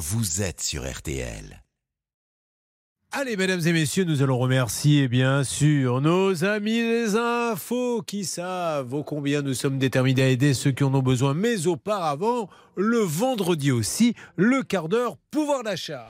vous 0.00 0.40
êtes 0.40 0.62
sur 0.62 0.90
RTL. 0.90 1.62
Allez, 3.12 3.36
mesdames 3.36 3.60
et 3.66 3.72
messieurs, 3.74 4.04
nous 4.04 4.22
allons 4.22 4.38
remercier 4.38 5.08
bien 5.08 5.44
sûr 5.44 6.00
nos 6.00 6.42
amis 6.42 6.80
les 6.80 7.16
infos 7.16 8.00
qui 8.00 8.24
savent 8.24 9.02
combien 9.04 9.42
nous 9.42 9.52
sommes 9.52 9.78
déterminés 9.78 10.22
à 10.22 10.28
aider 10.28 10.54
ceux 10.54 10.70
qui 10.70 10.84
en 10.84 10.94
ont 10.94 11.02
besoin. 11.02 11.34
Mais 11.34 11.66
auparavant, 11.66 12.48
le 12.76 13.00
vendredi 13.00 13.70
aussi, 13.72 14.14
le 14.36 14.62
quart 14.62 14.88
d'heure 14.88 15.18
pouvoir 15.30 15.64
d'achat. 15.64 16.08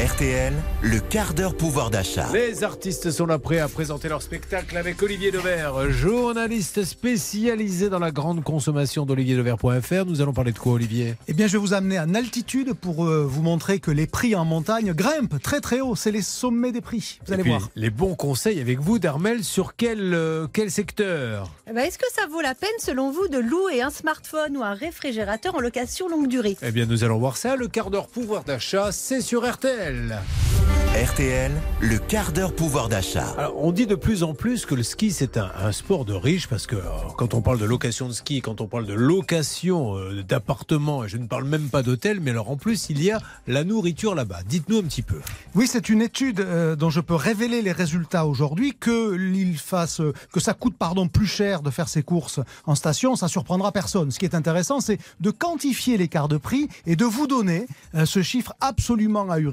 RTL, 0.00 0.54
le 0.80 0.98
quart 0.98 1.34
d'heure 1.34 1.54
pouvoir 1.54 1.90
d'achat. 1.90 2.26
Les 2.32 2.64
artistes 2.64 3.10
sont 3.10 3.26
là 3.26 3.38
prêts 3.38 3.58
à 3.58 3.68
présenter 3.68 4.08
leur 4.08 4.22
spectacle 4.22 4.74
avec 4.78 5.02
Olivier 5.02 5.30
Devers, 5.30 5.90
journaliste 5.90 6.84
spécialisé 6.84 7.90
dans 7.90 7.98
la 7.98 8.10
grande 8.10 8.42
consommation 8.42 9.04
d'olivierdever.fr. 9.04 10.06
Nous 10.06 10.22
allons 10.22 10.32
parler 10.32 10.52
de 10.52 10.58
quoi, 10.58 10.72
Olivier? 10.72 11.16
Eh 11.28 11.34
bien, 11.34 11.48
je 11.48 11.52
vais 11.52 11.58
vous 11.58 11.74
amener 11.74 12.00
en 12.00 12.14
altitude 12.14 12.72
pour 12.72 13.04
euh, 13.04 13.26
vous 13.28 13.42
montrer 13.42 13.78
que 13.78 13.90
les 13.90 14.06
prix 14.06 14.34
en 14.34 14.46
montagne 14.46 14.94
grimpent 14.94 15.42
très 15.42 15.60
très 15.60 15.82
haut. 15.82 15.94
C'est 15.96 16.12
les 16.12 16.22
sommets 16.22 16.72
des 16.72 16.80
prix. 16.80 17.20
Vous 17.26 17.34
allez 17.34 17.42
puis, 17.42 17.50
voir. 17.50 17.68
Les 17.76 17.90
bons 17.90 18.14
conseils 18.14 18.58
avec 18.58 18.80
vous, 18.80 18.98
Darmel, 18.98 19.44
sur 19.44 19.76
quel, 19.76 20.14
euh, 20.14 20.46
quel 20.50 20.70
secteur? 20.70 21.50
Eh 21.68 21.74
ben, 21.74 21.82
Est-ce 21.82 21.98
que 21.98 22.10
ça 22.14 22.26
vaut 22.26 22.40
la 22.40 22.54
peine, 22.54 22.70
selon 22.78 23.10
vous, 23.10 23.28
de 23.28 23.38
louer 23.38 23.82
un 23.82 23.90
smartphone 23.90 24.56
ou 24.56 24.62
un 24.62 24.72
réfrigérateur 24.72 25.56
en 25.56 25.60
location 25.60 26.08
longue 26.08 26.28
durée? 26.28 26.56
Eh 26.62 26.70
bien, 26.70 26.86
nous 26.86 27.04
allons 27.04 27.18
voir 27.18 27.36
ça. 27.36 27.54
Le 27.54 27.68
quart 27.68 27.90
d'heure 27.90 28.06
pouvoir 28.06 28.44
d'achat, 28.44 28.92
c'est 28.92 29.20
sur 29.20 29.46
RTL. 29.46 29.59
RTL, 29.62 31.50
le 31.80 31.98
quart 31.98 32.32
d'heure 32.32 32.54
pouvoir 32.54 32.88
d'achat. 32.88 33.34
Alors, 33.36 33.62
on 33.62 33.72
dit 33.72 33.86
de 33.86 33.94
plus 33.94 34.22
en 34.22 34.32
plus 34.32 34.64
que 34.64 34.74
le 34.74 34.82
ski, 34.82 35.10
c'est 35.10 35.36
un, 35.36 35.50
un 35.62 35.72
sport 35.72 36.06
de 36.06 36.14
riche 36.14 36.48
parce 36.48 36.66
que 36.66 36.76
euh, 36.76 36.82
quand 37.18 37.34
on 37.34 37.42
parle 37.42 37.58
de 37.58 37.66
location 37.66 38.08
de 38.08 38.12
ski, 38.12 38.40
quand 38.40 38.62
on 38.62 38.66
parle 38.66 38.86
de 38.86 38.94
location 38.94 39.96
euh, 39.96 40.22
d'appartements, 40.22 41.04
et 41.04 41.08
je 41.08 41.18
ne 41.18 41.26
parle 41.26 41.44
même 41.44 41.68
pas 41.68 41.82
d'hôtel, 41.82 42.20
mais 42.20 42.30
alors 42.30 42.50
en 42.50 42.56
plus, 42.56 42.88
il 42.88 43.02
y 43.02 43.10
a 43.10 43.20
la 43.46 43.62
nourriture 43.64 44.14
là-bas. 44.14 44.40
Dites-nous 44.46 44.78
un 44.78 44.82
petit 44.82 45.02
peu. 45.02 45.20
Oui, 45.54 45.66
c'est 45.66 45.90
une 45.90 46.00
étude 46.00 46.40
euh, 46.40 46.74
dont 46.74 46.90
je 46.90 47.00
peux 47.00 47.14
révéler 47.14 47.60
les 47.60 47.72
résultats 47.72 48.24
aujourd'hui. 48.24 48.74
Que 48.78 49.16
fasse, 49.58 50.00
euh, 50.00 50.12
que 50.32 50.40
ça 50.40 50.54
coûte 50.54 50.76
pardon 50.78 51.08
plus 51.08 51.26
cher 51.26 51.62
de 51.62 51.70
faire 51.70 51.88
ses 51.88 52.02
courses 52.02 52.40
en 52.66 52.74
station, 52.74 53.16
ça 53.16 53.28
surprendra 53.28 53.72
personne. 53.72 54.10
Ce 54.10 54.18
qui 54.18 54.24
est 54.24 54.34
intéressant, 54.34 54.80
c'est 54.80 54.98
de 55.20 55.30
quantifier 55.30 55.96
l'écart 55.96 56.28
de 56.28 56.36
prix 56.36 56.68
et 56.86 56.96
de 56.96 57.04
vous 57.04 57.26
donner 57.26 57.66
euh, 57.94 58.06
ce 58.06 58.22
chiffre 58.22 58.54
absolument 58.60 59.30
ahurissant. 59.30 59.49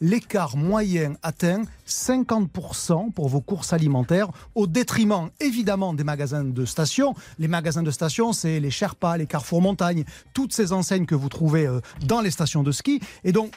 L'écart 0.00 0.56
moyen 0.56 1.14
atteint 1.22 1.62
50% 1.86 3.12
pour 3.12 3.28
vos 3.28 3.40
courses 3.40 3.72
alimentaires, 3.72 4.28
au 4.54 4.66
détriment 4.66 5.28
évidemment 5.40 5.92
des 5.92 6.04
magasins 6.04 6.44
de 6.44 6.64
station. 6.64 7.14
Les 7.38 7.48
magasins 7.48 7.82
de 7.82 7.90
station, 7.90 8.32
c'est 8.32 8.60
les 8.60 8.70
Sherpas, 8.70 9.18
les 9.18 9.26
Carrefour 9.26 9.60
Montagne, 9.60 10.04
toutes 10.32 10.52
ces 10.52 10.72
enseignes 10.72 11.06
que 11.06 11.14
vous 11.14 11.28
trouvez 11.28 11.66
euh, 11.66 11.80
dans 12.06 12.20
les 12.20 12.30
stations 12.30 12.62
de 12.62 12.72
ski. 12.72 13.00
Et 13.24 13.32
donc, 13.32 13.52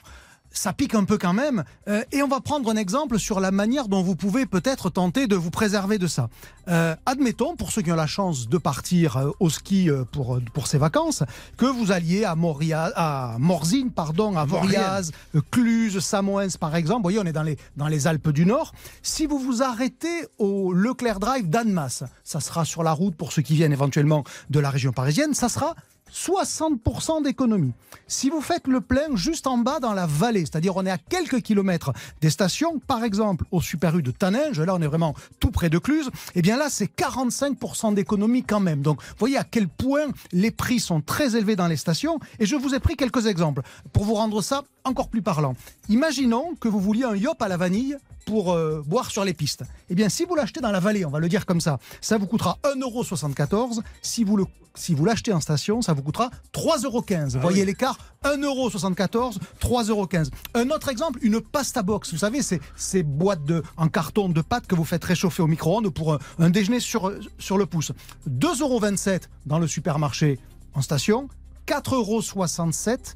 ça 0.54 0.72
pique 0.72 0.96
un 0.96 1.04
peu 1.04 1.18
quand 1.18 1.34
même. 1.34 1.64
Euh, 1.88 2.04
et 2.12 2.24
on 2.24 2.28
va 2.28 2.40
prendre 2.40 2.70
un 2.72 2.76
exemple 2.76 3.20
sur 3.20 3.40
la 3.40 3.52
manière 3.52 3.88
dont 3.88 4.02
vous 4.02 4.16
pouvez 4.16 4.46
peut-être 4.46 4.90
tenter 4.90 5.28
de 5.28 5.36
vous 5.36 5.50
préserver 5.50 5.98
de 5.98 6.08
ça. 6.08 6.30
Euh, 6.70 6.96
admettons, 7.06 7.56
pour 7.56 7.72
ceux 7.72 7.82
qui 7.82 7.92
ont 7.92 7.96
la 7.96 8.08
chance 8.08 8.48
de 8.48 8.58
partir 8.58 9.18
euh, 9.18 9.32
au 9.40 9.50
ski 9.50 9.90
pour, 10.12 10.40
pour 10.54 10.68
ces 10.68 10.78
vacances, 10.78 11.24
que 11.58 11.66
vous 11.66 11.92
alliez 11.92 12.24
à, 12.24 12.36
Moria, 12.36 12.92
à 12.96 13.36
Morzine, 13.40 13.92
pardon, 13.92 14.38
à 14.38 14.46
Voriaz, 14.46 15.12
Cluse, 15.52 16.00
Samoens 16.00 16.56
par 16.60 16.76
exemple. 16.76 17.00
Vous 17.00 17.04
voyez, 17.04 17.20
on 17.20 17.26
est 17.26 17.34
dans 17.34 17.44
les, 17.44 17.58
dans 17.76 17.88
les 17.88 18.08
Alpes 18.08 18.30
du 18.30 18.46
Nord. 18.46 18.74
Si 19.02 19.26
vous 19.26 19.40
vous 19.40 19.64
arrêtez 19.64 20.28
au 20.38 20.72
Leclerc 20.72 21.20
Drive 21.20 21.50
d'Annemasse, 21.50 22.04
ça 22.24 22.40
sera 22.40 22.64
sur 22.64 22.84
la 22.84 22.92
route 22.92 23.16
pour 23.16 23.32
ceux 23.32 23.42
qui 23.42 23.56
viennent 23.56 23.74
éventuellement 23.74 24.24
de 24.50 24.60
la 24.60 24.70
région 24.70 24.92
parisienne, 24.92 25.34
ça 25.34 25.50
sera 25.50 25.76
60% 26.14 27.24
d'économie. 27.24 27.74
Si 28.08 28.30
vous 28.30 28.42
faites 28.42 28.68
le 28.68 28.82
plein 28.82 29.16
juste 29.16 29.48
en 29.48 29.58
bas 29.58 29.80
dans 29.80 29.94
la 29.94 30.06
vallée, 30.06 30.42
c'est-à-dire 30.42 30.76
on 30.78 30.86
est 30.86 30.92
à 30.92 30.98
quelques 30.98 31.42
kilomètres 31.42 31.92
des 32.22 32.30
stations, 32.30 32.80
par 32.80 33.04
exemple 33.04 33.46
au 33.52 33.62
Super 33.62 33.98
U 33.98 34.04
de 34.04 34.12
Taninge, 34.12 34.60
là 34.60 34.76
on 34.76 34.82
est 34.82 34.88
vraiment 34.88 35.16
tout 35.40 35.52
près 35.52 35.70
de 35.70 35.80
Cluse, 35.80 36.10
et 36.36 36.42
bien 36.42 36.58
là 36.58 36.68
c'est 36.70 36.94
45% 36.96 37.96
d'économie 37.96 38.44
quand 38.44 38.60
même. 38.60 38.82
Donc 38.82 39.02
voyez 39.18 39.38
à 39.38 39.44
quel 39.44 39.68
point 39.68 40.08
les 40.32 40.52
prix 40.52 40.80
sont 40.80 41.02
très 41.02 41.36
élevés 41.36 41.56
dans 41.56 41.68
les 41.68 41.78
stations 41.78 42.20
et 42.40 42.46
je 42.46 42.56
vous 42.56 42.76
ai 42.76 42.80
pris 42.80 42.96
quelques 42.96 43.26
exemples 43.26 43.64
pour 43.92 44.04
vous 44.04 44.14
rendre 44.14 44.42
ça 44.42 44.64
encore 44.84 45.10
plus 45.10 45.22
parlant. 45.22 45.56
Imaginons 45.90 46.56
que 46.60 46.68
vous 46.68 46.80
vouliez 46.80 47.06
un 47.06 47.16
yop 47.16 47.42
à 47.42 47.48
la 47.48 47.58
vanille 47.58 47.98
pour 48.26 48.54
euh, 48.54 48.82
boire 48.86 49.12
sur 49.12 49.26
les 49.26 49.34
pistes. 49.34 49.64
Eh 49.90 49.96
bien, 49.96 50.10
si 50.10 50.26
vous 50.26 50.36
l'achetez 50.36 50.62
dans 50.62 50.72
la 50.72 50.80
vallée, 50.80 51.06
on 51.06 51.10
va 51.10 51.20
le 51.20 51.30
dire 51.30 51.46
comme 51.46 51.62
ça, 51.62 51.80
ça 52.02 52.18
vous 52.18 52.28
coûtera 52.28 52.58
1,74€. 52.64 53.82
Si 54.02 54.24
vous 54.24 54.38
le 54.38 54.46
si 54.76 54.96
vous 54.96 55.06
l'achetez 55.06 55.32
en 55.34 55.40
station, 55.40 55.82
ça 55.82 55.94
vous 55.94 56.02
coûtera 56.02 56.30
3,15€. 56.54 57.34
Vous 57.34 57.40
voyez 57.40 57.64
l'écart 57.66 57.98
1,74€, 58.24 59.38
3,15€. 59.62 60.30
Un 60.56 60.70
autre 60.72 60.90
exemple, 60.90 61.20
une 61.22 61.42
pasta 61.42 61.84
box. 61.84 62.12
Vous 62.12 62.20
savez, 62.20 62.42
c'est 62.42 62.60
ces 62.76 63.04
boîtes 63.04 63.44
de, 63.44 63.62
en 63.78 63.88
carton 63.88 64.30
de 64.30 64.42
pâtes 64.42 64.66
que 64.66 64.76
vous 64.76 64.86
faites 64.86 65.04
réchauffer 65.04 65.44
au 65.44 65.48
micro-ondes 65.48 65.90
pour 65.90 66.14
un, 66.14 66.20
un 66.40 66.50
déjeuner 66.50 66.80
sur, 66.80 67.14
sur 67.38 67.58
le 67.58 67.66
pouce. 67.66 67.92
2,27€ 68.30 69.24
dans 69.46 69.60
le 69.60 69.68
supermarché 69.68 70.40
en 70.74 70.82
station, 70.82 71.30
4,67€ 71.68 73.16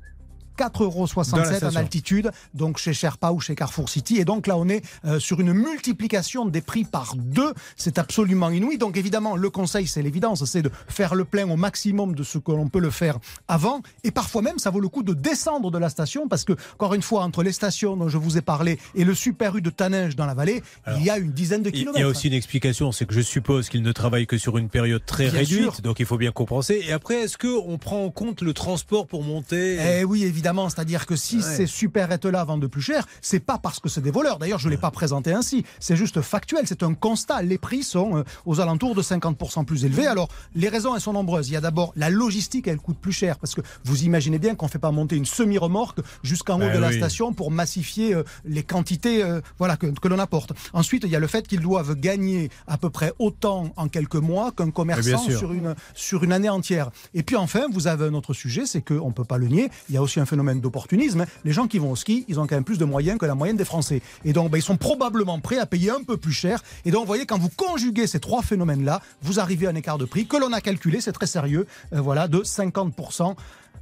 4,67 0.57 1.31
Dans 1.31 1.37
la 1.37 1.43
euros 1.59 1.65
en 1.65 1.75
altitude, 1.75 2.31
donc 2.53 2.77
chez 2.77 2.93
Sherpa 2.93 3.31
ou 3.31 3.39
chez 3.39 3.55
Carrefour 3.55 3.89
City. 3.89 4.17
Et 4.17 4.25
donc 4.25 4.47
là, 4.47 4.57
on 4.57 4.67
est 4.69 4.81
euh, 5.05 5.19
sur 5.19 5.39
une 5.39 5.53
multiplication 5.53 6.45
des 6.45 6.61
prix 6.61 6.83
par 6.83 7.15
deux. 7.15 7.53
C'est 7.75 7.97
absolument 7.99 8.49
inouï. 8.49 8.77
Donc 8.77 8.97
évidemment, 8.97 9.35
le 9.35 9.49
conseil, 9.49 9.87
c'est 9.87 10.01
l'évidence, 10.01 10.43
c'est 10.45 10.61
de 10.61 10.71
faire 10.87 11.15
le 11.15 11.25
plein 11.25 11.49
au 11.49 11.55
maximum 11.55 12.15
de 12.15 12.23
ce 12.23 12.37
que 12.37 12.51
l'on 12.51 12.67
peut 12.69 12.79
le 12.79 12.89
faire 12.89 13.17
avant. 13.47 13.81
Et 14.03 14.11
parfois 14.11 14.41
même, 14.41 14.59
ça 14.59 14.69
vaut 14.69 14.79
le 14.79 14.89
coup 14.89 15.03
de 15.03 15.13
descendre 15.13 15.71
de 15.71 15.77
la 15.77 15.89
station 15.89 16.27
parce 16.27 16.43
que, 16.43 16.53
encore 16.73 16.93
une 16.93 17.01
fois, 17.01 17.23
entre 17.23 17.43
les 17.43 17.51
stations 17.51 17.95
dont 17.95 18.09
je 18.09 18.17
vous 18.17 18.37
ai 18.37 18.41
parlé 18.41 18.79
et 18.95 19.03
le 19.03 19.13
Super 19.13 19.55
U 19.55 19.61
de 19.61 19.69
Taninge 19.69 20.15
dans 20.15 20.25
la 20.25 20.33
vallée, 20.33 20.63
il 20.97 21.03
y 21.03 21.09
a 21.09 21.17
une 21.17 21.31
dizaine 21.31 21.61
de 21.63 21.69
Il 21.69 21.73
kilomètres. 21.73 21.99
y 21.99 22.03
a 22.03 22.07
aussi 22.07 22.27
une 22.27 22.33
explication, 22.33 22.91
c'est 22.91 23.05
que 23.05 23.13
je 23.13 23.21
suppose 23.21 23.69
qu'il 23.69 23.83
ne 23.83 23.91
travaille 23.91 24.25
que 24.27 24.37
sur 24.37 24.57
une 24.57 24.69
période 24.69 25.03
très 25.05 25.25
Bien 25.29 25.39
réduite, 25.39 25.61
sûr. 25.73 25.81
donc 25.81 25.99
il 25.99 26.05
faut 26.05 26.17
bien 26.17 26.31
compenser. 26.31 26.81
Et 26.87 26.91
après, 26.93 27.23
est-ce 27.23 27.37
qu'on 27.37 27.77
prend 27.77 28.03
en 28.03 28.09
compte 28.09 28.41
le 28.41 28.53
transport 28.53 29.07
pour 29.07 29.23
monter? 29.23 29.77
Eh 29.99 30.03
oui, 30.03 30.23
évidemment. 30.23 30.46
C'est-à-dire 30.69 31.05
que 31.05 31.15
si 31.15 31.37
Ouais. 31.37 31.41
ces 31.43 31.67
supérettes-là 31.67 32.43
vendent 32.43 32.67
plus 32.67 32.81
cher, 32.81 33.05
c'est 33.21 33.39
pas 33.39 33.57
parce 33.57 33.79
que 33.79 33.89
c'est 33.89 34.01
des 34.01 34.11
voleurs. 34.11 34.39
D'ailleurs, 34.39 34.59
je 34.59 34.67
ne 34.67 34.71
l'ai 34.71 34.77
pas 34.77 34.91
présenté 34.91 35.33
ainsi. 35.33 35.63
C'est 35.79 35.95
juste 35.95 36.21
factuel. 36.21 36.63
C'est 36.65 36.83
un 36.83 36.93
constat. 36.93 37.41
Les 37.41 37.57
prix 37.57 37.83
sont 37.83 38.17
euh, 38.17 38.23
aux 38.45 38.59
alentours 38.59 38.95
de 38.95 39.01
50% 39.01 39.65
plus 39.65 39.85
élevés. 39.85 40.07
Alors, 40.07 40.29
les 40.55 40.69
raisons, 40.69 40.95
elles 40.95 41.01
sont 41.01 41.13
nombreuses. 41.13 41.49
Il 41.49 41.53
y 41.53 41.57
a 41.57 41.61
d'abord 41.61 41.91
la 41.95 42.09
logistique, 42.09 42.67
elle 42.67 42.77
coûte 42.77 42.97
plus 42.99 43.11
cher. 43.11 43.37
Parce 43.37 43.55
que 43.55 43.61
vous 43.83 44.03
imaginez 44.03 44.39
bien 44.39 44.55
qu'on 44.55 44.65
ne 44.67 44.71
fait 44.71 44.79
pas 44.79 44.91
monter 44.91 45.15
une 45.15 45.25
semi-remorque 45.25 45.99
jusqu'en 46.23 46.55
haut 46.55 46.59
Ben 46.59 46.73
de 46.75 46.79
la 46.79 46.91
station 46.91 47.33
pour 47.33 47.51
massifier 47.51 48.13
euh, 48.13 48.23
les 48.45 48.63
quantités 48.63 49.23
euh, 49.23 49.41
voilà, 49.57 49.77
que, 49.77 49.87
que 49.87 50.07
l'on 50.07 50.19
apporte. 50.19 50.53
Ensuite, 50.73 51.03
il 51.05 51.09
y 51.09 51.15
a 51.15 51.19
le 51.19 51.27
fait 51.27 51.47
qu'ils 51.47 51.61
doivent 51.61 51.95
gagner 51.95 52.49
à 52.67 52.77
peu 52.77 52.89
près 52.89 53.13
autant 53.19 53.71
en 53.75 53.87
quelques 53.87 54.15
mois 54.15 54.51
qu'un 54.51 54.71
commerçant 54.71 55.17
sur 55.37 55.53
une, 55.53 55.75
sur 55.93 56.23
une 56.23 56.31
année 56.31 56.49
entière. 56.49 56.89
Et 57.13 57.23
puis 57.23 57.35
enfin, 57.35 57.65
vous 57.71 57.87
avez 57.87 58.05
un 58.05 58.13
autre 58.13 58.33
sujet, 58.33 58.65
c'est 58.65 58.81
qu'on 58.81 59.07
ne 59.07 59.13
peut 59.13 59.23
pas 59.25 59.37
le 59.37 59.47
nier, 59.47 59.69
il 59.89 59.95
y 59.95 59.97
a 59.97 60.01
aussi 60.01 60.19
un 60.19 60.25
phénomène 60.25 60.36
d'opportunisme. 60.61 61.25
Les 61.45 61.51
gens 61.51 61.67
qui 61.67 61.79
vont 61.79 61.91
au 61.91 61.95
ski, 61.95 62.25
ils 62.27 62.39
ont 62.39 62.47
quand 62.47 62.55
même 62.55 62.63
plus 62.63 62.77
de 62.77 62.85
moyens 62.85 63.17
que 63.17 63.25
la 63.25 63.35
moyenne 63.35 63.57
des 63.57 63.65
Français. 63.65 64.01
Et 64.25 64.33
donc, 64.33 64.51
ben, 64.51 64.57
ils 64.57 64.63
sont 64.63 64.77
probablement 64.77 65.39
prêts 65.39 65.57
à 65.57 65.65
payer 65.65 65.91
un 65.91 66.03
peu 66.03 66.17
plus 66.17 66.31
cher. 66.31 66.63
Et 66.85 66.91
donc, 66.91 67.01
vous 67.01 67.07
voyez, 67.07 67.25
quand 67.25 67.37
vous 67.37 67.49
conjuguez 67.49 68.07
ces 68.07 68.19
trois 68.19 68.41
phénomènes-là, 68.41 69.01
vous 69.21 69.39
arrivez 69.39 69.67
à 69.67 69.71
un 69.71 69.75
écart 69.75 69.97
de 69.97 70.05
prix 70.05 70.27
que 70.27 70.37
l'on 70.37 70.53
a 70.53 70.61
calculé, 70.61 71.01
c'est 71.01 71.11
très 71.11 71.27
sérieux, 71.27 71.67
euh, 71.93 72.01
voilà, 72.01 72.27
de 72.27 72.39
50%. 72.39 73.35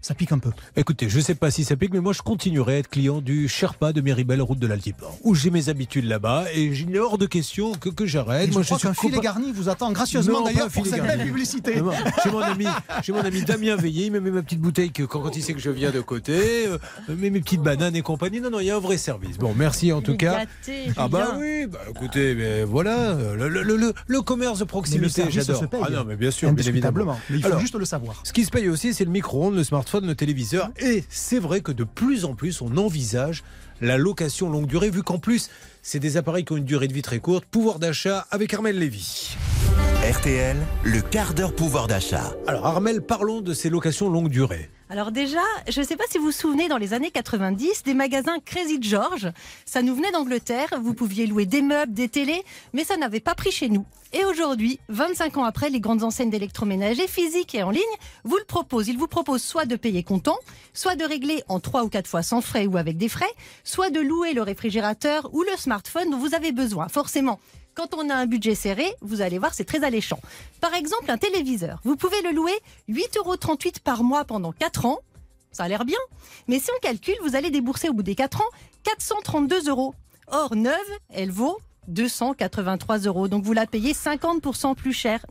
Ça 0.06 0.14
pique 0.14 0.32
un 0.32 0.38
peu. 0.38 0.52
Écoutez, 0.76 1.10
je 1.10 1.18
ne 1.18 1.24
sais 1.24 1.34
pas 1.34 1.50
si 1.50 1.64
ça 1.64 1.76
pique, 1.76 1.92
mais 1.92 2.00
moi 2.00 2.14
je 2.14 2.22
continuerai 2.22 2.76
à 2.76 2.78
être 2.78 2.90
client 2.90 3.22
du 3.22 3.48
Sherpa 3.48 3.92
de 3.92 4.02
Méribel, 4.02 4.40
route 4.40 4.60
de 4.60 4.68
l'Altiport, 4.68 5.18
où 5.24 5.34
j'ai 5.34 5.50
mes 5.50 5.68
habitudes 5.70 6.06
là-bas 6.06 6.44
et 6.54 6.66
il 6.66 6.90
n'est 6.92 7.00
hors 7.00 7.18
de 7.18 7.26
question 7.26 7.72
que, 7.74 7.90
que 7.90 8.06
j'arrête. 8.06 8.52
Moi, 8.54 8.62
je 8.62 8.68
crois 8.68 8.78
suis 8.78 8.88
qu'un 8.88 8.94
filet 8.94 9.20
garni 9.20 9.52
vous 9.52 9.68
attend 9.68 9.92
gracieusement 9.92 10.42
d'ailleurs 10.44 10.70
pour 10.70 10.86
filet 10.86 10.98
cette 10.98 11.08
belle 11.08 11.26
publicité. 11.26 11.78
Non, 11.78 11.86
non. 11.86 11.92
J'ai 12.24 12.30
mon 12.30 12.38
ami, 12.40 12.66
j'ai 13.02 13.14
mon 13.14 13.22
ami 13.22 13.42
Damien 13.46 13.76
Veillé, 13.78 14.06
il 14.06 14.12
me 14.12 14.20
met 14.20 14.30
ma 14.30 14.44
petite 14.44 14.60
bouteille 14.62 14.92
que 14.92 15.02
quand, 15.02 15.22
quand 15.22 15.36
il 15.36 15.42
sait 15.42 15.54
que 15.56 15.60
je 15.60 15.72
viens 15.72 15.90
de 15.90 16.02
côté, 16.02 16.68
euh, 16.68 16.78
met 17.10 17.32
mes 17.32 17.40
petites 17.40 17.64
bananes 17.64 17.96
et 17.96 18.04
compagnie. 18.04 18.42
Non, 18.42 18.52
non, 18.52 18.60
il 18.60 18.68
y 18.68 18.70
a 18.72 18.76
un 18.76 18.80
vrai 18.80 18.98
service. 19.00 19.40
Bon, 19.40 19.56
merci 19.58 19.92
en 19.92 20.04
tout 20.04 20.12
est 20.14 20.18
cas. 20.18 20.44
Ah 20.98 21.08
bah 21.08 21.36
oui, 21.40 21.66
bah 21.66 21.80
écoutez, 21.90 22.36
mais 22.36 22.64
voilà, 22.64 23.16
le, 23.36 23.50
le- 23.50 23.64
le- 23.64 23.94
le 24.06 24.22
commerce 24.22 24.60
de 24.60 24.66
proximité, 24.66 25.24
j'adore. 25.30 25.64
Ah 25.82 25.90
non, 25.90 26.04
mais 26.06 26.16
bien 26.16 26.30
sûr, 26.30 26.52
bien 26.54 26.64
évidemment. 26.68 27.18
Mais 27.32 27.38
il 27.38 27.42
faut 27.42 27.48
Alors, 27.48 27.60
juste 27.60 27.74
le 27.76 27.86
savoir. 27.86 28.22
Ce 28.24 28.32
qui 28.34 28.46
se 28.46 28.52
paye 28.52 28.70
aussi, 28.70 28.94
c'est 28.94 29.06
le 29.06 29.10
micro-ondes, 29.12 29.56
le 29.56 29.64
smartphone, 29.64 29.95
le 30.04 30.16
téléviseur. 30.16 30.70
Et 30.80 31.04
c'est 31.10 31.40
vrai 31.40 31.62
que 31.62 31.72
de 31.72 31.84
plus 31.84 32.26
en 32.26 32.36
plus, 32.36 32.62
on 32.62 32.76
envisage 32.78 33.44
la 33.82 33.98
location 33.98 34.50
longue 34.50 34.68
durée, 34.68 34.90
vu 34.90 35.04
qu'en 35.04 35.20
plus, 35.20 35.50
c'est 35.82 36.00
des 36.00 36.18
appareils 36.18 36.46
qui 36.46 36.54
ont 36.54 36.58
une 36.58 36.66
durée 36.66 36.88
de 36.88 36.94
vie 36.94 37.02
très 37.02 37.20
courte. 37.20 37.46
Pouvoir 37.46 37.80
d'achat 37.80 38.28
avec 38.32 38.54
Armel 38.54 38.78
Lévy. 38.80 39.36
RTL, 40.04 40.58
le 40.84 41.02
quart 41.02 41.34
d'heure 41.34 41.54
pouvoir 41.54 41.88
d'achat. 41.88 42.36
Alors 42.48 42.66
Armel, 42.66 43.02
parlons 43.02 43.42
de 43.42 43.54
ces 43.54 43.70
locations 43.70 44.10
longue 44.10 44.30
durée. 44.30 44.70
Alors 44.88 45.12
déjà, 45.12 45.42
je 45.68 45.82
ne 45.82 45.86
sais 45.86 45.96
pas 45.96 46.04
si 46.08 46.20
vous 46.20 46.26
vous 46.26 46.32
souvenez, 46.32 46.68
dans 46.68 46.78
les 46.78 46.94
années 46.94 47.10
90, 47.10 47.82
des 47.84 47.96
magasins 47.96 48.38
Crazy 48.46 48.78
George, 48.80 49.32
ça 49.66 49.82
nous 49.82 49.96
venait 49.96 50.12
d'Angleterre, 50.12 50.68
vous 50.80 50.94
pouviez 50.94 51.26
louer 51.26 51.48
des 51.48 51.64
meubles, 51.64 51.92
des 51.92 52.08
télés, 52.08 52.44
mais 52.72 52.84
ça 52.84 52.96
n'avait 52.96 53.20
pas 53.20 53.34
pris 53.34 53.50
chez 53.50 53.68
nous. 53.68 53.84
Et 54.14 54.24
aujourd'hui, 54.26 54.80
25 54.90 55.38
ans 55.38 55.44
après, 55.44 55.72
les 55.72 55.80
grandes 55.80 56.04
enseignes 56.04 56.30
d'électroménager 56.30 57.08
physiques 57.08 57.56
et 57.56 57.64
en 57.64 57.72
ligne 57.72 57.82
vous 58.26 58.38
le 58.38 58.44
proposent. 58.44 58.88
Ils 58.88 58.98
vous 58.98 59.08
proposent 59.08 59.42
soit 59.42 59.66
de 59.66 59.76
payer 59.76 60.04
comptant, 60.04 60.38
soit 60.76 60.96
de 60.96 61.04
régler 61.04 61.42
en 61.48 61.60
3 61.60 61.84
ou 61.84 61.90
4 61.90 62.08
fois 62.08 62.22
sans 62.22 62.42
frais 62.42 62.68
ou 62.68 62.78
avec 62.78 62.96
des 62.98 63.10
frais, 63.10 63.26
soit 63.64 63.90
de 63.90 64.00
louer 64.00 64.34
le 64.34 64.44
réfrigérateur 64.44 65.34
ou 65.34 65.42
le 65.42 65.58
smartphone 65.58 66.12
dont 66.12 66.20
vous 66.20 66.36
avez 66.36 66.52
besoin. 66.52 66.90
Forcément, 66.90 67.40
quand 67.76 67.94
on 67.94 68.10
a 68.10 68.16
un 68.16 68.26
budget 68.26 68.56
serré, 68.56 68.96
vous 69.02 69.22
allez 69.22 69.38
voir, 69.38 69.54
c'est 69.54 69.66
très 69.66 69.84
alléchant. 69.84 70.20
Par 70.62 70.74
exemple, 70.74 71.12
un 71.12 71.18
téléviseur. 71.18 71.80
Vous 71.84 71.96
pouvez 71.96 72.22
le 72.24 72.32
louer 72.32 72.58
8,38 72.90 73.18
euros 73.18 73.36
par 73.84 74.04
mois 74.04 74.26
pendant 74.26 74.52
4 74.52 74.86
ans 74.86 75.00
ça 75.56 75.64
a 75.64 75.68
l'air 75.70 75.86
bien. 75.86 75.98
Mais 76.50 76.60
si 76.60 76.70
on 76.76 76.80
calcule, 76.82 77.16
vous 77.24 77.38
allez 77.38 77.50
débourser 77.50 77.88
au 77.88 77.94
bout 77.94 78.04
des 78.04 78.14
4 78.14 78.42
ans 78.42 78.50
432 78.84 79.70
euros. 79.70 79.96
Or, 80.28 80.54
neuve, 80.54 80.76
elle 81.10 81.32
vaut 81.32 81.60
283 81.88 83.00
euros. 83.00 83.30
Donc 83.30 83.46
vous 83.46 83.54
la 83.54 83.66
payez 83.66 83.94
50% 83.94 84.76
plus 84.76 84.92
cher. 84.92 85.26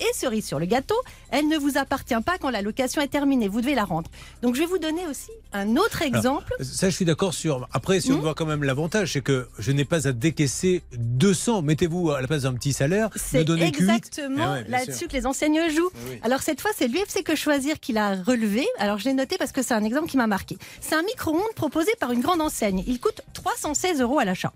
Et 0.00 0.12
cerise 0.14 0.46
sur 0.46 0.58
le 0.58 0.66
gâteau, 0.66 0.96
elle 1.30 1.46
ne 1.48 1.56
vous 1.56 1.78
appartient 1.78 2.20
pas 2.24 2.36
quand 2.38 2.50
la 2.50 2.62
location 2.62 3.00
est 3.00 3.08
terminée. 3.08 3.48
Vous 3.48 3.60
devez 3.60 3.74
la 3.74 3.84
rendre. 3.84 4.10
Donc 4.42 4.56
je 4.56 4.60
vais 4.60 4.66
vous 4.66 4.78
donner 4.78 5.06
aussi 5.06 5.30
un 5.52 5.76
autre 5.76 6.02
exemple. 6.02 6.52
ça, 6.60 6.90
je 6.90 6.96
suis 6.96 7.04
d'accord 7.04 7.32
sur. 7.32 7.68
Après, 7.72 8.00
si 8.00 8.10
on 8.10 8.16
hmm 8.16 8.20
voit 8.20 8.34
quand 8.34 8.46
même 8.46 8.64
l'avantage, 8.64 9.12
c'est 9.12 9.20
que 9.20 9.48
je 9.58 9.70
n'ai 9.70 9.84
pas 9.84 10.08
à 10.08 10.12
décaisser 10.12 10.82
200. 10.96 11.62
Mettez-vous 11.62 12.10
à 12.10 12.20
la 12.20 12.26
place 12.26 12.42
d'un 12.42 12.54
petit 12.54 12.72
salaire. 12.72 13.10
C'est 13.14 13.48
exactement 13.48 14.56
eh 14.56 14.70
là-dessus 14.70 15.06
que 15.06 15.12
les 15.12 15.26
enseignes 15.26 15.60
jouent. 15.70 15.90
Eh 16.12 16.24
Alors 16.24 16.42
cette 16.42 16.60
fois, 16.60 16.70
c'est 16.76 16.88
l'UFC 16.88 17.22
Que 17.22 17.36
Choisir 17.36 17.78
qui 17.78 17.92
l'a 17.92 18.14
relevé. 18.22 18.66
Alors 18.78 18.98
je 18.98 19.04
l'ai 19.04 19.14
noté 19.14 19.36
parce 19.38 19.52
que 19.52 19.62
c'est 19.62 19.74
un 19.74 19.84
exemple 19.84 20.08
qui 20.08 20.16
m'a 20.16 20.26
marqué. 20.26 20.56
C'est 20.80 20.94
un 20.94 21.02
micro-ondes 21.02 21.54
proposé 21.54 21.92
par 22.00 22.12
une 22.12 22.20
grande 22.20 22.40
enseigne. 22.40 22.82
Il 22.86 22.98
coûte 22.98 23.20
316 23.34 24.00
euros 24.00 24.18
à 24.18 24.24
l'achat. 24.24 24.52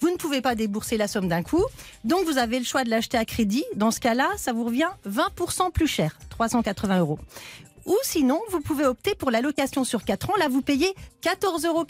Vous 0.00 0.10
ne 0.10 0.16
pouvez 0.16 0.40
pas 0.40 0.54
débourser 0.54 0.96
la 0.96 1.06
somme 1.06 1.28
d'un 1.28 1.42
coup. 1.42 1.64
Donc 2.04 2.24
vous 2.24 2.38
avez 2.38 2.58
le 2.58 2.64
choix 2.64 2.84
de 2.84 2.90
l'acheter 2.90 3.18
à 3.18 3.24
crédit. 3.24 3.64
Dans 3.76 3.90
ce 3.90 4.00
cas-là, 4.00 4.28
ça 4.36 4.52
vous 4.52 4.64
revient 4.64 4.79
20% 5.06 5.70
plus 5.72 5.86
cher, 5.88 6.16
380 6.30 6.98
euros. 6.98 7.18
Ou 7.86 7.96
sinon, 8.02 8.40
vous 8.50 8.60
pouvez 8.60 8.84
opter 8.84 9.14
pour 9.14 9.30
la 9.30 9.40
location 9.40 9.84
sur 9.84 10.04
4 10.04 10.30
ans. 10.30 10.34
Là, 10.38 10.48
vous 10.48 10.62
payez 10.62 10.94
14,90 11.22 11.66
euros 11.66 11.84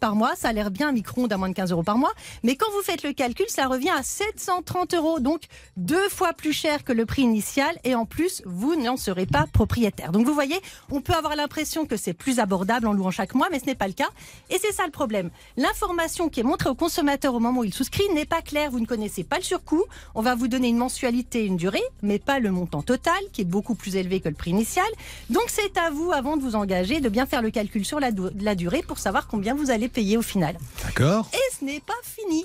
par 0.00 0.14
mois. 0.14 0.34
Ça 0.36 0.48
a 0.48 0.52
l'air 0.52 0.70
bien, 0.70 0.88
un 0.88 0.92
micro-ondes 0.92 1.32
à 1.32 1.36
moins 1.36 1.48
de 1.48 1.54
15 1.54 1.72
euros 1.72 1.82
par 1.82 1.98
mois. 1.98 2.12
Mais 2.42 2.56
quand 2.56 2.70
vous 2.72 2.82
faites 2.82 3.02
le 3.02 3.12
calcul, 3.12 3.46
ça 3.48 3.66
revient 3.66 3.90
à 3.90 4.02
730 4.02 4.94
euros. 4.94 5.20
Donc, 5.20 5.42
deux 5.76 6.08
fois 6.08 6.32
plus 6.32 6.52
cher 6.52 6.84
que 6.84 6.92
le 6.92 7.06
prix 7.06 7.22
initial. 7.22 7.78
Et 7.84 7.94
en 7.94 8.06
plus, 8.06 8.42
vous 8.44 8.76
n'en 8.76 8.96
serez 8.96 9.26
pas 9.26 9.46
propriétaire. 9.52 10.12
Donc, 10.12 10.26
vous 10.26 10.34
voyez, 10.34 10.60
on 10.90 11.00
peut 11.00 11.14
avoir 11.14 11.36
l'impression 11.36 11.86
que 11.86 11.96
c'est 11.96 12.14
plus 12.14 12.38
abordable 12.38 12.86
en 12.86 12.92
louant 12.92 13.10
chaque 13.10 13.34
mois, 13.34 13.48
mais 13.50 13.58
ce 13.58 13.66
n'est 13.66 13.74
pas 13.74 13.86
le 13.86 13.94
cas. 13.94 14.08
Et 14.50 14.58
c'est 14.58 14.72
ça 14.72 14.84
le 14.84 14.92
problème. 14.92 15.30
L'information 15.56 16.28
qui 16.28 16.40
est 16.40 16.44
montrée 16.44 16.70
au 16.70 16.74
consommateur 16.74 17.34
au 17.34 17.40
moment 17.40 17.60
où 17.60 17.64
il 17.64 17.74
souscrit 17.74 18.08
n'est 18.14 18.26
pas 18.26 18.42
claire. 18.42 18.70
Vous 18.70 18.80
ne 18.80 18.86
connaissez 18.86 19.24
pas 19.24 19.36
le 19.36 19.42
surcoût. 19.42 19.84
On 20.14 20.22
va 20.22 20.34
vous 20.34 20.48
donner 20.48 20.68
une 20.68 20.76
mensualité, 20.76 21.44
une 21.44 21.56
durée, 21.56 21.82
mais 22.02 22.18
pas 22.18 22.38
le 22.38 22.50
montant 22.50 22.82
total, 22.82 23.20
qui 23.32 23.42
est 23.42 23.46
beaucoup 23.46 23.74
plus 23.74 23.96
élevé 23.96 24.20
que 24.20 24.28
le 24.28 24.34
prix 24.34 24.50
initial. 24.50 24.86
Donc 25.32 25.44
c'est 25.48 25.76
à 25.78 25.90
vous, 25.90 26.12
avant 26.12 26.36
de 26.36 26.42
vous 26.42 26.56
engager, 26.56 27.00
de 27.00 27.08
bien 27.08 27.24
faire 27.26 27.40
le 27.42 27.50
calcul 27.50 27.84
sur 27.84 27.98
la, 28.00 28.10
la 28.38 28.54
durée 28.54 28.82
pour 28.82 28.98
savoir 28.98 29.26
combien 29.26 29.54
vous 29.54 29.70
allez 29.70 29.88
payer 29.88 30.16
au 30.16 30.22
final. 30.22 30.58
D'accord. 30.84 31.28
Et 31.32 31.56
ce 31.58 31.64
n'est 31.64 31.80
pas 31.80 31.94
fini. 32.02 32.44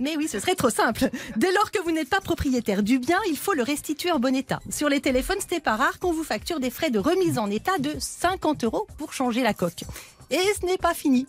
Mais 0.00 0.16
oui, 0.16 0.26
ce 0.26 0.40
serait 0.40 0.56
trop 0.56 0.70
simple. 0.70 1.08
Dès 1.36 1.52
lors 1.52 1.70
que 1.70 1.80
vous 1.84 1.92
n'êtes 1.92 2.08
pas 2.08 2.20
propriétaire 2.20 2.82
du 2.82 2.98
bien, 2.98 3.18
il 3.28 3.36
faut 3.36 3.52
le 3.52 3.62
restituer 3.62 4.10
en 4.10 4.18
bon 4.18 4.34
état. 4.34 4.58
Sur 4.68 4.88
les 4.88 5.00
téléphones, 5.00 5.38
ce 5.40 5.54
n'est 5.54 5.60
pas 5.60 5.76
rare 5.76 6.00
qu'on 6.00 6.12
vous 6.12 6.24
facture 6.24 6.58
des 6.58 6.70
frais 6.70 6.90
de 6.90 6.98
remise 6.98 7.38
en 7.38 7.48
état 7.50 7.78
de 7.78 7.94
50 7.98 8.64
euros 8.64 8.86
pour 8.98 9.12
changer 9.12 9.42
la 9.42 9.54
coque. 9.54 9.84
Et 10.30 10.40
ce 10.60 10.66
n'est 10.66 10.78
pas 10.78 10.94
fini. 10.94 11.26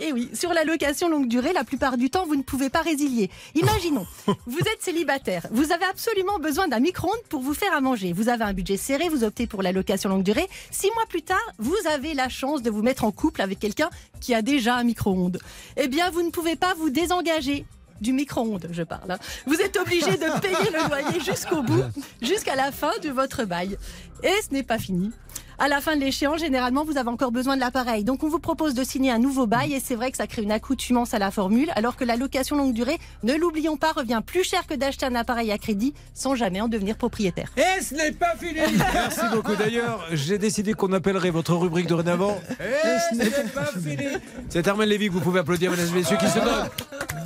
Et 0.00 0.06
eh 0.08 0.12
oui, 0.12 0.28
sur 0.34 0.52
la 0.52 0.64
location 0.64 1.08
longue 1.08 1.28
durée, 1.28 1.52
la 1.52 1.62
plupart 1.62 1.96
du 1.96 2.10
temps, 2.10 2.26
vous 2.26 2.34
ne 2.34 2.42
pouvez 2.42 2.68
pas 2.68 2.80
résilier. 2.80 3.30
Imaginons, 3.54 4.06
vous 4.46 4.58
êtes 4.58 4.82
célibataire, 4.82 5.46
vous 5.52 5.70
avez 5.70 5.84
absolument 5.84 6.40
besoin 6.40 6.66
d'un 6.66 6.80
micro-ondes 6.80 7.22
pour 7.28 7.40
vous 7.40 7.54
faire 7.54 7.72
à 7.72 7.80
manger. 7.80 8.12
Vous 8.12 8.28
avez 8.28 8.42
un 8.42 8.52
budget 8.52 8.76
serré, 8.76 9.08
vous 9.08 9.22
optez 9.22 9.46
pour 9.46 9.62
la 9.62 9.70
location 9.70 10.10
longue 10.10 10.24
durée. 10.24 10.48
Six 10.72 10.90
mois 10.94 11.06
plus 11.08 11.22
tard, 11.22 11.52
vous 11.58 11.76
avez 11.88 12.14
la 12.14 12.28
chance 12.28 12.60
de 12.60 12.70
vous 12.70 12.82
mettre 12.82 13.04
en 13.04 13.12
couple 13.12 13.40
avec 13.40 13.60
quelqu'un 13.60 13.88
qui 14.20 14.34
a 14.34 14.42
déjà 14.42 14.74
un 14.74 14.82
micro-ondes. 14.84 15.38
Eh 15.76 15.86
bien, 15.86 16.10
vous 16.10 16.22
ne 16.22 16.30
pouvez 16.30 16.56
pas 16.56 16.74
vous 16.74 16.90
désengager 16.90 17.64
du 18.00 18.12
micro-ondes, 18.12 18.68
je 18.72 18.82
parle. 18.82 19.12
Hein. 19.12 19.18
Vous 19.46 19.60
êtes 19.60 19.76
obligé 19.76 20.16
de 20.16 20.40
payer 20.40 20.70
le 20.72 20.88
loyer 20.88 21.20
jusqu'au 21.20 21.62
bout, 21.62 21.84
jusqu'à 22.20 22.56
la 22.56 22.72
fin 22.72 22.92
de 23.02 23.10
votre 23.10 23.44
bail. 23.44 23.78
Et 24.24 24.42
ce 24.42 24.52
n'est 24.52 24.64
pas 24.64 24.78
fini 24.78 25.12
à 25.58 25.68
la 25.68 25.80
fin 25.80 25.96
de 25.96 26.00
l'échéance, 26.00 26.40
généralement, 26.40 26.84
vous 26.84 26.96
avez 26.96 27.08
encore 27.08 27.32
besoin 27.32 27.56
de 27.56 27.60
l'appareil. 27.60 28.04
Donc, 28.04 28.22
on 28.22 28.28
vous 28.28 28.38
propose 28.38 28.74
de 28.74 28.84
signer 28.84 29.10
un 29.10 29.18
nouveau 29.18 29.46
bail 29.46 29.72
et 29.72 29.80
c'est 29.80 29.94
vrai 29.94 30.10
que 30.10 30.16
ça 30.16 30.26
crée 30.26 30.42
une 30.42 30.52
accoutumance 30.52 31.14
à 31.14 31.18
la 31.18 31.30
formule, 31.30 31.70
alors 31.76 31.96
que 31.96 32.04
la 32.04 32.16
location 32.16 32.56
longue 32.56 32.74
durée, 32.74 32.98
ne 33.22 33.34
l'oublions 33.34 33.76
pas, 33.76 33.92
revient 33.92 34.20
plus 34.24 34.44
cher 34.44 34.66
que 34.66 34.74
d'acheter 34.74 35.06
un 35.06 35.14
appareil 35.14 35.52
à 35.52 35.58
crédit 35.58 35.94
sans 36.12 36.34
jamais 36.34 36.60
en 36.60 36.68
devenir 36.68 36.96
propriétaire. 36.96 37.50
Et 37.56 37.82
ce 37.82 37.94
n'est 37.94 38.12
pas 38.12 38.34
fini 38.36 38.60
Merci 38.94 39.20
beaucoup. 39.32 39.54
D'ailleurs, 39.54 40.06
j'ai 40.12 40.38
décidé 40.38 40.74
qu'on 40.74 40.92
appellerait 40.92 41.30
votre 41.30 41.54
rubrique 41.54 41.86
dorénavant. 41.86 42.38
Et 42.60 43.14
ce 43.14 43.18
n'est 43.18 43.50
pas 43.50 43.64
fini 43.80 44.06
C'est 44.48 44.66
Armel 44.68 44.88
Lévy 44.88 45.08
que 45.08 45.12
vous 45.12 45.20
pouvez 45.20 45.40
applaudir, 45.40 45.70
mesdames 45.70 45.88
et 45.88 45.98
messieurs, 45.98 46.16
qui 46.18 46.28
se 46.28 46.38
donne 46.38 46.68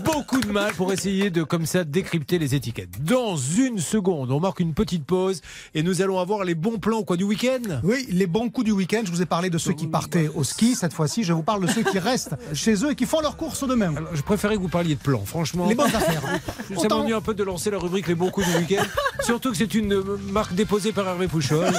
beaucoup 0.04 0.40
de 0.40 0.50
mal 0.50 0.72
pour 0.72 0.92
essayer 0.92 1.30
de, 1.30 1.42
comme 1.42 1.66
ça, 1.66 1.84
décrypter 1.84 2.38
les 2.38 2.54
étiquettes. 2.54 3.02
Dans 3.04 3.36
une 3.36 3.78
seconde, 3.78 4.30
on 4.30 4.40
marque 4.40 4.60
une 4.60 4.74
petite 4.74 5.04
pause 5.04 5.42
et 5.74 5.82
nous 5.82 6.02
allons 6.02 6.18
avoir 6.18 6.44
les 6.44 6.54
bons 6.54 6.78
plans 6.78 7.02
quoi, 7.02 7.16
du 7.16 7.24
week-end? 7.24 7.80
Oui, 7.82 8.06
les 8.18 8.26
bons 8.26 8.50
coups 8.50 8.66
du 8.66 8.72
week-end. 8.72 9.02
Je 9.04 9.10
vous 9.10 9.22
ai 9.22 9.26
parlé 9.26 9.48
de 9.48 9.58
ceux 9.58 9.72
qui 9.72 9.86
partaient 9.86 10.28
au 10.34 10.44
ski. 10.44 10.74
Cette 10.74 10.92
fois-ci, 10.92 11.22
je 11.22 11.32
vous 11.32 11.42
parle 11.42 11.66
de 11.66 11.70
ceux 11.70 11.82
qui 11.82 11.98
restent 11.98 12.34
chez 12.52 12.74
eux 12.84 12.90
et 12.90 12.94
qui 12.94 13.06
font 13.06 13.20
leurs 13.20 13.36
courses 13.36 13.66
demain. 13.66 13.94
Alors, 13.96 14.14
je 14.14 14.22
préférais 14.22 14.56
que 14.56 14.60
vous 14.60 14.68
parliez 14.68 14.96
de 14.96 15.00
plans, 15.00 15.24
franchement. 15.24 15.66
Les 15.68 15.74
bonnes 15.74 15.94
affaires. 15.94 16.22
Ça 16.76 16.88
m'ennuie 16.88 17.14
un 17.14 17.20
peu 17.20 17.34
de 17.34 17.44
lancer 17.44 17.70
la 17.70 17.78
rubrique 17.78 18.08
Les 18.08 18.14
bons 18.14 18.30
coups 18.30 18.46
du 18.48 18.56
week-end. 18.56 18.84
Surtout 19.24 19.50
que 19.50 19.56
c'est 19.56 19.74
une 19.74 20.02
marque 20.32 20.54
déposée 20.54 20.92
par 20.92 21.06
Hervé 21.06 21.28
Pouchol. 21.28 21.72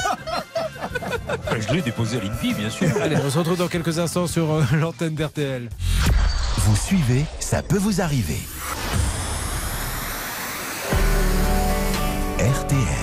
Je 1.59 1.73
l'ai 1.73 1.81
déposé 1.81 2.17
à 2.17 2.21
l'INPI, 2.21 2.53
bien 2.53 2.69
sûr. 2.69 2.87
Allez, 3.01 3.17
on 3.17 3.29
se 3.29 3.37
retrouve 3.37 3.57
dans 3.57 3.67
quelques 3.67 3.99
instants 3.99 4.27
sur 4.27 4.51
euh, 4.51 4.63
l'antenne 4.73 5.15
d'RTL. 5.15 5.69
Vous 6.57 6.75
suivez, 6.75 7.25
ça 7.39 7.61
peut 7.61 7.77
vous 7.77 8.01
arriver. 8.01 8.39
RTL. 12.39 12.98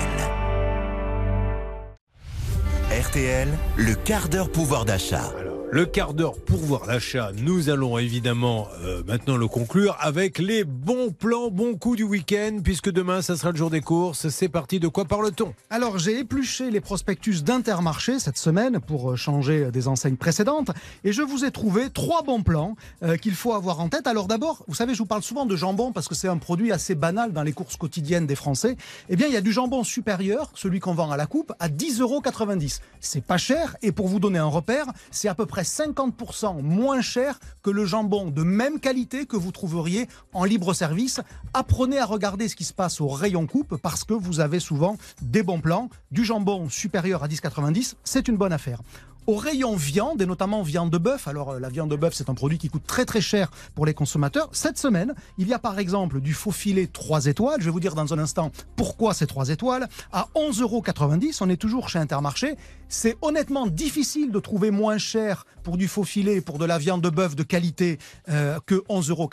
RTL, 3.07 3.47
le 3.77 3.95
quart 3.95 4.27
d'heure 4.27 4.49
pouvoir 4.49 4.83
d'achat. 4.83 5.31
Le 5.69 5.85
quart 5.85 6.13
d'heure 6.13 6.39
pour 6.39 6.59
voir 6.59 6.85
l'achat, 6.85 7.31
nous 7.43 7.69
allons 7.69 7.97
évidemment 7.97 8.69
euh, 8.83 9.03
maintenant 9.05 9.35
le 9.35 9.49
conclure 9.49 9.97
avec 9.99 10.39
les 10.39 10.63
bons 10.63 11.11
plans, 11.11 11.51
bons 11.51 11.75
coups 11.75 11.97
du 11.97 12.03
week-end, 12.03 12.59
puisque 12.63 12.89
demain, 12.89 13.21
ça 13.21 13.35
sera 13.35 13.51
le 13.51 13.57
jour 13.57 13.69
des 13.69 13.81
courses. 13.81 14.29
C'est 14.29 14.47
parti, 14.47 14.79
de 14.79 14.87
quoi 14.87 15.03
parle-t-on? 15.03 15.53
Alors, 15.69 15.99
j'ai 15.99 16.19
épluché 16.19 16.71
les 16.71 16.79
prospectus 16.79 17.43
d'Intermarché 17.43 18.17
cette 18.17 18.37
semaine 18.37 18.79
pour 18.79 19.11
euh, 19.11 19.15
changer 19.17 19.69
des 19.69 19.89
enseignes 19.89 20.15
précédentes, 20.15 20.71
et 21.03 21.11
je 21.11 21.21
vous 21.21 21.43
ai 21.43 21.51
trouvé 21.51 21.89
trois 21.89 22.23
bons 22.23 22.43
plans 22.43 22.77
euh, 23.03 23.17
qu'il 23.17 23.35
faut 23.35 23.53
avoir 23.53 23.81
en 23.81 23.89
tête. 23.89 24.07
Alors 24.07 24.27
d'abord, 24.27 24.63
vous 24.69 24.75
savez, 24.75 24.93
je 24.93 24.99
vous 24.99 25.05
parle 25.05 25.21
souvent 25.21 25.45
de 25.45 25.55
jambon 25.57 25.91
parce 25.91 26.07
que 26.07 26.15
c'est 26.15 26.29
un 26.29 26.37
produit 26.37 26.71
assez 26.71 26.95
banal 26.95 27.33
dans 27.33 27.43
les 27.43 27.51
courses 27.53 27.75
quotidiennes 27.75 28.25
des 28.25 28.35
Français. 28.35 28.77
Eh 29.09 29.17
bien, 29.17 29.27
il 29.27 29.33
y 29.33 29.37
a 29.37 29.41
du 29.41 29.51
jambon 29.51 29.83
supérieur, 29.83 30.49
celui 30.55 30.79
qu'on 30.79 30.93
vend 30.93 31.11
à 31.11 31.17
la 31.17 31.25
coupe, 31.25 31.51
à 31.59 31.67
10,90 31.67 32.01
euros. 32.01 32.21
C'est 33.01 33.23
pas 33.23 33.37
cher, 33.37 33.75
et 33.81 33.91
pour 33.91 34.07
vous 34.07 34.21
donner 34.21 34.39
un 34.39 34.45
repère, 34.45 34.85
c'est 35.11 35.27
à 35.27 35.35
peu 35.35 35.45
près 35.45 35.56
50% 35.63 36.61
moins 36.61 37.01
cher 37.01 37.39
que 37.63 37.69
le 37.69 37.85
jambon 37.85 38.29
de 38.29 38.43
même 38.43 38.79
qualité 38.79 39.25
que 39.25 39.35
vous 39.35 39.51
trouveriez 39.51 40.07
en 40.33 40.43
libre 40.43 40.73
service. 40.73 41.21
Apprenez 41.53 41.99
à 41.99 42.05
regarder 42.05 42.47
ce 42.47 42.55
qui 42.55 42.63
se 42.63 42.73
passe 42.73 43.01
au 43.01 43.07
rayon 43.07 43.47
coupe 43.47 43.77
parce 43.77 44.03
que 44.03 44.13
vous 44.13 44.39
avez 44.39 44.59
souvent 44.59 44.97
des 45.21 45.43
bons 45.43 45.61
plans. 45.61 45.89
Du 46.11 46.25
jambon 46.25 46.69
supérieur 46.69 47.23
à 47.23 47.27
10,90, 47.27 47.95
c'est 48.03 48.27
une 48.27 48.37
bonne 48.37 48.53
affaire 48.53 48.81
au 49.27 49.35
rayon 49.35 49.75
viande, 49.75 50.21
et 50.21 50.25
notamment 50.25 50.63
viande 50.63 50.89
de 50.89 50.97
bœuf. 50.97 51.27
Alors 51.27 51.51
euh, 51.51 51.59
la 51.59 51.67
viande 51.69 51.91
de 51.91 51.97
bœuf, 51.97 52.13
c'est 52.13 52.29
un 52.29 52.33
produit 52.33 52.57
qui 52.57 52.69
coûte 52.69 52.87
très 52.87 53.05
très 53.05 53.19
cher 53.19 53.51
pour 53.75 53.85
les 53.85 53.93
consommateurs. 53.93 54.49
Cette 54.53 54.77
semaine, 54.77 55.13
il 55.37 55.49
y 55.49 55.53
a 55.53 55.59
par 55.59 55.77
exemple 55.79 56.21
du 56.21 56.33
faux 56.33 56.51
filet 56.51 56.87
3 56.87 57.25
étoiles. 57.25 57.59
Je 57.59 57.65
vais 57.65 57.71
vous 57.71 57.81
dire 57.81 57.93
dans 57.93 58.13
un 58.13 58.19
instant 58.19 58.51
pourquoi 58.77 59.13
ces 59.13 59.27
3 59.27 59.49
étoiles. 59.49 59.89
À 60.13 60.29
11,90 60.35 60.61
euros, 60.61 60.83
on 61.41 61.49
est 61.49 61.57
toujours 61.57 61.89
chez 61.89 61.99
Intermarché. 61.99 62.55
C'est 62.89 63.17
honnêtement 63.21 63.67
difficile 63.67 64.31
de 64.31 64.39
trouver 64.39 64.71
moins 64.71 64.97
cher 64.97 65.45
pour 65.63 65.77
du 65.77 65.87
faux 65.87 66.05
filet, 66.05 66.39
pour 66.39 66.57
de 66.57 66.65
la 66.65 66.77
viande 66.77 67.01
de 67.01 67.09
bœuf 67.09 67.35
de 67.35 67.43
qualité 67.43 67.99
euh, 68.29 68.57
que 68.65 68.75
11,90 68.89 69.09
euros. 69.11 69.29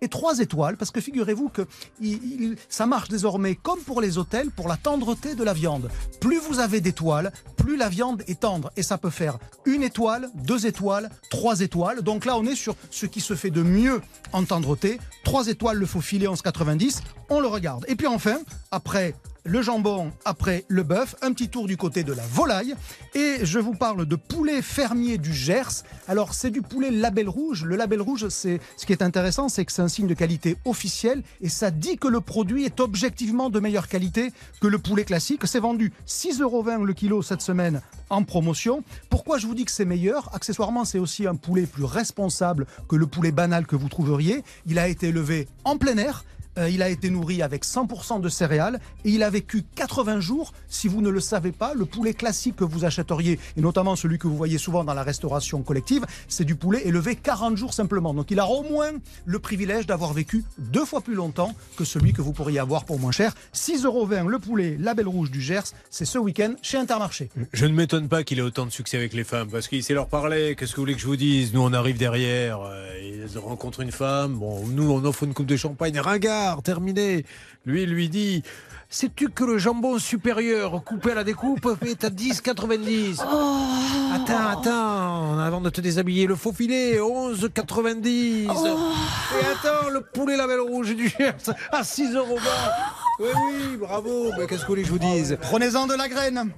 Et 0.00 0.08
3 0.08 0.38
étoiles, 0.38 0.76
parce 0.76 0.92
que 0.92 1.00
figurez-vous 1.00 1.48
que 1.48 1.66
ça 2.68 2.86
marche 2.86 3.08
désormais 3.08 3.56
comme 3.56 3.80
pour 3.80 4.00
les 4.00 4.16
hôtels, 4.18 4.50
pour 4.50 4.68
la 4.68 4.76
tendreté 4.76 5.34
de 5.34 5.42
la 5.42 5.52
viande. 5.52 5.90
Plus 6.20 6.38
vous 6.38 6.60
avez 6.60 6.80
d'étoiles, 6.80 7.32
plus 7.56 7.76
la 7.76 7.88
viande 7.88 8.22
est 8.28 8.40
tendre. 8.40 8.70
Et 8.76 8.82
ça 8.82 8.98
peut 8.98 9.10
faire 9.10 9.38
une 9.64 9.82
étoile, 9.82 10.30
deux 10.34 10.66
étoiles, 10.66 11.10
trois 11.30 11.60
étoiles. 11.60 12.02
Donc 12.02 12.24
là, 12.24 12.36
on 12.36 12.46
est 12.46 12.54
sur 12.54 12.76
ce 12.90 13.06
qui 13.06 13.20
se 13.20 13.34
fait 13.34 13.50
de 13.50 13.62
mieux 13.62 14.00
en 14.32 14.44
tendreté. 14.44 15.00
Trois 15.24 15.48
étoiles, 15.48 15.78
le 15.78 15.86
faux 15.86 16.00
filet 16.00 16.26
11,90. 16.26 17.00
On 17.30 17.40
le 17.40 17.48
regarde. 17.48 17.84
Et 17.88 17.96
puis 17.96 18.06
enfin, 18.06 18.38
après 18.70 19.14
le 19.44 19.60
jambon 19.60 20.10
après 20.24 20.64
le 20.68 20.82
bœuf, 20.82 21.14
un 21.22 21.32
petit 21.32 21.48
tour 21.48 21.66
du 21.66 21.76
côté 21.76 22.02
de 22.02 22.12
la 22.12 22.26
volaille. 22.26 22.74
Et 23.14 23.38
je 23.42 23.58
vous 23.58 23.74
parle 23.74 24.06
de 24.06 24.16
poulet 24.16 24.62
fermier 24.62 25.18
du 25.18 25.32
Gers. 25.32 25.84
Alors, 26.08 26.34
c'est 26.34 26.50
du 26.50 26.62
poulet 26.62 26.90
label 26.90 27.28
rouge. 27.28 27.64
Le 27.64 27.76
label 27.76 28.00
rouge, 28.00 28.28
c'est 28.28 28.60
ce 28.76 28.86
qui 28.86 28.92
est 28.92 29.02
intéressant, 29.02 29.48
c'est 29.48 29.64
que 29.64 29.72
c'est 29.72 29.82
un 29.82 29.88
signe 29.88 30.06
de 30.06 30.14
qualité 30.14 30.56
officiel 30.64 31.22
et 31.42 31.48
ça 31.48 31.70
dit 31.70 31.98
que 31.98 32.08
le 32.08 32.20
produit 32.20 32.64
est 32.64 32.80
objectivement 32.80 33.50
de 33.50 33.60
meilleure 33.60 33.88
qualité 33.88 34.32
que 34.60 34.66
le 34.66 34.78
poulet 34.78 35.04
classique. 35.04 35.42
C'est 35.44 35.60
vendu 35.60 35.92
6,20 36.06 36.42
euros 36.42 36.64
le 36.84 36.92
kilo 36.94 37.22
cette 37.22 37.42
semaine 37.42 37.82
en 38.10 38.22
promotion. 38.22 38.82
Pourquoi 39.10 39.38
je 39.38 39.46
vous 39.46 39.54
dis 39.54 39.64
que 39.64 39.70
c'est 39.70 39.84
meilleur? 39.84 40.34
Accessoirement, 40.34 40.84
c'est 40.84 40.98
aussi 40.98 41.26
un 41.26 41.34
poulet 41.34 41.66
plus 41.66 41.84
responsable 41.84 42.66
que 42.88 42.96
le 42.96 43.06
poulet 43.06 43.32
banal 43.32 43.66
que 43.66 43.76
vous 43.76 43.88
trouveriez. 43.88 44.42
Il 44.66 44.78
a 44.78 44.88
été 44.88 45.08
élevé 45.08 45.48
en 45.64 45.76
plein 45.76 45.98
air 45.98 46.24
euh, 46.58 46.68
il 46.68 46.82
a 46.82 46.88
été 46.88 47.10
nourri 47.10 47.42
avec 47.42 47.64
100% 47.64 48.20
de 48.20 48.28
céréales 48.28 48.80
et 49.04 49.10
il 49.10 49.22
a 49.22 49.30
vécu 49.30 49.64
80 49.74 50.20
jours. 50.20 50.52
Si 50.68 50.88
vous 50.88 51.00
ne 51.00 51.08
le 51.08 51.20
savez 51.20 51.52
pas, 51.52 51.74
le 51.74 51.84
poulet 51.84 52.14
classique 52.14 52.56
que 52.56 52.64
vous 52.64 52.84
achèteriez, 52.84 53.38
et 53.56 53.60
notamment 53.60 53.96
celui 53.96 54.18
que 54.18 54.26
vous 54.26 54.36
voyez 54.36 54.58
souvent 54.58 54.84
dans 54.84 54.94
la 54.94 55.02
restauration 55.02 55.62
collective, 55.62 56.06
c'est 56.28 56.44
du 56.44 56.54
poulet 56.54 56.82
élevé 56.86 57.16
40 57.16 57.56
jours 57.56 57.74
simplement. 57.74 58.14
Donc 58.14 58.30
il 58.30 58.40
a 58.40 58.46
au 58.46 58.62
moins 58.62 58.92
le 59.24 59.38
privilège 59.38 59.86
d'avoir 59.86 60.12
vécu 60.12 60.44
deux 60.58 60.84
fois 60.84 61.00
plus 61.00 61.14
longtemps 61.14 61.52
que 61.76 61.84
celui 61.84 62.12
que 62.12 62.22
vous 62.22 62.32
pourriez 62.32 62.58
avoir 62.58 62.84
pour 62.84 62.98
moins 62.98 63.12
cher. 63.12 63.34
6,20 63.54 63.84
euros 63.86 64.04
le 64.04 64.38
poulet 64.38 64.76
Label 64.78 65.08
Rouge 65.08 65.30
du 65.30 65.40
Gers, 65.40 65.72
c'est 65.90 66.04
ce 66.04 66.18
week-end 66.18 66.54
chez 66.62 66.78
Intermarché. 66.78 67.30
Je 67.52 67.66
ne 67.66 67.72
m'étonne 67.72 68.08
pas 68.08 68.22
qu'il 68.22 68.38
ait 68.38 68.42
autant 68.42 68.66
de 68.66 68.70
succès 68.70 68.96
avec 68.96 69.12
les 69.12 69.24
femmes 69.24 69.48
parce 69.50 69.68
qu'il 69.68 69.82
sait 69.82 69.94
leur 69.94 70.08
parler. 70.08 70.54
Qu'est-ce 70.56 70.72
que 70.72 70.76
vous 70.76 70.82
voulez 70.82 70.94
que 70.94 71.00
je 71.00 71.06
vous 71.06 71.16
dise? 71.16 71.52
Nous, 71.54 71.60
on 71.60 71.72
arrive 71.72 71.98
derrière, 71.98 72.60
euh, 72.60 73.24
ils 73.32 73.38
rencontrent 73.38 73.80
une 73.80 73.92
femme. 73.92 74.34
Bon, 74.34 74.66
nous, 74.66 74.90
on 74.90 75.04
offre 75.04 75.24
une 75.24 75.34
coupe 75.34 75.46
de 75.46 75.56
champagne. 75.56 75.98
Ringard 75.98 76.43
terminé. 76.62 77.24
Lui, 77.66 77.86
lui 77.86 78.10
dit 78.10 78.42
Sais-tu 78.90 79.30
que 79.30 79.42
le 79.42 79.56
jambon 79.58 79.98
supérieur 79.98 80.84
coupé 80.84 81.12
à 81.12 81.14
la 81.14 81.24
découpe 81.24 81.66
est 81.84 82.04
à 82.04 82.10
10,90 82.10 83.22
Attends, 84.14 84.60
attends, 84.60 85.38
avant 85.38 85.60
de 85.60 85.70
te 85.70 85.80
déshabiller, 85.80 86.26
le 86.26 86.36
faux 86.36 86.52
filet, 86.52 86.98
11,90 86.98 88.44
Et 88.44 88.48
attends, 88.48 89.88
le 89.90 90.00
poulet 90.00 90.36
label 90.36 90.60
rouge 90.60 90.94
du 90.94 91.08
Gers 91.08 91.32
à 91.72 91.82
6 91.82 92.14
euros. 92.14 92.38
Oui, 93.18 93.28
oui, 93.34 93.76
bravo. 93.78 94.30
Mais 94.38 94.46
qu'est-ce 94.46 94.62
que 94.62 94.66
vous 94.66 94.72
voulez 94.72 94.82
que 94.82 94.88
je 94.88 94.92
vous 94.92 94.98
dise? 94.98 95.38
Prenez-en 95.40 95.86
de 95.86 95.94
la 95.94 96.08
graine. 96.08 96.50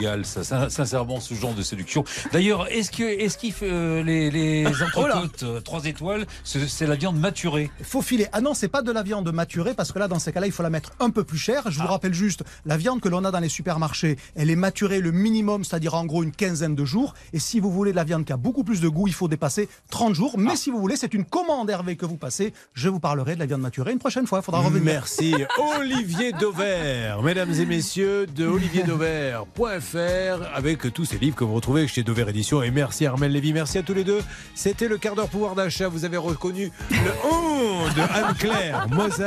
Égal, 0.00 0.24
ça, 0.24 0.68
sincèrement, 0.68 1.20
ce 1.20 1.34
genre 1.34 1.54
de 1.54 1.62
séduction. 1.62 2.04
D'ailleurs, 2.32 2.66
est-ce 2.68 2.90
que, 2.90 3.02
est-ce 3.02 3.38
qu'il 3.38 3.52
fait 3.52 3.70
euh, 3.70 4.02
les, 4.02 4.30
les 4.30 4.66
oh 4.96 5.00
entrecôtes 5.00 5.44
3 5.64 5.80
euh, 5.80 5.88
étoiles, 5.88 6.26
c'est 6.44 6.86
la 6.86 6.96
viande 6.96 7.18
maturée? 7.18 7.70
Faux 7.82 8.02
filet. 8.02 8.28
Ah 8.32 8.40
non, 8.40 8.54
c'est 8.54 8.68
pas 8.68 8.82
de 8.82 8.90
la 8.90 9.02
viande 9.02 9.32
maturée 9.32 9.74
parce 9.74 9.92
que 9.92 9.98
là, 9.98 10.01
dans 10.08 10.18
ces 10.18 10.32
cas-là, 10.32 10.46
il 10.46 10.52
faut 10.52 10.62
la 10.62 10.70
mettre 10.70 10.92
un 11.00 11.10
peu 11.10 11.24
plus 11.24 11.38
cher. 11.38 11.70
Je 11.70 11.78
vous 11.78 11.86
ah. 11.86 11.92
rappelle 11.92 12.14
juste, 12.14 12.44
la 12.64 12.76
viande 12.76 13.00
que 13.00 13.08
l'on 13.08 13.24
a 13.24 13.30
dans 13.30 13.40
les 13.40 13.48
supermarchés, 13.48 14.16
elle 14.34 14.50
est 14.50 14.56
maturée 14.56 15.00
le 15.00 15.12
minimum, 15.12 15.64
c'est-à-dire 15.64 15.94
en 15.94 16.04
gros 16.04 16.22
une 16.22 16.32
quinzaine 16.32 16.74
de 16.74 16.84
jours. 16.84 17.14
Et 17.32 17.38
si 17.38 17.60
vous 17.60 17.70
voulez 17.70 17.92
de 17.92 17.96
la 17.96 18.04
viande 18.04 18.24
qui 18.24 18.32
a 18.32 18.36
beaucoup 18.36 18.64
plus 18.64 18.80
de 18.80 18.88
goût, 18.88 19.08
il 19.08 19.14
faut 19.14 19.28
dépasser 19.28 19.68
30 19.90 20.14
jours. 20.14 20.38
Mais 20.38 20.52
ah. 20.52 20.56
si 20.56 20.70
vous 20.70 20.78
voulez, 20.78 20.96
c'est 20.96 21.14
une 21.14 21.24
commande 21.24 21.70
Hervé 21.70 21.96
que 21.96 22.06
vous 22.06 22.16
passez. 22.16 22.52
Je 22.74 22.88
vous 22.88 23.00
parlerai 23.00 23.34
de 23.34 23.40
la 23.40 23.46
viande 23.46 23.62
maturée 23.62 23.92
une 23.92 23.98
prochaine 23.98 24.26
fois. 24.26 24.40
Il 24.40 24.44
faudra 24.44 24.60
revenir. 24.60 24.84
Merci. 24.84 25.34
Olivier 25.78 26.32
Dauvert, 26.32 27.22
mesdames 27.22 27.52
et 27.52 27.66
messieurs, 27.66 28.26
de 28.26 28.46
olivierdauvert.fr 28.46 30.54
avec 30.54 30.92
tous 30.92 31.04
ces 31.04 31.18
livres 31.18 31.36
que 31.36 31.44
vous 31.44 31.54
retrouvez 31.54 31.86
chez 31.88 32.02
Dauvert 32.02 32.28
Édition. 32.28 32.62
Et 32.62 32.70
merci 32.70 33.06
Armel 33.06 33.32
Lévy, 33.32 33.52
merci 33.52 33.78
à 33.78 33.82
tous 33.82 33.94
les 33.94 34.04
deux. 34.04 34.20
C'était 34.54 34.88
le 34.88 34.98
quart 34.98 35.14
d'heure 35.14 35.28
pouvoir 35.28 35.54
d'achat. 35.54 35.88
Vous 35.88 36.04
avez 36.04 36.16
reconnu 36.16 36.70
le 36.90 37.12
on 37.24 37.86
de 37.94 38.00
Anne-Claire 38.00 38.88
Moser. 38.88 39.24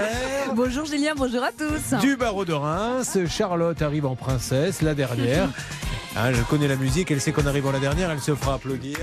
Bonjour 0.67 0.85
Julien, 0.85 1.13
bonjour 1.15 1.43
à 1.43 1.51
tous. 1.51 1.95
Du 1.99 2.15
barreau 2.15 2.43
de 2.43 2.51
Reims, 2.51 3.19
Charlotte 3.29 3.79
arrive 3.83 4.07
en 4.07 4.15
princesse, 4.15 4.81
la 4.81 4.95
dernière. 4.95 5.47
Hein, 6.17 6.31
je 6.33 6.41
connais 6.41 6.67
la 6.67 6.75
musique, 6.75 7.11
elle 7.11 7.21
sait 7.21 7.31
qu'on 7.31 7.45
arrive 7.45 7.67
en 7.67 7.71
la 7.71 7.77
dernière, 7.77 8.09
elle 8.09 8.19
se 8.19 8.33
fera 8.33 8.55
applaudir. 8.55 8.97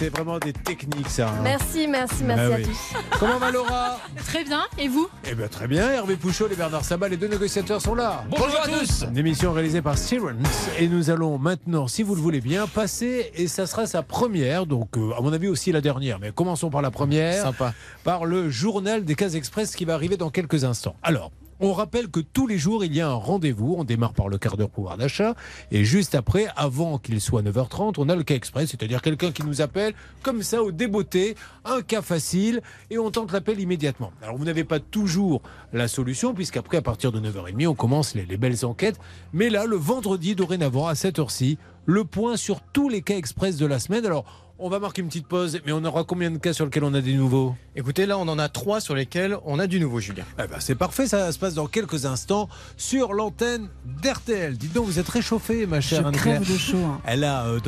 C'est 0.00 0.08
vraiment 0.08 0.38
des 0.38 0.54
techniques, 0.54 1.10
ça. 1.10 1.28
Hein. 1.28 1.42
Merci, 1.42 1.86
merci, 1.86 2.24
merci 2.24 2.50
ah 2.50 2.54
à 2.54 2.60
tous. 2.62 3.18
Comment 3.20 3.38
va 3.38 3.50
Laura? 3.50 3.98
Très 4.16 4.44
bien. 4.44 4.62
Et 4.78 4.88
vous? 4.88 5.10
Eh 5.30 5.34
bien, 5.34 5.46
très 5.46 5.68
bien. 5.68 5.90
Hervé 5.90 6.16
Pouchot 6.16 6.48
et 6.50 6.56
Bernard 6.56 6.86
Sabat, 6.86 7.10
les 7.10 7.18
deux 7.18 7.28
négociateurs 7.28 7.82
sont 7.82 7.94
là. 7.94 8.24
Bonjour, 8.30 8.60
à 8.64 8.66
tous. 8.66 9.04
Une 9.10 9.18
émission 9.18 9.52
réalisée 9.52 9.82
par 9.82 9.98
Sirens. 9.98 10.38
Et 10.78 10.88
nous 10.88 11.10
allons 11.10 11.36
maintenant, 11.36 11.86
si 11.86 12.02
vous 12.02 12.14
le 12.14 12.22
voulez 12.22 12.40
bien, 12.40 12.66
passer, 12.66 13.30
et 13.34 13.46
ça 13.46 13.66
sera 13.66 13.84
sa 13.84 14.02
première, 14.02 14.64
donc 14.64 14.96
euh, 14.96 15.12
à 15.18 15.20
mon 15.20 15.34
avis 15.34 15.48
aussi 15.48 15.70
la 15.70 15.82
dernière, 15.82 16.18
mais 16.18 16.32
commençons 16.32 16.70
par 16.70 16.80
la 16.80 16.90
première. 16.90 17.42
Sympa. 17.42 17.74
Par 18.02 18.24
le 18.24 18.48
journal 18.48 19.04
des 19.04 19.14
Cases 19.14 19.34
Express 19.34 19.76
qui 19.76 19.84
va 19.84 19.92
arriver 19.92 20.16
dans 20.16 20.30
quelques 20.30 20.64
instants. 20.64 20.96
Alors, 21.02 21.30
on 21.60 21.72
rappelle 21.72 22.08
que 22.08 22.20
tous 22.20 22.46
les 22.46 22.58
jours, 22.58 22.84
il 22.84 22.94
y 22.94 23.00
a 23.00 23.08
un 23.08 23.14
rendez-vous. 23.14 23.74
On 23.78 23.84
démarre 23.84 24.14
par 24.14 24.28
le 24.28 24.38
quart 24.38 24.56
d'heure 24.56 24.70
pouvoir 24.70 24.96
d'achat. 24.96 25.34
Et 25.70 25.84
juste 25.84 26.14
après, 26.14 26.46
avant 26.56 26.98
qu'il 26.98 27.20
soit 27.20 27.42
9h30, 27.42 27.94
on 27.98 28.08
a 28.08 28.16
le 28.16 28.22
cas 28.22 28.34
express, 28.34 28.70
c'est-à-dire 28.70 29.02
quelqu'un 29.02 29.30
qui 29.30 29.42
nous 29.42 29.60
appelle 29.60 29.94
comme 30.22 30.42
ça 30.42 30.62
au 30.62 30.72
débeauté, 30.72 31.36
un 31.64 31.82
cas 31.82 32.02
facile, 32.02 32.60
et 32.90 32.98
on 32.98 33.10
tente 33.10 33.32
l'appel 33.32 33.60
immédiatement. 33.60 34.12
Alors 34.22 34.36
vous 34.36 34.44
n'avez 34.44 34.64
pas 34.64 34.80
toujours 34.80 35.42
la 35.72 35.88
solution, 35.88 36.34
puisqu'après, 36.34 36.78
à 36.78 36.82
partir 36.82 37.12
de 37.12 37.20
9h30, 37.20 37.66
on 37.66 37.74
commence 37.74 38.14
les, 38.14 38.24
les 38.24 38.36
belles 38.36 38.64
enquêtes. 38.64 38.98
Mais 39.32 39.50
là, 39.50 39.66
le 39.66 39.76
vendredi, 39.76 40.34
dorénavant, 40.34 40.86
à 40.86 40.94
cette 40.94 41.18
heure-ci, 41.18 41.58
le 41.86 42.04
point 42.04 42.36
sur 42.36 42.60
tous 42.60 42.88
les 42.88 43.02
cas 43.02 43.16
express 43.16 43.56
de 43.56 43.66
la 43.66 43.78
semaine. 43.78 44.06
Alors, 44.06 44.24
on 44.60 44.68
va 44.68 44.78
marquer 44.78 45.00
une 45.00 45.08
petite 45.08 45.26
pause, 45.26 45.58
mais 45.64 45.72
on 45.72 45.82
aura 45.84 46.04
combien 46.04 46.30
de 46.30 46.36
cas 46.36 46.52
sur 46.52 46.66
lesquels 46.66 46.84
on 46.84 46.92
a 46.92 47.00
des 47.00 47.14
nouveaux? 47.14 47.54
Écoutez, 47.76 48.04
là, 48.04 48.18
on 48.18 48.28
en 48.28 48.38
a 48.38 48.48
trois 48.48 48.80
sur 48.80 48.94
lesquels 48.94 49.36
on 49.44 49.58
a 49.58 49.66
du 49.66 49.80
nouveau, 49.80 50.00
Julien. 50.00 50.24
Eh 50.38 50.46
ben, 50.46 50.56
c'est 50.60 50.74
parfait, 50.74 51.06
ça 51.06 51.32
se 51.32 51.38
passe 51.38 51.54
dans 51.54 51.66
quelques 51.66 52.04
instants 52.04 52.48
sur 52.76 53.14
l'antenne 53.14 53.68
d'RTL. 54.02 54.58
Dites 54.58 54.74
donc, 54.74 54.86
vous 54.86 54.98
êtes 54.98 55.08
réchauffée, 55.08 55.66
ma 55.66 55.80
chère 55.80 56.12
Je 56.12 56.18
crève 56.18 56.46
de 56.46 56.58
chaud. 56.58 56.76
Hein. 56.84 57.00
Elle 57.06 57.24
a, 57.24 57.46
euh, 57.46 57.58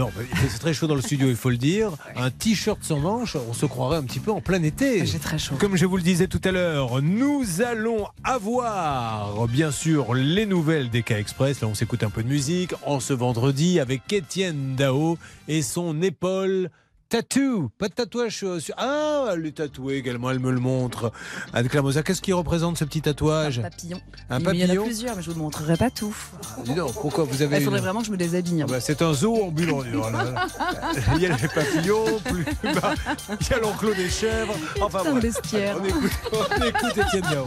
c'est 0.50 0.58
très 0.58 0.74
chaud 0.74 0.86
dans 0.86 0.94
le 0.94 1.00
studio, 1.00 1.28
il 1.28 1.36
faut 1.36 1.50
le 1.50 1.56
dire. 1.56 1.92
Un 2.14 2.30
t-shirt 2.30 2.78
sans 2.82 2.98
manches, 2.98 3.36
on 3.36 3.54
se 3.54 3.64
croirait 3.64 3.96
un 3.96 4.04
petit 4.04 4.20
peu 4.20 4.30
en 4.30 4.40
plein 4.40 4.62
été. 4.62 5.06
J'ai 5.06 5.18
très 5.18 5.38
chaud. 5.38 5.54
Comme 5.58 5.76
je 5.76 5.86
vous 5.86 5.96
le 5.96 6.02
disais 6.02 6.26
tout 6.26 6.40
à 6.44 6.50
l'heure, 6.50 7.00
nous 7.00 7.62
allons 7.62 8.06
avoir, 8.22 9.48
bien 9.48 9.70
sûr, 9.70 10.14
les 10.14 10.44
nouvelles 10.44 10.90
des 10.90 11.02
cas 11.02 11.18
express. 11.18 11.62
Là, 11.62 11.68
on 11.68 11.74
s'écoute 11.74 12.02
un 12.02 12.10
peu 12.10 12.22
de 12.22 12.28
musique 12.28 12.74
en 12.84 13.00
ce 13.00 13.14
vendredi 13.14 13.80
avec 13.80 14.12
Étienne 14.12 14.74
Dao 14.76 15.16
et 15.48 15.62
son 15.62 16.02
épaule 16.02 16.70
Tatou, 17.12 17.68
pas 17.76 17.88
de 17.88 17.92
tatouage 17.92 18.38
sur. 18.38 18.74
Ah, 18.78 19.26
elle 19.34 19.44
est 19.44 19.58
tatouée 19.58 19.96
également, 19.96 20.30
elle 20.30 20.38
me 20.38 20.50
le 20.50 20.60
montre. 20.60 21.12
Anne 21.52 21.68
Clamosa, 21.68 22.02
qu'est-ce 22.02 22.22
qui 22.22 22.32
représente 22.32 22.78
ce 22.78 22.86
petit 22.86 23.02
tatouage 23.02 23.58
Un 23.58 23.62
papillon. 23.64 24.00
Un 24.30 24.40
papillon. 24.40 24.64
Il 24.64 24.74
y 24.74 24.78
en 24.78 24.80
a 24.80 24.84
plusieurs, 24.86 25.16
mais 25.16 25.22
je 25.22 25.28
vous 25.28 25.36
le 25.36 25.42
montrerai 25.42 25.76
pas 25.76 25.90
tout. 25.90 26.16
Dis 26.64 26.72
donc, 26.72 26.94
pourquoi 26.94 27.24
vous 27.24 27.42
avez. 27.42 27.58
Il 27.58 27.64
faudrait 27.64 27.82
vraiment 27.82 28.00
que 28.00 28.06
je 28.06 28.12
me 28.12 28.16
déshabille. 28.16 28.62
Hein. 28.62 28.66
Ah 28.66 28.72
bah, 28.72 28.80
c'est 28.80 29.02
un 29.02 29.12
zoo 29.12 29.44
ambulant. 29.44 29.82
il 29.84 31.20
y 31.20 31.26
a 31.26 31.36
les 31.36 31.48
papillons, 31.48 32.18
plus 32.24 32.46
bas, 32.62 32.94
il 33.38 33.46
y 33.46 33.52
a 33.52 33.58
l'enclos 33.58 33.92
des 33.92 34.08
chèvres. 34.08 34.54
Enfin, 34.80 35.12
bestiaire. 35.20 35.76
On 35.82 35.84
écoute, 35.84 36.12
on 36.32 36.64
écoute 36.64 36.96
Étienne 36.96 37.24
Diao. 37.28 37.44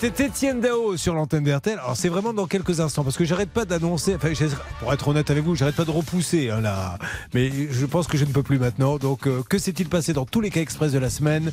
C'était 0.00 0.28
Étienne 0.28 0.62
Dao 0.62 0.96
sur 0.96 1.12
l'antenne 1.12 1.44
d'RTL. 1.44 1.78
Alors 1.78 1.94
c'est 1.94 2.08
vraiment 2.08 2.32
dans 2.32 2.46
quelques 2.46 2.80
instants 2.80 3.04
parce 3.04 3.18
que 3.18 3.26
j'arrête 3.26 3.50
pas 3.50 3.66
d'annoncer. 3.66 4.14
Enfin, 4.14 4.32
pour 4.78 4.94
être 4.94 5.08
honnête 5.08 5.30
avec 5.30 5.44
vous, 5.44 5.54
j'arrête 5.54 5.76
pas 5.76 5.84
de 5.84 5.90
repousser 5.90 6.48
hein, 6.48 6.62
là. 6.62 6.96
Mais 7.34 7.50
je 7.70 7.84
pense 7.84 8.06
que 8.06 8.16
je 8.16 8.24
ne 8.24 8.32
peux 8.32 8.42
plus 8.42 8.58
maintenant. 8.58 8.96
Donc 8.96 9.26
euh, 9.26 9.42
que 9.46 9.58
s'est-il 9.58 9.90
passé 9.90 10.14
dans 10.14 10.24
tous 10.24 10.40
les 10.40 10.48
cas 10.48 10.62
express 10.62 10.92
de 10.92 10.98
la 10.98 11.10
semaine? 11.10 11.52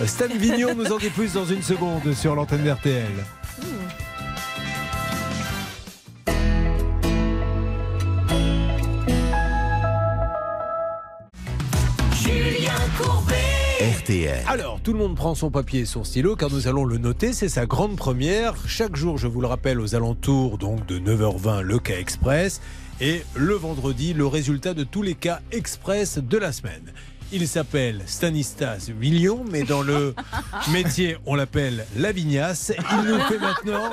Euh, 0.00 0.06
Stan 0.08 0.24
Vignon 0.36 0.74
nous 0.76 0.92
en 0.92 0.98
dit 0.98 1.10
plus 1.10 1.34
dans 1.34 1.46
une 1.46 1.62
seconde 1.62 2.12
sur 2.12 2.34
l'antenne 2.34 2.64
d'RTL. 2.64 3.06
Alors, 14.58 14.80
tout 14.80 14.94
le 14.94 14.98
monde 14.98 15.14
prend 15.14 15.34
son 15.34 15.50
papier 15.50 15.80
et 15.80 15.84
son 15.84 16.02
stylo 16.02 16.34
car 16.34 16.50
nous 16.50 16.66
allons 16.66 16.86
le 16.86 16.96
noter. 16.96 17.34
C'est 17.34 17.50
sa 17.50 17.66
grande 17.66 17.94
première. 17.94 18.54
Chaque 18.66 18.96
jour, 18.96 19.18
je 19.18 19.26
vous 19.26 19.42
le 19.42 19.46
rappelle, 19.46 19.78
aux 19.82 19.94
alentours 19.94 20.56
donc 20.56 20.86
de 20.86 20.98
9h20, 20.98 21.60
le 21.60 21.78
cas 21.78 21.98
express. 21.98 22.62
Et 23.02 23.22
le 23.34 23.52
vendredi, 23.52 24.14
le 24.14 24.26
résultat 24.26 24.72
de 24.72 24.82
tous 24.82 25.02
les 25.02 25.14
cas 25.14 25.40
express 25.52 26.16
de 26.16 26.38
la 26.38 26.52
semaine. 26.52 26.94
Il 27.32 27.46
s'appelle 27.46 28.00
Stanislas 28.06 28.88
Villion, 28.88 29.44
mais 29.50 29.62
dans 29.62 29.82
le 29.82 30.14
métier, 30.72 31.18
on 31.26 31.34
l'appelle 31.34 31.84
Lavignasse. 31.94 32.72
Il 32.92 33.10
nous 33.10 33.20
fait 33.20 33.38
maintenant 33.38 33.90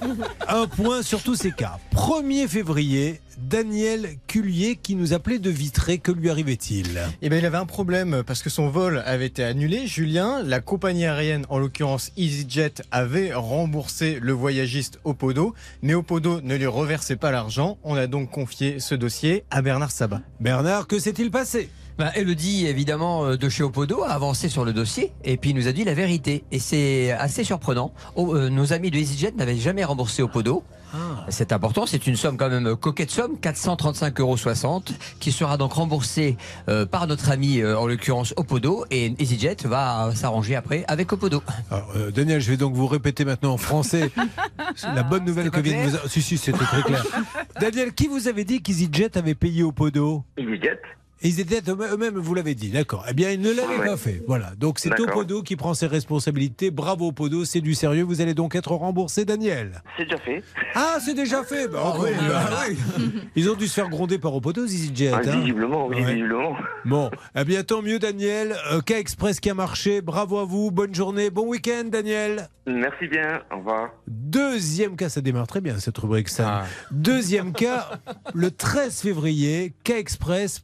un 0.48 0.66
point 0.66 1.02
sur 1.02 1.22
tous 1.22 1.34
ces 1.34 1.52
cas. 1.52 1.78
1er 1.94 2.48
février, 2.48 3.20
Daniel 3.38 4.16
Cullier 4.26 4.76
qui 4.76 4.94
nous 4.94 5.12
appelait 5.12 5.38
de 5.38 5.50
Vitré. 5.50 5.98
Que 5.98 6.12
lui 6.12 6.30
arrivait-il? 6.30 7.00
Eh 7.22 7.28
bien, 7.28 7.38
il 7.38 7.46
avait 7.46 7.58
un 7.58 7.66
problème 7.66 8.22
parce 8.26 8.42
que 8.42 8.50
son 8.50 8.68
vol 8.68 9.02
avait 9.04 9.26
été 9.26 9.44
annulé. 9.44 9.86
Julien, 9.86 10.42
la 10.42 10.60
compagnie 10.60 11.06
aérienne, 11.06 11.46
en 11.48 11.58
l'occurrence 11.58 12.12
EasyJet, 12.16 12.74
avait 12.90 13.32
remboursé 13.34 14.18
le 14.20 14.32
voyagiste 14.32 15.00
Opodo, 15.04 15.54
mais 15.82 15.94
Opodo 15.94 16.40
ne 16.40 16.56
lui 16.56 16.66
reversait 16.66 17.16
pas 17.16 17.30
l'argent. 17.30 17.78
On 17.82 17.94
a 17.94 18.06
donc 18.06 18.30
confié 18.30 18.80
ce 18.80 18.94
dossier 18.94 19.44
à 19.50 19.62
Bernard 19.62 19.90
Sabat. 19.90 20.20
Bernard, 20.40 20.86
que 20.86 20.98
s'est-il 20.98 21.30
passé? 21.30 21.70
Bah, 21.98 22.12
Elodie, 22.14 22.66
évidemment, 22.66 23.24
euh, 23.24 23.36
de 23.36 23.48
chez 23.48 23.62
Opodo, 23.62 24.02
a 24.02 24.10
avancé 24.10 24.48
sur 24.48 24.64
le 24.64 24.72
dossier 24.72 25.12
et 25.24 25.36
puis 25.36 25.50
il 25.50 25.56
nous 25.56 25.68
a 25.68 25.72
dit 25.72 25.84
la 25.84 25.94
vérité. 25.94 26.44
Et 26.52 26.58
c'est 26.58 27.10
assez 27.12 27.44
surprenant. 27.44 27.92
Oh, 28.14 28.34
euh, 28.34 28.48
nos 28.48 28.72
amis 28.72 28.90
de 28.90 28.96
EasyJet 28.96 29.32
n'avaient 29.36 29.56
jamais 29.56 29.84
remboursé 29.84 30.22
Opodo. 30.22 30.62
Ah. 30.94 31.26
C'est 31.28 31.52
important, 31.52 31.84
c'est 31.86 32.06
une 32.06 32.16
somme 32.16 32.36
quand 32.36 32.48
même 32.48 32.74
coquette 32.76 33.10
somme, 33.10 33.36
435,60 33.42 34.20
euros, 34.20 34.82
qui 35.20 35.32
sera 35.32 35.56
donc 35.56 35.74
remboursée 35.74 36.36
euh, 36.68 36.86
par 36.86 37.06
notre 37.06 37.30
ami, 37.30 37.60
euh, 37.60 37.78
en 37.78 37.86
l'occurrence 37.86 38.32
Opodo, 38.36 38.84
et 38.90 39.12
EasyJet 39.18 39.56
va 39.64 40.10
s'arranger 40.14 40.56
après 40.56 40.84
avec 40.88 41.12
Opodo. 41.12 41.42
Alors, 41.70 41.92
euh, 41.96 42.10
Daniel, 42.10 42.40
je 42.40 42.50
vais 42.50 42.56
donc 42.56 42.74
vous 42.74 42.86
répéter 42.86 43.24
maintenant 43.24 43.52
en 43.52 43.58
français 43.58 44.10
la 44.82 45.02
bonne 45.02 45.24
nouvelle 45.24 45.50
que 45.50 45.60
vient 45.60 45.84
de 45.84 45.90
vous. 45.90 46.08
Si, 46.08 46.22
si, 46.22 46.38
c'était 46.38 46.58
très 46.58 46.82
clair. 46.82 47.04
Daniel, 47.60 47.92
qui 47.92 48.06
vous 48.06 48.28
avait 48.28 48.44
dit 48.44 48.62
qu'EasyJet 48.62 49.18
avait 49.18 49.34
payé 49.34 49.62
Opodo? 49.62 50.24
EasyJet. 50.38 50.80
Ils 51.22 51.40
étaient 51.40 51.60
eux-mêmes, 51.70 52.16
vous 52.18 52.34
l'avez 52.34 52.54
dit, 52.54 52.70
d'accord. 52.70 53.04
Eh 53.10 53.14
bien, 53.14 53.30
ils 53.30 53.40
ne 53.40 53.50
l'avaient 53.52 53.78
Ouais. 53.78 53.86
pas 53.86 53.96
fait. 53.96 54.22
Voilà. 54.26 54.52
Donc, 54.56 54.78
c'est. 54.78 54.98
Opodo 55.00 55.42
qui 55.42 55.56
prend 55.56 55.74
ses 55.74 55.86
responsabilités. 55.86 56.70
Bravo, 56.70 57.08
Opodo, 57.08 57.44
c'est 57.44 57.60
du 57.60 57.74
sérieux. 57.74 58.02
Vous 58.04 58.20
allez 58.20 58.34
donc 58.34 58.54
être 58.54 58.72
remboursé, 58.72 59.24
Daniel. 59.24 59.82
C'est 59.96 60.04
déjà 60.04 60.18
fait. 60.18 60.42
Ah, 60.74 60.98
c'est 61.04 61.14
déjà 61.14 61.42
fait. 61.44 61.68
Bah, 61.68 61.94
oui, 61.98 62.10
bah, 62.28 62.50
oui. 62.98 63.06
Ils 63.36 63.50
ont 63.50 63.54
dû 63.54 63.66
se 63.68 63.74
faire 63.74 63.88
gronder 63.88 64.18
par 64.18 64.34
Opodo, 64.34 64.64
EasyJet. 64.64 65.10
Ah, 65.12 65.20
hein. 65.24 65.40
visiblement, 65.40 65.86
oui, 65.86 65.96
Ouais. 65.96 66.14
visiblement. 66.14 66.56
Bon, 66.84 67.10
eh 67.36 67.44
bien, 67.44 67.62
tant 67.62 67.82
mieux, 67.82 67.98
Daniel. 67.98 68.56
Euh, 68.72 68.80
Cas 68.80 68.98
Express 68.98 69.40
qui 69.40 69.50
a 69.50 69.54
marché. 69.54 70.00
Bravo 70.00 70.38
à 70.38 70.44
vous. 70.44 70.70
Bonne 70.70 70.94
journée. 70.94 71.30
Bon 71.30 71.46
week-end, 71.46 71.84
Daniel. 71.90 72.48
Merci 72.66 73.08
bien. 73.08 73.40
Au 73.52 73.58
revoir. 73.58 73.90
Deuxième 74.06 74.94
cas, 74.96 75.08
ça 75.08 75.20
démarre 75.22 75.46
très 75.46 75.60
bien 75.62 75.78
cette 75.78 75.96
rubrique, 75.96 76.28
Sam. 76.28 76.46
Ah. 76.48 76.66
Deuxième 76.90 77.52
cas, 77.52 77.88
le 78.34 78.50
13 78.50 79.00
février, 79.00 79.72
cas 79.84 79.96
express, 79.96 80.60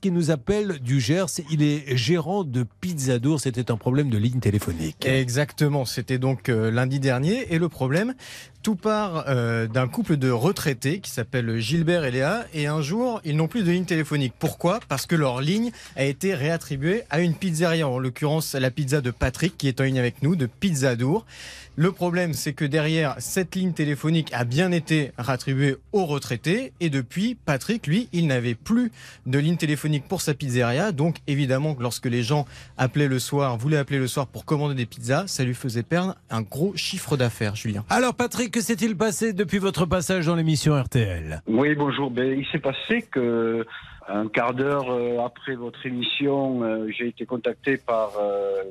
Qui 0.00 0.10
nous 0.10 0.30
appelle 0.30 0.80
du 0.80 1.00
Gers. 1.00 1.40
Il 1.50 1.62
est 1.62 1.96
gérant 1.96 2.44
de 2.44 2.66
Pizzadour. 2.80 3.40
C'était 3.40 3.70
un 3.70 3.76
problème 3.76 4.10
de 4.10 4.18
ligne 4.18 4.40
téléphonique. 4.40 5.06
Exactement, 5.06 5.86
c'était 5.86 6.18
donc 6.18 6.48
euh, 6.50 6.70
lundi 6.70 7.00
dernier. 7.00 7.54
Et 7.54 7.58
le 7.58 7.70
problème, 7.70 8.14
tout 8.62 8.76
part 8.76 9.24
euh, 9.28 9.66
d'un 9.66 9.88
couple 9.88 10.16
de 10.16 10.30
retraités 10.30 11.00
qui 11.00 11.10
s'appelle 11.10 11.58
Gilbert 11.58 12.04
et 12.04 12.10
Léa. 12.10 12.46
Et 12.54 12.66
un 12.66 12.80
jour, 12.80 13.20
ils 13.24 13.36
n'ont 13.36 13.48
plus 13.48 13.64
de 13.64 13.70
ligne 13.70 13.84
téléphonique. 13.84 14.34
Pourquoi? 14.38 14.80
Parce 14.88 15.06
que 15.06 15.16
leur 15.16 15.40
ligne 15.40 15.72
a 15.96 16.04
été 16.04 16.34
réattribuée 16.34 17.02
à 17.10 17.20
une 17.20 17.34
pizzeria, 17.34 17.88
en 17.88 17.98
l'occurrence 17.98 18.54
la 18.54 18.70
pizza 18.70 19.00
de 19.00 19.10
Patrick 19.10 19.58
qui 19.58 19.68
est 19.68 19.80
en 19.80 19.84
ligne 19.84 19.98
avec 19.98 20.22
nous, 20.22 20.36
de 20.36 20.46
Pizzadour. 20.46 21.26
Le 21.74 21.90
problème, 21.90 22.34
c'est 22.34 22.52
que 22.52 22.66
derrière, 22.66 23.16
cette 23.18 23.54
ligne 23.54 23.72
téléphonique 23.72 24.28
a 24.34 24.44
bien 24.44 24.72
été 24.72 25.12
réattribuée 25.16 25.76
aux 25.92 26.04
retraités. 26.04 26.74
Et 26.80 26.90
depuis, 26.90 27.34
Patrick, 27.34 27.86
lui, 27.86 28.10
il 28.12 28.26
n'avait 28.26 28.54
plus 28.54 28.92
de 29.24 29.38
ligne 29.38 29.56
téléphonique 29.56 30.06
pour 30.06 30.20
sa 30.20 30.34
pizzeria. 30.34 30.92
Donc, 30.92 31.16
évidemment, 31.26 31.74
que 31.74 31.82
lorsque 31.82 32.04
les 32.04 32.22
gens 32.22 32.44
appelaient 32.76 33.08
le 33.08 33.18
soir, 33.18 33.56
voulaient 33.56 33.78
appeler 33.78 33.98
le 33.98 34.06
soir 34.06 34.26
pour 34.26 34.44
commander 34.44 34.74
des 34.74 34.84
pizzas, 34.84 35.26
ça 35.28 35.44
lui 35.44 35.54
faisait 35.54 35.82
perdre 35.82 36.14
un 36.28 36.42
gros 36.42 36.76
chiffre 36.76 37.16
d'affaires, 37.16 37.56
Julien. 37.56 37.86
Alors, 37.88 38.12
Patrick, 38.12 38.51
que 38.52 38.60
s'est-il 38.60 38.96
passé 38.96 39.32
depuis 39.32 39.58
votre 39.58 39.86
passage 39.86 40.26
dans 40.26 40.36
l'émission 40.36 40.80
RTL 40.80 41.42
Oui, 41.48 41.74
bonjour. 41.74 42.10
Ben, 42.10 42.38
il 42.38 42.46
s'est 42.48 42.58
passé 42.58 43.02
que 43.10 43.64
un 44.08 44.28
quart 44.28 44.52
d'heure 44.52 44.90
euh, 44.90 45.24
après 45.24 45.54
votre 45.54 45.86
émission, 45.86 46.62
euh, 46.62 46.86
j'ai 46.90 47.08
été 47.08 47.24
contacté 47.24 47.78
par 47.78 48.12
euh, 48.20 48.64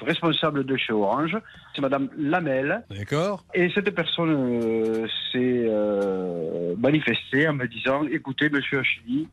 responsable 0.00 0.64
de 0.64 0.76
chez 0.76 0.92
Orange. 0.92 1.36
C'est 1.74 1.80
Madame 1.80 2.08
Lamel. 2.18 2.84
D'accord. 2.90 3.44
Et 3.54 3.70
cette 3.74 3.90
personne 3.94 4.30
euh, 4.30 5.06
s'est 5.32 5.64
euh, 5.68 6.74
manifestée 6.78 7.48
en 7.48 7.54
me 7.54 7.66
disant 7.66 8.02
Écoutez, 8.10 8.48
monsieur 8.50 8.80
Achili, 8.80 9.28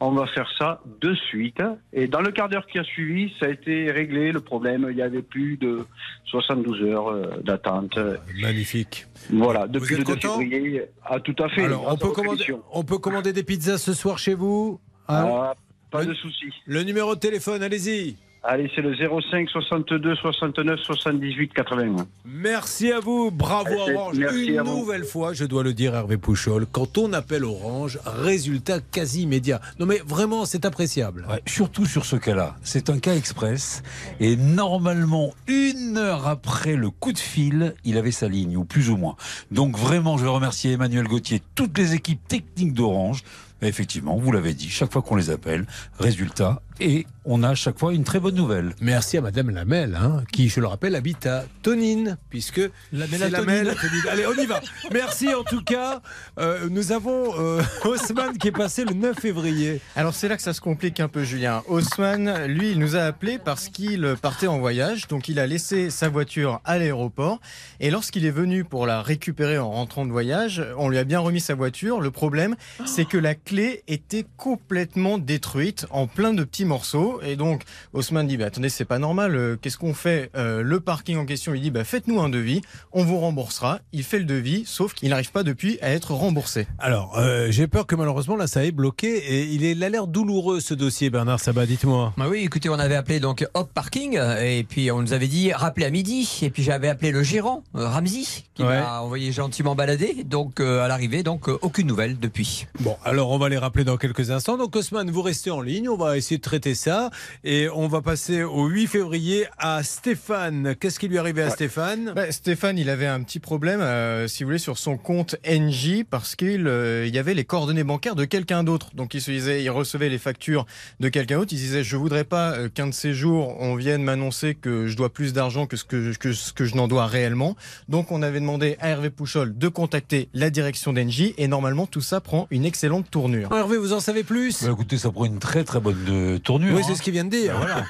on 0.00 0.10
va 0.12 0.26
faire 0.28 0.48
ça 0.58 0.80
de 1.00 1.14
suite. 1.14 1.62
Et 1.92 2.06
dans 2.08 2.20
le 2.20 2.30
quart 2.30 2.48
d'heure 2.48 2.66
qui 2.66 2.78
a 2.78 2.84
suivi, 2.84 3.32
ça 3.40 3.46
a 3.46 3.48
été 3.50 3.90
réglé 3.90 4.32
le 4.32 4.40
problème. 4.40 4.86
Il 4.90 4.96
y 4.96 5.02
avait 5.02 5.22
plus 5.22 5.56
de 5.56 5.84
72 6.26 6.82
heures 6.82 7.08
euh, 7.08 7.26
d'attente. 7.44 7.98
Magnifique. 8.40 9.06
Voilà, 9.30 9.66
depuis 9.66 9.96
le 9.96 10.04
2 10.04 10.14
content? 10.14 10.38
février. 10.38 10.82
Ah, 11.04 11.20
tout 11.20 11.34
à 11.42 11.48
fait. 11.48 11.64
Alors, 11.64 11.86
on 11.90 11.96
peut, 11.96 12.10
commander, 12.10 12.36
émission. 12.42 12.62
on 12.72 12.84
peut 12.84 12.98
commander 12.98 13.32
des 13.32 13.42
pizzas 13.42 13.78
ce 13.78 13.92
soir 13.94 14.18
chez 14.18 14.34
vous? 14.34 14.80
Hein? 15.08 15.26
Ah, 15.28 15.54
pas 15.90 16.00
Le- 16.02 16.08
de 16.08 16.14
souci. 16.14 16.46
Le 16.66 16.82
numéro 16.82 17.14
de 17.14 17.20
téléphone, 17.20 17.62
allez-y. 17.62 18.16
Allez, 18.44 18.70
c'est 18.74 18.82
le 18.82 18.94
05 18.94 19.48
62 19.50 20.14
69 20.14 20.78
78 20.80 21.52
81. 21.52 22.06
Merci 22.24 22.92
à 22.92 23.00
vous, 23.00 23.30
bravo 23.32 23.74
Orange. 23.74 24.16
merci 24.16 24.46
Une 24.46 24.60
vous. 24.60 24.78
nouvelle 24.78 25.04
fois, 25.04 25.32
je 25.32 25.44
dois 25.44 25.64
le 25.64 25.74
dire, 25.74 25.94
Hervé 25.94 26.16
Pouchol, 26.18 26.66
quand 26.70 26.98
on 26.98 27.12
appelle 27.12 27.44
Orange, 27.44 27.98
résultat 28.06 28.78
quasi 28.80 29.22
immédiat. 29.22 29.60
Non 29.80 29.86
mais 29.86 30.00
vraiment, 30.06 30.44
c'est 30.46 30.64
appréciable. 30.64 31.26
Ouais, 31.28 31.42
surtout 31.46 31.84
sur 31.84 32.04
ce 32.04 32.14
cas-là. 32.16 32.56
C'est 32.62 32.90
un 32.90 33.00
cas 33.00 33.16
express. 33.16 33.82
Et 34.20 34.36
normalement, 34.36 35.34
une 35.48 35.98
heure 35.98 36.28
après 36.28 36.76
le 36.76 36.90
coup 36.90 37.12
de 37.12 37.18
fil, 37.18 37.74
il 37.84 37.98
avait 37.98 38.12
sa 38.12 38.28
ligne, 38.28 38.56
ou 38.56 38.64
plus 38.64 38.88
ou 38.88 38.96
moins. 38.96 39.16
Donc 39.50 39.76
vraiment, 39.76 40.16
je 40.16 40.22
veux 40.22 40.30
remercier 40.30 40.72
Emmanuel 40.72 41.06
Gauthier, 41.08 41.42
toutes 41.56 41.76
les 41.76 41.94
équipes 41.94 42.26
techniques 42.28 42.72
d'Orange. 42.72 43.24
Effectivement, 43.60 44.16
vous 44.16 44.30
l'avez 44.30 44.54
dit, 44.54 44.68
chaque 44.68 44.92
fois 44.92 45.02
qu'on 45.02 45.16
les 45.16 45.30
appelle, 45.30 45.66
résultat, 45.98 46.62
et 46.80 47.06
on 47.24 47.42
a 47.42 47.54
chaque 47.54 47.78
fois 47.78 47.92
une 47.92 48.04
très 48.04 48.20
bonne 48.20 48.34
nouvelle. 48.34 48.72
Merci 48.80 49.18
à 49.18 49.20
Madame 49.20 49.50
Lamel, 49.50 49.98
hein, 50.00 50.22
qui, 50.32 50.48
je 50.48 50.60
le 50.60 50.66
rappelle, 50.66 50.94
habite 50.94 51.26
à 51.26 51.44
Tonine, 51.62 52.16
puisque 52.30 52.60
Lamel 52.92 53.18
c'est 53.18 53.22
à 53.24 53.28
Lamel 53.28 53.66
Tonine. 53.66 53.68
à 53.68 53.74
Tonine. 53.74 54.02
Allez, 54.10 54.26
on 54.26 54.42
y 54.42 54.46
va. 54.46 54.60
Merci 54.92 55.34
en 55.34 55.42
tout 55.42 55.62
cas. 55.62 56.00
Euh, 56.38 56.68
nous 56.70 56.92
avons 56.92 57.38
euh, 57.38 57.62
Haussmann 57.84 58.38
qui 58.38 58.48
est 58.48 58.52
passé 58.52 58.84
le 58.84 58.94
9 58.94 59.18
février. 59.18 59.80
Alors 59.96 60.14
c'est 60.14 60.28
là 60.28 60.36
que 60.36 60.42
ça 60.42 60.54
se 60.54 60.60
complique 60.60 61.00
un 61.00 61.08
peu, 61.08 61.24
Julien. 61.24 61.62
Haussmann, 61.68 62.46
lui, 62.46 62.70
il 62.70 62.78
nous 62.78 62.96
a 62.96 63.00
appelé 63.00 63.38
parce 63.38 63.68
qu'il 63.68 64.14
partait 64.22 64.46
en 64.46 64.58
voyage, 64.58 65.08
donc 65.08 65.28
il 65.28 65.38
a 65.38 65.46
laissé 65.46 65.90
sa 65.90 66.08
voiture 66.08 66.60
à 66.64 66.78
l'aéroport. 66.78 67.40
Et 67.80 67.90
lorsqu'il 67.90 68.24
est 68.24 68.30
venu 68.30 68.64
pour 68.64 68.86
la 68.86 69.02
récupérer 69.02 69.58
en 69.58 69.70
rentrant 69.70 70.06
de 70.06 70.12
voyage, 70.12 70.64
on 70.78 70.88
lui 70.88 70.98
a 70.98 71.04
bien 71.04 71.20
remis 71.20 71.40
sa 71.40 71.54
voiture. 71.54 72.00
Le 72.00 72.10
problème, 72.10 72.56
c'est 72.86 73.04
que 73.04 73.18
la 73.18 73.34
clé 73.34 73.82
était 73.88 74.26
complètement 74.36 75.18
détruite 75.18 75.86
en 75.90 76.06
plein 76.06 76.32
de 76.32 76.44
petits 76.44 76.64
morceaux. 76.68 77.20
Et 77.22 77.34
donc 77.34 77.62
Haussmann 77.92 78.26
dit, 78.28 78.36
bah, 78.36 78.46
attendez, 78.46 78.68
c'est 78.68 78.84
pas 78.84 78.98
normal. 79.00 79.34
euh, 79.34 79.56
Qu'est-ce 79.60 79.76
qu'on 79.78 79.94
fait 79.94 80.30
Euh, 80.36 80.62
Le 80.62 80.78
parking 80.78 81.16
en 81.16 81.26
question, 81.26 81.52
il 81.54 81.60
dit, 81.60 81.70
bah, 81.72 81.82
faites-nous 81.84 82.20
un 82.20 82.28
devis, 82.28 82.60
on 82.92 83.04
vous 83.04 83.18
remboursera. 83.18 83.80
Il 83.92 84.04
fait 84.04 84.18
le 84.20 84.24
devis, 84.24 84.62
sauf 84.66 84.94
qu'il 84.94 85.08
n'arrive 85.10 85.32
pas 85.32 85.42
depuis 85.42 85.78
à 85.82 85.90
être 85.90 86.12
remboursé. 86.14 86.66
Alors, 86.78 87.18
euh, 87.18 87.48
j'ai 87.50 87.66
peur 87.66 87.86
que 87.86 87.96
malheureusement, 87.96 88.36
là, 88.36 88.46
ça 88.46 88.64
ait 88.64 88.70
bloqué. 88.70 89.08
Et 89.16 89.44
il, 89.46 89.64
est, 89.64 89.72
il 89.72 89.82
a 89.82 89.88
l'air 89.88 90.06
douloureux, 90.06 90.60
ce 90.60 90.74
dossier, 90.74 91.10
Bernard 91.10 91.40
Sabat, 91.40 91.66
dites-moi. 91.66 92.12
Bah 92.16 92.26
oui, 92.30 92.40
écoutez, 92.44 92.68
on 92.68 92.78
avait 92.78 92.94
appelé 92.94 93.18
donc 93.18 93.46
Hop 93.54 93.70
Parking 93.74 94.18
et 94.40 94.64
puis 94.68 94.90
on 94.90 95.00
nous 95.02 95.12
avait 95.14 95.26
dit 95.28 95.52
rappelez 95.52 95.86
à 95.86 95.90
midi 95.90 96.28
et 96.42 96.50
puis 96.50 96.62
j'avais 96.62 96.88
appelé 96.88 97.10
le 97.10 97.22
gérant 97.22 97.62
euh, 97.74 97.88
Ramsey 97.88 98.22
qui 98.54 98.62
Ouais. 98.62 98.80
m'a 98.80 99.00
envoyé 99.00 99.30
gentiment 99.32 99.74
balader 99.74 100.24
donc 100.24 100.58
euh, 100.60 100.82
à 100.84 100.88
l'arrivée 100.88 101.22
donc 101.22 101.48
euh, 101.48 101.56
aucune 101.62 101.86
nouvelle 101.86 102.18
depuis. 102.18 102.66
Bon, 102.80 102.96
alors 103.04 103.30
on 103.30 103.38
va 103.38 103.48
les 103.48 103.56
rappeler 103.56 103.84
dans 103.84 103.96
quelques 103.96 104.30
instants. 104.30 104.56
Donc, 104.58 104.74
Haussmann, 104.76 105.08
vous 105.10 105.22
restez 105.22 105.50
en 105.50 105.60
ligne. 105.60 105.88
On 105.88 105.96
va 105.96 106.16
essayer 106.16 106.36
de 106.38 106.42
traiter 106.42 106.57
traiter 106.58 106.74
ça. 106.74 107.10
Et 107.44 107.68
on 107.72 107.86
va 107.86 108.02
passer 108.02 108.42
au 108.42 108.66
8 108.66 108.88
février 108.88 109.46
à 109.58 109.84
Stéphane. 109.84 110.74
Qu'est-ce 110.74 110.98
qui 110.98 111.06
lui 111.06 111.14
est 111.14 111.18
arrivé 111.18 111.42
à 111.42 111.50
Stéphane? 111.50 112.12
Bah, 112.16 112.32
Stéphane, 112.32 112.78
il 112.78 112.90
avait 112.90 113.06
un 113.06 113.22
petit 113.22 113.38
problème, 113.38 113.80
euh, 113.80 114.26
si 114.26 114.42
vous 114.42 114.48
voulez, 114.48 114.58
sur 114.58 114.76
son 114.76 114.96
compte 114.96 115.36
NJ 115.48 116.02
parce 116.10 116.34
qu'il 116.34 116.66
euh, 116.66 117.06
y 117.06 117.16
avait 117.16 117.34
les 117.34 117.44
coordonnées 117.44 117.84
bancaires 117.84 118.16
de 118.16 118.24
quelqu'un 118.24 118.64
d'autre. 118.64 118.90
Donc 118.94 119.14
il 119.14 119.20
se 119.20 119.30
disait, 119.30 119.62
il 119.62 119.70
recevait 119.70 120.08
les 120.08 120.18
factures 120.18 120.66
de 120.98 121.08
quelqu'un 121.08 121.38
d'autre. 121.38 121.52
Il 121.52 121.58
se 121.58 121.62
disait, 121.62 121.84
je 121.84 121.96
voudrais 121.96 122.24
pas 122.24 122.54
euh, 122.54 122.68
qu'un 122.68 122.88
de 122.88 122.94
ces 122.94 123.14
jours 123.14 123.56
on 123.60 123.76
vienne 123.76 124.02
m'annoncer 124.02 124.56
que 124.56 124.88
je 124.88 124.96
dois 124.96 125.12
plus 125.12 125.32
d'argent 125.32 125.66
que 125.66 125.76
ce 125.76 125.84
que, 125.84 126.16
que, 126.16 126.32
ce 126.32 126.52
que 126.52 126.64
je 126.64 126.74
n'en 126.74 126.88
dois 126.88 127.06
réellement. 127.06 127.54
Donc 127.88 128.10
on 128.10 128.20
avait 128.20 128.40
demandé 128.40 128.76
à 128.80 128.88
Hervé 128.88 129.10
Pouchol 129.10 129.56
de 129.56 129.68
contacter 129.68 130.28
la 130.34 130.50
direction 130.50 130.92
d'Engie 130.92 131.34
et 131.38 131.46
normalement 131.46 131.86
tout 131.86 132.00
ça 132.00 132.20
prend 132.20 132.48
une 132.50 132.64
excellente 132.64 133.08
tournure. 133.10 133.52
Hervé, 133.52 133.76
vous 133.76 133.92
en 133.92 134.00
savez 134.00 134.24
plus? 134.24 134.64
Bah, 134.64 134.70
Écoutez, 134.72 134.98
ça 134.98 135.12
prend 135.12 135.24
une 135.24 135.38
très 135.38 135.62
très 135.62 135.78
bonne 135.78 136.02
de 136.04 136.38
tournure. 136.48 136.76
Oui, 136.76 136.82
c'est 136.86 136.94
ce 136.94 137.02
qu'il 137.02 137.12
vient 137.12 137.26
de 137.26 137.30
dire. 137.30 137.54
Voilà. 137.58 137.84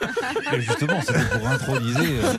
Et 0.52 0.60
justement, 0.60 1.00
c'était 1.00 1.38
pour 1.38 1.46
introniser 1.46 2.18
euh, 2.24 2.32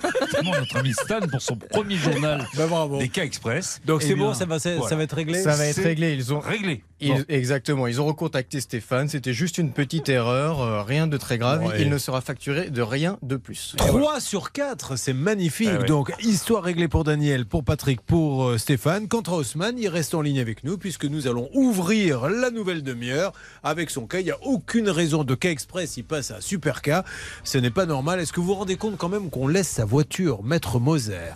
notre 0.43 0.77
ami 0.77 0.93
Stan 0.93 1.19
pour 1.21 1.41
son 1.41 1.55
premier 1.55 1.95
journal 1.95 2.45
bah, 2.55 2.67
bravo. 2.67 2.97
des 2.97 3.09
cas 3.09 3.23
express. 3.23 3.81
Donc 3.85 4.01
c'est 4.01 4.15
bon, 4.15 4.33
ça 4.33 4.45
va, 4.45 4.59
ça, 4.59 4.69
va 4.77 5.03
être 5.03 5.15
réglé 5.15 5.41
Ça 5.41 5.55
va 5.55 5.65
être 5.65 5.81
réglé. 5.81 6.13
Ils 6.13 6.33
ont 6.33 6.39
réglé. 6.39 6.83
Ils, 7.01 7.25
Exactement. 7.29 7.87
Ils 7.87 8.01
ont 8.01 8.05
recontacté 8.05 8.59
Stéphane. 8.59 9.07
C'était 9.07 9.33
juste 9.33 9.57
une 9.57 9.71
petite 9.71 10.09
erreur, 10.09 10.61
euh, 10.61 10.83
rien 10.83 11.07
de 11.07 11.17
très 11.17 11.37
grave. 11.37 11.65
Ouais. 11.65 11.81
Il 11.81 11.89
ne 11.89 11.97
sera 11.97 12.21
facturé 12.21 12.69
de 12.69 12.81
rien 12.81 13.17
de 13.21 13.37
plus. 13.37 13.75
3 13.77 14.19
sur 14.19 14.51
4, 14.51 14.97
c'est 14.97 15.13
magnifique. 15.13 15.69
Ah 15.71 15.79
ouais. 15.79 15.85
Donc, 15.85 16.11
histoire 16.21 16.63
réglée 16.63 16.87
pour 16.87 17.03
Daniel, 17.03 17.45
pour 17.45 17.63
Patrick, 17.63 18.01
pour 18.01 18.45
euh, 18.45 18.57
Stéphane. 18.57 19.07
Quant 19.07 19.21
à 19.21 19.31
Haussmann, 19.31 19.77
il 19.77 19.87
reste 19.87 20.13
en 20.13 20.21
ligne 20.21 20.39
avec 20.39 20.63
nous 20.63 20.77
puisque 20.77 21.05
nous 21.05 21.27
allons 21.27 21.49
ouvrir 21.53 22.29
la 22.29 22.51
nouvelle 22.51 22.83
demi-heure 22.83 23.33
avec 23.63 23.89
son 23.89 24.05
cas. 24.05 24.19
Il 24.19 24.25
n'y 24.25 24.31
a 24.31 24.43
aucune 24.43 24.89
raison 24.89 25.23
de 25.23 25.35
cas 25.35 25.51
express, 25.51 25.97
il 25.97 26.03
passe 26.03 26.31
à 26.31 26.41
super 26.41 26.81
cas. 26.81 27.03
Ce 27.43 27.57
n'est 27.57 27.71
pas 27.71 27.85
normal. 27.85 28.19
Est-ce 28.19 28.33
que 28.33 28.39
vous 28.39 28.47
vous 28.47 28.53
rendez 28.55 28.75
compte 28.75 28.97
quand 28.97 29.09
même 29.09 29.29
qu'on 29.29 29.47
laisse 29.47 29.69
sa 29.69 29.85
voiture, 29.85 30.18
maître 30.43 30.79
Moser 30.79 31.33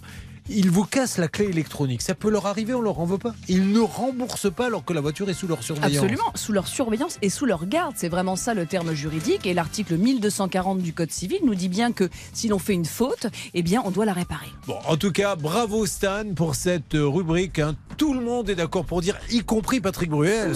ils 0.49 0.69
vous 0.69 0.83
cassent 0.83 1.17
la 1.17 1.27
clé 1.27 1.45
électronique. 1.45 2.01
Ça 2.01 2.15
peut 2.15 2.29
leur 2.29 2.45
arriver, 2.45 2.73
on 2.73 2.81
leur 2.81 2.99
en 2.99 3.05
veut 3.05 3.17
pas. 3.17 3.33
Ils 3.47 3.71
ne 3.71 3.79
remboursent 3.79 4.51
pas 4.53 4.65
alors 4.67 4.83
que 4.83 4.93
la 4.93 5.01
voiture 5.01 5.29
est 5.29 5.33
sous 5.33 5.47
leur 5.47 5.63
surveillance. 5.63 6.03
Absolument, 6.03 6.31
sous 6.35 6.51
leur 6.51 6.67
surveillance 6.67 7.17
et 7.21 7.29
sous 7.29 7.45
leur 7.45 7.65
garde. 7.65 7.93
C'est 7.97 8.09
vraiment 8.09 8.35
ça 8.35 8.53
le 8.53 8.65
terme 8.65 8.93
juridique. 8.93 9.45
Et 9.45 9.53
l'article 9.53 9.95
1240 9.95 10.79
du 10.79 10.93
Code 10.93 11.11
civil 11.11 11.39
nous 11.45 11.55
dit 11.55 11.69
bien 11.69 11.91
que 11.91 12.09
si 12.33 12.47
l'on 12.49 12.59
fait 12.59 12.73
une 12.73 12.85
faute, 12.85 13.27
eh 13.53 13.63
bien, 13.63 13.81
on 13.85 13.91
doit 13.91 14.05
la 14.05 14.13
réparer. 14.13 14.47
Bon, 14.67 14.77
en 14.85 14.97
tout 14.97 15.11
cas, 15.11 15.35
bravo 15.35 15.85
Stan 15.85 16.25
pour 16.35 16.55
cette 16.55 16.93
rubrique. 16.93 17.59
hein. 17.59 17.75
Tout 17.97 18.13
le 18.13 18.21
monde 18.21 18.49
est 18.49 18.55
d'accord 18.55 18.85
pour 18.85 19.01
dire, 19.01 19.17
y 19.31 19.39
compris 19.39 19.79
Patrick 19.79 20.09
Bruel. 20.09 20.53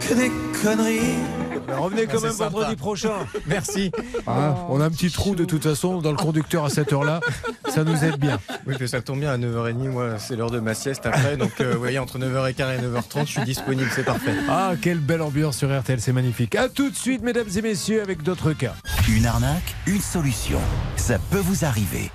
Que 0.00 0.14
des 0.14 0.30
conneries. 0.62 1.47
Mais 1.68 1.74
revenez 1.74 2.06
quand 2.06 2.18
Ah, 2.18 2.26
même 2.26 2.32
sympa. 2.32 2.50
vendredi 2.50 2.76
prochain. 2.76 3.12
Merci. 3.46 3.92
Hein, 4.26 4.54
on 4.70 4.80
a 4.80 4.86
un 4.86 4.90
petit 4.90 5.10
trou 5.10 5.34
de 5.34 5.44
toute 5.44 5.62
façon 5.62 6.00
dans 6.00 6.10
le 6.10 6.16
conducteur 6.16 6.64
à 6.64 6.70
cette 6.70 6.92
heure-là. 6.92 7.20
Ça 7.68 7.84
nous 7.84 8.02
aide 8.04 8.16
bien. 8.18 8.38
Oui, 8.66 8.74
mais 8.80 8.86
ça 8.86 9.00
tombe 9.02 9.20
bien 9.20 9.30
à 9.32 9.36
9h30. 9.38 9.88
Moi, 9.90 10.18
c'est 10.18 10.34
l'heure 10.36 10.50
de 10.50 10.60
ma 10.60 10.74
sieste 10.74 11.04
après. 11.06 11.36
Donc, 11.36 11.60
euh, 11.60 11.72
vous 11.74 11.78
voyez, 11.78 11.98
entre 11.98 12.18
9h15 12.18 12.78
et 12.78 12.82
9h30, 12.82 13.26
je 13.26 13.32
suis 13.32 13.44
disponible. 13.44 13.90
C'est 13.94 14.04
parfait. 14.04 14.32
Ah, 14.48 14.72
quelle 14.80 14.98
belle 14.98 15.22
ambiance 15.22 15.58
sur 15.58 15.68
RTL, 15.78 16.00
c'est 16.00 16.12
magnifique. 16.12 16.54
À 16.54 16.68
tout 16.68 16.90
de 16.90 16.96
suite, 16.96 17.22
mesdames 17.22 17.48
et 17.54 17.62
messieurs, 17.62 18.02
avec 18.02 18.22
d'autres 18.22 18.52
cas. 18.52 18.74
Une 19.08 19.26
arnaque, 19.26 19.74
une 19.86 20.00
solution. 20.00 20.58
Ça 20.96 21.18
peut 21.30 21.38
vous 21.38 21.64
arriver. 21.64 22.10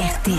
RTL. 0.00 0.38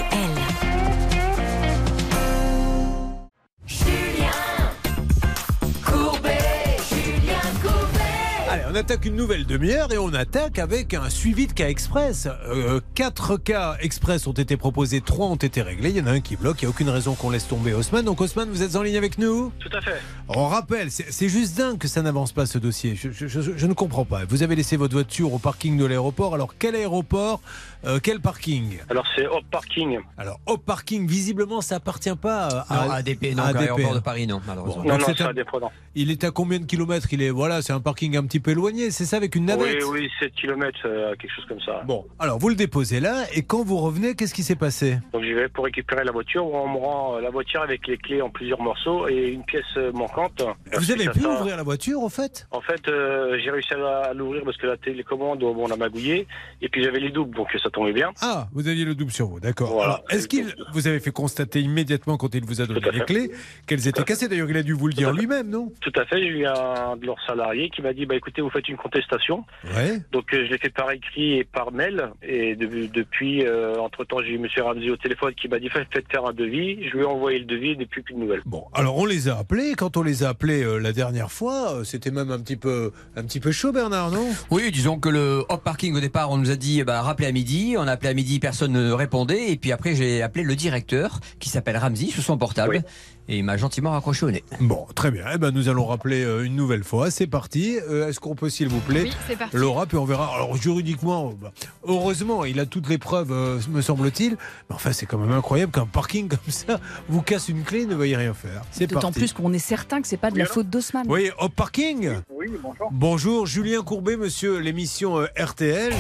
On 8.72 8.76
attaque 8.76 9.06
une 9.06 9.16
nouvelle 9.16 9.46
demi-heure 9.48 9.92
et 9.92 9.98
on 9.98 10.14
attaque 10.14 10.60
avec 10.60 10.94
un 10.94 11.10
suivi 11.10 11.48
de 11.48 11.54
cas 11.54 11.70
express. 11.70 12.28
Euh, 12.48 12.80
quatre 12.94 13.38
cas 13.38 13.76
express 13.82 14.28
ont 14.28 14.32
été 14.34 14.58
proposés, 14.58 15.02
trois 15.02 15.26
ont 15.28 15.36
été 15.36 15.62
réglés. 15.64 15.90
Il 15.90 15.98
y 15.98 16.02
en 16.02 16.06
a 16.06 16.12
un 16.12 16.20
qui 16.20 16.36
bloque, 16.36 16.62
il 16.62 16.66
n'y 16.66 16.68
a 16.68 16.70
aucune 16.70 16.90
raison 16.90 17.16
qu'on 17.16 17.32
laisse 17.32 17.48
tomber 17.48 17.74
Haussmann. 17.74 18.06
Donc 18.06 18.22
Haussmann, 18.22 18.48
vous 18.50 18.62
êtes 18.62 18.76
en 18.76 18.84
ligne 18.84 18.98
avec 18.98 19.18
nous 19.18 19.52
Tout 19.60 19.76
à 19.76 19.82
fait. 19.82 20.00
On 20.28 20.48
rappelle, 20.48 20.90
c'est 20.92 21.30
juste 21.30 21.58
dingue 21.58 21.80
que 21.80 21.88
ça 21.88 22.04
n'avance 22.04 22.32
pas 22.32 22.46
ce 22.46 22.60
dossier. 22.60 22.96
Je, 22.96 23.10
je- 23.12 23.28
je- 23.28 23.58
je 23.58 23.66
ne 23.68 23.74
comprends 23.74 24.06
pas. 24.06 24.26
Vous 24.26 24.44
avez 24.44 24.56
laissé 24.56 24.78
votre 24.78 24.94
voiture 24.94 25.34
au 25.34 25.40
parking 25.40 25.76
de 25.78 25.86
l'aéroport. 25.86 26.36
Alors 26.36 26.54
quel 26.60 26.76
aéroport 26.76 27.42
Euh, 27.86 28.00
Quel 28.04 28.20
parking 28.20 28.78
Alors 28.90 29.06
c'est 29.16 29.26
Hop 29.26 29.44
Parking. 29.50 30.00
Alors 30.18 30.40
Hop 30.48 30.66
Parking, 30.66 31.08
visiblement, 31.08 31.62
ça 31.62 31.76
appartient 31.78 32.14
pas 32.22 32.50
euh, 32.50 32.60
à, 32.70 32.86
Non, 32.88 32.92
ADP, 32.94 33.34
non, 33.36 33.44
à 33.44 33.48
ADP. 33.48 33.62
aéroport 33.62 33.94
de 33.96 34.00
Paris, 34.00 34.28
non, 34.28 34.42
malheureusement. 34.46 34.84
Bon, 34.84 34.90
Non, 34.90 34.98
non, 34.98 35.06
c'est 35.08 35.22
un- 35.22 35.30
indépendant. 35.30 35.72
Il 35.96 36.12
est 36.12 36.24
à 36.24 36.32
combien 36.32 36.60
de 36.60 36.66
kilomètres 36.66 37.08
Il 37.14 37.22
est 37.22 37.30
voilà, 37.30 37.62
c'est 37.62 37.72
un 37.74 37.80
parking 37.80 38.18
un 38.18 38.24
petit 38.26 38.40
peu 38.42 38.52
éloigné. 38.52 38.92
C'est 38.92 39.06
ça 39.06 39.16
avec 39.18 39.36
une 39.36 39.44
Oui, 39.44 39.48
navette. 39.58 39.84
oui, 39.92 40.10
7 40.20 40.34
km, 40.34 40.78
quelque 41.18 41.32
chose 41.34 41.46
comme 41.48 41.62
ça. 41.62 41.82
Bon, 41.86 42.06
alors 42.20 42.38
vous 42.38 42.50
le 42.50 42.56
déposez 42.56 43.00
là 43.00 43.24
et 43.34 43.44
quand 43.44 43.64
vous 43.64 43.78
revenez, 43.78 44.16
qu'est-ce 44.16 44.34
qui 44.34 44.44
s'est 44.44 44.56
passé 44.56 44.98
Donc 45.14 45.24
j'y 45.24 45.34
vais 45.34 45.48
pour 45.48 45.64
récupérer 45.66 46.04
la 46.04 46.12
voiture. 46.12 46.46
On 46.46 46.68
me 46.70 46.78
rend 46.78 47.16
euh, 47.16 47.22
la 47.22 47.30
voiture 47.30 47.62
avec 47.62 47.88
les 47.88 47.98
clés 47.98 48.22
en 48.22 48.30
plusieurs 48.30 48.62
morceaux 48.62 49.08
et 49.08 49.30
une 49.30 49.44
pièce 49.44 49.64
euh, 49.78 49.92
manquante. 49.94 50.44
Vous 50.78 50.92
avez 50.92 51.08
à 51.08 51.12
pu 51.12 51.26
ouvrir 51.26 51.56
la 51.58 51.64
voiture 51.64 52.02
au 52.02 52.10
fait 52.10 52.46
En 52.52 52.62
fait, 52.62 52.88
euh, 52.90 53.38
j'ai 53.44 53.52
réussi 53.52 53.74
à 53.74 54.10
à 54.10 54.14
l'ouvrir 54.14 54.44
parce 54.44 54.58
que 54.58 54.68
la 54.68 54.78
télécommande, 54.78 55.40
bon, 55.40 55.56
on 55.58 55.68
l'a 55.68 55.76
magouillé. 55.78 56.28
Et 56.62 56.70
puis 56.70 56.84
j'avais 56.84 57.00
les 57.00 57.10
doubles, 57.12 57.36
donc 57.36 57.48
ça 57.62 57.69
tombait 57.70 57.94
bien. 57.94 58.12
Ah, 58.22 58.48
vous 58.54 58.68
aviez 58.68 58.86
le 58.86 58.96
double 58.96 59.12
sur 59.12 59.28
vous, 59.28 59.40
d'accord. 59.40 59.72
Voilà. 59.72 60.02
Est-ce 60.10 60.28
qu'il 60.28 60.54
vous 60.74 60.88
avez 60.88 61.00
fait 61.00 61.12
constater 61.12 61.62
immédiatement 61.62 62.18
quand 62.18 62.34
il 62.36 62.44
vous 62.46 62.62
a 62.62 62.66
donné 62.66 62.82
les 62.92 63.02
clés 63.02 63.32
qu'elles 63.68 63.88
étaient 63.88 64.04
cassées 64.04 64.28
D'ailleurs, 64.28 64.50
il 64.50 64.58
a 64.58 64.64
dû 64.64 64.74
vous 64.74 64.88
le 64.88 64.94
dire 64.94 65.12
lui-même, 65.14 65.50
non? 65.50 65.72
Tout 65.82 65.92
à 65.96 66.06
fait. 66.06 66.20
J'ai 66.20 66.28
eu 66.28 66.46
un 66.46 66.96
de 66.98 67.06
leurs 67.06 67.22
salariés 67.26 67.70
qui 67.70 67.82
m'a 67.82 67.94
dit, 67.94 68.06
bah 68.06 68.16
écoutez, 68.16 68.42
vous 68.42 68.50
faites 68.50 68.68
une 68.70 68.78
contestation. 68.78 69.44
Ouais. 69.76 70.02
Donc 70.12 70.34
euh, 70.34 70.46
je 70.46 70.52
l'ai 70.52 70.58
fait 70.58 70.70
par 70.70 70.92
écrit 70.92 71.38
et 71.40 71.44
par 71.44 71.72
mail. 71.72 72.10
Et 72.24 72.56
de- 72.56 72.88
depuis, 72.88 73.46
euh, 73.46 73.78
entre-temps, 73.80 74.18
j'ai 74.22 74.32
eu 74.32 74.36
M. 74.36 74.48
Ramsey 74.64 74.90
au 74.90 74.98
téléphone 74.98 75.34
qui 75.36 75.48
m'a 75.48 75.60
dit, 75.60 75.70
faites 75.70 75.88
faites 75.94 76.06
faire 76.12 76.26
un 76.26 76.34
devis. 76.34 76.88
Je 76.90 76.96
lui 76.98 77.04
ai 77.04 77.06
envoyé 77.06 77.40
le 77.40 77.46
devis 77.46 77.70
et 77.72 77.76
depuis, 77.76 78.02
plus 78.02 78.14
de 78.14 78.20
nouvelles. 78.20 78.42
Bon, 78.46 78.66
alors 78.74 78.98
on 78.98 79.06
les 79.06 79.28
a 79.30 79.38
appelés. 79.38 79.74
Quand 79.78 79.98
on 79.98 80.04
les 80.04 80.24
a 80.24 80.30
appelés 80.30 80.64
euh, 80.64 80.78
la 80.78 80.92
dernière 80.94 81.32
fois, 81.32 81.74
euh, 81.74 81.84
c'était 81.84 82.12
même 82.12 82.32
un 82.32 82.40
petit 82.40 82.56
peu, 82.58 82.92
un 83.16 83.24
petit 83.24 83.40
peu 83.40 83.52
chaud, 83.52 83.72
Bernard, 83.72 84.12
non? 84.12 84.28
Oui, 84.52 84.72
disons 84.72 85.00
que 85.00 85.10
le 85.10 85.44
hop 85.50 85.64
parking 85.64 85.96
au 85.96 86.00
départ, 86.00 86.32
on 86.32 86.38
nous 86.38 86.52
a 86.52 86.56
dit 86.56 86.84
bah, 86.84 87.02
rappelez 87.02 87.28
à 87.28 87.32
midi. 87.32 87.59
On 87.78 87.88
a 87.88 87.92
appelé 87.92 88.10
à 88.10 88.14
midi, 88.14 88.40
personne 88.40 88.72
ne 88.74 88.92
répondait. 88.92 89.52
Et 89.52 89.58
puis 89.58 89.72
après, 89.72 89.96
j'ai 89.96 90.22
appelé 90.22 90.44
le 90.44 90.56
directeur 90.56 91.20
qui 91.40 91.50
s'appelle 91.50 91.78
Ramsey 91.78 92.08
sous 92.08 92.22
son 92.22 92.38
portable. 92.38 92.78
Oui. 92.86 92.92
Et 93.32 93.38
il 93.38 93.44
m'a 93.44 93.58
gentiment 93.58 93.92
raccroché 93.92 94.26
au 94.26 94.32
nez. 94.32 94.44
Bon, 94.60 94.88
très 94.96 95.12
bien. 95.12 95.24
Eh 95.36 95.38
ben, 95.38 95.52
nous 95.52 95.70
allons 95.70 95.86
rappeler 95.86 96.24
euh, 96.24 96.44
une 96.44 96.56
nouvelle 96.56 96.84
fois. 96.84 97.12
C'est 97.12 97.28
parti. 97.28 97.78
Euh, 97.88 98.08
Est-ce 98.10 98.20
qu'on 98.20 98.34
peut, 98.34 98.50
s'il 98.50 98.70
vous 98.70 98.80
plaît, 98.80 99.04
Oui, 99.04 99.12
c'est 99.28 99.38
parti. 99.38 99.56
Laura, 99.56 99.86
puis 99.86 99.98
on 99.98 100.06
verra. 100.06 100.34
Alors 100.34 100.56
juridiquement, 100.58 101.30
euh, 101.30 101.34
bah, 101.40 101.52
heureusement, 101.84 102.44
il 102.44 102.60
a 102.60 102.66
toutes 102.66 102.90
les 102.90 102.98
preuves, 102.98 103.32
euh, 103.32 103.60
me 103.70 103.82
semble-t-il. 103.82 104.32
Mais 104.32 104.76
enfin, 104.76 104.94
c'est 104.94 105.06
quand 105.06 105.20
même 105.20 105.32
incroyable 105.32 105.72
qu'un 105.72 105.86
parking 105.86 106.28
comme 106.30 106.40
ça 106.48 106.80
vous 107.08 107.22
casse 107.22 107.50
une 107.50 107.62
clé, 107.62 107.82
et 107.82 107.86
ne 107.86 107.94
veuille 107.94 108.16
rien 108.16 108.34
faire. 108.34 108.64
C'est 108.72 108.88
D'autant 108.88 109.02
parti. 109.10 109.20
plus 109.20 109.34
qu'on 109.34 109.54
est 109.54 109.60
certain 109.60 110.02
que 110.02 110.08
c'est 110.08 110.18
pas 110.18 110.32
de 110.32 110.40
la 110.40 110.46
faute 110.46 110.68
d'Haussmann. 110.68 111.06
Oui, 111.08 111.30
au 111.40 111.50
parking. 111.50 112.10
Oui, 112.32 112.48
bonjour. 112.64 112.90
Bonjour, 112.92 113.46
Julien 113.46 113.84
Courbet, 113.84 114.18
monsieur, 114.18 114.58
l'émission 114.58 115.20
euh, 115.20 115.28
RTL. 115.38 115.94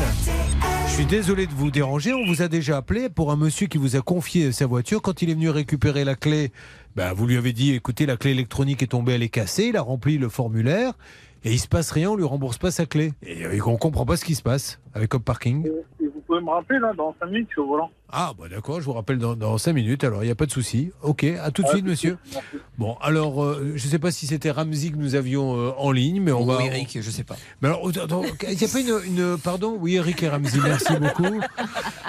Suis 0.99 1.07
désolé 1.07 1.47
de 1.47 1.53
vous 1.53 1.71
déranger. 1.71 2.13
On 2.13 2.25
vous 2.25 2.41
a 2.41 2.49
déjà 2.49 2.75
appelé 2.75 3.07
pour 3.07 3.31
un 3.31 3.38
monsieur 3.38 3.67
qui 3.67 3.77
vous 3.77 3.95
a 3.95 4.01
confié 4.01 4.51
sa 4.51 4.65
voiture. 4.65 5.01
Quand 5.01 5.21
il 5.21 5.29
est 5.29 5.33
venu 5.33 5.49
récupérer 5.49 6.03
la 6.03 6.15
clé, 6.15 6.51
ben, 6.97 7.13
vous 7.13 7.25
lui 7.25 7.38
avez 7.38 7.53
dit 7.53 7.73
écoutez, 7.73 8.05
la 8.05 8.17
clé 8.17 8.31
électronique 8.31 8.83
est 8.83 8.88
tombée, 8.88 9.13
elle 9.13 9.23
est 9.23 9.29
cassée. 9.29 9.67
Il 9.67 9.77
a 9.77 9.81
rempli 9.81 10.17
le 10.17 10.27
formulaire 10.27 10.91
et 11.45 11.53
il 11.53 11.57
se 11.57 11.69
passe 11.69 11.91
rien, 11.91 12.12
on 12.12 12.17
lui 12.17 12.25
rembourse 12.25 12.57
pas 12.57 12.69
sa 12.69 12.85
clé. 12.85 13.13
Et 13.23 13.45
euh, 13.45 13.65
on 13.65 13.77
comprend 13.77 14.05
pas 14.05 14.17
ce 14.17 14.25
qui 14.25 14.35
se 14.35 14.41
passe 14.41 14.81
avec 14.93 15.13
Hop 15.13 15.23
Parking. 15.23 15.69
Vous 16.01 16.21
pouvez 16.27 16.41
me 16.41 16.49
rappeler, 16.49 16.79
là, 16.79 16.91
dans 16.91 17.15
5 17.17 17.27
minutes, 17.27 17.47
je 17.51 17.62
suis 17.62 17.69
volant. 17.69 17.91
Ah, 18.11 18.33
bah 18.37 18.45
d'accord, 18.49 18.79
je 18.81 18.85
vous 18.85 18.93
rappelle 18.93 19.19
dans, 19.19 19.35
dans 19.35 19.57
5 19.59 19.73
minutes, 19.73 20.03
alors 20.03 20.23
il 20.23 20.25
n'y 20.25 20.31
a 20.31 20.35
pas 20.35 20.47
de 20.47 20.51
souci. 20.51 20.91
Ok, 21.03 21.23
à 21.23 21.51
tout 21.51 21.61
de 21.61 21.67
suite, 21.67 21.85
monsieur. 21.85 22.17
Bon, 22.79 22.95
alors, 23.01 23.43
euh, 23.43 23.73
je 23.75 23.85
ne 23.85 23.89
sais 23.91 23.99
pas 23.99 24.09
si 24.11 24.25
c'était 24.25 24.49
Ramsey 24.49 24.89
que 24.89 24.95
nous 24.95 25.13
avions 25.13 25.55
euh, 25.57 25.71
en 25.77 25.91
ligne, 25.91 26.19
mais 26.21 26.31
on 26.31 26.41
Ou 26.41 26.45
va. 26.47 26.63
Eric, 26.63 26.97
je 27.01 27.11
sais 27.11 27.23
pas. 27.23 27.35
Mais 27.61 27.67
alors, 27.67 27.87
attends, 27.87 28.23
il 28.49 28.57
n'y 28.57 28.63
a 28.63 28.67
pas 28.67 28.79
une, 28.79 28.99
une- 29.05 29.37
Pardon? 29.37 29.77
Oui, 29.79 29.95
Eric 29.95 30.23
et 30.23 30.29
Ramsey, 30.29 30.59
merci 30.63 30.93
beaucoup. 30.99 31.39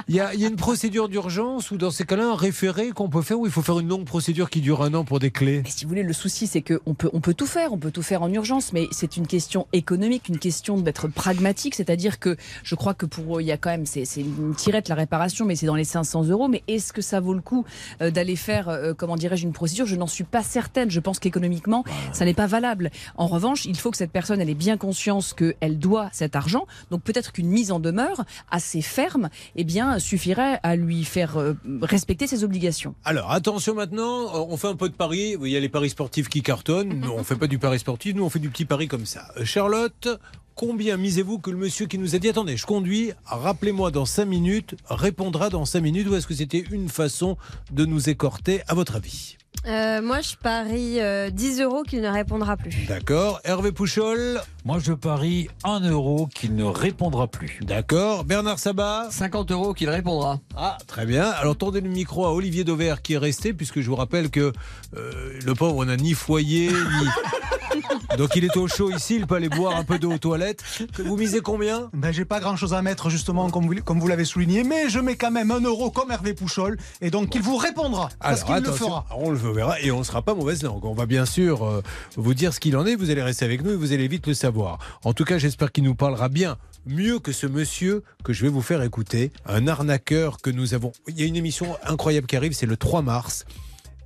Il 0.09 0.15
y 0.15 0.21
a, 0.21 0.33
il 0.33 0.41
y 0.41 0.45
a 0.47 0.49
une 0.49 0.57
procédure 0.57 1.09
d'urgence 1.09 1.71
ou 1.71 1.77
dans 1.77 1.91
ces 1.91 2.05
cas-là, 2.05 2.31
un 2.33 2.37
référé 2.37 2.91
qu'on 2.91 3.11
peut 3.11 3.23
faire 3.23 3.39
ou 3.39 3.45
il 3.47 3.53
faut 3.53 3.63
faire 3.63 3.79
une 3.79 3.89
longue 3.89 4.07
procédure 4.07 4.49
qui 4.49 4.61
dure 4.63 4.83
un 4.83 4.95
an 4.95 5.05
pour 5.05 5.19
des 5.19 5.31
clés? 5.31 5.61
Mais 5.65 5.71
si 5.71 5.85
vous 5.85 5.91
voulez, 5.91 6.03
le 6.03 6.13
souci, 6.15 6.47
c'est 6.47 6.63
qu'on 6.63 6.95
peut, 6.95 7.11
on 7.13 7.21
peut 7.21 7.35
tout 7.35 7.47
faire, 7.47 7.73
on 7.75 7.79
peut 7.79 7.91
tout 7.91 8.03
faire 8.03 8.23
en 8.23 8.33
urgence, 8.33 8.73
mais 8.73 8.87
c'est 8.91 9.19
une 9.19 9.27
question 9.27 9.67
économique, 9.75 10.29
une 10.31 10.39
question 10.39 10.79
d'être 10.79 11.09
pragmatique, 11.09 11.75
c'est-à-dire 11.75 12.19
que 12.19 12.37
je 12.65 12.75
crois 12.75 12.95
que 12.95 13.05
pour 13.07 13.39
eux, 13.39 13.43
il 13.43 13.47
y 13.47 13.53
a 13.53 13.59
quand 13.59 13.71
même, 13.71 13.85
c'est 13.87 14.07
c'est 14.07 14.23
une 14.23 14.55
tirette 14.55 14.89
la 14.89 14.95
réparation, 14.95 15.45
mais 15.45 15.57
c'est 15.57 15.67
dans 15.67 15.75
les 15.75 15.90
500 15.91 16.25
euros. 16.29 16.49
Mais 16.49 16.63
est-ce 16.69 16.93
que 16.93 17.03
ça 17.03 17.21
vaut 17.21 17.35
le 17.35 17.41
coup 17.41 17.65
euh, 18.01 18.11
d'aller 18.11 18.37
faire, 18.37 18.69
euh, 18.69 18.95
comment 18.95 19.17
dirais-je, 19.17 19.45
une 19.45 19.53
procédure? 19.53 19.87
Je 19.87 19.97
n'en 19.97 20.07
suis 20.07 20.25
pas 20.25 20.43
certaine. 20.43 20.91
Je 20.91 21.01
pense 21.01 21.19
qu'économiquement, 21.19 21.85
ça 22.13 22.25
n'est 22.25 22.35
pas 22.35 22.47
valable. 22.47 22.91
En 23.17 23.27
revanche, 23.27 23.65
il 23.65 23.77
faut 23.77 23.91
que 23.91 23.97
cette 23.97 24.13
personne, 24.13 24.41
elle 24.41 24.51
ait 24.51 24.55
bien 24.55 24.77
conscience 24.77 25.35
qu'elle 25.35 25.79
doit 25.79 26.09
cet 26.13 26.37
argent. 26.37 26.67
Donc 26.91 27.03
peut-être 27.03 27.33
qu'une 27.33 27.49
mise 27.49 27.73
en 27.73 27.81
demeure 27.81 28.25
assez 28.51 28.83
ferme, 28.83 29.29
eh 29.57 29.65
bien, 29.65 29.99
suffirait 29.99 30.61
à 30.63 30.77
lui 30.77 31.05
faire 31.05 31.37
euh, 31.39 31.55
respecter 31.83 32.27
ses 32.27 32.45
obligations. 32.45 32.95
Alors, 33.05 33.31
attention 33.31 33.75
maintenant, 33.75 34.33
on 34.49 34.57
fait 34.57 34.69
un 34.69 34.77
peu 34.77 34.89
de 34.89 34.95
paris. 34.95 35.37
Il 35.41 35.49
y 35.49 35.57
a 35.57 35.61
les 35.61 35.69
paris 35.69 35.91
sportifs 35.91 36.29
qui 36.29 36.43
cartonnent. 36.43 37.01
Nous, 37.01 37.11
on 37.11 37.25
fait 37.25 37.37
pas 37.37 37.47
du 37.47 37.59
pari 37.59 37.79
sportif, 37.79 38.15
nous, 38.15 38.25
on 38.25 38.31
fait 38.31 38.39
du 38.39 38.51
petit 38.51 38.65
pari 38.65 38.89
comme 38.89 39.07
ça. 39.07 39.29
Charlotte, 39.45 40.09
combien 40.61 40.99
misez-vous 40.99 41.39
que 41.39 41.49
le 41.49 41.57
monsieur 41.57 41.87
qui 41.87 41.97
nous 41.97 42.15
a 42.15 42.19
dit 42.19 42.29
attendez, 42.29 42.59
je 42.59 42.67
conduis, 42.67 43.13
rappelez-moi 43.25 43.91
dans 43.91 44.05
5 44.05 44.27
minutes, 44.27 44.75
répondra 44.91 45.49
dans 45.49 45.65
5 45.65 45.81
minutes 45.81 46.07
ou 46.07 46.15
est-ce 46.15 46.27
que 46.27 46.35
c'était 46.35 46.63
une 46.71 46.91
façon 46.91 47.39
de 47.71 47.87
nous 47.87 48.11
écorter 48.11 48.61
à 48.69 48.75
votre 48.75 48.97
avis? 48.97 49.39
Euh, 49.67 50.01
moi, 50.01 50.21
je 50.21 50.37
parie 50.37 50.95
10 50.95 51.01
euh, 51.01 51.65
euros 51.65 51.83
qu'il 51.83 52.01
ne 52.01 52.09
répondra 52.09 52.57
plus. 52.57 52.87
D'accord. 52.89 53.41
Hervé 53.45 53.73
Pouchol 53.73 54.41
Moi, 54.65 54.79
je 54.79 54.93
parie 54.93 55.49
1 55.65 55.81
euro 55.81 56.29
qu'il 56.35 56.57
ne 56.57 56.65
répondra 56.65 57.29
plus. 57.29 57.59
D'accord. 57.61 58.25
Bernard 58.25 58.59
Sabat 58.59 59.09
50 59.11 59.51
euros 59.51 59.75
qu'il 59.75 59.91
répondra. 59.91 60.41
Ah, 60.57 60.79
très 60.87 61.05
bien. 61.05 61.29
Alors, 61.29 61.57
tendez 61.57 61.83
le 61.83 61.91
micro 61.91 62.25
à 62.25 62.33
Olivier 62.33 62.65
Dauvert 62.65 63.03
qui 63.03 63.15
est 63.15 63.19
resté, 63.19 63.53
puisque 63.53 63.81
je 63.81 63.91
vous 63.91 63.97
rappelle 63.97 64.31
que 64.31 64.53
euh, 64.97 65.39
le 65.45 65.55
pauvre 65.55 65.85
n'a 65.85 65.97
ni 65.97 66.15
foyer, 66.15 66.71
ni. 66.71 67.07
Donc 68.19 68.35
il 68.37 68.45
est 68.45 68.57
au 68.57 68.67
chaud 68.67 68.91
ici, 68.91 69.17
il 69.17 69.27
peut 69.27 69.37
aller 69.37 69.49
boire 69.49 69.77
un 69.77 69.85
peu 69.85 69.99
d'eau 69.99 70.13
aux 70.13 70.19
toilettes. 70.19 70.63
Vous 70.99 71.17
misez 71.17 71.41
combien? 71.41 71.91
Ben, 71.93 72.13
J'ai 72.13 72.25
pas 72.25 72.41
grand 72.41 72.57
chose 72.57 72.75
à 72.75 72.83
mettre 72.83 73.11
justement 73.11 73.51
comme 73.51 73.67
vous, 73.67 73.83
comme 73.83 74.01
vous 74.01 74.09
l'avez 74.09 74.25
souligné, 74.25 74.65
mais 74.65 74.89
je 74.89 74.99
mets 74.99 75.17
quand 75.17 75.31
même 75.31 75.51
un 75.51 75.61
euro 75.61 75.91
comme 75.91 76.11
Hervé 76.11 76.35
Pouchol 76.35 76.77
et 77.01 77.11
donc 77.11 77.35
il 77.35 77.43
vous 77.43 77.57
répondra 77.57 78.09
parce 78.21 78.45
qu'il 78.45 78.57
le 78.57 78.73
fera. 78.73 79.07
On 79.17 79.31
le 79.31 79.37
et 79.83 79.91
on 79.91 79.99
ne 79.99 80.05
sera 80.05 80.23
pas 80.23 80.35
mauvaise 80.35 80.63
langue. 80.63 80.85
On 80.85 80.95
va 80.95 81.07
bien 81.07 81.25
sûr 81.25 81.65
euh, 81.65 81.83
vous 82.17 82.35
dire 82.35 82.53
ce 82.53 82.61
qu'il 82.61 82.77
en 82.77 82.87
est, 82.87 82.95
vous 82.95 83.11
allez 83.11 83.23
rester 83.23 83.45
avec 83.45 83.63
nous 83.63 83.73
et 83.73 83.77
vous 83.77 83.93
allez 83.93 84.09
vite 84.09 84.27
le 84.27 84.35
savoir. 84.35 84.79
En 85.05 85.13
tout 85.13 85.25
cas, 85.25 85.39
j'espère 85.39 85.73
qu'il 85.73 85.85
nous 85.85 85.95
parlera 85.95 86.29
bien 86.29 86.57
mieux 86.87 87.19
que 87.19 87.33
ce 87.33 87.47
monsieur 87.47 88.03
que 88.25 88.33
je 88.33 88.43
vais 88.43 88.49
vous 88.49 88.63
faire 88.63 88.83
écouter, 88.83 89.33
un 89.47 89.69
arnaqueur 89.69 90.39
que 90.39 90.51
nous 90.51 90.75
avons. 90.75 90.93
Il 91.09 91.21
y 91.21 91.23
a 91.23 91.27
une 91.27 91.37
émission 91.37 91.77
incroyable 91.85 92.27
qui 92.27 92.37
arrive, 92.37 92.53
c'est 92.53 92.67
le 92.67 92.77
3 92.77 93.03
mars 93.03 93.45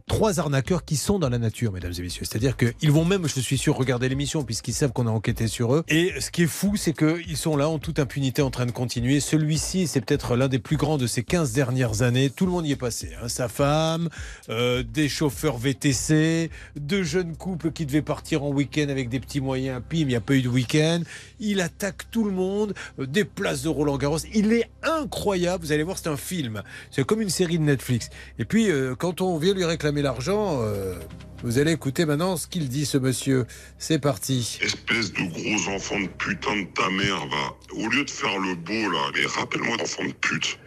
trois 0.06 0.38
arnaqueurs 0.38 0.84
qui 0.84 0.96
sont 0.96 1.18
dans 1.18 1.30
la 1.30 1.38
nature, 1.38 1.72
mesdames 1.72 1.92
et 1.98 2.02
messieurs. 2.02 2.24
C'est-à-dire 2.28 2.56
qu'ils 2.56 2.92
vont 2.92 3.04
même, 3.04 3.26
je 3.26 3.40
suis 3.40 3.56
sûr, 3.56 3.76
regarder 3.76 4.08
l'émission 4.08 4.44
puisqu'ils 4.44 4.74
savent 4.74 4.92
qu'on 4.92 5.06
a 5.06 5.10
enquêté 5.10 5.48
sur 5.48 5.74
eux. 5.74 5.84
Et 5.88 6.12
ce 6.20 6.30
qui 6.30 6.42
est 6.42 6.46
fou, 6.46 6.76
c'est 6.76 6.92
qu'ils 6.92 7.36
sont 7.36 7.56
là 7.56 7.68
en 7.68 7.78
toute 7.78 7.98
impunité 7.98 8.42
en 8.42 8.50
train 8.50 8.66
de 8.66 8.70
continuer. 8.70 9.20
Celui-ci, 9.20 9.86
c'est 9.86 10.00
peut-être 10.00 10.36
l'un 10.36 10.48
des 10.48 10.58
plus 10.58 10.76
grands 10.76 10.98
de 10.98 11.06
ces 11.06 11.22
15 11.22 11.52
dernières 11.52 12.02
années. 12.02 12.28
Tout 12.28 12.44
le 12.44 12.52
monde 12.52 12.66
y 12.66 12.72
est 12.72 12.76
passé. 12.76 13.10
Hein. 13.22 13.28
Sa 13.28 13.48
femme, 13.48 14.08
euh, 14.50 14.82
des 14.82 15.08
chauffeurs 15.08 15.56
VTC, 15.56 16.50
deux 16.76 17.02
jeunes 17.02 17.36
couples 17.36 17.72
qui 17.72 17.86
devaient 17.86 18.02
partir 18.02 18.44
en 18.44 18.50
week-end 18.50 18.88
avec 18.88 19.08
des 19.08 19.20
petits 19.20 19.40
moyens. 19.40 19.80
Pim, 19.88 19.98
il 19.98 20.06
n'y 20.08 20.16
a 20.16 20.20
pas 20.20 20.34
eu 20.34 20.42
de 20.42 20.48
week-end. 20.48 21.00
Il 21.40 21.60
attaque 21.60 22.10
tout 22.10 22.24
le 22.24 22.32
monde, 22.32 22.74
euh, 22.98 23.06
des 23.06 23.24
places 23.24 23.62
de 23.62 23.68
Roland 23.68 23.96
Garros. 23.96 24.18
Il 24.34 24.52
est 24.52 24.68
incroyable. 24.82 25.64
Vous 25.64 25.72
allez 25.72 25.82
voir, 25.82 25.96
c'est 25.96 26.08
un 26.08 26.16
film. 26.16 26.62
C'est 26.90 27.04
comme 27.04 27.22
une 27.22 27.30
série 27.30 27.58
de 27.58 27.64
Netflix. 27.64 28.10
Et 28.38 28.44
puis, 28.44 28.70
euh, 28.70 28.94
quand 28.94 29.22
on 29.22 29.38
vient 29.38 29.54
lui 29.54 29.64
réclamer 29.64 29.93
l'argent, 30.02 30.60
euh, 30.62 30.94
vous 31.42 31.58
allez 31.58 31.72
écouter 31.72 32.06
maintenant 32.06 32.36
ce 32.36 32.46
qu'il 32.46 32.68
dit, 32.68 32.86
ce 32.86 32.98
monsieur. 32.98 33.46
C'est 33.78 33.98
parti. 33.98 34.58
Espèce 34.62 35.12
de 35.12 35.22
gros 35.22 35.74
enfant 35.74 36.00
de 36.00 36.06
putain 36.06 36.56
de 36.56 36.66
ta 36.74 36.88
mère, 36.90 37.26
va. 37.26 37.82
Au 37.82 37.88
lieu 37.88 38.04
de 38.04 38.10
faire 38.10 38.38
le 38.38 38.54
beau, 38.54 38.90
là, 38.90 39.10
mais 39.14 39.26
rappelle-moi 39.26 39.76
d'enfant 39.76 40.04
de 40.04 40.12
pute. 40.12 40.58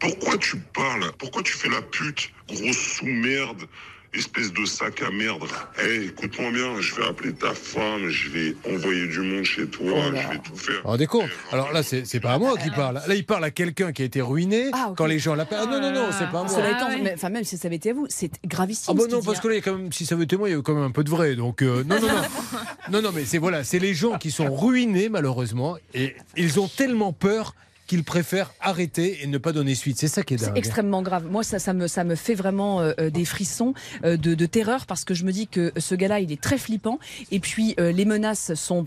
Pourquoi 0.00 0.36
tu 0.38 0.58
parles? 0.74 1.10
Pourquoi 1.18 1.42
tu 1.42 1.52
fais 1.52 1.68
la 1.68 1.82
pute? 1.82 2.30
Grosse 2.48 2.76
sous-merde 2.76 3.66
espèce 4.16 4.52
de 4.52 4.64
sac 4.64 5.02
à 5.02 5.10
merde. 5.10 5.44
Hé, 5.82 6.06
écoute-moi 6.06 6.50
bien, 6.50 6.80
je 6.80 6.94
vais 6.94 7.06
appeler 7.06 7.32
ta 7.32 7.52
femme, 7.52 8.08
je 8.08 8.30
vais 8.30 8.56
envoyer 8.72 9.06
du 9.06 9.20
monde 9.20 9.44
chez 9.44 9.66
toi, 9.66 9.86
je 10.06 10.28
vais 10.28 10.38
tout 10.38 10.56
faire. 10.56 10.82
Rendez 10.84 11.06
compte 11.06 11.28
Alors 11.52 11.72
là, 11.72 11.82
c'est 11.82 12.20
pas 12.20 12.32
à 12.32 12.38
moi 12.38 12.56
qui 12.56 12.70
parle. 12.70 13.00
Là, 13.06 13.14
il 13.14 13.24
parle 13.24 13.44
à 13.44 13.50
quelqu'un 13.50 13.92
qui 13.92 14.02
a 14.02 14.04
été 14.04 14.20
ruiné 14.20 14.70
ah, 14.72 14.92
quand 14.96 15.06
les 15.06 15.18
gens 15.18 15.34
l'appellent. 15.34 15.58
Ah, 15.62 15.66
non, 15.66 15.80
non, 15.80 15.92
non, 15.92 16.06
c'est 16.12 16.30
pas 16.30 16.42
moi. 16.42 16.48
Cela 16.48 16.70
étant, 16.70 16.88
ah, 16.88 17.10
enfin, 17.14 17.28
même 17.28 17.44
si 17.44 17.56
ça 17.56 17.68
avait 17.68 17.76
été 17.76 17.90
à 17.90 17.94
vous, 17.94 18.06
c'est 18.08 18.30
gravissime. 18.44 18.94
Ah, 18.94 18.94
bon, 18.94 19.08
non, 19.10 19.22
parce 19.22 19.40
que 19.40 19.48
là, 19.48 19.54
il 19.54 19.58
y 19.58 19.60
a 19.60 19.62
quand 19.62 19.76
même, 19.76 19.92
si 19.92 20.06
ça 20.06 20.14
avait 20.14 20.24
été 20.24 20.36
moi, 20.36 20.48
il 20.48 20.56
y 20.56 20.58
a 20.58 20.62
quand 20.62 20.74
même 20.74 20.84
un 20.84 20.90
peu 20.90 21.04
de 21.04 21.10
vrai. 21.10 21.36
Donc, 21.36 21.62
euh, 21.62 21.84
non, 21.84 22.00
non, 22.00 22.08
non. 22.08 22.22
non, 22.90 23.02
non, 23.02 23.10
mais 23.14 23.24
c'est 23.24 23.38
voilà, 23.38 23.64
c'est 23.64 23.78
les 23.78 23.94
gens 23.94 24.18
qui 24.18 24.30
sont 24.30 24.54
ruinés, 24.54 25.08
malheureusement, 25.08 25.76
et 25.94 26.16
ils 26.36 26.60
ont 26.60 26.68
tellement 26.68 27.12
peur 27.12 27.54
qu'il 27.86 28.04
préfère 28.04 28.52
arrêter 28.60 29.22
et 29.22 29.26
ne 29.26 29.38
pas 29.38 29.52
donner 29.52 29.74
suite. 29.74 29.98
C'est 29.98 30.08
ça 30.08 30.22
qui 30.22 30.34
est 30.34 30.36
dingue. 30.36 30.50
C'est 30.52 30.58
extrêmement 30.58 31.02
grave. 31.02 31.26
Moi, 31.30 31.42
ça, 31.42 31.58
ça, 31.58 31.72
me, 31.72 31.86
ça 31.86 32.04
me 32.04 32.14
fait 32.14 32.34
vraiment 32.34 32.80
euh, 32.80 32.92
euh, 33.00 33.10
des 33.10 33.24
frissons 33.24 33.74
euh, 34.04 34.16
de, 34.16 34.34
de, 34.34 34.46
terreur 34.46 34.86
parce 34.86 35.04
que 35.04 35.14
je 35.14 35.24
me 35.24 35.32
dis 35.32 35.46
que 35.46 35.72
ce 35.76 35.94
gars-là, 35.94 36.20
il 36.20 36.32
est 36.32 36.40
très 36.40 36.58
flippant. 36.58 36.98
Et 37.30 37.40
puis, 37.40 37.74
les 37.78 38.04
menaces 38.04 38.54
sont 38.54 38.84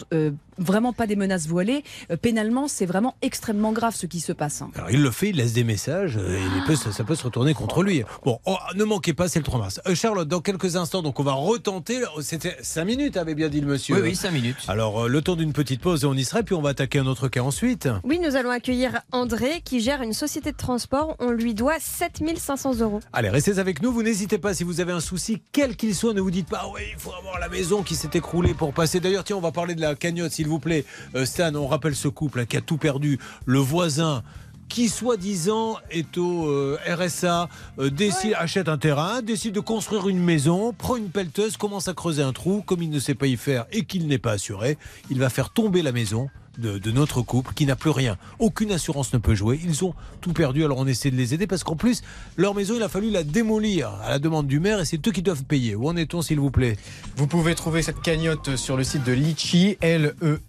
vraiment 0.58 0.92
pas 0.94 1.08
des 1.08 1.16
menaces 1.16 1.48
voilées. 1.48 1.84
pénalement, 2.22 2.68
c'est 2.68 2.86
vraiment 2.86 3.16
extrêmement 3.22 3.72
grave 3.72 3.96
ce 3.96 4.06
qui 4.06 4.20
se 4.20 4.34
passe. 4.34 4.62
Hein. 4.62 4.72
Alors, 4.76 4.92
il 4.92 5.02
le 5.02 5.12
fait, 5.12 5.30
il 5.30 5.38
laisse 5.38 5.54
des 5.54 5.64
messages 5.64 6.18
et 6.18 6.40
il 6.58 6.64
peut, 6.66 6.76
ça, 6.76 7.04
peut 7.04 7.16
se 7.16 7.24
retourner 7.24 7.54
contre 7.54 7.84
lui. 7.84 8.04
Bon, 8.26 8.40
oh, 8.46 8.58
ne 8.76 8.84
manquez 8.84 9.14
pas, 9.14 9.28
c'est 9.28 9.40
le 9.40 9.46
3 9.46 9.60
mars. 9.60 9.82
Charlotte, 9.94 10.28
dans 10.28 10.42
quelques 10.42 10.76
instants, 10.76 11.02
donc 11.02 11.20
on 11.20 11.24
va 11.24 11.34
retenter. 11.34 12.02
C'était 12.22 12.58
5 12.62 12.86
minutes, 12.86 13.18
avait 13.18 13.36
bien 13.36 13.50
dit 13.50 13.62
le 13.62 13.68
monsieur. 13.68 13.96
Oui, 13.96 14.02
oui, 14.02 14.16
5 14.16 14.32
minutes. 14.32 14.58
Alors, 14.68 15.08
le 15.08 15.22
temps 15.22 15.36
d'une 15.36 15.54
petite 15.54 15.82
pause 15.82 16.04
et 16.04 16.08
on 16.08 16.14
y 16.14 16.26
serait, 16.26 16.44
puis 16.44 16.56
on 16.56 16.62
va 16.62 16.70
attaquer 16.70 17.00
un 17.00 17.08
autre 17.08 17.28
cas 17.28 17.42
ensuite. 17.42 17.88
Oui, 18.04 18.20
nous 18.20 18.36
allons 18.36 18.52
accueillir 18.52 18.89
André 19.12 19.62
qui 19.64 19.80
gère 19.80 20.02
une 20.02 20.14
société 20.14 20.52
de 20.52 20.58
transport. 20.58 21.16
On 21.20 21.32
lui 21.32 21.54
doit 21.54 21.80
7500 21.80 22.80
euros. 22.80 23.00
Allez, 23.14 23.30
restez 23.30 23.60
avec 23.60 23.82
nous. 23.82 23.92
Vous 23.92 24.04
n'hésitez 24.04 24.38
pas 24.38 24.54
si 24.54 24.64
vous 24.64 24.82
avez 24.82 24.92
un 24.92 25.00
souci, 25.00 25.42
quel 25.52 25.76
qu'il 25.76 25.96
soit. 25.96 26.14
Ne 26.14 26.22
vous 26.22 26.32
dites 26.32 26.48
pas, 26.50 26.70
oui, 26.74 26.82
il 26.92 27.00
faut 27.00 27.14
avoir 27.14 27.40
la 27.40 27.50
maison 27.50 27.84
qui 27.84 27.96
s'est 27.96 28.12
écroulée 28.14 28.54
pour 28.54 28.74
passer. 28.74 29.00
D'ailleurs, 29.00 29.24
tiens, 29.24 29.38
on 29.38 29.42
va 29.42 29.52
parler 29.52 29.76
de 29.76 29.82
la 29.82 29.96
cagnotte, 29.96 30.32
s'il 30.32 30.48
vous 30.48 30.60
plaît. 30.60 30.86
Euh, 31.16 31.26
Stan, 31.26 31.54
on 31.56 31.68
rappelle 31.68 31.96
ce 31.96 32.08
couple 32.08 32.46
qui 32.46 32.58
a 32.58 32.62
tout 32.62 32.78
perdu. 32.78 33.20
Le 33.46 33.60
voisin 33.60 34.24
qui 34.70 34.88
soi-disant 34.88 35.78
est 35.90 36.18
au 36.18 36.48
euh, 36.48 36.78
RSA, 36.88 37.50
euh, 37.80 37.90
décide, 37.90 38.36
achète 38.38 38.70
un 38.70 38.78
terrain, 38.78 39.22
décide 39.22 39.56
de 39.56 39.60
construire 39.60 40.08
une 40.08 40.20
maison, 40.20 40.74
prend 40.74 40.96
une 40.96 41.10
pelleteuse, 41.10 41.58
commence 41.58 41.88
à 41.88 41.94
creuser 41.94 42.22
un 42.22 42.34
trou, 42.34 42.62
comme 42.66 42.84
il 42.84 42.92
ne 42.92 43.00
sait 43.00 43.16
pas 43.16 43.26
y 43.26 43.36
faire 43.36 43.66
et 43.72 43.84
qu'il 43.84 44.08
n'est 44.08 44.20
pas 44.20 44.34
assuré, 44.34 44.78
il 45.10 45.20
va 45.20 45.30
faire 45.30 45.50
tomber 45.50 45.82
la 45.82 45.92
maison 45.92 46.30
de, 46.58 46.92
notre 46.92 47.22
couple 47.22 47.54
qui 47.54 47.66
n'a 47.66 47.76
plus 47.76 47.92
rien. 47.92 48.18
Aucune 48.40 48.72
assurance 48.72 49.14
ne 49.14 49.20
peut 49.20 49.36
jouer. 49.36 49.60
Ils 49.64 49.86
ont 49.86 49.94
tout 50.22 50.34
perdu. 50.34 50.64
Alors 50.64 50.78
on 50.80 50.88
essaie 50.88 51.12
de 51.12 51.16
les 51.16 51.34
aider 51.34 51.48
parce 51.48 51.64
qu'en 51.64 51.76
plus, 51.76 52.02
leur 52.38 52.56
maison, 52.56 52.74
il 52.76 52.84
a 52.84 52.90
fallu 52.90 53.10
la 53.10 53.24
démolir 53.24 53.92
à 54.04 54.10
la 54.10 54.20
demande 54.20 54.48
du 54.48 54.60
maire 54.60 54.80
et 54.80 54.86
c'est 54.86 55.08
eux 55.08 55.12
qui 55.12 55.22
doivent 55.22 55.44
payer. 55.44 55.76
Où 55.76 55.88
en 55.88 55.96
est-on, 55.96 56.22
s'il 56.22 56.40
vous 56.40 56.52
plaît? 56.52 56.78
Vous 57.16 57.28
pouvez 57.28 57.56
trouver 57.56 57.82
cette 57.82 58.02
cagnotte 58.02 58.56
sur 58.56 58.76
le 58.78 58.84
site 58.84 59.04
de 59.04 59.14
Litchi, 59.14 59.78
L-E-E-T-C-H-I. 59.82 60.40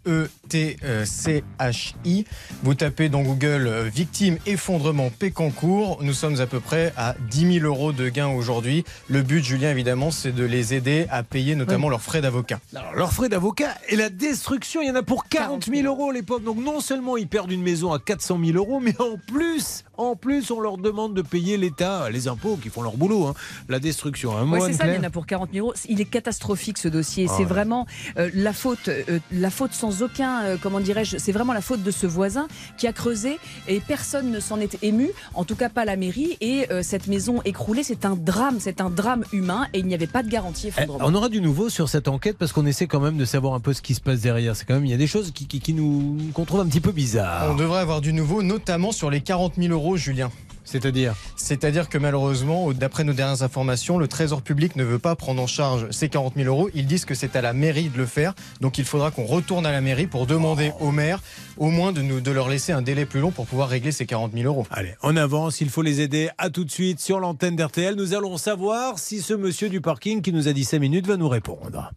Vous 2.63 2.75
tapez 2.75 3.09
dans 3.09 3.23
Google 3.23 3.67
euh, 3.67 3.85
victime 3.85 4.39
effondrement 4.47 5.11
Pécancourt. 5.11 5.99
Nous 6.03 6.15
sommes 6.15 6.41
à 6.41 6.47
peu 6.47 6.61
près 6.61 6.93
à 6.97 7.15
10 7.31 7.61
000 7.61 7.67
euros 7.67 7.93
de 7.93 8.09
gains 8.09 8.29
aujourd'hui. 8.29 8.85
Le 9.09 9.23
but, 9.23 9.45
Julien, 9.45 9.71
évidemment, 9.71 10.11
c'est 10.11 10.33
de 10.33 10.45
les 10.45 10.75
aider 10.75 11.07
à 11.11 11.23
payer 11.23 11.55
notamment 11.55 11.89
leurs 11.89 12.03
frais 12.03 12.21
d'avocat. 12.21 12.61
Alors, 12.75 12.95
leurs 12.95 13.13
frais 13.13 13.29
d'avocat 13.29 13.75
et 13.89 13.97
la 13.97 14.09
destruction, 14.09 14.81
il 14.83 14.89
y 14.89 14.91
en 14.91 14.97
a 14.97 15.03
pour 15.03 15.29
40 15.29 15.67
000 15.67 15.87
euros 15.87 15.90
les 16.13 16.23
pauvres. 16.23 16.41
Donc 16.41 16.59
non 16.59 16.81
seulement 16.81 17.17
ils 17.17 17.29
perdent 17.29 17.53
une 17.53 17.63
maison 17.63 17.93
à 17.93 17.99
400 17.99 18.39
000 18.43 18.57
euros, 18.57 18.81
mais 18.81 18.95
en 19.01 19.17
plus, 19.17 19.85
en 20.01 20.17
plus, 20.17 20.51
on 20.51 20.61
leur 20.61 20.79
demande 20.79 21.15
de 21.15 21.23
payer 21.23 21.57
l'État, 21.57 22.11
les 22.11 22.29
impôts 22.29 22.57
qui 22.57 22.69
font 22.71 22.83
leur 22.83 22.97
boulot, 22.97 23.27
hein. 23.27 23.35
la 23.69 23.79
destruction. 23.79 24.37
Un 24.37 24.61
c'est 24.61 24.73
ça, 24.73 24.87
il 24.87 24.95
y 24.95 24.99
en 24.99 25.03
a 25.03 25.11
pour 25.11 25.27
40 25.27 25.51
000 25.53 25.67
euros. 25.67 25.75
Il 25.89 26.01
est 26.01 26.07
catastrophique 26.07 26.79
ce 26.79 26.89
dossier. 26.89 27.29
c'est 27.29 27.45
vraiment 27.45 27.87
euh, 28.17 28.31
la 28.35 28.53
faute, 28.53 28.89
euh, 28.89 29.19
la 29.33 29.51
faute 29.51 29.73
sans 29.73 30.03
aucun, 30.03 30.43
euh, 30.43 30.57
comment 30.61 30.81
dirais-je, 30.81 31.19
c'est 31.19 31.33
vraiment 31.33 31.53
la 31.53 31.61
faute 31.61 31.83
de 31.83 31.91
ce 31.91 32.07
voisin 32.07 32.49
qui 32.79 32.87
a 32.87 32.93
creusé 32.93 33.39
et 33.69 33.81
personne 33.81 34.31
ne 34.31 34.41
s'en 34.41 34.59
est 34.59 34.79
ému, 34.83 35.11
en 35.35 35.45
tout 35.45 35.57
cas 35.57 35.69
pas 35.69 35.85
la 35.85 35.97
mairie. 35.97 36.37
Et 36.41 36.67
cette 36.83 37.07
maison 37.07 37.43
écroulée, 37.45 37.83
c'est 37.83 38.05
un 38.05 38.17
drame, 38.17 38.59
c'est 38.61 38.81
un 38.81 38.91
drame 38.91 39.25
humain 39.33 39.67
et 39.73 39.81
il 39.81 39.87
n'y 39.87 39.95
avait 39.95 40.07
pas 40.07 40.23
de 40.23 40.29
garantie 40.29 40.69
effondrement. 40.69 41.05
On 41.05 41.15
aura 41.15 41.29
du 41.29 41.41
nouveau 41.41 41.69
sur 41.69 41.89
cette 41.89 42.09
enquête 42.09 42.37
parce 42.39 42.53
qu'on 42.53 42.67
essaie 42.67 42.87
quand 42.87 43.01
même 43.01 43.17
de 43.17 43.25
savoir 43.25 43.55
un 43.55 43.61
peu 43.61 43.73
ce 43.73 43.83
qui 43.83 43.95
se 43.95 44.01
passe 44.01 44.21
derrière. 44.21 44.57
C'est 44.57 44.65
quand 44.65 44.75
même, 44.75 44.87
il 44.87 44.91
y 44.91 44.95
a 44.95 44.99
des 44.99 45.07
choses 45.07 45.33
qui, 45.33 45.47
qui 45.47 45.75
nous 45.75 46.17
qu'on 46.33 46.45
trouve 46.45 46.61
un 46.61 46.67
petit 46.67 46.81
peu 46.81 46.93
bizarre. 46.93 47.51
On 47.51 47.57
devrait 47.57 47.81
avoir 47.81 48.01
du 48.01 48.13
nouveau, 48.13 48.43
notamment 48.43 48.93
sur 48.93 49.11
les 49.11 49.21
40 49.21 49.55
000 49.59 49.73
euros, 49.73 49.90
Julien. 49.97 50.31
C'est-à-dire 50.65 51.15
C'est-à-dire 51.37 51.89
que 51.89 51.99
malheureusement, 51.99 52.73
d'après 52.73 53.03
nos 53.03 53.13
dernières 53.13 53.43
informations, 53.43 53.99
le 53.99 54.07
Trésor 54.07 54.41
public 54.41 54.77
ne 54.77 54.85
veut 54.85 54.99
pas 55.01 55.17
prendre 55.17 55.43
en 55.43 55.49
charge 55.49 55.91
ces 55.91 56.09
40 56.09 56.35
000 56.37 56.49
euros. 56.49 56.71
Ils 56.75 56.87
disent 56.87 57.05
que 57.05 57.15
c'est 57.15 57.35
à 57.35 57.41
la 57.41 57.53
mairie 57.53 57.89
de 57.89 57.99
le 57.99 58.07
faire. 58.07 58.35
Donc 58.61 58.79
il 58.79 58.85
faudra 58.85 59.11
qu'on 59.11 59.25
retourne 59.25 59.67
à 59.67 59.73
la 59.73 59.81
mairie 59.81 60.07
pour 60.07 60.27
demander 60.27 60.73
au 60.79 60.93
maire 60.93 61.21
au 61.57 61.71
moins 61.71 61.93
de, 61.93 62.03
nous, 62.03 62.21
de 62.21 62.31
leur 62.31 62.49
laisser 62.49 62.73
un 62.73 62.83
délai 62.83 63.05
plus 63.05 63.21
long 63.21 63.33
pour 63.33 63.47
pouvoir 63.47 63.69
régler 63.69 63.91
ces 63.91 64.07
40 64.07 64.33
000 64.33 64.45
euros. 64.45 64.67
Allez, 64.71 64.95
on 65.03 65.17
avance, 65.17 65.61
il 65.61 65.71
faut 65.71 65.83
les 65.83 66.01
aider. 66.01 66.31
À 66.39 66.51
tout 66.51 66.65
de 66.65 66.71
suite 66.71 67.01
sur 67.01 67.19
l'antenne 67.19 67.57
d'RTL. 67.57 67.97
Nous 67.97 68.15
allons 68.15 68.37
savoir 68.37 68.99
si 68.99 69.23
ce 69.23 69.35
monsieur 69.35 69.71
du 69.71 69.81
parking 69.81 70.23
qui 70.23 70.33
nous 70.33 70.47
a 70.47 70.53
dit 70.53 70.65
5 70.65 70.79
minutes 70.79 71.07
va 71.07 71.17
nous 71.17 71.29
répondre. 71.29 71.91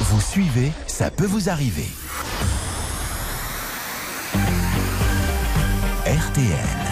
Vous 0.00 0.20
suivez, 0.20 0.70
ça 0.86 1.10
peut 1.10 1.26
vous 1.26 1.48
arriver. 1.48 1.88
RTL. 6.06 6.89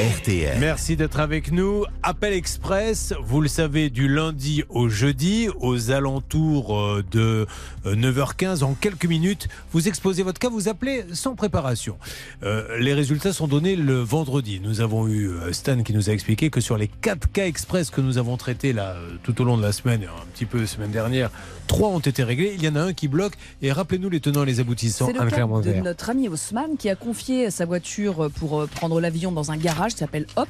RTL. 0.00 0.56
Merci 0.58 0.96
d'être 0.96 1.20
avec 1.20 1.52
nous. 1.52 1.84
Appel 2.02 2.32
Express, 2.32 3.12
vous 3.22 3.42
le 3.42 3.48
savez, 3.48 3.90
du 3.90 4.08
lundi 4.08 4.64
au 4.70 4.88
jeudi, 4.88 5.48
aux 5.60 5.90
alentours 5.90 6.74
euh, 6.74 7.04
de 7.10 7.46
9h15, 7.84 8.64
en 8.64 8.72
quelques 8.72 9.04
minutes, 9.04 9.48
vous 9.72 9.88
exposez 9.88 10.22
votre 10.22 10.38
cas, 10.38 10.48
vous 10.48 10.68
appelez 10.70 11.04
sans 11.12 11.34
préparation. 11.34 11.98
Euh, 12.44 12.78
les 12.78 12.94
résultats 12.94 13.34
sont 13.34 13.46
donnés 13.46 13.76
le 13.76 14.00
vendredi. 14.00 14.58
Nous 14.64 14.80
avons 14.80 15.06
eu 15.06 15.28
euh, 15.28 15.52
Stan 15.52 15.82
qui 15.82 15.92
nous 15.92 16.08
a 16.08 16.14
expliqué 16.14 16.48
que 16.48 16.62
sur 16.62 16.78
les 16.78 16.88
4 16.88 17.30
cas 17.30 17.44
express 17.44 17.90
que 17.90 18.00
nous 18.00 18.16
avons 18.16 18.38
traités 18.38 18.72
là, 18.72 18.96
tout 19.22 19.38
au 19.42 19.44
long 19.44 19.58
de 19.58 19.62
la 19.62 19.72
semaine, 19.72 20.04
un 20.04 20.26
petit 20.32 20.46
peu 20.46 20.64
semaine 20.64 20.92
dernière, 20.92 21.30
3 21.66 21.90
ont 21.90 21.98
été 21.98 22.22
réglés. 22.24 22.54
Il 22.56 22.64
y 22.64 22.68
en 22.68 22.76
a 22.76 22.80
un 22.80 22.94
qui 22.94 23.06
bloque. 23.06 23.34
Et 23.60 23.70
rappelez-nous 23.70 24.08
les 24.08 24.20
tenants 24.20 24.44
et 24.44 24.46
les 24.46 24.60
aboutissants. 24.60 25.06
C'est 25.06 25.12
le 25.12 25.30
cas 25.30 25.46
de 25.46 25.80
notre 25.82 26.08
ami 26.08 26.28
Haussmann 26.28 26.78
qui 26.78 26.88
a 26.88 26.96
confié 26.96 27.50
sa 27.50 27.66
voiture 27.66 28.30
pour 28.36 28.66
prendre 28.66 28.98
l'avion 28.98 29.30
dans 29.30 29.50
un 29.50 29.56
garage 29.58 29.89
qui 29.92 29.98
s'appelle 29.98 30.26
Hop. 30.36 30.48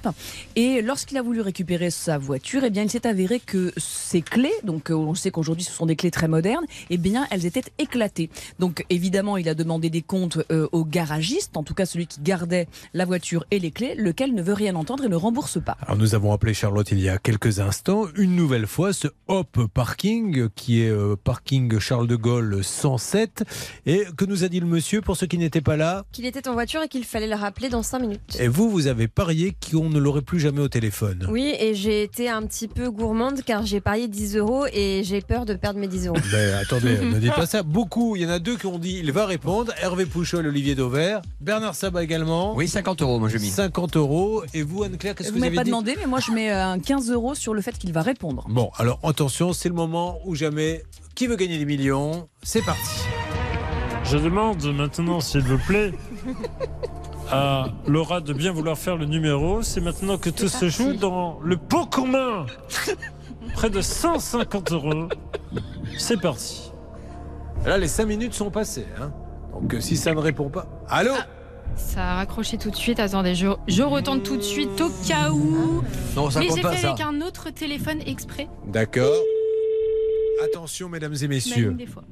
Et 0.57 0.83
lorsqu'il 0.83 1.17
a 1.19 1.23
voulu 1.23 1.41
récupérer 1.41 1.91
sa 1.91 2.19
voiture, 2.19 2.63
eh 2.65 2.71
bien, 2.71 2.83
il 2.83 2.91
s'est 2.91 3.07
avéré 3.07 3.41
que 3.41 3.73
ses 3.77 4.23
clés, 4.23 4.53
donc 4.65 4.91
euh, 4.91 4.95
on 4.95 5.15
sait 5.15 5.31
qu'aujourd'hui 5.31 5.65
ce 5.65 5.73
sont 5.73 5.87
des 5.87 5.97
clés 5.97 6.11
très 6.11 6.29
modernes, 6.29 6.65
eh 6.91 6.97
bien, 6.97 7.27
elles 7.31 7.47
étaient 7.47 7.65
éclatées. 7.79 8.31
Donc 8.59 8.85
évidemment, 8.91 9.37
il 9.37 9.49
a 9.49 9.55
demandé 9.55 9.91
des 9.91 10.03
comptes 10.03 10.39
euh, 10.51 10.69
au 10.73 10.85
garagiste, 10.85 11.57
en 11.57 11.63
tout 11.63 11.75
cas 11.75 11.87
celui 11.87 12.07
qui 12.07 12.21
gardait 12.21 12.69
la 12.95 13.05
voiture 13.05 13.45
et 13.51 13.59
les 13.59 13.71
clés, 13.71 13.95
lequel 13.97 14.35
ne 14.35 14.43
veut 14.43 14.55
rien 14.55 14.75
entendre 14.77 15.05
et 15.05 15.09
ne 15.09 15.17
rembourse 15.17 15.59
pas. 15.63 15.77
Alors 15.83 15.97
nous 15.97 16.15
avons 16.15 16.33
appelé 16.33 16.55
Charlotte 16.55 16.91
il 16.91 17.01
y 17.01 17.09
a 17.09 17.19
quelques 17.19 17.61
instants, 17.61 18.07
une 18.17 18.37
nouvelle 18.37 18.67
fois, 18.67 18.93
ce 18.93 19.09
Hop 19.29 19.67
Parking, 19.73 20.49
qui 20.55 20.83
est 20.83 20.91
euh, 20.91 21.17
parking 21.23 21.79
Charles 21.79 22.07
de 22.07 22.17
Gaulle 22.17 22.63
107, 22.63 23.45
et 23.87 24.05
que 24.17 24.25
nous 24.25 24.45
a 24.45 24.49
dit 24.49 24.61
le 24.61 24.67
monsieur, 24.67 25.01
pour 25.01 25.17
ceux 25.17 25.27
qui 25.27 25.39
n'étaient 25.39 25.61
pas 25.61 25.77
là? 25.77 26.05
Qu'il 26.13 26.27
était 26.27 26.49
en 26.49 26.53
voiture 26.53 26.83
et 26.83 26.89
qu'il 26.89 27.05
fallait 27.05 27.27
le 27.27 27.35
rappeler 27.35 27.69
dans 27.69 27.83
5 27.83 27.99
minutes. 28.01 28.37
Et 28.39 28.49
vous, 28.49 28.71
vous 28.71 28.87
avez 28.87 29.09
parié 29.31 29.55
qu'on 29.71 29.89
ne 29.89 30.01
l'aurait 30.01 30.23
plus 30.23 30.41
jamais 30.41 30.61
au 30.61 30.67
téléphone. 30.67 31.25
Oui, 31.31 31.55
et 31.61 31.77
j'ai 31.77 32.03
été 32.03 32.29
un 32.29 32.43
petit 32.43 32.67
peu 32.67 32.91
gourmande 32.91 33.43
car 33.47 33.65
j'ai 33.65 33.81
parié 33.81 34.09
10 34.09 34.37
euros 34.39 34.67
et 34.73 35.03
j'ai 35.05 35.21
peur 35.21 35.47
de 35.47 35.55
perdre 35.55 35.79
mes 35.79 35.87
10 35.87 36.09
euros. 36.09 36.17
Ben, 36.33 36.55
attendez, 36.61 36.99
ne 37.05 37.17
dites 37.21 37.37
pas 37.37 37.47
ça. 37.47 37.63
Beaucoup, 37.63 38.17
il 38.17 38.23
y 38.23 38.27
en 38.27 38.29
a 38.29 38.41
deux 38.41 38.57
qui 38.57 38.67
ont 38.67 38.81
dit 38.81 38.99
il 38.99 39.13
va 39.13 39.27
répondre. 39.27 39.73
Hervé 39.81 40.05
Pouchol, 40.05 40.49
Olivier 40.49 40.75
Dauvert, 40.75 41.23
Bernard 41.41 41.77
Sabat 41.77 42.03
également. 42.03 42.57
Oui, 42.57 42.67
50 42.67 43.03
euros, 43.03 43.21
moi 43.21 43.29
je 43.29 43.39
mis. 43.39 43.51
50 43.51 43.97
euros. 43.97 44.43
Et 44.53 44.65
vous, 44.65 44.83
Anne-Claire, 44.83 45.15
qu'est-ce 45.15 45.29
que 45.29 45.35
vous, 45.35 45.39
vous 45.39 45.47
avez 45.47 45.55
pas 45.55 45.63
dit 45.63 45.71
demandé, 45.71 45.95
mais 45.97 46.07
moi 46.07 46.19
je 46.19 46.33
mets 46.33 46.51
un 46.51 46.81
15 46.81 47.13
euros 47.13 47.37
sur 47.37 47.55
le 47.55 47.63
fait 47.63 47.79
qu'il 47.79 47.93
va 47.93 48.03
répondre. 48.03 48.49
Bon, 48.51 48.73
alors 48.79 48.99
attention, 49.05 49.53
c'est 49.53 49.69
le 49.69 49.77
moment 49.77 50.19
où 50.25 50.35
jamais. 50.35 50.83
Qui 51.15 51.29
veut 51.29 51.37
gagner 51.37 51.59
des 51.59 51.67
millions? 51.67 52.27
C'est 52.43 52.65
parti. 52.65 53.05
Je 54.05 54.17
demande 54.17 54.65
maintenant, 54.75 55.21
s'il 55.21 55.43
vous 55.43 55.59
plaît, 55.59 55.93
à 57.33 57.69
Laura 57.87 58.21
de 58.21 58.33
bien 58.33 58.53
vouloir 58.53 58.77
faire 58.79 58.97
le 58.97 59.07
numéro. 59.07 59.63
C'est 59.63 59.81
maintenant 59.81 60.19
que 60.19 60.31
tout 60.31 60.49
se 60.49 60.69
joue 60.69 60.95
dans 60.95 61.39
le 61.43 61.57
pot 61.57 61.87
commun. 61.87 62.47
Près 63.55 63.71
de 63.71 63.81
150 63.81 64.73
euros. 64.73 65.09
C'est 65.99 66.21
parti. 66.21 66.71
Là, 67.67 67.79
les 67.79 67.89
5 67.89 68.07
minutes 68.07 68.35
sont 68.35 68.51
passées. 68.51 68.87
Hein. 69.01 69.13
Donc, 69.53 69.75
euh, 69.75 69.81
si 69.81 69.97
ça 69.97 70.15
ne 70.15 70.21
répond 70.21 70.49
pas. 70.49 70.67
Allô 70.89 71.13
Ça 71.77 72.03
a 72.13 72.15
raccroché 72.17 72.57
tout 72.59 72.71
de 72.71 72.77
suite. 72.77 73.01
Attendez, 73.01 73.35
je, 73.35 73.49
je 73.69 73.83
retente 73.83 74.23
tout 74.23 74.37
de 74.37 74.43
suite 74.43 74.81
au 74.81 74.91
cas 75.07 75.31
où. 75.31 75.83
Non, 76.17 76.31
ça 76.31 76.41
Mais 76.41 76.49
j'ai 76.55 76.63
pas 76.63 76.73
fait 76.73 76.83
ça. 76.83 76.89
avec 76.93 77.01
un 77.01 77.21
autre 77.21 77.51
téléphone 77.51 77.99
exprès. 78.07 78.49
D'accord. 78.69 79.13
Attention, 80.45 80.89
mesdames 80.89 81.15
et 81.21 81.29
messieurs. 81.29 81.69
Même 81.69 81.77
des 81.77 81.87
fois. 81.87 82.03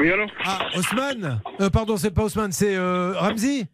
Oui, 0.00 0.10
alors 0.10 0.28
Ah, 0.44 0.58
Osman 0.76 1.40
Euh, 1.60 1.68
Pardon, 1.70 1.96
c'est 1.96 2.10
pas 2.10 2.24
Osman, 2.24 2.50
c'est 2.52 2.74
euh, 2.76 3.12
Ramzi 3.16 3.66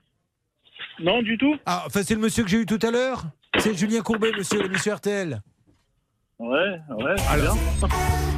Non, 1.00 1.22
du 1.22 1.38
tout. 1.38 1.56
Ah, 1.66 1.84
enfin, 1.86 2.02
c'est 2.02 2.14
le 2.14 2.20
monsieur 2.20 2.42
que 2.44 2.50
j'ai 2.50 2.60
eu 2.60 2.66
tout 2.66 2.78
à 2.82 2.90
l'heure 2.90 3.24
C'est 3.58 3.74
Julien 3.76 4.02
Courbet, 4.02 4.32
monsieur, 4.36 4.62
le 4.62 4.68
monsieur 4.68 4.92
RTL. 4.94 5.40
Ouais, 6.38 6.80
ouais. 6.98 7.14
Alors, 7.30 7.56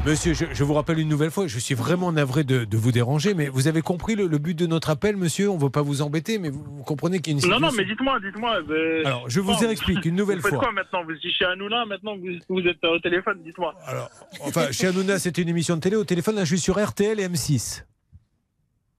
monsieur, 0.05 0.35
je, 0.35 0.45
je 0.53 0.63
vous 0.65 0.75
rappelle 0.75 0.99
une 0.99 1.09
nouvelle 1.09 1.31
fois, 1.31 1.47
je 1.47 1.59
suis 1.59 1.75
vraiment 1.75 2.13
navré 2.13 2.45
de, 2.45 2.65
de 2.67 2.77
vous 2.77 2.93
déranger, 2.93 3.33
mais 3.33 3.49
vous 3.49 3.67
avez 3.67 3.81
compris 3.81 4.15
le, 4.15 4.27
le 4.27 4.37
but 4.37 4.55
de 4.59 4.67
notre 4.67 4.91
appel, 4.91 5.17
monsieur? 5.17 5.49
On 5.51 5.57
ne 5.57 5.61
veut 5.63 5.71
pas 5.71 5.81
vous 5.81 6.03
embêter, 6.03 6.39
mais 6.39 6.51
vous, 6.51 6.63
vous 6.63 6.83
comprenez 6.83 7.21
qu'il 7.21 7.33
y 7.33 7.37
a 7.37 7.39
une 7.41 7.49
Non, 7.49 7.57
situation... 7.57 7.67
non, 7.67 7.73
mais 7.83 7.85
dites-moi, 7.87 8.21
dites-moi. 8.21 8.61
ben, 8.69 9.07
Alors, 9.07 9.31
je 9.31 9.41
vous 9.41 9.55
explique 9.65 10.05
une 10.05 10.17
nouvelle 10.17 10.37
vous 10.39 10.43
faites 10.43 10.51
fois. 10.51 10.65
quoi 10.65 10.73
maintenant? 10.73 11.03
Vous 11.05 11.13
êtes 11.13 11.21
chez 11.33 11.47
Hanouna, 11.47 11.87
maintenant 11.87 12.15
vous, 12.17 12.29
vous 12.51 12.61
êtes 12.69 12.85
au 12.85 12.99
téléphone, 12.99 13.41
dites-moi. 13.43 13.75
Alors, 13.87 14.11
enfin, 14.43 14.71
chez 14.71 14.89
Hanouna, 14.89 15.19
c'était 15.19 15.41
une 15.41 15.49
émission 15.49 15.77
de 15.77 15.81
télé. 15.81 15.97
Au 15.97 16.05
téléphone, 16.05 16.35
là, 16.35 16.43
je 16.45 16.49
suis 16.57 16.61
sur 16.61 16.79
RTL 16.85 17.19
et 17.19 17.27
M6. 17.27 17.85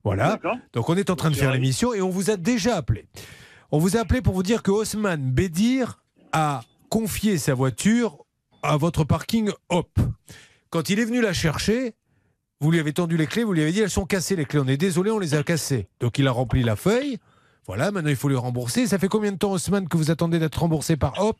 Voilà. 0.02 0.30
D'accord. 0.30 0.56
Donc, 0.72 0.88
on 0.88 0.96
est 0.96 1.10
en 1.10 1.16
train 1.16 1.30
de 1.30 1.36
faire 1.36 1.52
l'émission 1.52 1.94
et 1.94 2.00
on 2.02 2.10
vous 2.10 2.30
a 2.30 2.36
déjà 2.36 2.76
appelé. 2.76 3.06
On 3.72 3.78
vous 3.78 3.96
a 3.96 4.00
appelé 4.00 4.22
pour 4.22 4.34
vous 4.34 4.44
dire 4.44 4.62
que 4.62 4.70
Haussmann 4.70 5.32
Bédir 5.32 6.00
a 6.32 6.62
confié 6.88 7.36
sa 7.36 7.54
voiture 7.54 8.24
à 8.62 8.76
votre 8.76 9.02
parking 9.02 9.50
Hop. 9.70 9.98
Quand 10.70 10.88
il 10.88 11.00
est 11.00 11.04
venu 11.04 11.20
la 11.20 11.32
chercher, 11.32 11.94
vous 12.60 12.70
lui 12.70 12.78
avez 12.78 12.92
tendu 12.92 13.16
les 13.16 13.26
clés, 13.26 13.42
vous 13.42 13.52
lui 13.52 13.62
avez 13.62 13.72
dit 13.72 13.80
elles 13.80 13.90
sont 13.90 14.06
cassées 14.06 14.36
les 14.36 14.44
clés. 14.44 14.60
On 14.60 14.68
est 14.68 14.76
désolé, 14.76 15.10
on 15.10 15.18
les 15.18 15.34
a 15.34 15.42
cassées. 15.42 15.88
Donc, 16.00 16.18
il 16.18 16.28
a 16.28 16.30
rempli 16.30 16.62
la 16.62 16.76
feuille. 16.76 17.18
Voilà, 17.66 17.90
maintenant 17.90 18.10
il 18.10 18.16
faut 18.16 18.28
lui 18.28 18.36
rembourser. 18.36 18.86
Ça 18.86 18.98
fait 18.98 19.08
combien 19.08 19.32
de 19.32 19.36
temps, 19.36 19.52
Haussmann, 19.52 19.88
que 19.88 19.96
vous 19.96 20.12
attendez 20.12 20.38
d'être 20.38 20.60
remboursé 20.60 20.96
par 20.96 21.20
Hop? 21.20 21.36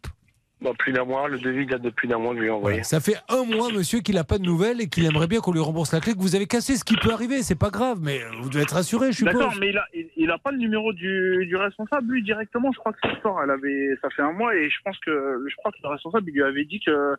Bon, 0.63 0.75
plus 0.75 0.91
d'un 0.93 1.05
mois, 1.05 1.29
le 1.29 1.39
devis 1.39 1.67
date 1.67 1.83
de 1.83 1.91
plus 1.91 2.09
d'un 2.09 2.17
mois 2.19 2.35
de 2.35 2.41
lui 2.41 2.49
envoyer. 2.49 2.79
Voilà. 2.79 2.85
Ça 2.85 2.99
fait 2.99 3.17
un 3.29 3.45
mois, 3.45 3.71
monsieur, 3.71 4.01
qu'il 4.01 4.15
n'a 4.15 4.25
pas 4.25 4.39
de 4.39 4.45
nouvelles 4.45 4.81
et 4.81 4.89
qu'il 4.89 5.05
aimerait 5.05 5.27
bien 5.27 5.41
qu'on 5.41 5.53
lui 5.53 5.61
rembourse 5.61 5.93
la 5.93 6.01
clé 6.01 6.15
que 6.15 6.19
vous 6.19 6.35
avez 6.35 6.47
cassée. 6.47 6.77
Ce 6.77 6.85
qui 6.85 6.97
peut 6.97 7.13
arriver, 7.13 7.43
c'est 7.43 7.59
pas 7.59 7.69
grave, 7.69 7.99
mais 8.01 8.23
vous 8.41 8.49
devez 8.49 8.63
être 8.63 8.73
rassuré, 8.75 9.13
je 9.13 9.19
suppose. 9.19 9.35
D'accord, 9.35 9.55
mais 9.61 9.69
il 9.69 9.77
a, 9.77 9.85
il, 9.93 10.09
il 10.17 10.31
a 10.31 10.39
pas 10.39 10.53
le 10.53 10.57
numéro 10.59 10.95
du, 10.95 11.45
du 11.47 11.57
responsable, 11.57 12.11
lui, 12.11 12.23
directement. 12.23 12.73
Je 12.73 12.79
crois 12.79 12.95
que 12.95 12.99
c'est 13.03 13.21
fort. 13.21 13.39
Elle 13.45 13.51
avait, 13.51 13.99
ça 14.01 14.09
fait 14.09 14.23
un 14.23 14.33
mois 14.33 14.57
et 14.57 14.71
je 14.71 14.77
pense 14.83 14.99
que, 15.01 15.45
je 15.47 15.55
crois 15.57 15.73
que 15.73 15.77
le 15.83 15.91
responsable, 15.91 16.31
il 16.31 16.35
lui 16.35 16.43
avait 16.43 16.65
dit 16.65 16.81
que 16.81 17.17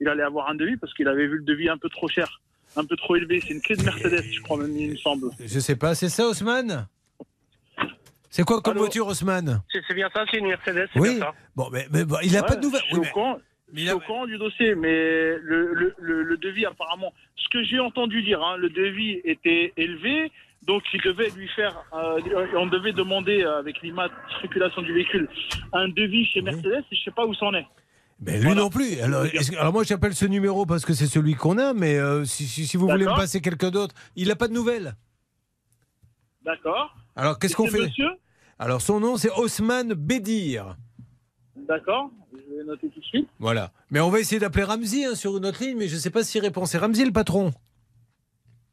il 0.00 0.06
allait 0.08 0.22
avoir 0.22 0.48
un 0.48 0.54
devis 0.54 0.76
parce 0.76 0.94
qu'il 0.94 1.08
avait 1.08 1.26
vu 1.26 1.38
le 1.38 1.44
devis 1.44 1.68
un 1.68 1.78
peu 1.78 1.88
trop 1.88 2.06
cher, 2.06 2.40
un 2.76 2.84
peu 2.84 2.94
trop 2.96 3.16
élevé. 3.16 3.40
C'est 3.40 3.54
une 3.54 3.62
clé 3.62 3.74
de 3.74 3.82
Mercedes, 3.82 4.22
je 4.30 4.40
crois 4.42 4.58
même, 4.58 4.76
il 4.76 4.92
me 4.92 4.96
semble. 4.96 5.30
Je 5.44 5.58
sais 5.58 5.76
pas, 5.76 5.96
c'est 5.96 6.08
ça, 6.08 6.28
Haussmann? 6.28 6.86
C'est 8.36 8.44
quoi 8.44 8.60
comme 8.60 8.72
Allô 8.72 8.80
voiture, 8.80 9.06
Haussmann? 9.06 9.62
C'est 9.72 9.94
bien 9.94 10.10
ça, 10.14 10.26
c'est 10.30 10.36
une 10.36 10.48
Mercedes, 10.48 10.88
c'est 10.92 11.00
Oui. 11.00 11.14
bien 11.14 11.20
ça. 11.24 11.32
Bon, 11.54 11.70
mais, 11.72 11.86
mais 11.90 12.04
bon, 12.04 12.18
il 12.22 12.30
n'a 12.32 12.42
Ouais, 12.42 12.46
pas 12.46 12.56
de 12.56 12.60
nouvelles. 12.60 12.82
Je 12.82 12.88
suis 12.88 12.96
Oui, 12.98 13.06
au 13.08 13.12
courant, 13.14 13.38
je 13.72 13.80
suis 13.80 13.90
au 13.92 14.00
courant 14.00 14.26
du 14.26 14.36
dossier, 14.36 14.74
mais 14.74 15.38
le, 15.38 15.72
le, 15.72 15.94
le, 15.96 16.22
le 16.22 16.36
devis, 16.36 16.66
apparemment, 16.66 17.14
ce 17.36 17.48
que 17.48 17.64
j'ai 17.64 17.80
entendu 17.80 18.22
dire, 18.22 18.42
hein, 18.44 18.58
le 18.58 18.68
devis 18.68 19.22
était 19.24 19.72
élevé, 19.78 20.30
donc 20.66 20.82
il 20.92 21.00
devait 21.00 21.30
lui 21.30 21.48
faire, 21.48 21.82
euh, 21.94 22.20
on 22.58 22.66
devait 22.66 22.92
demander 22.92 23.42
euh, 23.42 23.58
avec 23.58 23.80
l'immatriculation 23.80 24.82
du 24.82 24.92
véhicule 24.92 25.30
un 25.72 25.88
devis 25.88 26.26
chez 26.26 26.42
Mercedes, 26.42 26.84
et 26.92 26.94
je 26.94 27.04
sais 27.04 27.12
pas 27.12 27.24
où 27.24 27.32
c'en 27.32 27.54
est. 27.54 27.66
Mais 28.20 28.38
lui 28.38 28.54
non 28.54 28.68
plus. 28.68 29.00
Alors, 29.00 29.24
moi, 29.72 29.82
j'appelle 29.84 30.14
ce 30.14 30.26
numéro 30.26 30.66
parce 30.66 30.84
que 30.84 30.92
c'est 30.92 31.06
celui 31.06 31.36
qu'on 31.36 31.56
a, 31.56 31.72
mais 31.72 31.96
euh, 31.96 32.26
si, 32.26 32.44
si- 32.44 32.66
si 32.66 32.76
vous 32.76 32.86
voulez 32.86 33.06
me 33.06 33.16
passer 33.16 33.40
quelqu'un 33.40 33.70
d'autre, 33.70 33.94
il 34.14 34.28
n'a 34.28 34.36
pas 34.36 34.48
de 34.48 34.52
nouvelles. 34.52 34.94
D'accord. 36.44 36.94
Alors, 37.14 37.38
qu'est-ce 37.38 37.56
qu'on 37.56 37.66
fait? 37.66 37.80
Monsieur? 37.86 38.08
Alors, 38.58 38.80
son 38.80 39.00
nom, 39.00 39.16
c'est 39.16 39.30
Haussmann 39.30 39.92
Bédir. 39.94 40.76
D'accord. 41.56 42.10
Je 42.32 42.56
vais 42.58 42.64
noter 42.64 42.88
tout 42.88 43.00
de 43.00 43.04
suite. 43.04 43.28
Voilà. 43.38 43.70
Mais 43.90 44.00
on 44.00 44.08
va 44.10 44.20
essayer 44.20 44.38
d'appeler 44.40 44.64
Ramzi 44.64 45.04
hein, 45.04 45.14
sur 45.14 45.36
une 45.36 45.44
autre 45.46 45.62
ligne, 45.62 45.76
mais 45.76 45.88
je 45.88 45.94
ne 45.94 46.00
sais 46.00 46.10
pas 46.10 46.22
s'il 46.24 46.40
répond. 46.40 46.64
C'est 46.64 46.78
Ramzi 46.78 47.04
le 47.04 47.12
patron 47.12 47.50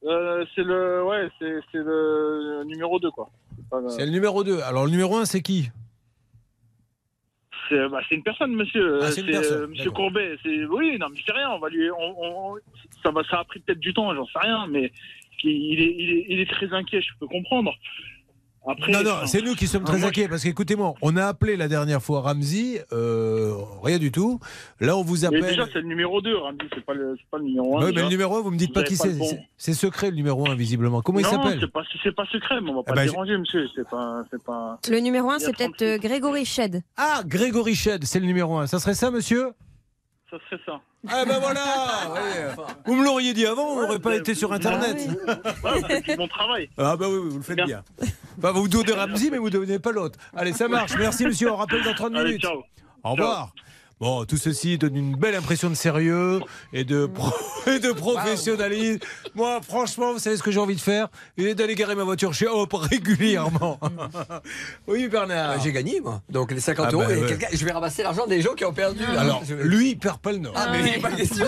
Euh, 0.05 0.45
c'est 0.55 0.63
le, 0.63 1.03
ouais, 1.05 1.29
c'est 1.39 1.77
le 1.79 2.63
numéro 2.65 2.99
2, 2.99 3.09
quoi. 3.11 3.29
C'est 3.71 3.79
le- 3.81 3.89
C'est 3.89 4.05
le 4.05 4.11
numéro 4.11 4.43
2. 4.43 4.59
Alors, 4.61 4.85
le 4.85 4.91
numéro 4.91 5.15
1, 5.17 5.25
c'est 5.25 5.41
qui? 5.41 5.69
C'est 7.69 7.87
bah, 7.89 8.01
c'est 8.09 8.15
une 8.15 8.23
personne, 8.23 8.53
monsieur. 8.53 8.99
Ah, 9.01 9.05
Euh, 9.05 9.11
c'est 9.11 9.21
une 9.21 9.27
c'est, 9.27 9.31
personne, 9.33 9.61
euh, 9.63 9.67
monsieur. 9.67 9.91
Courbet. 9.91 10.35
Oui, 10.69 10.97
non, 10.99 11.07
mais 11.09 11.19
c'est 11.25 11.31
rien. 11.33 11.49
On 11.51 11.59
va 11.59 11.69
lui, 11.69 11.89
on, 11.91 12.51
on- 12.53 12.57
ça 13.01 13.11
va, 13.11 13.23
ça 13.23 13.39
a 13.39 13.43
pris 13.45 13.59
peut-être 13.61 13.79
du 13.79 13.93
temps, 13.93 14.13
j'en 14.13 14.25
sais 14.25 14.39
rien, 14.39 14.67
mais 14.67 14.91
il 15.43 15.79
est, 15.81 15.95
il 15.97 16.09
est, 16.11 16.25
il 16.29 16.39
est 16.41 16.49
très 16.51 16.71
inquiet. 16.73 17.01
Je 17.01 17.11
peux 17.19 17.27
comprendre. 17.27 17.73
Après, 18.65 18.91
Non, 18.91 19.03
non, 19.03 19.11
enfin, 19.11 19.25
c'est 19.27 19.41
nous 19.41 19.55
qui 19.55 19.67
sommes 19.67 19.83
très 19.83 19.97
moi, 19.97 20.07
inquiets 20.07 20.27
parce 20.29 20.43
qu'écoutez-moi, 20.43 20.93
on 21.01 21.17
a 21.17 21.25
appelé 21.25 21.57
la 21.57 21.67
dernière 21.67 22.01
fois 22.01 22.21
Ramzi, 22.21 22.77
euh, 22.93 23.53
rien 23.83 23.97
du 23.97 24.11
tout. 24.11 24.39
Là, 24.79 24.95
on 24.95 25.03
vous 25.03 25.17
Mais 25.21 25.25
appelle. 25.25 25.41
déjà, 25.49 25.65
c'est 25.73 25.81
le 25.81 25.87
numéro 25.87 26.21
2, 26.21 26.37
Randy, 26.37 26.65
c'est 26.73 26.85
pas 26.85 26.93
le, 26.93 27.15
c'est 27.17 27.29
pas 27.29 27.39
le 27.39 27.43
numéro 27.43 27.77
1. 27.77 27.85
Oui, 27.85 27.91
mais 27.95 28.01
le 28.03 28.07
numéro 28.07 28.37
1, 28.37 28.41
vous 28.41 28.51
me 28.51 28.57
dites 28.57 28.73
pas 28.73 28.83
qui 28.83 28.95
c'est. 28.95 29.13
C'est- 29.13 29.39
C'est 29.57 29.73
secret 29.73 30.09
le 30.11 30.15
numéro 30.15 30.47
1, 30.49 30.55
visiblement. 30.55 31.01
Comment 31.01 31.19
il 31.19 31.23
non, 31.23 31.31
s'appelle 31.31 31.57
c'est 31.61 31.71
pas, 31.71 31.83
c'est 32.03 32.15
pas 32.15 32.25
secret, 32.31 32.61
mais 32.61 32.69
on 32.69 32.75
va 32.75 32.81
Eh 32.85 32.89
pas 32.89 32.95
ben, 32.95 33.05
le 33.05 33.09
déranger, 33.11 33.37
monsieur. 33.37 33.67
C'est 33.75 33.87
pas, 33.89 34.23
c'est 34.31 34.43
pas. 34.43 34.79
Le 34.89 34.99
numéro 34.99 35.29
1, 35.29 35.37
Il 35.37 35.41
y 35.41 35.43
a 35.43 35.47
c'est 35.47 35.55
peut-être 35.57 35.81
euh, 35.81 35.97
Grégory 35.97 36.45
Shed. 36.45 36.81
Ah, 36.97 37.21
Grégory 37.25 37.75
Shed, 37.75 38.03
c'est 38.05 38.19
le 38.19 38.25
numéro 38.25 38.57
1. 38.57 38.67
Ça 38.67 38.79
serait 38.79 38.93
ça, 38.93 39.11
monsieur 39.11 39.51
Ça 40.33 40.39
serait 40.49 40.61
ça. 40.65 40.81
Ah 41.09 41.25
ben 41.25 41.37
voilà 41.37 41.61
ouais. 42.15 42.55
Vous 42.87 42.95
me 42.95 43.03
l'auriez 43.03 43.33
dit 43.35 43.45
avant, 43.45 43.67
on 43.73 43.81
n'aurait 43.81 43.99
pas 43.99 44.15
été 44.15 44.33
sur 44.33 44.51
Internet. 44.51 44.97
Ouais, 45.63 45.79
vous 45.79 45.87
faites 45.87 46.17
mon 46.17 46.27
travail. 46.27 46.69
Ah 46.75 46.97
bah 46.97 47.05
oui, 47.07 47.17
oui, 47.21 47.29
vous 47.29 47.37
le 47.37 47.43
faites 47.43 47.63
bien. 47.63 47.83
Enfin, 48.39 48.51
vous 48.51 48.67
donnez 48.67 48.93
Ramzi, 48.93 49.29
mais 49.29 49.37
vous 49.37 49.45
ne 49.45 49.49
donnez 49.51 49.77
pas 49.77 49.91
l'autre. 49.91 50.17
Allez, 50.35 50.53
ça 50.53 50.67
marche. 50.67 50.93
Merci, 50.97 51.25
monsieur. 51.25 51.51
On 51.51 51.55
rappelle 51.55 51.83
dans 51.83 51.93
30 51.93 52.15
Allez, 52.15 52.29
minutes. 52.29 52.41
ciao. 52.41 52.63
Au 53.03 53.11
revoir. 53.11 53.53
Bon, 54.03 54.25
tout 54.25 54.35
ceci 54.35 54.77
donne 54.77 54.97
une 54.97 55.15
belle 55.15 55.33
impression 55.33 55.69
de 55.69 55.75
sérieux 55.75 56.41
et 56.73 56.83
de, 56.83 57.05
pro- 57.05 57.31
et 57.67 57.79
de 57.79 57.93
professionnalisme. 57.93 58.99
Moi, 59.33 59.61
franchement, 59.65 60.11
vous 60.11 60.19
savez 60.19 60.35
ce 60.35 60.43
que 60.43 60.51
j'ai 60.51 60.59
envie 60.59 60.75
de 60.75 60.81
faire? 60.81 61.07
Et 61.37 61.55
d'aller 61.55 61.73
garer 61.75 61.95
ma 61.95 62.03
voiture 62.03 62.33
chez 62.33 62.45
Hop 62.47 62.73
régulièrement. 62.73 63.79
oui, 64.87 65.07
Bernard. 65.07 65.51
Euh, 65.51 65.55
J'ai 65.63 65.71
gagné, 65.71 66.01
moi. 66.01 66.21
Donc 66.29 66.51
les 66.51 66.59
50 66.59 66.85
Ah 66.89 66.91
euros, 66.93 67.03
bah, 67.05 67.13
et 67.15 67.21
ouais. 67.21 67.27
quelqu'un- 67.27 67.47
je 67.53 67.63
vais 67.63 67.71
ramasser 67.71 68.03
l'argent 68.03 68.27
des 68.27 68.41
gens 68.41 68.55
qui 68.55 68.65
ont 68.65 68.73
perdu. 68.73 69.05
Alors, 69.17 69.41
je- 69.47 69.55
lui, 69.55 69.91
il 69.91 69.95
perd 69.97 70.17
pas 70.19 70.33
le 70.33 70.39
nord. 70.39 70.53
Ah, 70.57 70.67
mais 70.69 70.79
il 70.79 70.83
n'y 70.83 70.95
a 70.95 70.99
pas 70.99 71.11
question. 71.15 71.45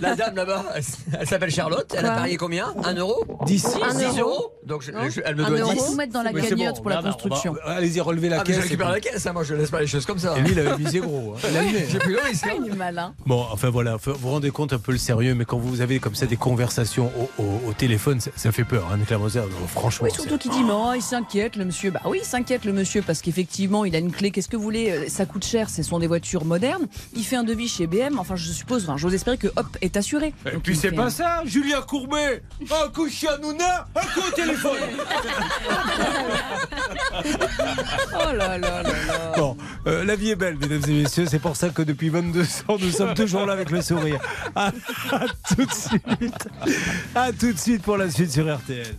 La 0.00 0.14
dame 0.14 0.36
là-bas, 0.36 0.64
elle, 0.76 0.84
elle 1.18 1.26
s'appelle 1.26 1.50
Charlotte. 1.50 1.92
Elle 1.98 2.06
a 2.06 2.10
parié 2.12 2.36
combien? 2.36 2.72
Un 2.84 2.94
euro? 2.94 3.24
10 3.46 3.66
Un 3.82 3.94
10 3.94 4.04
euro. 4.20 4.30
euros 4.30 4.52
Donc 4.64 4.82
je- 4.82 4.92
Non. 4.92 5.10
je- 5.10 5.22
elle 5.24 5.34
me 5.34 5.44
Un 5.44 5.48
doit 5.48 5.58
euro. 5.58 5.72
10. 5.72 5.80
Faut 5.80 5.94
mettre 5.96 6.12
dans 6.12 6.22
la 6.22 6.32
cagnotte 6.32 6.76
bon, 6.76 6.82
pour 6.82 6.90
la 6.90 6.96
Bernard, 7.02 7.16
on 7.24 7.28
va- 7.28 7.30
construction. 7.30 7.56
Allez-y, 7.64 8.00
relevez 8.00 8.28
la 8.28 8.40
Ah, 8.42 8.44
caisse. 8.44 8.56
je 8.56 8.60
récupère 8.62 8.90
la 8.90 9.00
caisse, 9.00 9.26
hein, 9.26 9.32
moi 9.32 9.42
je 9.42 9.54
laisse 9.54 9.70
pas 9.72 9.80
les 9.80 9.88
choses 9.88 10.06
comme 10.06 10.20
ça. 10.20 10.38
Et 10.38 10.42
lui, 10.42 10.52
il 10.52 10.60
avait 10.60 10.78
misé 10.78 11.00
gros. 11.00 11.34
hein. 11.34 11.48
Il. 11.66 11.95
J'ai 11.96 12.00
pris 12.00 12.12
le 12.12 12.20
risque. 12.20 12.46
hein. 12.46 12.56
Il 12.64 12.72
est 12.72 12.76
malin. 12.76 13.14
Bon, 13.26 13.44
enfin 13.50 13.70
voilà, 13.70 13.96
vous 13.96 14.12
vous 14.14 14.30
rendez 14.30 14.50
compte 14.50 14.72
un 14.72 14.78
peu 14.78 14.92
le 14.92 14.98
sérieux, 14.98 15.34
mais 15.34 15.44
quand 15.44 15.58
vous 15.58 15.80
avez 15.80 15.98
comme 15.98 16.14
ça 16.14 16.26
des 16.26 16.36
conversations 16.36 17.10
au, 17.18 17.42
au- 17.42 17.60
au 17.68 17.72
téléphone, 17.72 18.20
ça, 18.20 18.30
ça 18.36 18.52
fait 18.52 18.64
peur, 18.64 18.88
hein, 18.92 18.98
Claire 19.06 19.18
Moser. 19.20 19.40
Non, 19.40 19.66
Franchement, 19.68 20.08
Oui, 20.08 20.14
surtout 20.14 20.38
qu'il 20.38 20.50
dit, 20.50 20.62
mais 20.62 20.72
oh, 20.72 20.92
il 20.94 21.02
s'inquiète, 21.02 21.56
le 21.56 21.64
monsieur. 21.64 21.90
Bah 21.90 22.00
oui, 22.04 22.18
il 22.22 22.26
s'inquiète, 22.26 22.64
le 22.64 22.72
monsieur, 22.72 23.02
parce 23.02 23.20
qu'effectivement, 23.22 23.84
il 23.84 23.94
a 23.96 23.98
une 23.98 24.12
clé. 24.12 24.30
Qu'est-ce 24.30 24.48
que 24.48 24.56
vous 24.56 24.62
voulez 24.62 24.90
euh, 24.90 25.04
Ça 25.08 25.24
coûte 25.26 25.44
cher, 25.44 25.70
ce 25.70 25.82
sont 25.82 25.98
des 25.98 26.06
voitures 26.06 26.44
modernes. 26.44 26.86
Il 27.14 27.24
fait 27.24 27.36
un 27.36 27.44
devis 27.44 27.68
chez 27.68 27.86
BM. 27.86 28.18
Enfin, 28.18 28.36
je 28.36 28.50
suppose, 28.50 28.84
enfin, 28.84 28.96
j'ose 28.96 29.14
espérer 29.14 29.38
que 29.38 29.48
Hop 29.56 29.66
est 29.80 29.96
assuré. 29.96 30.34
Et 30.46 30.50
Donc, 30.52 30.62
puis 30.62 30.76
c'est 30.76 30.90
fait 30.90 30.96
pas 30.96 31.04
un- 31.06 31.10
ça, 31.10 31.42
Julien 31.44 31.80
Courbet 31.82 32.42
Un 32.62 32.88
coup 32.90 33.08
chien 33.08 33.36
Nouna, 33.42 33.86
un 33.94 34.00
coup 34.00 34.26
au 34.26 34.30
téléphone 34.32 34.72
Oh 38.14 38.32
là 38.36 38.58
là 38.58 38.58
là 38.58 38.82
là. 38.82 39.32
Bon, 39.36 39.56
euh, 39.86 40.04
la 40.04 40.16
vie 40.16 40.30
est 40.30 40.36
belle, 40.36 40.56
mesdames 40.58 40.82
et 40.88 41.02
messieurs, 41.02 41.26
c'est 41.28 41.38
pour 41.38 41.56
ça 41.56 41.68
que 41.70 41.82
depuis 41.86 42.08
22 42.10 42.42
ans, 42.68 42.76
nous 42.80 42.90
sommes 42.90 43.14
toujours 43.14 43.46
là 43.46 43.52
avec 43.54 43.70
le 43.70 43.80
sourire. 43.80 44.20
À, 44.54 44.66
à 45.12 45.20
tout 45.48 45.64
de 45.64 45.72
suite 45.72 46.48
À 47.14 47.32
tout 47.32 47.52
de 47.52 47.58
suite 47.58 47.82
pour 47.82 47.96
la 47.96 48.10
suite 48.10 48.32
sur 48.32 48.44
RTL. 48.54 48.94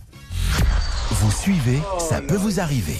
Vous 1.10 1.30
suivez, 1.30 1.80
ça 1.98 2.20
peut 2.20 2.36
vous 2.36 2.60
arriver. 2.60 2.96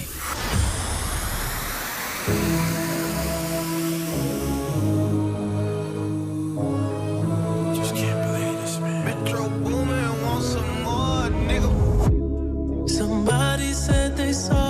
Somebody 12.87 13.73
said 13.73 14.17
they 14.17 14.33
saw 14.33 14.68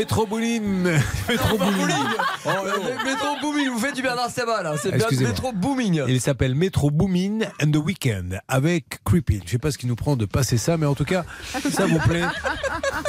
Métro 0.00 0.24
Bouline 0.24 0.98
Métro 1.28 1.58
Bouline 1.58 2.16
Oh, 2.46 2.59
Métro 3.04 3.28
Booming, 3.40 3.68
vous 3.70 3.78
faites 3.78 3.94
du 3.94 4.02
Bernard 4.02 4.30
Sabat 4.30 4.62
là. 4.62 4.74
C'est. 4.80 4.92
Métro 5.20 5.52
Booming. 5.52 6.02
Il 6.08 6.20
s'appelle 6.20 6.54
Metro 6.54 6.90
Boomin 6.90 7.40
and 7.62 7.70
the 7.70 7.76
Weekend 7.76 8.40
avec 8.48 9.02
Creeping. 9.04 9.42
Je 9.44 9.50
sais 9.50 9.58
pas 9.58 9.70
ce 9.70 9.78
qui 9.78 9.86
nous 9.86 9.96
prend 9.96 10.16
de 10.16 10.24
passer 10.24 10.56
ça, 10.56 10.76
mais 10.76 10.86
en 10.86 10.94
tout 10.94 11.04
cas, 11.04 11.24
ça 11.70 11.86
vous 11.86 11.98
plaît. 12.00 12.24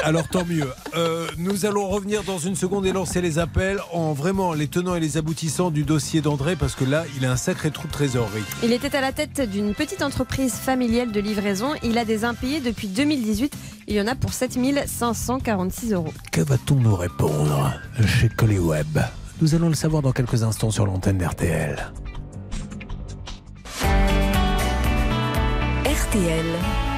Alors 0.03 0.27
tant 0.27 0.45
mieux. 0.45 0.67
Euh, 0.95 1.27
nous 1.37 1.65
allons 1.65 1.87
revenir 1.87 2.23
dans 2.23 2.37
une 2.37 2.55
seconde 2.55 2.85
et 2.85 2.91
lancer 2.91 3.21
les 3.21 3.39
appels 3.39 3.79
en 3.91 4.13
vraiment 4.13 4.53
les 4.53 4.67
tenants 4.67 4.95
et 4.95 4.99
les 4.99 5.17
aboutissants 5.17 5.71
du 5.71 5.83
dossier 5.83 6.21
d'André 6.21 6.55
parce 6.55 6.75
que 6.75 6.85
là, 6.85 7.03
il 7.17 7.25
a 7.25 7.31
un 7.31 7.37
sacré 7.37 7.71
trou 7.71 7.87
de 7.87 7.93
trésorerie. 7.93 8.43
Il 8.63 8.73
était 8.73 8.95
à 8.95 9.01
la 9.01 9.11
tête 9.11 9.41
d'une 9.49 9.73
petite 9.73 10.01
entreprise 10.01 10.53
familiale 10.53 11.11
de 11.11 11.19
livraison. 11.19 11.73
Il 11.83 11.97
a 11.97 12.05
des 12.05 12.25
impayés 12.25 12.59
depuis 12.59 12.87
2018. 12.87 13.53
Il 13.87 13.95
y 13.95 14.01
en 14.01 14.07
a 14.07 14.15
pour 14.15 14.33
7546 14.33 15.93
euros. 15.93 16.13
Que 16.31 16.41
va-t-on 16.41 16.75
nous 16.75 16.95
répondre 16.95 17.73
chez 18.05 18.29
Web 18.59 18.99
Nous 19.41 19.55
allons 19.55 19.69
le 19.69 19.73
savoir 19.73 20.03
dans 20.03 20.11
quelques 20.11 20.43
instants 20.43 20.69
sur 20.69 20.85
l'antenne 20.85 21.17
d'RTL. 21.17 21.91
RTL. 25.83 26.90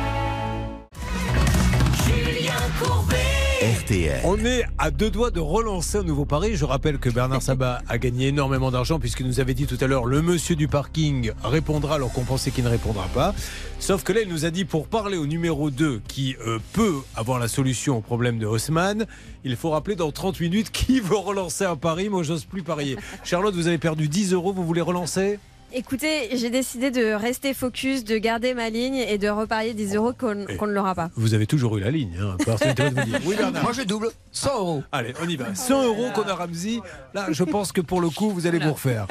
RTL. 3.84 4.22
On 4.24 4.38
est 4.46 4.64
à 4.78 4.92
deux 4.92 5.10
doigts 5.10 5.32
de 5.32 5.40
relancer 5.40 5.98
un 5.98 6.04
nouveau 6.04 6.26
pari. 6.26 6.56
Je 6.56 6.64
rappelle 6.64 7.00
que 7.00 7.10
Bernard 7.10 7.42
Sabat 7.44 7.82
a 7.90 7.98
gagné 7.98 8.28
énormément 8.28 8.72
d'argent 8.72 9.00
puisqu'il 9.00 9.28
nous 9.28 9.40
avait 9.40 9.54
dit 9.54 9.66
tout 9.66 9.78
à 9.82 9.88
l'heure 9.88 10.06
le 10.06 10.22
monsieur 10.22 10.56
du 10.56 10.68
parking 10.68 11.32
répondra 11.44 11.96
alors 11.96 12.12
qu'on 12.14 12.24
pensait 12.24 12.52
qu'il 12.52 12.64
ne 12.64 12.70
répondra 12.70 13.08
pas. 13.14 13.34
Sauf 13.80 14.04
que 14.04 14.14
là, 14.14 14.22
il 14.22 14.30
nous 14.30 14.46
a 14.46 14.52
dit 14.52 14.64
pour 14.64 14.88
parler 14.88 15.18
au 15.18 15.26
numéro 15.26 15.70
2 15.70 16.02
qui 16.08 16.36
euh, 16.48 16.60
peut 16.72 16.96
avoir 17.16 17.40
la 17.40 17.48
solution 17.48 17.98
au 17.98 18.02
problème 18.02 18.40
de 18.40 18.46
Haussmann, 18.46 19.06
il 19.44 19.56
faut 19.58 19.72
rappeler 19.72 19.96
dans 19.96 20.12
30 20.12 20.40
minutes 20.40 20.72
qui 20.72 21.00
veut 21.00 21.18
relancer 21.18 21.66
un 21.66 21.76
pari. 21.76 22.08
Moi, 22.08 22.24
j'ose 22.24 22.46
plus 22.46 22.64
parier. 22.64 22.98
Charlotte, 23.24 23.54
vous 23.54 23.68
avez 23.68 23.78
perdu 23.78 24.08
10 24.08 24.34
euros, 24.34 24.54
vous 24.54 24.64
voulez 24.66 24.82
relancer? 24.82 25.40
Écoutez, 25.76 26.30
j'ai 26.38 26.51
décidé 26.51 26.91
de 26.91 27.13
rester 27.13 27.55
focus, 27.55 28.03
de 28.03 28.17
garder 28.19 28.53
ma 28.53 28.69
ligne 28.69 28.93
et 28.97 29.17
de 29.17 29.28
reparier 29.28 29.74
10 29.74 29.95
euros 29.95 30.13
qu'on 30.13 30.36
ne 30.36 30.71
l'aura 30.71 30.93
pas. 30.93 31.09
Vous 31.15 31.34
avez 31.34 31.47
toujours 31.47 31.76
eu 31.78 31.82
la 31.82 31.89
ligne. 31.89 32.15
Hein. 32.21 32.38
Vous 32.45 32.74
dire. 32.74 33.19
Oui, 33.26 33.36
Bernard. 33.36 33.63
Moi, 33.63 33.71
je 33.74 33.82
double 33.82 34.09
100 34.32 34.59
euros. 34.59 34.84
Allez, 34.91 35.15
on 35.19 35.28
y 35.28 35.36
va. 35.36 35.55
100 35.55 35.84
euros 35.86 36.09
qu'on 36.13 36.28
a 36.28 36.36
Ramsey. 36.36 36.80
Là, 37.15 37.26
je 37.32 37.43
pense 37.43 37.71
que 37.71 37.82
pour 37.82 38.01
le 38.01 38.11
coup, 38.11 38.30
vous 38.30 38.45
allez 38.45 38.59
vous 38.59 38.74
refaire. 38.74 39.07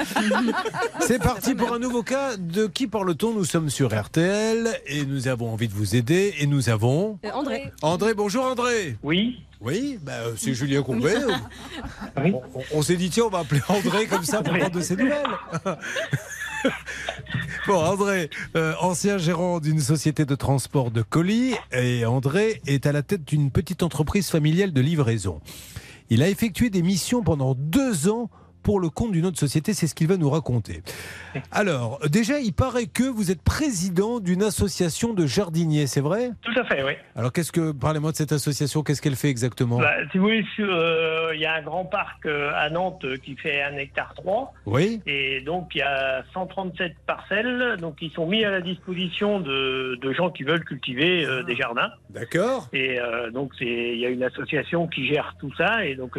C'est 1.01 1.19
parti 1.21 1.57
pour 1.57 1.73
un 1.73 1.81
nouveau 1.81 2.05
cas. 2.05 2.37
De 2.39 2.69
qui 2.69 2.87
parle-t-on? 2.87 3.35
Nous 3.35 3.45
sommes 3.45 3.69
sur 3.69 3.93
RTL 3.93 4.69
et 4.87 5.05
nous 5.05 5.27
avons 5.27 5.51
envie 5.53 5.67
de 5.67 5.75
vous 5.75 5.97
aider. 5.97 6.33
Et 6.39 6.47
nous 6.47 6.69
avons. 6.69 7.19
Euh, 7.25 7.31
André. 7.33 7.73
André, 7.83 8.15
bonjour 8.15 8.45
André. 8.45 8.97
Oui. 9.03 9.41
Oui, 9.61 9.99
bah, 10.03 10.13
euh, 10.27 10.33
c'est 10.37 10.55
Julien 10.55 10.83
Courbet. 10.83 11.15
On, 12.17 12.23
on- 12.55 12.63
on 12.75 12.83
s'est 12.83 12.97
dit, 12.97 13.11
tiens, 13.11 13.25
on 13.27 13.31
va 13.31 13.41
appeler 13.41 13.61
André 13.69 14.07
comme 14.07 14.25
ça 14.25 14.43
pour 14.43 14.57
prendre 14.57 14.71
de 14.71 14.81
ses 14.81 14.95
nouvelles. 14.97 15.23
Bon, 17.67 17.77
André, 17.77 18.29
euh, 18.57 18.75
ancien 18.81 19.19
gérant 19.19 19.61
d'une 19.61 19.81
société 19.81 20.25
de 20.25 20.35
transport 20.35 20.91
de 20.91 21.03
colis, 21.03 21.55
et 21.73 22.05
André 22.05 22.61
est 22.67 22.87
à 22.87 22.93
la 22.93 23.03
tête 23.03 23.25
d'une 23.25 23.51
petite 23.51 23.83
entreprise 23.83 24.31
familiale 24.31 24.73
de 24.73 24.81
livraison. 24.81 25.41
Il 26.11 26.23
a 26.23 26.29
effectué 26.29 26.71
des 26.71 26.83
missions 26.83 27.23
pendant 27.23 27.55
deux 27.55 28.09
ans 28.09 28.31
pour 28.63 28.81
le 28.81 28.89
compte 28.91 29.13
d'une 29.13 29.27
autre 29.27 29.39
société, 29.39 29.75
c'est 29.75 29.87
ce 29.87 29.95
qu'il 29.95 30.09
va 30.09 30.17
nous 30.17 30.31
raconter. 30.31 30.83
Alors, 31.51 32.01
déjà, 32.09 32.39
il 32.39 32.53
paraît 32.53 32.87
que 32.87 33.05
vous 33.05 33.31
êtes 33.31 33.43
président 33.43 34.21
d'une 34.21 34.43
association 34.43 35.15
de 35.15 35.27
jardiniers, 35.27 35.87
c'est 35.87 36.01
vrai? 36.01 36.31
Tout 36.43 36.59
à 36.59 36.65
fait, 36.65 36.83
oui. 36.83 36.93
Alors, 37.17 37.33
qu'est-ce 37.33 37.53
que, 37.53 37.73
parlez-moi 37.73 38.13
de 38.13 38.17
cette 38.17 38.33
association, 38.33 38.83
qu'est-ce 38.83 39.03
qu'elle 39.03 39.17
fait 39.17 39.29
exactement? 39.29 39.79
Bah, 39.79 39.95
si 40.11 40.19
vous 40.19 40.25
voulez, 40.25 40.45
euh, 40.61 41.31
il 41.35 41.41
y 41.41 41.47
a 41.47 41.55
un 41.55 41.63
grand 41.63 41.85
parc 41.85 42.27
euh, 42.27 42.51
à 42.55 42.71
Nantes 42.71 43.05
euh, 43.05 43.17
qui 43.17 43.37
fait 43.37 43.63
un 43.63 43.77
hectare 43.77 44.15
3. 44.15 44.53
Oui. 44.67 45.01
Et 45.07 45.41
donc, 45.41 45.75
il 45.75 45.79
y 45.79 45.83
a 45.83 46.25
137 46.33 46.95
parcelles 47.07 47.77
donc, 47.81 47.97
qui 47.97 48.11
sont 48.11 48.27
mis 48.27 48.45
à 48.45 48.51
la 48.51 48.61
disposition 48.61 49.41
de, 49.41 49.99
de 50.01 50.13
gens 50.13 50.31
qui 50.31 50.45
veulent 50.45 50.65
cultiver 50.65 51.25
euh, 51.25 51.43
des 51.43 51.57
jardins. 51.57 51.91
D'accord. 52.11 52.69
Et 52.73 52.99
donc, 53.33 53.53
il 53.61 53.99
y 53.99 54.07
a 54.07 54.09
une 54.09 54.23
association 54.23 54.87
qui 54.87 55.07
gère 55.07 55.35
tout 55.41 55.53
ça. 55.57 55.85
Et 55.85 55.95
donc, 55.95 56.17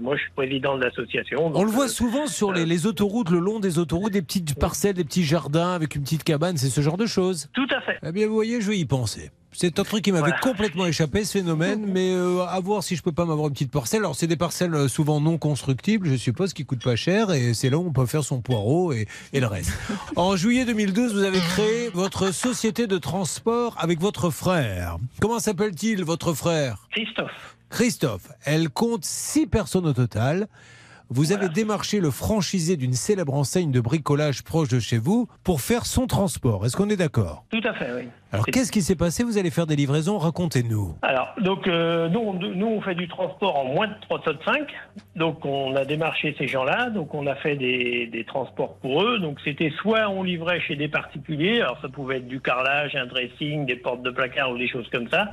moi, 0.00 0.16
je 0.16 0.22
suis 0.22 0.30
président 0.34 0.76
de 0.76 0.84
l'association. 0.84 1.52
On 1.54 1.64
le 1.64 1.70
voit 1.70 1.83
euh, 1.84 1.88
souvent 1.88 2.26
sur 2.26 2.52
les, 2.52 2.66
les 2.66 2.86
autoroutes, 2.86 3.30
le 3.30 3.38
long 3.38 3.60
des 3.60 3.78
autoroutes, 3.78 4.12
des 4.12 4.22
petites 4.22 4.54
parcelles, 4.58 4.94
des 4.94 5.04
petits 5.04 5.24
jardins 5.24 5.72
avec 5.72 5.94
une 5.94 6.02
petite 6.02 6.24
cabane, 6.24 6.56
c'est 6.56 6.68
ce 6.70 6.80
genre 6.80 6.96
de 6.96 7.06
choses. 7.06 7.48
Tout 7.52 7.66
à 7.70 7.80
fait. 7.80 7.98
Eh 8.04 8.12
bien, 8.12 8.26
vous 8.26 8.34
voyez, 8.34 8.60
je 8.60 8.68
vais 8.70 8.78
y 8.78 8.84
penser. 8.84 9.30
C'est 9.56 9.78
un 9.78 9.84
truc 9.84 10.02
qui 10.02 10.10
m'avait 10.10 10.22
Voilà. 10.22 10.38
complètement 10.40 10.84
échappé, 10.84 11.24
ce 11.24 11.38
phénomène, 11.38 11.86
mais 11.92 12.12
euh, 12.12 12.44
à 12.44 12.58
voir 12.58 12.82
si 12.82 12.96
je 12.96 13.02
peux 13.02 13.12
pas 13.12 13.24
m'avoir 13.24 13.46
une 13.46 13.52
petite 13.52 13.70
parcelle. 13.70 14.00
Alors, 14.00 14.16
c'est 14.16 14.26
des 14.26 14.36
parcelles 14.36 14.74
euh, 14.74 14.88
souvent 14.88 15.20
non 15.20 15.38
constructibles, 15.38 16.08
je 16.08 16.16
suppose, 16.16 16.52
qui 16.52 16.64
coûtent 16.64 16.82
pas 16.82 16.96
cher, 16.96 17.30
et 17.30 17.54
c'est 17.54 17.70
là 17.70 17.78
où 17.78 17.86
on 17.86 17.92
peut 17.92 18.04
faire 18.06 18.24
son 18.24 18.40
poireau 18.40 18.92
et, 18.92 19.06
et 19.32 19.38
le 19.38 19.46
reste. 19.46 19.70
En 20.16 20.34
juillet 20.34 20.64
2012, 20.64 21.14
vous 21.14 21.22
avez 21.22 21.38
créé 21.38 21.88
votre 21.94 22.32
société 22.34 22.88
de 22.88 22.98
transport 22.98 23.76
avec 23.78 24.00
votre 24.00 24.30
frère. 24.30 24.96
Comment 25.20 25.38
s'appelle-t-il, 25.38 26.02
votre 26.04 26.32
frère? 26.34 26.88
Christophe. 26.90 27.56
Christophe, 27.70 28.28
elle 28.44 28.70
compte 28.70 29.04
six 29.04 29.46
personnes 29.46 29.86
au 29.86 29.92
total. 29.92 30.48
Vous 31.10 31.32
avez 31.32 31.48
démarché 31.48 32.00
le 32.00 32.10
franchisé 32.10 32.76
d'une 32.76 32.94
célèbre 32.94 33.34
enseigne 33.34 33.70
de 33.70 33.80
bricolage 33.80 34.42
proche 34.42 34.68
de 34.68 34.80
chez 34.80 34.98
vous 34.98 35.28
pour 35.44 35.60
faire 35.60 35.84
son 35.84 36.06
transport. 36.06 36.64
Est-ce 36.64 36.76
qu'on 36.76 36.88
est 36.88 36.96
d'accord? 36.96 37.44
Tout 37.50 37.60
à 37.64 37.74
fait, 37.74 37.92
oui. 37.94 38.08
Alors 38.32 38.46
qu'est-ce 38.46 38.72
qui 38.72 38.82
s'est 38.82 38.96
passé? 38.96 39.22
Vous 39.22 39.38
allez 39.38 39.50
faire 39.50 39.66
des 39.66 39.76
livraisons 39.76 40.18
Racontez-nous. 40.18 40.96
Alors, 41.02 41.28
donc, 41.40 41.68
euh, 41.68 42.08
nous, 42.08 42.18
on, 42.18 42.32
nous, 42.32 42.66
on 42.66 42.80
fait 42.80 42.94
du 42.94 43.06
transport 43.06 43.56
en 43.56 43.66
moins 43.66 43.86
de 43.86 43.94
3 44.00 44.22
tonnes 44.22 44.38
5. 44.44 44.66
Donc, 45.14 45.44
on 45.44 45.76
a 45.76 45.84
démarché 45.84 46.34
ces 46.38 46.48
gens-là. 46.48 46.90
Donc, 46.90 47.14
on 47.14 47.26
a 47.26 47.34
fait 47.36 47.56
des, 47.56 48.06
des 48.06 48.24
transports 48.24 48.74
pour 48.78 49.02
eux. 49.02 49.18
Donc, 49.20 49.38
c'était 49.44 49.72
soit 49.82 50.08
on 50.08 50.22
livrait 50.22 50.60
chez 50.60 50.74
des 50.74 50.88
particuliers. 50.88 51.60
Alors, 51.60 51.78
ça 51.82 51.88
pouvait 51.88 52.16
être 52.16 52.26
du 52.26 52.40
carrelage, 52.40 52.96
un 52.96 53.06
dressing, 53.06 53.66
des 53.66 53.76
portes 53.76 54.02
de 54.02 54.10
placard 54.10 54.50
ou 54.50 54.58
des 54.58 54.68
choses 54.68 54.88
comme 54.90 55.08
ça. 55.10 55.30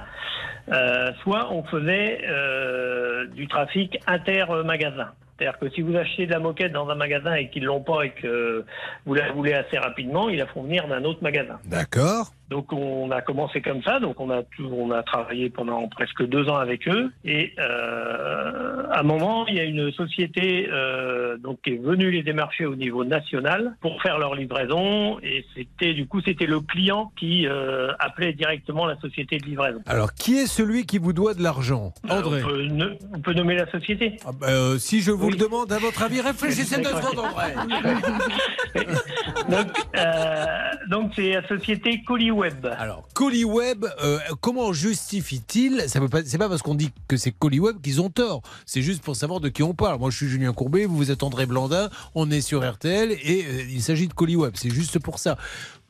Euh, 0.72 1.12
soit 1.24 1.52
on 1.52 1.64
faisait 1.64 2.22
euh, 2.30 3.26
du 3.28 3.48
trafic 3.48 3.98
inter-magasin. 4.06 5.08
C'est-à-dire 5.38 5.60
que 5.60 5.70
si 5.70 5.82
vous 5.82 5.96
achetez 5.96 6.28
de 6.28 6.32
la 6.32 6.40
moquette 6.40 6.72
dans 6.72 6.90
un 6.90 6.96
magasin 6.96 7.34
et 7.34 7.50
qu'ils 7.50 7.64
l'ont 7.64 7.82
pas 7.82 8.04
et 8.06 8.12
que 8.12 8.66
vous 9.06 9.14
la 9.14 9.32
voulez 9.32 9.54
assez 9.54 9.78
rapidement, 9.78 10.30
ils 10.30 10.38
la 10.38 10.48
font 10.48 10.64
venir 10.64 10.88
d'un 10.88 11.04
autre 11.04 11.24
magasin. 11.24 11.60
D'accord. 11.66 12.34
Donc 12.52 12.74
on 12.74 13.10
a 13.12 13.22
commencé 13.22 13.62
comme 13.62 13.82
ça, 13.82 14.00
donc 14.02 14.20
on 14.20 14.30
a 14.30 14.44
tout- 14.44 14.70
on 14.72 14.92
a 14.92 15.02
travaillé 15.04 15.50
pendant 15.50 15.88
presque 15.88 16.22
deux 16.28 16.50
ans 16.50 16.58
avec 16.58 16.86
eux. 16.90 17.10
Et 17.24 17.54
euh, 17.60 18.84
à 18.92 19.00
un 19.00 19.04
moment 19.04 19.48
il 19.48 19.56
y 19.56 19.60
a 19.62 19.64
une 19.64 19.90
société 19.94 20.68
euh, 20.70 21.38
donc 21.38 21.60
qui 21.64 21.70
est 21.72 21.82
venue 21.82 22.12
les 22.12 22.24
démarcher 22.24 22.66
au 22.66 22.76
niveau 22.76 23.06
national 23.06 23.74
pour 23.80 24.02
faire 24.02 24.20
leur 24.20 24.36
livraison. 24.36 25.18
Et 25.24 25.46
c'était 25.56 25.94
du 25.94 26.08
coup 26.08 26.20
c'était 26.26 26.46
le 26.46 26.60
client 26.60 27.14
qui 27.18 27.48
euh, 27.48 27.94
appelait 28.00 28.34
directement 28.34 28.86
la 28.86 29.00
société 29.00 29.38
de 29.38 29.46
livraison. 29.46 29.80
Alors 29.88 30.14
qui 30.14 30.38
est 30.38 30.46
celui 30.46 30.86
qui 30.86 30.98
vous 30.98 31.14
doit 31.14 31.34
de 31.34 31.42
l'argent? 31.42 31.94
André. 32.10 32.44
On 32.44 32.48
peut, 32.50 32.64
ne- 32.66 32.98
on 33.16 33.20
peut 33.22 33.34
nommer 33.34 33.56
la 33.56 33.72
société. 33.72 34.18
Ah 34.26 34.32
bah, 34.38 34.48
Si 34.78 35.00
je 35.00 35.12
vous 35.12 35.30
le 35.30 35.38
demande, 35.38 35.72
à 35.72 35.80
votre 35.80 36.04
avis, 36.04 36.20
réfléchissez 36.20 36.82
deux 36.82 36.90
secondes, 36.90 37.26
André. 37.26 37.54
donc 40.90 41.12
c'est 41.16 41.34
la 41.34 41.48
société 41.48 42.02
Alors, 42.78 43.08
Coliweb, 43.14 43.86
euh, 44.04 44.20
comment 44.40 44.74
justifie-t-il 44.74 45.82
Ça 45.88 46.00
pas, 46.08 46.24
c'est 46.26 46.38
pas 46.38 46.50
parce 46.50 46.62
qu'on 46.62 46.76
dit 46.76 46.92
que 47.08 47.18
c'est 47.18 47.32
Coliweb 47.32 47.82
qu'ils 47.82 48.02
ont 48.02 48.10
tort. 48.10 48.42
C'est 48.66 48.82
juste 48.82 49.04
pour 49.04 49.16
savoir 49.16 49.40
de 49.40 49.50
qui 49.50 49.64
on 49.64 49.74
parle. 49.74 50.00
Moi, 50.00 50.10
je 50.10 50.18
suis 50.18 50.28
Julien 50.28 50.54
Courbet, 50.54 50.86
vous, 50.86 50.96
vous 50.98 51.12
êtes 51.12 51.24
André 51.24 51.46
Blandin, 51.46 51.90
on 52.16 52.32
est 52.32 52.42
sur 52.42 52.68
RTL 52.70 53.12
et 53.12 53.46
euh, 53.46 53.64
il 53.70 53.82
s'agit 53.82 54.08
de 54.08 54.14
Coliweb. 54.14 54.54
C'est 54.56 54.70
juste 54.70 55.00
pour 55.00 55.20
ça. 55.20 55.38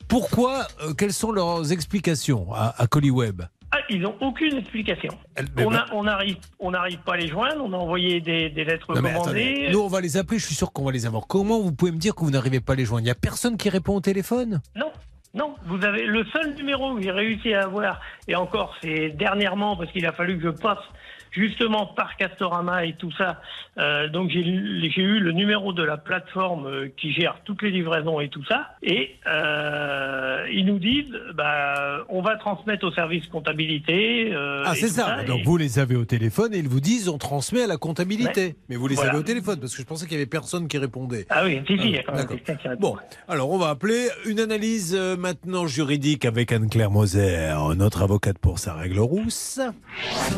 Pourquoi 0.08 0.66
euh, 0.82 0.92
Quelles 0.94 1.12
sont 1.12 1.32
leurs 1.32 1.72
explications 1.72 2.52
à, 2.52 2.74
à 2.82 2.86
Coliweb 2.86 3.42
Ah, 3.70 3.78
ils 3.88 4.00
n'ont 4.00 4.16
aucune 4.20 4.56
explication. 4.58 5.16
mais 5.56 5.64
On 5.64 6.02
n'arrive 6.02 6.36
on 6.58 6.72
pas 7.04 7.14
à 7.14 7.16
les 7.16 7.28
joindre. 7.28 7.62
On 7.64 7.72
a 7.72 7.76
envoyé 7.76 8.20
des, 8.20 8.50
des 8.50 8.64
lettres 8.64 8.94
Non, 8.94 9.00
mais 9.00 9.12
commandées. 9.12 9.42
attendez, 9.52 9.68
nous, 9.72 9.80
on 9.80 9.88
va 9.88 10.00
les 10.00 10.16
appeler, 10.16 10.38
je 10.38 10.46
suis 10.46 10.54
sûr 10.54 10.72
qu'on 10.72 10.84
va 10.84 10.92
les 10.92 11.06
avoir. 11.06 11.26
Comment 11.26 11.60
vous 11.60 11.72
pouvez 11.72 11.92
me 11.92 11.98
dire 11.98 12.14
que 12.14 12.20
vous 12.24 12.30
n'arrivez 12.30 12.60
pas 12.60 12.74
à 12.74 12.76
les 12.76 12.84
joindre? 12.84 13.00
Il 13.02 13.04
n'y 13.04 13.10
a 13.10 13.14
personne 13.14 13.56
qui 13.56 13.70
répond 13.70 13.94
au 13.96 14.00
téléphone? 14.00 14.60
Non, 14.76 14.90
non, 15.34 15.54
vous 15.64 15.82
avez 15.84 16.04
le 16.04 16.24
seul 16.26 16.54
numéro 16.54 16.94
que 16.94 17.02
j'ai 17.02 17.10
réussi 17.10 17.54
à 17.54 17.64
avoir, 17.64 18.00
et 18.28 18.36
encore 18.36 18.76
c'est 18.82 19.10
dernièrement 19.10 19.76
parce 19.76 19.90
qu'il 19.90 20.04
a 20.06 20.12
fallu 20.12 20.36
que 20.36 20.44
je 20.44 20.50
passe 20.50 20.84
justement 21.32 21.86
par 21.86 22.16
Castorama 22.16 22.84
et 22.84 22.94
tout 22.94 23.10
ça. 23.18 23.40
Euh, 23.78 24.08
donc 24.08 24.30
j'ai 24.30 24.40
eu 24.40 25.18
le 25.18 25.32
numéro 25.32 25.72
de 25.72 25.82
la 25.82 25.96
plateforme 25.96 26.66
euh, 26.66 26.88
qui 26.96 27.12
gère 27.12 27.36
toutes 27.44 27.62
les 27.62 27.70
livraisons 27.70 28.20
et 28.20 28.28
tout 28.28 28.44
ça, 28.44 28.68
et 28.82 29.16
euh, 29.26 30.46
ils 30.52 30.64
nous 30.66 30.78
disent, 30.78 31.12
bah, 31.34 32.04
on 32.08 32.20
va 32.22 32.36
transmettre 32.36 32.86
au 32.86 32.92
service 32.92 33.26
comptabilité. 33.28 34.30
euh, 34.34 34.62
Ah, 34.66 34.74
c'est 34.74 34.88
ça. 34.88 35.22
et- 35.22 35.26
Donc 35.26 35.42
vous 35.44 35.56
les 35.56 35.78
avez 35.78 35.96
au 35.96 36.04
téléphone 36.04 36.54
et 36.54 36.58
ils 36.58 36.68
vous 36.68 36.80
disent 36.80 37.08
on 37.08 37.18
transmet 37.18 37.62
à 37.62 37.66
la 37.66 37.76
comptabilité. 37.76 38.40
Ouais. 38.48 38.56
Mais 38.68 38.76
vous 38.76 38.88
les 38.88 38.94
Voilà. 38.94 39.10
avez 39.10 39.18
au 39.20 39.22
téléphone 39.22 39.58
parce 39.60 39.74
que 39.74 39.82
je 39.82 39.86
pensais 39.86 40.04
qu'il 40.06 40.14
y 40.14 40.16
avait 40.20 40.26
personne 40.26 40.68
qui 40.68 40.78
répondait. 40.78 41.26
Ah 41.30 41.42
oui, 41.44 41.60
si, 41.66 41.78
si, 41.78 41.84
il 41.84 41.90
y 41.92 41.98
a 41.98 42.02
quand 42.02 42.12
même 42.12 42.22
d'accord. 42.22 42.36
quelqu'un 42.36 42.54
qui 42.56 42.68
répond. 42.68 42.80
Bon, 42.92 42.96
alors 43.28 43.50
on 43.50 43.58
va 43.58 43.68
appeler 43.70 44.08
une 44.26 44.40
analyse 44.40 44.94
maintenant 45.18 45.66
juridique 45.66 46.24
avec 46.24 46.52
Anne-Claire 46.52 46.90
Moser, 46.90 47.54
notre 47.76 48.02
avocate 48.02 48.38
pour 48.38 48.58
sa 48.58 48.74
règle 48.74 48.98
rousse. 49.00 49.60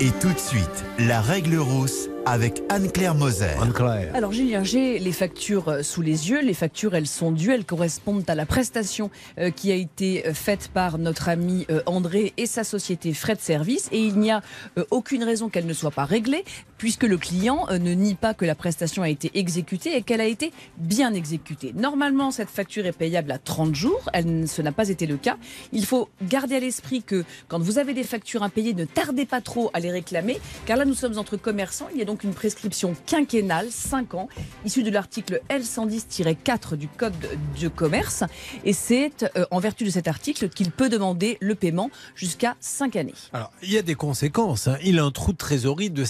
Et 0.00 0.10
tout 0.20 0.32
de 0.32 0.38
suite, 0.38 0.83
la 0.98 1.20
règle 1.20 1.56
rousse 1.56 2.08
avec 2.26 2.62
Anne-Claire 2.68 3.14
Moser. 3.14 3.50
Anne-Claire. 3.60 4.10
Alors 4.14 4.32
Julien, 4.32 4.62
j'ai 4.64 4.98
les 4.98 5.12
factures 5.12 5.68
euh, 5.68 5.82
sous 5.82 6.00
les 6.00 6.30
yeux. 6.30 6.40
Les 6.40 6.54
factures, 6.54 6.94
elles 6.94 7.06
sont 7.06 7.32
dues, 7.32 7.52
elles 7.52 7.64
correspondent 7.64 8.28
à 8.28 8.34
la 8.34 8.46
prestation 8.46 9.10
euh, 9.38 9.50
qui 9.50 9.70
a 9.72 9.74
été 9.74 10.26
euh, 10.26 10.34
faite 10.34 10.70
par 10.72 10.98
notre 10.98 11.28
ami 11.28 11.66
André 11.86 12.32
et 12.36 12.46
sa 12.46 12.64
société 12.64 13.12
Frais 13.12 13.34
de 13.34 13.40
Service. 13.40 13.88
Et 13.92 14.00
il 14.00 14.18
n'y 14.18 14.30
a 14.30 14.42
aucune 14.90 15.24
raison 15.24 15.48
qu'elles 15.48 15.66
ne 15.66 15.72
soient 15.72 15.90
pas 15.90 16.04
réglées, 16.04 16.44
puisque 16.78 17.04
le 17.04 17.16
client 17.16 17.66
ne 17.70 17.92
nie 17.92 18.14
pas 18.14 18.34
que 18.34 18.44
la 18.44 18.54
prestation 18.54 19.02
a 19.02 19.08
été 19.08 19.30
exécutée 19.34 19.96
et 19.96 20.02
qu'elle 20.02 20.20
a 20.20 20.26
été 20.26 20.52
bien 20.78 21.14
exécutée. 21.14 21.72
Normalement, 21.74 22.30
cette 22.30 22.50
facture 22.50 22.86
est 22.86 22.92
payable 22.92 23.32
à 23.32 23.38
30 23.38 23.74
jours. 23.74 24.08
Elle, 24.12 24.48
ce 24.48 24.62
n'a 24.62 24.72
pas 24.72 24.88
été 24.88 25.06
le 25.06 25.16
cas. 25.16 25.36
Il 25.72 25.84
faut 25.84 26.08
garder 26.22 26.56
à 26.56 26.60
l'esprit 26.60 27.02
que 27.02 27.24
quand 27.48 27.58
vous 27.58 27.78
avez 27.78 27.94
des 27.94 28.04
factures 28.04 28.42
impayées, 28.42 28.74
ne 28.74 28.84
tardez 28.84 29.26
pas 29.26 29.40
trop 29.40 29.70
à 29.72 29.80
les 29.80 29.90
réclamer, 29.90 30.38
car 30.66 30.76
là, 30.76 30.84
nous 30.84 30.94
sommes 30.94 31.18
entre 31.18 31.36
commerçants. 31.36 31.88
Il 31.92 31.98
y 31.98 32.02
a 32.02 32.04
donc 32.04 32.13
une 32.22 32.34
prescription 32.34 32.94
quinquennale, 33.06 33.68
5 33.70 34.14
ans, 34.14 34.28
issue 34.64 34.82
de 34.82 34.90
l'article 34.90 35.40
L110-4 35.50 36.76
du 36.76 36.88
Code 36.88 37.14
de 37.60 37.68
commerce. 37.68 38.24
Et 38.64 38.72
c'est 38.72 39.30
euh, 39.36 39.46
en 39.50 39.58
vertu 39.58 39.84
de 39.84 39.90
cet 39.90 40.08
article 40.08 40.48
qu'il 40.48 40.70
peut 40.70 40.88
demander 40.88 41.38
le 41.40 41.54
paiement 41.54 41.90
jusqu'à 42.14 42.56
5 42.60 42.96
années. 42.96 43.14
Alors, 43.32 43.50
il 43.62 43.72
y 43.72 43.78
a 43.78 43.82
des 43.82 43.94
conséquences. 43.94 44.68
hein. 44.68 44.76
Il 44.84 44.98
a 44.98 45.04
un 45.04 45.10
trou 45.10 45.32
de 45.32 45.38
trésorerie 45.38 45.90
de 45.90 46.04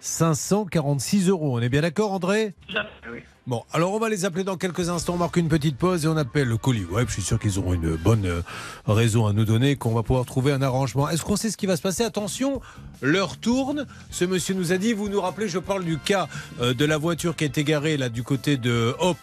7546 0.00 1.28
euros. 1.28 1.56
On 1.56 1.60
est 1.60 1.68
bien 1.68 1.82
d'accord, 1.82 2.12
André? 2.12 2.54
Oui. 3.12 3.20
Bon, 3.48 3.64
alors 3.72 3.94
on 3.94 3.98
va 3.98 4.10
les 4.10 4.26
appeler 4.26 4.44
dans 4.44 4.58
quelques 4.58 4.90
instants. 4.90 5.14
On 5.14 5.16
marque 5.16 5.38
une 5.38 5.48
petite 5.48 5.78
pause 5.78 6.04
et 6.04 6.08
on 6.08 6.18
appelle 6.18 6.48
le 6.48 6.58
colis 6.58 6.84
web. 6.84 7.08
Je 7.08 7.14
suis 7.14 7.22
sûr 7.22 7.38
qu'ils 7.38 7.58
auront 7.58 7.72
une 7.72 7.96
bonne 7.96 8.26
euh, 8.26 8.42
raison 8.86 9.26
à 9.26 9.32
nous 9.32 9.46
donner, 9.46 9.76
qu'on 9.76 9.94
va 9.94 10.02
pouvoir 10.02 10.26
trouver 10.26 10.52
un 10.52 10.60
arrangement. 10.60 11.08
Est-ce 11.08 11.22
qu'on 11.22 11.36
sait 11.36 11.50
ce 11.50 11.56
qui 11.56 11.64
va 11.64 11.74
se 11.74 11.80
passer? 11.80 12.04
Attention, 12.04 12.60
l'heure 13.00 13.38
tourne. 13.38 13.86
Ce 14.10 14.26
monsieur 14.26 14.52
nous 14.54 14.72
a 14.72 14.76
dit, 14.76 14.92
vous 14.92 15.08
nous 15.08 15.22
rappelez, 15.22 15.48
je 15.48 15.58
parle 15.58 15.82
du 15.82 15.96
cas 15.96 16.28
euh, 16.60 16.74
de 16.74 16.84
la 16.84 16.98
voiture 16.98 17.36
qui 17.36 17.44
est 17.44 17.56
égarée 17.56 17.96
là 17.96 18.10
du 18.10 18.22
côté 18.22 18.58
de 18.58 18.94
Hop. 18.98 19.16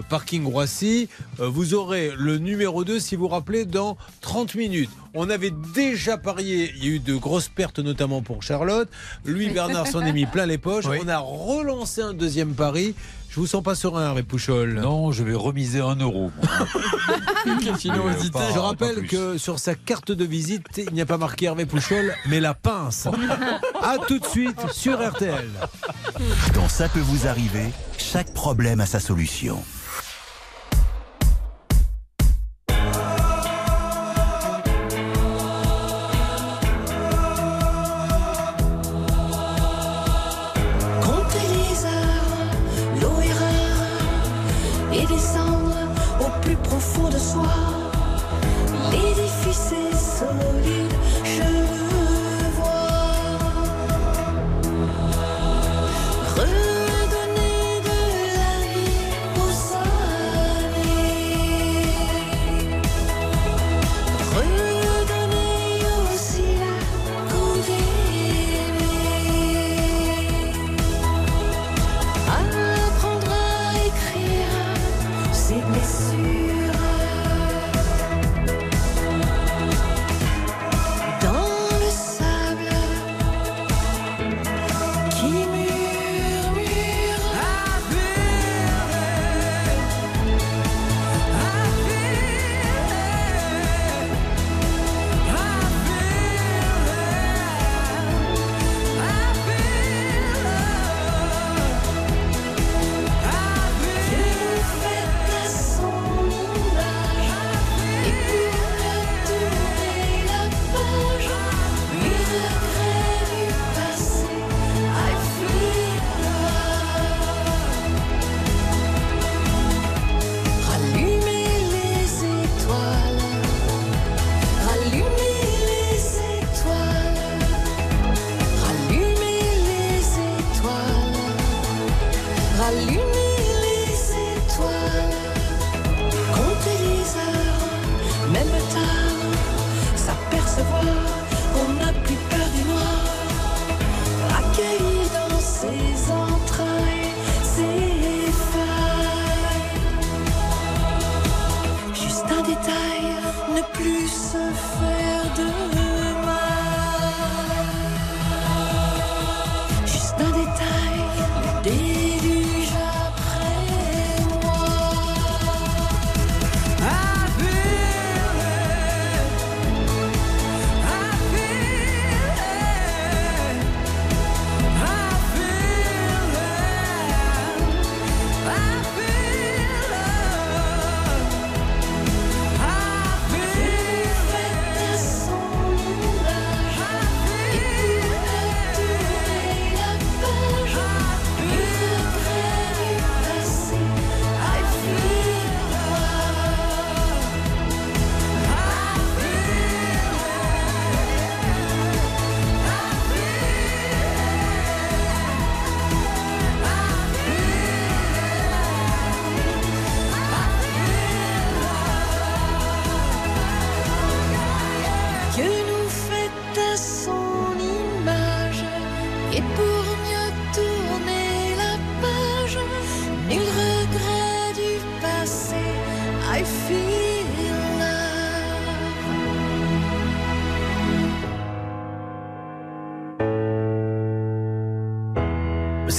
Le 0.00 0.08
Parking 0.08 0.44
Roissy, 0.44 1.08
Euh, 1.40 1.48
vous 1.48 1.74
aurez 1.74 2.12
le 2.16 2.38
numéro 2.38 2.84
2 2.84 2.98
si 3.00 3.16
vous 3.16 3.28
rappelez 3.28 3.66
dans 3.66 3.98
30 4.22 4.54
minutes. 4.54 4.90
On 5.14 5.28
avait 5.28 5.52
déjà 5.74 6.16
parié, 6.16 6.72
il 6.76 6.84
y 6.84 6.88
a 6.88 6.90
eu 6.92 6.98
de 7.00 7.14
grosses 7.16 7.48
pertes 7.48 7.80
notamment 7.80 8.22
pour 8.22 8.42
Charlotte. 8.42 8.88
Lui, 9.26 9.48
Bernard 9.54 9.86
s'en 9.86 10.00
est 10.00 10.12
mis 10.12 10.26
plein 10.26 10.46
les 10.46 10.58
poches. 10.58 10.86
On 10.86 11.08
a 11.08 11.18
relancé 11.18 12.00
un 12.00 12.14
deuxième 12.14 12.54
pari. 12.54 12.94
Je 13.28 13.38
vous 13.38 13.46
sens 13.46 13.62
pas 13.62 13.76
serein, 13.76 14.06
Hervé 14.06 14.22
Pouchol. 14.24 14.80
Non, 14.80 15.12
je 15.12 15.22
vais 15.22 15.34
remiser 15.34 15.80
un 15.80 15.94
euro. 15.96 16.32
Je 17.46 18.58
rappelle 18.58 19.06
que 19.06 19.38
sur 19.38 19.58
sa 19.60 19.74
carte 19.76 20.10
de 20.10 20.24
visite, 20.24 20.66
il 20.78 20.92
n'y 20.92 21.00
a 21.00 21.06
pas 21.06 21.16
marqué 21.18 21.46
Hervé 21.46 21.64
Pouchol, 21.64 22.12
mais 22.26 22.40
la 22.40 22.54
pince. 22.54 23.06
A 23.82 23.98
tout 24.08 24.18
de 24.18 24.26
suite 24.26 24.60
sur 24.72 24.98
RTL. 24.98 25.48
Dans 26.54 26.68
Ça 26.68 26.88
peut 26.88 27.00
vous 27.00 27.26
arriver, 27.28 27.70
chaque 27.98 28.34
problème 28.34 28.80
a 28.80 28.86
sa 28.86 28.98
solution. 29.00 29.62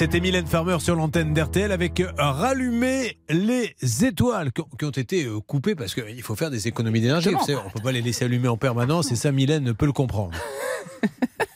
C'était 0.02 0.20
Mylène 0.20 0.48
Farmer 0.48 0.80
sur 0.80 0.96
l'antenne 0.96 1.32
d'RTL 1.32 1.72
avec 1.72 2.00
euh, 2.00 2.12
Rallumer 2.18 3.20
les 3.30 3.76
étoiles 4.04 4.52
qui 4.52 4.86
ont, 4.86 4.90
été 4.90 5.26
euh, 5.26 5.40
coupées 5.42 5.76
parce 5.76 5.94
qu'il 5.94 6.24
faut 6.24 6.36
faire 6.36 6.50
des 6.50 6.68
économies 6.68 7.02
d'énergie. 7.02 7.30
On 7.30 7.40
ne 7.40 7.72
peut 7.72 7.84
pas 7.84 7.92
les 7.92 8.02
laisser 8.02 8.26
allumer 8.26 8.48
en 8.48 8.58
permanence 8.58 9.12
et 9.12 9.16
ça, 9.16 9.32
Mylène 9.32 9.76
peut 9.76 9.86
le 9.86 9.92
comprendre. 9.92 10.36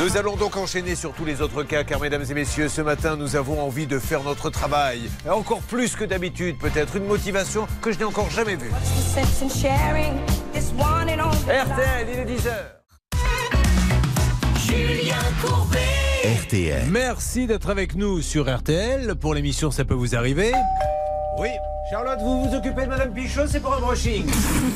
Nous 0.00 0.16
allons 0.16 0.34
donc 0.34 0.56
enchaîner 0.56 0.94
sur 0.94 1.12
tous 1.12 1.26
les 1.26 1.42
autres 1.42 1.62
cas, 1.62 1.84
car 1.84 2.00
mesdames 2.00 2.24
et 2.30 2.32
messieurs, 2.32 2.70
ce 2.70 2.80
matin, 2.80 3.16
nous 3.16 3.36
avons 3.36 3.60
envie 3.60 3.86
de 3.86 3.98
faire 3.98 4.22
notre 4.22 4.48
travail. 4.48 5.10
Et 5.26 5.28
encore 5.28 5.60
plus 5.60 5.94
que 5.94 6.04
d'habitude, 6.04 6.56
peut-être 6.58 6.96
une 6.96 7.04
motivation 7.04 7.66
que 7.82 7.92
je 7.92 7.98
n'ai 7.98 8.04
encore 8.04 8.30
jamais 8.30 8.56
vue. 8.56 8.70
RTL, 11.46 12.06
il 12.10 12.18
est 12.18 12.34
10h. 12.34 12.50
Julien 14.66 15.16
Courbet. 15.44 15.78
RTL. 16.44 16.86
Merci 16.90 17.46
d'être 17.46 17.68
avec 17.68 17.94
nous 17.94 18.22
sur 18.22 18.50
RTL 18.50 19.16
pour 19.16 19.34
l'émission 19.34 19.70
Ça 19.70 19.84
peut 19.84 19.92
vous 19.92 20.16
arriver. 20.16 20.52
Oui, 21.38 21.50
Charlotte, 21.90 22.20
vous 22.20 22.44
vous 22.44 22.54
occupez 22.54 22.84
de 22.84 22.86
Madame 22.86 23.12
Pichot, 23.12 23.48
c'est 23.48 23.58
pour 23.58 23.74
un 23.74 23.80
brushing. 23.80 24.24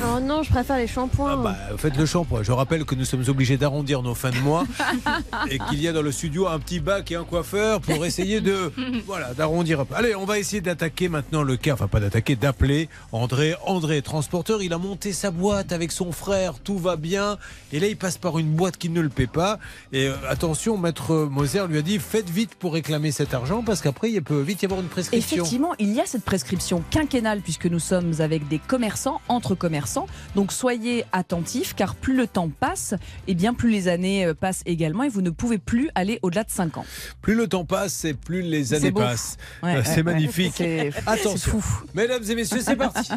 Oh 0.05 0.19
non, 0.19 0.43
je 0.43 0.51
préfère 0.51 0.79
les 0.79 0.89
shampoings. 0.89 1.37
Bah, 1.37 1.55
faites 1.79 1.97
le 1.97 2.07
shampoing. 2.07 2.43
Je 2.43 2.51
rappelle 2.51 2.85
que 2.85 2.97
nous 2.97 3.05
sommes 3.05 3.23
obligés 3.29 3.57
d'arrondir 3.57 4.03
nos 4.03 4.17
fins 4.17 4.33
de 4.33 4.39
mois 4.39 4.65
et 5.49 5.61
qu'il 5.61 5.81
y 5.81 5.87
a 5.87 5.93
dans 5.93 6.03
le 6.03 6.11
studio 6.11 6.49
un 6.49 6.59
petit 6.59 6.81
bac 6.81 7.13
et 7.13 7.15
un 7.15 7.23
coiffeur 7.23 7.81
pour 7.81 8.05
essayer 8.05 8.41
de 8.41 8.73
voilà 9.07 9.33
d'arrondir 9.33 9.79
un 9.79 9.85
peu. 9.85 9.95
Allez, 9.95 10.17
on 10.17 10.25
va 10.25 10.41
essayer 10.41 10.61
d'attaquer 10.61 11.09
maintenant 11.09 11.45
le 11.45 11.57
cas, 11.57 11.75
enfin 11.75 11.87
pas 11.87 12.01
d'attaquer, 12.01 12.35
d'appeler 12.35 12.89
André. 13.13 13.55
André, 13.65 14.03
transporteur, 14.03 14.61
il 14.61 14.73
a 14.73 14.79
monté 14.79 15.13
sa 15.13 15.31
boîte 15.31 15.71
avec 15.71 15.93
son 15.93 16.11
frère, 16.11 16.55
tout 16.59 16.79
va 16.79 16.97
bien. 16.97 17.39
Et 17.73 17.79
là, 17.79 17.87
il 17.87 17.97
passe 17.97 18.19
par 18.19 18.41
une 18.41 18.51
boîte 18.51 18.77
qui 18.77 18.89
ne 18.89 19.01
le 19.01 19.09
paie 19.09 19.29
pas. 19.29 19.61
Et 19.93 20.09
euh, 20.09 20.15
attention, 20.29 20.77
maître 20.79 21.15
Moser 21.31 21.69
lui 21.69 21.79
a 21.79 21.83
dit 21.83 22.01
faites 22.01 22.29
vite 22.29 22.57
pour 22.57 22.73
réclamer 22.73 23.13
cet 23.13 23.35
argent 23.35 23.63
parce 23.63 23.83
qu'après, 23.83 24.11
il 24.11 24.21
peut 24.21 24.41
vite 24.41 24.63
y 24.63 24.65
avoir 24.65 24.81
une 24.81 24.89
prescription. 24.89 25.37
Effectivement, 25.37 25.75
il 25.79 25.93
y 25.93 26.01
a 26.01 26.07
cette 26.07 26.25
prescription 26.25 26.83
quinquennale 27.07 27.41
puisque 27.41 27.67
nous 27.67 27.79
sommes 27.79 28.13
avec 28.21 28.49
des 28.49 28.59
commerçants, 28.59 29.21
entre 29.29 29.55
commerçants. 29.55 30.07
Donc 30.35 30.53
soyez 30.53 31.05
attentifs 31.13 31.75
car 31.75 31.95
plus 31.95 32.17
le 32.17 32.27
temps 32.27 32.49
passe, 32.49 32.95
et 33.29 33.35
bien 33.35 33.53
plus 33.53 33.71
les 33.71 33.89
années 33.89 34.25
euh, 34.25 34.35
passent 34.35 34.63
également 34.65 35.03
et 35.03 35.09
vous 35.09 35.21
ne 35.21 35.31
pouvez 35.31 35.59
plus 35.59 35.91
aller 35.95 36.19
au-delà 36.23 36.45
de 36.45 36.51
5 36.51 36.79
ans. 36.79 36.87
Plus 37.21 37.35
le 37.35 37.47
temps 37.47 37.65
passe 37.67 38.05
et 38.07 38.15
plus 38.15 38.41
les 38.43 38.73
années 38.75 38.93
passent. 38.93 39.37
Ouais, 39.63 39.77
Euh, 39.77 39.83
c'est 39.85 39.97
ouais. 39.97 40.03
magnifique. 40.03 40.63
Attention. 41.07 41.37
c'est 41.37 41.51
fou. 41.51 41.65
Mesdames 41.95 42.23
et 42.29 42.35
messieurs, 42.35 42.61
c'est 42.63 42.77
parti. 42.77 43.11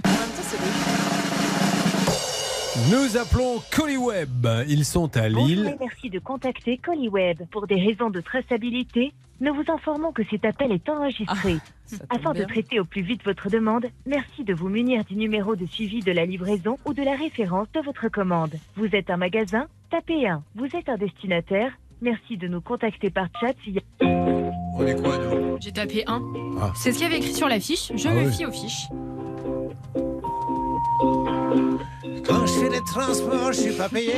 Nous 2.85 3.17
appelons 3.17 3.59
Collyweb. 3.75 4.47
Ils 4.67 4.85
sont 4.85 5.17
à 5.17 5.29
Bonjour 5.29 5.47
Lille. 5.47 5.67
et 5.75 5.83
merci 5.83 6.09
de 6.11 6.19
contacter 6.19 6.77
Collyweb. 6.77 7.41
Pour 7.51 7.65
des 7.65 7.75
raisons 7.81 8.11
de 8.11 8.21
traçabilité, 8.21 9.13
nous 9.41 9.53
vous 9.53 9.63
informons 9.67 10.11
que 10.11 10.21
cet 10.29 10.45
appel 10.45 10.71
est 10.71 10.87
enregistré. 10.87 11.57
Afin 12.09 12.31
de 12.33 12.39
bien. 12.39 12.45
traiter 12.47 12.79
au 12.79 12.85
plus 12.85 13.01
vite 13.01 13.23
votre 13.25 13.49
demande, 13.49 13.87
merci 14.05 14.43
de 14.43 14.53
vous 14.53 14.69
munir 14.69 15.03
du 15.05 15.15
numéro 15.15 15.55
de 15.55 15.65
suivi 15.65 16.01
de 16.01 16.11
la 16.11 16.25
livraison 16.25 16.77
ou 16.85 16.93
de 16.93 17.01
la 17.01 17.15
référence 17.15 17.67
de 17.73 17.81
votre 17.81 18.09
commande. 18.09 18.53
Vous 18.75 18.87
êtes 18.93 19.09
un 19.09 19.17
magasin? 19.17 19.67
Tapez 19.89 20.27
1. 20.27 20.43
Vous 20.55 20.67
êtes 20.75 20.87
un 20.89 20.97
destinataire? 20.97 21.71
Merci 22.01 22.37
de 22.37 22.47
nous 22.47 22.61
contacter 22.61 23.09
par 23.09 23.27
chat 23.41 23.53
s'il 23.63 23.73
y 23.75 23.79
a... 23.79 24.05
On 24.05 24.85
est 24.85 25.01
quoi, 25.01 25.17
nous? 25.17 25.57
J'ai 25.59 25.71
tapé 25.71 26.03
1. 26.05 26.21
Ah. 26.61 26.71
C'est 26.75 26.91
ce 26.91 26.99
qu'il 26.99 27.07
y 27.07 27.09
avait 27.09 27.17
écrit 27.17 27.33
sur 27.33 27.47
la 27.49 27.59
fiche. 27.59 27.91
Je 27.95 28.07
Ah 28.07 28.13
me 28.13 28.29
fie 28.29 28.45
aux 28.45 28.51
fiches. 28.51 28.87
Quand 30.99 32.45
je 32.45 32.53
fais 32.53 32.69
les 32.69 32.83
transports, 32.83 33.51
je 33.53 33.61
suis 33.61 33.73
pas 33.73 33.89
payé. 33.89 34.13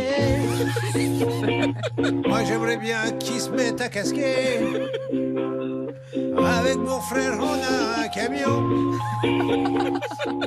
Moi, 2.25 2.43
j'aimerais 2.45 2.77
bien 2.77 3.11
qu'ils 3.19 3.41
se 3.41 3.49
mettent 3.49 3.82
à 3.82 3.89
casquer. 3.89 4.59
Avec 6.38 6.77
mon 6.77 6.99
frère, 7.01 7.38
on 7.39 7.53
a 7.53 8.03
un 8.03 8.07
camion. 8.07 8.63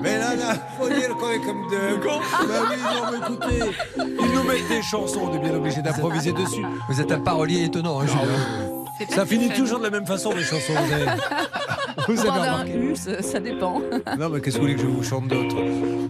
Mais 0.03 0.19
là, 0.19 0.35
là, 0.35 0.55
faut 0.79 0.89
dire 0.89 1.11
qu'on 1.17 1.31
est 1.31 1.41
comme 1.41 1.69
deux 1.71 1.99
cons. 1.99 2.21
Bah 2.49 2.63
oui, 2.71 2.77
non, 2.83 3.11
mais 3.11 3.19
écoutez, 3.19 3.77
ils 3.99 4.35
nous 4.35 4.43
mettent 4.45 4.69
des 4.69 4.83
chansons, 4.83 5.29
on 5.31 5.35
est 5.35 5.39
bien 5.39 5.55
obligé 5.55 5.83
d'improviser 5.83 6.33
dessus. 6.33 6.65
Vous 6.89 7.01
êtes 7.01 7.13
un 7.13 7.21
parolier 7.21 7.65
étonnant, 7.65 8.01
hein, 8.01 8.07
Julien. 8.07 8.82
Ça 9.11 9.27
finit 9.27 9.49
toujours 9.51 9.79
de 9.79 9.85
la 9.85 9.91
même 9.91 10.07
façon, 10.07 10.33
les 10.35 10.43
chansons. 10.43 10.73
Vous 10.73 10.93
avez, 10.93 11.07
vous 12.09 12.27
avez 12.27 12.49
un 12.49 12.95
ça, 12.95 13.41
dépend. 13.41 13.81
Non, 14.19 14.29
mais 14.29 14.41
qu'est-ce 14.41 14.57
que 14.57 14.61
vous 14.61 14.67
voulez 14.67 14.75
que 14.75 14.83
je 14.83 14.87
vous 14.87 15.03
chante 15.03 15.29
d'autre? 15.29 15.57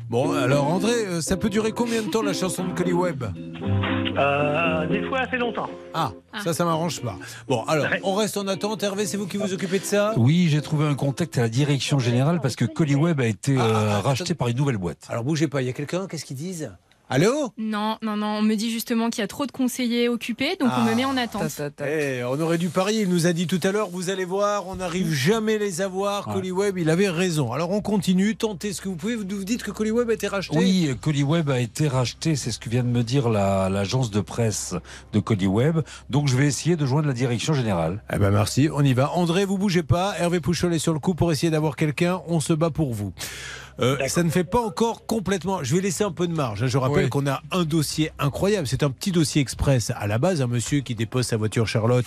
Bon, 0.08 0.32
alors 0.32 0.66
André, 0.68 0.92
euh, 1.06 1.20
ça 1.20 1.36
peut 1.36 1.48
durer 1.50 1.72
combien 1.72 2.02
de 2.02 2.08
temps 2.08 2.22
la 2.22 2.32
chanson 2.32 2.64
de 2.64 2.72
Collyweb 2.74 3.24
Euh, 3.24 4.86
des 4.88 5.02
fois 5.08 5.20
assez 5.20 5.36
longtemps. 5.38 5.68
Ah, 5.94 6.12
ça, 6.44 6.52
ça 6.52 6.64
m'arrange 6.64 7.00
pas. 7.00 7.16
Bon, 7.48 7.62
alors, 7.64 7.86
on 8.02 8.14
reste 8.14 8.36
en 8.36 8.46
attente. 8.46 8.82
Hervé, 8.82 9.06
c'est 9.06 9.16
vous 9.16 9.26
qui 9.26 9.36
vous 9.38 9.52
occupez 9.54 9.78
de 9.78 9.84
ça? 9.84 10.12
Oui, 10.16 10.48
j'ai 10.50 10.60
trouvé 10.60 10.86
un 10.86 10.94
contact 10.94 11.38
à 11.38 11.42
la 11.42 11.48
direction 11.48 11.98
générale 11.98 12.40
parce 12.40 12.56
que 12.56 12.64
Collyweb 12.64 13.20
a 13.20 13.26
été 13.26 13.56
euh, 13.58 14.00
racheté 14.00 14.34
par 14.34 14.48
une 14.48 14.56
nouvelle 14.56 14.78
boîte. 14.78 15.06
Alors, 15.08 15.24
bougez 15.24 15.48
pas, 15.48 15.62
il 15.62 15.66
y 15.66 15.70
a 15.70 15.72
quelqu'un, 15.72 16.06
qu'est-ce 16.08 16.24
qu'ils 16.24 16.36
disent? 16.36 16.70
Allô? 17.10 17.52
Non, 17.58 17.98
non, 18.00 18.16
non. 18.16 18.38
On 18.38 18.42
me 18.42 18.54
dit 18.54 18.70
justement 18.70 19.10
qu'il 19.10 19.20
y 19.20 19.24
a 19.24 19.28
trop 19.28 19.44
de 19.44 19.52
conseillers 19.52 20.08
occupés, 20.08 20.56
donc 20.58 20.70
on 20.70 20.82
Ah, 20.82 20.84
me 20.88 20.94
met 20.94 21.04
en 21.04 21.16
attente. 21.18 21.42
Eh, 21.86 22.22
on 22.24 22.40
aurait 22.40 22.56
dû 22.56 22.70
parier, 22.70 23.02
il 23.02 23.08
nous 23.10 23.26
a 23.26 23.34
dit 23.34 23.46
tout 23.46 23.60
à 23.64 23.70
l'heure, 23.70 23.90
vous 23.90 24.08
allez 24.08 24.24
voir, 24.24 24.66
on 24.66 24.76
n'arrive 24.76 25.12
jamais 25.12 25.56
à 25.56 25.58
les 25.58 25.82
avoir. 25.82 26.28
Ouais. 26.28 26.34
Collyweb, 26.34 26.78
il 26.78 26.88
avait 26.88 27.10
raison. 27.10 27.52
Alors 27.52 27.70
on 27.70 27.82
continue, 27.82 28.34
tentez 28.36 28.72
ce 28.72 28.80
que 28.80 28.88
vous 28.88 28.96
pouvez. 28.96 29.14
Vous 29.16 29.24
vous 29.28 29.44
dites 29.44 29.62
que 29.62 29.70
Collyweb 29.70 30.08
a 30.08 30.14
été 30.14 30.26
racheté 30.26 30.56
Oui, 30.56 30.90
Collyweb 31.02 31.50
a 31.50 31.60
été 31.60 31.86
racheté, 31.86 32.34
c'est 32.34 32.50
ce 32.50 32.58
que 32.58 32.70
vient 32.70 32.82
de 32.82 32.88
me 32.88 33.02
dire 33.02 33.28
la- 33.28 33.68
l'agence 33.68 34.10
de 34.10 34.20
presse 34.22 34.74
de 35.12 35.20
Collyweb. 35.20 35.80
Donc 36.08 36.28
je 36.28 36.36
vais 36.36 36.46
essayer 36.46 36.76
de 36.76 36.86
joindre 36.86 37.08
la 37.08 37.14
direction 37.14 37.52
générale. 37.52 38.02
Eh 38.10 38.16
ben 38.18 38.30
merci, 38.30 38.70
on 38.72 38.82
y 38.82 38.94
va. 38.94 39.12
André, 39.12 39.44
vous 39.44 39.58
bougez 39.58 39.82
pas. 39.82 40.14
Hervé 40.18 40.40
Pouchol 40.40 40.72
est 40.72 40.78
sur 40.78 40.94
le 40.94 40.98
coup 40.98 41.14
pour 41.14 41.30
essayer 41.30 41.50
d'avoir 41.50 41.76
quelqu'un. 41.76 42.22
On 42.26 42.40
se 42.40 42.54
bat 42.54 42.70
pour 42.70 42.94
vous. 42.94 43.12
Euh, 43.80 43.96
ça 44.08 44.22
ne 44.22 44.30
fait 44.30 44.44
pas 44.44 44.60
encore 44.60 45.06
complètement. 45.06 45.62
Je 45.62 45.74
vais 45.74 45.80
laisser 45.80 46.04
un 46.04 46.12
peu 46.12 46.26
de 46.28 46.32
marge. 46.34 46.62
hein. 46.62 46.66
Je 46.66 46.78
rappelle 46.78 47.04
Oui. 47.04 47.10
qu'on 47.10 47.26
a 47.26 47.42
un 47.52 47.64
dossier 47.64 48.10
incroyable. 48.18 48.66
C'est 48.66 48.82
un 48.82 48.90
petit 48.90 49.12
dossier 49.12 49.40
express 49.40 49.90
à 49.96 50.06
la 50.06 50.18
base. 50.18 50.42
Un 50.42 50.46
monsieur 50.46 50.80
qui 50.80 50.94
dépose 50.94 51.26
sa 51.26 51.36
voiture 51.36 51.66
Charlotte 51.66 52.04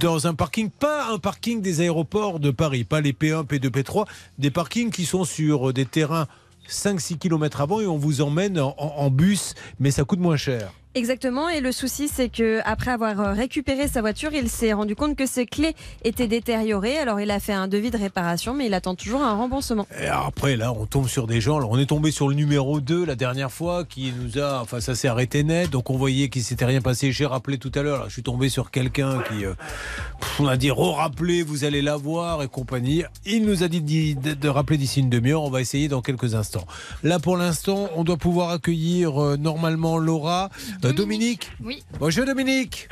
dans 0.00 0.26
un 0.26 0.34
parking, 0.34 0.70
pas 0.70 1.12
un 1.12 1.18
parking 1.18 1.60
des 1.60 1.80
aéroports 1.80 2.38
de 2.40 2.50
Paris, 2.50 2.84
pas 2.84 3.00
les 3.00 3.12
P1, 3.12 3.44
P2, 3.46 3.68
P3, 3.70 4.06
des 4.38 4.50
parkings 4.50 4.90
qui 4.90 5.04
sont 5.06 5.24
sur 5.24 5.72
des 5.72 5.86
terrains 5.86 6.26
5-6 6.68 7.18
km 7.18 7.60
avant 7.60 7.80
et 7.80 7.86
on 7.86 7.98
vous 7.98 8.20
emmène 8.20 8.58
en, 8.60 8.74
en- 8.78 8.94
en 8.98 9.10
bus, 9.10 9.54
mais 9.80 9.90
ça 9.90 10.04
coûte 10.04 10.20
moins 10.20 10.36
cher. 10.36 10.72
Exactement, 10.94 11.48
et 11.48 11.60
le 11.60 11.72
souci 11.72 12.08
c'est 12.08 12.28
que 12.28 12.60
après 12.64 12.90
avoir 12.90 13.18
euh, 13.20 13.32
récupéré 13.32 13.88
sa 13.88 14.00
voiture, 14.02 14.30
il 14.34 14.48
s'est 14.50 14.72
rendu 14.72 14.94
compte 14.94 15.16
que 15.16 15.26
ses 15.26 15.46
clés 15.46 15.74
étaient 16.04 16.26
détériorées. 16.26 16.98
Alors 16.98 17.18
il 17.20 17.30
a 17.30 17.40
fait 17.40 17.52
un 17.54 17.66
devis 17.68 17.90
de 17.90 17.96
réparation, 17.98 18.52
mais 18.54 18.66
il 18.66 18.74
attend 18.74 18.94
toujours 18.94 19.22
un 19.22 19.34
remboursement. 19.34 19.86
Et 20.00 20.06
après, 20.06 20.56
là, 20.56 20.72
on 20.72 20.86
tombe 20.86 21.08
sur 21.08 21.26
des 21.26 21.40
gens. 21.40 21.56
Alors, 21.58 21.70
on 21.70 21.78
est 21.78 21.86
tombé 21.86 22.10
sur 22.10 22.28
le 22.28 22.34
numéro 22.34 22.80
2 22.80 23.04
la 23.04 23.14
dernière 23.14 23.50
fois 23.50 23.84
qui 23.84 24.12
nous 24.20 24.38
a. 24.38 24.60
Enfin, 24.60 24.80
ça 24.80 24.94
s'est 24.94 25.08
arrêté 25.08 25.44
net. 25.44 25.70
Donc, 25.70 25.90
on 25.90 25.96
voyait 25.96 26.28
qu'il 26.28 26.42
s'était 26.42 26.64
rien 26.64 26.80
passé. 26.80 27.12
J'ai 27.12 27.26
rappelé 27.26 27.58
tout 27.58 27.72
à 27.74 27.82
l'heure. 27.82 28.04
Je 28.08 28.12
suis 28.12 28.22
tombé 28.22 28.48
sur 28.48 28.70
quelqu'un 28.70 29.22
qui. 29.28 29.44
euh, 29.44 29.54
on 30.40 30.46
a 30.46 30.56
dit 30.56 30.70
re-rappelez, 30.70 31.42
vous 31.42 31.64
allez 31.64 31.82
la 31.82 31.96
voir 31.96 32.42
et 32.42 32.48
compagnie. 32.48 33.04
Il 33.24 33.44
nous 33.46 33.62
a 33.62 33.68
dit 33.68 34.14
de 34.14 34.48
rappeler 34.48 34.76
d'ici 34.78 35.00
une 35.00 35.10
demi-heure. 35.10 35.42
On 35.42 35.50
va 35.50 35.60
essayer 35.60 35.88
dans 35.88 36.02
quelques 36.02 36.34
instants. 36.34 36.66
Là, 37.02 37.18
pour 37.18 37.36
l'instant, 37.36 37.88
on 37.96 38.04
doit 38.04 38.16
pouvoir 38.16 38.50
accueillir 38.50 39.22
euh, 39.22 39.36
normalement 39.36 39.98
Laura. 39.98 40.50
Euh, 40.84 40.92
Dominique. 40.92 41.50
Oui. 41.62 41.82
Bonjour, 42.00 42.24
Dominique. 42.24 42.88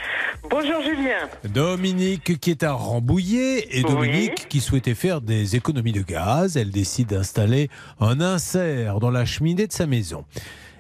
Bonjour 0.49 0.81
Julien. 0.83 1.29
Dominique 1.53 2.39
qui 2.39 2.51
est 2.51 2.63
à 2.63 2.73
Rambouillet 2.73 3.67
et 3.77 3.85
Oui. 3.85 3.91
Dominique 3.91 4.49
qui 4.49 4.61
souhaitait 4.61 4.95
faire 4.95 5.21
des 5.21 5.57
économies 5.57 5.93
de 5.93 6.03
gaz. 6.03 6.57
Elle 6.57 6.71
décide 6.71 7.09
d'installer 7.09 7.69
un 7.99 8.21
insert 8.21 9.01
dans 9.01 9.11
la 9.11 9.25
cheminée 9.25 9.67
de 9.67 9.73
sa 9.73 9.87
maison. 9.87 10.25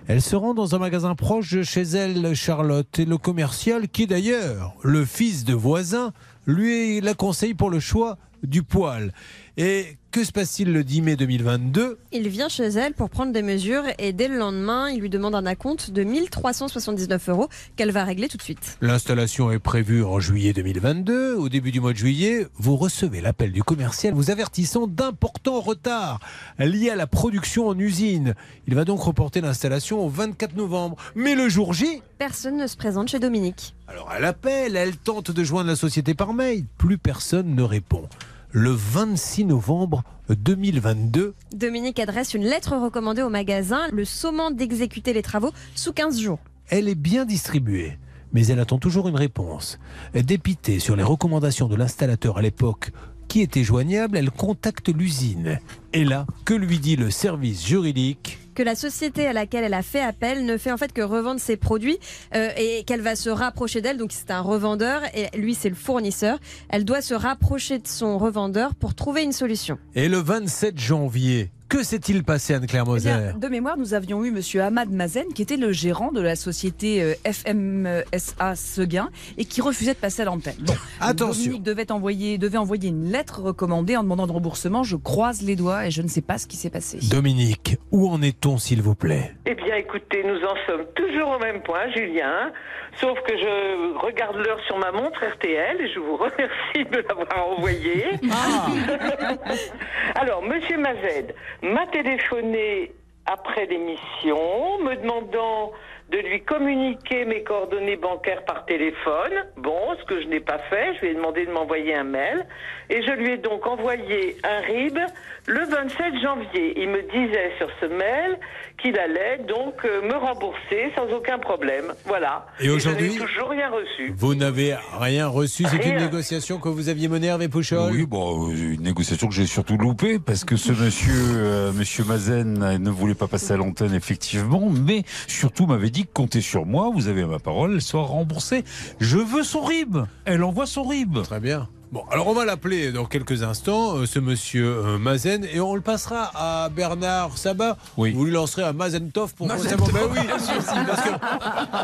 Elle 0.07 0.23
se 0.23 0.37
rend 0.37 0.55
dans 0.55 0.75
un 0.75 0.79
magasin 0.79 1.15
proche 1.15 1.53
de 1.53 1.63
chez 1.63 1.83
elle, 1.83 2.35
Charlotte, 2.35 2.99
et 2.99 3.05
le 3.05 3.19
commercial, 3.19 3.89
qui 3.89 4.05
est 4.05 4.07
d'ailleurs 4.07 4.75
le 4.83 5.05
fils 5.05 5.45
de 5.45 5.55
voisin, 5.55 6.13
lui 6.47 7.01
la 7.01 7.15
conseille 7.15 7.55
pour 7.55 7.71
le 7.71 7.81
choix 7.81 8.19
du 8.43 8.63
poêle. 8.63 9.13
Et 9.57 9.99
que 10.11 10.25
se 10.25 10.33
passe-t-il 10.33 10.73
le 10.73 10.83
10 10.83 11.03
mai 11.03 11.17
2022 11.17 11.99
Il 12.11 12.29
vient 12.29 12.49
chez 12.49 12.65
elle 12.65 12.95
pour 12.95 13.11
prendre 13.11 13.33
des 13.33 13.43
mesures 13.43 13.85
et 13.99 14.13
dès 14.13 14.27
le 14.27 14.37
lendemain, 14.39 14.91
il 14.91 15.01
lui 15.01 15.09
demande 15.09 15.37
un 15.37 15.47
acompte 15.47 15.91
de 15.93 16.03
1379 16.03 17.29
euros 17.29 17.49
qu'elle 17.77 17.93
va 17.93 18.03
régler 18.05 18.27
tout 18.29 18.37
de 18.37 18.43
suite. 18.43 18.77
L'installation 18.81 19.53
est 19.53 19.61
prévue 19.61 20.03
en 20.03 20.19
juillet 20.19 20.53
2022. 20.53 21.35
Au 21.37 21.49
début 21.49 21.71
du 21.71 21.81
mois 21.81 21.93
de 21.93 21.99
juillet, 21.99 22.49
vous 22.57 22.77
recevez 22.77 23.21
l'appel 23.21 23.53
du 23.53 23.63
commercial 23.63 24.13
vous 24.13 24.31
avertissant 24.33 24.89
d'importants 24.89 25.61
retards 25.61 26.19
liés 26.59 26.91
à 26.91 26.97
la 26.97 27.07
production 27.07 27.69
en 27.69 27.79
usine. 27.79 28.35
Il 28.67 28.75
va 28.75 28.85
donc 28.85 29.01
reporter 29.01 29.41
l'installation 29.41 30.05
au 30.05 30.09
24 30.09 30.57
novembre. 30.57 30.97
Mais 31.15 31.37
le 31.37 31.49
jour 31.49 31.73
J, 31.73 32.03
Personne 32.19 32.57
ne 32.57 32.67
se 32.67 32.77
présente 32.77 33.09
chez 33.09 33.19
Dominique. 33.21 33.75
alors 33.87 34.13
elle 34.17 34.25
appelle, 34.25 34.77
elle 34.77 34.97
tente 34.97 35.31
de 35.31 35.45
joindre 35.45 35.69
la 35.71 35.77
société 35.77 36.15
par 36.15 36.35
mail. 36.35 36.65
Plus 36.79 36.99
personne 36.99 37.55
ne 37.55 37.63
répond. 37.63 38.09
Le 38.53 38.71
26 38.71 39.45
novembre 39.45 40.03
2022, 40.29 41.35
Dominique 41.55 42.01
adresse 42.01 42.35
une 42.35 42.43
lettre 42.43 42.77
recommandée 42.77 43.23
au 43.23 43.29
magasin, 43.29 43.83
le 43.93 44.05
sommant 44.05 44.51
d'exécuter 44.51 45.13
les 45.13 45.23
travaux 45.23 45.53
sous 45.77 45.93
15 45.93 46.19
jours. 46.21 46.41
elle 46.69 46.89
est 46.89 46.97
bien 46.97 47.25
distribuée. 47.25 47.97
Mais 48.33 48.47
elle 48.49 48.59
attend 48.59 48.79
toujours 48.79 49.09
une 49.09 49.15
réponse. 49.17 49.79
Dépitée 50.15 50.81
sur 50.81 50.97
les 50.97 51.03
recommandations 51.05 51.69
de 51.69 51.77
l'installateur 51.77 52.39
à 52.39 52.43
l'époque 52.43 52.91
qui 53.29 53.41
était 53.41 53.63
joignable, 53.65 54.17
elle 54.17 54.31
contacte 54.33 54.89
l'usine. 54.89 55.61
Et 55.93 56.05
là, 56.05 56.27
que 56.45 56.55
lui 56.55 56.81
dit 56.81 56.97
le 56.97 57.11
service 57.13 57.65
juridique? 57.65 58.40
Que 58.55 58.63
la 58.63 58.75
société 58.75 59.27
à 59.27 59.33
laquelle 59.33 59.65
elle 59.65 59.75
a 59.75 59.83
fait 59.83 60.01
appel 60.01 60.45
ne 60.45 60.57
fait 60.57 60.73
en 60.73 60.77
fait 60.77 60.93
que 60.93 61.03
revendre 61.03 61.41
ses 61.41 61.57
produits 61.57 61.99
euh, 62.35 62.51
et 62.57 62.85
qu'elle 62.85 63.01
va 63.01 63.17
se 63.17 63.31
rapprocher 63.31 63.81
d'elle. 63.81 63.97
Donc 63.97 64.13
c'est 64.13 64.31
un 64.31 64.41
revendeur 64.41 65.03
et 65.15 65.37
lui 65.37 65.55
c'est 65.55 65.69
le 65.69 65.75
fournisseur. 65.75 66.39
Elle 66.69 66.85
doit 66.85 67.03
se 67.03 67.15
rapprocher 67.15 67.79
de 67.79 67.89
son 67.89 68.19
revendeur 68.19 68.75
pour 68.75 68.95
trouver 68.95 69.23
une 69.23 69.33
solution. 69.33 69.79
Et 69.95 70.09
le 70.09 70.19
27 70.19 70.79
janvier 70.79 71.51
Que 71.71 71.85
s'est-il 71.85 72.25
passé, 72.25 72.55
Anne-Claire 72.55 72.83
Eh 72.85 72.91
Moser 72.91 73.11
bien, 73.11 73.39
de 73.39 73.47
mémoire, 73.47 73.77
nous 73.77 73.95
avions 73.95 74.25
eu 74.25 74.33
Monsieur 74.33 74.61
Ahmad 74.61 74.91
Mazen, 74.91 75.33
qui 75.33 75.41
était 75.41 75.57
le 75.57 75.71
gérant 75.71 76.11
de 76.11 76.21
la 76.21 76.35
société 76.35 77.01
euh, 77.01 77.15
FMSA 77.25 78.57
Seguin 78.57 79.09
et 79.39 79.45
qui 79.45 79.61
refusait 79.61 79.95
de 79.95 79.99
passer 79.99 80.23
à 80.23 80.25
l'antenne. 80.25 80.57
Bon, 80.63 80.75
Attention. 81.01 81.45
Dominique 81.45 81.63
devait 81.63 81.93
envoyer, 81.93 82.39
devait 82.39 82.59
envoyer 82.59 82.89
une 82.89 83.13
lettre 83.13 83.41
recommandée 83.43 83.97
en 83.97 84.03
demandant 84.03 84.27
de 84.27 84.33
remboursement. 84.33 84.83
Je 84.83 84.97
croise 84.97 85.43
les 85.43 85.55
doigts 85.55 85.87
et 85.87 85.93
je 85.93 86.03
ne 86.03 86.09
sais 86.09 86.23
pas 86.23 86.39
ce 86.39 86.49
qui 86.49 86.57
s'est 86.57 86.71
passé. 86.71 86.99
Dominique, 87.09 87.77
où 87.93 88.09
en 88.09 88.21
est-on, 88.21 88.59
s'il 88.59 88.83
vous 88.83 88.97
plaît? 88.97 89.37
Eh 89.47 89.55
bien, 89.55 89.77
écoutez, 89.77 90.25
nous 90.25 90.45
en 90.45 90.57
sommes 90.67 90.87
toujours 90.97 91.29
au 91.29 91.39
même 91.39 91.63
point, 91.63 91.89
Julien. 91.95 92.51
Sauf 92.97 93.21
que 93.23 93.37
je 93.37 93.99
regarde 93.99 94.37
l'heure 94.37 94.61
sur 94.67 94.77
ma 94.79 94.93
montre 94.93 95.25
RTL 95.25 95.81
et 95.81 95.89
je 95.89 95.99
vous 96.01 96.17
remercie 96.17 96.85
de 96.91 97.05
l'avoir 97.09 97.49
envoyé. 97.49 98.07
Alors, 100.17 100.43
Monsieur 100.43 100.77
Mazed 100.79 101.35
m'a 101.63 101.87
téléphoné 101.87 102.93
après 103.27 103.67
l'émission, 103.67 104.79
me 104.83 104.97
demandant 104.97 105.73
de 106.11 106.19
lui 106.19 106.43
communiquer 106.43 107.25
mes 107.25 107.45
coordonnées 107.45 107.97
bancaires 107.97 108.45
par 108.45 108.67
téléphone. 108.67 109.33
Bon, 109.57 109.79
ce 110.01 110.05
que 110.07 110.21
je 110.21 110.27
n'ai 110.27 110.41
pas 110.41 110.59
fait, 110.59 110.95
je 110.97 111.01
lui 111.03 111.09
ai 111.11 111.15
demandé 111.15 111.47
de 111.47 111.53
m'envoyer 111.53 111.95
un 111.95 112.05
mail. 112.05 112.47
Et 112.91 113.03
je 113.03 113.13
lui 113.13 113.31
ai 113.31 113.39
donc 113.39 113.67
envoyé 113.67 114.37
un 114.43 114.61
RIB 114.67 114.99
le 115.47 115.65
27 115.65 116.21
janvier. 116.23 116.75
Il 116.77 116.89
me 116.89 117.03
disait 117.03 117.53
sur 117.59 117.69
ce 117.81 117.87
mail 117.87 118.39
qu'il 118.83 118.99
allait 118.99 119.39
donc 119.47 119.75
euh, 119.85 120.03
me 120.03 120.15
rembourser 120.15 120.93
sans 120.97 121.07
aucun 121.15 121.39
problème. 121.39 121.93
Voilà. 122.05 122.47
Et 122.59 122.69
aujourd'hui 122.69 123.13
Je 123.15 123.21
n'ai 123.21 123.27
toujours 123.27 123.51
rien 123.51 123.71
reçu. 123.71 124.13
Vous 124.17 124.35
n'avez 124.35 124.75
rien 124.99 125.29
reçu. 125.29 125.65
C'est 125.71 125.85
une 125.87 125.99
négociation 125.99 126.59
que 126.59 126.69
vous 126.69 126.89
aviez 126.89 127.09
menée, 127.09 127.29
Hervé 127.29 127.49
Pouchol 127.49 127.93
Oui, 127.93 128.07
bon, 128.07 128.51
euh, 128.51 128.55
une 128.55 128.83
négociation 128.83 129.29
que 129.29 129.35
j'ai 129.35 129.47
surtout 129.47 129.77
loupée 129.77 130.19
parce 130.19 130.45
que 130.45 130.57
ce 130.57 130.73
monsieur, 130.73 131.15
euh, 131.15 131.73
monsieur 131.73 132.05
Mazen, 132.05 132.63
euh, 132.63 132.79
ne 132.79 132.91
voulait 132.91 133.15
pas 133.15 133.29
passer 133.29 133.53
à 133.53 133.57
l'antenne 133.57 133.95
effectivement, 133.95 134.69
mais 134.69 135.05
surtout 135.29 135.67
m'avait 135.67 135.91
dit 135.91 136.07
comptez 136.13 136.41
sur 136.41 136.67
moi, 136.67 136.91
vous 136.93 137.09
avez 137.09 137.25
ma 137.25 137.39
parole, 137.39 137.75
elle 137.75 137.83
sera 137.83 138.03
remboursée. 138.03 138.65
Je 138.99 139.19
veux 139.19 139.45
son 139.45 139.61
RIB. 139.61 139.99
Elle 140.25 140.43
envoie 140.43 140.67
son 140.67 140.83
RIB. 140.83 141.23
Très 141.23 141.41
bien. 141.41 141.69
Bon, 141.93 142.05
alors 142.09 142.29
on 142.29 142.35
va 142.35 142.45
l'appeler 142.45 142.93
dans 142.93 143.05
quelques 143.05 143.43
instants, 143.43 143.97
euh, 143.97 144.07
ce 144.07 144.21
monsieur 144.21 144.65
euh, 144.65 144.99
Mazen, 144.99 145.45
et 145.53 145.59
on 145.59 145.75
le 145.75 145.81
passera 145.81 146.31
à 146.37 146.69
Bernard 146.69 147.37
Sabat. 147.37 147.77
Oui. 147.97 148.13
Vous 148.13 148.27
lui 148.27 148.31
lancerez 148.31 148.63
un 148.63 148.73
Mazentov 148.73 149.35
pour 149.35 149.49
Mazentov. 149.49 149.93
Ben 149.93 150.03
oui, 150.09 150.19
parce 150.29 150.47
que 150.47 151.11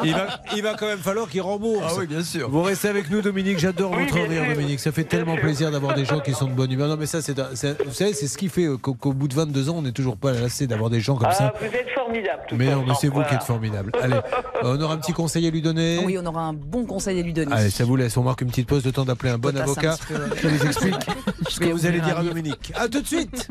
il 0.05 0.13
va, 0.15 0.27
il 0.55 0.63
va 0.63 0.75
quand 0.75 0.87
même 0.87 1.01
falloir 1.01 1.29
qu'il 1.29 1.41
rembourse. 1.43 1.85
Ah 1.89 1.95
oui, 1.99 2.07
bien 2.07 2.23
sûr. 2.23 2.49
Vous 2.49 2.63
restez 2.63 2.87
avec 2.87 3.11
nous, 3.11 3.21
Dominique. 3.21 3.59
J'adore 3.59 3.91
Oui, 3.97 4.05
votre 4.05 4.15
bien 4.15 4.29
rire, 4.29 4.45
sûr. 4.45 4.55
Dominique. 4.55 4.79
Ça 4.79 4.93
fait 4.93 5.03
tellement 5.03 5.35
plaisir 5.35 5.73
d'avoir 5.73 5.97
des 5.97 6.05
gens 6.05 6.21
qui 6.21 6.35
sont 6.35 6.47
de 6.47 6.53
bonne 6.53 6.71
humeur. 6.71 6.87
Non, 6.87 6.97
mais 6.97 7.07
ça, 7.07 7.21
c'est, 7.21 7.37
vous 7.41 7.93
savez, 7.93 8.13
c'est 8.15 8.29
ce 8.29 8.39
qui 8.39 8.49
fait 8.49 8.67
euh, 8.67 8.77
qu'au, 8.77 9.13
bout 9.13 9.27
de 9.27 9.35
22 9.35 9.71
ans, 9.71 9.75
on 9.79 9.83
n'est 9.83 9.91
toujours 9.91 10.17
pas 10.17 10.31
lassé 10.31 10.69
d'avoir 10.69 10.89
des 10.89 11.01
gens 11.01 11.17
comme 11.17 11.27
Ah, 11.29 11.35
ça. 11.35 11.53
vous 11.59 11.67
êtes 11.67 11.91
formidable. 11.93 12.43
de 12.49 12.55
Mais 12.57 12.71
non, 12.71 12.85
mais 12.87 12.95
c'est 13.01 13.09
vous 13.09 13.25
qui 13.25 13.35
êtes 13.35 13.43
formidable. 13.43 13.91
Allez, 14.01 14.21
on 14.63 14.81
aura 14.81 14.95
un 14.95 14.99
petit 14.99 15.13
conseil 15.13 15.49
à 15.49 15.51
lui 15.51 15.63
donner. 15.63 15.99
Oui, 16.05 16.17
on 16.17 16.27
aura 16.27 16.43
un 16.43 16.53
bon 16.53 16.87
conseil 16.87 17.19
à 17.19 17.23
lui 17.25 17.33
donner. 17.33 17.53
Allez, 17.53 17.71
ça 17.71 17.85
vous 17.85 17.97
laisse. 17.97 18.17
On 18.17 18.23
marque 18.23 18.43
une 18.43 18.51
petite 18.51 18.69
pause, 18.69 18.85
le 18.85 18.93
temps 18.93 19.05
d'appeler 19.05 19.31
un 19.33 19.39
bon 19.39 19.57
avocat. 19.57 19.96
Je 20.43 20.49
vous 20.49 20.67
explique 20.67 21.07
ce 21.49 21.61
que 21.61 21.67
vous 21.67 21.87
allez 21.87 22.01
dire 22.01 22.19
à. 22.19 22.23
Dominique. 22.23 22.73
À 22.75 22.89
tout 22.89 23.01
de 23.01 23.07
suite. 23.07 23.49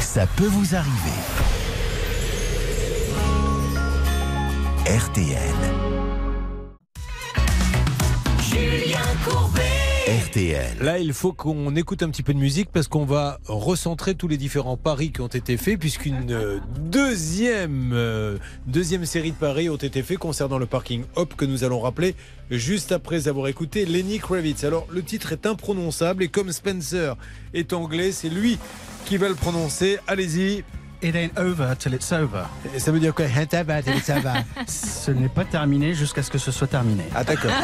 Ça 0.00 0.26
peut 0.36 0.46
vous 0.46 0.74
arriver. 0.74 1.18
RTL. 4.86 5.36
Julien 8.50 8.98
Courbet. 9.24 9.71
Là, 10.80 10.98
il 10.98 11.12
faut 11.12 11.32
qu'on 11.32 11.74
écoute 11.74 12.02
un 12.02 12.10
petit 12.10 12.22
peu 12.22 12.34
de 12.34 12.38
musique 12.38 12.68
parce 12.70 12.86
qu'on 12.86 13.04
va 13.04 13.38
recentrer 13.46 14.14
tous 14.14 14.28
les 14.28 14.36
différents 14.36 14.76
paris 14.76 15.10
qui 15.10 15.20
ont 15.20 15.26
été 15.26 15.56
faits, 15.56 15.78
puisqu'une 15.78 16.30
euh, 16.30 16.58
deuxième, 16.78 17.92
euh, 17.94 18.36
deuxième 18.66 19.06
série 19.06 19.30
de 19.30 19.36
paris 19.36 19.70
ont 19.70 19.76
été 19.76 20.02
faits 20.02 20.18
concernant 20.18 20.58
le 20.58 20.66
parking 20.66 21.04
Hop 21.16 21.34
que 21.34 21.44
nous 21.44 21.64
allons 21.64 21.80
rappeler 21.80 22.14
juste 22.50 22.92
après 22.92 23.28
avoir 23.28 23.48
écouté 23.48 23.86
Lenny 23.86 24.18
Kravitz. 24.18 24.64
Alors, 24.64 24.86
le 24.90 25.02
titre 25.02 25.32
est 25.32 25.46
imprononçable 25.46 26.22
et 26.22 26.28
comme 26.28 26.52
Spencer 26.52 27.16
est 27.54 27.72
anglais, 27.72 28.12
c'est 28.12 28.28
lui 28.28 28.58
qui 29.06 29.16
va 29.16 29.28
le 29.28 29.34
prononcer. 29.34 29.98
Allez-y. 30.06 30.62
It 31.02 31.16
ain't 31.16 31.36
over 31.36 31.74
till 31.76 31.94
it's 31.94 32.12
over. 32.12 32.44
Ça 32.78 32.92
veut 32.92 33.00
dire 33.00 33.12
quoi? 33.12 33.26
Ce 34.68 35.10
n'est 35.10 35.28
pas 35.28 35.44
terminé 35.44 35.94
jusqu'à 35.94 36.22
ce 36.22 36.30
que 36.30 36.38
ce 36.38 36.52
soit 36.52 36.68
terminé. 36.68 37.04
Ah 37.14 37.24
d'accord. 37.24 37.50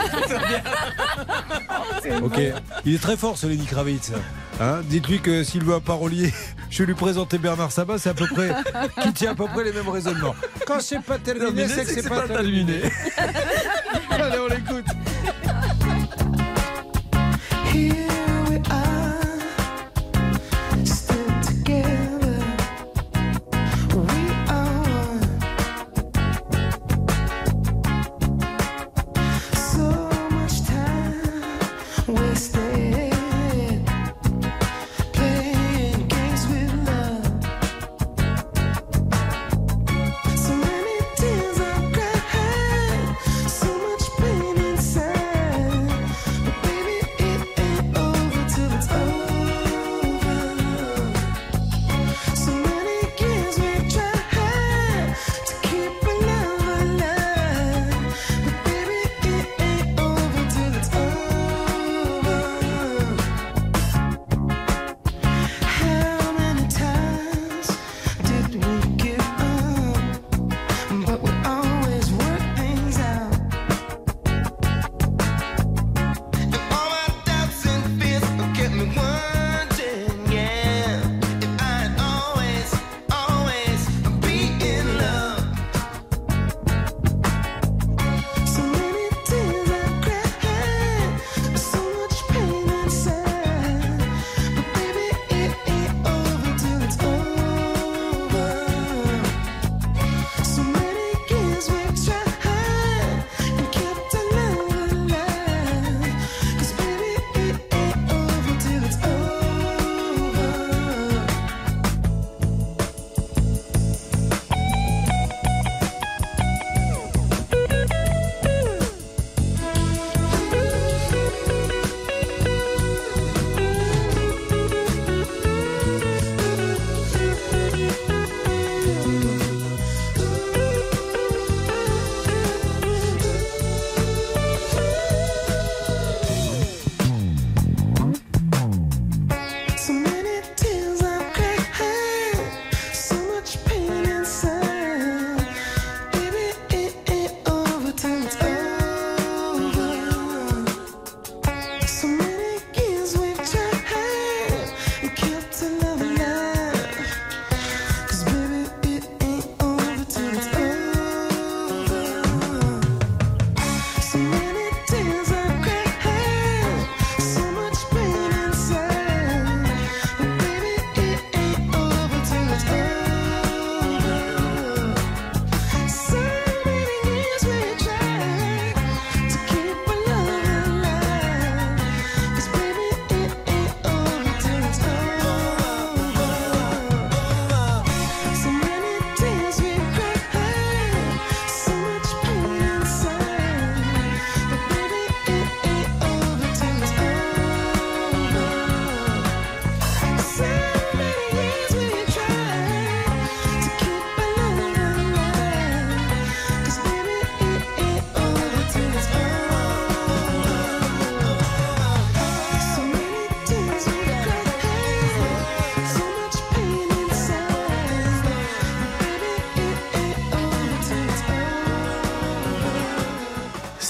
Ok. 2.22 2.40
Il 2.86 2.94
est 2.94 3.02
très 3.02 3.16
fort 3.16 3.36
ce 3.36 3.46
Lenny 3.46 3.66
Kravitz. 3.66 4.12
Hein? 4.60 4.80
Dites-lui 4.84 5.20
que 5.20 5.44
s'il 5.44 5.62
veut 5.62 5.74
un 5.74 5.80
parolier, 5.80 6.32
je 6.70 6.78
vais 6.78 6.86
lui 6.86 6.94
présenter 6.94 7.38
Bernard 7.38 7.70
Sabat, 7.70 7.98
c'est 7.98 8.08
à 8.08 8.14
peu 8.14 8.26
près 8.26 8.50
qui 9.02 9.12
tient 9.12 9.32
à 9.32 9.34
peu 9.34 9.46
près 9.46 9.64
les 9.64 9.72
mêmes 9.72 9.88
raisonnements. 9.88 10.34
Quand 10.66 10.80
c'est 10.80 11.00
pas 11.00 11.18
terminé, 11.18 11.68
c'est 11.68 11.84
que 11.84 11.90
c'est 11.90 12.08
pas, 12.08 12.26
terminé. 12.26 12.80
Allez, 14.10 14.38
on 14.38 14.46
l'écoute. 14.48 14.86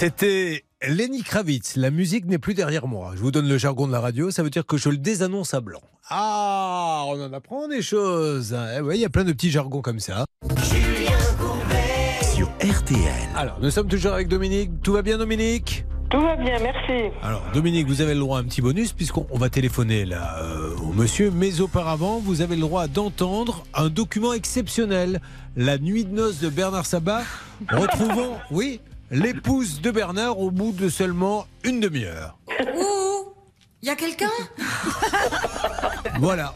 C'était 0.00 0.62
Lenny 0.86 1.24
Kravitz. 1.24 1.74
La 1.74 1.90
musique 1.90 2.24
n'est 2.26 2.38
plus 2.38 2.54
derrière 2.54 2.86
moi. 2.86 3.14
Je 3.16 3.20
vous 3.20 3.32
donne 3.32 3.48
le 3.48 3.58
jargon 3.58 3.88
de 3.88 3.90
la 3.90 3.98
radio. 3.98 4.30
Ça 4.30 4.44
veut 4.44 4.48
dire 4.48 4.64
que 4.64 4.76
je 4.76 4.90
le 4.90 4.96
désannonce 4.96 5.54
à 5.54 5.60
blanc. 5.60 5.80
Ah, 6.08 7.02
on 7.08 7.20
en 7.20 7.32
apprend 7.32 7.66
des 7.66 7.82
choses. 7.82 8.56
Eh 8.76 8.80
ouais, 8.80 8.96
Il 8.96 9.00
y 9.00 9.04
a 9.04 9.08
plein 9.08 9.24
de 9.24 9.32
petits 9.32 9.50
jargons 9.50 9.82
comme 9.82 9.98
ça. 9.98 10.24
Sur 12.22 12.46
RTL. 12.60 13.28
Alors, 13.34 13.58
nous 13.60 13.72
sommes 13.72 13.88
toujours 13.88 14.12
avec 14.12 14.28
Dominique. 14.28 14.70
Tout 14.84 14.92
va 14.92 15.02
bien, 15.02 15.18
Dominique? 15.18 15.84
Tout 16.10 16.20
va 16.20 16.36
bien, 16.36 16.60
merci. 16.60 17.12
Alors, 17.24 17.42
Dominique, 17.52 17.88
vous 17.88 18.00
avez 18.00 18.14
le 18.14 18.20
droit 18.20 18.38
à 18.38 18.42
un 18.42 18.44
petit 18.44 18.62
bonus 18.62 18.92
puisqu'on 18.92 19.26
on 19.32 19.36
va 19.36 19.50
téléphoner 19.50 20.04
là 20.04 20.38
euh, 20.44 20.76
au 20.76 20.92
monsieur. 20.92 21.32
Mais 21.32 21.60
auparavant, 21.60 22.20
vous 22.20 22.40
avez 22.40 22.54
le 22.54 22.62
droit 22.62 22.86
d'entendre 22.86 23.64
un 23.74 23.88
document 23.88 24.32
exceptionnel. 24.32 25.20
La 25.56 25.76
nuit 25.76 26.04
de 26.04 26.14
noces 26.14 26.38
de 26.38 26.50
Bernard 26.50 26.86
Sabat. 26.86 27.24
Retrouvons, 27.68 28.36
oui, 28.52 28.80
l'épouse 29.10 29.80
de 29.80 29.90
Bernard 29.90 30.38
au 30.38 30.50
bout 30.50 30.72
de 30.72 30.88
seulement 30.88 31.46
une 31.64 31.80
demi-heure. 31.80 32.38
Ouh 32.76 33.32
Y 33.82 33.90
a 33.90 33.94
quelqu'un? 33.94 34.30
Voilà. 36.20 36.54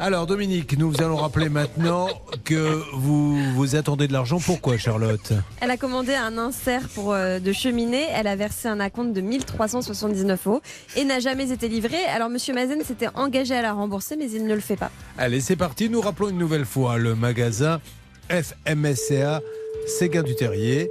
Alors, 0.00 0.26
Dominique, 0.26 0.76
nous 0.78 0.92
allons 1.00 1.16
rappeler 1.16 1.48
maintenant 1.48 2.08
que 2.44 2.82
vous 2.94 3.36
vous 3.54 3.74
attendez 3.74 4.06
de 4.06 4.12
l'argent. 4.12 4.38
Pourquoi, 4.38 4.76
Charlotte? 4.76 5.32
Elle 5.60 5.70
a 5.70 5.76
commandé 5.76 6.14
un 6.14 6.38
insert 6.38 6.88
pour 6.88 7.12
euh, 7.12 7.38
de 7.38 7.52
cheminée. 7.52 8.06
Elle 8.12 8.26
a 8.26 8.36
versé 8.36 8.68
un 8.68 8.80
acompte 8.80 9.12
de 9.12 9.20
1379 9.20 10.46
euros 10.46 10.60
et 10.96 11.04
n'a 11.04 11.20
jamais 11.20 11.50
été 11.52 11.68
livré. 11.68 11.96
Alors 12.14 12.28
Monsieur 12.28 12.54
Mazen 12.54 12.82
s'était 12.84 13.08
engagé 13.14 13.54
à 13.54 13.62
la 13.62 13.72
rembourser, 13.72 14.16
mais 14.16 14.30
il 14.30 14.44
ne 14.46 14.54
le 14.54 14.60
fait 14.60 14.76
pas. 14.76 14.90
Allez, 15.16 15.40
c'est 15.40 15.56
parti. 15.56 15.88
Nous 15.88 16.00
rappelons 16.00 16.28
une 16.28 16.38
nouvelle 16.38 16.66
fois 16.66 16.98
le 16.98 17.14
magasin 17.14 17.80
FMSCA 18.28 19.40
Séguin 19.88 20.22
du 20.22 20.34
Terrier. 20.34 20.90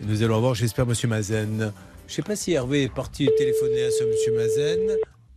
Nous 0.00 0.22
allons 0.22 0.40
voir, 0.40 0.54
j'espère, 0.54 0.86
Monsieur 0.86 1.08
Mazen. 1.08 1.72
Je 2.06 2.12
ne 2.12 2.16
sais 2.16 2.22
pas 2.22 2.36
si 2.36 2.52
Hervé 2.52 2.82
est 2.84 2.92
parti 2.92 3.28
téléphoner 3.38 3.84
à 3.84 3.90
ce 3.90 4.04
Monsieur 4.04 4.34
Mazen. 4.34 4.96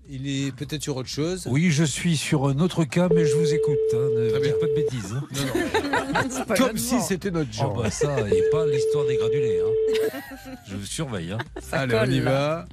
Il 0.10 0.28
est 0.48 0.52
peut-être 0.56 0.84
sur 0.84 0.98
autre 0.98 1.10
chose. 1.10 1.48
Oui, 1.50 1.72
je 1.72 1.84
suis 1.84 2.16
sur 2.18 2.48
un 2.48 2.60
autre 2.60 2.84
cas, 2.84 3.08
mais 3.14 3.26
je 3.26 3.36
vous 3.36 3.54
écoute. 3.54 3.78
hein. 3.94 4.10
Ne 4.18 4.30
Très 4.30 4.40
bien. 4.40 4.50
dites 4.52 4.60
pas 4.60 4.68
de 4.68 4.74
bêtises. 4.76 5.16
hein. 5.16 6.56
Comme 6.58 6.78
si 6.78 7.00
c'était 7.02 7.32
notre 7.32 7.50
Oh, 7.54 7.58
genre. 7.58 7.82
bah 7.84 7.90
ça, 7.92 8.16
et 8.30 8.44
pas 8.52 8.66
l'histoire 8.68 9.06
des 9.08 9.16
granulés. 9.16 9.62
hein. 9.62 10.20
Je 10.68 10.76
vous 10.76 10.86
surveille. 10.86 11.32
hein. 11.32 11.38
Allez, 11.72 11.96
on 12.00 12.12
y 12.12 12.20
va. 12.20 12.66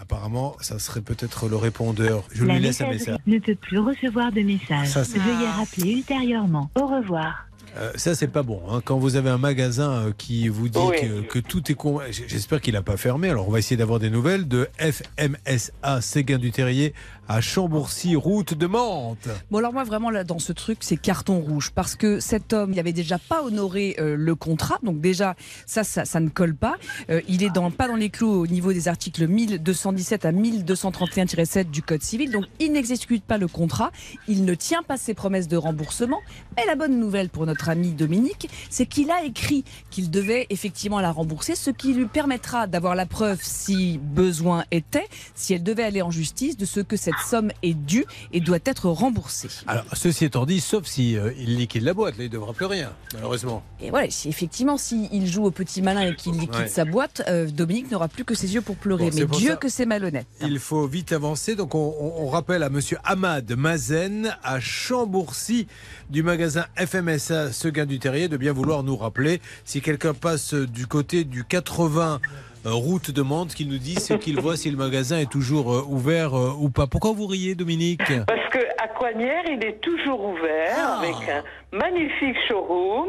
Apparemment, 0.00 0.56
ça 0.60 0.78
serait 0.78 1.00
peut-être 1.00 1.48
le 1.48 1.56
répondeur. 1.56 2.24
Je 2.32 2.44
lui 2.44 2.58
laisse 2.60 2.80
un 2.80 2.90
message. 2.90 3.18
ne 3.26 3.38
peut 3.38 3.54
plus 3.56 3.78
recevoir 3.78 4.30
de 4.32 4.40
message. 4.42 4.88
Ça, 4.88 5.02
c'est- 5.04 5.18
Veuillez 5.18 5.48
rappeler 5.48 5.92
ultérieurement. 5.92 6.70
Au 6.80 6.86
revoir. 6.86 7.46
Euh, 7.76 7.90
ça, 7.96 8.14
c'est 8.14 8.28
pas 8.28 8.42
bon. 8.42 8.60
hein. 8.70 8.80
Quand 8.84 8.98
vous 8.98 9.16
avez 9.16 9.30
un 9.30 9.38
magasin 9.38 9.90
euh, 9.92 10.12
qui 10.16 10.48
vous 10.48 10.68
dit 10.68 10.78
Oui. 10.78 10.96
que, 11.00 11.20
que 11.22 11.38
tout 11.38 11.70
est 11.70 11.74
con. 11.74 12.00
J'espère 12.10 12.60
qu'il 12.60 12.74
n'a 12.74 12.82
pas 12.82 12.96
fermé. 12.96 13.30
Alors, 13.30 13.48
on 13.48 13.50
va 13.50 13.58
essayer 13.58 13.76
d'avoir 13.76 13.98
des 13.98 14.10
nouvelles 14.10 14.46
de 14.48 14.68
FMSA 14.78 16.00
Séguin 16.00 16.38
du 16.38 16.50
Terrier 16.52 16.94
à 17.26 17.40
Chambourcy, 17.40 18.16
route 18.16 18.52
de 18.52 18.66
Mantes. 18.66 19.28
Bon 19.50 19.56
alors 19.58 19.72
moi 19.72 19.82
vraiment 19.84 20.10
là 20.10 20.24
dans 20.24 20.38
ce 20.38 20.52
truc 20.52 20.78
c'est 20.82 20.98
carton 20.98 21.40
rouge 21.40 21.70
parce 21.74 21.94
que 21.96 22.20
cet 22.20 22.52
homme 22.52 22.74
il 22.74 22.78
avait 22.78 22.92
déjà 22.92 23.18
pas 23.18 23.42
honoré 23.42 23.96
euh, 23.98 24.14
le 24.14 24.34
contrat 24.34 24.78
donc 24.82 25.00
déjà 25.00 25.34
ça 25.64 25.84
ça, 25.84 26.04
ça 26.04 26.20
ne 26.20 26.28
colle 26.28 26.54
pas 26.54 26.74
Euh, 27.08 27.22
il 27.26 27.42
est 27.42 27.48
dans 27.48 27.70
pas 27.70 27.88
dans 27.88 27.96
les 27.96 28.10
clous 28.10 28.28
au 28.30 28.46
niveau 28.46 28.74
des 28.74 28.88
articles 28.88 29.26
1217 29.26 30.26
à 30.26 30.32
1231-7 30.32 31.70
du 31.70 31.80
code 31.82 32.02
civil 32.02 32.30
donc 32.30 32.44
il 32.60 32.72
n'exécute 32.72 33.24
pas 33.24 33.38
le 33.38 33.48
contrat 33.48 33.90
il 34.28 34.44
ne 34.44 34.54
tient 34.54 34.82
pas 34.82 34.98
ses 34.98 35.14
promesses 35.14 35.48
de 35.48 35.56
remboursement 35.56 36.20
mais 36.58 36.66
la 36.66 36.74
bonne 36.76 37.00
nouvelle 37.00 37.30
pour 37.30 37.46
notre 37.46 37.63
ami 37.68 37.92
Dominique 37.92 38.48
c'est 38.70 38.86
qu'il 38.86 39.10
a 39.10 39.24
écrit 39.24 39.64
qu'il 39.90 40.10
devait 40.10 40.46
effectivement 40.50 41.00
la 41.00 41.12
rembourser 41.12 41.54
ce 41.54 41.70
qui 41.70 41.94
lui 41.94 42.06
permettra 42.06 42.66
d'avoir 42.66 42.94
la 42.94 43.06
preuve 43.06 43.38
si 43.42 43.98
besoin 43.98 44.64
était 44.70 45.06
si 45.34 45.54
elle 45.54 45.62
devait 45.62 45.82
aller 45.84 46.02
en 46.02 46.10
justice 46.10 46.56
de 46.56 46.64
ce 46.64 46.80
que 46.80 46.96
cette 46.96 47.14
somme 47.28 47.50
est 47.62 47.74
due 47.74 48.04
et 48.32 48.40
doit 48.40 48.58
être 48.64 48.88
remboursée. 48.88 49.48
Alors, 49.66 49.84
ceci 49.92 50.24
étant 50.24 50.46
dit, 50.46 50.60
sauf 50.60 50.86
si 50.86 51.16
euh, 51.16 51.32
il 51.38 51.56
liquide 51.56 51.82
la 51.82 51.94
boîte, 51.94 52.16
là, 52.18 52.24
il 52.24 52.28
ne 52.28 52.32
devra 52.32 52.52
plus 52.52 52.66
rien, 52.66 52.92
malheureusement. 53.14 53.62
Et 53.80 53.90
voilà, 53.90 54.10
si 54.10 54.28
effectivement, 54.28 54.76
s'il 54.76 55.26
joue 55.26 55.44
au 55.44 55.50
petit 55.50 55.82
malin 55.82 56.02
et 56.02 56.14
qu'il 56.16 56.32
liquide 56.32 56.54
Ouais. 56.54 56.68
sa 56.68 56.84
boîte, 56.84 57.22
euh, 57.28 57.46
Dominique 57.50 57.90
n'aura 57.90 58.08
plus 58.08 58.24
que 58.24 58.34
ses 58.34 58.54
yeux 58.54 58.60
pour 58.60 58.76
pleurer. 58.76 59.10
Bon, 59.10 59.16
Mais 59.16 59.26
pour 59.26 59.38
Dieu 59.38 59.50
ça. 59.50 59.56
que 59.56 59.68
c'est 59.68 59.86
malhonnête. 59.86 60.26
Il 60.40 60.58
faut 60.58 60.86
vite 60.86 61.12
avancer. 61.12 61.54
Donc, 61.56 61.74
on, 61.74 61.94
on- 62.00 62.24
on 62.24 62.28
rappelle 62.28 62.62
à 62.62 62.68
monsieur 62.70 62.98
Ahmad 63.04 63.50
Mazen 63.56 64.36
à 64.42 64.60
Chambourcy 64.60 65.66
du 66.10 66.22
magasin 66.22 66.66
FMSA 66.76 67.52
Seguin 67.54 67.86
du 67.86 67.98
Terrier 67.98 68.28
de 68.28 68.36
bien 68.36 68.52
vouloir 68.52 68.82
nous 68.82 68.96
rappeler 68.96 69.40
si 69.64 69.80
quelqu'un 69.80 70.12
passe 70.14 70.52
du 70.54 70.86
côté 70.86 71.24
du 71.24 71.44
80 71.44 72.20
euh, 72.66 72.70
route 72.72 73.10
de 73.10 73.22
Mantes 73.22 73.54
qu'il 73.54 73.68
nous 73.68 73.78
dit 73.78 73.94
ce 73.94 74.14
qu'il 74.14 74.40
voit 74.40 74.56
si 74.56 74.70
le 74.70 74.76
magasin 74.76 75.18
est 75.18 75.30
toujours 75.30 75.72
euh, 75.72 75.84
ouvert 75.86 76.34
euh, 76.34 76.52
ou 76.58 76.70
pas. 76.70 76.86
Pourquoi 76.86 77.12
vous 77.12 77.26
riez, 77.26 77.54
Dominique? 77.54 78.00
Parce 78.26 78.48
que 78.50 78.58
à 78.82 78.88
Coignières, 78.88 79.44
il 79.50 79.64
est 79.64 79.80
toujours 79.80 80.24
ouvert 80.24 80.74
Ah. 80.76 80.98
avec 81.00 81.14
un 81.28 81.42
magnifique 81.76 82.36
showroom. 82.48 83.08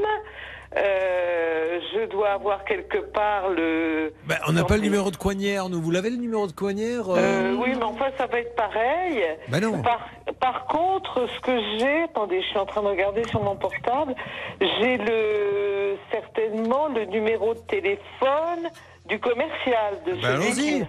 Euh, 0.77 1.79
je 1.93 2.05
dois 2.09 2.31
avoir 2.31 2.65
quelque 2.65 2.97
part 2.97 3.49
le. 3.49 4.13
Ben, 4.27 4.35
On 4.47 4.51
n'a 4.53 4.63
pas 4.63 4.75
le 4.75 4.83
numéro 4.83 5.09
de 5.11 5.15
Coignère, 5.15 5.69
nous. 5.69 5.81
Vous 5.81 5.91
l'avez 5.91 6.09
le 6.09 6.17
numéro 6.17 6.47
de 6.47 6.51
Coignère 6.51 7.09
euh 7.09 7.17
Euh, 7.17 7.55
oui, 7.57 7.69
mais 7.77 7.83
enfin, 7.83 8.07
ça 8.17 8.25
va 8.27 8.39
être 8.39 8.55
pareil. 8.55 9.23
Ben 9.47 9.61
non. 9.61 9.81
Par, 9.81 10.09
par 10.39 10.65
contre, 10.65 11.27
ce 11.29 11.39
que 11.39 11.57
j'ai, 11.77 12.03
attendez, 12.03 12.41
je 12.41 12.47
suis 12.47 12.57
en 12.57 12.65
train 12.65 12.81
de 12.81 12.87
regarder 12.87 13.23
sur 13.29 13.41
mon 13.41 13.55
portable, 13.55 14.15
j'ai 14.59 14.97
le 14.97 15.95
certainement 16.11 16.87
le 16.89 17.05
numéro 17.05 17.53
de 17.53 17.59
téléphone 17.59 18.69
du 19.07 19.19
commercial 19.19 19.99
de 20.05 20.13
celui 20.15 20.25
allons-y. 20.25 20.79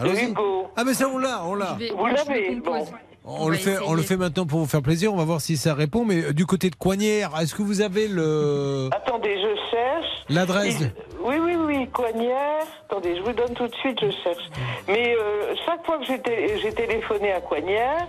de 0.00 0.30
Hugo. 0.30 0.68
Ah, 0.76 0.84
mais 0.84 0.92
ça, 0.94 1.08
on 1.08 1.18
l'a, 1.18 1.44
on 1.44 1.54
l'a. 1.54 1.78
Vous 1.96 2.06
l'avez, 2.06 2.56
bon. 2.56 2.84
On, 3.26 3.48
le 3.48 3.56
fait, 3.56 3.78
on 3.86 3.94
le 3.94 4.02
fait 4.02 4.18
maintenant 4.18 4.44
pour 4.44 4.58
vous 4.60 4.66
faire 4.66 4.82
plaisir. 4.82 5.12
On 5.12 5.16
va 5.16 5.24
voir 5.24 5.40
si 5.40 5.56
ça 5.56 5.74
répond. 5.74 6.04
Mais 6.04 6.22
euh, 6.22 6.32
du 6.34 6.44
côté 6.44 6.68
de 6.68 6.76
Coignère, 6.76 7.30
est-ce 7.40 7.54
que 7.54 7.62
vous 7.62 7.80
avez 7.80 8.06
le 8.06 8.90
Attendez, 8.92 9.36
je 9.40 9.70
cherche. 9.70 10.24
l'adresse 10.28 10.80
Oui, 11.24 11.36
oui, 11.40 11.54
oui, 11.56 11.88
Coignères. 11.90 12.66
Attendez, 12.90 13.16
je 13.16 13.22
vous 13.22 13.32
donne 13.32 13.54
tout 13.54 13.66
de 13.66 13.74
suite, 13.76 13.98
je 14.00 14.10
cherche. 14.22 14.44
Mais 14.88 15.14
euh, 15.18 15.54
chaque 15.64 15.84
fois 15.86 15.98
que 15.98 16.04
j'ai 16.04 16.72
téléphoné 16.72 17.32
à 17.32 17.40
Coignères, 17.40 18.08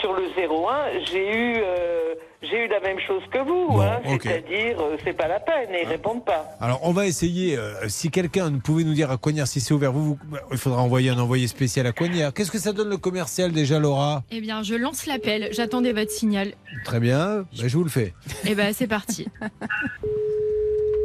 sur 0.00 0.12
le 0.14 0.22
01, 0.36 1.04
j'ai 1.10 1.28
eu, 1.28 1.56
euh, 1.58 2.14
j'ai 2.42 2.64
eu 2.64 2.68
la 2.68 2.80
même 2.80 2.98
chose 3.06 3.22
que 3.32 3.38
vous. 3.38 3.80
hein. 3.80 4.00
C'est-à-dire, 4.04 4.80
euh, 4.80 4.96
c'est 5.04 5.12
pas 5.16 5.28
la 5.28 5.40
peine, 5.40 5.70
et 5.74 5.82
ils 5.82 5.88
répondent 5.88 6.24
pas. 6.24 6.46
Alors, 6.60 6.80
on 6.82 6.92
va 6.92 7.06
essayer. 7.06 7.56
euh, 7.56 7.88
si 7.88 8.10
quelqu'un 8.10 8.52
pouvait 8.58 8.84
nous 8.84 8.92
dire 8.94 9.10
à 9.10 9.16
Coignard 9.16 9.46
si 9.46 9.60
c'est 9.60 9.72
ouvert, 9.74 9.92
vous, 9.92 10.04
vous- 10.04 10.18
il 10.50 10.58
faudra 10.58 10.82
envoyer 10.82 11.10
un 11.10 11.18
envoyé 11.18 11.46
spécial 11.46 11.86
à 11.86 11.92
Coignard. 11.92 12.32
Qu'est-ce 12.34 12.50
que 12.50 12.58
ça 12.58 12.72
donne 12.72 12.88
le 12.90 12.96
commercial 12.98 13.52
déjà, 13.52 13.78
Laura? 13.78 14.22
Eh 14.30 14.40
bien, 14.40 14.62
je 14.62 14.74
lance 14.74 15.06
l'appel. 15.06 15.48
J'attendais 15.52 15.92
votre 15.92 16.10
signal. 16.10 16.52
Très 16.84 17.00
bien. 17.00 17.46
Ben, 17.58 17.68
je 17.68 17.76
vous 17.76 17.84
le 17.84 17.90
fais. 17.90 18.12
Eh 18.46 18.54
ben, 18.54 18.72
c'est 18.74 18.86
parti. 18.88 19.26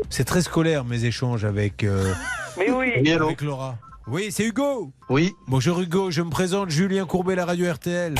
C'est 0.09 0.23
très 0.25 0.41
scolaire 0.41 0.85
mes 0.85 1.05
échanges 1.05 1.45
avec, 1.45 1.83
euh, 1.83 2.11
Mais 2.57 2.71
oui. 2.71 3.11
avec 3.11 3.41
Laura. 3.41 3.77
Oui, 4.11 4.31
c'est 4.31 4.43
Hugo. 4.43 4.91
Oui. 5.09 5.35
Bonjour 5.47 5.79
Hugo, 5.79 6.09
je 6.09 6.23
me 6.23 6.31
présente 6.31 6.71
Julien 6.71 7.05
Courbet, 7.05 7.35
la 7.35 7.45
radio 7.45 7.71
RTL. 7.71 8.15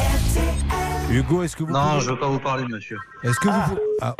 Hugo, 1.11 1.41
est-ce 1.43 1.55
que 1.55 1.63
vous 1.63 1.71
Non, 1.71 1.79
pouvez- 1.93 2.01
je 2.01 2.09
veux 2.11 2.19
pas 2.19 2.27
vous 2.27 2.39
parler, 2.39 2.65
monsieur. 2.69 2.97
Est-ce 3.23 3.39
que 3.39 3.47
vous 3.49 3.77
ah, 4.01 4.15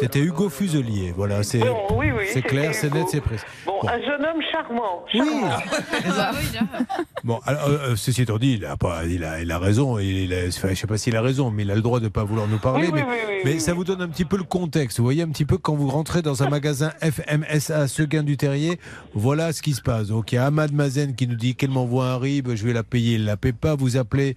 C'était 0.00 0.18
Hugo 0.20 0.48
Fuselier. 0.48 1.12
Voilà, 1.14 1.42
c'est 1.42 1.60
Bon, 1.60 1.76
oui, 1.96 2.06
oui, 2.10 2.24
c'est 2.26 2.34
c'était 2.34 2.48
clair, 2.48 2.74
c'est 2.74 2.92
net, 2.92 3.06
c'est 3.10 3.20
précis. 3.20 3.44
Bon, 3.66 3.72
Bon. 3.82 3.88
un 3.88 4.00
jeune 4.00 4.24
homme 4.24 4.42
charmant. 4.50 5.04
Oui. 5.12 5.20
charmant. 5.20 6.38
Bon, 7.24 7.38
alors, 7.46 7.68
euh, 7.68 7.78
euh, 7.90 7.96
ceci 7.96 8.22
étant 8.22 8.38
dit, 8.38 8.54
il 8.54 8.64
a, 8.64 8.76
pas, 8.76 9.04
il 9.04 9.22
a, 9.22 9.40
il 9.40 9.52
a 9.52 9.58
raison. 9.60 9.98
Il 10.00 10.32
a, 10.34 10.48
enfin, 10.48 10.70
je 10.70 10.74
sais 10.74 10.86
pas 10.88 10.98
s'il 10.98 11.14
a 11.16 11.22
raison, 11.22 11.50
mais 11.52 11.62
il 11.62 11.70
a 11.70 11.74
le 11.76 11.82
droit 11.82 12.00
de 12.00 12.04
ne 12.04 12.08
pas 12.08 12.24
vouloir 12.24 12.48
nous 12.48 12.58
parler. 12.58 12.86
Oui, 12.86 12.92
mais 12.94 13.02
oui, 13.02 13.08
oui, 13.28 13.34
mais 13.44 13.52
oui, 13.54 13.60
ça 13.60 13.74
vous 13.74 13.84
donne 13.84 14.02
un 14.02 14.08
petit 14.08 14.24
peu 14.24 14.36
le 14.36 14.42
contexte. 14.42 14.98
Vous 14.98 15.04
voyez 15.04 15.22
un 15.22 15.28
petit 15.28 15.44
peu 15.44 15.56
quand 15.58 15.74
vous 15.74 15.88
rentrez 15.88 16.22
dans 16.22 16.42
un 16.42 16.48
magasin 16.48 16.90
FMSA 17.00 17.86
Seguin 17.86 18.22
du 18.24 18.36
Terrier, 18.36 18.80
voilà 19.14 19.52
ce 19.52 19.62
qui 19.62 19.74
se 19.74 19.82
passe. 19.82 20.08
Donc 20.08 20.32
il 20.32 20.36
y 20.36 20.38
a 20.38 20.46
Ahmad 20.46 20.72
Mazen 20.72 21.14
qui 21.14 21.28
nous 21.28 21.36
dit 21.36 21.54
qu'elle 21.54 21.70
m'envoie 21.70 22.06
un 22.06 22.18
RIB, 22.18 22.54
je 22.56 22.64
vais 22.66 22.72
la 22.72 22.82
payer, 22.82 23.14
il 23.16 23.24
la 23.24 23.36
paie 23.36 23.52
pas. 23.52 23.76
Vous 23.76 23.96
appelez 23.96 24.36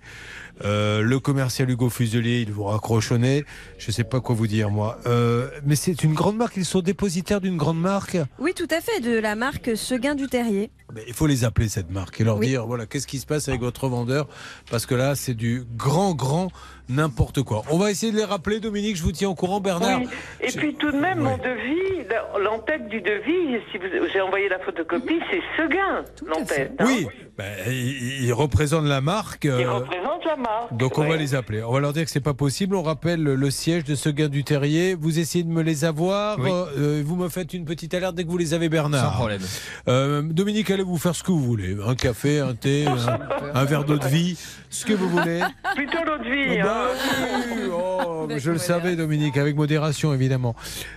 euh, 0.64 1.02
le 1.02 1.20
commercial 1.20 1.70
Hugo 1.70 1.85
Fuselier, 1.90 2.42
il 2.42 2.52
vous 2.52 2.64
nez. 3.18 3.46
Je 3.78 3.92
sais 3.92 4.04
pas 4.04 4.20
quoi 4.22 4.36
vous 4.36 4.48
dire 4.48 4.70
moi. 4.70 4.98
Euh, 5.06 5.50
mais 5.66 5.76
c'est 5.76 6.04
une 6.04 6.14
grande 6.14 6.38
marque. 6.38 6.58
Ils 6.58 6.66
sont 6.66 6.82
dépositaires 6.82 7.42
d'une 7.42 7.58
grande 7.58 7.80
marque. 7.80 8.18
Oui, 8.40 8.54
tout 8.56 8.68
à 8.72 8.82
fait, 8.82 9.00
de 9.02 9.18
la 9.18 9.36
marque 9.36 9.76
Seguin 9.78 10.16
du 10.16 10.28
Terrier. 10.28 10.70
Mais 10.94 11.04
il 11.08 11.14
faut 11.14 11.28
les 11.28 11.44
appeler 11.44 11.68
cette 11.68 11.90
marque 11.90 12.22
et 12.22 12.24
leur 12.24 12.38
Oui. 12.38 12.48
dire 12.48 12.66
voilà 12.68 12.86
qu'est-ce 12.86 13.08
qui 13.08 13.18
se 13.20 13.26
passe 13.26 13.50
avec 13.50 13.62
votre 13.62 13.88
vendeur? 13.88 14.28
Parce 14.70 14.86
que 14.86 14.94
là 14.94 15.16
c'est 15.16 15.34
du 15.34 15.64
grand 15.76 16.14
grand 16.14 16.52
n'importe 16.90 17.44
quoi. 17.44 17.64
On 17.72 17.78
va 17.78 17.92
essayer 17.92 18.12
de 18.12 18.18
les 18.18 18.24
rappeler 18.24 18.60
Dominique, 18.60 18.96
je 18.96 19.04
vous 19.04 19.12
tiens 19.12 19.30
au 19.30 19.36
courant 19.36 19.60
Bernard. 19.60 20.00
Oui. 20.00 20.08
Et 20.42 20.52
puis 20.52 20.76
tout 20.76 20.92
de 20.92 20.98
même, 20.98 21.20
mon 21.20 21.38
devis, 21.38 22.08
l'entête 22.42 22.88
du 22.88 23.02
devis, 23.02 23.60
si 23.72 23.78
vous, 23.78 23.86
j'ai 24.12 24.22
envoyé 24.22 24.50
la 24.50 24.60
photocopie, 24.60 25.20
c'est 25.32 25.42
Seguin, 25.58 26.04
l'entête. 26.28 26.74
hein. 26.80 26.86
Oui, 26.86 27.08
ben, 27.38 27.46
ils 27.70 28.32
représentent 28.34 28.86
la 28.86 29.02
marque. 29.02 29.46
Il 29.46 29.50
euh, 29.52 29.72
représente 29.72 30.26
la 30.26 30.36
marque. 30.38 30.78
donc 30.78 30.98
on 30.98 31.08
va 31.08 31.18
les 31.18 31.36
appeler. 31.36 31.64
On 31.64 31.72
va 31.74 31.80
leur 31.80 31.92
dire 31.94 32.06
que 32.06 32.12
c'est 32.12 32.20
pas 32.22 32.34
possible. 32.34 32.76
On 32.76 32.84
rappelle 32.84 33.22
le, 33.22 33.50
siège 33.52 33.84
de 33.84 33.96
ce 33.96 34.10
gain 34.10 34.30
du 34.30 34.44
Terrier. 34.44 34.96
Vous 34.96 35.20
essayez 35.20 35.44
de 35.44 35.50
me 35.50 35.62
les 35.62 35.84
avoir. 35.86 36.40
Oui. 36.40 36.50
Euh, 36.78 37.02
vous 37.06 37.16
me 37.16 37.30
faites 37.30 37.54
une 37.54 37.66
petite 37.66 37.94
alerte 37.94 38.16
dès 38.16 38.24
que 38.24 38.30
vous 38.30 38.38
les 38.38 38.54
avez, 38.54 38.70
Bernard. 38.70 39.12
Sans 39.12 39.18
problème. 39.18 39.42
Euh, 39.88 40.22
Dominique, 40.22 40.70
allez 40.72 40.84
vous 40.84 40.98
faire 40.98 41.16
ce 41.16 41.24
que 41.24 41.32
vous 41.32 41.44
voulez. 41.44 41.76
Un 41.86 41.96
café, 41.96 42.40
un 42.40 42.54
thé, 42.56 42.86
un, 42.88 43.20
un 43.54 43.66
verre 43.66 43.84
d'eau 43.84 43.98
de 43.98 44.08
vie, 44.08 44.38
ce 44.70 44.86
que 44.86 44.94
vous 44.94 45.10
voulez. 45.10 45.42
Plutôt 45.76 46.04
l'eau 46.06 46.18
de 46.18 46.30
vie. 46.30 46.62
Bah 46.62 46.70
hein. 46.70 46.75
oui, 46.75 46.75
oh, 47.72 48.28
je 48.36 48.52
le 48.52 48.58
savais, 48.58 48.96
Dominique, 48.96 49.38
avec 49.38 49.56
modération, 49.56 50.14
évidemment. 50.14 50.56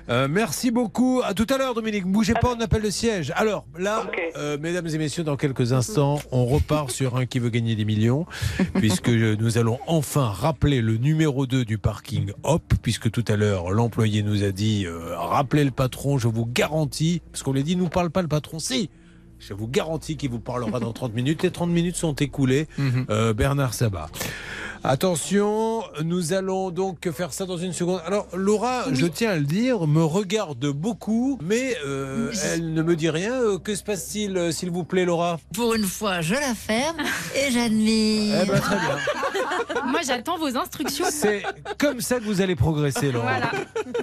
Euh, 0.09 0.29
merci 0.31 0.71
beaucoup. 0.71 1.23
À 1.25 1.35
tout 1.35 1.47
à 1.51 1.59
l'heure, 1.59 1.75
Dominique. 1.75 2.07
Ne 2.07 2.13
bougez 2.13 2.35
pas, 2.35 2.55
on 2.57 2.61
appelle 2.61 2.83
le 2.83 2.91
siège. 2.91 3.33
Alors, 3.37 3.67
là, 3.79 4.05
euh, 4.37 4.59
mesdames 4.61 4.87
et 4.87 4.99
messieurs, 4.99 5.25
dans 5.25 5.37
quelques 5.37 5.73
instants, 5.73 6.21
on 6.33 6.47
repart 6.47 6.91
sur 6.91 7.17
un 7.17 7.27
qui 7.27 7.39
veut 7.39 7.51
gagner 7.51 7.77
des 7.77 7.85
millions, 7.85 8.27
puisque 8.75 9.09
euh, 9.09 9.37
nous 9.39 9.59
allons 9.59 9.79
enfin 9.87 10.27
rappeler 10.27 10.81
le 10.81 10.97
numéro 10.97 11.47
2 11.47 11.65
du 11.65 11.79
parking 11.79 12.33
Hop, 12.43 12.63
puisque 12.83 13.11
tout 13.11 13.25
à 13.29 13.37
l'heure, 13.37 13.71
l'employé 13.71 14.23
nous 14.23 14.45
a 14.45 14.51
dit 14.51 14.87
euh, 14.87 15.17
rappelez 15.17 15.65
le 15.65 15.71
patron, 15.71 16.19
je 16.19 16.29
vous 16.29 16.47
garantis, 16.47 17.23
parce 17.33 17.43
qu'on 17.43 17.53
lui 17.53 17.61
a 17.61 17.65
dit 17.65 17.77
nous 17.77 17.89
parle 17.89 18.11
pas 18.11 18.23
le 18.23 18.29
patron, 18.29 18.59
si. 18.59 18.91
Je 19.39 19.55
vous 19.55 19.69
garantis 19.69 20.17
qu'il 20.17 20.31
vous 20.31 20.41
parlera 20.41 20.81
dans 20.81 20.93
30 20.93 21.15
minutes. 21.15 21.43
Les 21.43 21.51
30 21.51 21.71
minutes 21.71 21.97
sont 21.97 22.15
écoulées. 22.15 22.67
Euh, 23.09 23.33
Bernard 23.33 23.73
Sabat. 23.73 24.11
Attention, 24.85 25.83
nous 26.05 26.33
allons 26.33 26.71
donc 26.71 27.11
faire 27.11 27.33
ça 27.33 27.47
dans 27.47 27.57
une 27.57 27.73
seconde. 27.73 28.01
Alors, 28.07 28.27
Laura, 28.33 28.85
je 28.93 29.07
tiens 29.07 29.31
à 29.31 29.37
le 29.37 29.43
dire, 29.45 29.87
me 29.87 30.05
regarde 30.05 30.67
beaucoup, 30.69 31.39
mais 31.43 31.77
euh, 31.85 32.33
elle 32.45 32.73
ne 32.73 32.83
me 32.83 32.95
dit 32.95 33.11
rien. 33.11 33.33
Euh, 33.33 33.59
Que 33.59 33.75
se 33.75 33.83
passe-t-il, 33.83 34.37
euh, 34.37 34.53
s'il 34.53 34.71
vous 34.71 34.85
plaît, 34.85 35.05
Laura? 35.05 35.39
Pour 35.53 35.75
une 35.75 35.85
fois, 35.85 36.21
je 36.21 36.35
la 36.35 36.55
ferme 36.55 36.97
et 37.35 37.51
j'admire. 37.51 38.41
Eh 38.43 38.47
ben, 38.47 38.61
très 38.61 38.77
bien. 38.77 38.99
Moi, 39.87 40.01
j'attends 40.07 40.39
vos 40.39 40.57
instructions. 40.57 41.07
C'est 41.11 41.43
comme 41.77 42.01
ça 42.01 42.19
que 42.19 42.25
vous 42.25 42.41
allez 42.41 42.55
progresser, 42.57 43.11
Laura. 43.11 43.33
Voilà. 43.39 43.51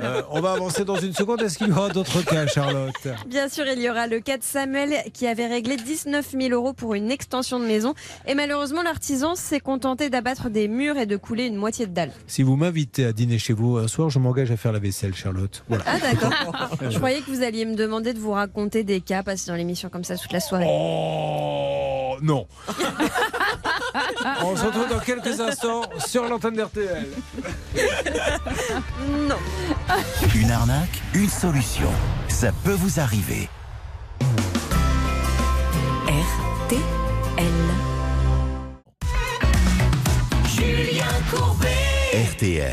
Euh, 0.02 0.22
on 0.30 0.42
va 0.42 0.52
avancer 0.54 0.84
dans 0.84 0.98
une 0.98 1.14
seconde. 1.14 1.42
Est-ce 1.42 1.58
qu'il 1.58 1.70
y 1.70 1.72
aura 1.72 1.90
d'autres 1.90 2.22
cas, 2.24 2.48
Charlotte? 2.48 3.08
Bien 3.28 3.48
sûr, 3.50 3.66
il 3.68 3.82
y 3.82 3.90
aura 3.90 4.08
le 4.08 4.20
cas 4.20 4.38
de 4.38 4.44
Samuel 4.44 5.04
qui 5.14 5.26
avait 5.28 5.48
réglé 5.48 5.78
19 5.78 6.32
000 6.38 6.54
euros 6.54 6.74
pour 6.74 6.96
une 6.96 7.12
extension 7.12 7.60
de 7.60 7.66
maison. 7.66 7.94
Et 8.28 8.36
malheureusement, 8.36 8.84
l'artisan 8.84 9.36
s'est 9.36 9.60
contenté 9.60 10.10
d'abattre 10.10 10.50
des 10.50 10.65
murs 10.68 10.98
et 10.98 11.06
de 11.06 11.18
couler 11.18 11.46
une 11.46 11.56
moitié 11.56 11.86
de 11.86 11.94
dalle. 11.94 12.12
Si 12.28 12.44
vous 12.44 12.56
m'invitez 12.56 13.06
à 13.06 13.14
dîner 13.14 13.38
chez 13.38 13.54
vous 13.54 13.78
un 13.78 13.88
soir, 13.88 14.10
je 14.10 14.20
m'engage 14.20 14.52
à 14.52 14.58
faire 14.58 14.72
la 14.72 14.80
vaisselle, 14.80 15.16
Charlotte. 15.16 15.64
Voilà. 15.70 15.84
Ah 15.88 16.00
d'accord. 16.00 16.32
Je 16.90 16.98
croyais 16.98 17.22
que 17.22 17.32
vous 17.32 17.44
alliez 17.44 17.66
me 17.66 17.76
demander 17.76 18.14
de 18.14 18.20
vous 18.20 18.32
raconter 18.32 18.84
des 18.84 19.02
cas 19.02 19.24
passés 19.24 19.50
dans 19.50 19.56
l'émission 19.56 19.90
comme 19.90 20.04
ça 20.04 20.18
toute 20.18 20.32
la 20.32 20.40
soirée. 20.40 20.68
Oh 20.70 22.18
non. 22.22 22.48
On 24.44 24.56
se 24.56 24.66
retrouve 24.66 24.90
dans 24.90 25.00
quelques 25.00 25.40
instants 25.40 25.84
sur 26.06 26.28
l'antenne 26.28 26.56
d'RTL. 26.56 27.08
Non. 29.28 29.36
Une 30.36 30.52
arnaque, 30.52 31.02
une 31.14 31.30
solution. 31.30 31.90
Ça 32.28 32.52
peut 32.64 32.74
vous 32.74 33.00
arriver. 33.00 33.48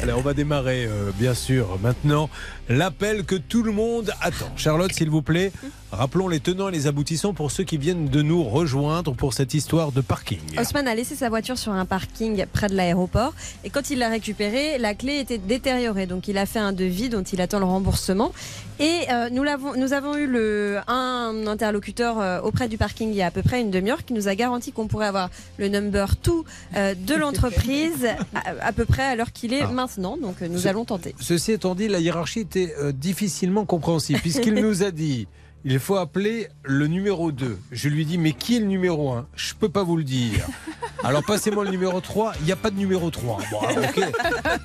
Alors 0.02 0.18
on 0.18 0.22
va 0.22 0.34
démarrer 0.34 0.86
euh, 0.86 1.12
bien 1.16 1.34
sûr 1.34 1.78
maintenant 1.80 2.28
l'appel 2.68 3.24
que 3.24 3.36
tout 3.36 3.62
le 3.62 3.70
monde 3.70 4.12
attend. 4.20 4.50
Charlotte, 4.56 4.92
s'il 4.92 5.08
vous 5.08 5.22
plaît, 5.22 5.52
rappelons 5.92 6.26
les 6.28 6.40
tenants 6.40 6.68
et 6.68 6.72
les 6.72 6.86
aboutissants 6.86 7.34
pour 7.34 7.50
ceux 7.50 7.64
qui 7.64 7.76
viennent 7.76 8.08
de 8.08 8.22
nous 8.22 8.42
rejoindre 8.42 9.14
pour 9.14 9.34
cette 9.34 9.54
histoire 9.54 9.92
de 9.92 10.00
parking. 10.00 10.40
Osman 10.58 10.88
a 10.88 10.94
laissé 10.94 11.14
sa 11.14 11.28
voiture 11.28 11.58
sur 11.58 11.72
un 11.72 11.84
parking 11.84 12.44
près 12.50 12.68
de 12.68 12.74
l'aéroport 12.74 13.34
et 13.64 13.70
quand 13.70 13.90
il 13.90 13.98
l'a 13.98 14.08
récupérée, 14.08 14.78
la 14.78 14.94
clé 14.94 15.18
était 15.18 15.38
détériorée. 15.38 16.06
Donc 16.06 16.28
il 16.28 16.38
a 16.38 16.46
fait 16.46 16.58
un 16.58 16.72
devis 16.72 17.08
dont 17.10 17.22
il 17.22 17.40
attend 17.40 17.58
le 17.58 17.66
remboursement. 17.66 18.32
Et 18.80 19.00
euh, 19.12 19.28
nous, 19.30 19.92
avons 19.92 20.16
eu 20.16 20.26
le, 20.26 20.78
un 20.88 21.46
interlocuteur 21.46 22.18
euh, 22.20 22.40
auprès 22.40 22.68
du 22.68 22.78
parking 22.78 23.10
il 23.10 23.14
y 23.14 23.22
a 23.22 23.26
à 23.26 23.30
peu 23.30 23.42
près 23.42 23.60
une 23.60 23.70
demi-heure 23.70 24.04
qui 24.04 24.12
nous 24.14 24.28
a 24.28 24.34
garanti 24.34 24.72
qu'on 24.72 24.88
pourrait 24.88 25.06
avoir 25.06 25.30
le 25.58 25.68
number 25.68 26.14
2 26.24 26.32
euh, 26.76 26.94
de 26.94 27.14
l'entreprise 27.22 28.06
à, 28.34 28.66
à 28.66 28.72
peu 28.72 28.86
près 28.86 29.02
à 29.04 29.14
l'heure 29.14 29.30
qu'il 29.32 29.52
est 29.52 29.62
Ah. 29.62 29.68
maintenant. 29.70 30.16
Donc 30.16 30.40
nous 30.40 30.60
Ce- 30.60 30.68
allons 30.68 30.84
tenter. 30.86 31.14
Ceci 31.20 31.52
étant 31.52 31.74
dit, 31.74 31.86
la 31.86 32.00
hiérarchie 32.00 32.40
était 32.40 32.74
euh, 32.80 32.92
difficilement 32.92 33.66
compréhensible 33.66 34.18
puisqu'il 34.20 34.54
nous 34.62 34.82
a 34.82 34.90
dit 34.90 35.28
il 35.64 35.78
faut 35.78 35.96
appeler 35.96 36.48
le 36.64 36.86
numéro 36.86 37.32
2. 37.32 37.58
Je 37.70 37.88
lui 37.88 38.04
dis 38.04 38.18
mais 38.18 38.32
qui 38.32 38.56
est 38.56 38.60
le 38.60 38.66
numéro 38.66 39.12
1 39.12 39.26
Je 39.36 39.54
peux 39.54 39.68
pas 39.68 39.82
vous 39.82 39.96
le 39.96 40.04
dire. 40.04 40.46
Alors 41.04 41.24
passez-moi 41.24 41.64
le 41.64 41.70
numéro 41.70 42.00
3, 42.00 42.34
il 42.40 42.46
n'y 42.46 42.52
a 42.52 42.56
pas 42.56 42.70
de 42.70 42.76
numéro 42.76 43.10
3. 43.10 43.38
Bon, 43.50 43.60
alors, 43.60 43.84
ok. 43.84 44.02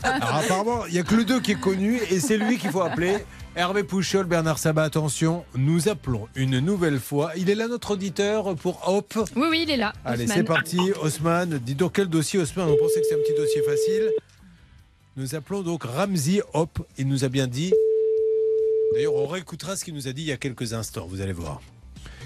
Alors 0.03 0.35
apparemment, 0.35 0.85
il 0.87 0.93
n'y 0.93 0.99
a 0.99 1.03
que 1.03 1.15
le 1.15 1.25
2 1.25 1.39
qui 1.39 1.51
est 1.53 1.59
connu 1.59 1.99
et 2.11 2.19
c'est 2.19 2.37
lui 2.37 2.57
qu'il 2.57 2.69
faut 2.69 2.81
appeler. 2.81 3.17
Hervé 3.55 3.83
Pouchol, 3.83 4.27
Bernard 4.27 4.59
Sabat, 4.59 4.83
attention, 4.83 5.43
nous 5.55 5.89
appelons 5.89 6.27
une 6.35 6.59
nouvelle 6.59 6.99
fois. 6.99 7.31
Il 7.37 7.49
est 7.49 7.55
là 7.55 7.67
notre 7.67 7.91
auditeur 7.91 8.53
pour 8.55 8.87
Hop? 8.87 9.13
Oui, 9.35 9.47
oui, 9.49 9.63
il 9.63 9.71
est 9.71 9.77
là. 9.77 9.93
Allez, 10.05 10.27
c'est 10.27 10.43
parti. 10.43 10.77
Haussmann, 11.01 11.57
dis 11.57 11.73
donc 11.73 11.93
quel 11.93 12.05
dossier, 12.07 12.39
Haussmann? 12.39 12.69
On 12.69 12.77
pensait 12.77 13.01
que 13.01 13.07
c'était 13.07 13.19
un 13.19 13.23
petit 13.23 13.35
dossier 13.35 13.63
facile. 13.63 14.11
Nous 15.15 15.33
appelons 15.33 15.63
donc 15.63 15.85
Ramzi 15.85 16.41
Hop. 16.53 16.85
Il 16.99 17.07
nous 17.07 17.25
a 17.25 17.29
bien 17.29 17.47
dit. 17.47 17.73
D'ailleurs, 18.93 19.13
on 19.15 19.27
réécoutera 19.27 19.75
ce 19.75 19.85
qu'il 19.85 19.93
nous 19.93 20.07
a 20.07 20.13
dit 20.13 20.23
il 20.23 20.27
y 20.27 20.31
a 20.31 20.37
quelques 20.37 20.73
instants. 20.73 21.05
Vous 21.07 21.21
allez 21.21 21.33
voir. 21.33 21.61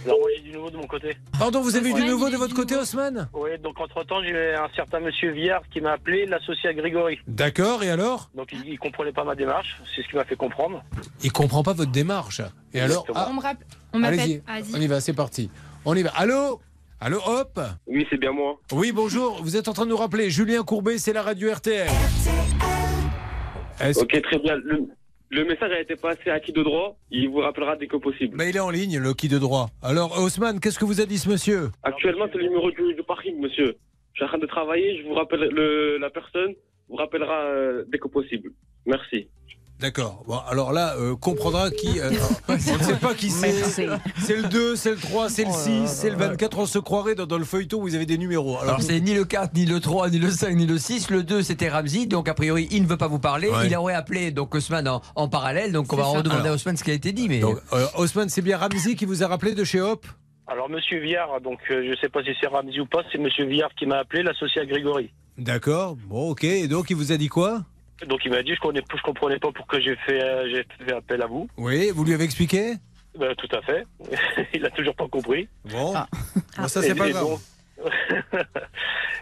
Alors 0.06 0.18
moi 0.20 0.30
j'ai 0.36 0.42
du 0.42 0.52
nouveau 0.52 0.72
de 0.72 0.78
mon 0.78 0.88
côté. 0.88 1.16
Pardon, 1.38 1.62
vous 1.62 1.76
avez 1.76 1.92
eu 1.92 1.94
du 1.94 2.04
nouveau 2.06 2.30
de 2.30 2.36
votre 2.36 2.56
côté, 2.56 2.76
Haussmann 2.76 3.30
Oui, 3.34 3.52
donc 3.60 3.80
entre-temps 3.80 4.24
j'ai 4.24 4.56
un 4.56 4.68
certain 4.76 5.00
monsieur 5.00 5.32
Viard 5.32 5.62
qui 5.72 5.80
m'a 5.80 5.92
appelé, 5.92 6.26
l'associé 6.26 6.70
à 6.70 6.74
Grégory. 6.74 7.20
D'accord, 7.28 7.84
et 7.84 7.92
alors 7.92 8.32
Donc 8.34 8.50
il, 8.52 8.68
il 8.68 8.80
comprenait 8.80 9.12
pas 9.12 9.24
ma 9.24 9.36
démarche, 9.36 9.80
c'est 9.96 10.02
ce 10.02 10.08
qui 10.08 10.16
m'a 10.16 10.26
fait 10.26 10.36
comprendre. 10.36 10.84
Il 11.24 11.32
comprend 11.32 11.62
pas 11.62 11.74
votre 11.74 11.92
démarche. 11.92 12.42
Et 12.74 12.82
alors 12.82 13.06
ah, 13.14 13.28
On 13.30 13.34
me 13.34 13.42
rappelle. 13.42 13.68
On 13.94 14.00
m'appelle. 14.00 14.42
On 14.74 14.82
y 14.82 14.88
va, 14.88 15.02
c'est 15.02 15.14
parti. 15.14 15.52
On 15.86 15.96
y 15.96 16.02
va. 16.02 16.10
Allô 16.16 16.60
Allô, 17.00 17.20
Hop 17.26 17.60
Oui, 17.88 18.06
c'est 18.10 18.18
bien 18.20 18.32
moi. 18.32 18.60
Oui, 18.72 18.92
bonjour. 18.92 19.42
Vous 19.44 19.56
êtes 19.56 19.68
en 19.68 19.74
train 19.74 19.86
de 19.86 19.90
nous 19.90 19.98
rappeler. 19.98 20.30
Julien 20.30 20.62
Courbet, 20.64 21.00
c'est 21.00 21.14
la 21.14 21.24
radio 21.24 21.52
RTL. 21.52 21.88
Est-ce- 23.80 24.00
Ok, 24.00 24.22
très 24.22 24.38
bien. 24.40 24.56
Le, 24.58 24.88
le 25.32 25.46
message 25.46 25.72
a 25.72 25.80
été 25.80 25.96
passé 25.96 26.30
à 26.30 26.40
qui 26.40 26.52
de 26.52 26.62
droit 26.62 26.98
Il 27.10 27.30
vous 27.30 27.38
rappellera 27.38 27.78
dès 27.78 27.88
que 27.88 27.96
possible. 27.96 28.36
Mais 28.38 28.50
il 28.50 28.56
est 28.58 28.60
en 28.60 28.70
ligne, 28.70 29.00
le 29.00 29.14
qui 29.14 29.30
de 29.30 29.40
droit. 29.40 29.70
Alors, 29.82 30.20
Haussmann, 30.20 30.60
qu'est-ce 30.60 30.78
que 30.78 30.86
vous 30.86 31.00
a 31.00 31.06
dit 31.06 31.18
ce 31.18 31.30
monsieur? 31.30 31.70
Actuellement, 31.84 32.26
c'est 32.32 32.38
le 32.38 32.44
numéro 32.44 32.70
du, 32.70 32.94
du 32.94 33.04
parking, 33.04 33.40
monsieur. 33.40 33.78
Je 34.14 34.18
suis 34.18 34.26
en 34.26 34.28
train 34.28 34.38
de 34.40 34.46
travailler, 34.46 35.02
je 35.02 35.08
vous 35.08 35.14
rappelle, 35.14 35.40
le, 35.40 35.98
la 35.98 36.10
personne 36.10 36.54
vous 36.90 36.98
rappellera 36.98 37.46
euh, 37.46 37.86
dès 37.88 37.98
que 37.98 38.10
possible. 38.10 38.52
Merci. 38.86 39.30
D'accord. 39.82 40.24
Bon, 40.28 40.38
alors 40.48 40.72
là, 40.74 40.94
euh, 41.00 41.16
comprendra 41.16 41.72
qui. 41.72 42.00
euh, 42.00 42.12
on 42.48 42.54
ne 42.54 42.58
sait 42.60 42.96
pas 43.02 43.16
qui 43.16 43.32
c'est. 43.32 43.52
C'est 43.52 44.36
le 44.38 44.44
2, 44.44 44.76
c'est 44.76 44.92
le 44.92 44.98
3, 44.98 45.28
c'est 45.30 45.44
le 45.44 45.50
Oh 45.52 45.58
6, 45.58 45.88
c'est 45.88 46.12
le 46.12 46.18
24. 46.18 46.60
On 46.60 46.66
se 46.68 46.78
croirait 46.78 47.16
dans, 47.16 47.26
dans 47.26 47.40
le 47.40 47.46
feuilleton 47.46 47.78
où 47.80 47.82
vous 47.82 47.96
avez 47.96 48.06
des 48.06 48.20
numéros. 48.20 48.60
Alors, 48.60 48.82
c'est 48.82 49.00
ni 49.00 49.16
le 49.16 49.26
4, 49.26 49.56
ni 49.56 49.66
le 49.66 49.80
3, 49.80 50.12
ni 50.12 50.20
le 50.20 50.30
5, 50.30 50.56
ni 50.56 50.68
le 50.68 50.78
6. 50.78 51.10
Le 51.10 51.24
2, 51.24 51.42
c'était 51.42 51.68
Ramsey. 51.70 52.06
Donc, 52.06 52.30
a 52.30 52.36
priori, 52.36 52.68
il 52.72 52.84
ne 52.84 52.88
veut 52.88 52.98
pas 52.98 53.08
vous 53.08 53.18
parler. 53.20 53.50
Ouais. 53.50 53.66
Il 53.68 53.76
aurait 53.76 53.96
appelé 53.96 54.30
donc 54.30 54.54
Haussmann 54.54 54.88
en, 54.88 55.02
en 55.16 55.28
parallèle. 55.28 55.72
Donc, 55.72 55.92
on 55.92 55.96
va 55.98 56.04
redemander 56.04 56.50
à 56.50 56.54
Haussmann 56.54 56.78
ce 56.78 56.84
qui 56.84 56.92
a 56.92 56.94
été 56.94 57.12
dit. 57.12 57.28
Mais 57.28 57.40
Donc, 57.40 57.58
euh, 57.74 57.88
Haussmann, 57.98 58.30
c'est 58.30 58.44
bien 58.44 58.58
Ramzi 58.58 58.96
qui 58.96 59.06
vous 59.06 59.24
a 59.24 59.28
rappelé 59.28 59.56
de 59.56 59.64
chez 59.64 59.82
Hop? 59.82 60.06
Alors 60.48 60.70
monsieur 60.70 61.00
Viard, 61.00 61.40
donc 61.40 61.60
euh, 61.72 61.88
je 61.90 61.98
sais 62.02 62.10
pas 62.10 62.22
si 62.24 62.32
c'est 62.42 62.48
Ramzi 62.48 62.82
ou 62.82 62.86
pas, 62.86 63.04
c'est 63.12 63.18
monsieur 63.18 63.46
Viard 63.46 63.70
qui 63.80 63.86
m'a 63.86 64.00
appelé, 64.00 64.22
l'associé 64.22 64.62
à 64.62 64.66
Grégory. 64.66 65.10
D'accord. 65.38 65.96
Bon, 66.10 66.30
ok. 66.32 66.44
Et 66.44 66.68
donc, 66.68 66.90
il 66.90 66.96
vous 66.98 67.14
a 67.14 67.18
dit 67.18 67.30
quoi? 67.30 67.62
Donc 68.08 68.22
il 68.26 68.32
m'a 68.32 68.44
dit 68.44 68.52
je 68.52 68.56
je 68.98 69.02
comprenais 69.04 69.40
pas 69.40 69.52
pourquoi 69.52 69.80
j'ai 69.80 69.96
fait 69.98 70.22
euh, 70.22 70.50
j'ai 70.50 70.66
fait 70.86 70.94
appel 70.94 71.22
à 71.22 71.28
vous. 71.28 71.48
Oui, 71.58 71.92
vous 71.94 72.04
lui 72.04 72.14
avez 72.14 72.24
expliqué? 72.24 72.76
Ben, 73.18 73.36
tout 73.36 73.50
à 73.56 73.62
fait. 73.62 73.86
il 74.54 74.66
a 74.66 74.70
toujours 74.70 74.96
pas 74.96 75.08
compris. 75.08 75.48
Bon. 75.66 75.94
Bon, 76.58 76.68
ça, 76.68 76.82
c'est 76.82 76.96
pas 76.96 77.10
grave. 77.10 77.24
donc- 77.24 77.40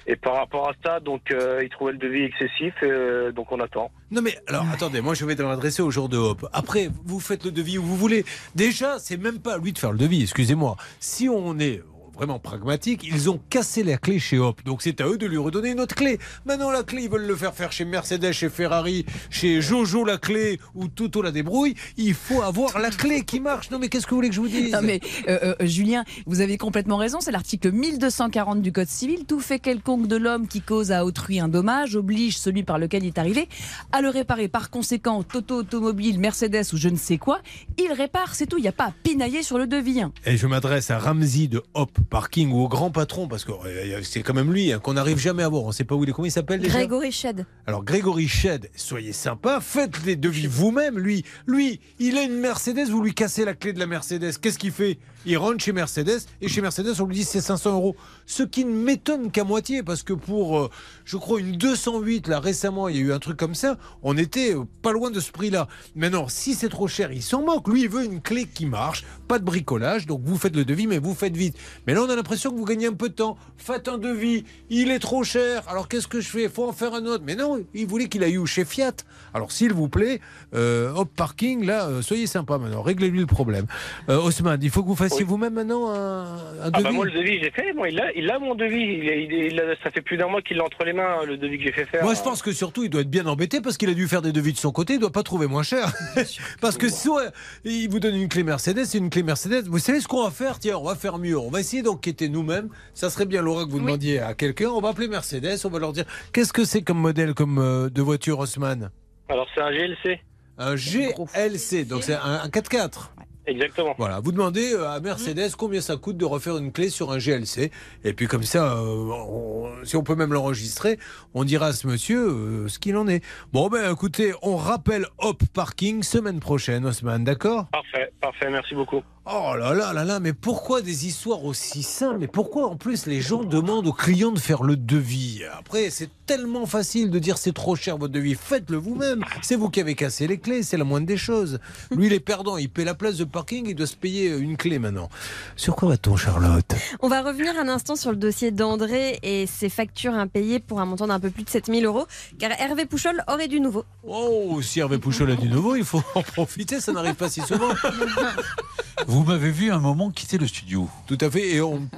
et 0.08 0.16
par 0.16 0.36
rapport 0.36 0.70
à 0.70 0.74
ça, 0.84 1.00
donc 1.00 1.32
euh, 1.32 1.62
il 1.64 1.70
trouvait 1.70 1.94
le 1.94 1.98
devis 1.98 2.24
excessif, 2.24 2.74
euh, 2.84 3.32
donc 3.32 3.52
on 3.52 3.60
attend. 3.60 3.92
Non 4.12 4.22
mais 4.22 4.38
alors 4.48 4.66
attendez, 4.74 5.00
moi 5.02 5.14
je 5.14 5.24
vais 5.26 5.36
m'adresser 5.36 5.82
au 5.82 5.92
jour 5.92 6.10
de 6.10 6.18
Hop. 6.18 6.48
Après, 6.52 6.90
vous 7.06 7.20
faites 7.20 7.46
le 7.46 7.52
devis 7.52 7.78
où 7.78 7.84
vous 7.84 7.96
voulez. 7.96 8.26
Déjà, 8.56 9.00
c'est 9.00 9.18
même 9.18 9.40
pas 9.40 9.54
à 9.56 9.58
lui 9.58 9.72
de 9.72 9.78
faire 9.78 9.92
le 9.92 9.98
devis, 9.98 10.24
excusez-moi. 10.24 10.76
Si 11.00 11.30
on 11.30 11.58
est 11.60 11.82
vraiment 12.20 12.38
pragmatiques, 12.40 13.06
ils 13.10 13.30
ont 13.30 13.40
cassé 13.50 13.82
la 13.82 13.98
clé 13.98 14.20
chez 14.20 14.38
Hop. 14.40 14.62
Donc 14.66 14.82
c'est 14.82 15.00
à 15.00 15.08
eux 15.08 15.18
de 15.18 15.26
lui 15.26 15.38
redonner 15.38 15.70
une 15.72 15.80
autre 15.80 15.96
clé. 15.96 16.20
Maintenant, 16.46 16.70
la 16.70 16.84
clé, 16.84 17.04
ils 17.04 17.10
veulent 17.10 17.26
le 17.26 17.36
faire 17.36 17.54
faire 17.54 17.72
chez 17.72 17.86
Mercedes, 17.86 18.34
chez 18.34 18.50
Ferrari, 18.50 19.06
chez 19.30 19.62
Jojo 19.62 20.04
la 20.04 20.18
clé 20.18 20.60
ou 20.76 20.90
Toto 20.90 21.22
la 21.22 21.32
débrouille. 21.32 21.76
Il 21.96 22.14
faut 22.14 22.42
avoir 22.42 22.78
la 22.80 22.90
clé 22.90 23.24
qui 23.24 23.40
marche. 23.40 23.72
Non, 23.72 23.80
mais 23.80 23.88
qu'est-ce 23.88 24.06
que 24.06 24.10
vous 24.10 24.18
voulez 24.18 24.28
que 24.28 24.36
je 24.36 24.42
vous 24.42 24.50
dise? 24.50 24.74
Non 24.74 24.82
mais 24.82 25.00
euh, 25.30 25.56
euh, 25.62 25.66
Julien, 25.66 26.04
vous 26.26 26.42
avez 26.42 26.58
complètement 26.58 26.98
raison, 26.98 27.22
c'est 27.22 27.32
l'article 27.32 27.72
1240 27.72 28.62
du 28.62 28.74
Code 28.74 28.90
civil. 28.90 29.26
Tout 29.26 29.40
fait 29.40 29.60
quelconque 29.60 30.08
de 30.08 30.18
l'homme 30.18 30.46
qui 30.48 30.60
cause 30.62 30.92
à 30.92 31.06
autrui 31.06 31.40
un 31.40 31.48
dommage 31.48 31.96
oblige 31.96 32.38
celui 32.38 32.64
par 32.64 32.80
lequel 32.80 33.04
il 33.06 33.08
est 33.08 33.18
arrivé 33.18 33.48
à 33.94 34.02
le 34.02 34.10
réparer. 34.10 34.50
Par 34.50 34.70
conséquent, 34.70 35.24
Toto 35.24 35.56
Automobile, 35.60 36.20
Mercedes 36.20 36.74
ou 36.74 36.78
je 36.78 36.90
ne 36.90 36.98
sais 36.98 37.18
quoi, 37.18 37.40
il 37.78 37.94
répare, 37.94 38.36
c'est 38.36 38.46
tout. 38.46 38.58
Il 38.58 38.64
n'y 38.64 38.68
a 38.68 38.74
pas 38.74 38.88
à 38.88 38.94
pinailler 39.04 39.42
sur 39.42 39.58
le 39.58 39.68
devis. 39.68 40.02
hein. 40.02 40.12
Et 40.26 40.36
je 40.36 40.48
m'adresse 40.48 40.92
à 40.92 41.00
Ramsey 41.00 41.48
de 41.48 41.64
Hop 41.76 41.98
Parking 42.10 42.52
ou 42.52 42.62
au 42.62 42.68
grand 42.68 42.92
patron, 42.92 43.28
parce 43.28 43.46
que 43.46 43.52
euh, 43.52 44.02
c'est 44.04 44.22
quand 44.22 44.34
même 44.34 44.52
lui 44.52 44.72
hein, 44.72 44.80
qu'on 44.80 44.94
n'arrive 44.94 45.18
jamais 45.18 45.44
à 45.44 45.50
voir. 45.50 45.64
On 45.64 45.68
ne 45.68 45.74
sait 45.74 45.84
pas 45.84 45.96
où 45.96 46.04
il 46.04 46.10
est. 46.10 46.14
Comment 46.14 46.26
il 46.26 46.32
s'appelle 46.32 46.62
Grégory 46.62 47.12
Shed. 47.12 47.46
Alors 47.68 47.84
Grégory 47.84 48.28
Shed, 48.28 48.70
soyez 48.76 49.14
sympa, 49.14 49.60
faites 49.62 50.04
les 50.06 50.16
devis 50.16 50.48
vous-même. 50.48 50.98
Lui, 50.98 51.24
lui, 51.46 51.80
il 52.00 52.18
a 52.18 52.24
une 52.24 52.40
Mercedes, 52.40 52.90
vous 52.90 53.04
lui 53.04 53.14
cassez 53.14 53.46
la 53.46 53.54
clé 53.54 53.74
de 53.74 53.80
la 53.80 53.86
Mercedes. 53.86 54.38
Qu'est-ce 54.42 54.58
qu'il 54.58 54.72
fait? 54.72 54.98
Il 55.26 55.38
rentre 55.38 55.62
chez 55.62 55.74
Mercedes 55.74 56.22
et 56.42 56.48
chez 56.48 56.62
Mercedes 56.62 56.94
on 57.02 57.06
lui 57.06 57.16
dit 57.16 57.24
c'est 57.26 57.42
500 57.42 57.74
euros. 57.74 57.96
Ce 58.26 58.42
qui 58.42 58.64
ne 58.64 58.72
m'étonne 58.72 59.32
qu'à 59.32 59.44
moitié 59.44 59.84
parce 59.84 60.02
que 60.02 60.14
pour, 60.14 60.58
euh, 60.58 60.70
je 61.04 61.18
crois 61.18 61.42
une 61.42 61.58
208 61.58 62.30
là 62.30 62.40
récemment, 62.40 62.88
il 62.88 62.96
y 62.96 63.00
a 63.00 63.02
eu 63.02 63.12
un 63.12 63.20
truc 63.20 63.36
comme 63.36 63.54
ça. 63.56 63.78
On 64.02 64.18
était 64.18 64.56
euh, 64.56 64.64
pas 64.82 64.94
loin 64.94 65.12
de 65.12 65.20
ce 65.20 65.32
prix-là. 65.32 65.68
Maintenant, 65.96 66.30
si 66.30 66.54
c'est 66.54 66.70
trop 66.70 66.88
cher, 66.88 67.12
il 67.12 67.22
s'en 67.22 67.44
manque. 67.44 67.68
Lui, 67.68 67.82
il 67.82 67.90
veut 67.90 68.06
une 68.06 68.22
clé 68.22 68.46
qui 68.46 68.66
marche, 68.66 69.04
pas 69.28 69.40
de 69.40 69.44
bricolage. 69.44 70.06
Donc 70.06 70.22
vous 70.24 70.38
faites 70.38 70.56
le 70.56 70.64
devis, 70.64 70.88
mais 70.88 71.00
vous 71.00 71.14
faites 71.14 71.36
vite. 71.36 71.58
Mais 71.86 71.94
là, 71.94 72.02
on 72.04 72.10
a 72.10 72.16
l'impression 72.16 72.52
que 72.52 72.56
vous 72.56 72.66
gagnez 72.66 72.88
un 72.88 72.94
peu 72.94 73.10
de 73.10 73.16
temps. 73.16 73.38
Faites 73.58 73.90
un 73.90 73.98
devis. 73.98 74.46
Il 74.70 74.90
est 74.90 75.00
trop 75.00 75.26
cher. 75.26 75.64
Alors 75.68 75.90
qu'est-ce 75.90 76.08
que 76.08 76.22
je 76.22 76.30
fais? 76.30 76.48
Faut 76.48 76.68
en 76.68 76.74
faire 76.74 76.94
un 76.94 77.06
autre. 77.06 77.24
Mais 77.26 77.36
non, 77.36 77.60
il 77.74 77.88
voulait 77.88 78.08
qu'il 78.08 78.24
aille 78.24 78.40
Chez 78.46 78.64
Fiat. 78.64 78.94
Alors 79.34 79.52
s'il 79.52 79.74
vous 79.74 79.90
plaît, 79.90 80.22
euh, 80.54 80.94
hop 80.96 81.10
parking, 81.14 81.66
là, 81.66 82.02
soyez 82.02 82.26
sympa 82.26 82.58
maintenant. 82.58 82.82
Réglez-lui 82.82 83.20
le 83.20 83.26
problème. 83.26 83.66
Osman, 84.08 84.58
il 84.62 84.70
faut 84.70 84.82
que 84.82 84.88
vous 84.88 84.96
fassiez 84.96 85.09
vous-même 85.24 85.54
maintenant 85.54 85.90
un, 85.90 86.24
un 86.24 86.38
Ah 86.64 86.70
devis. 86.72 86.84
bah 86.84 86.92
moi 86.92 87.06
le 87.06 87.12
devis 87.12 87.40
j'ai 87.42 87.52
fait, 87.52 87.74
moi 87.74 87.90
il 87.90 88.00
a, 88.00 88.12
il 88.14 88.30
a 88.30 88.40
mon 88.40 88.56
devis, 88.56 88.76
il, 89.02 89.10
a- 89.10 89.16
il, 89.16 89.34
a- 89.34 89.46
il 89.48 89.60
a- 89.60 89.76
ça 89.84 89.92
fait 89.92 90.02
plus 90.02 90.18
d'un 90.18 90.28
mois 90.28 90.42
qu'il 90.42 90.58
l'a 90.58 90.64
entre 90.66 90.84
les 90.84 90.94
mains 90.94 91.24
le 91.26 91.38
devis 91.38 91.58
que 91.58 91.64
j'ai 91.66 91.72
fait 91.72 91.86
faire. 91.86 92.04
Moi, 92.04 92.14
je 92.14 92.22
pense 92.22 92.42
que 92.42 92.52
surtout, 92.52 92.84
il 92.84 92.90
doit 92.90 93.02
être 93.02 93.10
bien 93.10 93.26
embêté 93.28 93.62
parce 93.62 93.78
qu'il 93.78 93.90
a 93.90 93.94
dû 93.94 94.08
faire 94.08 94.22
des 94.22 94.32
devis 94.32 94.54
de 94.54 94.58
son 94.58 94.72
côté. 94.72 94.94
Il 94.94 95.00
doit 95.00 95.12
pas 95.12 95.24
trouver 95.24 95.48
moins 95.48 95.64
cher. 95.64 95.92
parce 96.62 96.78
que 96.78 96.90
soit 96.90 97.32
il 97.64 97.88
vous 97.90 98.00
donne 98.00 98.16
une 98.16 98.28
clé 98.30 98.44
Mercedes, 98.44 98.86
c'est 98.86 98.98
une 98.98 99.10
clé 99.10 99.24
Mercedes. 99.24 99.66
Vous 99.68 99.80
savez 99.80 100.00
ce 100.02 100.08
qu'on 100.08 100.24
va 100.24 100.32
faire? 100.32 100.60
Tiens, 100.60 100.78
on 100.78 100.84
va 100.84 100.96
faire 100.96 101.18
mieux. 101.18 101.38
On 101.38 101.50
va 101.50 101.60
essayer 101.60 101.82
d'enquêter 101.82 102.30
nous-mêmes. 102.30 102.70
Ça 102.94 103.10
serait 103.10 103.26
bien, 103.26 103.42
Laura, 103.42 103.66
que 103.66 103.70
vous 103.72 103.80
demandiez 103.80 104.20
à 104.20 104.34
quelqu'un. 104.34 104.70
On 104.70 104.82
va 104.82 104.90
appeler 104.90 105.08
Mercedes. 105.08 105.58
On 105.66 105.70
va 105.70 105.80
leur 105.80 105.94
dire 105.94 106.06
qu'est-ce 106.34 106.54
que 106.54 106.64
c'est 106.66 106.82
comme 106.82 107.00
modèle 107.00 107.34
comme 107.34 107.58
euh, 107.60 107.90
de 107.90 108.02
voiture, 108.02 108.40
Haussmann? 108.40 108.90
Alors 109.30 109.48
c'est 109.54 109.62
un 109.62 109.72
GLC. 109.72 110.20
Un 110.58 110.76
GLC, 110.76 111.86
donc 111.86 112.04
c'est 112.04 112.16
un, 112.16 112.42
un 112.44 112.48
4x4. 112.50 113.12
Exactement. 113.50 113.96
Voilà, 113.98 114.20
vous 114.20 114.32
demandez 114.32 114.74
euh, 114.74 114.90
à 114.90 115.00
Mercedes 115.00 115.52
combien 115.58 115.82
ça 115.82 115.98
coûte 115.98 116.18
de 116.18 116.26
refaire 116.26 116.58
une 116.58 116.72
clé 116.72 116.90
sur 116.90 117.12
un 117.12 117.18
GLC. 117.18 117.72
Et 118.04 118.14
puis 118.14 118.28
comme 118.28 118.44
ça, 118.44 118.74
euh, 118.74 118.86
on- 118.86 119.70
si 119.84 119.96
on 119.96 120.04
peut 120.04 120.16
même 120.16 120.34
l'enregistrer, 120.34 121.00
on 121.34 121.44
dira 121.44 121.68
à 121.68 121.74
ce 121.74 121.88
monsieur 121.88 122.20
euh, 122.30 122.68
ce 122.68 122.78
qu'il 122.80 122.96
en 122.98 123.08
est. 123.08 123.24
Bon, 123.52 123.68
ben 123.70 123.92
écoutez, 123.92 124.34
on 124.42 124.56
rappelle 124.56 125.08
Hop 125.18 125.42
Parking 125.54 126.04
semaine 126.04 126.40
prochaine, 126.40 126.86
Osman, 126.86 127.24
d'accord? 127.24 127.66
Parfait, 127.72 128.12
parfait, 128.22 128.50
merci 128.52 128.76
beaucoup. 128.76 129.02
Oh 129.32 129.54
là 129.56 129.74
là 129.76 129.94
là 129.94 130.06
là, 130.06 130.20
mais 130.20 130.34
pourquoi 130.34 130.82
des 130.82 131.06
histoires 131.06 131.46
aussi 131.46 131.84
simples? 131.84 132.18
Mais 132.20 132.28
pourquoi 132.28 132.68
en 132.68 132.76
plus 132.76 133.06
les 133.06 133.22
gens 133.22 133.44
demandent 133.44 133.86
aux 133.86 133.94
clients 133.94 134.32
de 134.32 134.40
faire 134.40 134.64
le 134.64 134.76
devis? 134.76 135.42
Après, 135.58 135.90
c'est 135.92 136.10
tellement 136.30 136.68
facile 136.68 137.10
de 137.10 137.18
dire 137.18 137.40
c'est 137.40 137.54
trop 137.54 137.76
cher 137.76 137.98
votre 137.98 138.14
devis. 138.14 138.36
Faites-le 138.36 138.78
vous-même. 138.78 139.26
C'est 139.42 139.56
vous 139.56 139.72
qui 139.72 139.82
avez 139.82 139.96
cassé 139.96 140.28
les 140.28 140.38
clés, 140.38 140.62
c'est 140.62 140.78
la 140.78 140.84
moindre 140.84 141.08
des 141.08 141.18
choses. 141.18 141.58
Lui, 141.92 142.06
il 142.06 142.14
est 142.14 142.20
perdant. 142.20 142.58
Il 142.58 142.70
paie 142.70 142.86
la 142.86 142.94
place 142.94 143.18
de 143.18 143.24
parking, 143.24 143.66
il 143.68 143.74
doit 143.74 143.88
se 143.88 143.96
payer 143.96 144.38
une 144.38 144.56
clé 144.56 144.78
maintenant. 144.78 145.10
Sur 145.56 145.76
quoi 145.76 145.90
va-t-on, 145.90 146.18
Charlotte? 146.18 146.72
On 147.00 147.08
va 147.08 147.24
revenir 147.24 147.54
un 147.60 147.68
instant 147.68 147.96
sur 147.96 148.12
le 148.12 148.18
dossier 148.18 148.52
d'André 148.52 149.18
et 149.24 149.48
ses 149.48 149.70
factures 149.70 150.14
impayées 150.14 150.60
pour 150.60 150.80
un 150.80 150.86
montant 150.86 151.08
d'un 151.08 151.20
peu 151.20 151.32
plus 151.32 151.46
de 151.46 151.50
7000 151.50 151.84
euros, 151.86 152.06
car 152.38 152.52
Hervé 152.52 152.86
Pouchol 152.86 153.24
aurait 153.28 153.48
du 153.48 153.60
nouveau. 153.60 153.84
Oh, 154.04 154.62
si 154.62 154.82
Hervé 154.82 155.00
Pouchol 155.00 155.32
a 155.32 155.36
du 155.36 155.50
nouveau, 155.50 155.78
il 155.78 155.84
faut 155.84 156.04
en 156.14 156.22
profiter, 156.22 156.80
ça 156.80 156.92
n'arrive 156.92 157.16
pas 157.16 157.30
si 157.32 157.42
souvent. 157.42 157.70
Vous 159.08 159.24
m'avez 159.24 159.50
vu 159.50 159.72
un 159.72 159.80
moment 159.80 160.12
quitter 160.12 160.38
le 160.38 160.46
studio. 160.46 160.90
Tout 161.08 161.18
à 161.22 161.32
fait, 161.32 161.56
et 161.56 161.62
on 161.62 161.90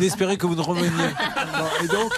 espérait 0.00 0.36
que 0.38 0.46
vous 0.46 0.56
ne 0.56 0.60
reveniez. 0.62 0.88
Et 1.84 1.86
donc 1.88 2.12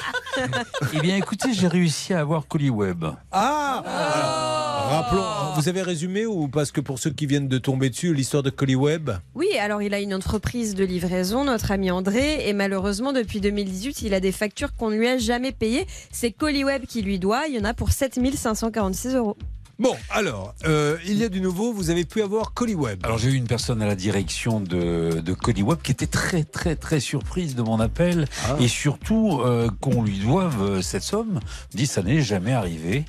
Eh 0.94 1.00
bien, 1.00 1.16
écoutez, 1.16 1.52
j'ai 1.58 1.66
réussi 1.68 2.14
à 2.14 2.20
avoir 2.20 2.46
Colliweb. 2.46 3.04
Ah 3.32 3.82
Alors, 3.84 4.78
Rappelons, 4.90 5.24
vous 5.56 5.68
avez 5.68 5.82
résumé 5.82 6.24
ou 6.24 6.48
parce 6.48 6.70
que 6.70 6.80
pour 6.80 6.98
ceux 6.98 7.10
qui 7.10 7.26
viennent 7.26 7.48
de 7.48 7.58
tomber 7.58 7.90
dessus, 7.90 8.14
l'histoire 8.14 8.42
de 8.42 8.50
Colliweb 8.50 9.10
Oui, 9.34 9.48
alors 9.60 9.82
il 9.82 9.92
a 9.92 10.00
une 10.00 10.14
entreprise 10.14 10.74
de 10.74 10.84
livraison, 10.84 11.44
notre 11.44 11.72
ami 11.72 11.90
André, 11.90 12.48
et 12.48 12.52
malheureusement 12.52 13.12
depuis 13.12 13.40
2018, 13.40 14.02
il 14.02 14.14
a 14.14 14.20
des 14.20 14.32
factures 14.32 14.74
qu'on 14.76 14.90
ne 14.90 14.96
lui 14.96 15.08
a 15.08 15.18
jamais 15.18 15.52
payées. 15.52 15.86
C'est 16.10 16.30
Colliweb 16.30 16.86
qui 16.86 17.02
lui 17.02 17.18
doit, 17.18 17.48
il 17.48 17.56
y 17.56 17.58
en 17.60 17.64
a 17.64 17.74
pour 17.74 17.90
7546 17.90 19.16
euros. 19.16 19.36
Bon, 19.80 19.94
alors, 20.10 20.54
euh, 20.66 20.96
il 21.06 21.14
y 21.18 21.22
a 21.24 21.28
du 21.28 21.40
nouveau, 21.40 21.72
vous 21.72 21.90
avez 21.90 22.04
pu 22.04 22.20
avoir 22.20 22.52
Colliweb. 22.52 22.98
Alors 23.04 23.16
j'ai 23.16 23.28
eu 23.30 23.34
une 23.34 23.46
personne 23.46 23.80
à 23.80 23.86
la 23.86 23.94
direction 23.94 24.58
de, 24.58 25.20
de 25.24 25.32
Colliweb 25.34 25.78
qui 25.82 25.92
était 25.92 26.08
très 26.08 26.42
très 26.42 26.74
très 26.74 26.98
surprise 26.98 27.54
de 27.54 27.62
mon 27.62 27.78
appel 27.78 28.24
Ah. 28.48 28.56
et 28.58 28.66
surtout 28.66 29.40
euh, 29.40 29.70
qu'on 29.80 30.02
lui 30.02 30.18
doive 30.18 30.60
euh, 30.62 30.82
cette 30.82 31.04
somme. 31.04 31.38
Dit 31.74 31.86
ça 31.86 32.02
n'est 32.02 32.22
jamais 32.22 32.52
arrivé 32.54 33.04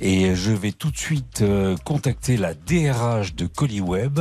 et 0.00 0.36
je 0.36 0.52
vais 0.52 0.70
tout 0.70 0.92
de 0.92 0.96
suite 0.96 1.42
euh, 1.42 1.76
contacter 1.84 2.36
la 2.36 2.54
DRH 2.54 3.34
de 3.34 3.46
Colliweb 3.46 4.20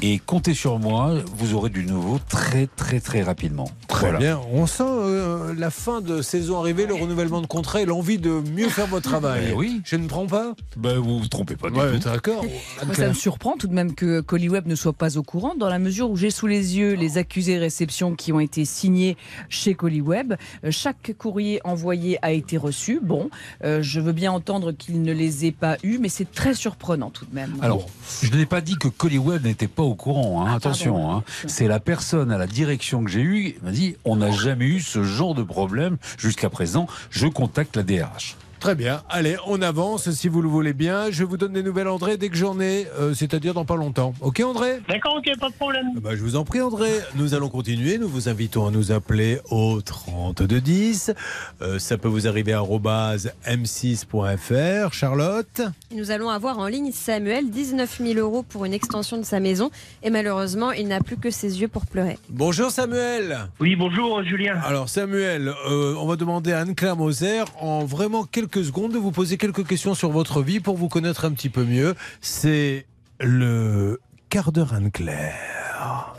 et 0.00 0.20
comptez 0.20 0.54
sur 0.54 0.78
moi, 0.78 1.12
vous 1.36 1.52
aurez 1.52 1.68
du 1.68 1.84
nouveau 1.84 2.18
très 2.30 2.66
très 2.66 2.98
très 2.98 3.22
rapidement. 3.22 3.68
Très 3.88 4.06
Voilà. 4.06 4.18
bien, 4.18 4.40
on 4.54 4.66
sent 4.66 4.84
euh, 4.86 5.52
la 5.54 5.68
fin 5.70 6.00
de 6.00 6.22
saison 6.22 6.58
arrivée, 6.60 6.86
le 6.86 6.94
renouvellement 6.94 7.42
de 7.42 7.46
contrat 7.46 7.82
et 7.82 7.84
l'envie 7.84 8.16
de 8.16 8.30
mieux 8.54 8.70
faire 8.70 8.86
votre 8.86 9.10
travail. 9.10 9.48
Ben 9.50 9.54
oui. 9.54 9.82
Je 9.84 9.96
ne 9.96 10.06
prends 10.08 10.26
pas 10.26 10.54
Ben 10.78 10.96
vous 10.98 11.18
vous 11.20 11.28
trompez 11.44 11.56
pas 11.56 11.70
du 11.70 11.78
Ouais, 11.78 11.98
tout. 11.98 12.08
D'accord. 12.08 12.44
Moi, 12.86 12.94
ça 12.94 13.08
me 13.08 13.14
surprend 13.14 13.56
tout 13.56 13.66
de 13.66 13.74
même 13.74 13.94
que 13.94 14.20
Colliweb 14.20 14.66
ne 14.66 14.74
soit 14.74 14.92
pas 14.92 15.16
au 15.18 15.22
courant, 15.22 15.54
dans 15.54 15.68
la 15.68 15.78
mesure 15.78 16.10
où 16.10 16.16
j'ai 16.16 16.30
sous 16.30 16.46
les 16.46 16.76
yeux 16.78 16.94
les 16.94 17.18
accusés 17.18 17.58
réception 17.58 18.14
qui 18.14 18.32
ont 18.32 18.40
été 18.40 18.64
signés 18.64 19.16
chez 19.48 19.74
Colliweb. 19.74 20.34
Euh, 20.64 20.70
Chaque 20.70 21.12
courrier 21.18 21.60
envoyé 21.64 22.18
a 22.22 22.32
été 22.32 22.56
reçu. 22.56 23.00
Bon, 23.02 23.30
euh, 23.64 23.82
je 23.82 24.00
veux 24.00 24.12
bien 24.12 24.32
entendre 24.32 24.72
qu'il 24.72 25.02
ne 25.02 25.12
les 25.12 25.46
ait 25.46 25.52
pas 25.52 25.76
eus, 25.82 25.98
mais 25.98 26.08
c'est 26.08 26.30
très 26.30 26.54
surprenant 26.54 27.10
tout 27.10 27.24
de 27.26 27.34
même. 27.34 27.54
Alors, 27.60 27.88
je 28.22 28.30
n'ai 28.36 28.46
pas 28.46 28.60
dit 28.60 28.76
que 28.76 28.88
Colliweb 28.88 29.44
n'était 29.44 29.68
pas 29.68 29.82
au 29.82 29.94
courant. 29.94 30.46
hein, 30.46 30.54
attention, 30.54 30.94
pardon. 30.94 31.16
hein. 31.18 31.24
c'est 31.46 31.66
la 31.68 31.80
personne 31.80 32.30
à 32.32 32.38
la 32.38 32.46
direction 32.46 33.02
que 33.04 33.10
j'ai 33.10 33.20
eue 33.22 33.52
qui 33.54 33.64
m'a 33.64 33.70
dit 33.70 33.96
on 34.04 34.16
n'a 34.16 34.30
jamais 34.30 34.64
eu 34.66 34.80
ce 34.80 35.02
genre 35.02 35.34
de 35.34 35.42
problème 35.42 35.96
jusqu'à 36.18 36.50
présent. 36.50 36.86
Je 37.10 37.26
contacte 37.26 37.76
la 37.76 37.82
DRH. 37.82 38.36
Très 38.62 38.76
bien, 38.76 39.02
allez, 39.08 39.34
on 39.48 39.60
avance 39.60 40.08
si 40.12 40.28
vous 40.28 40.40
le 40.40 40.48
voulez 40.48 40.72
bien. 40.72 41.10
Je 41.10 41.24
vous 41.24 41.36
donne 41.36 41.52
des 41.52 41.64
nouvelles, 41.64 41.88
André, 41.88 42.16
dès 42.16 42.28
que 42.28 42.36
j'en 42.36 42.60
ai, 42.60 42.86
euh, 42.96 43.12
c'est-à-dire 43.12 43.54
dans 43.54 43.64
pas 43.64 43.74
longtemps. 43.74 44.14
Ok, 44.20 44.38
André? 44.38 44.78
D'accord, 44.88 45.16
ok, 45.16 45.36
pas 45.40 45.48
de 45.48 45.54
problème. 45.54 45.86
Bah, 46.00 46.10
je 46.14 46.22
vous 46.22 46.36
en 46.36 46.44
prie, 46.44 46.60
André. 46.60 46.92
Nous 47.16 47.34
allons 47.34 47.48
continuer. 47.48 47.98
Nous 47.98 48.06
vous 48.06 48.28
invitons 48.28 48.68
à 48.68 48.70
nous 48.70 48.92
appeler 48.92 49.40
au 49.50 49.80
3210. 49.80 51.12
Euh, 51.60 51.80
ça 51.80 51.98
peut 51.98 52.06
vous 52.06 52.28
arriver 52.28 52.52
à 52.52 52.58
arobase 52.58 53.32
m6.fr. 53.48 54.92
Charlotte? 54.92 55.62
Nous 55.92 56.12
allons 56.12 56.28
avoir 56.30 56.60
en 56.60 56.68
ligne 56.68 56.92
Samuel, 56.92 57.50
19 57.50 57.98
000 58.00 58.20
euros 58.20 58.44
pour 58.44 58.64
une 58.64 58.74
extension 58.74 59.18
de 59.18 59.24
sa 59.24 59.40
maison, 59.40 59.72
et 60.04 60.10
malheureusement, 60.10 60.70
il 60.70 60.86
n'a 60.86 61.00
plus 61.00 61.16
que 61.16 61.30
ses 61.30 61.60
yeux 61.60 61.68
pour 61.68 61.84
pleurer. 61.84 62.16
Bonjour, 62.28 62.70
Samuel. 62.70 63.40
Oui, 63.58 63.74
bonjour 63.74 64.22
Julien. 64.22 64.60
Alors, 64.64 64.88
Samuel, 64.88 65.48
euh, 65.48 65.96
on 65.98 66.06
va 66.06 66.14
demander 66.14 66.52
à 66.52 66.60
Anne-Claire 66.60 66.96
Moser, 66.96 67.42
en 67.60 67.84
vraiment 67.84 68.22
quelques 68.22 68.51
secondes, 68.56 68.92
de 68.92 68.98
vous 68.98 69.12
poser 69.12 69.36
quelques 69.36 69.66
questions 69.66 69.94
sur 69.94 70.10
votre 70.10 70.42
vie 70.42 70.60
pour 70.60 70.76
vous 70.76 70.88
connaître 70.88 71.24
un 71.24 71.32
petit 71.32 71.48
peu 71.48 71.64
mieux. 71.64 71.94
C'est 72.20 72.86
le 73.20 74.00
quart 74.28 74.52
d'heure 74.52 74.74
Anne-Claire. 74.74 75.62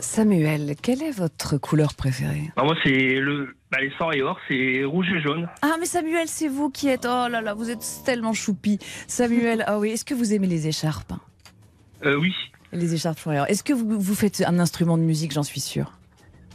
Samuel, 0.00 0.74
quelle 0.80 1.02
est 1.02 1.10
votre 1.10 1.56
couleur 1.56 1.94
préférée? 1.94 2.50
Ah, 2.56 2.64
moi, 2.64 2.74
c'est 2.84 3.14
le. 3.14 3.54
Bah, 3.70 3.78
les 3.80 3.92
sangs 3.98 4.12
et 4.12 4.22
or, 4.22 4.38
c'est 4.48 4.84
rouge 4.84 5.06
et 5.16 5.20
jaune. 5.20 5.48
Ah 5.62 5.76
mais 5.80 5.86
Samuel, 5.86 6.28
c'est 6.28 6.48
vous 6.48 6.70
qui 6.70 6.88
êtes... 6.88 7.06
Oh 7.06 7.26
là 7.28 7.40
là, 7.40 7.54
vous 7.54 7.70
êtes 7.70 7.84
tellement 8.04 8.32
choupi. 8.32 8.78
Samuel, 9.08 9.64
ah 9.66 9.78
oui, 9.78 9.90
est-ce 9.90 10.04
que 10.04 10.14
vous 10.14 10.32
aimez 10.32 10.46
les 10.46 10.68
écharpes? 10.68 11.12
Euh, 12.04 12.16
oui. 12.16 12.32
Les 12.72 12.94
écharpes. 12.94 13.18
Est-ce 13.48 13.64
que 13.64 13.72
vous, 13.72 13.98
vous 13.98 14.14
faites 14.14 14.44
un 14.46 14.58
instrument 14.58 14.98
de 14.98 15.02
musique, 15.02 15.32
j'en 15.32 15.42
suis 15.42 15.60
sûre? 15.60 15.92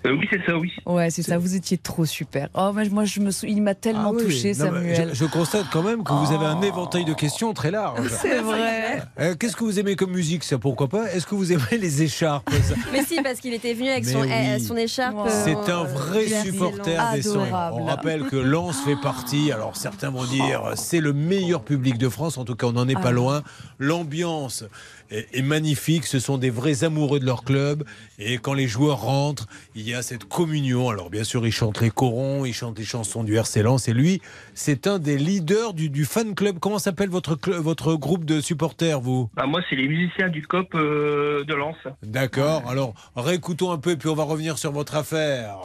Euh, 0.05 0.13
oui, 0.17 0.27
c'est 0.31 0.43
ça, 0.45 0.57
oui. 0.57 0.71
Ouais, 0.85 1.09
c'est 1.09 1.23
ça, 1.23 1.38
vous 1.38 1.55
étiez 1.55 1.77
trop 1.77 2.05
super. 2.05 2.47
Oh, 2.53 2.71
moi, 2.73 2.84
moi 2.89 3.03
je 3.05 3.19
me 3.19 3.31
sou... 3.31 3.45
il 3.47 3.61
m'a 3.61 3.76
tellement 3.76 4.11
Ah 4.11 4.17
oui. 4.17 4.23
touché, 4.23 4.53
Non, 4.53 4.71
mais 4.71 4.95
Samuel. 4.95 5.09
je, 5.13 5.15
je 5.15 5.26
constate 5.26 5.65
quand 5.73 5.84
même 5.84 6.03
que 6.05 6.13
vous 6.13 6.34
avez 6.34 6.45
un 6.45 6.61
éventail 6.61 7.03
de 7.03 7.13
questions 7.13 7.53
très 7.53 7.69
large. 7.71 8.07
C'est 8.21 8.39
vrai. 8.39 9.01
Euh, 9.19 9.35
Qu'est-ce 9.38 9.55
que 9.57 9.63
vous 9.65 9.77
aimez 9.80 9.95
comme 9.97 10.11
musique, 10.11 10.43
ça 10.45 10.57
Pourquoi 10.57 10.88
pas? 10.88 11.11
Est-ce 11.11 11.26
que 11.27 11.35
vous 11.35 11.51
aimez 11.51 11.77
les 11.80 12.01
écharpes? 12.01 12.49
Ça 12.63 12.76
Mais 12.93 13.03
si, 13.03 13.21
parce 13.21 13.39
qu'il 13.41 13.53
était 13.53 13.73
venu 13.73 13.89
avec 13.89 14.05
Mais 14.05 14.11
son, 14.13 14.21
oui. 14.21 14.31
euh, 14.31 14.59
son 14.59 14.77
écharpe. 14.77 15.17
C'est 15.27 15.55
euh, 15.55 15.76
un 15.81 15.84
vrai 15.84 16.27
supporter 16.27 16.95
des. 17.13 17.27
Adorable. 17.27 17.77
On 17.81 17.84
rappelle 17.85 18.23
que 18.23 18.38
Lens 18.38 18.77
fait 18.85 18.95
partie, 18.95 19.51
alors 19.51 19.76
certains 19.76 20.09
vont 20.11 20.23
dire 20.23 20.61
c'est 20.76 21.01
le 21.01 21.11
meilleur 21.13 21.61
public 21.61 21.97
de 21.97 22.07
France, 22.07 22.38
en 22.38 22.45
tout 22.45 22.55
cas 22.55 22.67
on 22.67 22.71
n'en 22.73 22.88
est 22.88 22.93
pas 22.93 23.09
Ah. 23.09 23.11
loin. 23.11 23.41
L'ambiance 23.80 24.63
est, 25.11 25.38
est 25.38 25.41
magnifique, 25.41 26.06
ce 26.06 26.19
sont 26.19 26.38
des 26.38 26.49
vrais 26.49 26.84
amoureux 26.84 27.19
de 27.19 27.26
leur 27.26 27.44
club 27.44 27.84
et 28.18 28.38
quand 28.38 28.53
les 28.53 28.68
joueurs 28.68 29.02
rentrent, 29.02 29.48
il 29.76 29.88
y 29.88 29.94
a 29.94 30.02
cette 30.02 30.26
communion. 30.26 30.90
Alors 30.90 31.10
bien 31.10 31.23
sûr 31.23 31.45
ils 31.45 31.52
chantent 31.52 31.81
les 31.81 31.90
corons, 31.90 32.45
ils 32.45 32.53
chantent 32.53 32.80
les 32.80 32.86
chansons 32.86 33.23
du 33.23 33.36
RC 33.36 33.64
Lens 33.64 33.88
et 33.88 33.94
lui 33.94 34.22
c'est 34.53 34.88
un 34.88 34.99
des 34.99 35.18
leaders 35.18 35.73
du, 35.73 35.90
du 35.90 36.06
fan 36.06 36.36
club. 36.36 36.60
Comment 36.60 36.80
s'appelle 36.80 37.10
votre, 37.10 37.38
votre 37.57 37.95
groupe 37.95 38.26
de 38.26 38.41
supporters 38.41 38.99
vous? 38.99 39.30
Bah, 39.36 39.45
moi, 39.45 39.61
c'est 39.69 39.76
les 39.76 39.88
musiciens 39.88 40.30
du 40.30 40.45
COP 40.45 40.73
euh, 40.76 41.44
de 41.45 41.53
Lens. 41.53 41.76
D'accord, 42.03 42.64
alors 42.68 42.94
réécoutons 43.15 43.72
un 43.72 43.77
peu 43.77 43.91
et 43.91 43.98
puis 43.98 44.10
on 44.10 44.15
va 44.15 44.23
revenir 44.23 44.57
sur 44.57 44.72
votre 44.72 44.95
affaire. 44.95 45.56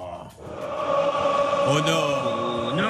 Oh 1.66 1.78
non 1.86 2.76
Non, 2.76 2.88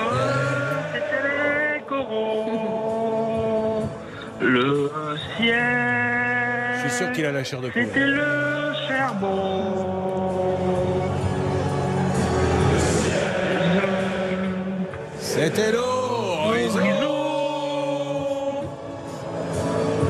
c'était 0.92 1.78
les 1.78 1.84
corons. 1.88 3.88
Le 4.40 4.90
ciel. 5.36 5.83
Je 6.84 6.90
suis 6.90 6.98
sûr 6.98 7.12
qu'il 7.12 7.24
a 7.24 7.32
la 7.32 7.44
chair 7.44 7.60
de 7.60 7.70
poule. 7.70 7.82
C'était 7.82 8.06
le 8.06 8.72
charbon. 8.86 9.86
C'était 15.18 15.72
l'horizon. 15.72 16.80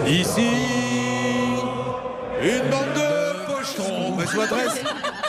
Ici, 0.06 0.50
une 2.42 2.70
bande 2.70 2.92
de 2.94 3.46
pochetrons. 3.46 4.16
Mais 4.16 4.24
je 4.30 4.36
m'adresse 4.36 4.80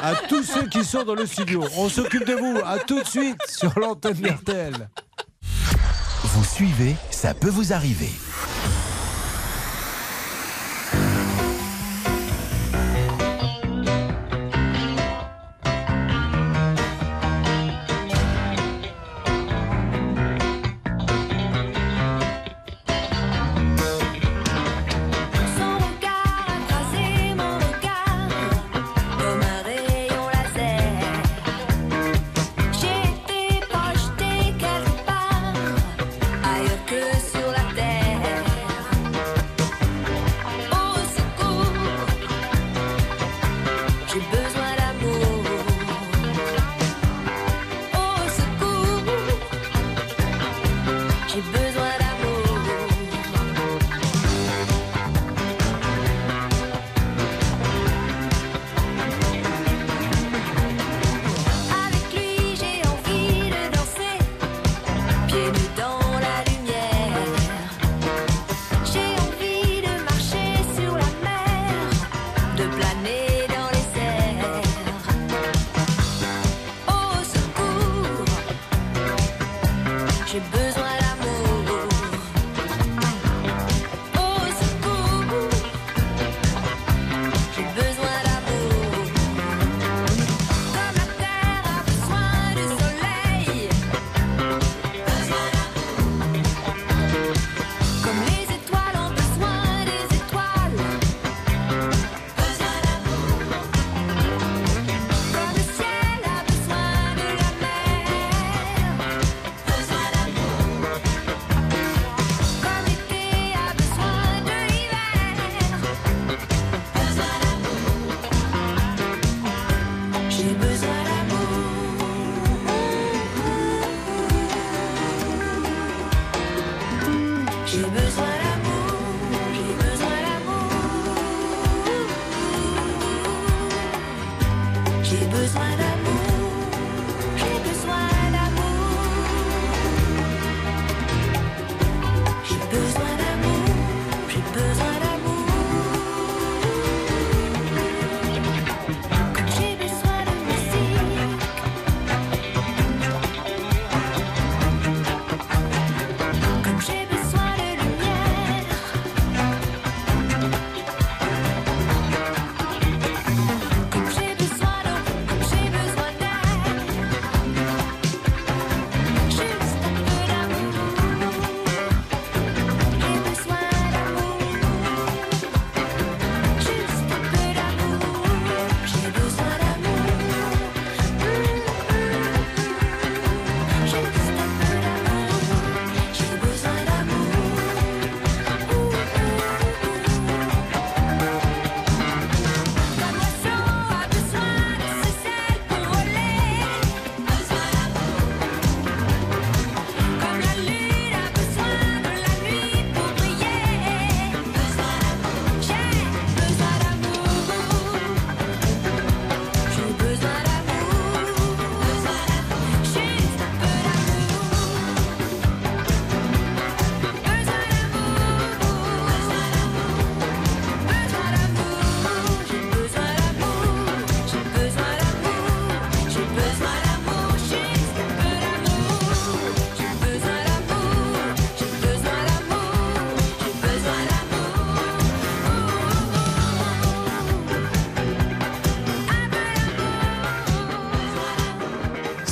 à 0.02 0.16
tous 0.28 0.44
ceux 0.44 0.68
qui 0.68 0.84
sont 0.84 1.04
dans 1.04 1.16
le 1.16 1.26
studio. 1.26 1.64
On 1.78 1.90
s'occupe 1.90 2.26
de 2.26 2.34
vous. 2.34 2.60
À 2.66 2.80
tout 2.80 3.02
de 3.02 3.08
suite 3.08 3.40
sur 3.48 3.78
l'antenne 3.80 4.14
d'RTL. 4.16 4.90
Vous 6.24 6.44
suivez, 6.44 6.96
ça 7.12 7.34
peut 7.34 7.50
vous 7.50 7.72
arriver. 7.72 8.10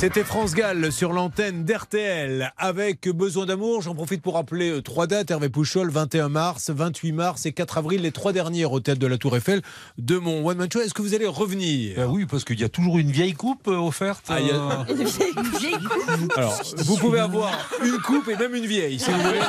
C'était 0.04 0.22
France 0.22 0.52
Gall 0.52 0.92
sur 0.92 1.14
l'antenne 1.14 1.64
d'RTL 1.64 2.52
avec 2.58 3.08
Besoin 3.08 3.46
d'amour. 3.46 3.80
J'en 3.80 3.94
profite 3.94 4.20
pour 4.20 4.34
rappeler 4.34 4.68
euh, 4.68 4.82
trois 4.82 5.06
dates. 5.06 5.30
Hervé 5.30 5.48
Pouchol, 5.48 5.88
21 5.88 6.28
mars, 6.28 6.68
28 6.68 7.12
mars 7.12 7.46
et 7.46 7.52
4 7.52 7.78
avril, 7.78 8.02
les 8.02 8.12
trois 8.12 8.34
dernières 8.34 8.72
au 8.72 8.80
théâtre 8.80 9.00
de 9.00 9.06
la 9.06 9.16
Tour 9.16 9.34
Eiffel 9.34 9.62
de 9.96 10.18
mon 10.18 10.46
One 10.46 10.58
Man 10.58 10.68
Show. 10.70 10.82
Est-ce 10.82 10.92
que 10.92 11.00
vous 11.00 11.14
allez 11.14 11.26
revenir? 11.26 11.96
Ben 11.96 12.06
oui, 12.06 12.26
parce 12.26 12.44
qu'il 12.44 12.60
y 12.60 12.64
a 12.64 12.68
toujours 12.68 12.98
une 12.98 13.10
vieille 13.10 13.32
coupe 13.32 13.66
euh, 13.66 13.78
offerte. 13.78 14.26
Ah, 14.28 14.40
euh. 14.40 14.84
Une 14.94 15.58
vieille 15.58 15.72
coupe. 15.72 16.36
Alors, 16.36 16.60
vous 16.76 16.98
pouvez 16.98 17.20
avoir 17.20 17.50
une 17.82 17.96
coupe 17.96 18.28
et 18.28 18.36
même 18.36 18.54
une 18.54 18.66
vieille, 18.66 18.98
si 18.98 19.10
vous 19.10 19.22
voulez. 19.22 19.40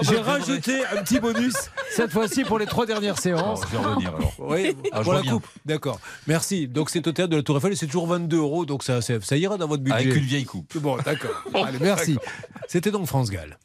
J'ai 0.00 0.18
rajouté 0.18 0.84
un 0.84 1.04
petit 1.04 1.20
bonus 1.20 1.54
cette 1.96 2.12
fois-ci 2.12 2.44
pour 2.44 2.58
les 2.58 2.66
trois 2.66 2.86
dernières 2.86 3.18
séances. 3.18 3.60
Oh, 3.62 3.66
je 3.70 3.76
vais 3.76 3.82
revenir 3.84 4.14
alors. 4.14 4.32
Oui, 4.38 4.76
Ah, 4.92 5.00
pour 5.02 5.12
la 5.12 5.18
reviens. 5.20 5.32
coupe. 5.34 5.46
D'accord. 5.64 5.98
Merci. 6.26 6.68
Donc 6.68 6.90
c'est 6.90 7.06
au 7.06 7.12
théâtre 7.12 7.30
de 7.30 7.36
la 7.36 7.42
Tour 7.42 7.56
Eiffel 7.56 7.72
et 7.72 7.76
c'est 7.76 7.86
toujours 7.86 8.06
22 8.06 8.36
euros. 8.36 8.64
Donc 8.66 8.82
ça, 8.82 9.00
ça, 9.02 9.14
ça 9.20 9.36
ira 9.36 9.56
dans 9.56 9.66
votre 9.68 9.82
budget. 9.82 9.96
Avec 9.98 10.14
une 10.16 10.24
vieille 10.24 10.44
coupe. 10.44 10.76
Bon, 10.78 10.96
d'accord. 11.04 11.30
Allez, 11.54 11.78
merci. 11.80 12.16
C'était 12.68 12.90
donc 12.90 13.06
France 13.06 13.30
Gall. 13.30 13.58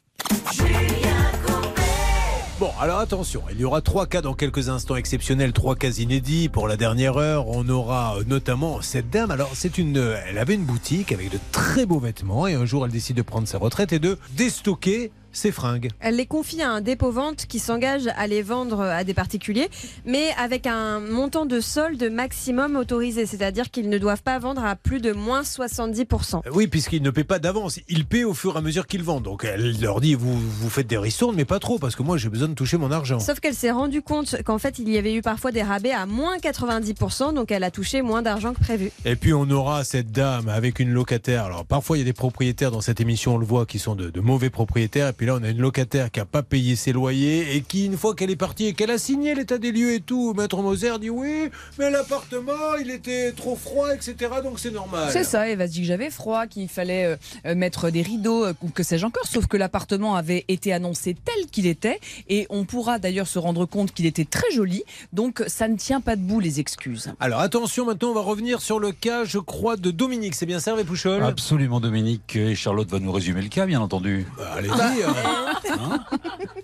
Bon, 2.60 2.70
alors 2.80 3.00
attention, 3.00 3.42
il 3.50 3.58
y 3.60 3.64
aura 3.64 3.80
trois 3.80 4.06
cas 4.06 4.20
dans 4.20 4.34
quelques 4.34 4.68
instants 4.68 4.94
exceptionnels, 4.94 5.52
trois 5.52 5.74
cas 5.74 5.90
inédits. 5.90 6.48
Pour 6.48 6.68
la 6.68 6.76
dernière 6.76 7.16
heure, 7.16 7.48
on 7.48 7.68
aura 7.68 8.18
euh, 8.18 8.24
notamment 8.24 8.80
cette 8.82 9.10
dame. 9.10 9.32
Alors, 9.32 9.50
c'est 9.54 9.78
une, 9.78 9.96
euh, 9.98 10.16
elle 10.28 10.38
avait 10.38 10.54
une 10.54 10.64
boutique 10.64 11.10
avec 11.10 11.28
de 11.32 11.38
très 11.50 11.86
beaux 11.86 11.98
vêtements 11.98 12.46
et 12.46 12.54
un 12.54 12.64
jour, 12.64 12.84
elle 12.86 12.92
décide 12.92 13.16
de 13.16 13.22
prendre 13.22 13.48
sa 13.48 13.58
retraite 13.58 13.92
et 13.92 13.98
de 13.98 14.16
déstocker 14.36 15.10
ses 15.32 15.50
fringues. 15.52 15.88
Elle 16.00 16.16
les 16.16 16.26
confie 16.26 16.62
à 16.62 16.70
un 16.70 16.80
dépôt-vente 16.80 17.46
qui 17.46 17.58
s'engage 17.58 18.08
à 18.16 18.26
les 18.26 18.42
vendre 18.42 18.80
à 18.80 19.04
des 19.04 19.14
particuliers, 19.14 19.68
mais 20.04 20.30
avec 20.38 20.66
un 20.66 21.00
montant 21.00 21.46
de 21.46 21.60
solde 21.60 22.02
maximum 22.10 22.76
autorisé, 22.76 23.26
c'est-à-dire 23.26 23.70
qu'ils 23.70 23.88
ne 23.88 23.98
doivent 23.98 24.22
pas 24.22 24.38
vendre 24.38 24.64
à 24.64 24.76
plus 24.76 25.00
de 25.00 25.12
moins 25.12 25.42
70%. 25.42 26.36
Euh, 26.46 26.50
Oui, 26.52 26.66
puisqu'ils 26.66 27.02
ne 27.02 27.10
paient 27.10 27.24
pas 27.24 27.38
d'avance. 27.38 27.80
Ils 27.88 28.04
paient 28.06 28.24
au 28.24 28.34
fur 28.34 28.54
et 28.54 28.58
à 28.58 28.60
mesure 28.60 28.86
qu'ils 28.86 29.02
vendent. 29.02 29.24
Donc, 29.24 29.44
elle 29.44 29.80
leur 29.80 30.00
dit, 30.00 30.14
vous, 30.14 30.38
vous 30.38 30.70
faites 30.70 30.86
des 30.86 30.98
ristournes, 30.98 31.36
mais 31.36 31.44
pas 31.44 31.58
trop, 31.58 31.78
parce 31.78 31.96
que 31.96 32.02
moi, 32.02 32.16
j'ai 32.16 32.28
besoin 32.28 32.48
de 32.48 32.54
toucher 32.54 32.76
mon 32.76 32.90
argent. 32.90 33.20
Sauf 33.20 33.40
qu'elle 33.40 33.54
s'est 33.54 33.70
rendue 33.70 34.02
compte 34.02 34.42
qu'en 34.44 34.58
fait, 34.58 34.78
il 34.78 34.88
y 34.88 34.98
avait 34.98 35.14
eu 35.14 35.22
parfois 35.22 35.52
des 35.52 35.62
rabais 35.62 35.92
à 35.92 36.06
moins 36.06 36.36
90%, 36.38 37.34
donc 37.34 37.50
elle 37.50 37.64
a 37.64 37.70
touché 37.70 38.02
moins 38.02 38.22
d'argent 38.22 38.52
que 38.54 38.60
prévu. 38.60 38.90
Et 39.04 39.16
puis 39.16 39.32
on 39.32 39.48
aura 39.50 39.84
cette 39.84 40.10
dame 40.12 40.48
avec 40.48 40.80
une 40.80 40.90
locataire. 40.90 41.44
Alors 41.44 41.64
parfois 41.64 41.96
il 41.96 42.00
y 42.00 42.02
a 42.02 42.04
des 42.06 42.12
propriétaires 42.12 42.70
dans 42.70 42.80
cette 42.80 43.00
émission, 43.00 43.34
on 43.34 43.38
le 43.38 43.46
voit, 43.46 43.66
qui 43.66 43.78
sont 43.78 43.94
de, 43.94 44.10
de 44.10 44.20
mauvais 44.20 44.50
propriétaires. 44.50 45.08
Et 45.08 45.12
puis 45.12 45.21
là 45.26 45.36
on 45.40 45.42
a 45.42 45.48
une 45.50 45.60
locataire 45.60 46.10
qui 46.10 46.20
a 46.20 46.24
pas 46.24 46.42
payé 46.42 46.76
ses 46.76 46.92
loyers 46.92 47.56
et 47.56 47.60
qui 47.62 47.86
une 47.86 47.96
fois 47.96 48.14
qu'elle 48.14 48.30
est 48.30 48.36
partie 48.36 48.66
et 48.66 48.74
qu'elle 48.74 48.90
a 48.90 48.98
signé 48.98 49.34
l'état 49.34 49.58
des 49.58 49.72
lieux 49.72 49.92
et 49.94 50.00
tout, 50.00 50.34
Maître 50.34 50.60
Moser 50.62 50.98
dit 51.00 51.10
oui, 51.10 51.50
mais 51.78 51.90
l'appartement 51.90 52.76
il 52.80 52.90
était 52.90 53.32
trop 53.32 53.56
froid, 53.56 53.94
etc. 53.94 54.16
Donc 54.42 54.58
c'est 54.58 54.70
normal. 54.70 55.10
C'est 55.12 55.24
ça, 55.24 55.48
Eva 55.48 55.66
se 55.66 55.72
dit 55.72 55.80
que 55.80 55.86
j'avais 55.86 56.10
froid, 56.10 56.46
qu'il 56.46 56.68
fallait 56.68 57.04
euh, 57.04 57.16
euh, 57.46 57.54
mettre 57.54 57.90
des 57.90 58.02
rideaux 58.02 58.44
euh, 58.44 58.54
ou 58.62 58.68
que 58.68 58.82
sais-je 58.82 59.06
encore, 59.06 59.26
sauf 59.26 59.46
que 59.46 59.56
l'appartement 59.56 60.16
avait 60.16 60.44
été 60.48 60.72
annoncé 60.72 61.14
tel 61.14 61.46
qu'il 61.46 61.66
était 61.66 62.00
et 62.28 62.46
on 62.50 62.64
pourra 62.64 62.98
d'ailleurs 62.98 63.26
se 63.26 63.38
rendre 63.38 63.66
compte 63.66 63.92
qu'il 63.92 64.06
était 64.06 64.24
très 64.24 64.50
joli, 64.52 64.82
donc 65.12 65.42
ça 65.46 65.68
ne 65.68 65.76
tient 65.76 66.00
pas 66.00 66.16
debout 66.16 66.40
les 66.40 66.60
excuses. 66.60 67.12
Alors 67.20 67.40
attention, 67.40 67.86
maintenant 67.86 68.10
on 68.10 68.14
va 68.14 68.22
revenir 68.22 68.60
sur 68.60 68.78
le 68.78 68.92
cas, 68.92 69.24
je 69.24 69.38
crois, 69.38 69.76
de 69.76 69.90
Dominique. 69.90 70.34
C'est 70.34 70.46
bien 70.46 70.60
ça, 70.60 70.72
Hervé 70.72 70.84
Pouchol? 70.84 71.22
Absolument, 71.22 71.80
Dominique. 71.80 72.36
Et 72.36 72.54
Charlotte 72.54 72.90
va 72.90 72.98
nous 72.98 73.12
résumer 73.12 73.42
le 73.42 73.48
cas, 73.48 73.66
bien 73.66 73.80
entendu. 73.80 74.26
Allez-y. 74.56 74.72
hein. 75.16 75.98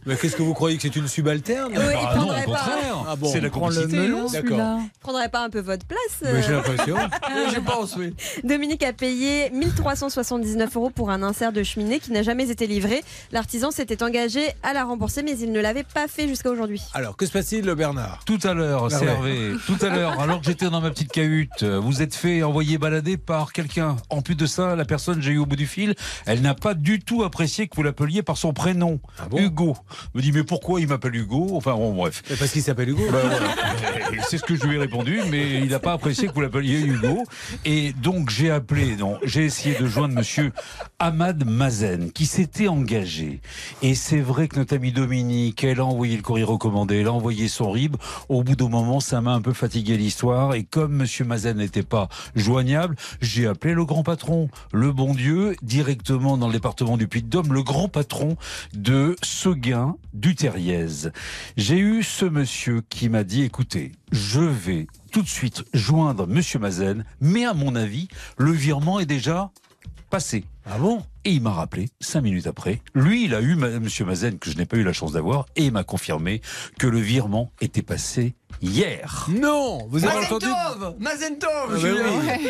Mais 0.06 0.16
qu'est-ce 0.16 0.36
que 0.36 0.42
vous 0.42 0.54
croyez 0.54 0.76
que 0.76 0.82
c'est 0.82 0.96
une 0.96 1.08
subalterne 1.08 1.72
Oui, 1.76 1.82
Ah 1.96 2.14
non, 2.16 2.22
au 2.22 2.26
prendrait 2.26 2.44
pas- 2.44 2.44
contraire. 2.44 3.04
Ah 3.08 3.16
bon 3.16 3.28
C'est 3.30 3.38
la 3.40 3.44
le 3.44 3.50
complicité. 3.50 3.96
melon. 3.98 4.26
D'accord. 4.30 4.78
Prendrait 5.00 5.28
pas 5.28 5.44
un 5.44 5.50
peu 5.50 5.60
votre 5.60 5.86
place 5.86 5.98
j'ai 6.22 6.52
euh 6.52 6.56
l'impression. 6.56 6.96
Je 7.54 7.60
pense, 7.60 7.96
oui. 7.96 8.14
Dominique 8.44 8.82
a 8.82 8.92
payé 8.92 9.50
1379 9.50 10.76
euros 10.76 10.90
pour 10.90 11.10
un 11.10 11.22
insert 11.22 11.52
de 11.52 11.62
cheminée 11.62 11.98
qui 12.00 12.12
n'a 12.12 12.22
jamais 12.22 12.50
été 12.50 12.66
livré. 12.66 13.02
L'artisan 13.32 13.70
s'était 13.70 14.02
engagé 14.02 14.48
à 14.62 14.72
la 14.72 14.84
rembourser, 14.84 15.22
mais 15.22 15.36
il 15.38 15.52
ne 15.52 15.60
l'avait 15.60 15.84
pas 15.84 16.08
fait 16.08 16.26
jusqu'à 16.28 16.50
aujourd'hui. 16.50 16.80
Alors 16.94 17.16
que 17.16 17.26
se 17.26 17.32
passe-t-il, 17.32 17.64
le 17.64 17.74
Bernard? 17.74 18.20
Tout 18.24 18.38
à 18.44 18.54
l'heure, 18.54 18.88
Ah 18.90 19.22
ouais. 19.22 19.52
Tout 19.66 19.76
à 19.84 19.88
l'heure, 19.90 20.20
alors 20.20 20.40
que 20.40 20.46
j'étais 20.46 20.70
dans 20.70 20.80
ma 20.80 20.90
petite 20.90 21.12
cahute, 21.12 21.62
vous 21.64 22.02
êtes 22.02 22.14
fait 22.14 22.42
envoyer 22.42 22.78
balader 22.78 23.16
par 23.16 23.52
quelqu'un. 23.52 23.96
En 24.10 24.22
plus 24.22 24.34
de 24.34 24.46
ça, 24.46 24.74
la 24.76 24.84
personne 24.84 25.16
que 25.16 25.22
j'ai 25.22 25.32
eu 25.32 25.38
au 25.38 25.46
bout 25.46 25.56
du 25.56 25.66
fil, 25.66 25.94
elle 26.26 26.40
n'a 26.40 26.54
pas 26.54 26.74
du 26.74 27.00
tout 27.00 27.22
apprécié 27.24 27.68
que 27.68 27.76
vous 27.76 27.82
l'appeliez 27.82 28.22
par 28.22 28.38
son 28.39 28.52
prénom, 28.52 29.01
Hugo. 29.36 29.77
Me 30.15 30.23
dit 30.23 30.32
mais 30.32 30.44
pourquoi 30.44 30.81
il 30.81 30.86
m'appelle 30.89 31.16
Hugo? 31.16 31.48
Enfin 31.55 31.74
bon, 31.74 31.93
bref. 31.93 32.23
Mais 32.31 32.36
Parce 32.36 32.52
qu'il 32.52 32.62
s'appelle 32.62 32.90
Hugo. 32.90 33.02
Ben 33.10 33.19
voilà. 33.20 33.48
C'est 34.28 34.39
ce 34.39 34.44
que 34.44 34.55
je 34.55 34.65
lui 34.65 34.77
ai 34.77 34.78
répondu, 34.78 35.20
mais 35.31 35.60
il 35.60 35.69
n'a 35.69 35.78
pas 35.81 35.93
apprécié 35.93 36.28
que 36.28 36.32
vous 36.32 36.40
l'appeliez 36.40 36.81
Hugo. 36.81 37.24
Et 37.65 37.93
donc 37.93 38.31
j'ai 38.31 38.51
appelé, 38.51 38.97
non, 38.97 39.19
j'ai 39.24 39.44
essayé 39.44 39.74
de 39.74 39.86
joindre 39.86 40.15
Monsieur 40.15 40.52
Ahmad 40.98 41.44
Mazen, 41.44 42.12
qui 42.12 42.27
s'était 42.27 42.69
engagé. 42.69 43.40
Et 43.82 43.94
c'est 43.94 44.20
vrai 44.20 44.48
que 44.48 44.56
notre 44.56 44.74
ami 44.74 44.93
Dominique, 44.93 45.65
elle 45.65 45.81
a 45.81 45.85
envoyé 45.85 46.16
le 46.16 46.23
courrier 46.23 46.44
recommandé, 46.44 47.01
elle 47.01 47.09
a 47.09 47.12
envoyé 47.12 47.48
son 47.48 47.70
RIB. 47.70 47.97
Au 48.28 48.43
bout 48.43 48.56
d'un 48.56 48.69
moment, 48.69 49.01
ça 49.01 49.20
m'a 49.20 49.32
un 49.32 49.40
peu 49.40 49.52
fatigué 49.52 49.97
l'histoire. 49.97 50.55
Et 50.55 50.62
comme 50.62 50.93
Monsieur 50.93 51.24
Mazen 51.24 51.56
n'était 51.56 51.82
pas 51.82 52.09
joignable, 52.36 52.97
j'ai 53.20 53.47
appelé 53.47 53.74
le 53.74 53.85
grand 53.85 54.05
patron, 54.05 54.48
le 54.73 54.93
bon 54.93 55.15
Dieu, 55.15 55.56
directement 55.62 56.36
dans 56.36 56.47
le 56.47 56.52
département 56.52 56.97
du 56.97 57.09
Puy-de-Dôme, 57.09 57.52
le 57.52 57.62
grand 57.62 57.89
patron 57.89 58.27
de 58.74 59.16
Seguin 59.22 59.96
du 60.12 60.34
Terriez. 60.34 61.10
J'ai 61.56 61.78
eu 61.78 62.02
ce 62.02 62.24
monsieur 62.24 62.82
qui 62.88 63.09
m'a 63.09 63.24
dit, 63.24 63.42
écoutez, 63.42 63.92
je 64.12 64.40
vais 64.40 64.86
tout 65.12 65.22
de 65.22 65.28
suite 65.28 65.64
joindre 65.72 66.26
Monsieur 66.26 66.59
Mazen, 66.59 67.05
mais 67.20 67.44
à 67.44 67.55
mon 67.55 67.74
avis, 67.74 68.09
le 68.36 68.52
virement 68.52 69.00
est 69.00 69.06
déjà 69.06 69.50
passé. 70.10 70.44
Ah 70.70 70.78
bon? 70.78 71.03
Et 71.24 71.32
il 71.32 71.43
m'a 71.43 71.51
rappelé, 71.53 71.89
cinq 72.01 72.23
minutes 72.23 72.47
après, 72.47 72.81
lui, 72.95 73.24
il 73.24 73.35
a 73.35 73.40
eu 73.40 73.55
Monsieur 73.57 74.05
Mazen, 74.05 74.39
que 74.39 74.51
je 74.51 74.57
n'ai 74.57 74.65
pas 74.66 74.77
eu 74.77 74.82
la 74.82 74.93
chance 74.93 75.12
d'avoir, 75.12 75.47
et 75.57 75.65
il 75.65 75.73
m'a 75.73 75.85
confirmé 75.85 76.40
que 76.78 76.86
le 76.86 76.99
virement 77.01 77.51
était 77.61 77.82
passé 77.82 78.35
hier. 78.62 79.27
Non 79.28 79.86
Vous 79.90 80.05
avez 80.07 80.24
entendu 80.24 80.47
Mazentov 80.99 81.51
Ah 81.70 81.82
ben 81.82 81.97
oui. 82.20 82.49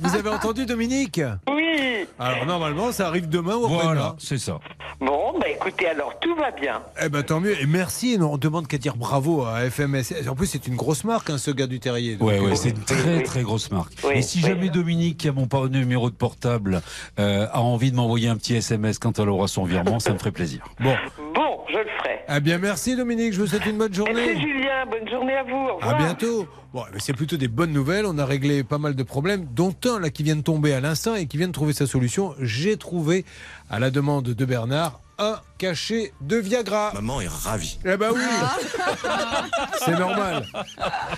Vous 0.00 0.14
avez 0.14 0.30
entendu 0.30 0.64
Dominique? 0.66 1.20
Oui. 1.50 2.06
Alors 2.18 2.46
normalement 2.46 2.90
ça 2.92 3.08
arrive 3.08 3.28
demain 3.28 3.56
ou 3.56 3.64
après-demain. 3.66 3.84
Voilà, 3.94 4.16
c'est 4.18 4.38
ça. 4.38 4.60
Bon, 5.00 5.38
bah 5.38 5.48
écoutez, 5.50 5.88
alors 5.88 6.18
tout 6.20 6.34
va 6.36 6.50
bien. 6.52 6.80
Eh 7.02 7.10
ben 7.10 7.22
tant 7.22 7.40
mieux 7.40 7.60
et 7.60 7.66
merci. 7.66 8.16
On 8.18 8.38
demande 8.38 8.66
qu'à 8.66 8.78
dire 8.78 8.96
bravo 8.96 9.44
à 9.44 9.68
FMS. 9.68 10.26
En 10.28 10.34
plus 10.34 10.46
c'est 10.46 10.66
une 10.66 10.76
grosse 10.76 11.04
marque 11.04 11.28
hein, 11.28 11.36
ce 11.38 11.50
gars 11.50 11.66
du 11.66 11.80
Terrier. 11.80 12.16
Donc, 12.16 12.28
Ouais, 12.28 12.38
ouais, 12.40 12.52
euh, 12.52 12.54
c'est 12.54 12.70
une 12.70 12.82
très 12.82 13.22
très 13.24 13.42
grosse 13.42 13.70
marque. 13.70 13.92
Oui, 14.04 14.14
et 14.16 14.22
si 14.22 14.38
oui. 14.38 14.44
jamais 14.44 14.70
Dominique, 14.70 15.18
qui 15.18 15.28
a 15.28 15.32
mon 15.32 15.46
numéro 15.68 16.08
de 16.08 16.14
portable, 16.14 16.80
euh, 17.18 17.45
a 17.52 17.60
envie 17.60 17.90
de 17.90 17.96
m'envoyer 17.96 18.28
un 18.28 18.36
petit 18.36 18.54
SMS 18.54 18.98
quand 18.98 19.18
elle 19.18 19.28
aura 19.28 19.48
son 19.48 19.64
virement, 19.64 19.98
ça 20.00 20.12
me 20.12 20.18
ferait 20.18 20.32
plaisir. 20.32 20.64
Bon. 20.80 20.94
Bon, 21.34 21.60
je 21.68 21.78
le 21.78 21.84
ferai. 21.98 22.20
Eh 22.34 22.40
bien 22.40 22.58
merci 22.58 22.96
Dominique. 22.96 23.32
Je 23.32 23.40
vous 23.40 23.46
souhaite 23.46 23.66
une 23.66 23.78
bonne 23.78 23.90
Merci 23.90 24.04
journée. 24.04 24.40
Julien, 24.40 24.86
bonne 24.90 25.08
journée 25.08 25.34
à 25.34 25.42
vous. 25.42 25.68
Au 25.80 25.82
À 25.82 25.94
bientôt. 25.94 26.46
Bon, 26.72 26.82
mais 26.92 26.98
c'est 26.98 27.12
plutôt 27.12 27.36
des 27.36 27.48
bonnes 27.48 27.72
nouvelles. 27.72 28.06
On 28.06 28.18
a 28.18 28.26
réglé 28.26 28.64
pas 28.64 28.78
mal 28.78 28.94
de 28.94 29.02
problèmes, 29.02 29.46
dont 29.54 29.74
un 29.84 30.00
là 30.00 30.10
qui 30.10 30.22
vient 30.22 30.36
de 30.36 30.42
tomber 30.42 30.72
à 30.72 30.80
l'instant 30.80 31.14
et 31.14 31.26
qui 31.26 31.38
vient 31.38 31.48
de 31.48 31.52
trouver 31.52 31.72
sa 31.72 31.86
solution. 31.86 32.34
J'ai 32.40 32.76
trouvé, 32.76 33.24
à 33.70 33.78
la 33.78 33.90
demande 33.90 34.24
de 34.24 34.44
Bernard, 34.44 35.00
un 35.18 35.36
cachet 35.58 36.12
de 36.20 36.36
Viagra. 36.36 36.92
Maman 36.94 37.20
est 37.20 37.28
ravie. 37.28 37.78
Eh 37.84 37.96
ben 37.96 38.10
oui, 38.14 38.20
c'est 39.84 39.98
normal. 39.98 40.44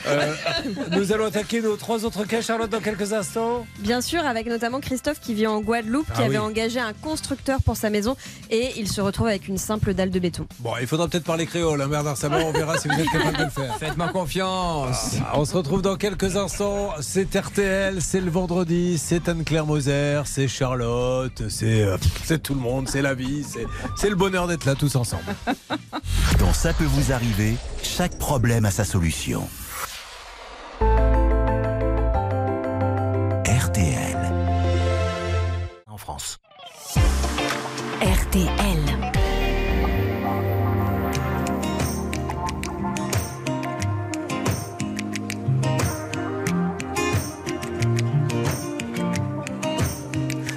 Euh, 0.07 0.35
nous 0.93 1.13
allons 1.13 1.27
attaquer 1.27 1.61
nos 1.61 1.77
trois 1.77 2.05
autres 2.05 2.25
cas, 2.25 2.41
Charlotte, 2.41 2.71
dans 2.71 2.81
quelques 2.81 3.13
instants. 3.13 3.67
Bien 3.81 4.01
sûr, 4.01 4.25
avec 4.25 4.47
notamment 4.47 4.81
Christophe 4.81 5.21
qui 5.21 5.35
vit 5.35 5.47
en 5.47 5.61
Guadeloupe, 5.61 6.07
qui 6.07 6.23
Ah 6.23 6.27
avait 6.27 6.39
engagé 6.39 6.79
un 6.79 6.93
constructeur 6.93 7.61
pour 7.63 7.77
sa 7.77 7.91
maison 7.91 8.17
et 8.51 8.73
il 8.77 8.89
se 8.89 9.01
retrouve 9.01 9.27
avec 9.27 9.49
une 9.49 9.59
simple 9.59 9.95
dalle 9.95 10.11
de 10.11 10.19
béton. 10.19 10.47
Bon, 10.61 10.73
il 10.81 10.87
faudra 10.87 11.09
peut-être 11.09 11.25
parler 11.25 11.47
créole, 11.47 11.81
hein, 11.83 11.89
Bernard 11.89 12.17
Sabat. 12.17 12.39
On 12.45 12.53
verra 12.53 12.79
si 12.79 12.89
vous 12.89 12.95
êtes 13.01 13.11
capable 13.11 13.39
de 13.39 13.45
le 13.45 13.51
faire. 13.51 13.77
Faites-moi 13.79 14.09
confiance. 14.09 15.17
Ah, 15.27 15.33
On 15.35 15.45
se 15.45 15.55
retrouve 15.55 15.83
dans 15.83 15.97
quelques 15.97 16.37
instants. 16.37 16.91
C'est 17.01 17.35
RTL, 17.35 18.01
c'est 18.01 18.21
le 18.21 18.31
vendredi, 18.31 18.99
c'est 18.99 19.29
Anne-Claire 19.29 19.67
Moser, 19.67 20.23
c'est 20.27 20.47
Charlotte, 20.49 21.43
c'est 21.49 21.83
euh, 21.83 21.97
c'est 22.25 22.43
tout 22.43 22.55
le 22.55 22.61
monde, 22.61 22.89
c'est 22.89 23.03
la 23.03 23.15
vie, 23.15 23.45
c'est 23.49 23.67
c'est 23.97 24.09
le 24.11 24.17
bonheur 24.17 24.28
d'être 24.29 24.67
là 24.67 24.75
tous 24.75 24.95
ensemble. 24.97 25.35
Dans 26.39 26.53
Ça 26.53 26.73
peut 26.73 26.85
vous 26.85 27.13
arriver, 27.13 27.57
chaque 27.83 28.19
problème 28.19 28.65
a 28.65 28.71
sa 28.71 28.85
solution. 28.85 29.49
RTL. 33.47 34.19
En 35.87 35.97
France. 35.97 36.39
RTL. 38.01 38.79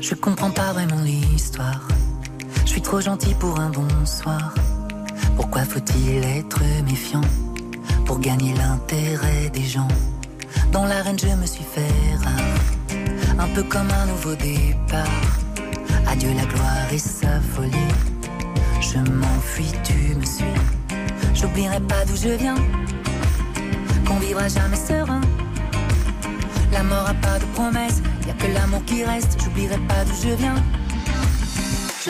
Je 0.01 0.15
comprends 0.15 0.51
pas 0.51 0.73
vraiment 0.73 1.01
l'histoire. 1.01 1.90
Je 2.71 2.75
suis 2.75 2.83
trop 2.83 3.01
gentil 3.01 3.33
pour 3.33 3.59
un 3.59 3.69
bonsoir. 3.69 4.53
Pourquoi 5.35 5.65
faut-il 5.65 6.23
être 6.23 6.61
méfiant 6.85 7.19
pour 8.05 8.17
gagner 8.21 8.53
l'intérêt 8.53 9.49
des 9.49 9.65
gens? 9.65 9.89
Dans 10.71 10.85
l'arène, 10.85 11.19
je 11.19 11.27
me 11.27 11.45
suis 11.45 11.65
fait 11.65 12.15
rare. 12.23 13.39
un 13.39 13.47
peu 13.53 13.63
comme 13.63 13.89
un 13.91 14.05
nouveau 14.05 14.35
départ. 14.35 15.31
Adieu 16.07 16.29
la 16.33 16.45
gloire 16.45 16.93
et 16.93 16.97
sa 16.97 17.41
folie. 17.41 17.91
Je 18.79 18.99
m'enfuis, 18.99 19.73
tu 19.83 20.15
me 20.15 20.23
suis. 20.23 20.45
J'oublierai 21.33 21.81
pas 21.81 22.05
d'où 22.05 22.15
je 22.15 22.29
viens, 22.29 22.55
qu'on 24.07 24.19
vivra 24.19 24.47
jamais 24.47 24.77
serein. 24.77 25.19
La 26.71 26.83
mort 26.83 27.09
a 27.09 27.15
pas 27.15 27.37
de 27.37 27.45
promesse, 27.53 28.01
y 28.25 28.29
a 28.29 28.33
que 28.33 28.47
l'amour 28.53 28.81
qui 28.85 29.03
reste. 29.03 29.37
J'oublierai 29.43 29.77
pas 29.89 30.05
d'où 30.05 30.29
je 30.29 30.33
viens. 30.35 30.55
Je 32.03 32.09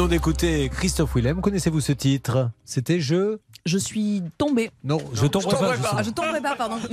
Venons 0.00 0.08
d'écouter 0.08 0.70
Christophe 0.70 1.14
Willem. 1.14 1.42
Connaissez-vous 1.42 1.82
ce 1.82 1.92
titre? 1.92 2.50
C'était 2.64 3.00
Je. 3.00 3.38
Je 3.66 3.76
suis 3.78 4.22
tombée. 4.38 4.70
Non, 4.84 4.98
je 5.12 5.26
tomberai 5.26 5.56
pas. 5.56 5.74
je 6.02 6.08
Ah, 6.08 6.12
tomberai 6.14 6.40
pas, 6.40 6.56
pardon. 6.56 6.76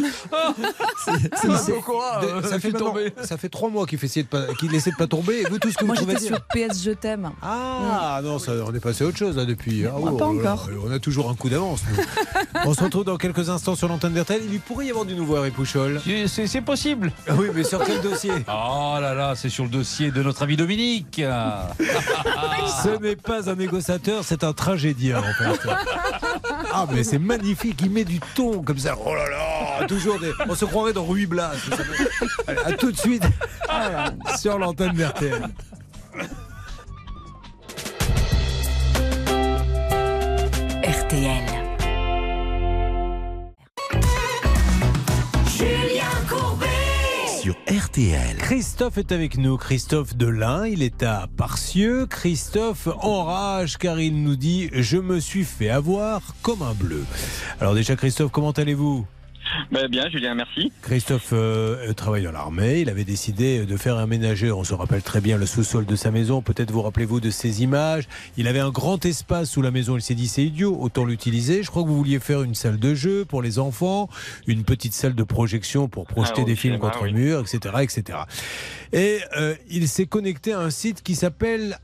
C'est- 1.05 1.47
de- 1.47 2.27
euh, 2.27 2.41
ça, 2.43 2.59
fait 2.59 2.71
tombé. 2.73 3.13
ça 3.23 3.37
fait 3.37 3.47
trois 3.49 3.69
mois 3.69 3.85
qu'il 3.85 3.97
fait 3.97 4.07
essayer 4.07 4.23
de 4.23 4.27
pas- 4.27 4.53
qu'il 4.59 4.73
essaie 4.75 4.91
de 4.91 4.95
pas 4.97 5.07
tomber. 5.07 5.41
Et 5.41 5.43
vous, 5.49 5.59
tout 5.59 5.71
ce 5.71 5.77
que 5.77 5.85
Moi, 5.85 5.95
vous 5.97 6.07
j'étais 6.09 6.25
sur 6.25 6.41
PS 6.53 6.83
Je 6.83 6.91
t'aime. 6.91 7.31
Ah 7.41 8.19
non, 8.23 8.37
ça, 8.39 8.51
on 8.65 8.73
est 8.73 8.79
passé 8.79 9.03
à 9.03 9.07
autre 9.07 9.17
chose 9.17 9.37
là 9.37 9.45
depuis. 9.45 9.85
Ah, 9.85 9.91
Moi, 9.97 10.17
pas 10.17 10.25
oh 10.27 10.37
encore. 10.39 10.67
là, 10.69 10.75
on 10.85 10.91
a 10.91 10.99
toujours 10.99 11.29
un 11.29 11.35
coup 11.35 11.47
d'avance. 11.49 11.81
on 12.65 12.73
se 12.73 12.83
retrouve 12.83 13.05
dans 13.05 13.17
quelques 13.17 13.49
instants 13.49 13.75
sur 13.75 13.87
l'antenne 13.87 14.13
d'RTL. 14.13 14.41
Il 14.51 14.59
pourrait 14.59 14.87
y 14.87 14.89
avoir 14.89 15.05
du 15.05 15.15
nouveau 15.15 15.37
Harry 15.37 15.51
Pouchol. 15.51 16.01
C'est 16.27 16.47
c'est 16.47 16.61
possible. 16.61 17.11
Ah 17.27 17.33
oui, 17.37 17.47
mais 17.53 17.63
sur 17.63 17.83
quel 17.83 18.01
dossier? 18.01 18.31
Oh 18.47 18.97
là 18.99 19.13
là, 19.13 19.35
c'est 19.35 19.49
sur 19.49 19.63
le 19.63 19.69
dossier 19.69 20.11
de 20.11 20.21
notre 20.21 20.43
ami 20.43 20.57
Dominique. 20.57 21.21
Ce 22.83 22.99
n'est 23.01 23.15
pas 23.15 23.49
un 23.49 23.55
négociateur, 23.55 24.23
c'est 24.23 24.43
un 24.43 24.53
tragédien 24.53 25.19
en 25.19 25.33
fait. 25.33 25.69
Ah 26.73 26.85
mais 26.91 27.03
c'est 27.03 27.19
magnifique, 27.19 27.79
il 27.81 27.91
met 27.91 28.03
du 28.03 28.19
ton 28.35 28.61
comme 28.61 28.77
ça. 28.77 28.95
Oh 29.05 29.13
là 29.13 29.29
là, 29.29 29.87
toujours 29.87 30.19
des... 30.19 30.31
On 30.47 30.55
se 30.55 30.65
croirait 30.65 30.93
dans 30.93 31.05
Ruy 31.05 31.25
Blas. 31.25 31.53
Allez, 32.47 32.59
à 32.65 32.71
tout 32.73 32.91
de 32.91 32.97
suite 32.97 33.23
sur 34.37 34.57
l'antenne 34.57 34.93
d'RTL. 34.93 35.47
RTL. 40.83 41.43
Julien 45.57 46.05
Courbet. 46.29 46.66
RTL. 47.67 48.37
Christophe 48.37 48.97
est 48.97 49.11
avec 49.11 49.37
nous, 49.37 49.57
Christophe 49.57 50.15
Delin, 50.15 50.65
il 50.67 50.81
est 50.83 51.03
à 51.03 51.27
Parcieux. 51.37 52.05
Christophe 52.05 52.87
enrage 53.01 53.77
car 53.77 53.99
il 53.99 54.23
nous 54.23 54.35
dit 54.35 54.69
Je 54.73 54.97
me 54.97 55.19
suis 55.19 55.43
fait 55.43 55.69
avoir 55.69 56.21
comme 56.41 56.61
un 56.61 56.73
bleu. 56.73 57.05
Alors 57.59 57.73
déjà 57.73 57.95
Christophe, 57.95 58.31
comment 58.31 58.51
allez-vous? 58.51 59.05
Ben, 59.71 59.87
bien, 59.87 60.09
Julien, 60.09 60.33
merci. 60.35 60.71
Christophe 60.81 61.29
euh, 61.33 61.91
travaille 61.93 62.23
dans 62.23 62.31
l'armée. 62.31 62.81
Il 62.81 62.89
avait 62.89 63.03
décidé 63.03 63.65
de 63.65 63.77
faire 63.77 63.97
aménager, 63.97 64.51
on 64.51 64.63
se 64.63 64.73
rappelle 64.73 65.01
très 65.01 65.19
bien, 65.21 65.37
le 65.37 65.45
sous-sol 65.45 65.85
de 65.85 65.95
sa 65.95 66.11
maison. 66.11 66.41
Peut-être 66.41 66.71
vous 66.71 66.81
rappelez-vous 66.81 67.19
de 67.19 67.29
ces 67.29 67.63
images. 67.63 68.07
Il 68.37 68.47
avait 68.47 68.59
un 68.59 68.69
grand 68.69 69.03
espace 69.05 69.49
sous 69.49 69.61
la 69.61 69.71
maison. 69.71 69.95
Il 69.97 70.01
s'est 70.01 70.15
dit 70.15 70.27
c'est 70.27 70.43
idiot, 70.43 70.77
autant 70.79 71.05
l'utiliser. 71.05 71.63
Je 71.63 71.69
crois 71.69 71.83
que 71.83 71.87
vous 71.87 71.97
vouliez 71.97 72.19
faire 72.19 72.43
une 72.43 72.55
salle 72.55 72.79
de 72.79 72.93
jeu 72.95 73.25
pour 73.25 73.41
les 73.41 73.59
enfants, 73.59 74.09
une 74.47 74.63
petite 74.63 74.93
salle 74.93 75.15
de 75.15 75.23
projection 75.23 75.87
pour 75.87 76.05
projeter 76.05 76.35
Ah, 76.39 76.41
au 76.43 76.45
des 76.45 76.55
films 76.55 76.79
contre 76.79 77.03
oui. 77.03 77.13
mur, 77.13 77.41
etc., 77.41 77.75
etc. 77.81 78.19
Et 78.93 79.19
euh, 79.37 79.55
il 79.69 79.87
s'est 79.87 80.05
connecté 80.05 80.53
à 80.53 80.59
un 80.59 80.69
site 80.69 81.03
qui 81.03 81.15
s'appelle 81.15 81.77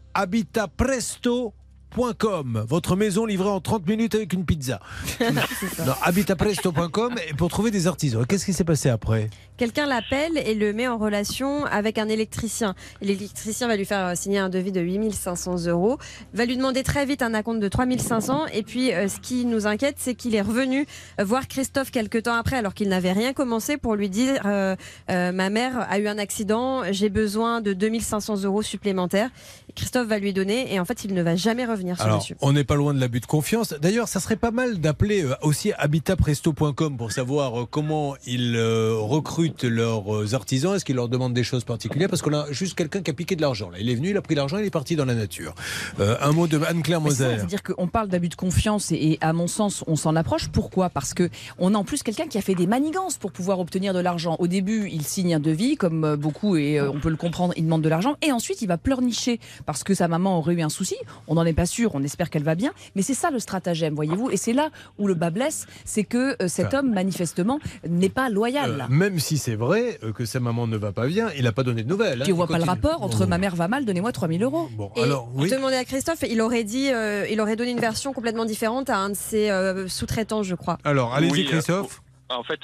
habitatpresto.com. 1.93 2.65
Votre 2.67 2.95
maison 2.95 3.25
livrée 3.25 3.49
en 3.49 3.59
30 3.59 3.87
minutes 3.87 4.15
avec 4.15 4.33
une 4.33 4.45
pizza. 4.45 4.79
non, 5.21 5.93
habitatpresto.com 6.01 7.15
pour 7.37 7.49
trouver 7.49 7.71
des 7.71 7.87
artisans. 7.87 8.25
Qu'est-ce 8.25 8.45
qui 8.45 8.53
s'est 8.53 8.63
passé 8.63 8.89
après? 8.89 9.29
Quelqu'un 9.57 9.85
l'appelle 9.85 10.37
et 10.37 10.55
le 10.55 10.73
met 10.73 10.87
en 10.87 10.97
relation 10.97 11.65
avec 11.65 11.97
un 11.97 12.09
électricien. 12.09 12.73
L'électricien 13.01 13.67
va 13.67 13.75
lui 13.75 13.85
faire 13.85 14.07
euh, 14.07 14.15
signer 14.15 14.39
un 14.39 14.49
devis 14.49 14.71
de 14.71 14.81
8500 14.81 15.67
euros, 15.67 15.99
va 16.33 16.45
lui 16.45 16.57
demander 16.57 16.81
très 16.81 17.05
vite 17.05 17.21
un 17.21 17.33
acompte 17.33 17.59
de 17.59 17.67
3500. 17.67 18.47
Et 18.53 18.63
puis, 18.63 18.91
euh, 18.91 19.07
ce 19.07 19.19
qui 19.19 19.45
nous 19.45 19.67
inquiète, 19.67 19.97
c'est 19.99 20.15
qu'il 20.15 20.33
est 20.35 20.41
revenu 20.41 20.87
voir 21.19 21.47
Christophe 21.47 21.91
quelques 21.91 22.23
temps 22.23 22.33
après, 22.33 22.57
alors 22.57 22.73
qu'il 22.73 22.89
n'avait 22.89 23.11
rien 23.11 23.33
commencé, 23.33 23.77
pour 23.77 23.95
lui 23.95 24.09
dire 24.09 24.41
euh, 24.45 24.75
euh, 25.11 25.31
Ma 25.31 25.49
mère 25.49 25.87
a 25.89 25.99
eu 25.99 26.07
un 26.07 26.17
accident, 26.17 26.81
j'ai 26.91 27.09
besoin 27.09 27.61
de 27.61 27.73
2500 27.73 28.43
euros 28.43 28.63
supplémentaires. 28.63 29.29
Christophe 29.75 30.07
va 30.07 30.19
lui 30.19 30.33
donner, 30.33 30.73
et 30.73 30.79
en 30.79 30.85
fait, 30.85 31.05
il 31.05 31.13
ne 31.13 31.21
va 31.21 31.35
jamais 31.35 31.65
revenir. 31.65 31.82
Revenir 31.91 32.01
Alors, 32.01 32.25
on 32.41 32.53
n'est 32.53 32.63
pas 32.63 32.75
loin 32.75 32.93
de 32.93 32.99
l'abus 32.99 33.19
de 33.19 33.25
confiance. 33.25 33.73
D'ailleurs, 33.81 34.07
ça 34.07 34.19
serait 34.19 34.35
pas 34.35 34.51
mal 34.51 34.79
d'appeler 34.79 35.23
euh, 35.23 35.35
aussi 35.41 35.71
habitatpresto.com 35.73 36.97
pour 36.97 37.11
savoir 37.11 37.61
euh, 37.61 37.65
comment 37.69 38.15
ils 38.25 38.55
euh, 38.55 38.95
recrutent 38.97 39.63
leurs 39.63 40.33
artisans. 40.33 40.75
Est-ce 40.75 40.85
qu'ils 40.85 40.95
leur 40.95 41.09
demandent 41.09 41.33
des 41.33 41.43
choses 41.43 41.63
particulières? 41.63 42.09
Parce 42.09 42.21
qu'on 42.21 42.33
a 42.33 42.51
juste 42.51 42.75
quelqu'un 42.75 43.01
qui 43.01 43.11
a 43.11 43.13
piqué 43.13 43.35
de 43.35 43.41
l'argent. 43.41 43.69
Là, 43.69 43.77
il 43.79 43.89
est 43.89 43.95
venu, 43.95 44.11
il 44.11 44.17
a 44.17 44.21
pris 44.21 44.35
l'argent, 44.35 44.57
il 44.57 44.65
est 44.65 44.69
parti 44.69 44.95
dans 44.95 45.05
la 45.05 45.15
nature. 45.15 45.55
Euh, 45.99 46.15
un 46.21 46.31
mot 46.31 46.47
de 46.47 46.59
Anne-Claire 46.63 47.01
Moser. 47.01 47.37
C'est-à-dire 47.37 47.63
qu'on 47.63 47.87
parle 47.87 48.07
d'abus 48.07 48.29
de 48.29 48.35
confiance 48.35 48.91
et, 48.91 48.95
et 48.95 49.17
à 49.21 49.33
mon 49.33 49.47
sens, 49.47 49.83
on 49.87 49.95
s'en 49.95 50.15
approche. 50.15 50.49
Pourquoi? 50.49 50.89
Parce 50.89 51.13
que 51.13 51.29
on 51.57 51.73
a 51.73 51.77
en 51.77 51.83
plus 51.83 52.03
quelqu'un 52.03 52.27
qui 52.27 52.37
a 52.37 52.41
fait 52.41 52.55
des 52.55 52.67
manigances 52.67 53.17
pour 53.17 53.31
pouvoir 53.31 53.59
obtenir 53.59 53.93
de 53.93 53.99
l'argent. 53.99 54.35
Au 54.39 54.47
début, 54.47 54.89
il 54.91 55.03
signe 55.03 55.35
un 55.35 55.39
devis, 55.39 55.75
comme 55.75 56.15
beaucoup, 56.15 56.55
et 56.55 56.81
on 56.81 56.99
peut 56.99 57.09
le 57.09 57.17
comprendre, 57.17 57.53
il 57.57 57.65
demande 57.65 57.81
de 57.81 57.89
l'argent. 57.89 58.15
Et 58.21 58.31
ensuite, 58.31 58.61
il 58.61 58.67
va 58.67 58.77
pleurnicher 58.77 59.39
parce 59.65 59.83
que 59.83 59.93
sa 59.93 60.07
maman 60.07 60.37
aurait 60.37 60.53
eu 60.53 60.61
un 60.61 60.69
souci. 60.69 60.95
On 61.27 61.35
n'en 61.35 61.45
est 61.45 61.53
pas 61.53 61.65
sûr, 61.65 61.72
on 61.93 62.03
espère 62.03 62.29
qu'elle 62.29 62.43
va 62.43 62.55
bien. 62.55 62.71
Mais 62.95 63.01
c'est 63.01 63.13
ça 63.13 63.31
le 63.31 63.39
stratagème, 63.39 63.93
voyez-vous. 63.95 64.29
Et 64.31 64.37
c'est 64.37 64.53
là 64.53 64.69
où 64.99 65.07
le 65.07 65.13
bas 65.13 65.29
blesse, 65.29 65.65
c'est 65.85 66.03
que 66.03 66.35
euh, 66.41 66.47
cet 66.47 66.73
homme, 66.73 66.93
manifestement, 66.93 67.59
n'est 67.87 68.09
pas 68.09 68.29
loyal. 68.29 68.81
Euh, 68.89 68.93
même 68.93 69.19
si 69.19 69.37
c'est 69.37 69.55
vrai 69.55 69.99
euh, 70.03 70.11
que 70.13 70.25
sa 70.25 70.39
maman 70.39 70.67
ne 70.67 70.77
va 70.77 70.91
pas 70.91 71.07
bien, 71.07 71.29
il 71.37 71.43
n'a 71.43 71.51
pas 71.51 71.63
donné 71.63 71.83
de 71.83 71.89
nouvelles. 71.89 72.21
hein. 72.21 72.23
Puis 72.25 72.33
on 72.33 72.37
voit 72.37 72.47
pas 72.47 72.57
le 72.59 72.63
rapport 72.63 73.01
entre 73.01 73.25
ma 73.25 73.37
mère 73.37 73.55
va 73.55 73.67
mal, 73.67 73.85
donnez-moi 73.85 74.11
3000 74.11 74.43
euros. 74.43 74.69
Bon, 74.77 74.91
Et 74.95 75.01
alors, 75.03 75.29
oui. 75.33 75.49
je 75.49 75.55
demandais 75.55 75.77
à 75.77 75.85
Christophe, 75.85 76.23
il 76.29 76.39
aurait 76.41 76.63
dit, 76.63 76.91
euh, 76.91 77.25
il 77.29 77.41
aurait 77.41 77.55
donné 77.55 77.71
une 77.71 77.79
version 77.79 78.13
complètement 78.13 78.45
différente 78.45 78.89
à 78.89 78.97
un 78.97 79.09
de 79.09 79.15
ses 79.15 79.49
euh, 79.49 79.87
sous-traitants, 79.87 80.43
je 80.43 80.55
crois. 80.55 80.77
Alors, 80.83 81.13
allez-y, 81.13 81.31
Oui, 81.31 81.45
euh, 81.47 81.49
Christophe. 81.51 82.02
En 82.37 82.43
fait, 82.43 82.59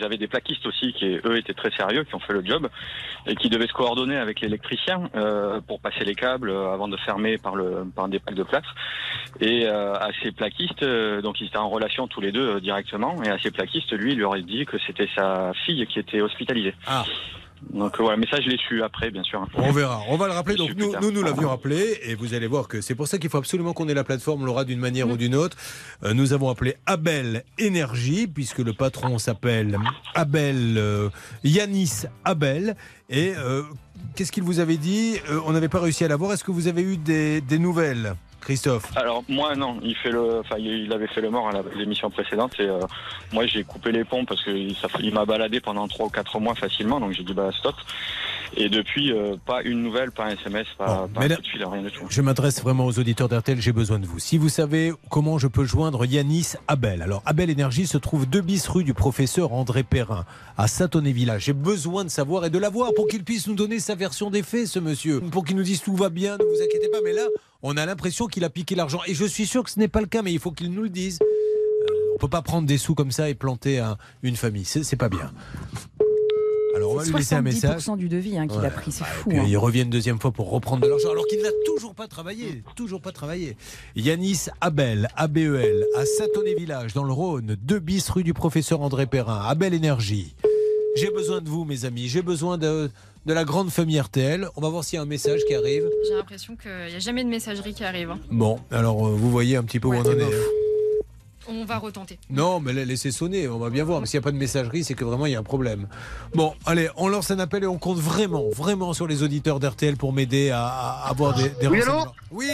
j'avais 0.00 0.16
des 0.16 0.26
plaquistes 0.26 0.66
aussi 0.66 0.92
qui, 0.92 1.18
eux, 1.24 1.36
étaient 1.36 1.54
très 1.54 1.70
sérieux, 1.70 2.04
qui 2.04 2.14
ont 2.14 2.20
fait 2.20 2.32
le 2.32 2.44
job 2.44 2.68
et 3.26 3.34
qui 3.34 3.48
devaient 3.48 3.66
se 3.66 3.72
coordonner 3.72 4.16
avec 4.16 4.40
l'électricien 4.40 5.08
euh, 5.14 5.60
pour 5.60 5.80
passer 5.80 6.04
les 6.04 6.14
câbles 6.14 6.50
euh, 6.50 6.72
avant 6.72 6.88
de 6.88 6.96
fermer 6.98 7.38
par, 7.38 7.56
des 8.08 8.18
plaques 8.18 8.34
de 8.34 8.42
plâtre. 8.42 8.74
Et 9.40 9.66
euh, 9.66 9.94
à 9.94 10.08
ces 10.22 10.32
plaquistes, 10.32 10.84
donc 10.84 11.40
ils 11.40 11.46
étaient 11.46 11.56
en 11.56 11.68
relation 11.68 12.06
tous 12.06 12.20
les 12.20 12.32
deux 12.32 12.60
directement, 12.60 13.22
et 13.22 13.28
à 13.28 13.38
ces 13.38 13.50
plaquistes, 13.50 13.92
lui, 13.92 14.12
il 14.12 14.18
leur 14.18 14.34
a 14.34 14.38
dit 14.38 14.64
que 14.64 14.78
c'était 14.86 15.08
sa 15.14 15.52
fille 15.64 15.86
qui 15.86 15.98
était 15.98 16.20
hospitalisée. 16.20 16.74
Ah. 16.86 17.04
Donc 17.72 17.98
voilà, 17.98 18.16
mais 18.16 18.26
ça, 18.30 18.40
je 18.40 18.48
l'ai 18.48 18.56
su 18.56 18.82
après, 18.82 19.10
bien 19.10 19.22
sûr. 19.22 19.44
On 19.54 19.72
verra. 19.72 20.00
On 20.08 20.16
va 20.16 20.26
le 20.26 20.32
rappeler. 20.32 20.56
Donc 20.56 20.74
nous, 20.76 20.92
nous, 21.00 21.10
nous 21.10 21.22
l'avions 21.22 21.48
rappelé 21.48 21.98
et 22.02 22.14
vous 22.14 22.32
allez 22.34 22.46
voir 22.46 22.68
que 22.68 22.80
c'est 22.80 22.94
pour 22.94 23.08
ça 23.08 23.18
qu'il 23.18 23.28
faut 23.28 23.38
absolument 23.38 23.72
qu'on 23.72 23.88
ait 23.88 23.94
la 23.94 24.04
plateforme, 24.04 24.46
Laura, 24.46 24.64
d'une 24.64 24.78
manière 24.78 25.08
ou 25.08 25.16
d'une 25.16 25.34
autre. 25.34 25.56
Euh, 26.04 26.14
nous 26.14 26.32
avons 26.32 26.48
appelé 26.48 26.76
Abel 26.86 27.44
Énergie 27.58 28.26
puisque 28.28 28.58
le 28.58 28.72
patron 28.72 29.18
s'appelle 29.18 29.78
Abel 30.14 30.76
euh, 30.78 31.08
Yanis 31.44 32.04
Abel. 32.24 32.76
Et 33.10 33.34
euh, 33.36 33.62
qu'est-ce 34.14 34.32
qu'il 34.32 34.42
vous 34.44 34.60
avait 34.60 34.76
dit? 34.78 35.16
On 35.44 35.52
n'avait 35.52 35.68
pas 35.68 35.80
réussi 35.80 36.04
à 36.04 36.08
l'avoir. 36.08 36.32
Est-ce 36.32 36.44
que 36.44 36.52
vous 36.52 36.68
avez 36.68 36.82
eu 36.82 36.96
des, 36.96 37.40
des 37.40 37.58
nouvelles, 37.58 38.14
Christophe. 38.46 38.86
Alors 38.96 39.24
moi 39.28 39.56
non, 39.56 39.80
il 39.82 39.96
fait 39.96 40.10
le, 40.10 40.38
enfin 40.38 40.54
il 40.58 40.92
avait 40.92 41.08
fait 41.08 41.20
le 41.20 41.30
mort 41.30 41.48
à 41.48 41.52
l'émission 41.76 42.08
précédente 42.10 42.52
et 42.60 42.68
euh, 42.68 42.78
moi 43.32 43.44
j'ai 43.46 43.64
coupé 43.64 43.90
les 43.90 44.04
ponts 44.04 44.24
parce 44.24 44.40
que 44.44 44.52
ça- 44.74 44.86
il 45.00 45.12
m'a 45.12 45.24
baladé 45.24 45.58
pendant 45.60 45.88
trois 45.88 46.06
ou 46.06 46.10
quatre 46.10 46.38
mois 46.38 46.54
facilement 46.54 47.00
donc 47.00 47.10
j'ai 47.12 47.24
dit 47.24 47.34
bah 47.34 47.50
stop 47.58 47.74
et 48.54 48.68
depuis 48.68 49.12
euh, 49.12 49.36
pas 49.44 49.62
une 49.62 49.82
nouvelle, 49.82 50.10
pas 50.12 50.24
un 50.26 50.30
SMS, 50.30 50.66
pas, 50.78 51.08
pas 51.12 51.20
un 51.20 51.22
mesdames- 51.22 51.36
coup 51.38 51.42
de 51.42 51.48
fil, 51.48 51.64
rien 51.64 51.82
du 51.82 51.90
tout. 51.90 52.04
Je 52.08 52.20
m'adresse 52.22 52.62
vraiment 52.62 52.86
aux 52.86 52.98
auditeurs 52.98 53.28
d'RTL, 53.28 53.60
j'ai 53.60 53.72
besoin 53.72 53.98
de 53.98 54.06
vous. 54.06 54.18
Si 54.18 54.38
vous 54.38 54.48
savez 54.48 54.92
comment 55.10 55.38
je 55.38 55.46
peux 55.48 55.64
joindre 55.64 56.04
Yanis 56.04 56.52
Abel. 56.68 57.02
Alors, 57.02 57.22
Abel 57.26 57.50
Énergie 57.50 57.86
se 57.86 57.98
trouve 57.98 58.26
2 58.28 58.40
bis 58.40 58.66
rue 58.68 58.84
du 58.84 58.94
professeur 58.94 59.52
André 59.52 59.82
Perrin, 59.82 60.24
à 60.56 60.68
Saint-Oné-Village. 60.68 61.44
J'ai 61.44 61.52
besoin 61.52 62.04
de 62.04 62.10
savoir 62.10 62.44
et 62.44 62.50
de 62.50 62.58
l'avoir 62.58 62.92
pour 62.94 63.08
qu'il 63.08 63.24
puisse 63.24 63.46
nous 63.46 63.54
donner 63.54 63.80
sa 63.80 63.94
version 63.94 64.30
des 64.30 64.42
faits, 64.42 64.66
ce 64.66 64.78
monsieur. 64.78 65.20
Pour 65.20 65.44
qu'il 65.44 65.56
nous 65.56 65.62
dise 65.62 65.80
tout 65.82 65.96
va 65.96 66.08
bien, 66.08 66.36
ne 66.38 66.44
vous 66.44 66.62
inquiétez 66.62 66.88
pas. 66.90 66.98
Mais 67.04 67.12
là, 67.12 67.26
on 67.62 67.76
a 67.76 67.86
l'impression 67.86 68.26
qu'il 68.26 68.44
a 68.44 68.50
piqué 68.50 68.74
l'argent. 68.74 69.00
Et 69.06 69.14
je 69.14 69.24
suis 69.24 69.46
sûr 69.46 69.62
que 69.64 69.70
ce 69.70 69.78
n'est 69.78 69.88
pas 69.88 70.00
le 70.00 70.06
cas, 70.06 70.22
mais 70.22 70.32
il 70.32 70.38
faut 70.38 70.50
qu'il 70.52 70.70
nous 70.72 70.82
le 70.82 70.88
dise. 70.88 71.18
Euh, 71.22 72.14
on 72.14 72.18
peut 72.18 72.28
pas 72.28 72.42
prendre 72.42 72.66
des 72.66 72.78
sous 72.78 72.94
comme 72.94 73.10
ça 73.10 73.28
et 73.28 73.34
planter 73.34 73.78
un- 73.78 73.96
une 74.22 74.36
famille. 74.36 74.64
C'est 74.64 74.96
pas 74.96 75.08
bien. 75.08 75.30
Alors, 76.76 76.92
on 76.92 76.96
va 76.96 77.04
lui 77.04 77.12
laisser 77.14 77.34
un 77.34 77.42
message. 77.42 77.80
70% 77.82 77.96
du 77.96 78.08
devis 78.08 78.36
hein, 78.38 78.46
qu'il 78.46 78.60
Ouais. 78.60 78.66
a 78.66 78.70
pris, 78.70 78.92
c'est 78.92 79.04
fou. 79.04 79.30
Puis 79.30 79.38
hein. 79.38 79.44
il 79.48 79.56
revient 79.56 79.82
une 79.82 79.90
deuxième 79.90 80.20
fois 80.20 80.30
pour 80.30 80.50
reprendre 80.50 80.82
de 80.82 80.88
l'argent, 80.88 81.10
alors 81.10 81.26
qu'il 81.26 81.42
n'a 81.42 81.48
toujours 81.64 81.94
pas 81.94 82.06
travaillé. 82.06 82.62
Toujours 82.76 83.00
pas 83.00 83.12
travaillé. 83.12 83.56
Yanis 83.96 84.46
Abel, 84.60 85.08
ABEL, 85.16 85.86
à 85.96 86.04
Saint-Oné-Village, 86.04 86.92
dans 86.94 87.04
le 87.04 87.12
Rhône, 87.12 87.56
2 87.60 87.78
bis 87.78 88.08
rue 88.10 88.22
du 88.24 88.34
professeur 88.34 88.80
André 88.82 89.06
Perrin, 89.06 89.40
Abel 89.46 89.74
Énergie. 89.74 90.34
J'ai 90.96 91.10
besoin 91.10 91.40
de 91.40 91.48
vous, 91.48 91.64
mes 91.64 91.84
amis. 91.84 92.08
J'ai 92.08 92.22
besoin 92.22 92.56
de, 92.58 92.90
de 93.26 93.32
la 93.32 93.44
grande 93.44 93.70
famille 93.70 94.00
RTL. 94.00 94.48
On 94.56 94.60
va 94.60 94.68
voir 94.70 94.82
s'il 94.84 94.96
y 94.96 94.98
a 95.00 95.02
un 95.02 95.06
message 95.06 95.40
qui 95.46 95.54
arrive. 95.54 95.88
J'ai 96.08 96.14
l'impression 96.14 96.56
qu'il 96.56 96.70
n'y 96.90 96.94
a 96.94 96.98
jamais 96.98 97.22
de 97.24 97.28
messagerie 97.28 97.74
qui 97.74 97.84
arrive. 97.84 98.10
hein. 98.10 98.18
Bon, 98.30 98.58
alors 98.70 99.06
euh, 99.06 99.10
vous 99.10 99.30
voyez 99.30 99.56
un 99.56 99.62
petit 99.62 99.78
peu 99.80 99.88
où 99.88 99.94
on 99.94 100.00
en 100.00 100.04
est. 100.10 100.65
On 101.48 101.64
va 101.64 101.78
retenter. 101.78 102.18
Non, 102.30 102.60
mais 102.60 102.72
la- 102.72 102.84
laissez 102.84 103.10
sonner, 103.12 103.46
on 103.48 103.58
va 103.58 103.70
bien 103.70 103.84
voir. 103.84 104.00
Mais 104.00 104.06
s'il 104.06 104.18
n'y 104.18 104.22
a 104.22 104.24
pas 104.24 104.32
de 104.32 104.36
messagerie, 104.36 104.82
c'est 104.84 104.94
que 104.94 105.04
vraiment 105.04 105.26
il 105.26 105.32
y 105.32 105.36
a 105.36 105.38
un 105.38 105.44
problème. 105.44 105.86
Bon, 106.34 106.54
allez, 106.66 106.88
on 106.96 107.08
lance 107.08 107.30
un 107.30 107.38
appel 107.38 107.62
et 107.64 107.66
on 107.66 107.78
compte 107.78 107.98
vraiment, 107.98 108.48
vraiment 108.50 108.92
sur 108.92 109.06
les 109.06 109.22
auditeurs 109.22 109.60
d'RTL 109.60 109.96
pour 109.96 110.12
m'aider 110.12 110.50
à, 110.50 110.66
à 110.66 111.08
avoir 111.10 111.34
des, 111.34 111.48
des 111.50 111.66
Oui, 111.68 111.78
renseignements. 111.80 112.02
allô 112.02 112.12
Oui, 112.32 112.50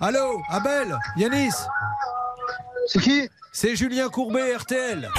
allô, 0.00 0.40
Abel, 0.48 0.96
Yanis 1.16 1.50
C'est 2.86 3.00
qui? 3.00 3.28
C'est 3.52 3.76
Julien 3.76 4.08
Courbet, 4.08 4.54
RTL. 4.56 5.10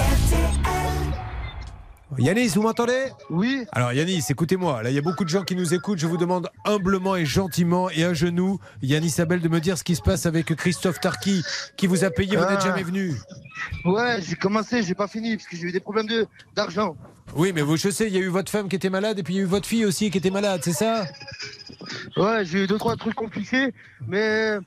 Yanis, 2.18 2.50
vous 2.56 2.62
m'entendez? 2.62 3.06
Oui. 3.30 3.66
Alors 3.72 3.94
Yanis, 3.94 4.26
écoutez-moi, 4.30 4.84
là 4.84 4.90
il 4.90 4.96
y 4.96 5.00
a 5.00 5.02
beaucoup 5.02 5.24
de 5.24 5.30
gens 5.30 5.44
qui 5.44 5.56
nous 5.56 5.74
écoutent, 5.74 5.98
je 5.98 6.08
vous 6.08 6.18
demande 6.18 6.50
humblement 6.66 7.16
et 7.16 7.26
gentiment 7.26 7.90
et 7.90 8.04
à 8.04 8.14
genoux, 8.14 8.60
Yanis 8.82 9.16
Abel, 9.20 9.40
de 9.42 9.48
me 9.48 9.60
dire 9.60 9.78
ce 9.78 9.84
qui 9.84 9.96
se 9.96 10.02
passe 10.02 10.26
avec 10.26 10.54
Christophe 10.56 11.00
Tarki, 11.00 11.42
qui 11.78 11.88
vous 11.88 12.04
a 12.04 12.10
payé, 12.10 12.36
vous 12.36 12.44
n'êtes 12.44 12.60
Ah. 12.62 12.66
jamais 12.68 12.84
venu. 12.84 13.14
Ouais, 13.86 14.20
j'ai 14.22 14.36
commencé, 14.36 14.84
j'ai 14.84 14.94
pas 14.96 15.08
fini 15.08 15.38
parce 15.38 15.48
que 15.48 15.56
j'ai 15.56 15.68
eu 15.68 15.72
des 15.72 15.80
problèmes 15.80 16.08
de 16.08 16.28
d'argent. 16.56 16.96
Oui, 17.36 17.54
mais 17.56 17.62
vous, 17.62 17.78
je 17.78 17.90
sais, 17.90 18.08
il 18.08 18.14
y 18.14 18.18
a 18.18 18.22
eu 18.22 18.28
votre 18.28 18.52
femme 18.52 18.68
qui 18.68 18.76
était 18.76 18.90
malade 18.90 19.18
et 19.20 19.24
puis 19.24 19.36
il 19.36 19.38
y 19.38 19.40
a 19.40 19.44
eu 19.44 19.46
votre 19.48 19.66
fille 19.68 19.86
aussi 19.86 20.12
qui 20.12 20.18
était 20.18 20.32
malade, 20.32 20.60
c'est 20.64 20.74
ça? 20.74 21.06
Ouais, 22.18 22.44
j'ai 22.44 22.64
eu 22.64 22.68
deux 22.68 22.78
trois 22.78 22.98
trucs 22.98 23.16
compliqués, 23.16 23.74
mais 24.06 24.58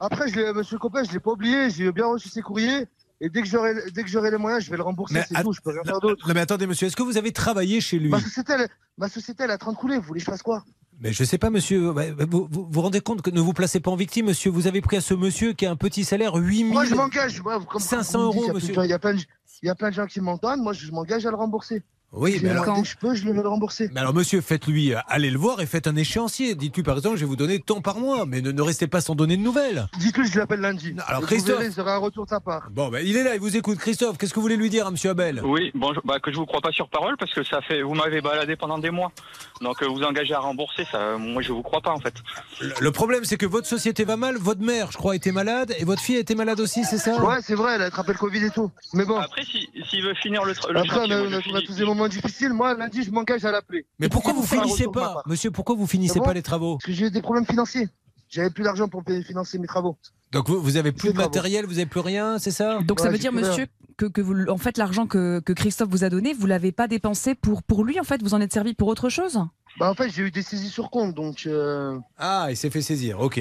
après, 0.00 0.28
je 0.28 0.52
Monsieur 0.52 0.78
Copain, 0.78 1.04
je 1.04 1.12
l'ai 1.12 1.20
pas 1.20 1.30
oublié, 1.30 1.70
j'ai 1.70 1.92
bien 1.92 2.06
reçu 2.06 2.28
ses 2.28 2.42
courriers 2.42 2.86
et 3.20 3.28
dès 3.30 3.42
que 3.42 3.48
j'aurai 3.48 3.74
dès 3.92 4.02
que 4.02 4.08
j'aurai 4.08 4.30
les 4.30 4.36
moyens, 4.38 4.64
je 4.64 4.70
vais 4.70 4.76
le 4.76 4.82
rembourser. 4.82 5.14
Mais 5.14 5.24
C'est 5.28 5.42
tout, 5.42 5.52
je 5.52 5.60
peux 5.60 5.70
rien 5.70 5.82
faire 5.84 6.00
d'autre. 6.00 6.26
Non 6.28 6.34
mais 6.34 6.40
attendez 6.40 6.66
monsieur, 6.66 6.86
est-ce 6.86 6.96
que 6.96 7.02
vous 7.02 7.16
avez 7.16 7.32
travaillé 7.32 7.80
chez 7.80 7.98
lui 7.98 8.08
Ma 8.08 8.20
société, 8.20 8.52
elle, 8.54 8.68
ma 8.96 9.08
société, 9.08 9.44
elle 9.44 9.50
est 9.50 9.54
en 9.54 9.58
train 9.58 9.72
de 9.72 9.76
couler. 9.76 9.96
Vous 9.96 10.02
voulez 10.04 10.20
que 10.20 10.24
je 10.26 10.30
fasse 10.30 10.42
quoi? 10.42 10.64
Mais 11.00 11.12
je 11.12 11.22
sais 11.24 11.38
pas 11.38 11.50
monsieur, 11.50 11.90
vous, 12.28 12.48
vous 12.50 12.68
vous 12.70 12.80
rendez 12.80 13.00
compte 13.00 13.22
que 13.22 13.30
ne 13.30 13.40
vous 13.40 13.52
placez 13.52 13.78
pas 13.80 13.90
en 13.90 13.96
victime 13.96 14.26
monsieur, 14.26 14.50
vous 14.50 14.66
avez 14.66 14.80
pris 14.80 14.96
à 14.96 15.00
ce 15.00 15.14
monsieur 15.14 15.52
qui 15.52 15.64
a 15.66 15.70
un 15.70 15.76
petit 15.76 16.04
salaire 16.04 16.34
8000 16.34 16.72
Moi, 16.72 16.84
je 16.86 16.94
m'engage. 16.94 17.40
moi, 17.42 17.60
comme- 17.68 17.80
500 17.80 18.18
comme 18.18 18.26
vous 18.32 18.40
me 18.40 18.46
euros, 18.46 18.54
monsieur. 18.54 18.74
Il 18.84 18.90
y 18.90 18.92
a 18.92 18.98
plein 18.98 19.12
de 19.14 19.18
gens- 19.18 19.24
il 19.62 19.66
y 19.66 19.70
a 19.70 19.74
plein 19.76 19.90
de 19.90 19.94
gens 19.94 20.06
qui 20.06 20.20
m'entendent. 20.20 20.60
Moi, 20.60 20.72
je 20.72 20.90
m'engage 20.90 21.24
à 21.26 21.30
le 21.30 21.36
rembourser. 21.36 21.82
Oui, 22.12 22.40
mais 22.42 22.48
alors- 22.50 22.64
dès 22.74 22.82
que 22.82 22.88
je 22.88 22.96
peux, 22.96 23.14
je 23.14 23.22
vais 23.24 23.34
le 23.34 23.46
rembourser. 23.46 23.90
Mais 23.92 24.00
alors 24.00 24.14
monsieur, 24.14 24.40
faites-lui, 24.40 24.94
euh, 24.94 24.98
allez 25.08 25.30
le 25.30 25.38
voir 25.38 25.60
et 25.60 25.66
faites 25.66 25.86
un 25.86 25.94
échéancier. 25.94 26.54
Dites-lui 26.54 26.82
par 26.82 26.96
exemple, 26.96 27.16
je 27.16 27.20
vais 27.20 27.26
vous 27.26 27.36
donner 27.36 27.60
tant 27.60 27.82
par 27.82 27.98
mois, 27.98 28.24
mais 28.26 28.40
ne, 28.40 28.50
ne 28.50 28.62
restez 28.62 28.86
pas 28.86 29.02
sans 29.02 29.14
donner 29.14 29.36
de 29.36 29.42
nouvelles. 29.42 29.86
Dites-lui, 29.98 30.26
je 30.26 30.38
l'appelle 30.38 30.60
lundi. 30.60 30.94
alors, 31.06 31.22
Et 31.22 31.26
Christophe- 31.26 31.58
verrez, 31.58 31.68
Vous 31.68 31.80
aurez 31.80 31.92
un 31.92 31.98
retour 31.98 32.24
de 32.24 32.30
sa 32.30 32.40
part. 32.40 32.68
Bon, 32.70 32.88
ben 32.88 33.04
il 33.06 33.14
est 33.16 33.24
là, 33.24 33.34
il 33.34 33.40
vous 33.40 33.56
écoute. 33.58 33.76
Christophe, 33.78 34.16
qu'est-ce 34.16 34.30
que 34.30 34.36
vous 34.36 34.42
voulez 34.42 34.56
lui 34.56 34.70
dire 34.70 34.86
à 34.86 34.90
monsieur 34.90 35.10
Abel? 35.10 35.42
Oui, 35.44 35.70
bonjour. 35.74 36.02
Bah, 36.06 36.18
que 36.18 36.32
je 36.32 36.36
vous 36.38 36.46
crois 36.46 36.62
pas 36.62 36.72
sur 36.72 36.88
parole 36.88 37.16
parce 37.18 37.32
que 37.34 37.42
ça 37.42 37.60
fait, 37.60 37.82
vous 37.82 37.94
m'avez 37.94 38.22
baladé 38.22 38.56
pendant 38.56 38.78
des 38.78 38.90
mois. 38.90 39.12
Donc 39.60 39.82
euh, 39.82 39.86
vous 39.86 40.02
engagez 40.02 40.32
à 40.32 40.38
rembourser, 40.40 40.84
ça, 40.90 41.18
moi 41.18 41.42
je 41.42 41.52
vous 41.52 41.62
crois 41.62 41.82
pas 41.82 41.92
en 41.92 42.00
fait. 42.00 42.14
Le, 42.62 42.72
le 42.80 42.90
problème 42.92 43.24
c'est 43.24 43.36
que 43.36 43.44
votre 43.46 43.66
société 43.66 44.04
va 44.04 44.16
mal, 44.16 44.36
votre 44.38 44.62
mère, 44.62 44.90
je 44.92 44.96
crois, 44.96 45.14
était 45.14 45.32
malade 45.32 45.74
et 45.78 45.84
votre 45.84 46.00
fille 46.00 46.16
était 46.16 46.34
malade 46.36 46.58
aussi, 46.60 46.84
c'est 46.84 46.96
ça? 46.98 47.22
Ouais, 47.22 47.36
c'est 47.42 47.54
vrai, 47.54 47.74
elle 47.74 47.82
a 47.82 47.86
attrapé 47.86 48.12
le 48.12 48.18
Covid 48.18 48.44
et 48.46 48.50
tout. 48.50 48.70
Mais 48.94 49.04
bon. 49.04 49.18
Après, 49.18 49.44
si- 49.44 49.68
s'il 49.90 50.02
veut 50.04 50.14
finir 50.14 50.44
le, 50.44 50.52
le 50.70 50.78
Après, 50.78 50.96
on 50.96 51.00
chantier, 51.00 51.12
a, 51.14 51.18
moi, 51.18 51.26
on 51.26 51.30
je 51.30 51.34
a- 51.34 51.38
on 51.38 51.38
a 51.38 51.42
finis- 51.42 51.66
tous 51.66 51.76
des 51.76 51.84
moments 51.84 51.97
difficiles. 52.06 52.52
Moi, 52.52 52.74
lundi, 52.74 53.02
je 53.02 53.10
m'engage 53.10 53.44
à 53.44 53.50
l'appeler. 53.50 53.86
Mais 53.98 54.08
pourquoi 54.08 54.32
vous 54.32 54.44
finissez 54.44 54.86
pas. 54.86 55.22
Monsieur, 55.26 55.50
pourquoi 55.50 55.74
vous 55.74 55.86
finissez 55.86 56.20
bon 56.20 56.26
pas 56.26 56.34
les 56.34 56.42
travaux 56.42 56.76
Parce 56.76 56.84
que 56.84 56.92
j'ai 56.92 57.06
eu 57.06 57.10
des 57.10 57.22
problèmes 57.22 57.46
financiers. 57.46 57.88
J'avais 58.28 58.50
plus 58.50 58.62
d'argent 58.62 58.88
pour 58.88 59.02
financer 59.26 59.58
mes 59.58 59.66
travaux. 59.66 59.96
Donc 60.32 60.48
vous, 60.48 60.60
vous 60.60 60.76
avez 60.76 60.92
plus 60.92 61.08
de 61.08 61.14
travaux. 61.14 61.28
matériel, 61.28 61.64
vous 61.64 61.78
avez 61.78 61.86
plus 61.86 62.00
rien, 62.00 62.38
c'est 62.38 62.50
ça 62.50 62.80
Donc 62.82 63.00
ça 63.00 63.08
veut 63.08 63.16
dire, 63.16 63.32
monsieur, 63.32 63.66
que, 63.96 64.06
que 64.06 64.20
vous, 64.20 64.46
en 64.48 64.58
fait, 64.58 64.76
l'argent 64.76 65.06
que, 65.06 65.40
que 65.40 65.52
Christophe 65.52 65.88
vous 65.88 66.04
a 66.04 66.10
donné, 66.10 66.34
vous 66.34 66.46
l'avez 66.46 66.70
pas 66.70 66.88
dépensé 66.88 67.34
pour, 67.34 67.62
pour 67.62 67.84
lui, 67.84 67.98
en 67.98 68.04
fait, 68.04 68.22
vous 68.22 68.34
en 68.34 68.40
êtes 68.40 68.52
servi 68.52 68.74
pour 68.74 68.88
autre 68.88 69.08
chose 69.08 69.40
Bah, 69.78 69.88
en 69.90 69.94
fait, 69.94 70.10
j'ai 70.10 70.22
eu 70.22 70.30
des 70.30 70.42
saisies 70.42 70.70
sur 70.70 70.90
compte, 70.90 71.14
donc. 71.14 71.44
euh, 71.46 71.98
Ah, 72.18 72.48
il 72.50 72.56
s'est 72.56 72.70
fait 72.70 72.82
saisir, 72.82 73.20
ok. 73.20 73.40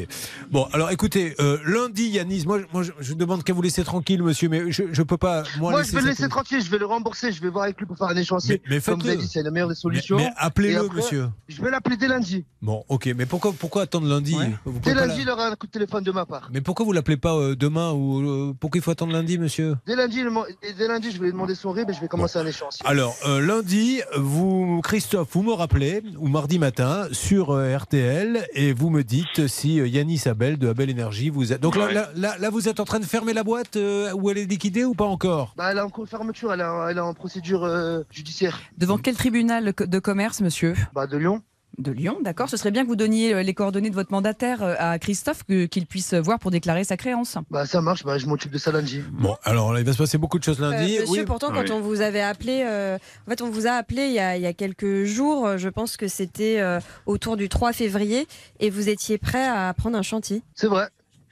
Bon, 0.51 0.67
alors 0.71 0.91
écoutez, 0.91 1.35
euh, 1.39 1.57
lundi, 1.65 2.09
Yanis, 2.09 2.43
moi, 2.45 2.59
moi 2.73 2.83
je, 2.83 2.91
je 2.99 3.13
demande 3.15 3.43
qu'à 3.43 3.53
vous 3.53 3.61
laisser 3.63 3.83
tranquille, 3.83 4.21
monsieur, 4.21 4.47
mais 4.49 4.71
je, 4.71 4.83
je 4.91 5.01
peux 5.01 5.17
pas. 5.17 5.43
Moi, 5.57 5.81
je 5.83 5.91
vais 5.93 6.01
le 6.01 6.07
laisser 6.09 6.29
tranquille, 6.29 6.61
je 6.63 6.69
vais 6.69 6.77
le 6.77 6.85
rembourser, 6.85 7.31
je 7.31 7.41
vais 7.41 7.49
voir 7.49 7.63
avec 7.63 7.79
lui 7.79 7.87
pour 7.87 7.97
faire 7.97 8.07
un 8.07 8.15
échéancier. 8.15 8.61
Mais- 8.69 8.75
mais 8.75 8.81
Comme 8.81 8.99
vous 8.99 9.07
avez 9.07 9.15
faites-le. 9.15 9.25
dit, 9.25 9.31
c'est 9.33 9.41
la 9.43 9.49
meilleure 9.51 9.69
des 9.69 9.75
solutions. 9.75 10.17
Mais- 10.17 10.25
mais 10.25 10.33
appelez-le, 10.37 10.87
monsieur. 10.89 11.29
Je 11.47 11.61
vais 11.61 11.71
l'appeler 11.71 11.97
dès 11.97 12.07
lundi. 12.07 12.45
Bon, 12.61 12.83
ok, 12.87 13.09
mais 13.15 13.25
pourquoi, 13.25 13.53
pourquoi 13.53 13.81
attendre 13.83 14.07
lundi 14.07 14.35
Vous 14.65 14.79
Dès 14.79 14.93
lundi, 14.93 15.17
la- 15.17 15.21
il 15.23 15.29
aura 15.29 15.47
un 15.47 15.55
coup 15.55 15.65
de 15.65 15.71
téléphone 15.71 16.03
de 16.03 16.11
ma 16.11 16.25
part. 16.27 16.49
Mais 16.53 16.61
pourquoi 16.61 16.85
vous 16.85 16.91
l'appelez 16.93 17.17
pas 17.17 17.33
euh, 17.35 17.55
demain 17.55 17.91
ou 17.93 18.53
pourquoi 18.59 18.77
il 18.77 18.81
faut 18.83 18.91
attendre 18.91 19.13
lundi, 19.13 19.37
monsieur 19.39 19.75
Dès 19.87 19.95
lundi, 19.95 20.21
le 20.21 20.31
dès 20.77 20.87
lundi, 20.87 21.11
je 21.11 21.17
vais 21.19 21.25
lui 21.25 21.31
demander 21.31 21.55
son 21.55 21.71
RIB 21.71 21.89
et 21.89 21.93
je 21.93 22.01
vais 22.01 22.07
commencer 22.07 22.37
un 22.37 22.45
échéancier. 22.45 22.85
Alors, 22.85 23.15
lundi, 23.41 24.01
vous, 24.17 24.81
Christophe, 24.83 25.29
vous 25.31 25.41
me 25.43 25.53
rappelez, 25.53 26.03
ou 26.19 26.27
mardi 26.27 26.59
matin 26.59 27.07
sur 27.11 27.51
euh, 27.51 27.75
RTL 27.77 28.45
et 28.53 28.73
vous 28.73 28.89
me 28.89 29.03
dites 29.03 29.47
si 29.47 29.79
euh, 29.79 29.87
Yanis 29.87 30.23
Abel 30.25 30.57
de 30.57 30.67
Abel 30.69 30.89
Énergie 30.89 31.29
vous 31.29 31.53
êtes. 31.53 31.61
Donc 31.61 31.75
là, 31.75 31.85
Ouais. 31.87 31.93
là, 31.93 32.09
là, 32.15 32.35
là, 32.39 32.49
vous 32.49 32.67
êtes 32.69 32.79
en 32.79 32.85
train 32.85 32.99
de 32.99 33.05
fermer 33.05 33.33
la 33.33 33.43
boîte 33.43 33.75
euh, 33.77 34.11
où 34.13 34.29
elle 34.29 34.37
est 34.37 34.45
liquidée 34.45 34.83
ou 34.85 34.93
pas 34.93 35.05
encore? 35.05 35.53
Bah, 35.57 35.71
elle 35.71 35.77
est 35.77 35.81
en 35.81 35.91
fermeture, 36.05 36.53
elle 36.53 36.61
est 36.61 36.65
en, 36.65 36.87
elle 36.87 36.97
est 36.97 37.01
en 37.01 37.13
procédure 37.13 37.63
euh, 37.63 38.01
judiciaire. 38.11 38.59
Devant 38.77 38.97
quel 38.97 39.15
tribunal 39.15 39.73
de 39.77 39.99
commerce, 39.99 40.41
monsieur? 40.41 40.75
Bah, 40.93 41.07
de 41.07 41.17
Lyon. 41.17 41.41
De 41.77 41.91
Lyon, 41.91 42.17
d'accord. 42.23 42.49
Ce 42.49 42.57
serait 42.57 42.71
bien 42.71 42.81
que 42.83 42.87
vous 42.87 42.95
donniez 42.95 43.35
euh, 43.35 43.43
les 43.43 43.53
coordonnées 43.53 43.91
de 43.91 43.95
votre 43.95 44.11
mandataire 44.11 44.63
euh, 44.63 44.73
à 44.79 44.97
Christophe, 44.97 45.43
qu'il 45.43 45.85
puisse 45.85 46.15
voir 46.15 46.39
pour 46.39 46.49
déclarer 46.49 46.83
sa 46.83 46.97
créance. 46.97 47.37
Bah, 47.51 47.67
ça 47.67 47.81
marche, 47.81 48.03
bah, 48.03 48.17
je 48.17 48.25
m'occupe 48.25 48.51
de 48.51 48.57
ça 48.57 48.71
lundi. 48.71 49.03
Bon, 49.11 49.35
alors 49.43 49.73
là, 49.73 49.79
il 49.79 49.85
va 49.85 49.93
se 49.93 49.99
passer 49.99 50.17
beaucoup 50.17 50.39
de 50.39 50.43
choses 50.43 50.59
Euh, 50.59 50.71
lundi. 50.71 50.97
monsieur, 50.99 51.19
Oui. 51.21 51.25
pourtant, 51.25 51.51
quand 51.51 51.69
on 51.69 51.79
vous 51.81 52.01
avait 52.01 52.21
appelé, 52.21 52.63
euh, 52.65 52.97
en 53.27 53.29
fait, 53.29 53.41
on 53.43 53.49
vous 53.51 53.67
a 53.67 53.71
appelé 53.73 54.07
il 54.07 54.13
y 54.13 54.19
a, 54.19 54.37
il 54.37 54.41
y 54.41 54.47
a 54.47 54.53
quelques 54.53 55.03
jours, 55.03 55.45
euh, 55.45 55.57
je 55.57 55.69
pense 55.69 55.97
que 55.97 56.07
c'était 56.07 56.59
euh, 56.59 56.79
autour 57.05 57.37
du 57.37 57.47
3 57.47 57.73
février, 57.73 58.27
et 58.59 58.71
vous 58.71 58.89
étiez 58.89 59.19
prêt 59.19 59.45
à 59.47 59.71
prendre 59.75 59.97
un 59.97 60.01
chantier. 60.01 60.41
C'est 60.55 60.67
vrai. 60.67 60.87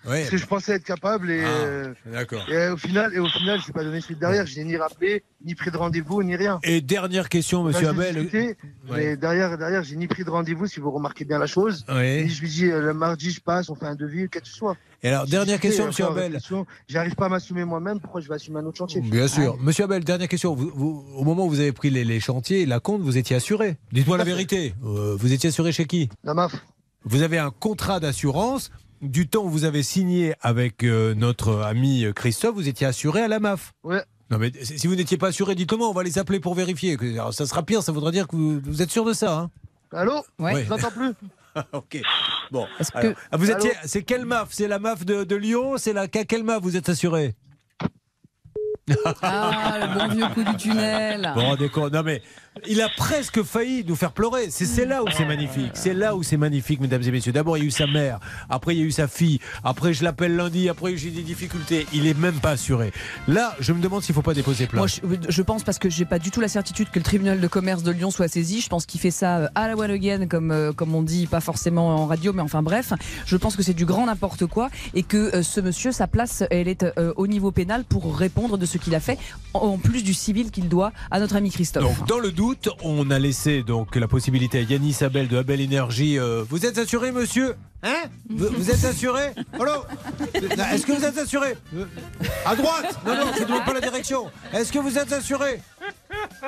Parce 0.06 0.30
que 0.30 0.38
je 0.38 0.46
pensais 0.46 0.74
être 0.74 0.84
capable 0.84 1.32
et, 1.32 1.44
euh, 1.44 1.94
D'accord. 2.06 2.46
et 2.50 2.70
au 2.70 2.78
final, 2.78 3.14
et 3.14 3.20
au 3.20 3.28
final, 3.28 3.60
je 3.62 3.68
n'ai 3.68 3.74
pas 3.74 3.84
donné 3.84 4.02
suite 4.02 4.20
derrière. 4.20 4.46
Je 4.46 4.56
n'ai 4.58 4.64
ni 4.66 4.78
rappelé, 4.78 5.24
ni 5.44 5.56
pris 5.56 5.72
de 5.72 5.78
rendez-vous, 5.78 6.22
ni 6.24 6.36
rien. 6.36 6.60
Et 6.64 6.82
dernière 6.82 7.28
question, 7.30 7.64
monsieur 7.64 7.90
Abel. 7.90 8.16
discuté, 8.16 8.56
Ouais. 8.90 8.98
Mais 8.98 9.18
derrière, 9.18 9.58
derrière, 9.58 9.84
j'ai 9.84 9.96
ni 9.96 10.08
pris 10.08 10.24
de 10.24 10.30
rendez-vous, 10.30 10.68
si 10.68 10.80
vous 10.80 10.92
remarquez 10.92 11.26
bien 11.26 11.40
la 11.40 11.48
chose. 11.48 11.84
Ni 11.90 12.30
je 12.30 12.42
lui 12.42 12.50
dis, 12.50 12.66
euh, 12.66 12.82
le 12.82 12.94
mardi, 12.94 13.32
je 13.32 13.42
passe, 13.42 13.70
on 13.70 13.76
fait 13.76 13.88
un 13.88 13.96
devis, 13.96 14.28
quel 14.30 14.44
que 14.44 14.48
ce 14.48 14.54
soit. 14.54 14.78
Et 15.02 15.08
alors, 15.10 15.26
dernière 15.26 15.56
discuté, 15.60 15.68
question, 15.70 15.84
euh, 15.86 15.88
monsieur 15.88 16.06
réflexion. 16.06 16.66
J'arrive 16.88 17.16
pas 17.16 17.26
à 17.26 17.30
m'assumer 17.30 17.66
moi-même, 17.66 18.00
pourquoi 18.00 18.22
je 18.22 18.28
vais 18.28 18.36
assumer 18.36 18.60
un 18.60 18.66
autre 18.66 18.78
chantier? 18.78 19.02
Bien 19.02 19.28
sûr. 19.28 19.58
Monsieur 19.60 19.84
Abel, 19.86 20.04
dernière 20.04 20.28
question. 20.28 20.54
Vous- 20.56 20.72
vous- 20.76 21.06
au 21.16 21.24
moment 21.24 21.46
où 21.46 21.50
vous 21.50 21.60
avez 21.60 21.72
pris 21.72 21.90
les, 21.90 22.04
les 22.04 22.20
chantiers, 22.20 22.66
la 22.66 22.80
compte, 22.80 23.02
vous 23.02 23.18
étiez 23.18 23.36
assuré. 23.36 23.78
Dites-moi 23.92 24.18
la 24.18 24.24
vérité. 24.24 24.74
Euh, 24.84 25.16
vous 25.20 25.34
étiez 25.34 25.50
assuré 25.50 25.72
chez 25.72 25.86
qui? 25.86 26.10
La 26.24 26.34
MAF. 26.34 26.56
Vous 27.04 27.22
avez 27.22 27.38
un 27.38 27.52
contrat 27.52 28.00
d'assurance. 28.00 28.72
Du 29.06 29.28
temps 29.28 29.44
où 29.44 29.50
vous 29.50 29.64
avez 29.66 29.84
signé 29.84 30.34
avec 30.42 30.84
euh, 30.84 31.14
notre 31.16 31.62
ami 31.62 32.06
Christophe, 32.16 32.56
vous 32.56 32.68
étiez 32.68 32.88
assuré 32.88 33.22
à 33.22 33.28
la 33.28 33.40
MAF. 33.40 33.74
Ouais. 33.84 34.04
Non 34.32 34.38
mais 34.40 34.52
si 34.64 34.88
vous 34.88 34.96
n'étiez 34.96 35.18
pas 35.18 35.28
assuré, 35.28 35.54
dites-le 35.56 35.78
moi, 35.78 35.88
on 35.90 35.94
va 35.94 36.02
les 36.04 36.18
appeler 36.18 36.40
pour 36.40 36.56
vérifier. 36.56 36.98
Alors, 37.14 37.34
ça 37.34 37.46
sera 37.46 37.62
pire, 37.64 37.84
ça 37.84 37.92
voudra 37.92 38.12
dire 38.12 38.28
que 38.28 38.36
vous, 38.36 38.60
vous 38.64 38.82
êtes 38.82 38.90
sûr 38.90 39.06
de 39.06 39.14
ça. 39.14 39.38
Hein 39.38 39.52
Allô 39.92 40.24
Ouais. 40.40 40.64
Je 40.66 40.70
n'entends 40.70 40.92
plus. 40.92 41.12
ok. 41.74 42.02
Bon. 42.52 42.66
Est-ce 42.80 42.92
Alors, 42.98 43.14
que- 43.14 43.20
ah, 43.32 43.38
vous 43.38 43.52
étiez. 43.52 43.72
C'est 43.86 44.02
quelle 44.04 44.26
MAF? 44.26 44.50
C'est 44.52 44.68
la 44.68 44.80
MAF 44.80 45.06
de, 45.06 45.24
de 45.24 45.36
Lyon? 45.36 45.78
C'est 45.78 45.94
la 45.94 46.08
quelle 46.08 46.44
MAF 46.44 46.62
vous 46.64 46.76
êtes 46.76 46.90
assuré? 46.90 47.36
Ah, 49.22 49.78
le 49.82 50.00
bon 50.00 50.14
vieux 50.16 50.28
coup 50.34 50.44
du 50.44 50.58
tunnel. 50.58 51.32
Bon, 51.36 51.56
d'accord. 51.56 51.90
Non, 51.92 52.04
mais 52.04 52.22
il 52.68 52.82
a 52.82 52.90
presque 52.90 53.44
failli 53.44 53.84
nous 53.88 53.96
faire 53.96 54.12
pleurer. 54.12 54.50
C'est 54.50 54.86
là 54.86 55.04
où 55.04 55.08
c'est 55.16 55.26
magnifique. 55.26 55.72
C'est 55.74 55.94
là 55.94 56.16
où 56.16 56.24
c'est 56.24 56.38
magnifique, 56.38 56.80
mesdames 56.80 57.04
et 57.04 57.12
messieurs. 57.12 57.32
D'abord, 57.34 57.58
il 57.58 57.62
y 57.62 57.64
a 57.64 57.68
eu 57.68 57.72
sa 57.72 57.88
mère. 57.88 58.20
Après, 58.50 58.76
il 58.76 58.80
y 58.80 58.82
a 58.82 58.86
eu 58.86 58.92
sa 58.92 59.08
fille. 59.08 59.40
Après, 59.64 59.94
je 59.94 60.04
l'appelle 60.04 60.36
lundi. 60.36 60.70
Après, 60.70 60.96
j'ai 60.98 61.12
des 61.12 61.22
difficultés. 61.22 61.86
Il 61.94 62.08
est 62.08 62.18
même 62.18 62.40
pas 62.40 62.52
assuré. 62.52 62.92
Là, 63.28 63.56
je 63.60 63.74
me 63.74 63.82
demande 63.82 64.04
s'il 64.04 64.16
faut 64.16 64.22
pas 64.22 64.34
déposer 64.34 64.68
plainte. 64.68 64.80
Moi, 64.80 64.88
je, 64.88 65.32
je 65.32 65.42
pense 65.42 65.64
parce 65.64 65.80
que 65.80 65.90
j'ai 65.90 66.06
pas 66.06 66.20
du 66.20 66.32
tout 66.32 66.42
la 66.42 66.48
certitude 66.48 66.90
que 66.92 67.00
le 67.00 67.04
tribunal 67.04 67.40
de 67.40 67.48
commerce 67.48 67.84
de 67.84 67.92
Lyon 67.92 68.12
soit 68.12 68.28
saisi. 68.28 68.62
Je 68.62 68.70
pense 68.70 68.86
qu'il 68.86 69.00
fait 69.02 69.12
ça 69.12 69.38
euh, 69.38 69.48
à 69.56 69.68
la 69.68 69.76
one 69.76 69.92
again, 69.92 70.28
comme, 70.28 70.52
euh, 70.52 70.72
comme 70.72 70.96
on 70.96 71.04
dit, 71.04 71.28
pas 71.28 71.42
forcément 71.42 71.90
en 71.90 72.06
radio, 72.08 72.34
mais 72.34 72.42
enfin 72.42 72.64
bref. 72.64 72.94
Je 73.26 73.38
pense 73.38 73.56
que 73.56 73.64
c'est 73.64 73.74
du 73.74 73.86
grand 73.86 74.06
n'importe 74.06 74.46
quoi 74.46 74.70
et 74.94 75.04
que 75.04 75.36
euh, 75.36 75.44
ce 75.44 75.60
monsieur, 75.60 75.92
sa 75.92 76.08
place, 76.08 76.44
elle 76.52 76.68
est 76.68 76.84
euh, 76.84 77.14
au 77.18 77.28
niveau 77.28 77.52
pénal 77.52 77.84
pour 77.84 78.16
répondre 78.18 78.58
de 78.58 78.66
ce 78.66 78.78
qu'il 78.78 78.96
a 78.96 79.00
fait, 79.00 79.18
en, 79.54 79.60
en 79.60 79.78
plus 79.78 80.04
du 80.04 80.14
civil 80.14 80.52
qu'il 80.52 80.70
doit 80.70 80.92
à 81.12 81.20
notre 81.20 81.36
ami 81.36 81.52
Christophe. 81.52 81.84
Donc, 81.84 82.08
dans 82.08 82.20
le 82.20 82.32
doute, 82.32 82.45
on 82.84 83.10
a 83.10 83.20
laissé 83.20 83.64
donc 83.64 83.96
la 83.96 84.08
possibilité 84.08 84.60
à 84.60 84.62
Yanis 84.62 84.98
Abel 85.02 85.28
de 85.28 85.38
Abel 85.38 85.62
Énergie. 85.62 86.20
euh, 86.20 86.44
vous 86.50 86.66
êtes 86.66 86.78
assuré, 86.78 87.12
monsieur? 87.12 87.56
Hein 87.86 88.10
vous, 88.30 88.48
vous 88.58 88.72
êtes 88.72 88.84
assuré 88.84 89.32
Allô 89.54 89.84
Est-ce 90.34 90.86
que 90.86 90.92
vous 90.94 91.06
êtes 91.06 91.18
assuré 91.18 91.56
Euh, 91.76 91.86
À 92.46 92.56
droite 92.56 92.98
Non, 93.06 93.14
non, 93.16 93.32
je 93.36 93.42
ne 93.42 93.46
demande 93.46 93.66
pas 93.66 93.74
la 93.74 93.82
direction. 93.82 94.26
Est-ce 94.54 94.72
que 94.72 94.80
vous 94.80 94.98
êtes 94.98 95.14
assuré 95.14 95.62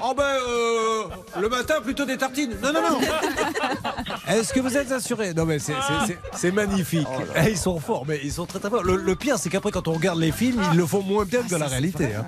Oh 0.01 0.13
ben, 0.17 0.23
euh, 0.23 1.03
le 1.39 1.49
matin, 1.49 1.75
plutôt 1.83 2.05
des 2.05 2.17
tartines. 2.17 2.55
Non, 2.63 2.71
non, 2.73 2.81
non. 2.81 2.99
Est-ce 4.27 4.53
que 4.53 4.59
vous 4.59 4.75
êtes 4.77 4.91
assuré 4.91 5.33
Non, 5.33 5.45
mais 5.45 5.59
c'est- 5.59 5.73
c'est- 5.73 6.07
c'est 6.07 6.17
c'est 6.39 6.51
magnifique. 6.51 7.07
Eh, 7.35 7.51
Ils 7.51 7.57
sont 7.57 7.79
forts, 7.79 8.05
mais 8.07 8.19
ils 8.23 8.31
sont 8.31 8.45
très 8.45 8.59
très 8.59 8.69
forts. 8.69 8.83
Le, 8.83 8.95
le 8.95 9.15
pire, 9.15 9.37
c'est 9.37 9.49
qu'après, 9.49 9.71
quand 9.71 9.87
on 9.87 9.93
regarde 9.93 10.19
les 10.19 10.31
films, 10.31 10.61
ils 10.71 10.77
le 10.77 10.85
font 10.85 11.01
moins 11.03 11.25
bien 11.25 11.41
que 11.43 11.49
dans 11.49 11.57
la 11.57 11.67
réalité. 11.67 12.09
hein. 12.15 12.25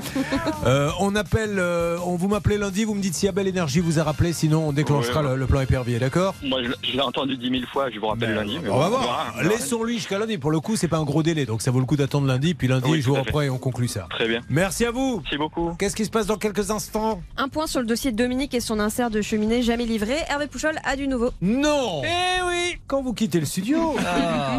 Euh, 0.66 0.90
on 1.00 1.16
appelle, 1.16 1.58
euh, 1.58 1.98
on 2.06 2.16
vous 2.16 2.28
m'appelez 2.28 2.58
lundi, 2.58 2.84
vous 2.84 2.94
me 2.94 3.02
dites 3.02 3.16
si 3.16 3.28
Abel 3.28 3.48
Énergie 3.48 3.80
vous 3.80 4.00
a 4.00 4.04
rappelé, 4.04 4.34
sinon 4.34 4.68
on 4.68 4.72
déclenchera 4.72 5.22
Ouais. 5.22 5.30
le, 5.30 5.36
le 5.38 5.48
plan 5.48 5.62
épervier, 5.62 5.98
d'accord? 6.00 6.36
Moi, 6.44 6.62
je, 6.64 6.72
je 6.88 6.94
l'ai 6.94 7.02
entendu 7.02 7.38
dix 7.38 7.50
mille 7.50 7.66
fois, 7.68 7.90
je 7.90 8.00
vous 8.00 8.08
rappelle 8.08 8.34
lundi. 8.36 8.60
mais 8.62 8.70
On 8.70 8.78
va 8.80 8.90
bon, 8.90 8.99
voir. 9.02 9.36
Laissons-lui 9.44 9.96
jusqu'à 9.98 10.20
lundi. 10.20 10.38
Pour 10.38 10.52
le 10.52 10.60
coup, 10.60 10.76
c'est 10.76 10.88
pas 10.88 10.98
un 10.98 11.04
gros 11.04 11.24
délai, 11.24 11.46
donc 11.46 11.62
ça 11.62 11.72
vaut 11.72 11.80
le 11.80 11.86
coup 11.86 11.96
d'attendre 11.96 12.28
lundi, 12.28 12.54
puis 12.54 12.68
lundi, 12.68 12.90
Oui, 12.90 13.02
jour 13.02 13.18
après, 13.18 13.50
on 13.50 13.58
conclut 13.58 13.88
ça. 13.88 14.08
Très 14.10 14.28
bien. 14.28 14.42
Merci 14.50 14.86
à 14.86 14.92
vous. 14.92 15.22
Merci 15.24 15.38
beaucoup. 15.38 15.74
Qu'est-ce 15.80 15.96
qui 15.96 16.06
se 16.06 16.10
passe 16.10 16.26
dans 16.28 16.38
quelques 16.38 16.72
instants? 16.72 17.22
Un 17.38 17.48
point 17.50 17.68
sur 17.68 17.80
le 17.80 17.86
dossier 17.86 18.12
de 18.12 18.18
Dominique 18.18 18.54
et 18.54 18.60
son 18.60 18.80
insert 18.80 19.10
de 19.10 19.22
cheminée 19.22 19.62
jamais 19.62 19.86
livré. 19.86 20.16
Hervé 20.30 20.48
Pouchol 20.48 20.76
a 20.84 20.96
du 20.96 21.08
nouveau. 21.08 21.32
Non 21.42 22.02
Eh 22.04 22.42
oui 22.48 22.78
Quand 22.88 23.02
vous 23.02 23.14
quittez 23.14 23.40
le 23.40 23.46
studio, 23.46 23.96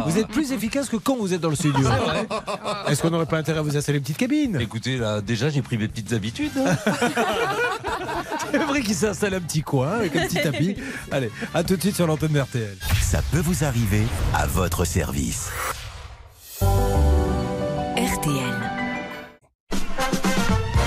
vous 0.05 0.17
êtes 0.17 0.27
plus 0.27 0.51
efficace 0.51 0.89
que 0.89 0.97
quand 0.97 1.15
vous 1.17 1.33
êtes 1.33 1.41
dans 1.41 1.49
le 1.49 1.55
studio. 1.55 1.87
Est-ce 2.87 3.01
qu'on 3.01 3.09
n'aurait 3.09 3.25
pas 3.25 3.37
intérêt 3.37 3.59
à 3.59 3.61
vous 3.61 3.75
installer 3.77 3.97
une 3.97 4.03
petite 4.03 4.17
cabine 4.17 4.57
Écoutez, 4.61 4.97
là, 4.97 5.21
déjà, 5.21 5.49
j'ai 5.49 5.61
pris 5.61 5.77
mes 5.77 5.87
petites 5.87 6.13
habitudes. 6.13 6.51
hein. 6.57 6.75
C'est 8.51 8.57
vrai 8.57 8.81
qu'il 8.81 8.95
s'installe 8.95 9.33
un 9.35 9.39
petit 9.39 9.61
coin 9.61 9.91
avec 9.91 10.15
un 10.15 10.25
petit 10.27 10.35
tapis. 10.41 10.75
Allez, 11.11 11.31
à 11.53 11.63
tout 11.63 11.75
de 11.75 11.81
suite 11.81 11.95
sur 11.95 12.05
l'antenne 12.07 12.31
d'RTL. 12.33 12.75
Ça 13.01 13.21
peut 13.31 13.39
vous 13.39 13.63
arriver 13.63 14.03
à 14.33 14.45
votre 14.47 14.85
service. 14.85 15.49
RTL. 17.97 18.71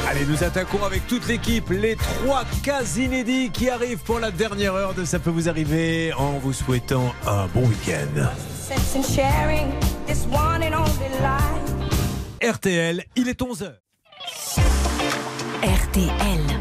Allez, 0.08 0.26
nous 0.26 0.42
attaquons 0.44 0.82
avec 0.84 1.06
toute 1.06 1.26
l'équipe 1.26 1.68
les 1.70 1.96
trois 1.96 2.44
cas 2.62 2.82
inédits 2.96 3.50
qui 3.50 3.68
arrivent 3.68 4.02
pour 4.02 4.20
la 4.20 4.30
dernière 4.30 4.74
heure 4.74 4.94
de 4.94 5.04
Ça 5.04 5.18
peut 5.18 5.30
vous 5.30 5.48
arriver 5.48 6.12
en 6.14 6.38
vous 6.38 6.52
souhaitant 6.52 7.12
un 7.26 7.46
bon 7.48 7.66
week-end. 7.66 8.28
RTL, 12.42 13.04
il 13.16 13.28
est 13.28 13.40
11h. 13.40 13.74
RTL. 15.62 16.53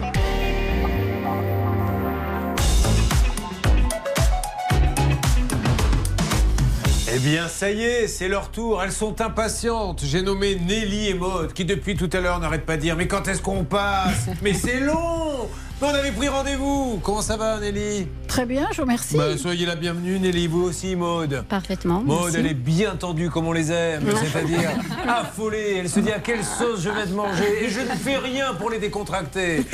Eh 7.15 7.19
bien, 7.19 7.48
ça 7.48 7.69
y 7.69 7.84
est, 7.84 8.07
c'est 8.07 8.27
leur 8.27 8.49
tour. 8.49 8.81
Elles 8.81 8.91
sont 8.91 9.22
impatientes. 9.22 10.02
J'ai 10.03 10.23
nommé 10.23 10.56
Nelly 10.56 11.10
et 11.10 11.14
Maud, 11.14 11.53
qui 11.53 11.64
depuis 11.64 11.95
tout 11.95 12.10
à 12.11 12.19
l'heure 12.19 12.40
n'arrêtent 12.40 12.65
pas 12.65 12.76
de 12.76 12.81
dire 12.81 12.95
Mais 12.95 13.07
quand 13.07 13.27
est-ce 13.27 13.41
qu'on 13.41 13.64
passe? 13.64 14.26
Mais 14.41 14.53
c'est 14.53 14.80
long 14.80 15.48
on 15.85 15.88
avait 15.88 16.14
pris 16.14 16.30
rendez-vous 16.30 17.02
Comment 17.03 17.22
ça 17.22 17.35
va, 17.35 17.60
Nelly? 17.60 18.07
Très 18.30 18.45
bien, 18.45 18.69
je 18.72 18.77
vous 18.77 18.84
remercie. 18.84 19.18
Bah, 19.18 19.38
Soyez 19.38 19.65
la 19.65 19.76
bienvenue, 19.76 20.18
Nelly. 20.18 20.48
Vous 20.48 20.64
aussi, 20.64 20.95
Maud. 20.95 21.44
Parfaitement. 21.49 22.02
Maud, 22.02 22.22
merci. 22.23 22.38
elle 22.38 22.48
est 22.48 22.53
bien 22.53 22.95
tendue 22.95 23.30
comme 23.30 23.48
on 23.48 23.52
les 23.52 23.69
aime, 23.69 24.06
c'est-à-dire 24.31 24.72
affolée. 25.07 25.80
Elle 25.80 25.90
se 25.90 25.99
dit 25.99 26.11
à 26.11 26.19
quelle 26.19 26.44
sauce 26.45 26.81
je 26.81 26.90
vais 26.90 27.06
te 27.06 27.11
manger? 27.11 27.65
Et 27.65 27.69
je 27.69 27.81
ne 27.81 27.95
fais 27.98 28.15
rien 28.15 28.53
pour 28.53 28.69
les 28.69 28.80
décontracter. 28.80 29.65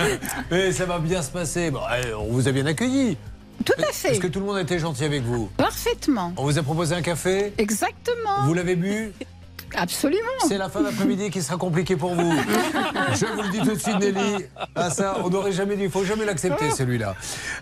Mais 0.50 0.72
ça 0.72 0.86
va 0.86 0.98
bien 1.00 1.20
se 1.20 1.30
passer. 1.30 1.70
Bon, 1.70 1.80
on 2.18 2.32
vous 2.32 2.48
a 2.48 2.52
bien 2.52 2.64
accueilli. 2.64 3.18
Tout 3.64 3.72
à 3.78 3.92
fait. 3.92 4.12
Est-ce 4.12 4.20
que 4.20 4.26
tout 4.28 4.40
le 4.40 4.46
monde 4.46 4.56
a 4.56 4.62
été 4.62 4.78
gentil 4.78 5.04
avec 5.04 5.22
vous? 5.22 5.50
Parfaitement. 5.56 6.32
On 6.36 6.44
vous 6.44 6.58
a 6.58 6.62
proposé 6.62 6.94
un 6.94 7.02
café? 7.02 7.52
Exactement. 7.58 8.44
Vous 8.44 8.54
l'avez 8.54 8.76
bu? 8.76 9.12
Absolument. 9.74 10.22
C'est 10.48 10.58
la 10.58 10.68
fin 10.68 10.82
d'après-midi 10.82 11.30
qui 11.30 11.42
sera 11.42 11.56
compliquée 11.56 11.96
pour 11.96 12.14
vous. 12.14 12.32
Je 13.14 13.26
vous 13.26 13.42
le 13.42 13.48
dis 13.50 13.58
tout 13.58 13.74
de 13.74 13.78
suite, 13.80 13.98
Nelly. 14.00 14.44
Ah 14.74 14.90
ça, 14.90 15.16
on 15.24 15.30
n'aurait 15.30 15.52
jamais 15.52 15.76
dû, 15.76 15.84
il 15.84 15.90
faut 15.90 16.04
jamais 16.04 16.24
l'accepter 16.24 16.70
celui-là. 16.70 17.14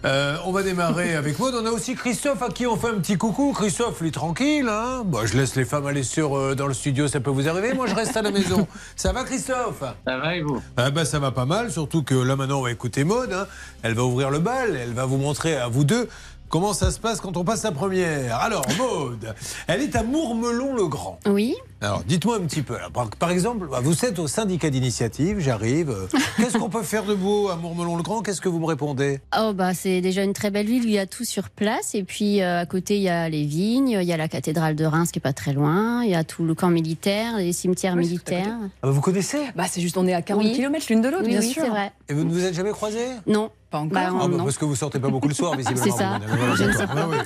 Euh, 0.05 0.37
on 0.45 0.53
va 0.53 0.63
démarrer 0.63 1.15
avec 1.15 1.39
Maud. 1.39 1.55
On 1.61 1.67
a 1.67 1.71
aussi 1.71 1.95
Christophe 1.95 2.43
à 2.43 2.49
qui 2.49 2.67
on 2.67 2.77
fait 2.77 2.89
un 2.89 2.95
petit 3.01 3.17
coucou. 3.17 3.53
Christophe, 3.53 4.01
lui 4.01 4.11
tranquille. 4.13 4.69
Hein 4.69 5.03
Bah, 5.05 5.21
je 5.25 5.37
laisse 5.37 5.57
les 5.57 5.65
femmes 5.65 5.87
aller 5.87 6.03
sur 6.03 6.37
euh, 6.37 6.55
dans 6.55 6.67
le 6.67 6.75
studio, 6.75 7.09
ça 7.09 7.21
peut 7.21 7.31
vous 7.31 7.49
arriver. 7.49 7.75
Moi, 7.75 7.87
je 7.87 7.95
reste 7.95 8.17
à 8.17 8.23
la 8.23 8.31
maison. 8.31 8.67
Ça 8.97 9.13
va, 9.13 9.25
Christophe? 9.25 9.83
Ça 10.07 10.19
va 10.19 10.37
et 10.37 10.43
vous? 10.43 10.61
Ah 10.77 10.91
bah, 10.91 11.05
ça 11.05 11.19
va 11.19 11.31
pas 11.33 11.45
mal, 11.47 11.71
surtout 11.73 12.03
que 12.03 12.15
là 12.15 12.37
maintenant 12.37 12.59
on 12.61 12.63
va 12.63 12.71
écouter 12.71 13.05
Maud. 13.05 13.33
hein. 13.33 13.47
Elle 13.83 13.95
va 13.95 14.05
ouvrir 14.05 14.31
le 14.31 14.39
bal, 14.39 14.77
elle 14.81 14.93
va 14.93 15.05
vous 15.07 15.17
montrer 15.19 15.57
à 15.57 15.69
vous 15.69 15.85
deux 15.85 16.09
comment 16.49 16.73
ça 16.73 16.91
se 16.91 17.01
passe 17.01 17.21
quand 17.21 17.37
on 17.37 17.45
passe 17.45 17.65
la 17.65 17.73
première. 17.73 18.39
Alors 18.39 18.65
Maud, 18.79 19.35
elle 19.67 19.83
est 19.83 19.97
à 19.97 20.03
Mourmelon-le-Grand. 20.03 21.19
Oui. 21.27 21.55
Alors, 21.83 22.03
dites-moi 22.05 22.37
un 22.37 22.41
petit 22.47 22.63
peu. 22.63 22.75
alors, 22.77 22.91
par, 23.19 23.31
exemple, 23.31 23.67
bah, 23.71 23.81
vous 23.83 24.05
êtes 24.07 24.19
au 24.19 24.27
syndicat 24.27 24.71
d'initiative, 24.71 25.41
j'arrive. 25.41 25.91
euh, 25.91 26.07
Qu'est-ce 26.39 26.57
qu'on 26.57 26.71
peut 26.71 26.83
faire 26.83 27.05
de 27.05 27.15
beau 27.15 27.49
à 27.51 27.57
Mourmelon-le-Grand 27.57 28.23
Qu'est-ce 28.23 28.41
que 28.41 28.49
vous 28.49 28.59
me 28.59 28.65
répondez? 28.67 29.21
Oh 29.39 29.53
bah 29.53 29.75
c'est 29.75 30.01
déjà 30.01 30.23
une 30.23 30.33
très 30.33 30.51
belle 30.51 30.67
ville, 30.67 30.85
il 30.85 30.91
y 30.91 30.99
a 30.99 31.07
tout 31.07 31.25
sur 31.25 31.51
place 31.51 31.95
et 31.95 32.03
puis 32.03 32.41
euh, 32.41 32.61
à 32.61 32.67
côté 32.67 32.97
il 32.97 33.03
y 33.03 33.11
a 33.11 33.29
les 33.29 33.45
vignes, 33.45 33.99
il 34.01 34.09
y 34.09 34.13
a 34.13 34.17
la 34.17 34.29
cathédrale 34.29 34.75
de 34.75 34.85
Reims 34.87 35.13
qui 35.13 35.19
est 35.19 35.21
pas 35.21 35.35
très 35.35 35.53
loin, 35.53 36.03
il 36.03 36.11
y 36.11 36.15
a 36.15 36.25
tout 36.25 36.45
le 36.45 36.55
camp 36.55 36.71
militaire, 36.71 37.37
les 37.37 37.53
cimetières 37.53 37.95
militaires. 37.97 38.57
Ah 38.63 38.69
bah, 38.85 38.91
Vous 38.91 39.03
connaissez? 39.03 39.41
Bah, 39.55 39.65
c'est 39.71 39.83
juste, 39.83 39.99
on 39.99 40.07
est 40.07 40.15
à 40.15 40.23
40 40.23 40.45
Oui. 40.45 40.53
km 40.55 40.87
l'une 40.89 41.03
de 41.03 41.09
l'autre, 41.09 41.25
Oui, 41.25 41.29
bien 41.31 41.41
oui, 41.41 41.51
sûr. 41.51 41.63
c'est 41.63 41.69
vrai. 41.71 41.93
Et 42.09 42.15
vous 42.15 42.25
ne 42.25 42.31
vous 42.33 42.43
êtes 42.45 42.55
jamais 42.55 42.71
croisés? 42.71 43.07
Non. 43.27 43.51
Pas 43.69 43.79
encore. 43.79 43.91
Bah, 43.95 44.11
Ah 44.23 44.29
bah. 44.29 44.37
Parce 44.45 44.59
que 44.59 44.65
vous 44.65 44.77
sortez 44.77 45.01
pas 45.01 45.09
beaucoup 45.09 45.27
le 45.29 45.35
soir, 45.35 45.55
visiblement. 45.57 45.85
C'est 45.85 45.91
ça. 45.91 46.21
Je 46.57 46.65
ne 46.65 46.73
sais 46.73 46.87
pas. 46.87 47.07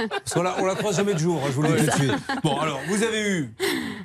Ouais. 0.00 0.08
Parce 0.08 0.32
qu'on 0.32 0.42
la, 0.42 0.54
on 0.58 0.64
la 0.64 0.74
croise 0.76 0.96
jamais 0.96 1.12
de 1.12 1.18
jour, 1.18 1.38
hein, 1.44 1.48
je 1.50 1.52
vous 1.56 1.62
le 1.62 1.68
dis 1.72 1.84
tout 1.84 1.84
de 1.86 1.90
suite. 2.04 2.12
Bon, 2.42 2.56
alors, 2.58 2.80
vous 2.88 3.02
avez 3.02 3.20
eu 3.20 3.54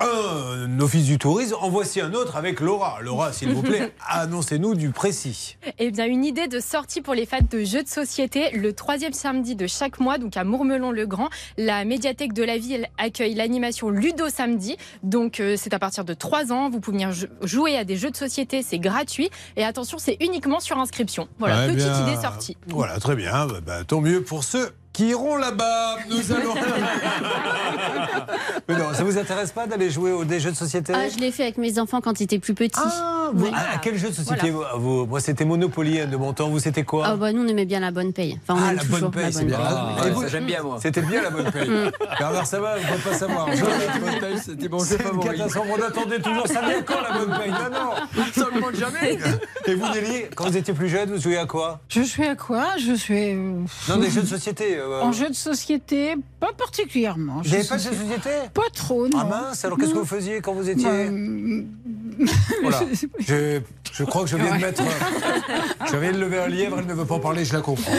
un 0.00 0.80
office 0.80 1.04
du 1.04 1.18
tourisme, 1.18 1.54
en 1.60 1.68
voici 1.68 2.00
un 2.00 2.12
autre 2.12 2.36
avec 2.36 2.60
Laura. 2.60 2.98
Laura, 3.02 3.32
s'il 3.32 3.52
vous 3.52 3.62
plaît, 3.62 3.92
annoncez-nous 4.08 4.74
du 4.74 4.90
précis. 4.90 5.56
Eh 5.78 5.90
bien, 5.90 6.06
une 6.06 6.24
idée 6.24 6.48
de 6.48 6.60
sortie 6.60 7.00
pour 7.00 7.14
les 7.14 7.26
fans 7.26 7.38
de 7.50 7.64
jeux 7.64 7.82
de 7.82 7.88
société. 7.88 8.50
Le 8.52 8.72
troisième 8.72 9.12
samedi 9.12 9.54
de 9.56 9.66
chaque 9.66 10.00
mois, 10.00 10.18
donc 10.18 10.36
à 10.36 10.44
Mourmelon-le-Grand, 10.44 11.28
la 11.56 11.84
médiathèque 11.84 12.32
de 12.32 12.42
la 12.42 12.58
ville 12.58 12.86
accueille 12.98 13.34
l'animation 13.34 13.90
Ludo 13.90 14.28
Samedi. 14.28 14.76
Donc, 15.02 15.40
euh, 15.40 15.54
c'est 15.56 15.74
à 15.74 15.78
partir 15.78 16.04
de 16.04 16.14
3 16.14 16.52
ans. 16.52 16.70
Vous 16.70 16.80
pouvez 16.80 16.96
venir 16.98 17.12
jou- 17.12 17.26
jouer 17.42 17.76
à 17.76 17.84
des 17.84 17.96
jeux 17.96 18.10
de 18.10 18.16
société, 18.16 18.62
c'est 18.62 18.78
gratuit. 18.78 19.30
Et 19.56 19.64
attention, 19.64 19.98
c'est 19.98 20.16
uniquement 20.20 20.60
sur 20.60 20.78
inscription. 20.78 21.28
Voilà, 21.38 21.64
Eh 21.66 21.72
petite 21.74 21.86
bien, 21.88 22.08
idée 22.12 22.20
sortie. 22.20 22.56
Voilà, 22.68 22.98
très 22.98 23.16
bien. 23.16 23.46
Bah, 23.46 23.60
bah, 23.64 23.84
tant 23.84 24.00
mieux 24.00 24.22
pour 24.22 24.44
ceux 24.44 24.70
qui 24.96 25.08
iront 25.08 25.36
là-bas. 25.36 25.96
Nous 26.08 26.32
allons. 26.32 26.54
Mais 28.68 28.76
non, 28.76 28.94
ça 28.94 29.04
vous 29.04 29.18
intéresse 29.18 29.52
pas 29.52 29.66
d'aller 29.66 29.90
jouer 29.90 30.10
aux 30.12 30.24
des 30.24 30.40
jeux 30.40 30.50
de 30.50 30.56
société 30.56 30.92
Ah, 30.96 31.08
je 31.14 31.18
l'ai 31.20 31.30
fait 31.30 31.42
avec 31.44 31.58
mes 31.58 31.78
enfants 31.78 32.00
quand 32.00 32.18
ils 32.18 32.22
étaient 32.24 32.38
plus 32.38 32.54
petits. 32.54 32.80
Vous- 33.34 33.44
Oui. 33.44 33.50
ah, 33.54 33.76
quel 33.82 33.98
jeu 33.98 34.08
de 34.08 34.14
société 34.14 34.48
vous- 34.50 34.62
vous- 34.76 35.04
Moi, 35.06 35.20
c'était 35.20 35.44
Monopoly 35.44 36.00
hein, 36.00 36.06
de 36.06 36.16
mon 36.16 36.32
temps. 36.32 36.48
Vous, 36.48 36.60
c'était 36.60 36.82
quoi 36.84 37.04
Ah 37.08 37.16
bah 37.16 37.30
nous 37.32 37.44
on 37.44 37.48
aimait 37.48 37.66
bien 37.66 37.80
la 37.80 37.90
bonne 37.90 38.12
paye. 38.14 38.38
Enfin 38.48 38.58
on 38.58 38.64
Ah, 38.66 38.70
aime 38.70 38.76
la 38.76 38.82
toujours 38.84 39.00
bonne 39.00 39.10
paye, 39.10 39.24
la 39.24 39.32
c'est 39.32 39.38
bonne 39.40 39.48
bien. 39.48 39.56
paye. 39.58 39.66
Ah, 39.68 40.08
vous- 40.14 40.28
j'aime 40.28 40.46
bien, 40.46 40.62
moi. 40.62 40.78
C'était 40.80 41.02
bien 41.02 41.20
la 41.22 41.30
bonne 41.30 41.50
paye. 41.52 41.68
Mm. 41.68 41.90
Bernard 42.18 42.46
Sabat, 42.46 42.76
vous 42.76 42.82
ne 42.82 42.86
pouvez 42.98 43.10
pas 43.10 43.18
savoir. 43.18 43.48
C'était 44.44 44.68
mon 44.70 44.78
C'est 44.78 45.02
une 45.12 45.20
catastrophe. 45.20 45.66
On 45.78 45.82
attendait 45.82 46.20
toujours. 46.20 46.46
Ça 46.48 46.62
vient 46.62 46.80
quand 46.82 47.00
la 47.02 47.12
bonne 47.18 47.38
paye? 47.38 47.50
Non, 47.50 47.70
non. 47.70 47.90
Ça 48.34 48.46
ne 48.54 48.60
manque 48.60 48.76
jamais. 48.76 49.18
Et 49.66 49.74
vous, 49.74 49.86
Nelly, 49.92 50.24
quand 50.34 50.44
vous 50.48 50.56
étiez 50.56 50.72
plus 50.74 50.88
jeune, 50.88 51.10
vous 51.12 51.20
jouiez 51.20 51.36
à 51.38 51.46
quoi? 51.46 51.80
Je 51.88 52.00
suis 52.02 52.26
à 52.26 52.34
quoi? 52.36 52.68
Je 52.78 52.94
suis. 52.94 53.32
euh, 53.34 53.52
Non, 53.88 53.96
des 53.98 54.10
jeux 54.10 54.22
de 54.22 54.26
société. 54.26 54.78
Euh, 54.92 55.02
En 55.02 55.12
jeu 55.12 55.28
de 55.28 55.34
société, 55.34 56.14
pas 56.40 56.52
particulièrement. 56.56 57.40
Vous 57.42 57.50
n'avez 57.50 57.64
pas 57.64 57.76
de 57.76 57.82
société 57.82 58.30
Pas 58.54 58.62
trop, 58.74 59.08
non. 59.08 59.18
Ah 59.20 59.24
mince, 59.24 59.64
alors 59.64 59.78
qu'est-ce 59.78 59.92
que 59.92 59.98
vous 59.98 60.04
faisiez 60.04 60.40
quand 60.40 60.54
vous 60.54 60.68
étiez 60.68 60.84
Bah, 60.84 62.32
Voilà. 62.62 62.80
Je, 63.18 63.60
je 63.92 64.04
crois 64.04 64.22
que 64.24 64.28
je 64.30 64.36
viens 64.36 64.56
de 64.56 64.60
mettre. 64.60 64.82
Je 65.90 65.96
viens 65.96 66.12
de 66.12 66.18
lever 66.18 66.38
un 66.38 66.48
lièvre, 66.48 66.78
elle 66.78 66.86
ne 66.86 66.94
veut 66.94 67.04
pas 67.04 67.14
en 67.16 67.20
parler, 67.20 67.44
je 67.44 67.52
la 67.52 67.60
comprends. 67.60 67.92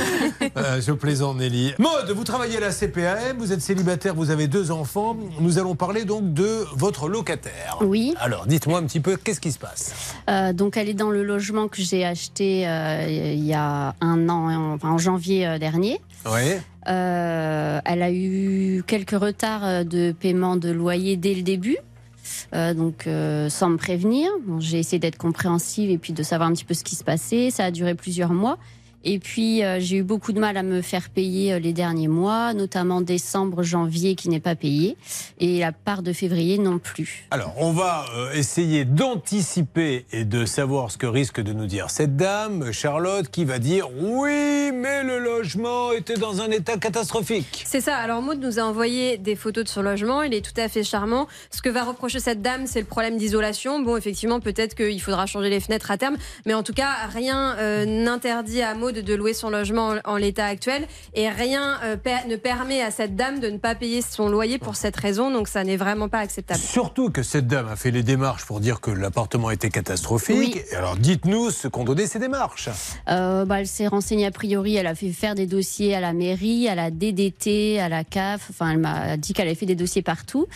Euh, 0.58 0.82
je 0.82 0.92
plaisante, 0.92 1.38
Nelly. 1.38 1.74
Maude, 1.80 2.12
vous 2.16 2.24
travaillez 2.24 2.58
à 2.58 2.60
la 2.60 2.72
CPAM, 2.72 3.38
vous 3.38 3.52
êtes 3.54 3.62
célibataire, 3.62 4.16
vous 4.16 4.32
avez 4.32 4.48
deux 4.48 4.72
enfants. 4.72 5.16
Nous 5.40 5.60
allons 5.60 5.76
parler 5.76 6.06
donc 6.06 6.34
de 6.34 6.66
votre 6.76 7.08
locataire. 7.10 7.78
Oui. 7.82 8.14
Alors, 8.20 8.48
dites-moi 8.48 8.80
un 8.80 8.84
petit 8.84 9.00
peu, 9.00 9.18
qu'est-ce 9.18 9.40
qui 9.42 9.52
se 9.52 9.60
passe? 9.60 9.94
Euh, 10.30 10.54
donc 10.54 10.78
elle 10.78 10.90
est 10.90 10.94
dans 10.94 11.10
le 11.12 11.24
logement 11.24 11.68
que 11.68 11.82
j'ai 11.82 12.06
acheté 12.06 12.68
euh, 12.68 13.06
il 13.08 13.46
y 13.46 13.54
a 13.54 13.96
un 14.02 14.30
an, 14.30 14.74
enfin 14.74 14.90
en 14.90 14.98
janvier 14.98 15.58
dernier. 15.60 16.02
Euh, 16.88 17.80
elle 17.84 18.02
a 18.02 18.12
eu 18.12 18.84
quelques 18.88 19.12
retards 19.12 19.86
de 19.86 20.12
paiement 20.12 20.56
de 20.56 20.70
loyer 20.70 21.18
dès 21.18 21.34
le 21.34 21.42
début. 21.42 21.78
Euh, 22.54 22.74
donc 22.74 23.08
euh, 23.08 23.50
sans 23.50 23.70
me 23.70 23.78
prévenir, 23.78 24.30
j'ai 24.60 24.80
essayé 24.80 25.00
d'être 25.00 25.18
compréhensive 25.18 25.90
et 25.90 25.98
puis 25.98 26.14
de 26.14 26.24
savoir 26.24 26.50
un 26.50 26.54
petit 26.54 26.66
peu 26.66 26.74
ce 26.74 26.84
qui 26.84 26.96
se 26.96 27.04
passait. 27.04 27.50
Ça 27.50 27.66
a 27.66 27.72
duré 27.72 27.96
plusieurs 27.96 28.32
mois. 28.32 28.58
Et 29.10 29.20
puis 29.20 29.64
euh, 29.64 29.80
j'ai 29.80 29.98
eu 29.98 30.04
beaucoup 30.04 30.34
de 30.34 30.40
mal 30.40 30.58
à 30.58 30.64
me 30.64 30.82
faire 30.82 31.10
payer 31.10 31.54
euh, 31.54 31.60
les 31.60 31.72
derniers 31.72 32.10
mois, 32.10 32.54
notamment 32.54 33.00
décembre, 33.00 33.64
janvier 33.64 34.16
qui 34.16 34.28
n'est 34.28 34.42
pas 34.42 34.56
payé, 34.56 34.98
et 35.40 35.60
la 35.60 35.72
part 35.72 36.04
de 36.04 36.12
février 36.12 36.58
non 36.58 36.78
plus. 36.78 37.26
Alors, 37.32 37.54
on 37.56 37.72
va 37.72 38.04
euh, 38.18 38.34
essayer 38.34 38.84
d'anticiper 38.84 40.06
et 40.12 40.26
de 40.26 40.44
savoir 40.44 40.92
ce 40.92 40.98
que 40.98 41.06
risque 41.06 41.40
de 41.40 41.54
nous 41.54 41.68
dire 41.68 41.90
cette 41.90 42.18
dame, 42.18 42.74
Charlotte, 42.74 43.30
qui 43.32 43.46
va 43.46 43.60
dire 43.60 43.88
oui, 43.98 44.72
mais 44.74 45.04
le 45.04 45.20
logement 45.20 45.94
était 45.94 46.18
dans 46.18 46.42
un 46.42 46.52
état 46.52 46.76
catastrophique. 46.76 47.64
C'est 47.66 47.80
ça. 47.80 47.96
Alors 47.96 48.22
Maud 48.22 48.42
nous 48.42 48.60
a 48.60 48.64
envoyé 48.64 49.18
des 49.18 49.38
photos 49.38 49.64
de 49.64 49.70
son 49.70 49.84
logement. 49.84 50.22
Il 50.22 50.34
est 50.34 50.44
tout 50.44 50.60
à 50.60 50.68
fait 50.68 50.84
charmant. 50.84 51.28
Ce 51.50 51.62
que 51.62 51.70
va 51.70 51.86
reprocher 51.86 52.20
cette 52.20 52.42
dame, 52.42 52.68
c'est 52.68 52.82
le 52.82 52.86
problème 52.86 53.16
d'isolation. 53.16 53.80
Bon, 53.80 53.96
effectivement, 53.96 54.42
peut-être 54.42 54.76
qu'il 54.76 55.02
faudra 55.02 55.28
changer 55.28 55.50
les 55.50 55.62
fenêtres 55.62 55.92
à 55.92 55.98
terme, 55.98 56.18
mais 56.46 56.54
en 56.54 56.64
tout 56.64 56.74
cas, 56.74 57.08
rien 57.14 57.56
euh, 57.58 57.86
n'interdit 57.86 58.62
à 58.62 58.74
Maud 58.74 58.97
de 59.02 59.14
louer 59.16 59.34
son 59.34 59.50
logement 59.50 59.96
en, 60.06 60.14
en 60.14 60.16
l'état 60.18 60.46
actuel, 60.46 60.88
et 61.14 61.30
rien 61.30 61.80
euh, 61.84 61.98
per- 61.98 62.28
ne 62.30 62.36
permet 62.36 62.82
à 62.82 62.92
cette 62.92 63.16
dame 63.16 63.40
de 63.40 63.50
ne 63.50 63.58
pas 63.58 63.76
payer 63.76 64.02
son 64.02 64.30
loyer 64.30 64.58
pour 64.58 64.76
cette 64.76 64.96
raison. 64.98 65.32
Donc, 65.32 65.48
ça 65.48 65.64
n'est 65.64 65.78
vraiment 65.78 66.10
pas 66.10 66.20
acceptable. 66.20 66.60
Surtout 66.60 67.10
que 67.12 67.24
cette 67.24 67.48
dame 67.48 67.68
a 67.68 67.76
fait 67.76 67.92
les 67.92 68.04
démarches 68.04 68.46
pour 68.46 68.60
dire 68.60 68.80
que 68.82 68.92
l'appartement 68.92 69.52
était 69.52 69.70
catastrophique. 69.70 70.38
Oui. 70.38 70.62
Alors 70.76 70.96
dites-nous 70.96 71.52
ce 71.52 71.68
qu'ont 71.68 71.84
donné 71.84 72.08
ces 72.08 72.20
démarches. 72.20 72.70
Euh, 73.10 73.46
bah, 73.46 73.60
elle 73.60 73.68
s'est 73.68 73.88
renseignée 73.88 74.26
a 74.26 74.32
priori, 74.32 74.76
elle 74.76 74.88
a 74.88 74.96
fait 74.96 75.12
faire 75.12 75.36
des 75.36 75.46
dossiers 75.46 75.96
à 75.96 76.00
la 76.00 76.14
mairie, 76.14 76.68
à 76.68 76.76
la 76.76 76.92
DDT, 76.92 77.80
à 77.80 77.90
la 77.90 78.04
CAF. 78.04 78.48
Enfin, 78.50 78.72
elle 78.72 78.78
m'a 78.80 79.18
dit 79.18 79.34
qu'elle 79.34 79.48
avait 79.48 79.56
fait 79.56 79.66
des 79.66 79.76
dossiers 79.76 80.02
partout. 80.02 80.48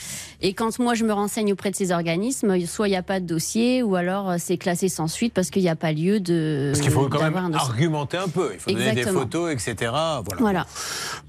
Et 0.41 0.53
quand 0.53 0.77
moi 0.79 0.93
je 0.93 1.03
me 1.03 1.13
renseigne 1.13 1.53
auprès 1.53 1.71
de 1.71 1.75
ces 1.75 1.91
organismes, 1.91 2.65
soit 2.65 2.87
il 2.87 2.91
n'y 2.91 2.97
a 2.97 3.03
pas 3.03 3.19
de 3.19 3.25
dossier, 3.25 3.83
ou 3.83 3.95
alors 3.95 4.29
euh, 4.31 4.35
c'est 4.39 4.57
classé 4.57 4.89
sans 4.89 5.07
suite 5.07 5.33
parce 5.33 5.49
qu'il 5.49 5.61
n'y 5.63 5.69
a 5.69 5.75
pas 5.75 5.91
lieu 5.91 6.19
de. 6.19 6.71
Parce 6.73 6.81
qu'il 6.81 6.91
faut 6.91 7.07
quand 7.07 7.17
même 7.21 7.33
d'avoir 7.33 7.45
un 7.45 7.49
dossier. 7.49 7.67
argumenter 7.69 8.17
un 8.23 8.29
peu. 8.29 8.51
Il 8.53 8.59
faut 8.59 8.71
donner 8.71 8.93
des 8.93 9.03
photos, 9.03 9.51
etc. 9.51 9.75
Voilà. 9.91 10.21
Voilà. 10.39 10.67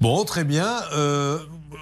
Bon, 0.01 0.23
très 0.25 0.43
bien. 0.43 0.67
Euh, 0.93 1.37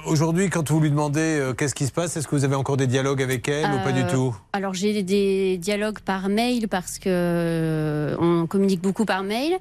Aujourd'hui, 0.05 0.49
quand 0.49 0.71
vous 0.71 0.79
lui 0.79 0.89
demandez 0.89 1.19
euh, 1.19 1.53
qu'est-ce 1.53 1.75
qui 1.75 1.85
se 1.85 1.91
passe, 1.91 2.15
est-ce 2.15 2.27
que 2.27 2.33
vous 2.35 2.45
avez 2.45 2.55
encore 2.55 2.77
des 2.77 2.87
dialogues 2.87 3.21
avec 3.21 3.47
elle 3.49 3.65
ou 3.71 3.83
pas 3.83 3.91
du 3.91 4.01
Euh, 4.01 4.09
tout? 4.11 4.35
Alors 4.53 4.73
j'ai 4.73 5.03
des 5.03 5.57
dialogues 5.57 5.99
par 5.99 6.29
mail 6.29 6.67
parce 6.69 6.97
que 6.97 8.15
on 8.19 8.47
communique 8.47 8.81
beaucoup 8.81 9.05
par 9.05 9.23
mail. 9.23 9.57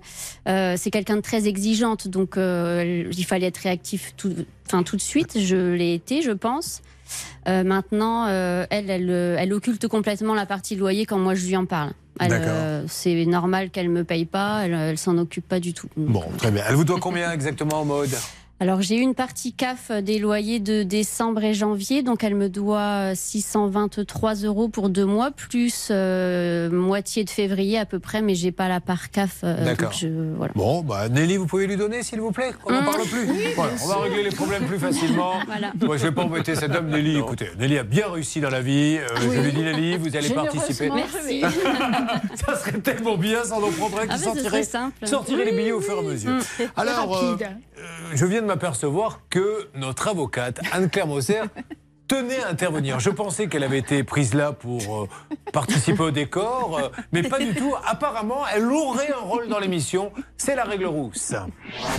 C'est 0.46 0.90
quelqu'un 0.90 1.16
de 1.16 1.20
très 1.20 1.46
exigeante, 1.48 2.08
donc 2.08 2.34
il 2.36 3.24
fallait 3.26 3.48
être 3.48 3.58
réactif 3.58 4.14
tout, 4.16 4.32
enfin 4.66 4.82
tout 4.82 4.96
de 4.96 5.02
suite. 5.02 5.38
Je 5.40 5.74
l'ai 5.74 5.94
été, 5.94 6.22
je 6.22 6.30
pense. 6.32 6.80
Maintenant, 7.46 8.26
elle, 8.28 8.88
elle, 8.88 9.10
elle 9.10 9.52
occulte 9.52 9.88
complètement 9.88 10.34
la 10.34 10.46
partie 10.46 10.76
loyer 10.76 11.06
quand 11.06 11.18
moi 11.18 11.34
je 11.34 11.44
lui 11.46 11.56
en 11.56 11.66
parle. 11.66 11.92
Euh, 12.20 12.84
c'est 12.88 13.24
normal 13.26 13.70
qu'elle 13.70 13.88
me 13.88 14.04
paye 14.04 14.26
pas, 14.26 14.64
elle, 14.64 14.74
elle 14.74 14.98
s'en 14.98 15.16
occupe 15.18 15.48
pas 15.48 15.60
du 15.60 15.72
tout. 15.72 15.88
Bon, 15.96 16.24
très 16.38 16.50
bien. 16.50 16.64
Elle 16.68 16.74
vous 16.74 16.84
doit 16.84 17.00
combien 17.00 17.32
exactement 17.32 17.80
en 17.80 17.84
mode 17.84 18.14
Alors 18.62 18.82
j'ai 18.82 18.96
eu 18.96 19.00
une 19.00 19.14
partie 19.14 19.54
CAF 19.54 19.90
des 19.90 20.18
loyers 20.18 20.60
de 20.60 20.82
décembre 20.82 21.42
et 21.42 21.54
janvier, 21.54 22.02
donc 22.02 22.22
elle 22.22 22.34
me 22.34 22.50
doit 22.50 23.14
623 23.14 24.34
euros 24.44 24.68
pour 24.68 24.90
deux 24.90 25.06
mois, 25.06 25.30
plus 25.30 25.88
euh, 25.90 26.68
moitié 26.70 27.24
de 27.24 27.30
février 27.30 27.78
à 27.78 27.86
peu 27.86 27.98
près, 27.98 28.20
mais 28.20 28.34
j'ai 28.34 28.52
pas 28.52 28.68
la 28.68 28.80
part 28.80 29.10
CAF. 29.10 29.38
euh, 29.44 29.64
D'accord. 29.64 29.92
voilà. 30.36 30.52
Bon, 30.54 30.82
bah, 30.82 31.08
Nelly, 31.08 31.38
vous 31.38 31.46
pouvez 31.46 31.66
lui 31.66 31.78
donner, 31.78 32.02
s'il 32.02 32.20
vous 32.20 32.32
plaît 32.32 32.52
On 32.66 32.72
n'en 32.72 32.82
Mmh. 32.82 32.84
parle 32.84 33.06
plus 33.06 33.26
Voilà, 33.56 33.72
On 33.82 33.86
va 33.88 33.96
régler 34.00 34.24
les 34.24 34.30
problèmes 34.30 34.64
plus 34.66 34.78
facilement. 34.78 35.32
Voilà. 35.46 35.72
Moi, 35.80 35.96
je 35.96 36.04
ne 36.04 36.08
vais 36.10 36.14
pas 36.14 36.22
embêter 36.22 36.54
cette 36.54 36.70
dame. 36.70 36.90
Nelly, 36.90 37.16
écoutez, 37.18 37.48
Nelly 37.58 37.78
a 37.78 37.82
bien 37.82 38.08
réussi 38.10 38.40
dans 38.42 38.50
la 38.50 38.60
vie. 38.60 38.98
Euh, 38.98 39.06
Je 39.22 39.40
lui 39.40 39.52
dis, 39.52 39.62
Nelly, 39.62 39.96
vous 39.96 40.14
allez 40.14 40.28
participer. 40.30 40.90
Merci. 40.90 41.40
ça 42.46 42.56
serait 42.56 42.78
tellement 42.80 43.16
bien, 43.16 43.42
ça 43.42 43.54
en 43.56 43.60
prendrait 43.70 44.06
qui 44.06 44.12
Ah, 44.14 44.18
ce 44.18 44.24
sortirait, 44.24 44.48
serait 44.48 44.62
simple. 44.64 45.06
sortirait 45.06 45.44
les 45.46 45.52
Oui, 45.52 45.56
billets 45.56 45.72
au 45.72 45.80
fur 45.80 45.94
et 45.94 45.98
à 45.98 46.00
oui. 46.02 46.08
mesure. 46.08 46.32
Mmh. 46.32 46.62
Alors, 46.76 47.16
euh, 47.16 47.30
Rapide. 47.30 47.46
euh, 47.46 47.69
je 48.14 48.26
viens 48.26 48.42
de 48.42 48.46
m'apercevoir 48.46 49.20
que 49.30 49.68
notre 49.74 50.08
avocate, 50.08 50.60
Anne-Claire 50.72 51.06
Moser, 51.06 51.42
tenait 52.10 52.42
à 52.42 52.48
intervenir. 52.48 52.98
Je 52.98 53.10
pensais 53.10 53.46
qu'elle 53.46 53.62
avait 53.62 53.78
été 53.78 54.02
prise 54.02 54.34
là 54.34 54.52
pour 54.52 55.02
euh, 55.02 55.08
participer 55.52 56.02
au 56.02 56.10
décor, 56.10 56.76
euh, 56.76 56.88
mais 57.12 57.22
pas 57.22 57.38
du 57.38 57.54
tout. 57.54 57.72
Apparemment, 57.86 58.42
elle 58.52 58.64
aurait 58.64 59.12
un 59.12 59.24
rôle 59.24 59.48
dans 59.48 59.60
l'émission. 59.60 60.10
C'est 60.36 60.56
la 60.56 60.64
règle 60.64 60.86
rousse. 60.86 61.34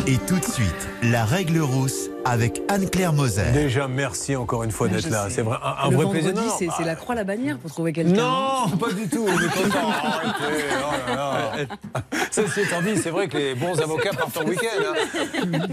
Et 0.08 0.18
tout 0.18 0.38
de 0.38 0.44
suite, 0.44 0.90
la 1.02 1.24
règle 1.24 1.60
rousse 1.60 2.10
avec 2.26 2.61
Anne-Claire 2.69 3.14
Moser. 3.14 3.52
Déjà, 3.53 3.88
merci 3.88 4.35
encore 4.35 4.64
une 4.64 4.72
fois 4.72 4.88
d'être 4.88 5.10
là. 5.10 5.27
C'est 5.30 5.41
vrai, 5.41 5.57
un, 5.64 5.88
un 5.88 5.89
le 5.89 5.95
vrai 5.95 6.06
vendredi, 6.06 6.31
plaisir. 6.31 6.52
C'est 6.57 6.68
c'est 6.77 6.84
la 6.85 6.95
croix 6.95 7.15
la 7.15 7.23
bannière 7.23 7.57
pour 7.57 7.69
trouver 7.72 7.93
quelqu'un. 7.93 8.14
Non, 8.22 8.77
pas 8.77 8.91
du 8.91 9.07
tout. 9.07 9.26
On 9.27 9.39
est 9.39 9.48
content. 9.64 9.89
Arrêtez, 10.03 10.64
oh 10.80 11.10
là 11.10 11.15
là. 11.15 11.52
Ceci 12.31 12.61
étant 12.61 12.81
dit, 12.81 12.95
c'est 12.98 13.10
vrai 13.10 13.27
que 13.27 13.38
les 13.38 13.56
bons 13.56 13.80
avocats 13.81 14.11
partent 14.11 14.38
en 14.38 14.45
week-end. 14.45 14.84
hein. 14.85 15.68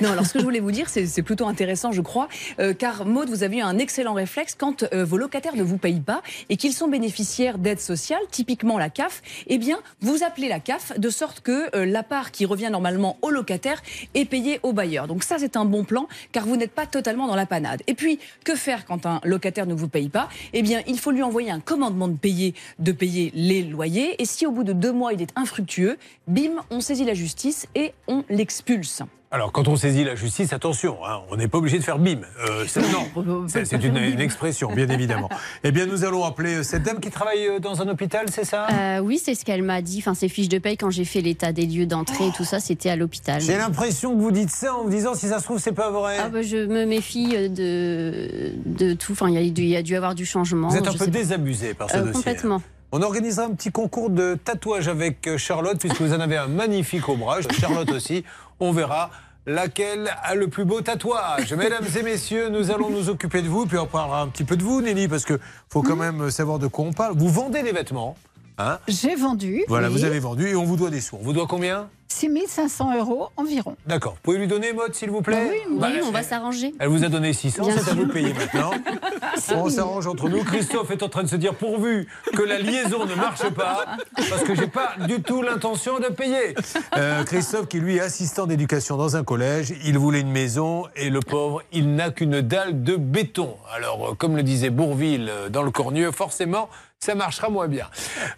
Non, 0.00 0.12
alors 0.12 0.26
ce 0.26 0.32
que 0.32 0.38
je 0.40 0.44
voulais 0.44 0.60
vous 0.60 0.72
dire, 0.72 0.86
c'est 0.88 1.22
plutôt 1.22 1.46
intéressant, 1.46 1.92
je 1.92 2.00
crois, 2.00 2.28
euh, 2.58 2.72
car 2.74 3.04
Maud, 3.04 3.28
vous 3.28 3.42
avez 3.42 3.58
eu 3.58 3.62
un 3.62 3.78
excellent 3.78 4.14
réflexe 4.14 4.54
quand 4.58 4.84
euh, 4.92 5.04
vos 5.04 5.16
locataires 5.18 5.54
ne 5.56 5.62
vous 5.62 5.78
payent 5.78 6.00
pas 6.00 6.22
et 6.48 6.56
qu'ils 6.56 6.72
sont 6.72 6.88
bénéficiaires 6.88 7.58
d'aide 7.58 7.80
sociale, 7.80 8.20
typiquement 8.30 8.78
la 8.78 8.88
CAF. 8.90 9.22
Eh 9.46 9.58
bien, 9.58 9.78
vous 10.00 10.24
appelez 10.24 10.48
la 10.48 10.60
CAF 10.60 10.98
de 10.98 11.10
sorte 11.10 11.40
que 11.40 11.74
euh, 11.76 11.84
la 11.86 12.02
part 12.02 12.30
qui 12.30 12.46
revient 12.46 12.70
normalement 12.72 13.18
au 13.22 13.30
locataire 13.30 13.82
est 14.14 14.24
payée 14.24 14.60
au 14.62 14.72
bailleur. 14.72 15.06
Donc 15.06 15.22
ça, 15.22 15.36
c'est 15.38 15.56
un 15.56 15.64
bon 15.64 15.84
car 16.32 16.46
vous 16.46 16.56
n'êtes 16.56 16.72
pas 16.72 16.86
totalement 16.86 17.26
dans 17.26 17.36
la 17.36 17.46
panade. 17.46 17.82
Et 17.86 17.94
puis, 17.94 18.18
que 18.44 18.54
faire 18.54 18.84
quand 18.84 19.06
un 19.06 19.20
locataire 19.24 19.66
ne 19.66 19.74
vous 19.74 19.88
paye 19.88 20.08
pas? 20.08 20.28
Eh 20.52 20.62
bien, 20.62 20.82
il 20.86 20.98
faut 20.98 21.10
lui 21.10 21.22
envoyer 21.22 21.50
un 21.50 21.60
commandement 21.60 22.08
de 22.08 22.16
payer, 22.16 22.54
de 22.78 22.92
payer 22.92 23.30
les 23.34 23.62
loyers. 23.62 24.20
Et 24.20 24.24
si 24.24 24.46
au 24.46 24.50
bout 24.50 24.64
de 24.64 24.72
deux 24.72 24.92
mois, 24.92 25.12
il 25.12 25.22
est 25.22 25.32
infructueux, 25.36 25.98
bim, 26.26 26.64
on 26.70 26.80
saisit 26.80 27.04
la 27.04 27.14
justice 27.14 27.66
et 27.74 27.92
on 28.08 28.24
l'expulse. 28.28 29.02
Alors, 29.32 29.52
quand 29.52 29.68
on 29.68 29.76
saisit 29.76 30.02
la 30.02 30.16
justice, 30.16 30.52
attention, 30.52 30.96
hein, 31.06 31.20
on 31.30 31.36
n'est 31.36 31.46
pas 31.46 31.58
obligé 31.58 31.78
de 31.78 31.84
faire 31.84 32.00
bim. 32.00 32.18
Euh, 32.48 32.64
c'est- 32.66 32.80
non, 32.80 33.44
c'est 33.46 33.64
c'est 33.64 33.76
une, 33.84 33.96
une 33.96 34.18
expression, 34.20 34.72
bien 34.72 34.88
évidemment. 34.88 35.28
Eh 35.62 35.70
bien, 35.70 35.86
nous 35.86 36.04
allons 36.04 36.24
appeler 36.24 36.56
euh, 36.56 36.62
cette 36.64 36.82
dame 36.82 36.98
qui 36.98 37.10
travaille 37.10 37.46
euh, 37.46 37.58
dans 37.60 37.80
un 37.80 37.86
hôpital, 37.88 38.26
c'est 38.28 38.44
ça? 38.44 38.66
Euh, 38.72 38.98
oui, 38.98 39.20
c'est 39.24 39.36
ce 39.36 39.44
qu'elle 39.44 39.62
m'a 39.62 39.82
dit. 39.82 39.98
Enfin, 40.00 40.14
ses 40.14 40.28
fiches 40.28 40.48
de 40.48 40.58
paye 40.58 40.76
quand 40.76 40.90
j'ai 40.90 41.04
fait 41.04 41.20
l'état 41.20 41.52
des 41.52 41.64
lieux 41.66 41.86
d'entrée 41.86 42.26
et 42.26 42.32
tout 42.32 42.42
ça, 42.44 42.58
c'était 42.58 42.90
à 42.90 42.96
l'hôpital. 42.96 43.40
J'ai 43.40 43.56
l'impression 43.56 44.16
que 44.16 44.20
vous 44.20 44.32
dites 44.32 44.50
ça 44.50 44.74
en 44.74 44.82
me 44.82 44.90
disant 44.90 45.14
si 45.14 45.28
ça 45.28 45.38
se 45.38 45.44
trouve, 45.44 45.60
c'est 45.60 45.70
pas 45.72 45.90
vrai. 45.92 46.16
Ah 46.20 46.28
bah, 46.28 46.42
je 46.42 46.56
me 46.56 46.84
méfie 46.84 47.28
de, 47.48 48.52
de 48.66 48.94
tout. 48.94 49.12
Enfin, 49.12 49.28
il 49.28 49.34
y, 49.34 49.38
a 49.38 49.48
dû- 49.48 49.62
il 49.62 49.68
y 49.68 49.76
a 49.76 49.82
dû 49.82 49.94
avoir 49.94 50.16
du 50.16 50.26
changement. 50.26 50.66
Vous 50.68 50.76
êtes 50.76 50.88
un 50.88 50.92
peu 50.92 51.06
désabusé 51.06 51.74
par 51.74 51.88
ce 51.88 51.98
Euh, 51.98 52.00
dossier. 52.00 52.14
Complètement. 52.14 52.62
On 52.92 53.00
organisera 53.02 53.46
un 53.46 53.50
petit 53.54 53.70
concours 53.70 54.10
de 54.10 54.36
tatouage 54.42 54.88
avec 54.88 55.36
Charlotte, 55.36 55.78
puisque 55.78 56.00
vous 56.00 56.12
en 56.12 56.18
avez 56.18 56.36
un 56.36 56.48
magnifique 56.48 57.08
au 57.08 57.14
bras. 57.16 57.38
Charlotte 57.60 57.92
aussi. 57.92 58.24
On 58.60 58.72
verra 58.72 59.10
laquelle 59.46 60.10
a 60.22 60.34
le 60.34 60.48
plus 60.48 60.66
beau 60.66 60.82
tatouage. 60.82 61.54
Mesdames 61.54 61.86
et 61.98 62.02
messieurs, 62.02 62.50
nous 62.50 62.70
allons 62.70 62.90
nous 62.90 63.08
occuper 63.08 63.40
de 63.40 63.48
vous, 63.48 63.64
puis 63.64 63.78
on 63.78 63.86
parlera 63.86 64.20
un 64.20 64.28
petit 64.28 64.44
peu 64.44 64.56
de 64.56 64.62
vous, 64.62 64.82
Nelly, 64.82 65.08
parce 65.08 65.24
que 65.24 65.40
faut 65.70 65.82
quand 65.82 65.96
même 65.96 66.30
savoir 66.30 66.58
de 66.58 66.66
quoi 66.66 66.84
on 66.84 66.92
parle. 66.92 67.16
Vous 67.16 67.30
vendez 67.30 67.62
des 67.62 67.72
vêtements, 67.72 68.16
hein 68.58 68.78
J'ai 68.88 69.14
vendu. 69.14 69.64
Voilà, 69.68 69.88
oui. 69.88 69.94
vous 69.94 70.04
avez 70.04 70.18
vendu 70.20 70.48
et 70.48 70.56
on 70.56 70.64
vous 70.64 70.76
doit 70.76 70.90
des 70.90 71.00
sous. 71.00 71.16
On 71.16 71.22
vous 71.22 71.32
doit 71.32 71.46
combien 71.46 71.88
6500 72.12 72.98
euros 72.98 73.28
environ. 73.36 73.76
D'accord. 73.86 74.14
Vous 74.14 74.18
pouvez 74.22 74.38
lui 74.38 74.48
donner, 74.48 74.72
mode, 74.72 74.94
s'il 74.94 75.10
vous 75.10 75.22
plaît 75.22 75.48
Oui, 75.48 75.78
Bah, 75.78 75.88
on 76.04 76.10
va 76.10 76.22
s'arranger. 76.24 76.74
Elle 76.80 76.88
vous 76.88 77.04
a 77.04 77.08
donné 77.08 77.32
600, 77.32 77.64
Bien 77.64 77.76
c'est 77.78 77.90
à 77.90 77.94
vous 77.94 78.04
de 78.04 78.12
payer 78.12 78.34
maintenant. 78.34 78.72
On 79.54 79.70
s'arrange 79.70 80.06
entre 80.08 80.28
nous. 80.28 80.42
Christophe 80.42 80.90
est 80.90 81.02
en 81.04 81.08
train 81.08 81.22
de 81.22 81.28
se 81.28 81.36
dire 81.36 81.54
pourvu 81.54 82.08
que 82.36 82.42
la 82.42 82.58
liaison 82.58 83.06
ne 83.06 83.14
marche 83.14 83.48
pas, 83.50 83.96
parce 84.16 84.42
que 84.42 84.54
j'ai 84.54 84.66
pas 84.66 84.94
du 85.06 85.22
tout 85.22 85.40
l'intention 85.42 85.98
de 86.00 86.06
payer. 86.08 86.54
Euh, 86.96 87.22
Christophe, 87.24 87.68
qui 87.68 87.78
lui 87.78 87.96
est 87.96 88.00
assistant 88.00 88.46
d'éducation 88.46 88.96
dans 88.96 89.16
un 89.16 89.22
collège, 89.22 89.72
il 89.84 89.96
voulait 89.96 90.20
une 90.20 90.32
maison 90.32 90.84
et 90.96 91.10
le 91.10 91.20
pauvre, 91.20 91.62
il 91.72 91.94
n'a 91.94 92.10
qu'une 92.10 92.40
dalle 92.40 92.82
de 92.82 92.96
béton. 92.96 93.56
Alors, 93.74 94.10
euh, 94.10 94.14
comme 94.14 94.36
le 94.36 94.42
disait 94.42 94.70
Bourville 94.70 95.28
euh, 95.30 95.48
dans 95.48 95.62
le 95.62 95.70
Cornieux, 95.70 96.10
forcément. 96.12 96.68
Ça 97.02 97.14
marchera 97.14 97.48
moins 97.48 97.66
bien. 97.66 97.86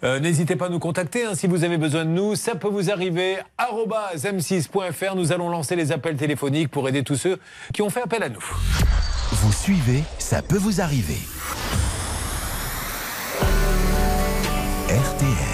Euh, 0.05 0.21
N'hésitez 0.21 0.55
pas 0.55 0.67
à 0.67 0.69
nous 0.69 0.79
contacter 0.79 1.25
hein, 1.25 1.35
si 1.35 1.47
vous 1.47 1.65
avez 1.65 1.77
besoin 1.77 2.05
de 2.05 2.09
nous. 2.11 2.35
Ça 2.35 2.55
peut 2.55 2.69
vous 2.69 2.89
arriver. 2.89 3.39
arobase 3.57 4.23
m6.fr. 4.23 5.15
Nous 5.17 5.33
allons 5.33 5.49
lancer 5.49 5.75
les 5.75 5.91
appels 5.91 6.15
téléphoniques 6.15 6.71
pour 6.71 6.87
aider 6.87 7.03
tous 7.03 7.17
ceux 7.17 7.39
qui 7.73 7.81
ont 7.81 7.89
fait 7.89 8.01
appel 8.03 8.23
à 8.23 8.29
nous. 8.29 8.43
Vous 9.33 9.51
suivez, 9.51 10.01
ça 10.17 10.41
peut 10.41 10.57
vous 10.57 10.79
arriver. 10.79 11.17
RTL. 14.87 15.52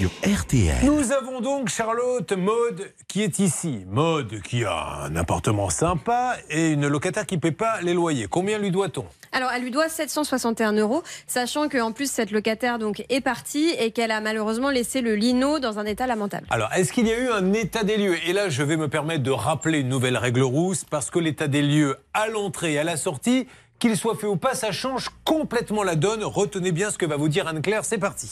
Sur 0.00 0.12
RTL. 0.24 0.82
Nous 0.82 1.12
avons 1.12 1.42
donc 1.42 1.68
Charlotte 1.68 2.32
Maude 2.32 2.90
qui 3.06 3.22
est 3.22 3.38
ici. 3.38 3.84
Maude 3.86 4.40
qui 4.40 4.64
a 4.64 5.02
un 5.02 5.14
appartement 5.14 5.68
sympa 5.68 6.36
et 6.48 6.70
une 6.70 6.88
locataire 6.88 7.26
qui 7.26 7.34
ne 7.34 7.40
paie 7.40 7.52
pas 7.52 7.82
les 7.82 7.92
loyers. 7.92 8.26
Combien 8.26 8.56
lui 8.56 8.70
doit-on? 8.70 9.04
Alors, 9.32 9.50
elle 9.54 9.62
lui 9.62 9.70
doit 9.70 9.90
761 9.90 10.72
euros, 10.72 11.02
sachant 11.26 11.68
qu'en 11.68 11.92
plus, 11.92 12.10
cette 12.10 12.30
locataire 12.30 12.78
donc 12.78 13.04
est 13.10 13.20
partie 13.20 13.74
et 13.78 13.90
qu'elle 13.90 14.10
a 14.10 14.22
malheureusement 14.22 14.70
laissé 14.70 15.02
le 15.02 15.16
lino 15.16 15.58
dans 15.58 15.78
un 15.78 15.84
état 15.84 16.06
lamentable. 16.06 16.46
Alors, 16.48 16.72
est-ce 16.72 16.94
qu'il 16.94 17.06
y 17.06 17.12
a 17.12 17.18
eu 17.18 17.28
un 17.28 17.52
état 17.52 17.84
des 17.84 17.98
lieux? 17.98 18.16
Et 18.26 18.32
là, 18.32 18.48
je 18.48 18.62
vais 18.62 18.78
me 18.78 18.88
permettre 18.88 19.22
de 19.22 19.30
rappeler 19.30 19.80
une 19.80 19.90
nouvelle 19.90 20.16
règle 20.16 20.40
rousse, 20.40 20.82
parce 20.82 21.10
que 21.10 21.18
l'état 21.18 21.46
des 21.46 21.60
lieux 21.60 21.98
à 22.14 22.26
l'entrée 22.28 22.72
et 22.72 22.78
à 22.78 22.84
la 22.84 22.96
sortie, 22.96 23.46
qu'il 23.80 23.96
soit 23.96 24.14
fait 24.14 24.26
ou 24.26 24.36
pas, 24.36 24.54
ça 24.54 24.70
change 24.72 25.08
complètement 25.24 25.82
la 25.82 25.96
donne. 25.96 26.22
Retenez 26.22 26.70
bien 26.70 26.90
ce 26.90 26.98
que 26.98 27.06
va 27.06 27.16
vous 27.16 27.28
dire 27.28 27.48
Anne-Claire, 27.48 27.84
c'est 27.84 27.98
parti. 27.98 28.28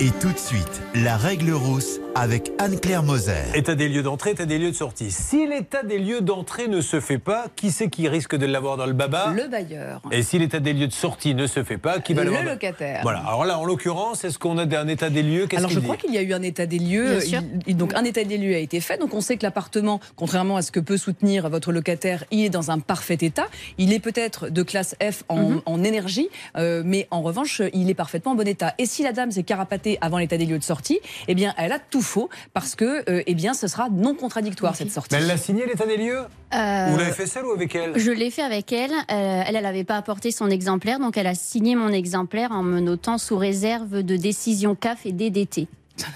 Et 0.00 0.10
tout 0.20 0.30
de 0.30 0.38
suite, 0.38 0.82
la 0.94 1.16
règle 1.16 1.50
rousse 1.52 1.98
avec 2.14 2.52
Anne-Claire 2.58 3.02
Moser. 3.02 3.32
État 3.54 3.74
des 3.74 3.88
lieux 3.88 4.02
d'entrée, 4.02 4.30
état 4.30 4.44
des 4.44 4.58
lieux 4.58 4.70
de 4.70 4.76
sortie. 4.76 5.10
Si 5.10 5.46
l'état 5.46 5.82
des 5.82 5.98
lieux 5.98 6.20
d'entrée 6.20 6.68
ne 6.68 6.80
se 6.82 7.00
fait 7.00 7.18
pas, 7.18 7.46
qui 7.56 7.70
c'est 7.72 7.88
qui 7.88 8.06
risque 8.08 8.36
de 8.36 8.44
l'avoir 8.46 8.76
dans 8.76 8.86
le 8.86 8.92
baba? 8.92 9.32
Le 9.34 9.48
bailleur. 9.48 10.02
Et 10.12 10.22
si 10.22 10.38
l'état 10.38 10.60
des 10.60 10.74
lieux 10.74 10.88
de 10.88 10.92
sortie 10.92 11.34
ne 11.34 11.46
se 11.46 11.64
fait 11.64 11.78
pas, 11.78 11.98
qui 12.00 12.12
va 12.12 12.22
Le 12.22 12.26
l'avoir 12.30 12.44
dans- 12.44 12.50
locataire. 12.52 13.00
Voilà. 13.02 13.20
Alors 13.20 13.46
là, 13.46 13.58
en 13.58 13.64
l'occurrence, 13.64 14.24
est-ce 14.24 14.38
qu'on 14.38 14.58
a 14.58 14.62
un 14.78 14.88
état 14.88 15.08
des 15.08 15.22
lieux? 15.22 15.48
Alors 15.56 15.70
je 15.70 15.80
crois 15.80 15.96
qu'il 15.96 16.12
y 16.12 16.18
a 16.18 16.22
eu 16.22 16.34
un 16.34 16.42
état 16.42 16.66
des 16.66 16.78
lieux. 16.78 17.12
Bien 17.12 17.20
sûr. 17.20 17.40
Il- 17.40 17.60
il- 17.68 17.76
donc 17.78 17.94
un 17.94 18.04
état 18.04 18.22
des 18.24 18.36
lieux 18.36 18.54
a 18.54 18.58
été 18.58 18.80
fait. 18.80 18.98
Donc 18.98 19.14
on 19.14 19.22
sait 19.22 19.38
que 19.38 19.42
l'appartement, 19.44 20.00
contrairement 20.16 20.56
à 20.58 20.62
ce 20.62 20.70
que 20.70 20.80
peut 20.80 20.98
soutenir 20.98 21.48
votre 21.48 21.72
locataire, 21.72 22.24
il 22.30 22.44
est 22.44 22.50
dans 22.50 22.70
un 22.70 22.78
parfait 22.78 23.16
état. 23.22 23.46
Il 23.78 23.92
est 23.94 24.00
peut-être 24.00 24.48
de 24.50 24.65
classe 24.66 24.94
F 25.02 25.22
en, 25.28 25.60
en 25.64 25.82
énergie, 25.84 26.28
euh, 26.58 26.82
mais 26.84 27.08
en 27.10 27.22
revanche, 27.22 27.62
il 27.72 27.88
est 27.88 27.94
parfaitement 27.94 28.32
en 28.32 28.34
bon 28.34 28.46
état. 28.46 28.74
Et 28.78 28.84
si 28.86 29.02
la 29.02 29.12
dame 29.12 29.30
s'est 29.30 29.42
carapatée 29.42 29.96
avant 30.00 30.18
l'état 30.18 30.36
des 30.36 30.44
lieux 30.46 30.58
de 30.58 30.64
sortie, 30.64 31.00
eh 31.28 31.34
bien 31.34 31.54
elle 31.56 31.72
a 31.72 31.78
tout 31.78 32.02
faux 32.02 32.28
parce 32.52 32.74
que, 32.74 33.08
euh, 33.10 33.22
eh 33.26 33.34
bien, 33.34 33.54
ce 33.54 33.68
sera 33.68 33.88
non 33.88 34.14
contradictoire 34.14 34.76
cette 34.76 34.90
sortie. 34.90 35.14
Mais 35.14 35.22
elle 35.22 35.28
l'a 35.28 35.36
signé 35.38 35.64
l'état 35.66 35.86
des 35.86 35.96
lieux? 35.96 36.20
Euh, 36.54 36.86
Vous 36.90 36.98
l'avez 36.98 37.12
fait 37.12 37.26
seul 37.26 37.46
ou 37.46 37.52
avec 37.52 37.74
elle? 37.74 37.92
Je 37.96 38.10
l'ai 38.10 38.30
fait 38.30 38.42
avec 38.42 38.72
elle. 38.72 38.92
Euh, 38.92 39.42
elle, 39.46 39.56
elle 39.56 39.62
n'avait 39.62 39.84
pas 39.84 39.96
apporté 39.96 40.30
son 40.30 40.50
exemplaire, 40.50 40.98
donc 40.98 41.16
elle 41.16 41.26
a 41.26 41.34
signé 41.34 41.74
mon 41.76 41.88
exemplaire 41.88 42.52
en 42.52 42.62
me 42.62 42.80
notant 42.80 43.18
sous 43.18 43.36
réserve 43.36 44.02
de 44.02 44.16
décision 44.16 44.74
CAF 44.74 45.06
et 45.06 45.12
DDT. 45.12 45.68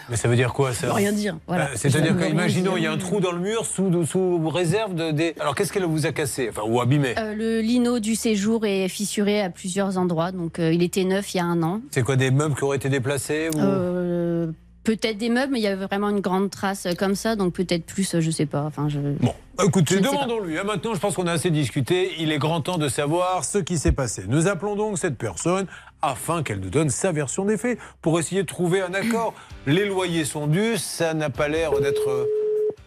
Mais 0.09 0.17
ça 0.17 0.29
veut 0.29 0.37
dire 0.37 0.53
quoi 0.53 0.73
ça 0.73 0.93
rien 0.93 1.13
dire, 1.13 1.39
voilà. 1.47 1.67
Euh, 1.71 1.75
C'est-à-dire 1.75 2.17
qu'imaginons, 2.17 2.77
il 2.77 2.83
y 2.83 2.87
a 2.87 2.93
un 2.93 2.99
trou 2.99 3.21
dans 3.21 3.33
le 3.33 3.39
mur 3.39 3.65
sous, 3.65 4.05
sous 4.05 4.49
réserve 4.49 4.95
de. 4.95 5.11
Des... 5.11 5.35
Alors 5.41 5.55
qu'est-ce 5.55 5.73
qu'elle 5.73 5.85
vous 5.85 6.07
a 6.07 6.13
cassé 6.13 6.49
Enfin, 6.51 6.63
ou 6.67 6.81
abîmé 6.81 7.15
Euh, 7.19 7.35
le 7.35 7.61
lino 7.61 7.99
du 7.99 8.15
séjour 8.15 8.67
est 8.67 8.89
fissuré 8.89 9.41
à 9.43 9.51
plusieurs 9.51 9.97
endroits, 9.99 10.33
donc 10.33 10.59
euh, 10.59 10.73
il 10.73 10.83
était 10.83 11.05
neuf 11.05 11.35
il 11.35 11.39
y 11.39 11.41
a 11.41 11.45
un 11.45 11.63
an. 11.63 11.81
C'est 11.91 12.03
quoi 12.03 12.17
des 12.17 12.31
meubles 12.31 12.55
qui 12.55 12.65
auraient 12.65 12.77
été 12.77 12.89
déplacés 12.89 13.49
ou... 13.55 13.59
Euh, 13.59 14.53
peut-être 14.85 15.19
des 15.19 15.29
meubles, 15.29 15.53
mais 15.53 15.59
il 15.61 15.63
y 15.63 15.67
avait 15.67 15.85
vraiment 15.87 16.09
une 16.09 16.21
grande 16.21 16.51
trace 16.51 16.87
euh, 16.87 16.93
comme 16.95 17.15
ça, 17.15 17.37
donc 17.37 17.53
peut-être 17.55 17.85
plus, 17.85 18.15
euh, 18.15 18.21
je 18.21 18.31
sais 18.31 18.47
pas. 18.47 18.63
Enfin, 18.63 18.89
je... 18.89 18.99
Bon, 18.99 19.35
écoutez, 19.63 19.97
sais 19.97 20.01
pas. 20.01 20.09
demandons-lui. 20.11 20.59
hein. 20.59 20.65
Maintenant, 20.65 20.95
je 20.95 21.01
pense 21.01 21.15
qu'on 21.15 21.27
a 21.27 21.33
assez 21.33 21.51
discuté. 21.51 22.13
Il 22.19 22.33
est 22.33 22.39
grand 22.39 22.61
temps 22.61 22.79
de 22.79 22.89
savoir 22.89 23.45
ce 23.45 23.59
qui 23.59 23.79
s'est 23.79 23.93
passé. 23.93 24.25
Nous 24.29 24.49
appelons 24.49 24.77
donc 24.77 24.99
cette 24.99 25.17
personne 25.19 25.67
afin 26.03 26.43
qu'elle 26.43 26.61
nous 26.61 26.71
donne 26.71 26.89
sa 26.91 27.13
version 27.13 27.45
des 27.45 27.59
faits 27.59 27.79
pour 28.03 28.19
essayer 28.19 28.43
de 28.43 28.47
trouver 28.49 28.81
un 28.81 28.95
accord. 28.95 29.35
Les 29.67 29.85
loyers 29.87 30.25
sont 30.25 30.47
dus, 30.47 30.77
ça 30.79 31.13
n'a 31.15 31.31
pas 31.31 31.49
l'air 31.49 31.79
d'être. 31.81 32.09
euh, 32.09 32.25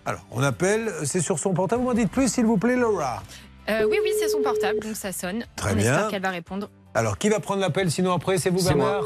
Alors, 0.06 0.26
on 0.32 0.42
appelle, 0.42 0.92
c'est 1.04 1.22
sur 1.22 1.38
son 1.40 1.54
portable. 1.54 1.82
Vous 1.84 1.90
m'en 1.90 1.94
dites 1.94 2.10
plus, 2.12 2.32
s'il 2.32 2.46
vous 2.46 2.58
plaît, 2.58 2.76
Laura. 2.76 3.22
Euh, 3.70 3.88
oui, 3.90 3.98
oui, 4.04 4.10
c'est 4.20 4.28
son 4.30 4.42
portable, 4.42 4.80
donc 4.80 4.96
ça 4.96 5.12
sonne. 5.12 5.46
Très 5.56 5.72
On 5.72 5.76
bien. 5.76 5.94
espère 5.94 6.08
qu'elle 6.10 6.22
va 6.22 6.32
répondre. 6.32 6.70
Alors, 6.96 7.18
qui 7.18 7.30
va 7.30 7.40
prendre 7.40 7.62
l'appel 7.62 7.90
sinon 7.92 8.12
après 8.14 8.38
C'est 8.38 8.50
vous. 8.50 8.62
Bernard 8.64 9.04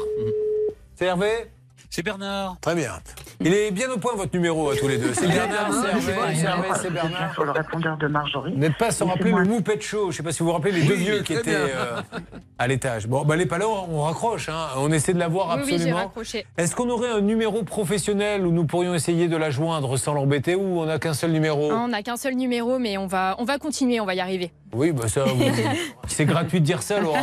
C'est 0.96 1.04
Hervé 1.04 1.28
C'est 1.90 2.02
Bernard. 2.02 2.58
Très 2.60 2.74
bien. 2.74 3.00
Il 3.40 3.54
est 3.54 3.70
bien 3.70 3.88
au 3.90 3.98
point, 3.98 4.14
votre 4.16 4.34
numéro, 4.34 4.68
à 4.70 4.74
tous 4.76 4.88
les 4.88 4.98
deux. 4.98 5.14
C'est 5.14 5.28
Bernard, 5.28 5.70
c'est 6.82 6.90
Bernard. 6.92 7.32
Sur 7.34 7.44
le 7.44 7.52
répondeur 7.52 7.96
de 7.96 8.08
Marjorie. 8.08 8.52
Vous 8.52 8.58
n'êtes 8.58 8.76
pas 8.76 8.90
sans 8.90 9.06
rappeler 9.06 9.30
le 9.30 9.44
Moupette 9.44 9.80
Show. 9.82 10.04
Je 10.04 10.06
ne 10.08 10.12
sais 10.12 10.22
pas 10.24 10.32
si 10.32 10.40
vous 10.40 10.46
vous 10.46 10.52
rappelez 10.52 10.72
les 10.72 10.82
deux 10.82 10.94
Oui, 10.94 11.04
vieux 11.04 11.22
qui 11.22 11.34
étaient 11.34 11.50
bien. 11.50 11.58
euh, 11.60 12.00
à 12.58 12.66
l'étage. 12.66 13.06
Bon, 13.06 13.24
bah, 13.24 13.34
elle 13.34 13.40
n'est 13.40 13.46
pas 13.46 13.58
là, 13.58 13.66
on 13.68 14.02
raccroche. 14.02 14.48
hein. 14.48 14.66
On 14.78 14.90
essaie 14.90 15.12
de 15.14 15.20
la 15.20 15.28
voir 15.28 15.50
Oui, 15.56 15.62
oui, 15.62 15.68
j'ai 15.68 15.74
absolument. 15.74 15.96
raccroché. 15.98 16.46
Est-ce 16.56 16.74
qu'on 16.74 16.90
aurait 16.90 17.10
un 17.10 17.20
numéro 17.20 17.62
professionnel 17.62 18.44
où 18.44 18.50
nous 18.50 18.64
pourrions 18.64 18.94
essayer 18.94 19.28
de 19.28 19.36
la 19.36 19.50
joindre 19.50 19.96
sans 19.96 20.14
l'embêter 20.14 20.56
ou 20.56 20.80
on 20.80 20.86
n'a 20.86 20.98
qu'un 20.98 21.14
seul 21.14 21.30
numéro? 21.30 21.70
On 21.72 21.88
n'a 21.88 22.02
qu'un 22.02 22.16
seul 22.16 22.34
numéro, 22.34 22.80
mais 22.80 22.98
on 22.98 23.06
va, 23.06 23.36
on 23.38 23.44
va 23.44 23.58
continuer, 23.58 24.00
on 24.00 24.04
va 24.06 24.14
y 24.16 24.20
arriver. 24.20 24.50
Oui, 24.74 24.90
bah 24.92 25.08
ça, 25.08 25.24
vous- 25.24 25.42
c'est 26.08 26.26
gratuit 26.26 26.60
de 26.60 26.64
dire 26.66 26.82
ça, 26.82 27.00
Laura. 27.00 27.20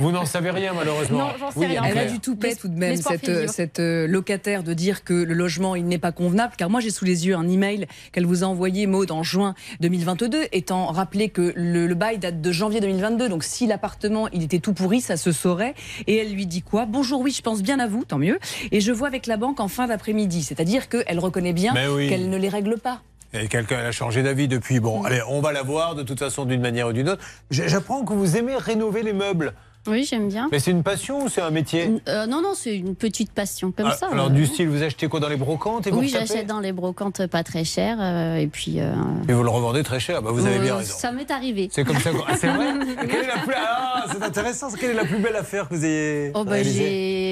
Vous 0.00 0.10
n'en- 0.10 0.24
savez 0.24 0.50
rien, 0.50 0.72
malheureusement. 0.74 1.18
Non, 1.18 1.28
j'en 1.38 1.50
sais 1.52 1.58
Oui, 1.60 1.66
rien. 1.66 1.82
Elle 1.84 1.98
a 1.98 2.04
du 2.06 2.18
tout 2.20 2.34
plaît 2.36 2.56
tout 2.56 2.66
de 2.68 2.76
même 2.76 2.96
cette, 2.96 3.48
cette 3.50 3.78
euh, 3.80 4.08
locataire 4.08 4.62
de 4.64 4.72
dire 4.72 5.04
que 5.04 5.25
le 5.26 5.34
logement 5.34 5.74
il 5.74 5.84
n'est 5.86 5.98
pas 5.98 6.12
convenable 6.12 6.54
car 6.56 6.70
moi 6.70 6.80
j'ai 6.80 6.90
sous 6.90 7.04
les 7.04 7.26
yeux 7.26 7.36
un 7.36 7.48
email 7.48 7.86
qu'elle 8.12 8.24
vous 8.24 8.44
a 8.44 8.46
envoyé 8.46 8.86
Maud 8.86 9.10
en 9.10 9.22
juin 9.22 9.54
2022 9.80 10.44
étant 10.52 10.86
rappelé 10.86 11.28
que 11.28 11.52
le, 11.54 11.86
le 11.86 11.94
bail 11.94 12.18
date 12.18 12.40
de 12.40 12.52
janvier 12.52 12.80
2022 12.80 13.28
donc 13.28 13.44
si 13.44 13.66
l'appartement 13.66 14.28
il 14.32 14.42
était 14.42 14.60
tout 14.60 14.72
pourri 14.72 15.00
ça 15.00 15.16
se 15.16 15.32
saurait 15.32 15.74
et 16.06 16.16
elle 16.16 16.32
lui 16.32 16.46
dit 16.46 16.62
quoi? 16.62 16.86
Bonjour 16.86 17.20
oui 17.20 17.32
je 17.32 17.42
pense 17.42 17.62
bien 17.62 17.78
à 17.78 17.86
vous 17.86 18.04
tant 18.04 18.18
mieux 18.18 18.38
et 18.72 18.80
je 18.80 18.92
vois 18.92 19.08
avec 19.08 19.26
la 19.26 19.36
banque 19.36 19.60
en 19.60 19.68
fin 19.68 19.86
d'après-midi 19.86 20.42
c'est-à-dire 20.42 20.88
qu'elle 20.88 21.18
reconnaît 21.18 21.52
bien 21.52 21.74
oui. 21.90 22.08
qu'elle 22.08 22.30
ne 22.30 22.36
les 22.36 22.48
règle 22.48 22.78
pas 22.78 23.02
Et 23.32 23.48
quelqu'un 23.48 23.78
a 23.78 23.92
changé 23.92 24.22
d'avis 24.22 24.48
depuis. 24.48 24.80
Bon, 24.80 25.02
allez, 25.02 25.20
on 25.28 25.40
va 25.40 25.52
la 25.52 25.62
voir 25.62 25.94
de 25.94 26.02
toute 26.02 26.18
façon 26.18 26.44
d'une 26.44 26.60
manière 26.60 26.88
ou 26.88 26.92
d'une 26.92 27.08
autre. 27.08 27.22
J'apprends 27.50 28.04
que 28.04 28.14
vous 28.14 28.36
aimez 28.36 28.56
rénover 28.56 29.02
les 29.02 29.12
meubles. 29.12 29.52
Oui, 29.86 30.04
j'aime 30.08 30.28
bien. 30.28 30.48
Mais 30.52 30.58
c'est 30.58 30.70
une 30.70 30.82
passion 30.82 31.24
ou 31.24 31.28
c'est 31.28 31.42
un 31.42 31.50
métier 31.50 31.90
Euh, 32.08 32.26
non, 32.26 32.42
non, 32.42 32.52
c'est 32.54 32.76
une 32.76 32.94
petite 32.94 33.32
passion 33.32 33.72
comme 33.72 33.86
Ah, 33.90 33.96
ça. 33.96 34.08
Alors 34.12 34.26
euh. 34.26 34.30
du 34.30 34.46
style, 34.46 34.68
vous 34.68 34.82
achetez 34.82 35.08
quoi 35.08 35.20
dans 35.20 35.28
les 35.28 35.36
brocantes 35.36 35.86
et 35.86 35.90
vous 35.90 36.00
Oui, 36.00 36.08
j'achète 36.08 36.46
dans 36.46 36.60
les 36.60 36.72
brocantes 36.72 37.26
pas 37.26 37.42
très 37.44 37.64
euh, 37.78 38.36
et 38.36 38.46
puis. 38.46 38.80
euh, 38.80 38.92
Et 39.28 39.32
vous 39.32 39.42
le 39.42 39.48
revendez 39.50 39.82
très 39.82 40.00
cher. 40.00 40.22
Bah, 40.22 40.30
vous 40.32 40.46
avez 40.46 40.58
bien 40.58 40.74
euh, 40.74 40.78
raison. 40.78 40.94
Ça 40.96 41.12
m'est 41.12 41.30
arrivé. 41.30 41.68
C'est 41.72 41.84
comme 41.84 41.98
ça. 41.98 42.10
Ah, 42.28 42.34
c'est 42.36 42.48
vrai 42.48 42.66
Quelle 43.08 43.24
est 43.24 43.26
la 43.26 43.38
plus... 43.38 43.54
Ah, 43.56 44.04
c'est 44.10 44.22
intéressant. 44.22 44.68
Quelle 44.78 44.90
est 44.90 44.94
la 44.94 45.04
plus 45.04 45.18
belle 45.18 45.36
affaire 45.36 45.68
que 45.68 45.74
vous 45.74 45.84
ayez 45.84 46.32
Oh, 46.34 46.44
bah, 46.44 46.56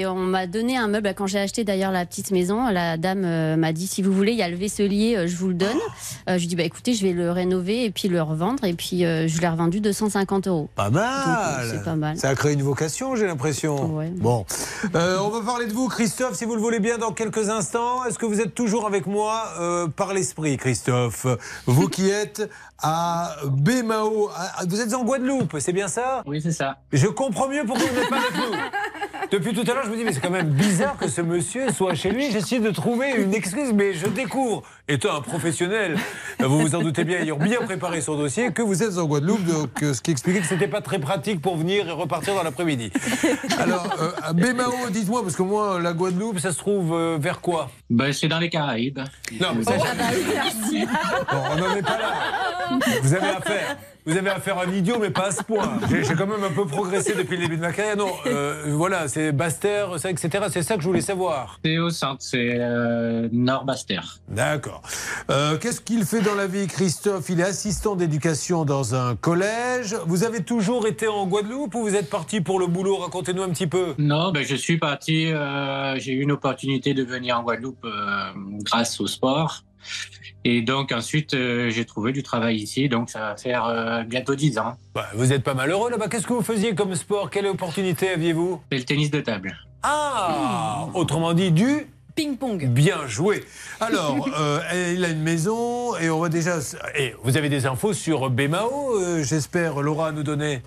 on 0.07 0.15
m'a 0.15 0.47
donné 0.47 0.77
un 0.77 0.87
meuble 0.87 1.13
quand 1.15 1.27
j'ai 1.27 1.39
acheté 1.39 1.63
d'ailleurs 1.63 1.91
la 1.91 2.05
petite 2.05 2.31
maison. 2.31 2.69
La 2.69 2.97
dame 2.97 3.23
euh, 3.25 3.55
m'a 3.55 3.73
dit 3.73 3.87
si 3.87 4.01
vous 4.01 4.11
voulez, 4.13 4.31
il 4.33 4.37
y 4.37 4.43
a 4.43 4.49
le 4.49 4.55
vaisselier, 4.55 5.15
euh, 5.17 5.27
je 5.27 5.35
vous 5.35 5.47
le 5.49 5.53
donne. 5.55 5.77
Euh, 6.29 6.35
je 6.35 6.39
lui 6.39 6.47
dis 6.47 6.55
bah 6.55 6.63
écoutez, 6.63 6.93
je 6.93 7.05
vais 7.05 7.13
le 7.13 7.31
rénover 7.31 7.85
et 7.85 7.91
puis 7.91 8.07
le 8.07 8.21
revendre. 8.21 8.63
Et 8.63 8.73
puis 8.73 9.05
euh, 9.05 9.27
je 9.27 9.41
l'ai 9.41 9.47
revendu 9.49 9.79
250 9.81 10.47
euros. 10.47 10.69
Pas 10.75 10.89
mal. 10.89 11.63
euh, 11.65 11.71
c'est 11.71 11.83
pas 11.83 11.95
mal. 11.95 12.17
Ça 12.17 12.35
une 12.53 12.63
vocation, 12.63 13.15
j'ai 13.15 13.27
l'impression. 13.27 14.01
Bon, 14.15 14.45
Euh, 14.93 15.17
on 15.19 15.29
va 15.29 15.41
parler 15.41 15.65
de 15.67 15.73
vous, 15.73 15.87
Christophe, 15.87 16.35
si 16.35 16.45
vous 16.45 16.55
le 16.55 16.61
voulez 16.61 16.79
bien, 16.79 16.97
dans 16.97 17.11
quelques 17.11 17.49
instants. 17.49 18.05
Est-ce 18.05 18.17
que 18.19 18.25
vous 18.25 18.39
êtes 18.41 18.53
toujours 18.53 18.85
avec 18.85 19.07
moi 19.07 19.43
euh, 19.59 19.87
par 19.87 20.13
l'esprit, 20.13 20.57
Christophe? 20.57 21.25
Vous 21.65 21.87
qui 21.89 22.09
êtes 22.09 22.49
à 22.81 23.35
Bémao, 23.45 24.29
vous 24.67 24.81
êtes 24.81 24.93
en 24.93 25.03
Guadeloupe, 25.03 25.55
c'est 25.59 25.73
bien 25.73 25.87
ça? 25.87 26.23
Oui, 26.25 26.41
c'est 26.41 26.51
ça. 26.51 26.77
Je 26.91 27.07
comprends 27.07 27.47
mieux 27.47 27.63
pourquoi 27.65 27.85
vous 27.87 27.99
n'êtes 27.99 28.09
pas 28.09 28.17
avec 28.17 28.35
nous. 28.35 28.57
Depuis 29.31 29.53
tout 29.53 29.69
à 29.69 29.73
l'heure, 29.73 29.85
je 29.85 29.89
me 29.89 29.95
dis, 29.95 30.03
mais 30.03 30.13
c'est 30.13 30.19
quand 30.19 30.29
même 30.29 30.49
bizarre 30.49 30.97
que 30.97 31.07
ce 31.07 31.21
monsieur 31.21 31.71
soit 31.71 31.95
chez 31.95 32.11
lui. 32.11 32.31
J'essaie 32.31 32.59
de 32.59 32.69
trouver 32.69 33.11
une 33.17 33.33
excuse, 33.33 33.73
mais 33.73 33.93
je 33.93 34.07
découvre, 34.07 34.61
étant 34.87 35.15
un 35.15 35.21
professionnel, 35.21 35.97
vous 36.39 36.59
vous 36.59 36.75
en 36.75 36.81
doutez 36.81 37.03
bien, 37.03 37.19
ayant 37.19 37.37
bien 37.37 37.61
préparé 37.61 38.01
son 38.01 38.17
dossier, 38.17 38.51
que 38.51 38.61
vous 38.61 38.83
êtes 38.83 38.97
en 38.97 39.05
Guadeloupe, 39.05 39.43
donc 39.45 39.81
euh, 39.81 39.93
ce 39.93 40.01
qui 40.01 40.11
expliquait 40.11 40.41
que 40.41 40.45
c'était 40.47 40.67
pas 40.67 40.81
très 40.81 40.99
pratique 40.99 41.41
pour 41.41 41.57
venir 41.57 41.87
et 41.87 41.91
repartir 41.91 42.35
dans 42.35 42.43
l'après-midi. 42.43 42.91
Alors, 43.57 43.87
euh, 43.99 44.11
à 44.21 44.33
Bémao, 44.33 44.71
dites-moi, 44.91 45.23
parce 45.23 45.35
que 45.35 45.43
moi, 45.43 45.79
la 45.79 45.93
Guadeloupe, 45.93 46.39
ça 46.39 46.51
se 46.51 46.57
trouve 46.59 46.93
euh, 46.93 47.17
vers 47.19 47.41
quoi? 47.41 47.71
Ben, 47.89 48.13
c'est 48.13 48.27
dans 48.27 48.39
les 48.39 48.49
Caraïbes. 48.49 48.99
Non, 49.39 49.49
mais 49.55 49.63
ça, 49.63 49.73
Bon, 51.31 51.37
on 51.51 51.55
n'en 51.55 51.75
est 51.75 51.81
pas 51.81 51.97
là. 51.97 52.13
Vous 53.01 53.13
avez 53.13 53.27
affaire. 53.29 53.77
Vous 54.07 54.15
avez 54.15 54.29
affaire 54.29 54.59
à 54.59 54.65
un 54.65 54.71
idiot, 54.71 54.97
mais 55.01 55.09
pas 55.09 55.27
à 55.27 55.31
ce 55.31 55.41
point. 55.41 55.79
J'ai 55.89 56.13
quand 56.13 56.27
même 56.27 56.43
un 56.43 56.51
peu 56.51 56.67
progressé 56.67 57.15
depuis 57.15 57.37
le 57.37 57.43
début 57.43 57.55
de 57.57 57.61
ma 57.61 57.71
carrière. 57.73 57.97
Non, 57.97 58.11
euh, 58.27 58.65
voilà, 58.67 59.07
c'est 59.07 59.31
Basse-Terre, 59.31 59.97
ça, 59.97 60.11
etc. 60.11 60.45
C'est 60.51 60.61
ça 60.61 60.75
que 60.75 60.81
je 60.83 60.87
voulais 60.87 61.01
savoir. 61.01 61.59
C'est 61.65 61.79
au 61.79 61.89
centre, 61.89 62.21
c'est 62.21 62.51
euh, 62.59 63.27
Nord-Bastère. 63.31 64.19
D'accord. 64.27 64.83
Euh, 65.31 65.57
Qu'est-ce 65.57 65.81
qu'il 65.81 66.05
fait 66.05 66.21
dans 66.21 66.35
la 66.35 66.45
vie, 66.45 66.67
Christophe? 66.67 67.29
Il 67.29 67.39
est 67.39 67.45
assistant 67.45 67.95
d'éducation 67.95 68.63
dans 68.63 68.93
un 68.93 69.15
collège. 69.15 69.95
Vous 70.05 70.23
avez 70.23 70.43
toujours 70.43 70.85
été 70.85 71.07
en 71.07 71.25
Guadeloupe 71.25 71.73
ou 71.73 71.81
vous 71.81 71.95
êtes 71.95 72.09
parti 72.11 72.41
pour 72.41 72.59
le 72.59 72.67
boulot? 72.67 72.97
Racontez-nous 72.97 73.41
un 73.41 73.49
petit 73.49 73.65
peu. 73.67 73.95
Non, 73.97 74.31
ben, 74.31 74.43
je 74.45 74.55
suis 74.55 74.77
parti, 74.77 75.31
euh, 75.31 75.97
j'ai 75.97 76.13
eu 76.13 76.21
une 76.21 76.31
opportunité 76.31 76.93
de 76.93 77.03
venir 77.03 77.39
en 77.39 77.41
Guadeloupe 77.41 77.83
euh, 77.85 78.29
grâce 78.61 78.99
au 78.99 79.07
sport. 79.07 79.63
Et 80.47 80.61
donc 80.61 80.91
ensuite, 80.91 81.33
euh, 81.33 81.71
j'ai 81.71 81.85
trouvé 81.85 82.11
du 82.11 82.21
travail 82.21 82.57
ici, 82.57 82.87
donc 82.87 83.09
ça 83.09 83.19
va 83.19 83.35
faire 83.35 83.65
euh, 83.65 84.03
bientôt 84.03 84.35
10 84.35 84.59
ans. 84.59 84.77
Bah, 84.93 85.07
vous 85.15 85.33
êtes 85.33 85.43
pas 85.43 85.55
malheureux 85.55 85.89
là-bas. 85.89 86.07
Qu'est-ce 86.07 86.27
que 86.27 86.33
vous 86.33 86.43
faisiez 86.43 86.75
comme 86.75 86.93
sport? 86.93 87.31
Quelle 87.31 87.47
opportunité 87.47 88.09
aviez-vous? 88.09 88.61
C'est 88.71 88.77
le 88.77 88.83
tennis 88.83 89.09
de 89.09 89.21
table. 89.21 89.57
Ah 89.81 90.87
Autrement 90.93 91.33
dit, 91.33 91.51
du 91.51 91.87
Ping-pong. 92.15 92.67
Bien 92.67 93.07
joué. 93.07 93.43
Alors, 93.79 94.27
euh, 94.39 94.93
il 94.95 95.03
a 95.03 95.09
une 95.09 95.21
maison 95.21 95.97
et 95.97 96.09
on 96.09 96.19
va 96.19 96.29
déjà. 96.29 96.59
Et 96.97 97.13
vous 97.23 97.35
avez 97.37 97.49
des 97.49 97.65
infos 97.65 97.93
sur 97.93 98.29
Bémao, 98.29 98.95
euh, 98.95 99.23
j'espère, 99.23 99.81
Laura, 99.81 100.09
à 100.09 100.11
nous 100.11 100.23
donner? 100.23 100.61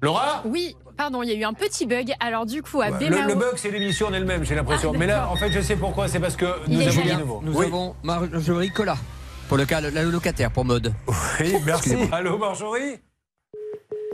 Laura? 0.00 0.42
Oui, 0.46 0.76
pardon, 0.96 1.22
il 1.22 1.30
y 1.30 1.32
a 1.32 1.36
eu 1.36 1.44
un 1.44 1.52
petit 1.52 1.86
bug. 1.86 2.12
Alors 2.20 2.46
du 2.46 2.62
coup, 2.62 2.80
à 2.80 2.90
Le, 2.90 2.96
Bémao... 2.98 3.28
le 3.28 3.34
bug, 3.34 3.52
c'est 3.56 3.70
l'émission 3.70 4.08
en 4.08 4.12
elle-même, 4.12 4.44
j'ai 4.44 4.54
l'impression. 4.54 4.92
Ah, 4.94 4.98
Mais 4.98 5.06
là, 5.06 5.28
en 5.30 5.36
fait, 5.36 5.50
je 5.52 5.60
sais 5.60 5.76
pourquoi. 5.76 6.08
C'est 6.08 6.20
parce 6.20 6.36
que 6.36 6.46
nous 6.68 6.80
avons 6.80 7.02
bien. 7.02 7.18
nouveau. 7.18 7.40
Nous 7.44 7.56
Oui. 7.56 7.66
avons 7.66 7.94
Marjorie 8.02 8.70
Collat 8.70 8.96
pour 9.48 9.56
le 9.56 9.64
cas 9.64 9.80
la 9.80 10.02
locataire 10.02 10.50
pour 10.50 10.64
mode. 10.64 10.92
Oui, 11.40 11.54
merci. 11.64 11.96
Allô, 12.12 12.38
Marjorie? 12.38 13.00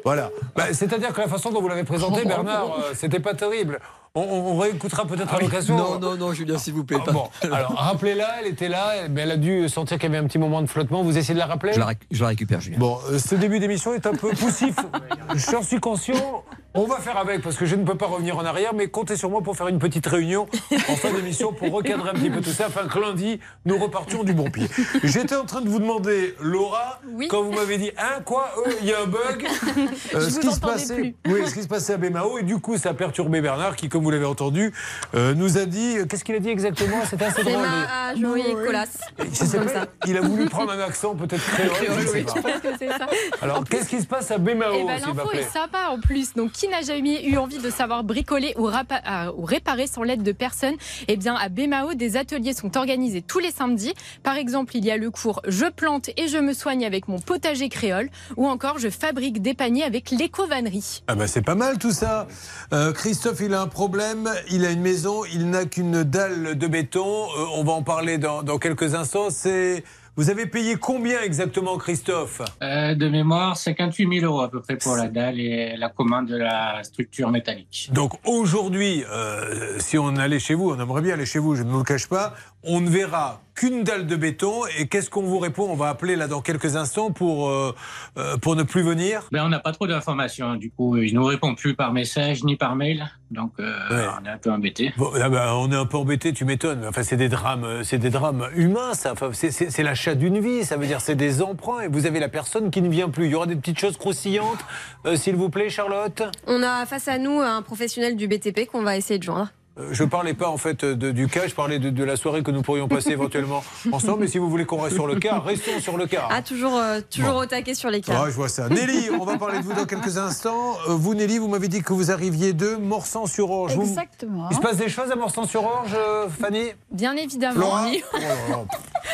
Voilà. 0.05 0.31
Bah, 0.57 0.73
C'est-à-dire 0.73 1.13
que 1.13 1.21
la 1.21 1.29
façon 1.29 1.51
dont 1.51 1.61
vous 1.61 1.69
l'avez 1.69 1.85
présenté, 1.85 2.25
Bernard, 2.25 2.77
euh, 2.79 2.93
c'était 2.95 3.21
pas 3.21 3.35
terrible. 3.35 3.79
On, 4.15 4.59
réécoutera 4.59 5.07
peut-être 5.07 5.33
à 5.33 5.41
l'occasion. 5.41 5.75
Non, 5.79 5.99
non, 5.99 6.17
non, 6.17 6.33
Julien, 6.35 6.59
s'il 6.59 6.75
vous 6.75 6.85
plaît. 6.85 6.99
Ah, 7.01 7.05
pas. 7.05 7.13
Bon, 7.13 7.29
alors 7.51 7.73
rappelez-la, 7.77 8.41
elle 8.41 8.49
était 8.49 8.69
là, 8.69 8.93
elle, 8.97 9.11
mais 9.11 9.23
elle 9.23 9.31
a 9.31 9.37
dû 9.39 9.71
sentir 9.71 9.99
qu'il 9.99 10.11
y 10.11 10.15
avait 10.15 10.23
un 10.23 10.27
petit 10.29 10.39
moment 10.39 10.61
de 10.61 10.67
flottement. 10.67 11.03
Vous 11.03 11.17
essayez 11.17 11.33
de 11.33 11.39
la 11.39 11.47
rappeler? 11.47 11.73
Je 11.73 11.79
la, 11.79 11.87
réc- 11.87 12.03
je 12.11 12.21
la 12.21 12.29
récupère, 12.29 12.61
Julien. 12.61 12.77
Bon, 12.79 12.99
euh, 13.11 13.19
ce 13.19 13.35
début 13.37 13.59
d'émission 13.59 13.95
est 13.95 14.05
un 14.07 14.15
peu 14.15 14.29
poussif. 14.31 14.75
J'en 15.51 15.63
suis 15.63 15.81
conscient. 15.81 16.45
On 16.75 16.87
va 16.87 16.97
faire 17.01 17.19
avec 17.19 17.43
parce 17.43 17.57
que 17.57 17.67
je 17.67 17.77
ne 17.77 17.85
peux 17.85 17.97
pas 17.97 18.07
revenir 18.07 18.39
en 18.39 18.45
arrière, 18.47 18.73
mais 18.73 18.89
comptez 18.89 19.17
sur 19.17 19.29
moi 19.29 19.43
pour 19.43 19.55
faire 19.57 19.69
une 19.69 19.79
petite 19.79 20.07
réunion 20.07 20.47
en 20.89 20.97
fin 20.97 21.13
d'émission 21.13 21.53
pour 21.53 21.71
recadrer 21.71 22.09
un 22.09 22.15
petit 22.15 22.31
peu 22.31 22.41
tout 22.41 22.51
ça 22.51 22.67
afin 22.67 22.87
que 22.89 22.99
lundi 22.99 23.41
nous 23.67 23.77
repartions 23.77 24.25
du 24.25 24.33
bon 24.33 24.51
pied. 24.51 24.69
J'étais 25.03 25.35
en 25.37 25.45
train 25.45 25.61
de 25.61 25.69
vous 25.69 25.81
demander, 25.81 26.35
Laura, 26.41 27.01
quand 27.29 27.43
vous 27.43 27.53
m'avez 27.53 27.77
dit, 27.77 27.91
hein, 27.99 28.21
quoi, 28.25 28.55
euh, 28.67 28.71
il 28.81 28.87
y 28.89 28.95
a 28.95 29.03
un 29.03 29.07
bug. 29.07 29.47
Je 30.15 30.19
ce 30.21 30.31
vous 30.31 30.41
qui 30.41 30.53
se 30.55 30.61
passait, 30.61 30.95
plus. 30.95 31.15
oui, 31.27 31.47
ce 31.47 31.53
qui 31.55 31.63
se 31.63 31.69
passait 31.69 31.93
à 31.93 31.97
Bémao 31.99 32.39
et 32.39 32.43
du 32.43 32.59
coup 32.59 32.79
ça 32.79 32.91
a 32.91 32.95
perturbé 32.95 33.43
Bernard 33.43 33.77
qui, 33.77 33.91
comme 33.91 34.03
vous 34.03 34.11
l'avez 34.11 34.25
entendu, 34.25 34.73
euh, 35.15 35.35
nous 35.35 35.59
a 35.59 35.67
dit, 35.67 35.97
qu'est-ce 36.09 36.25
qu'il 36.25 36.35
a 36.37 36.41
dit 36.41 36.49
exactement? 36.49 37.03
C'était 37.09 37.27
assez 37.27 37.43
C'est 37.43 37.53
drôle. 37.53 37.67
Marjorie 37.67 38.55
Colas. 38.65 38.87
Je 39.19 39.25
sais 39.45 39.59
Comme 39.59 39.67
pas, 39.67 39.73
ça. 39.75 39.87
il 40.07 40.17
a 40.17 40.23
voulu 40.23 40.47
prendre 40.49 40.73
un 40.73 40.81
accent 40.81 41.15
peut-être 41.17 41.45
créole. 41.45 42.01
je 42.01 42.07
sais 42.07 42.23
pas. 42.23 42.33
Je 42.37 42.41
pense 42.41 42.61
que 42.63 42.79
c'est 42.79 42.89
ça. 42.89 43.07
Alors, 43.43 43.63
qu'est-ce 43.65 43.89
qui 43.91 44.01
se 44.01 44.07
passe 44.07 44.31
à 44.31 44.39
Bémao, 44.39 44.73
Eh 44.75 44.85
ben, 44.85 44.99
L'info 45.07 45.33
est 45.33 45.43
sympa 45.53 45.89
en 45.91 46.01
plus. 46.01 46.33
Donc, 46.33 46.53
qui 46.63 46.69
n'a 46.69 46.83
jamais 46.83 47.25
eu 47.25 47.39
envie 47.39 47.59
de 47.59 47.71
savoir 47.71 48.05
bricoler 48.05 48.55
ou, 48.57 48.69
euh, 48.69 49.33
ou 49.37 49.45
réparer 49.45 49.89
sans 49.89 50.05
l'aide 50.05 50.23
de 50.23 50.31
personne 50.31 50.77
Eh 51.09 51.17
bien, 51.17 51.35
à 51.35 51.49
Bémao, 51.49 51.95
des 51.95 52.17
ateliers 52.17 52.55
sont 52.55 52.77
organisés 52.77 53.21
tous 53.21 53.41
les 53.41 53.51
samedis. 53.51 53.95
Par 54.23 54.37
exemple, 54.37 54.77
il 54.77 54.85
y 54.85 54.93
a 54.93 54.97
le 54.97 55.11
cours 55.11 55.43
Je 55.49 55.65
plante 55.65 56.11
et 56.17 56.29
je 56.29 56.39
me 56.39 56.53
soigne 56.53 56.85
avec 56.85 57.09
mon 57.09 57.19
potager 57.19 57.69
créole 57.69 58.11
ou 58.37 58.47
encore 58.47 58.79
Je 58.79 58.91
fabrique 58.91 59.43
des 59.43 59.55
paniers 59.55 59.83
avec 59.83 60.13
l'éco-vannerie. 60.13 61.03
Ah 61.09 61.17
bah 61.17 61.27
c'est 61.27 61.43
pas 61.43 61.57
mal 61.57 61.79
tout 61.79 61.91
ça. 61.91 62.29
Euh, 62.73 62.93
Christophe, 62.93 63.41
il 63.41 63.55
a 63.55 63.61
un 63.61 63.67
problème, 63.67 64.31
il 64.49 64.65
a 64.65 64.71
une 64.71 64.83
maison, 64.83 65.25
il 65.25 65.51
n'a 65.51 65.65
qu'une 65.65 66.05
dalle 66.05 66.57
de 66.57 66.67
béton. 66.69 67.25
Euh, 67.37 67.45
on 67.57 67.65
va 67.65 67.73
en 67.73 67.83
parler 67.83 68.19
dans, 68.19 68.45
dans 68.45 68.59
quelques 68.59 68.95
instants. 68.95 69.31
C'est 69.31 69.83
vous 70.17 70.29
avez 70.29 70.45
payé 70.45 70.77
combien 70.77 71.23
exactement, 71.23 71.79
Christophe? 71.79 72.43
Euh, 72.63 72.95
de 72.95 73.09
mémoire, 73.09 73.57
58 73.57 74.21
000 74.21 74.31
euros 74.31 74.43
à 74.43 74.51
peu 74.51 74.61
près 74.61 74.77
pour 74.77 74.95
la 74.95 75.09
dalle 75.09 75.41
et 75.41 75.75
la 75.77 75.89
commande 75.89 76.27
de 76.27 76.37
la 76.37 76.83
structure 76.85 77.31
métallique. 77.31 77.89
Donc 77.93 78.13
aujourd'hui, 78.27 79.05
euh, 79.11 79.79
si 79.79 79.97
on 79.97 80.17
allait 80.17 80.39
chez 80.39 80.53
vous, 80.53 80.71
on 80.71 80.79
aimerait 80.79 81.01
bien 81.01 81.15
aller 81.15 81.25
chez 81.25 81.39
vous, 81.39 81.55
je 81.55 81.63
ne 81.63 81.71
vous 81.71 81.79
le 81.79 81.85
cache 81.85 82.09
pas, 82.09 82.35
on 82.65 82.81
ne 82.81 82.89
verra 82.89 83.41
qu'une 83.55 83.83
dalle 83.85 84.07
de 84.07 84.17
béton. 84.17 84.63
Et 84.79 84.87
qu'est-ce 84.89 85.11
qu'on 85.11 85.23
vous 85.23 85.39
répond? 85.39 85.69
On 85.71 85.75
va 85.77 85.89
appeler 85.89 86.17
là 86.17 86.27
dans 86.27 86.41
quelques 86.41 86.77
instants 86.77 87.11
pour, 87.11 87.49
euh, 87.51 87.75
euh, 88.19 88.37
pour 88.39 88.57
ne 88.57 88.63
plus 88.63 88.83
venir. 88.83 89.29
Ben, 89.31 89.45
on 89.45 89.49
n'a 89.49 89.59
pas 89.61 89.73
trop 89.73 89.87
d'informations. 89.87 90.55
Du 90.57 90.71
coup, 90.71 90.97
ils 90.97 91.15
nous 91.15 91.25
répondent 91.25 91.57
plus 91.57 91.75
par 91.75 91.93
message 91.93 92.45
ni 92.45 92.57
par 92.57 92.77
mail. 92.77 93.11
Donc, 93.31 93.53
euh, 93.61 93.73
on 94.21 94.25
est 94.27 94.31
un 94.31 94.39
peu 94.39 94.51
embêtés. 94.51 94.93
Bon, 94.97 95.11
ah 95.21 95.29
bah, 95.29 95.53
on 95.57 95.71
est 95.71 95.77
un 95.77 95.87
peu 95.87 95.97
embêté, 95.99 96.33
tu 96.33 96.45
m'étonnes. 96.45 96.85
Enfin, 96.87 97.03
c'est 97.03 97.17
des 97.17 97.29
drames, 97.29 97.83
c'est 97.83 97.99
des 97.99 98.11
drames 98.11 98.49
humains, 98.55 98.95
ça. 98.95 99.13
Enfin, 99.13 99.31
c'est- 99.33 99.83
l'achat 99.83 100.15
d'une 100.15 100.39
vie. 100.39 100.65
Ça 100.65 100.77
veut 100.77 100.87
dire 100.87 101.01
c'est 101.01 101.15
des 101.17 101.43
emprunts 101.43 101.81
et 101.81 101.89
vous 101.89 102.07
avez 102.07 102.21
la 102.21 102.29
personne 102.29 102.71
qui 102.71 102.81
ne 102.83 102.89
vient 102.89 103.09
plus. 103.11 103.27
Il 103.27 103.31
y 103.33 103.35
aura 103.35 103.47
des 103.47 103.57
petites 103.57 103.79
choses 103.79 103.97
croustillantes, 103.97 104.65
euh, 105.07 105.17
s'il 105.17 105.37
vous 105.37 105.51
plaît, 105.51 105.69
Charlotte. 105.71 106.23
On 106.47 106.63
a 106.63 106.87
face 106.87 107.09
à 107.09 107.19
nous 107.19 107.41
un 107.41 107.63
professionnel 107.63 108.17
du 108.17 108.29
BTP 108.29 108.67
qu'on 108.67 108.83
va 108.83 108.97
essayer 108.97 109.19
de 109.19 109.25
joindre. 109.25 109.49
Euh, 109.79 109.89
Je 109.93 110.05
parlais 110.05 110.35
pas 110.35 110.49
en 110.49 110.59
fait 110.59 110.85
de- 110.85 111.13
du 111.13 111.29
cas, 111.29 111.47
je 111.49 111.55
parlais 111.55 111.79
de, 111.79 111.89
de 111.91 112.05
la 112.05 112.17
soirée 112.17 112.43
que 112.43 112.51
nous 112.51 112.61
pourrions 112.63 112.89
passer 112.89 113.11
éventuellement 113.13 113.65
ensemble. 113.93 114.21
Mais 114.21 114.27
si 114.27 114.37
vous 114.39 114.51
voulez 114.51 114.67
qu'on 114.67 114.81
reste 114.83 114.95
sur 114.97 115.07
le 115.07 115.17
cas, 115.17 115.39
restons 115.39 115.81
sur 115.81 115.97
le 115.97 116.07
cas. 116.07 116.29
Ah, 116.31 116.43
toujours, 116.43 116.77
euh, 116.77 117.01
toujours 117.11 117.37
au 117.37 117.47
taquet 117.47 117.75
sur 117.75 117.89
les 117.91 118.01
cas. 118.03 118.13
Ah, 118.17 118.27
je 118.29 118.35
vois 118.35 118.49
ça. 118.51 118.69
Nelly, 118.69 119.09
on 119.21 119.25
va 119.25 119.39
parler 119.39 119.59
de 119.61 119.65
vous 119.65 119.73
dans 119.73 119.87
quelques 119.87 120.19
instants. 120.19 120.77
Euh, 120.89 120.95
vous, 120.95 121.15
Nelly, 121.15 121.39
vous 121.39 121.49
m'avez 121.49 121.69
dit 121.69 121.81
que 121.83 121.93
vous 121.95 122.11
arriviez 122.11 122.53
de 122.53 122.77
Morsan-sur-Orge. 122.77 123.75
Vous- 123.77 123.83
Exactement. 123.83 124.49
Il 124.51 124.57
se 124.57 124.61
passe 124.61 124.77
des 124.77 124.91
choses 124.91 125.11
à 125.11 125.17
Morsan-sur-Orge, 125.17 125.97
Fanny? 126.41 126.67
Bien 126.91 127.17
évidemment. 127.17 127.61
Laura? 127.61 127.85
Oui. 127.87 128.03
Oh. 128.15 128.67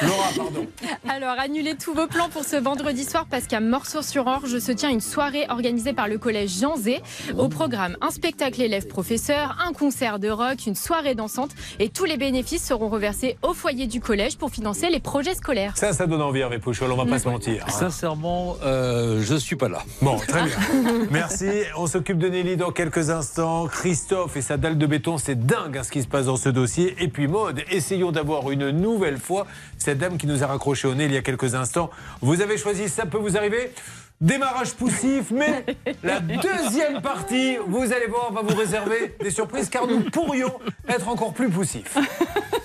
Laura, 0.02 0.28
pardon. 0.36 0.66
Alors, 1.08 1.36
annulez 1.38 1.76
tous 1.76 1.94
vos 1.94 2.06
plans 2.08 2.28
pour 2.30 2.44
ce 2.44 2.56
vendredi 2.56 3.04
soir 3.04 3.26
parce 3.30 3.46
qu'à 3.46 3.60
Morceau-sur-Orge 3.60 4.58
se 4.58 4.72
tient 4.72 4.90
une 4.90 5.00
soirée 5.00 5.46
organisée 5.48 5.92
par 5.92 6.08
le 6.08 6.18
collège 6.18 6.58
Jean 6.60 6.76
Zé. 6.76 7.00
Au 7.36 7.48
programme, 7.48 7.96
un 8.00 8.10
spectacle 8.10 8.60
élève-professeur, 8.60 9.56
un 9.66 9.72
concert 9.72 10.18
de 10.18 10.28
rock, 10.28 10.47
une 10.54 10.74
soirée 10.74 11.14
dansante 11.14 11.50
et 11.78 11.88
tous 11.88 12.04
les 12.04 12.16
bénéfices 12.16 12.64
seront 12.66 12.88
reversés 12.88 13.36
au 13.42 13.54
foyer 13.54 13.86
du 13.86 14.00
collège 14.00 14.36
pour 14.36 14.50
financer 14.50 14.88
les 14.90 15.00
projets 15.00 15.34
scolaires. 15.34 15.72
Ça, 15.76 15.92
ça 15.92 16.06
donne 16.06 16.22
envie, 16.22 16.40
Hervé 16.40 16.58
Pouchol, 16.58 16.90
on 16.92 16.96
va 16.96 17.06
pas 17.06 17.18
se 17.18 17.28
mentir. 17.28 17.64
hein. 17.66 17.70
Sincèrement, 17.70 18.56
euh, 18.64 19.22
je 19.22 19.34
suis 19.34 19.56
pas 19.56 19.68
là. 19.68 19.82
Bon, 20.02 20.16
très 20.16 20.44
bien. 20.44 20.56
Merci. 21.10 21.48
On 21.76 21.86
s'occupe 21.86 22.18
de 22.18 22.28
Nelly 22.28 22.56
dans 22.56 22.70
quelques 22.72 23.10
instants. 23.10 23.66
Christophe 23.66 24.36
et 24.36 24.42
sa 24.42 24.56
dalle 24.56 24.78
de 24.78 24.86
béton, 24.86 25.18
c'est 25.18 25.46
dingue 25.46 25.78
hein, 25.78 25.82
ce 25.82 25.90
qui 25.90 26.02
se 26.02 26.08
passe 26.08 26.26
dans 26.26 26.36
ce 26.36 26.48
dossier. 26.48 26.94
Et 27.00 27.08
puis 27.08 27.28
Maude, 27.28 27.62
essayons 27.70 28.12
d'avoir 28.12 28.50
une 28.50 28.70
nouvelle 28.70 29.18
fois 29.18 29.46
cette 29.78 29.98
dame 29.98 30.18
qui 30.18 30.26
nous 30.26 30.42
a 30.42 30.46
raccroché 30.46 30.88
au 30.88 30.94
nez 30.94 31.04
il 31.04 31.12
y 31.12 31.16
a 31.16 31.22
quelques 31.22 31.54
instants. 31.54 31.90
Vous 32.20 32.40
avez 32.40 32.56
choisi 32.58 32.88
Ça 32.88 33.06
peut 33.06 33.18
vous 33.18 33.36
arriver? 33.36 33.72
Démarrage 34.20 34.74
poussif, 34.74 35.30
mais 35.30 35.64
la 36.02 36.18
deuxième 36.18 37.00
partie, 37.00 37.56
vous 37.68 37.92
allez 37.92 38.08
voir, 38.08 38.32
va 38.32 38.42
vous 38.42 38.56
réserver 38.56 39.14
des 39.20 39.30
surprises 39.30 39.68
car 39.68 39.86
nous 39.86 40.10
pourrions 40.10 40.58
être 40.88 41.08
encore 41.08 41.32
plus 41.32 41.48
poussifs. 41.48 41.96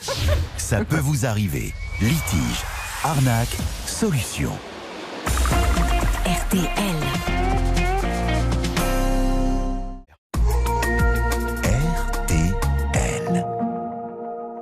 Ça 0.57 0.83
peut 0.83 0.97
vous 0.97 1.25
arriver. 1.25 1.73
Litige, 2.01 2.63
arnaque, 3.03 3.55
solution. 3.85 4.51
RTL. 6.25 7.32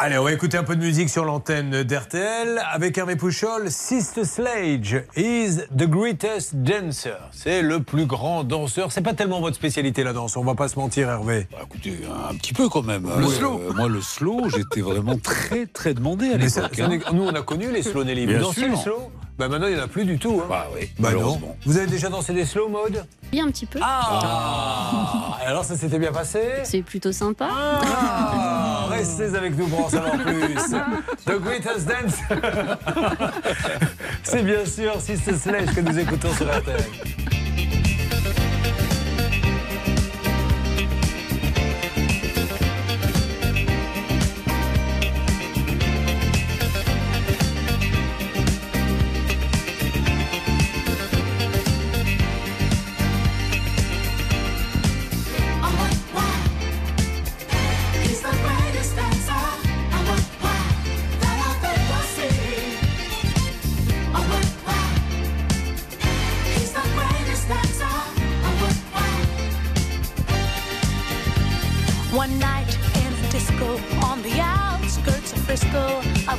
Allez, 0.03 0.17
on 0.17 0.23
va 0.23 0.31
écouter 0.33 0.57
un 0.57 0.63
peu 0.63 0.75
de 0.75 0.81
musique 0.81 1.11
sur 1.11 1.25
l'antenne 1.25 1.83
d'RTL 1.83 2.59
avec 2.73 2.97
Hervé 2.97 3.15
Pouchol. 3.15 3.69
Sister 3.69 4.23
Sledge 4.25 4.95
is 5.15 5.57
the 5.77 5.87
greatest 5.87 6.55
dancer. 6.55 7.17
C'est 7.31 7.61
le 7.61 7.83
plus 7.83 8.07
grand 8.07 8.43
danseur. 8.43 8.91
C'est 8.91 9.01
pas 9.03 9.13
tellement 9.13 9.41
votre 9.41 9.55
spécialité 9.55 10.03
la 10.03 10.13
danse, 10.13 10.35
on 10.37 10.43
va 10.43 10.55
pas 10.55 10.69
se 10.69 10.79
mentir, 10.79 11.07
Hervé. 11.07 11.47
écoutez, 11.63 11.99
un 12.31 12.33
petit 12.33 12.53
peu 12.53 12.67
quand 12.67 12.81
même. 12.81 13.03
Le 13.15 13.25
Euh, 13.25 13.29
slow. 13.29 13.61
Moi, 13.75 13.89
le 13.89 14.01
slow, 14.01 14.49
j'étais 14.49 14.81
vraiment 14.81 15.17
très, 15.19 15.67
très 15.67 15.93
demandé 15.93 16.31
à 16.33 16.37
l'époque. 16.37 16.79
hein. 16.79 16.89
nous, 17.13 17.23
on 17.23 17.35
a 17.35 17.41
connu 17.43 17.71
les 17.71 17.83
slow 17.83 18.03
Nelly. 18.03 18.25
Vous 18.25 18.31
Bien 18.31 18.41
dansez 18.41 18.61
sûr. 18.61 18.69
les 18.71 18.77
slow? 18.77 19.11
Bah 19.37 19.47
maintenant, 19.47 19.67
il 19.67 19.75
n'y 19.75 19.79
en 19.81 19.83
a 19.83 19.87
plus 19.87 20.05
du 20.05 20.19
tout. 20.19 20.41
Hein. 20.43 20.47
Bah 20.49 20.67
oui, 20.75 20.89
Bah 20.99 21.11
non. 21.13 21.39
Vous 21.65 21.77
avez 21.77 21.87
déjà 21.87 22.09
dansé 22.09 22.33
des 22.33 22.45
slow 22.45 22.67
mode 22.69 23.03
Oui, 23.33 23.39
un 23.39 23.47
petit 23.49 23.65
peu. 23.65 23.79
Ah 23.81 25.37
Alors 25.45 25.65
ça 25.65 25.75
s'était 25.75 25.97
bien 25.99 26.11
passé? 26.11 26.41
C'est 26.63 26.81
plutôt 26.83 27.11
sympa. 27.11 27.47
Ah, 27.51 28.85
Restez 28.89 29.35
avec 29.35 29.57
nous 29.57 29.67
pour 29.67 29.85
en 29.85 29.89
savoir 29.89 30.17
plus. 30.17 30.55
The 31.25 31.39
Greatest 31.41 31.87
Dance. 31.87 32.19
C'est 34.23 34.43
bien 34.43 34.65
sûr 34.65 34.99
Sister 35.01 35.35
Sledge 35.35 35.73
que 35.73 35.81
nous 35.81 35.97
écoutons 35.97 36.33
sur. 36.35 36.47
He's 36.47 37.50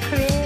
creme 0.00 0.26
de 0.26 0.43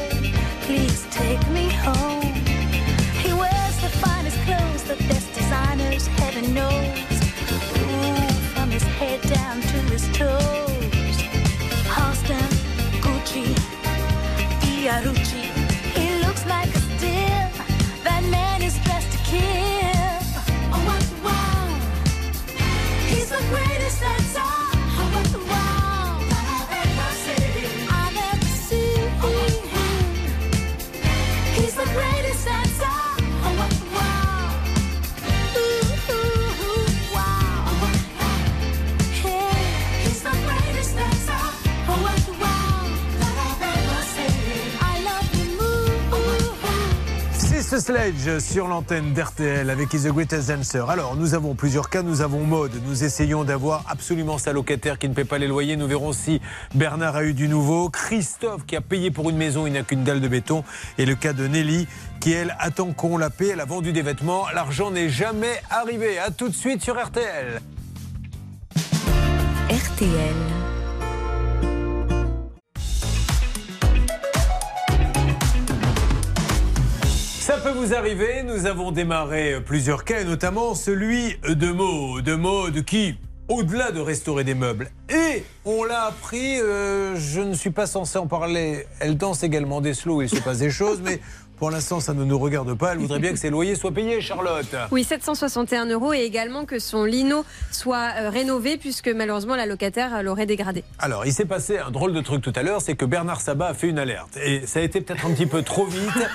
Sledge 47.88 48.40
sur 48.40 48.68
l'antenne 48.68 49.14
d'RTL 49.14 49.70
avec 49.70 49.94
Is 49.94 50.00
the 50.00 50.08
Greatest 50.08 50.50
Dancer. 50.50 50.90
Alors, 50.90 51.16
nous 51.16 51.32
avons 51.32 51.54
plusieurs 51.54 51.88
cas, 51.88 52.02
nous 52.02 52.20
avons 52.20 52.40
mode. 52.40 52.82
Nous 52.86 53.02
essayons 53.02 53.44
d'avoir 53.44 53.82
absolument 53.88 54.36
sa 54.36 54.52
locataire 54.52 54.98
qui 54.98 55.08
ne 55.08 55.14
paie 55.14 55.24
pas 55.24 55.38
les 55.38 55.46
loyers. 55.46 55.78
Nous 55.78 55.86
verrons 55.86 56.12
si 56.12 56.42
Bernard 56.74 57.16
a 57.16 57.24
eu 57.24 57.32
du 57.32 57.48
nouveau. 57.48 57.88
Christophe 57.88 58.66
qui 58.66 58.76
a 58.76 58.82
payé 58.82 59.10
pour 59.10 59.30
une 59.30 59.38
maison, 59.38 59.66
il 59.66 59.72
n'a 59.72 59.84
qu'une 59.84 60.04
dalle 60.04 60.20
de 60.20 60.28
béton. 60.28 60.64
Et 60.98 61.06
le 61.06 61.14
cas 61.14 61.32
de 61.32 61.46
Nelly 61.46 61.88
qui, 62.20 62.32
elle, 62.32 62.54
attend 62.58 62.92
qu'on 62.92 63.16
la 63.16 63.30
paie. 63.30 63.48
Elle 63.54 63.60
a 63.60 63.64
vendu 63.64 63.94
des 63.94 64.02
vêtements. 64.02 64.50
L'argent 64.54 64.90
n'est 64.90 65.08
jamais 65.08 65.62
arrivé. 65.70 66.18
A 66.18 66.30
tout 66.30 66.50
de 66.50 66.54
suite 66.54 66.82
sur 66.82 67.02
RTL. 67.02 67.62
RTL. 69.70 70.77
Vous 77.72 77.94
arriver, 77.94 78.42
nous 78.44 78.66
avons 78.66 78.92
démarré 78.92 79.60
plusieurs 79.64 80.04
cas, 80.04 80.24
notamment 80.24 80.74
celui 80.74 81.36
de 81.46 81.70
Maud. 81.70 82.24
De 82.24 82.34
Maud 82.34 82.84
qui, 82.84 83.16
au-delà 83.48 83.92
de 83.92 84.00
restaurer 84.00 84.44
des 84.44 84.54
meubles, 84.54 84.90
et 85.10 85.44
on 85.64 85.84
l'a 85.84 86.04
appris, 86.04 86.60
euh, 86.60 87.16
je 87.16 87.40
ne 87.40 87.54
suis 87.54 87.70
pas 87.70 87.86
censé 87.86 88.16
en 88.18 88.26
parler, 88.26 88.86
elle 89.00 89.16
danse 89.16 89.42
également 89.42 89.80
des 89.80 89.92
slows, 89.92 90.22
il 90.22 90.30
se 90.30 90.40
passe 90.40 90.58
des 90.58 90.70
choses, 90.70 91.00
mais 91.04 91.20
pour 91.58 91.70
l'instant 91.70 92.00
ça 92.00 92.14
ne 92.14 92.24
nous 92.24 92.38
regarde 92.38 92.74
pas, 92.74 92.92
elle 92.92 92.98
voudrait 92.98 93.18
bien 93.18 93.32
que 93.32 93.38
ses 93.38 93.50
loyers 93.50 93.74
soient 93.74 93.92
payés, 93.92 94.20
Charlotte. 94.20 94.74
Oui, 94.90 95.04
761 95.04 95.86
euros 95.86 96.12
et 96.12 96.20
également 96.20 96.64
que 96.64 96.78
son 96.78 97.04
lino 97.04 97.44
soit 97.70 98.10
euh, 98.18 98.30
rénové 98.30 98.76
puisque 98.76 99.08
malheureusement 99.08 99.56
la 99.56 99.66
locataire 99.66 100.14
euh, 100.16 100.22
l'aurait 100.22 100.46
dégradé. 100.46 100.84
Alors, 100.98 101.26
il 101.26 101.32
s'est 101.32 101.44
passé 101.44 101.78
un 101.78 101.90
drôle 101.90 102.12
de 102.12 102.20
truc 102.20 102.42
tout 102.42 102.52
à 102.54 102.62
l'heure, 102.62 102.80
c'est 102.80 102.94
que 102.94 103.04
Bernard 103.04 103.40
Sabat 103.40 103.68
a 103.68 103.74
fait 103.74 103.88
une 103.88 103.98
alerte. 103.98 104.36
Et 104.44 104.66
ça 104.66 104.80
a 104.80 104.82
été 104.82 105.00
peut-être 105.00 105.26
un 105.26 105.30
petit 105.30 105.46
peu 105.46 105.62
trop 105.62 105.86
vite. 105.86 106.28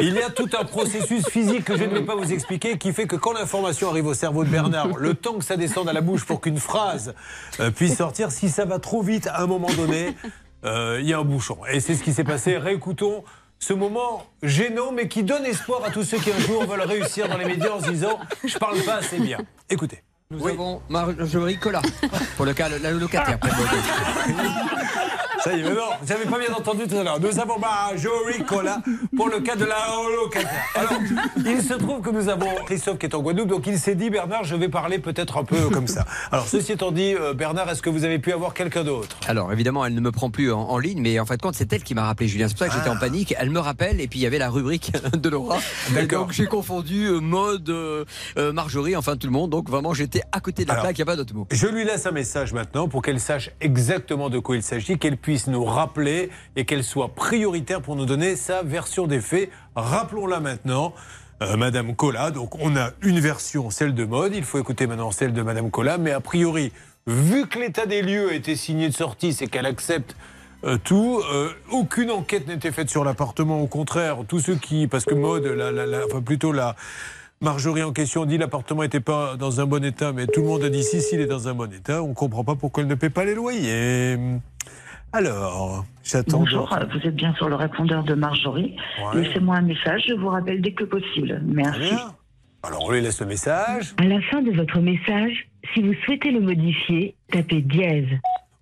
Il 0.00 0.14
y 0.14 0.22
a 0.22 0.30
tout 0.30 0.48
un 0.58 0.64
processus 0.64 1.26
physique 1.28 1.64
que 1.64 1.76
je 1.76 1.84
ne 1.84 1.94
vais 1.94 2.04
pas 2.04 2.16
vous 2.16 2.32
expliquer 2.32 2.78
qui 2.78 2.92
fait 2.92 3.06
que 3.06 3.16
quand 3.16 3.32
l'information 3.32 3.88
arrive 3.88 4.06
au 4.06 4.14
cerveau 4.14 4.44
de 4.44 4.50
Bernard, 4.50 4.96
le 4.96 5.14
temps 5.14 5.38
que 5.38 5.44
ça 5.44 5.56
descende 5.56 5.88
à 5.88 5.92
la 5.92 6.00
bouche 6.00 6.24
pour 6.24 6.40
qu'une 6.40 6.58
phrase 6.58 7.14
euh, 7.60 7.70
puisse 7.70 7.96
sortir, 7.96 8.30
si 8.30 8.48
ça 8.48 8.64
va 8.64 8.78
trop 8.78 9.02
vite 9.02 9.26
à 9.28 9.42
un 9.42 9.46
moment 9.46 9.72
donné, 9.76 10.14
euh, 10.64 10.98
il 11.00 11.08
y 11.08 11.12
a 11.12 11.18
un 11.18 11.24
bouchon. 11.24 11.58
Et 11.70 11.80
c'est 11.80 11.94
ce 11.94 12.02
qui 12.02 12.12
s'est 12.12 12.24
passé. 12.24 12.58
Réécoutons 12.58 13.24
ce 13.58 13.72
moment 13.72 14.26
gênant, 14.42 14.92
mais 14.92 15.08
qui 15.08 15.22
donne 15.22 15.44
espoir 15.44 15.84
à 15.84 15.90
tous 15.90 16.04
ceux 16.04 16.18
qui 16.18 16.30
un 16.30 16.38
jour 16.38 16.64
veulent 16.64 16.82
réussir 16.82 17.28
dans 17.28 17.36
les 17.36 17.46
médias 17.46 17.72
en 17.72 17.80
se 17.80 17.90
disant 17.90 18.18
Je 18.44 18.58
parle 18.58 18.80
pas 18.82 18.96
assez 18.96 19.18
bien. 19.18 19.38
Écoutez. 19.68 20.02
Nous 20.30 20.46
avons 20.48 20.82
Marjorie 20.88 21.56
Collat 21.56 21.82
pour 22.36 22.46
le 22.46 22.52
cas 22.52 22.68
de 22.68 22.82
la 22.82 22.90
locataire. 22.90 23.38
de. 25.46 25.50
Ça 25.50 25.56
y 25.56 25.60
est, 25.60 25.64
mais 25.64 25.74
non, 25.74 25.90
j'avais 26.06 26.24
pas 26.24 26.38
bien 26.38 26.54
entendu 26.54 26.86
tout 26.86 26.96
à 26.96 27.02
l'heure. 27.02 27.20
Nous 27.20 27.38
avons 27.38 27.58
Marjorie 27.58 28.44
Collat 28.44 28.80
pour 29.16 29.28
le 29.28 29.40
cas 29.40 29.56
de 29.56 29.64
la 29.64 29.76
locataire. 30.22 30.64
Alors, 30.74 30.92
il 31.44 31.62
se 31.62 31.74
trouve 31.74 32.00
que 32.00 32.10
nous 32.10 32.28
avons 32.28 32.48
Christophe 32.66 32.98
qui 32.98 33.06
est 33.06 33.14
en 33.14 33.20
Guadeloupe, 33.20 33.48
donc 33.48 33.66
il 33.66 33.78
s'est 33.78 33.94
dit, 33.94 34.10
Bernard, 34.10 34.44
je 34.44 34.56
vais 34.56 34.68
parler 34.68 34.98
peut-être 34.98 35.38
un 35.38 35.44
peu 35.44 35.68
comme 35.70 35.86
ça. 35.86 36.04
Alors, 36.32 36.46
ceci 36.46 36.72
étant 36.72 36.92
dit, 36.92 37.14
euh, 37.14 37.34
Bernard, 37.34 37.68
est-ce 37.70 37.82
que 37.82 37.90
vous 37.90 38.04
avez 38.04 38.18
pu 38.18 38.32
avoir 38.32 38.54
quelqu'un 38.54 38.84
d'autre? 38.84 39.16
Alors 39.26 39.52
évidemment, 39.52 39.84
elle 39.84 39.94
ne 39.94 40.00
me 40.00 40.12
prend 40.12 40.30
plus 40.30 40.52
en, 40.52 40.60
en 40.60 40.78
ligne, 40.78 41.00
mais 41.00 41.18
en 41.20 41.26
fait, 41.26 41.40
compte, 41.40 41.54
c'est 41.54 41.72
elle 41.72 41.82
qui 41.82 41.94
m'a 41.94 42.04
rappelé 42.04 42.28
Julien. 42.28 42.48
C'est 42.48 42.54
pour 42.54 42.66
ça 42.66 42.68
que 42.68 42.74
j'étais 42.74 42.90
en 42.90 42.98
panique. 42.98 43.34
Elle 43.38 43.50
me 43.50 43.60
rappelle, 43.60 44.00
et 44.00 44.08
puis 44.08 44.18
il 44.18 44.22
y 44.22 44.26
avait 44.26 44.38
la 44.38 44.50
rubrique 44.50 44.92
de 45.12 45.28
Laura. 45.28 45.58
D'accord. 45.92 46.22
Donc 46.24 46.32
j'ai 46.32 46.46
confondu 46.46 47.06
euh, 47.06 47.20
mode, 47.20 47.68
euh, 47.68 48.04
euh, 48.38 48.52
Marjorie, 48.52 48.96
enfin 48.96 49.16
tout 49.16 49.26
le 49.26 49.32
monde. 49.32 49.50
Donc 49.50 49.68
vraiment, 49.68 49.94
j'étais 49.94 50.22
à 50.32 50.40
côté 50.40 50.62
de 50.64 50.68
la 50.68 50.74
Alors, 50.74 50.84
plaque. 50.84 50.98
Il 50.98 51.00
n'y 51.00 51.02
a 51.02 51.06
pas 51.06 51.16
d'autre 51.16 51.34
mot. 51.34 51.46
Je 51.50 51.66
lui 51.66 51.84
laisse 51.84 52.06
un 52.06 52.12
message 52.12 52.52
maintenant 52.52 52.88
pour 52.88 53.02
qu'elle 53.02 53.20
sache 53.20 53.50
exactement 53.60 54.30
de 54.30 54.38
quoi 54.38 54.56
il 54.56 54.62
s'agit, 54.62 54.98
qu'elle 54.98 55.16
puisse 55.16 55.35
puisse 55.36 55.48
nous 55.48 55.64
rappeler 55.64 56.30
et 56.56 56.64
qu'elle 56.64 56.82
soit 56.82 57.14
prioritaire 57.14 57.82
pour 57.82 57.94
nous 57.94 58.06
donner 58.06 58.36
sa 58.36 58.62
version 58.62 59.06
des 59.06 59.20
faits. 59.20 59.50
Rappelons-la 59.74 60.40
maintenant. 60.40 60.94
Euh, 61.42 61.58
Madame 61.58 61.94
Cola, 61.94 62.30
donc 62.30 62.54
on 62.58 62.74
a 62.74 62.92
une 63.02 63.20
version, 63.20 63.68
celle 63.68 63.92
de 63.92 64.06
mode, 64.06 64.34
il 64.34 64.44
faut 64.44 64.58
écouter 64.58 64.86
maintenant 64.86 65.10
celle 65.10 65.34
de 65.34 65.42
Madame 65.42 65.70
Cola, 65.70 65.98
mais 65.98 66.12
a 66.12 66.20
priori, 66.20 66.72
vu 67.06 67.46
que 67.46 67.58
l'état 67.58 67.84
des 67.84 68.00
lieux 68.00 68.30
a 68.30 68.32
été 68.32 68.56
signé 68.56 68.88
de 68.88 68.94
sortie, 68.94 69.34
c'est 69.34 69.46
qu'elle 69.46 69.66
accepte 69.66 70.16
euh, 70.64 70.78
tout. 70.82 71.20
Euh, 71.30 71.50
aucune 71.70 72.10
enquête 72.10 72.48
n'était 72.48 72.72
faite 72.72 72.88
sur 72.88 73.04
l'appartement. 73.04 73.60
Au 73.60 73.66
contraire, 73.66 74.16
tous 74.26 74.40
ceux 74.40 74.54
qui, 74.54 74.86
parce 74.86 75.04
que 75.04 75.14
mode, 75.14 75.46
enfin 76.06 76.22
plutôt 76.22 76.52
la 76.52 76.74
Marjorie 77.42 77.82
en 77.82 77.92
question 77.92 78.24
dit 78.24 78.38
l'appartement 78.38 78.80
n'était 78.80 79.00
pas 79.00 79.36
dans 79.36 79.60
un 79.60 79.66
bon 79.66 79.84
état, 79.84 80.12
mais 80.14 80.26
tout 80.26 80.40
le 80.40 80.46
monde 80.46 80.64
a 80.64 80.70
dit 80.70 80.82
si, 80.82 81.02
si, 81.02 81.16
il 81.16 81.20
est 81.20 81.26
dans 81.26 81.48
un 81.48 81.54
bon 81.54 81.70
état. 81.70 82.02
On 82.02 82.08
ne 82.08 82.14
comprend 82.14 82.44
pas 82.44 82.54
pourquoi 82.54 82.82
elle 82.82 82.88
ne 82.88 82.94
paie 82.94 83.10
pas 83.10 83.26
les 83.26 83.34
loyers. 83.34 84.16
Alors, 85.16 85.86
j'attends. 86.04 86.40
Bonjour, 86.40 86.70
euh, 86.74 86.84
vous 86.92 87.08
êtes 87.08 87.16
bien 87.16 87.32
sur 87.36 87.48
le 87.48 87.54
répondeur 87.54 88.04
de 88.04 88.12
Marjorie. 88.12 88.76
Ouais. 89.00 89.22
Laissez-moi 89.22 89.56
un 89.56 89.62
message, 89.62 90.04
je 90.06 90.12
vous 90.12 90.28
rappelle 90.28 90.60
dès 90.60 90.72
que 90.72 90.84
possible. 90.84 91.40
Merci. 91.42 91.94
Alors, 92.62 92.84
on 92.84 92.90
lui 92.90 93.00
laisse 93.00 93.18
le 93.20 93.26
message. 93.26 93.94
À 93.96 94.04
la 94.04 94.20
fin 94.20 94.42
de 94.42 94.50
votre 94.50 94.78
message, 94.78 95.48
si 95.72 95.80
vous 95.80 95.94
souhaitez 96.04 96.32
le 96.32 96.40
modifier, 96.40 97.16
tapez 97.32 97.62
dièse. 97.62 98.10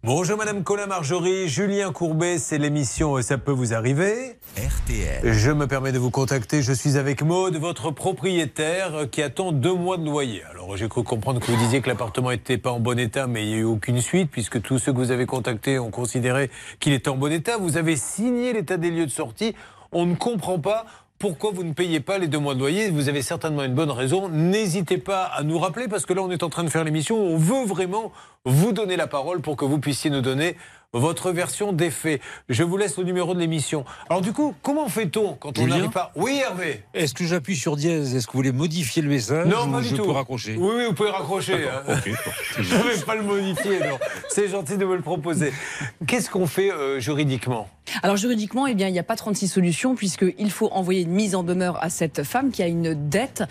Bonjour 0.05 0.37
Madame 0.37 0.65
Colin 0.65 0.85
Marjorie, 0.85 1.49
Julien 1.49 1.91
Courbet, 1.91 2.37
c'est 2.37 2.59
l'émission 2.59 3.23
Ça 3.23 3.39
peut 3.39 3.53
vous 3.53 3.73
arriver. 3.73 4.37
RTL. 4.55 5.33
Je 5.33 5.51
me 5.51 5.67
permets 5.67 5.93
de 5.93 5.99
vous 5.99 6.11
contacter, 6.11 6.61
je 6.61 6.75
suis 6.75 6.99
avec 6.99 7.23
Maude, 7.23 7.57
votre 7.57 7.91
propriétaire 7.91 9.09
qui 9.11 9.23
attend 9.23 9.51
deux 9.51 9.73
mois 9.73 9.97
de 9.97 10.05
loyer. 10.05 10.43
Alors 10.51 10.77
j'ai 10.77 10.91
cru 10.91 11.03
comprendre 11.05 11.41
que 11.41 11.51
vous 11.51 11.57
disiez 11.57 11.81
que 11.81 11.89
l'appartement 11.89 12.29
n'était 12.29 12.59
pas 12.59 12.71
en 12.71 12.81
bon 12.81 12.99
état, 12.99 13.27
mais 13.27 13.45
il 13.45 13.49
n'y 13.49 13.55
a 13.55 13.59
eu 13.61 13.65
aucune 13.65 14.03
suite 14.03 14.31
puisque 14.31 14.61
tous 14.61 14.79
ceux 14.79 14.93
que 14.93 14.99
vous 14.99 15.11
avez 15.11 15.25
contactés 15.25 15.79
ont 15.79 15.91
considéré 15.91 16.51
qu'il 16.81 16.93
était 16.93 17.09
en 17.09 17.17
bon 17.17 17.33
état. 17.33 17.57
Vous 17.57 17.79
avez 17.79 17.97
signé 17.97 18.53
l'état 18.53 18.77
des 18.77 18.91
lieux 18.91 19.07
de 19.07 19.11
sortie. 19.11 19.55
On 19.91 20.05
ne 20.05 20.17
comprend 20.17 20.59
pas 20.59 20.85
pourquoi 21.19 21.53
vous 21.53 21.65
ne 21.65 21.73
payez 21.73 22.01
pas 22.01 22.19
les 22.19 22.27
deux 22.29 22.39
mois 22.39 22.55
de 22.55 22.59
loyer. 22.61 22.91
Vous 22.91 23.09
avez 23.09 23.23
certainement 23.23 23.63
une 23.63 23.75
bonne 23.75 23.91
raison. 23.91 24.29
N'hésitez 24.29 24.99
pas 24.99 25.25
à 25.25 25.43
nous 25.43 25.59
rappeler 25.59 25.89
parce 25.89 26.07
que 26.07 26.13
là 26.13 26.23
on 26.23 26.31
est 26.31 26.43
en 26.43 26.51
train 26.51 26.65
de 26.65 26.69
faire 26.69 26.85
l'émission. 26.85 27.17
On 27.17 27.37
veut 27.37 27.65
vraiment 27.65 28.13
vous 28.45 28.73
donner 28.73 28.97
la 28.97 29.07
parole 29.07 29.41
pour 29.41 29.57
que 29.57 29.65
vous 29.65 29.79
puissiez 29.79 30.11
nous 30.11 30.21
donner 30.21 30.57
votre 30.95 31.31
version 31.33 31.73
des 31.73 31.91
faits. 31.91 32.21
Je 32.49 32.63
vous 32.63 32.77
laisse 32.77 32.97
le 32.97 33.05
numéro 33.05 33.35
de 33.35 33.41
l'émission. 33.41 33.85
Alors 34.09 34.23
du 34.23 34.33
coup, 34.33 34.55
comment 34.63 34.89
fait-on 34.89 35.35
quand 35.35 35.59
on 35.59 35.67
n'arrive 35.67 35.91
pas 35.91 36.13
Oui 36.17 36.41
Hervé 36.43 36.83
Est-ce 36.95 37.13
que 37.15 37.25
j'appuie 37.25 37.57
sur 37.57 37.77
dièse? 37.77 38.15
Est-ce 38.15 38.27
que 38.27 38.33
vous 38.33 38.39
voulez 38.39 38.53
modifier 38.53 39.03
le 39.03 39.09
message 39.09 39.47
Non, 39.47 39.71
pas 39.71 39.81
du 39.81 39.89
je 39.89 39.97
tout. 39.97 40.05
peux 40.05 40.11
raccrocher? 40.13 40.57
Oui, 40.59 40.71
oui, 40.77 40.85
vous 40.87 40.95
pouvez 40.95 41.11
raccrocher. 41.11 41.67
hein. 41.69 41.97
Je 42.59 42.75
ne 42.77 42.83
vais 42.83 43.03
pas 43.05 43.15
le 43.17 43.23
modifier, 43.23 43.81
non. 43.81 43.99
C'est 44.31 44.49
gentil 44.49 44.77
de 44.79 44.85
me 44.85 44.95
le 44.97 45.03
proposer. 45.03 45.53
Qu'est-ce 46.07 46.31
qu'on 46.31 46.47
fait 46.47 46.71
euh, 46.73 47.01
juridiquement? 47.01 47.69
Alors 48.03 48.17
juridiquement, 48.17 48.67
eh 48.67 48.75
bien, 48.75 48.89
il 48.89 48.93
n'y 48.93 48.99
a 48.99 49.03
pas 49.05 49.15
36 49.17 49.47
solutions 49.49 49.95
puisqu'il 49.95 50.51
faut 50.51 50.69
envoyer 50.73 51.03
une 51.03 51.11
mise 51.11 51.35
en 51.35 51.43
demeure 51.43 51.83
à 51.83 51.91
cette 51.91 52.23
femme 52.23 52.51
qui 52.51 52.63
a 52.63 52.67
une 52.67 52.95
dette, 53.11 53.43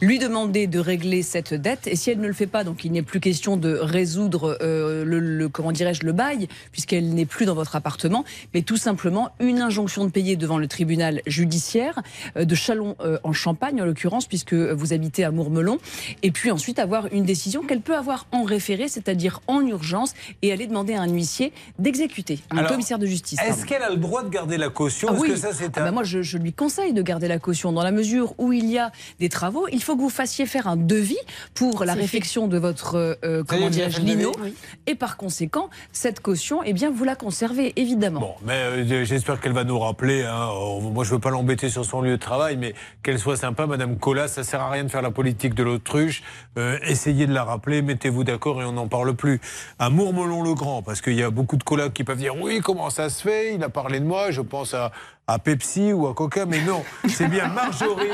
lui 0.00 0.18
demander 0.18 0.66
de 0.66 0.78
régler 0.78 1.22
cette 1.22 1.52
dette 1.52 1.86
et 1.86 1.94
si 1.96 2.10
elle 2.10 2.20
ne 2.20 2.26
le 2.26 2.32
fait 2.32 2.46
pas, 2.46 2.64
donc 2.64 2.84
il 2.86 2.92
n'est 2.92 3.02
plus 3.02 3.20
question 3.20 3.56
de 3.58 3.74
résoudre 3.74 4.56
euh, 4.62 5.04
le, 5.04 5.18
le- 5.20 5.48
comment 5.50 5.72
dirais-je 5.72 6.04
le 6.04 6.12
bail 6.12 6.48
puisqu'elle 6.92 7.14
n'est 7.14 7.24
plus 7.26 7.46
dans 7.46 7.54
votre 7.54 7.74
appartement, 7.76 8.24
mais 8.52 8.60
tout 8.62 8.76
simplement 8.76 9.30
une 9.40 9.60
injonction 9.62 10.04
de 10.04 10.10
payer 10.10 10.36
devant 10.36 10.58
le 10.58 10.66
tribunal 10.68 11.22
judiciaire 11.26 12.02
euh, 12.36 12.44
de 12.44 12.54
Chalon 12.54 12.96
euh, 13.00 13.18
en 13.24 13.32
Champagne 13.32 13.80
en 13.80 13.84
l'occurrence 13.86 14.26
puisque 14.26 14.52
vous 14.52 14.92
habitez 14.92 15.24
à 15.24 15.30
Mourmelon 15.30 15.78
et 16.22 16.30
puis 16.30 16.50
ensuite 16.50 16.78
avoir 16.78 17.06
une 17.12 17.24
décision 17.24 17.62
qu'elle 17.62 17.80
peut 17.80 17.96
avoir 17.96 18.26
en 18.30 18.42
référé, 18.42 18.88
c'est-à-dire 18.88 19.40
en 19.46 19.66
urgence 19.66 20.12
et 20.42 20.52
aller 20.52 20.66
demander 20.66 20.92
à 20.94 21.00
un 21.02 21.08
huissier 21.08 21.52
d'exécuter, 21.78 22.40
un 22.50 22.58
Alors, 22.58 22.70
commissaire 22.72 22.98
de 22.98 23.06
justice. 23.06 23.38
Est-ce 23.40 23.64
qu'elle 23.64 23.82
a 23.82 23.90
le 23.90 23.96
droit 23.96 24.22
de 24.22 24.28
garder 24.28 24.58
la 24.58 24.68
caution? 24.68 25.08
Ah 25.10 25.16
oui. 25.18 25.28
que 25.30 25.36
ça, 25.36 25.52
c'est 25.52 25.78
Ah 25.78 25.80
un... 25.80 25.84
bah 25.84 25.90
moi, 25.92 26.02
je, 26.04 26.20
je 26.22 26.36
lui 26.36 26.52
conseille 26.52 26.92
de 26.92 27.02
garder 27.02 27.28
la 27.28 27.38
caution. 27.38 27.72
Dans 27.72 27.82
la 27.82 27.92
mesure 27.92 28.34
où 28.38 28.52
il 28.52 28.66
y 28.68 28.78
a 28.78 28.92
des 29.18 29.30
travaux, 29.30 29.66
il 29.72 29.82
faut 29.82 29.96
que 29.96 30.02
vous 30.02 30.10
fassiez 30.10 30.44
faire 30.46 30.66
un 30.66 30.76
devis 30.76 31.16
pour 31.54 31.84
la 31.84 31.94
fait. 31.94 32.00
réflexion 32.02 32.48
de 32.48 32.58
votre 32.58 32.96
euh, 32.96 33.40
est, 33.42 33.46
comment 33.46 33.68
lino. 33.68 34.32
devis? 34.32 34.54
Et 34.86 34.94
par 34.94 35.16
conséquent, 35.16 35.70
cette 35.92 36.20
caution, 36.20 36.62
eh 36.64 36.72
bien, 36.72 36.81
vous 36.90 37.04
la 37.04 37.14
conservez 37.16 37.72
évidemment. 37.76 38.20
Bon, 38.20 38.34
mais 38.44 38.54
euh, 38.54 39.04
j'espère 39.04 39.40
qu'elle 39.40 39.52
va 39.52 39.64
nous 39.64 39.78
rappeler. 39.78 40.24
hein. 40.24 40.48
Oh, 40.52 40.80
Moi, 40.80 41.04
je 41.04 41.10
veux 41.10 41.18
pas 41.18 41.30
l'embêter 41.30 41.68
sur 41.68 41.84
son 41.84 42.00
lieu 42.00 42.12
de 42.12 42.16
travail, 42.16 42.56
mais 42.56 42.74
qu'elle 43.02 43.18
soit 43.18 43.36
sympa, 43.36 43.66
Madame 43.66 43.98
Collas. 43.98 44.28
Ça 44.28 44.44
sert 44.44 44.60
à 44.60 44.70
rien 44.70 44.84
de 44.84 44.88
faire 44.88 45.02
la 45.02 45.10
politique 45.10 45.54
de 45.54 45.62
l'autruche. 45.62 46.22
Euh, 46.58 46.78
essayez 46.82 47.26
de 47.26 47.34
la 47.34 47.44
rappeler, 47.44 47.82
mettez-vous 47.82 48.24
d'accord 48.24 48.60
et 48.62 48.64
on 48.64 48.72
n'en 48.72 48.88
parle 48.88 49.14
plus. 49.14 49.40
À 49.78 49.90
Mourmelon-le-Grand, 49.90 50.82
parce 50.82 51.00
qu'il 51.00 51.14
y 51.14 51.22
a 51.22 51.30
beaucoup 51.30 51.56
de 51.56 51.64
collègues 51.64 51.92
qui 51.92 52.04
peuvent 52.04 52.16
dire 52.18 52.34
oui, 52.40 52.60
comment 52.62 52.90
ça 52.90 53.10
se 53.10 53.22
fait? 53.22 53.54
Il 53.54 53.62
a 53.64 53.68
parlé 53.68 54.00
de 54.00 54.04
moi. 54.06 54.30
Je 54.30 54.40
pense 54.40 54.74
à, 54.74 54.92
à 55.26 55.38
Pepsi 55.38 55.92
ou 55.92 56.06
à 56.08 56.14
Coca, 56.14 56.46
mais 56.46 56.60
non, 56.62 56.82
c'est 57.08 57.28
bien 57.28 57.48
Marjorie 57.48 58.08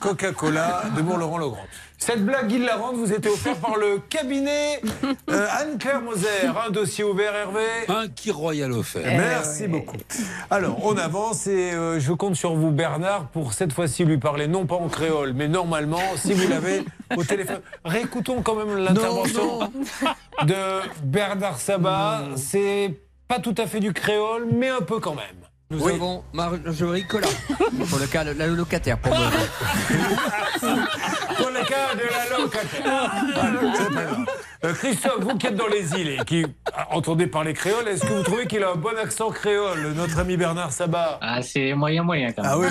Coca-Cola 0.00 0.84
de 0.96 1.02
Mourmelon-le-Grand. 1.02 1.66
Cette 1.98 2.24
blague 2.24 2.52
hilarante 2.52 2.96
vous 2.96 3.12
était 3.12 3.28
offerte 3.30 3.60
par 3.60 3.76
le 3.76 3.98
cabinet 4.08 4.80
euh, 5.30 5.46
Anne-Claire 5.58 6.02
Moser. 6.02 6.28
Un 6.66 6.70
dossier 6.70 7.02
ouvert, 7.04 7.34
Hervé 7.34 7.62
Un 7.88 8.08
qui 8.08 8.30
royal 8.30 8.70
offert. 8.72 9.02
Merci 9.04 9.66
beaucoup. 9.66 9.96
Alors, 10.50 10.84
on 10.84 10.96
avance 10.98 11.46
et 11.46 11.72
euh, 11.72 11.98
je 11.98 12.12
compte 12.12 12.36
sur 12.36 12.54
vous, 12.54 12.70
Bernard, 12.70 13.28
pour 13.28 13.54
cette 13.54 13.72
fois-ci 13.72 14.04
lui 14.04 14.18
parler 14.18 14.46
non 14.46 14.66
pas 14.66 14.76
en 14.76 14.88
créole, 14.88 15.32
mais 15.32 15.48
normalement, 15.48 16.02
si 16.16 16.32
vous 16.34 16.48
l'avez 16.48 16.84
au 17.16 17.24
téléphone. 17.24 17.60
Réécoutons 17.84 18.42
quand 18.42 18.54
même 18.56 18.76
l'intervention 18.76 19.70
de 20.44 20.54
Bernard 21.02 21.58
Sabat. 21.58 22.24
C'est 22.36 22.94
pas 23.26 23.38
tout 23.40 23.54
à 23.58 23.66
fait 23.66 23.80
du 23.80 23.92
créole, 23.92 24.48
mais 24.52 24.68
un 24.68 24.82
peu 24.82 25.00
quand 25.00 25.14
même. 25.14 25.24
Nous 25.68 25.82
Oui. 25.84 25.94
avons 25.94 26.22
Marjorie 26.32 27.04
Collat 27.08 27.26
pour 27.88 27.98
le 27.98 28.06
cas 28.06 28.22
la 28.22 28.46
locataire. 28.46 28.98
Pour 28.98 29.12
moi. 29.16 29.26
Le 31.58 31.64
cas 31.66 31.94
de 31.94 32.02
la 32.02 32.36
locataire. 32.38 34.16
Euh, 34.64 34.72
Christophe, 34.72 35.20
vous 35.20 35.36
qui 35.36 35.46
êtes 35.46 35.54
dans 35.54 35.66
les 35.66 35.92
îles 35.94 36.08
et 36.08 36.24
qui 36.24 36.44
ah, 36.74 36.88
entendez 36.90 37.26
parler 37.26 37.52
créole, 37.52 37.86
est-ce 37.88 38.04
que 38.04 38.12
vous 38.12 38.22
trouvez 38.22 38.46
qu'il 38.46 38.62
a 38.64 38.70
un 38.70 38.74
bon 38.74 38.96
accent 38.98 39.30
créole, 39.30 39.92
notre 39.94 40.18
ami 40.18 40.36
Bernard 40.36 40.72
Sabat? 40.72 41.18
Ah, 41.20 41.42
c'est 41.42 41.74
moyen 41.74 42.02
moyen 42.02 42.32
quand 42.32 42.42
même. 42.42 42.52
Ah 42.52 42.58
oui, 42.58 42.66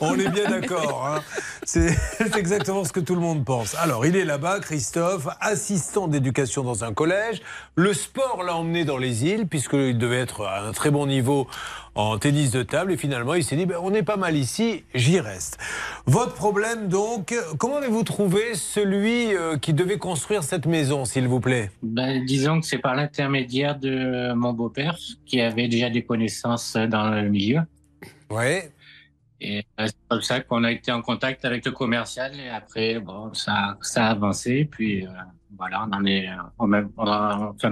on 0.00 0.18
est 0.18 0.28
bien 0.28 0.50
d'accord. 0.50 1.06
hein. 1.06 1.22
C'est 1.64 1.96
c'est 2.18 2.36
exactement 2.36 2.84
ce 2.84 2.92
que 2.92 3.00
tout 3.00 3.14
le 3.14 3.20
monde 3.20 3.44
pense. 3.44 3.74
Alors, 3.76 4.04
il 4.04 4.16
est 4.16 4.24
là-bas, 4.24 4.60
Christophe, 4.60 5.28
assistant 5.40 6.08
d'éducation 6.08 6.62
dans 6.64 6.84
un 6.84 6.92
collège. 6.92 7.40
Le 7.76 7.92
sport 7.94 8.42
l'a 8.44 8.54
emmené 8.56 8.84
dans 8.84 8.98
les 8.98 9.24
îles, 9.24 9.46
puisqu'il 9.46 9.98
devait 9.98 10.20
être 10.20 10.44
à 10.44 10.60
un 10.66 10.72
très 10.72 10.90
bon 10.90 11.06
niveau 11.06 11.46
en 11.94 12.18
tennis 12.18 12.50
de 12.50 12.62
table. 12.62 12.92
Et 12.92 12.96
finalement, 12.96 13.34
il 13.34 13.44
s'est 13.44 13.56
dit, 13.56 13.66
ben, 13.66 13.78
on 13.82 13.94
est 13.94 14.02
pas 14.02 14.16
mal 14.16 14.36
ici, 14.36 14.84
j'y 14.94 15.18
reste. 15.18 15.58
Votre 16.06 16.34
problème, 16.34 16.88
donc, 16.88 17.34
comment 17.58 17.76
avez-vous 17.76 17.95
trouvé 18.04 18.54
celui 18.54 19.34
euh, 19.34 19.56
qui 19.56 19.72
devait 19.72 19.98
construire 19.98 20.42
cette 20.42 20.66
maison, 20.66 21.04
s'il 21.04 21.28
vous 21.28 21.40
plaît? 21.40 21.70
Ben, 21.82 22.24
disons 22.24 22.60
que 22.60 22.66
c'est 22.66 22.78
par 22.78 22.94
l'intermédiaire 22.94 23.78
de 23.78 24.32
mon 24.34 24.52
beau-père 24.52 24.96
qui 25.24 25.40
avait 25.40 25.68
déjà 25.68 25.90
des 25.90 26.02
connaissances 26.02 26.76
dans 26.76 27.10
le 27.10 27.28
milieu. 27.28 27.60
Ouais. 28.30 28.72
Et 29.40 29.64
euh, 29.78 29.86
c'est 29.86 30.08
comme 30.08 30.22
ça 30.22 30.40
qu'on 30.40 30.64
a 30.64 30.72
été 30.72 30.90
en 30.92 31.02
contact 31.02 31.44
avec 31.44 31.64
le 31.64 31.72
commercial 31.72 32.32
et 32.38 32.48
après, 32.48 32.98
bon, 33.00 33.34
ça, 33.34 33.76
ça 33.82 34.06
a 34.06 34.10
avancé. 34.10 34.66
Puis 34.70 35.06
euh, 35.06 35.10
voilà, 35.56 35.86
on 35.90 35.96
en 35.96 36.04
est, 36.04 36.26
même- 36.66 36.90
on 36.98 37.06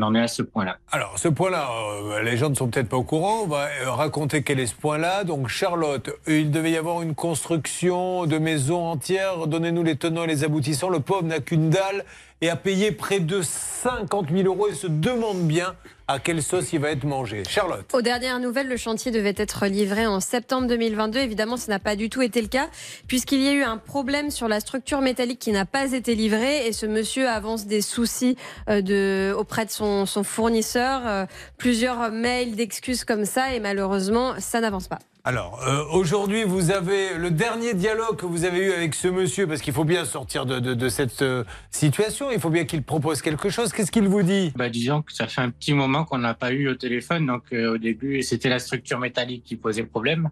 en- 0.02 0.14
est 0.14 0.20
à 0.20 0.28
ce 0.28 0.42
point-là. 0.42 0.76
Alors, 0.92 1.18
ce 1.18 1.28
point-là, 1.28 1.68
euh, 1.70 2.22
les 2.22 2.36
gens 2.36 2.48
ne 2.50 2.54
sont 2.54 2.68
peut-être 2.68 2.88
pas 2.88 2.96
au 2.96 3.02
courant. 3.02 3.40
On 3.42 3.46
va 3.46 3.66
euh, 3.82 3.90
raconter 3.90 4.42
quel 4.42 4.60
est 4.60 4.66
ce 4.66 4.74
point-là. 4.74 5.24
Donc, 5.24 5.48
Charlotte, 5.48 6.08
euh, 6.28 6.38
il 6.40 6.50
devait 6.50 6.70
y 6.70 6.76
avoir 6.76 7.02
une 7.02 7.14
construction 7.14 8.26
de 8.26 8.38
maison 8.38 8.84
entière. 8.86 9.46
Donnez-nous 9.46 9.82
les 9.82 9.96
tenants 9.96 10.24
et 10.24 10.28
les 10.28 10.44
aboutissants. 10.44 10.88
Le 10.88 11.00
pauvre 11.00 11.24
n'a 11.24 11.40
qu'une 11.40 11.70
dalle 11.70 12.04
et 12.40 12.50
a 12.50 12.56
payé 12.56 12.92
près 12.92 13.20
de 13.20 13.42
50 13.42 14.30
000 14.30 14.46
euros 14.46 14.68
et 14.68 14.74
se 14.74 14.86
demande 14.86 15.40
bien 15.46 15.74
à 16.08 16.18
quelle 16.18 16.42
sauce 16.42 16.72
il 16.72 16.80
va 16.80 16.90
être 16.90 17.04
mangé. 17.04 17.42
Charlotte. 17.48 17.86
Aux 17.94 18.02
dernières 18.02 18.38
nouvelles, 18.40 18.68
le 18.68 18.76
chantier 18.76 19.10
devait 19.10 19.34
être 19.36 19.66
livré 19.66 20.06
en 20.06 20.20
septembre 20.20 20.66
2022. 20.68 21.18
Évidemment, 21.20 21.56
ce 21.56 21.70
n'a 21.70 21.78
pas 21.78 21.96
du 21.96 22.10
tout 22.10 22.22
été 22.22 22.42
le 22.42 22.48
cas, 22.48 22.68
puisqu'il 23.08 23.40
y 23.40 23.48
a 23.48 23.52
eu 23.52 23.62
un 23.62 23.78
problème 23.78 24.30
sur 24.30 24.48
la 24.48 24.60
structure 24.60 25.00
métallique 25.00 25.38
qui 25.38 25.52
n'a 25.52 25.64
pas 25.64 25.92
été 25.92 26.14
livrée. 26.14 26.66
Et 26.66 26.72
ce 26.72 26.86
monsieur 26.86 27.28
avance 27.28 27.66
des 27.66 27.80
soucis 27.80 28.36
euh, 28.68 29.32
auprès 29.34 29.64
de 29.64 29.70
son, 29.70 30.06
son 30.06 30.24
fournisseur. 30.24 31.02
euh, 31.06 31.26
plusieurs 31.58 32.10
mails 32.10 32.56
d'excuses 32.56 33.04
comme 33.04 33.24
ça. 33.24 33.54
Et 33.54 33.60
malheureusement, 33.60 34.34
ça 34.38 34.60
n'avance 34.60 34.88
pas. 34.88 34.98
Alors, 35.26 35.62
euh, 35.66 35.84
aujourd'hui, 35.90 36.44
vous 36.44 36.70
avez 36.70 37.14
le 37.16 37.30
dernier 37.30 37.72
dialogue 37.72 38.16
que 38.16 38.26
vous 38.26 38.44
avez 38.44 38.58
eu 38.58 38.72
avec 38.72 38.94
ce 38.94 39.08
monsieur, 39.08 39.46
parce 39.46 39.62
qu'il 39.62 39.72
faut 39.72 39.84
bien 39.84 40.04
sortir 40.04 40.44
de, 40.44 40.60
de- 40.60 40.74
de 40.74 40.88
cette 40.90 41.22
euh, 41.22 41.44
situation, 41.70 42.30
il 42.30 42.38
faut 42.38 42.50
bien 42.50 42.66
qu'il 42.66 42.82
propose 42.82 43.22
quelque 43.22 43.48
chose. 43.48 43.72
Qu'est-ce 43.72 43.90
qu'il 43.90 44.06
vous 44.06 44.22
dit? 44.22 44.52
Bah, 44.54 44.68
disons 44.68 45.00
que 45.00 45.14
ça 45.14 45.26
fait 45.26 45.40
un 45.40 45.48
petit 45.48 45.72
moment 45.72 46.04
qu'on 46.04 46.18
n'a 46.18 46.34
pas 46.34 46.52
eu 46.52 46.68
au 46.68 46.74
téléphone. 46.74 47.24
Donc 47.24 47.44
euh, 47.54 47.72
au 47.74 47.78
début, 47.78 48.20
c'était 48.22 48.50
la 48.50 48.58
structure 48.58 48.98
métallique 48.98 49.44
qui 49.44 49.56
posait 49.56 49.84
problème. 49.84 50.28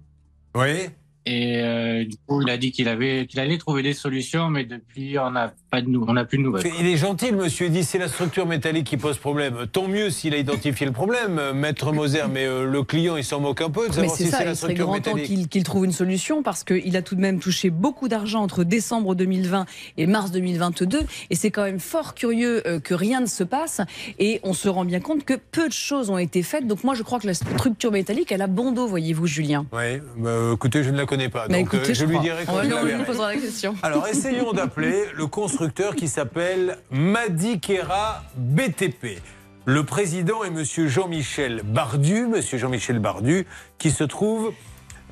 Oui. 0.54 0.90
Et 1.24 1.62
euh, 1.62 2.04
du 2.04 2.16
coup, 2.26 2.42
il 2.42 2.50
a 2.50 2.56
dit 2.56 2.72
qu'il 2.72 2.88
avait, 2.88 3.26
qu'il 3.26 3.38
allait 3.38 3.58
trouver 3.58 3.82
des 3.82 3.94
solutions, 3.94 4.48
mais 4.48 4.64
depuis, 4.64 5.18
on 5.18 5.30
n'a 5.30 5.54
pas 5.70 5.80
de 5.80 5.88
on 5.96 6.12
n'a 6.14 6.24
plus 6.24 6.38
de 6.38 6.42
nouvelles. 6.42 6.66
Il 6.80 6.86
est 6.86 6.96
gentil, 6.96 7.30
le 7.30 7.36
monsieur. 7.36 7.66
Il 7.66 7.72
dit 7.72 7.84
c'est 7.84 7.98
la 7.98 8.08
structure 8.08 8.44
métallique 8.44 8.86
qui 8.86 8.96
pose 8.96 9.18
problème. 9.18 9.66
Tant 9.70 9.86
mieux 9.86 10.10
s'il 10.10 10.34
a 10.34 10.38
identifié 10.38 10.84
le 10.84 10.92
problème, 10.92 11.38
euh, 11.38 11.54
maître 11.54 11.92
Moser. 11.92 12.22
Mais 12.30 12.44
euh, 12.44 12.64
le 12.64 12.82
client, 12.82 13.16
il 13.16 13.24
s'en 13.24 13.40
moque 13.40 13.60
un 13.60 13.70
peu 13.70 13.82
de 13.82 13.88
Mais 13.88 14.08
savoir 14.08 14.16
c'est 14.16 14.24
si 14.24 14.30
ça, 14.30 14.38
c'est 14.38 14.44
la 14.44 14.54
structure 14.56 14.86
grand 14.86 15.00
temps 15.00 15.14
qu'il 15.14 15.48
qu'il 15.48 15.62
trouve 15.62 15.84
une 15.84 15.92
solution 15.92 16.42
parce 16.42 16.64
qu'il 16.64 16.96
a 16.96 17.02
tout 17.02 17.14
de 17.14 17.20
même 17.20 17.38
touché 17.38 17.70
beaucoup 17.70 18.08
d'argent 18.08 18.42
entre 18.42 18.64
décembre 18.64 19.14
2020 19.14 19.66
et 19.98 20.06
mars 20.06 20.32
2022. 20.32 21.00
Et 21.30 21.36
c'est 21.36 21.52
quand 21.52 21.64
même 21.64 21.80
fort 21.80 22.14
curieux 22.14 22.62
que 22.82 22.94
rien 22.94 23.20
ne 23.20 23.26
se 23.26 23.44
passe. 23.44 23.80
Et 24.18 24.40
on 24.42 24.54
se 24.54 24.68
rend 24.68 24.84
bien 24.84 25.00
compte 25.00 25.24
que 25.24 25.34
peu 25.34 25.68
de 25.68 25.72
choses 25.72 26.10
ont 26.10 26.18
été 26.18 26.42
faites. 26.42 26.66
Donc 26.66 26.82
moi, 26.82 26.94
je 26.94 27.02
crois 27.02 27.20
que 27.20 27.26
la 27.28 27.34
structure 27.34 27.92
métallique, 27.92 28.32
elle 28.32 28.42
a 28.42 28.48
bon 28.48 28.72
dos, 28.72 28.88
voyez-vous, 28.88 29.26
Julien. 29.26 29.66
Oui, 29.72 30.00
bah, 30.16 30.50
écoutez, 30.54 30.82
je 30.82 30.90
ne 30.90 30.96
la 30.96 31.06
connais 31.12 31.28
pas. 31.28 31.46
Bah, 31.48 31.54
donc 31.58 31.72
euh, 31.74 31.76
écoutez, 31.78 31.94
je, 31.94 32.00
je 32.00 32.04
lui 32.06 32.18
dirai 32.20 32.44
quand 32.44 32.52
On 32.52 32.56
va- 32.56 32.64
je 32.64 32.68
la 32.70 32.76
on 32.76 32.84
lui 32.84 32.90
verrai. 32.92 33.04
posera 33.04 33.34
la 33.34 33.40
question. 33.40 33.74
Alors 33.82 34.06
essayons 34.08 34.52
d'appeler 34.58 35.04
le 35.14 35.26
constructeur 35.26 35.94
qui 35.94 36.08
s'appelle 36.08 36.78
Madikera 36.90 38.22
BTP. 38.36 39.18
Le 39.64 39.84
président 39.84 40.42
est 40.42 40.50
monsieur 40.50 40.88
Jean-Michel 40.88 41.62
Bardu, 41.64 42.26
monsieur 42.26 42.58
Jean-Michel 42.58 42.98
Bardu, 42.98 43.46
qui 43.78 43.90
se 43.90 44.04
trouve 44.04 44.52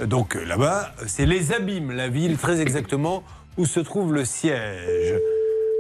euh, 0.00 0.06
donc 0.06 0.34
euh, 0.36 0.44
là-bas, 0.44 0.92
c'est 1.06 1.26
les 1.26 1.52
Abîmes, 1.52 1.92
la 1.92 2.08
ville 2.08 2.36
très 2.38 2.60
exactement 2.60 3.22
où 3.58 3.66
se 3.66 3.80
trouve 3.80 4.12
le 4.14 4.24
siège 4.24 5.14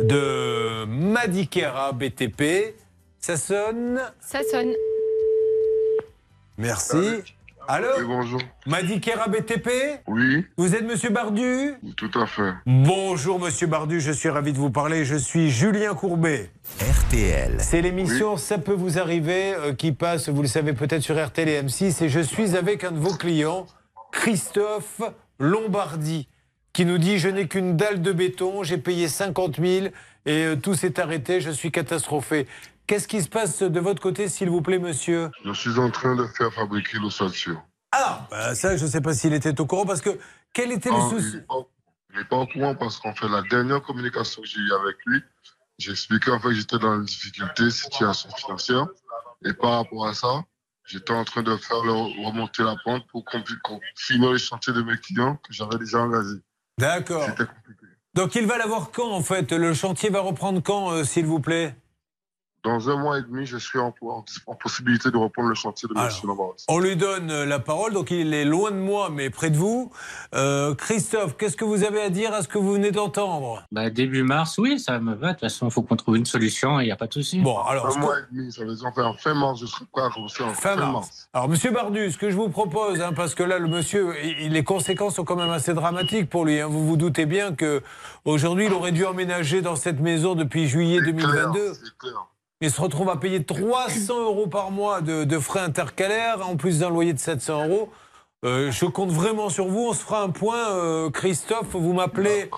de 0.02 0.84
Madikera 0.86 1.92
BTP. 1.92 2.74
Ça 3.18 3.36
sonne? 3.36 4.00
Ça 4.20 4.40
sonne. 4.50 4.72
Merci. 6.58 6.96
Allô 7.72 7.86
bonjour. 8.04 8.40
Madikera 8.66 9.28
BTP 9.28 9.68
Oui. 10.08 10.44
Vous 10.56 10.74
êtes 10.74 10.82
monsieur 10.82 11.10
Bardu 11.10 11.74
Tout 11.96 12.10
à 12.18 12.26
fait. 12.26 12.52
Bonjour 12.66 13.38
Monsieur 13.38 13.68
Bardu, 13.68 14.00
je 14.00 14.10
suis 14.10 14.28
ravi 14.28 14.52
de 14.52 14.58
vous 14.58 14.70
parler. 14.70 15.04
Je 15.04 15.14
suis 15.14 15.50
Julien 15.50 15.94
Courbet. 15.94 16.50
RTL. 16.80 17.58
C'est 17.60 17.80
l'émission 17.80 18.36
Ça 18.36 18.58
peut 18.58 18.72
vous 18.72 18.98
arriver 18.98 19.54
euh, 19.54 19.72
qui 19.72 19.92
passe, 19.92 20.28
vous 20.28 20.42
le 20.42 20.48
savez 20.48 20.72
peut-être 20.72 21.02
sur 21.02 21.24
RTL 21.24 21.48
et 21.48 21.62
M6. 21.62 22.02
Et 22.02 22.08
je 22.08 22.18
suis 22.18 22.56
avec 22.56 22.82
un 22.82 22.90
de 22.90 22.98
vos 22.98 23.14
clients, 23.14 23.66
Christophe 24.10 25.00
Lombardi, 25.38 26.26
qui 26.72 26.84
nous 26.84 26.98
dit 26.98 27.20
Je 27.20 27.28
n'ai 27.28 27.46
qu'une 27.46 27.76
dalle 27.76 28.02
de 28.02 28.10
béton, 28.10 28.64
j'ai 28.64 28.78
payé 28.78 29.06
50 29.06 29.60
000 29.60 29.86
et 30.26 30.44
euh, 30.44 30.56
tout 30.56 30.74
s'est 30.74 30.98
arrêté, 30.98 31.40
je 31.40 31.52
suis 31.52 31.70
catastrophé. 31.70 32.48
Qu'est-ce 32.90 33.06
qui 33.06 33.22
se 33.22 33.28
passe 33.28 33.62
de 33.62 33.78
votre 33.78 34.02
côté, 34.02 34.28
s'il 34.28 34.50
vous 34.50 34.62
plaît, 34.62 34.80
monsieur 34.80 35.30
Je 35.44 35.52
suis 35.52 35.78
en 35.78 35.90
train 35.92 36.16
de 36.16 36.26
faire 36.36 36.52
fabriquer 36.52 36.98
l'ossature. 36.98 37.62
Ah 37.92 38.26
bah, 38.28 38.56
Ça, 38.56 38.76
je 38.76 38.84
ne 38.84 38.90
sais 38.90 39.00
pas 39.00 39.14
s'il 39.14 39.32
était 39.32 39.60
au 39.60 39.64
courant 39.64 39.86
parce 39.86 40.00
que 40.00 40.18
quel 40.52 40.72
était 40.72 40.88
le 40.90 40.96
Ah, 40.96 41.08
souci 41.08 41.36
il 41.36 42.18
n'est 42.18 42.24
pas- 42.24 42.36
au 42.38 42.46
courant 42.48 42.74
parce 42.74 42.98
qu'en 42.98 43.14
fait, 43.14 43.28
la 43.28 43.42
dernière 43.42 43.80
communication 43.80 44.42
que 44.42 44.48
j'ai 44.48 44.58
eue 44.58 44.72
avec 44.72 44.96
lui, 45.06 45.22
j'ai 45.78 45.92
expliqué 45.92 46.32
en 46.32 46.40
fait 46.40 46.48
que 46.48 46.54
j'étais 46.54 46.80
dans 46.80 46.96
une 46.96 47.04
difficulté, 47.04 47.70
situation 47.70 48.28
financière. 48.34 48.88
Et 49.44 49.52
par 49.52 49.70
rapport 49.70 50.08
à 50.08 50.12
ça, 50.14 50.42
j'étais 50.84 51.12
en 51.12 51.22
train 51.24 51.44
de 51.44 51.56
faire 51.58 51.84
le- 51.84 52.26
remonter 52.26 52.64
la 52.64 52.74
pente 52.84 53.06
pour 53.06 53.24
qu'on 53.24 53.80
finisse 53.94 54.30
les 54.32 54.38
chantiers 54.40 54.72
de 54.72 54.82
mes 54.82 54.96
clients 54.96 55.36
que 55.36 55.52
j'avais 55.52 55.78
déjà 55.78 56.00
engagés. 56.00 56.40
D'accord. 56.76 57.28
Donc 58.14 58.34
il 58.34 58.46
va 58.48 58.58
l'avoir 58.58 58.90
quand 58.90 59.12
en 59.12 59.22
fait? 59.22 59.52
Le 59.52 59.74
chantier 59.74 60.10
va 60.10 60.18
reprendre 60.22 60.60
quand, 60.60 60.90
euh, 60.90 61.04
s'il 61.04 61.26
vous 61.26 61.38
plaît? 61.38 61.76
Dans 62.62 62.90
un 62.90 62.96
mois 62.96 63.18
et 63.18 63.22
demi, 63.22 63.46
je 63.46 63.56
suis 63.56 63.78
en, 63.78 63.94
en- 64.02 64.24
en 64.46 64.54
possibilité 64.54 65.10
de 65.10 65.16
reprendre 65.16 65.48
le 65.48 65.54
chantier 65.54 65.88
de 65.88 65.98
M. 65.98 66.08
Lombardi. 66.24 66.64
On 66.68 66.78
lui 66.78 66.94
donne 66.94 67.30
euh, 67.30 67.46
la 67.46 67.58
parole, 67.58 67.94
donc 67.94 68.10
il 68.10 68.34
est 68.34 68.44
loin 68.44 68.70
de 68.70 68.76
moi, 68.76 69.08
mais 69.10 69.30
près 69.30 69.48
de 69.48 69.56
vous. 69.56 69.90
Euh, 70.34 70.74
Christophe, 70.74 71.36
qu'est-ce 71.38 71.56
que 71.56 71.64
vous 71.64 71.84
avez 71.84 72.02
à 72.02 72.10
dire 72.10 72.34
à 72.34 72.42
ce 72.42 72.48
que 72.48 72.58
vous 72.58 72.72
venez 72.74 72.90
d'entendre? 72.90 73.64
Bah, 73.72 73.88
début 73.88 74.22
mars, 74.22 74.58
oui, 74.58 74.78
ça 74.78 74.98
me 74.98 75.14
va. 75.14 75.28
De 75.28 75.32
toute 75.32 75.40
façon, 75.40 75.68
il 75.68 75.72
faut 75.72 75.80
qu'on 75.82 75.96
trouve 75.96 76.16
une 76.16 76.26
solution 76.26 76.78
et 76.80 76.82
il 76.82 76.86
n'y 76.86 76.92
a 76.92 76.96
pas 76.96 77.06
de 77.06 77.14
souci. 77.14 77.40
Bon, 77.40 77.58
alors. 77.60 77.96
Un 77.96 77.98
mois 78.00 78.18
et 78.18 78.22
demi, 78.34 78.52
ça 78.52 78.62
veut 78.64 78.74
dire 78.74 78.86
en 78.96 79.14
fin 79.14 79.32
mars, 79.32 79.58
je 79.60 79.66
serai 79.66 79.84
prêt 79.90 80.02
à 80.04 80.10
commencer 80.10 80.42
en 80.42 80.50
Fin 80.50 80.76
mars. 80.76 81.28
Alors, 81.32 81.48
Monsieur 81.48 81.70
Bardu, 81.70 82.10
ce 82.10 82.18
que 82.18 82.30
je 82.30 82.36
vous 82.36 82.50
propose, 82.50 83.00
hein, 83.00 83.12
parce 83.16 83.34
que 83.34 83.42
là, 83.42 83.58
le 83.58 83.68
monsieur, 83.68 84.14
il- 84.22 84.52
les 84.52 84.64
conséquences 84.64 85.14
sont 85.14 85.24
quand 85.24 85.36
même 85.36 85.50
assez 85.50 85.72
dramatiques 85.72 86.28
pour 86.28 86.44
lui. 86.44 86.60
hein. 86.60 86.66
Vous 86.68 86.86
vous 86.86 86.96
doutez 86.98 87.24
bien 87.24 87.54
que 87.54 87.82
aujourd'hui, 88.26 88.66
il 88.66 88.72
aurait 88.74 88.92
dû 88.92 89.06
emménager 89.06 89.62
dans 89.62 89.76
cette 89.76 90.00
maison 90.00 90.34
depuis 90.34 90.66
juillet 90.68 91.00
2022. 91.00 91.72
Il 92.62 92.70
se 92.70 92.78
retrouve 92.78 93.08
à 93.08 93.16
payer 93.16 93.42
300 93.42 94.20
euros 94.22 94.46
par 94.46 94.70
mois 94.70 95.00
de, 95.00 95.24
de 95.24 95.38
frais 95.38 95.60
intercalaires, 95.60 96.46
en 96.46 96.56
plus 96.56 96.80
d'un 96.80 96.90
loyer 96.90 97.14
de 97.14 97.18
700 97.18 97.66
euros. 97.68 97.88
Euh, 98.44 98.70
je 98.70 98.84
compte 98.84 99.10
vraiment 99.10 99.48
sur 99.48 99.66
vous. 99.66 99.86
On 99.88 99.92
se 99.94 100.00
fera 100.02 100.22
un 100.22 100.28
point. 100.28 100.70
euh, 100.76 101.08
Christophe, 101.10 101.68
vous 101.72 101.94
m'appelez 101.94 102.50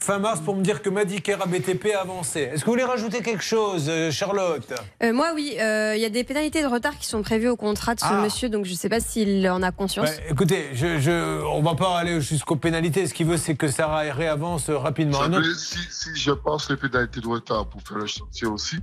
fin 0.00 0.18
mars 0.20 0.40
pour 0.40 0.54
me 0.54 0.62
dire 0.62 0.80
que 0.80 0.90
Madikera 0.90 1.46
BTP 1.46 1.86
a 1.96 2.02
avancé. 2.02 2.40
Est-ce 2.42 2.60
que 2.60 2.66
vous 2.66 2.72
voulez 2.72 2.84
rajouter 2.84 3.20
quelque 3.20 3.42
chose, 3.42 3.86
euh, 3.88 4.12
Charlotte? 4.12 4.72
Euh, 5.02 5.12
moi, 5.12 5.32
oui, 5.34 5.56
euh, 5.60 5.94
il 5.96 6.02
y 6.02 6.04
a 6.04 6.08
des 6.08 6.22
pénalités 6.22 6.62
de 6.62 6.68
retard 6.68 6.96
qui 6.96 7.06
sont 7.08 7.22
prévues 7.22 7.48
au 7.48 7.56
contrat 7.56 7.96
de 7.96 8.00
ce 8.00 8.06
Ah. 8.08 8.20
monsieur, 8.22 8.48
donc 8.48 8.64
je 8.64 8.72
ne 8.72 8.76
sais 8.76 8.88
pas 8.88 9.00
s'il 9.00 9.48
en 9.48 9.60
a 9.62 9.72
conscience. 9.72 10.08
Ouais, 10.08 10.26
écoutez, 10.30 10.66
je, 10.72 11.00
je, 11.00 11.42
on 11.46 11.62
va 11.62 11.74
pas 11.74 11.98
aller 11.98 12.20
jusqu'aux 12.20 12.56
pénalités. 12.56 13.06
Ce 13.08 13.14
qu'il 13.14 13.26
veut, 13.26 13.38
c'est 13.38 13.56
que 13.56 13.66
ça 13.68 13.88
ré- 13.88 14.12
réavance 14.12 14.70
rapidement. 14.70 15.18
Savez, 15.18 15.42
si, 15.56 15.78
si 15.90 16.14
je 16.14 16.30
passe 16.32 16.70
les 16.70 16.76
pénalités 16.76 17.20
de 17.20 17.28
retard 17.28 17.66
pour 17.66 17.80
faire 17.82 17.98
le 17.98 18.06
chantier 18.06 18.46
aussi, 18.48 18.76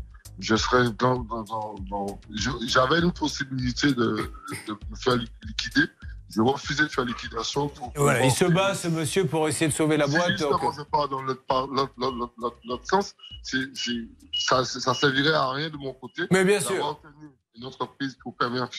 je 0.44 0.56
serais 0.56 0.92
dans. 1.00 1.20
dans, 1.20 1.44
dans- 1.44 1.76
dans- 1.90 2.20
J'avais 2.68 3.00
une 3.00 3.12
possibilité 3.12 3.88
de, 3.94 4.30
de 4.68 4.74
me 4.90 4.96
faire 4.96 5.16
liquider. 5.16 5.86
Je 6.36 6.42
refusais 6.42 6.84
de 6.84 6.88
faire 6.90 7.06
liquidation 7.06 7.70
pour. 7.70 7.92
Voilà, 7.96 8.26
il 8.26 8.32
se 8.32 8.46
bat, 8.46 8.74
ce 8.74 8.88
monsieur, 8.88 9.28
pour 9.28 9.48
essayer 9.48 9.68
de 9.68 9.74
sauver 9.74 9.98
la 9.98 10.08
boîte. 10.08 10.32
justement 10.32 10.58
donc- 10.58 10.74
je 10.78 10.82
pars 10.84 11.08
dans 11.08 11.22
l'autre 11.22 12.88
sens, 12.90 13.16
ça, 14.34 14.66
ça 14.66 14.94
servirait 14.96 15.34
à 15.34 15.52
rien 15.52 15.70
de 15.70 15.78
mon 15.78 15.94
côté. 15.94 16.24
Mais 16.32 16.44
bien 16.44 16.60
sûr. 16.60 17.00
tenu 17.02 17.30
Une 17.56 17.66
entreprise 17.66 18.18
pour 18.24 18.36
permettre 18.36 18.72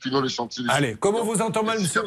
finir 0.00 0.22
les 0.22 0.28
chantiers. 0.28 0.64
Allez, 0.68 0.94
comment 0.94 1.24
vous 1.24 1.42
entend 1.42 1.64
mal, 1.64 1.80
monsieur 1.80 2.02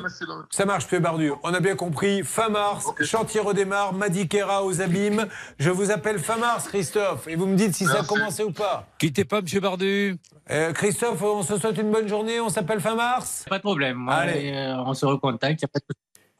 Ça 0.51 0.65
marche, 0.65 0.85
Monsieur 0.85 0.99
Bardu. 1.01 1.33
On 1.43 1.53
a 1.53 1.59
bien 1.59 1.75
compris. 1.75 2.23
Fin 2.23 2.47
mars, 2.47 2.87
chantier 3.01 3.41
redémarre, 3.41 3.91
Madikera 3.91 4.63
aux 4.63 4.79
abîmes. 4.79 5.27
Je 5.59 5.69
vous 5.69 5.91
appelle 5.91 6.19
fin 6.19 6.37
mars, 6.37 6.69
Christophe, 6.69 7.27
et 7.27 7.35
vous 7.35 7.45
me 7.45 7.57
dites 7.57 7.75
si 7.75 7.83
ça 7.83 7.99
a 7.99 8.03
commencé 8.05 8.41
ou 8.43 8.51
pas. 8.51 8.87
Quittez 8.99 9.25
pas, 9.25 9.41
Monsieur 9.41 9.59
Bardu. 9.59 10.17
Euh, 10.49 10.71
Christophe, 10.71 11.21
on 11.21 11.43
se 11.43 11.57
souhaite 11.57 11.77
une 11.77 11.91
bonne 11.91 12.07
journée. 12.07 12.39
On 12.39 12.47
s'appelle 12.49 12.79
fin 12.79 12.95
mars. 12.95 13.43
Pas 13.49 13.57
de 13.57 13.63
problème. 13.63 14.07
Allez. 14.07 14.53
euh, 14.53 14.77
on 14.85 14.93
se 14.93 15.05
recontacte. 15.05 15.61
y 15.61 15.65
a 15.65 15.67
pas 15.67 15.79
de 15.79 15.85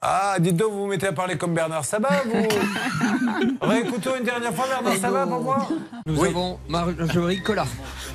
Ah, 0.06 0.36
dites 0.38 0.58
donc, 0.58 0.72
vous 0.74 0.80
vous 0.82 0.88
mettez 0.88 1.08
à 1.08 1.14
parler 1.14 1.38
comme 1.38 1.54
Bernard 1.54 1.86
Sabat, 1.86 2.24
vous 2.26 2.48
Réécoutons 3.62 4.16
une 4.20 4.26
dernière 4.26 4.54
fois 4.54 4.66
Bernard 4.68 5.00
Sabat 5.00 5.26
pour 5.26 5.40
voir. 5.40 5.70
Nous 6.06 6.22
avons 6.26 6.60
Marjorie 6.68 7.42
Collat 7.42 7.66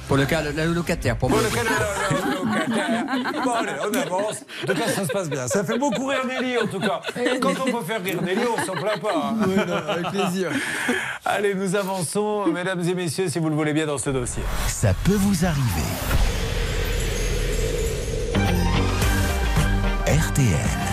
pour 0.06 0.18
le 0.18 0.26
cas 0.26 0.42
le, 0.42 0.50
le 0.52 0.72
locataire. 0.74 1.16
Pour 1.16 1.30
Pour 1.30 1.38
le 1.38 1.48
cas 1.48 1.62
de- 1.62 3.42
Bon, 3.42 3.52
allez, 3.52 3.72
on 3.90 3.94
avance. 4.06 4.44
En 4.62 4.66
tout 4.66 4.74
cas, 4.74 4.88
ça 4.88 5.04
se 5.06 5.08
passe 5.12 5.30
bien. 5.30 5.48
Ça 5.48 5.64
fait 5.64 5.78
beaucoup 5.78 6.06
rire 6.06 6.26
Nelly, 6.26 6.58
en 6.58 6.66
tout 6.66 6.78
cas. 6.80 7.00
Quand 7.40 7.52
on 7.66 7.72
peut 7.78 7.84
faire 7.86 8.02
rire 8.02 8.20
Nelly, 8.22 8.42
on 8.46 8.64
s'en 8.66 8.72
plaint 8.74 9.00
pas. 9.00 9.32
hein. 9.32 9.36
avec 9.88 10.08
plaisir. 10.10 10.50
Allez, 11.24 11.54
nous 11.54 11.74
avançons, 11.74 12.46
mesdames 12.48 12.80
et 12.86 12.94
messieurs, 12.94 13.28
si 13.30 13.38
vous 13.38 13.48
le 13.48 13.54
voulez 13.54 13.72
bien, 13.72 13.86
dans 13.86 13.96
ce 13.98 14.10
dossier. 14.10 14.42
Ça 14.66 14.92
peut 15.04 15.16
vous 15.18 15.44
arriver. 15.46 15.88
RTL. 20.06 20.87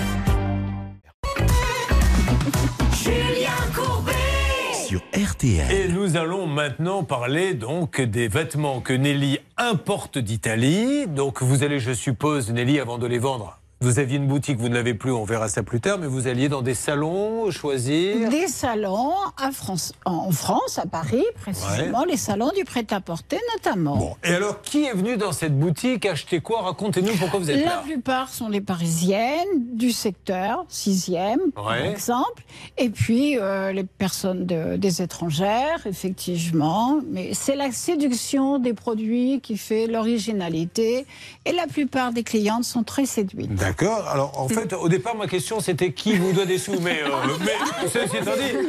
Julien 3.05 3.51
Courbet 3.75 4.73
Sur 4.73 4.99
RTL. 5.13 5.71
Et 5.71 5.87
nous 5.89 6.17
allons 6.17 6.47
maintenant 6.47 7.03
parler 7.03 7.53
donc 7.53 8.01
des 8.01 8.27
vêtements 8.27 8.81
que 8.81 8.93
Nelly 8.93 9.37
importe 9.57 10.17
d'Italie. 10.17 11.05
Donc 11.05 11.43
vous 11.43 11.61
allez, 11.61 11.79
je 11.79 11.91
suppose, 11.91 12.51
Nelly, 12.51 12.79
avant 12.79 12.97
de 12.97 13.05
les 13.05 13.19
vendre. 13.19 13.59
Vous 13.81 13.99
aviez 13.99 14.17
une 14.17 14.27
boutique, 14.27 14.57
vous 14.57 14.69
ne 14.69 14.73
l'avez 14.73 14.93
plus, 14.93 15.11
on 15.11 15.25
verra 15.25 15.49
ça 15.49 15.61
plus 15.61 15.81
tard, 15.81 15.97
mais 15.99 16.07
vous 16.07 16.27
alliez 16.27 16.47
dans 16.47 16.61
des 16.61 16.73
salons 16.73 17.51
choisir. 17.51 18.29
Des 18.29 18.47
salons 18.47 19.11
à 19.37 19.51
France, 19.51 19.91
en 20.05 20.31
France, 20.31 20.79
à 20.79 20.85
Paris, 20.87 21.25
précisément, 21.41 22.05
les 22.05 22.15
salons 22.15 22.51
du 22.55 22.63
prêt-à-porter 22.63 23.37
notamment. 23.53 24.17
Et 24.23 24.29
alors, 24.33 24.61
qui 24.61 24.85
est 24.85 24.93
venu 24.93 25.17
dans 25.17 25.33
cette 25.33 25.59
boutique 25.59 26.05
acheter 26.05 26.39
quoi? 26.39 26.61
Racontez-nous 26.61 27.15
pourquoi 27.17 27.37
vous 27.39 27.51
êtes 27.51 27.59
La 27.65 27.65
là. 27.75 27.81
plupart 27.85 28.29
sont 28.29 28.47
les 28.47 28.61
parisiennes 28.61 29.45
du 29.73 29.91
secteur, 29.91 30.65
6e 30.71 31.51
par 31.53 31.75
exemple, 31.75 32.43
et 32.77 32.89
puis 32.89 33.37
euh, 33.37 33.73
les 33.73 33.83
personnes 33.83 34.45
de- 34.45 34.77
des 34.77 35.01
étrangères, 35.01 35.85
effectivement. 35.85 37.01
Mais 37.11 37.33
c'est 37.33 37.57
la 37.57 37.71
séduction 37.73 38.57
des 38.57 38.73
produits 38.73 39.41
qui 39.41 39.57
fait 39.57 39.85
l'originalité, 39.87 41.05
et 41.45 41.51
la 41.51 41.67
plupart 41.67 42.13
des 42.13 42.23
clientes 42.23 42.63
sont 42.63 42.83
très 42.83 43.05
séduites. 43.05 43.51
D'accord. 43.65 44.07
Alors, 44.07 44.39
en 44.39 44.47
fait, 44.47 44.73
au 44.73 44.87
départ, 44.89 45.15
ma 45.15 45.25
question, 45.27 45.59
c'était 45.59 45.91
qui 45.91 46.13
vous 46.15 46.33
doit 46.33 46.45
des 46.45 46.59
sous. 46.59 46.79
Mais, 46.81 47.01
euh, 47.01 47.09
mais 47.39 47.87
ceci 47.89 48.17
étant 48.17 48.31
dit, 48.35 48.67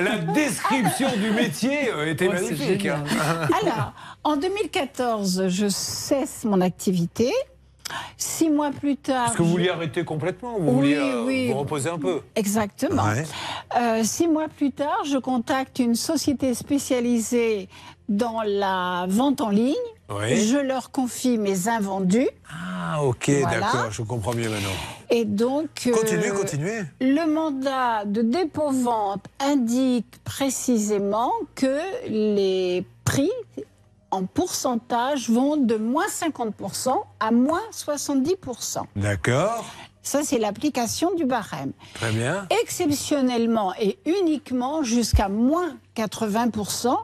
la 0.00 0.18
description 0.18 1.08
du 1.16 1.30
métier 1.32 1.90
euh, 1.92 2.06
était 2.10 2.28
Oh, 2.28 2.32
magnifique. 2.32 2.86
hein. 2.86 3.02
Alors, 3.62 3.92
en 4.22 4.36
2014, 4.36 5.48
je 5.48 5.66
cesse 5.68 6.44
mon 6.44 6.60
activité. 6.60 7.32
Six 8.16 8.48
mois 8.50 8.70
plus 8.70 8.96
tard. 8.96 9.28
Est-ce 9.30 9.38
que 9.38 9.42
vous 9.42 9.48
vouliez 9.50 9.70
arrêter 9.70 10.04
complètement 10.04 10.54
ou 10.56 10.62
vous 10.62 10.68
Oui, 10.70 10.94
vouliez 10.94 10.96
euh, 11.00 11.24
oui. 11.26 11.48
vous 11.50 11.58
reposer 11.58 11.90
un 11.90 11.98
peu 11.98 12.20
Exactement. 12.36 13.02
Ouais. 13.02 13.24
Euh, 13.76 14.04
six 14.04 14.28
mois 14.28 14.46
plus 14.46 14.70
tard, 14.70 15.02
je 15.04 15.18
contacte 15.18 15.80
une 15.80 15.96
société 15.96 16.54
spécialisée 16.54 17.68
dans 18.08 18.42
la 18.46 19.06
vente 19.08 19.40
en 19.40 19.48
ligne. 19.50 19.74
Oui. 20.10 20.46
Je 20.46 20.56
leur 20.58 20.90
confie 20.90 21.38
mes 21.38 21.68
invendus. 21.68 22.28
Ah, 22.52 23.02
ok, 23.04 23.30
Voilà. 23.40 23.60
d'accord, 23.60 23.90
je 23.90 24.02
comprends 24.02 24.34
mieux 24.34 24.48
maintenant. 24.48 24.68
Et 25.10 25.24
donc. 25.24 25.68
euh, 25.86 25.92
Continuez, 25.92 26.30
continuez. 26.30 26.80
Le 27.00 27.26
mandat 27.32 28.04
de 28.06 28.22
dépôt-vente 28.22 29.24
indique 29.38 30.22
précisément 30.24 31.32
que 31.54 31.78
les 32.08 32.84
prix 33.04 33.30
en 34.10 34.24
pourcentage 34.24 35.30
vont 35.30 35.56
de 35.56 35.76
moins 35.76 36.06
50% 36.08 36.92
à 37.20 37.30
moins 37.30 37.62
70%. 37.72 38.82
D'accord, 38.96 39.64
Ça, 40.02 40.22
c'est 40.24 40.38
l'application 40.38 41.14
du 41.14 41.24
barème. 41.26 41.72
très 41.94 42.10
bien. 42.10 42.46
Exceptionnellement 42.62 43.72
et 43.80 43.98
uniquement 44.06 44.82
jusqu'à 44.82 45.28
moins 45.28 45.76
80% 45.96 46.96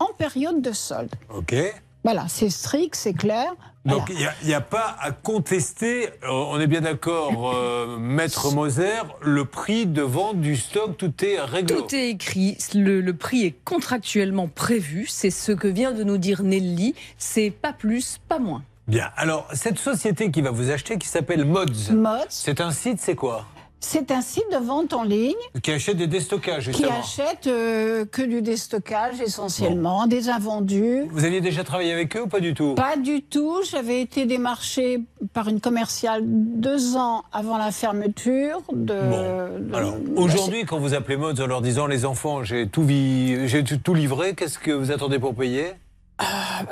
en 0.00 0.06
période 0.18 0.60
de 0.60 0.72
solde. 0.72 1.14
Ok. 1.34 1.54
Voilà, 2.04 2.26
c'est 2.28 2.50
strict, 2.50 2.94
c'est 2.94 3.12
clair. 3.12 3.52
Donc 3.86 4.10
il 4.10 4.46
n'y 4.46 4.54
a, 4.54 4.60
pas 4.60 4.94
à 5.00 5.10
contester, 5.10 6.08
euh, 6.22 6.28
on 6.28 6.60
est 6.60 6.66
bien 6.66 6.82
d'accord, 6.82 7.54
euh, 7.54 7.96
Maître 7.98 8.52
Moser, 8.52 9.00
le 9.22 9.46
prix 9.46 9.86
de 9.86 10.02
vente 10.02 10.38
du 10.38 10.56
stock, 10.56 10.98
tout 10.98 11.12
est 11.24 11.40
réglé. 11.40 11.76
Tout 11.76 11.94
est 11.94 12.10
écrit, 12.10 12.58
le, 12.74 13.00
le 13.00 13.16
prix 13.16 13.46
est 13.46 13.56
contractuellement 13.64 14.48
prévu, 14.48 15.06
c'est 15.06 15.30
ce 15.30 15.52
que 15.52 15.66
vient 15.66 15.92
de 15.92 16.04
nous 16.04 16.18
dire 16.18 16.42
Nelly, 16.42 16.94
c'est 17.16 17.50
pas 17.50 17.72
plus, 17.72 18.18
pas 18.28 18.38
moins. 18.38 18.62
Bien, 18.86 19.10
alors 19.16 19.48
cette 19.54 19.78
société 19.78 20.30
qui 20.30 20.42
va 20.42 20.50
vous 20.50 20.70
acheter, 20.70 20.98
qui 20.98 21.08
s'appelle 21.08 21.46
Mods, 21.46 21.90
Mods. 21.92 22.26
c'est 22.28 22.60
un 22.60 22.72
site, 22.72 23.00
c'est 23.00 23.14
quoi? 23.14 23.46
C'est 23.82 24.10
un 24.10 24.20
site 24.20 24.44
de 24.52 24.58
vente 24.58 24.92
en 24.92 25.02
ligne 25.04 25.32
Qui 25.62 25.72
achète 25.72 25.96
des 25.96 26.06
déstockages, 26.06 26.66
qui 26.66 26.72
justement. 26.72 26.98
achète 27.00 27.46
euh, 27.46 28.04
que 28.04 28.20
du 28.20 28.42
déstockage 28.42 29.20
essentiellement, 29.22 30.06
des 30.06 30.28
invendus. 30.28 31.04
Vous 31.10 31.24
aviez 31.24 31.40
déjà 31.40 31.64
travaillé 31.64 31.90
avec 31.92 32.14
eux 32.14 32.22
ou 32.22 32.26
pas 32.26 32.40
du 32.40 32.52
tout? 32.52 32.74
Pas 32.74 32.96
du 32.98 33.22
tout. 33.22 33.60
J'avais 33.68 34.02
été 34.02 34.26
démarchée 34.26 35.00
par 35.32 35.48
une 35.48 35.60
commerciale 35.60 36.22
deux 36.26 36.96
ans 36.96 37.24
avant 37.32 37.56
la 37.56 37.72
fermeture 37.72 38.60
de. 38.70 38.84
de- 38.94 39.74
Alors, 39.74 39.94
aujourd'hui, 40.14 40.64
quand 40.66 40.78
vous 40.78 40.92
appelez 40.92 41.16
Mods 41.16 41.40
en 41.40 41.46
leur 41.46 41.62
disant 41.62 41.86
les 41.86 42.04
enfants, 42.04 42.44
j'ai 42.44 42.68
tout, 42.68 42.82
vi- 42.84 43.48
j'ai 43.48 43.64
tout- 43.64 43.78
tout 43.78 43.94
livré, 43.94 44.34
qu'est-ce 44.34 44.58
que 44.58 44.72
vous 44.72 44.90
attendez 44.92 45.18
pour 45.18 45.34
payer? 45.34 45.72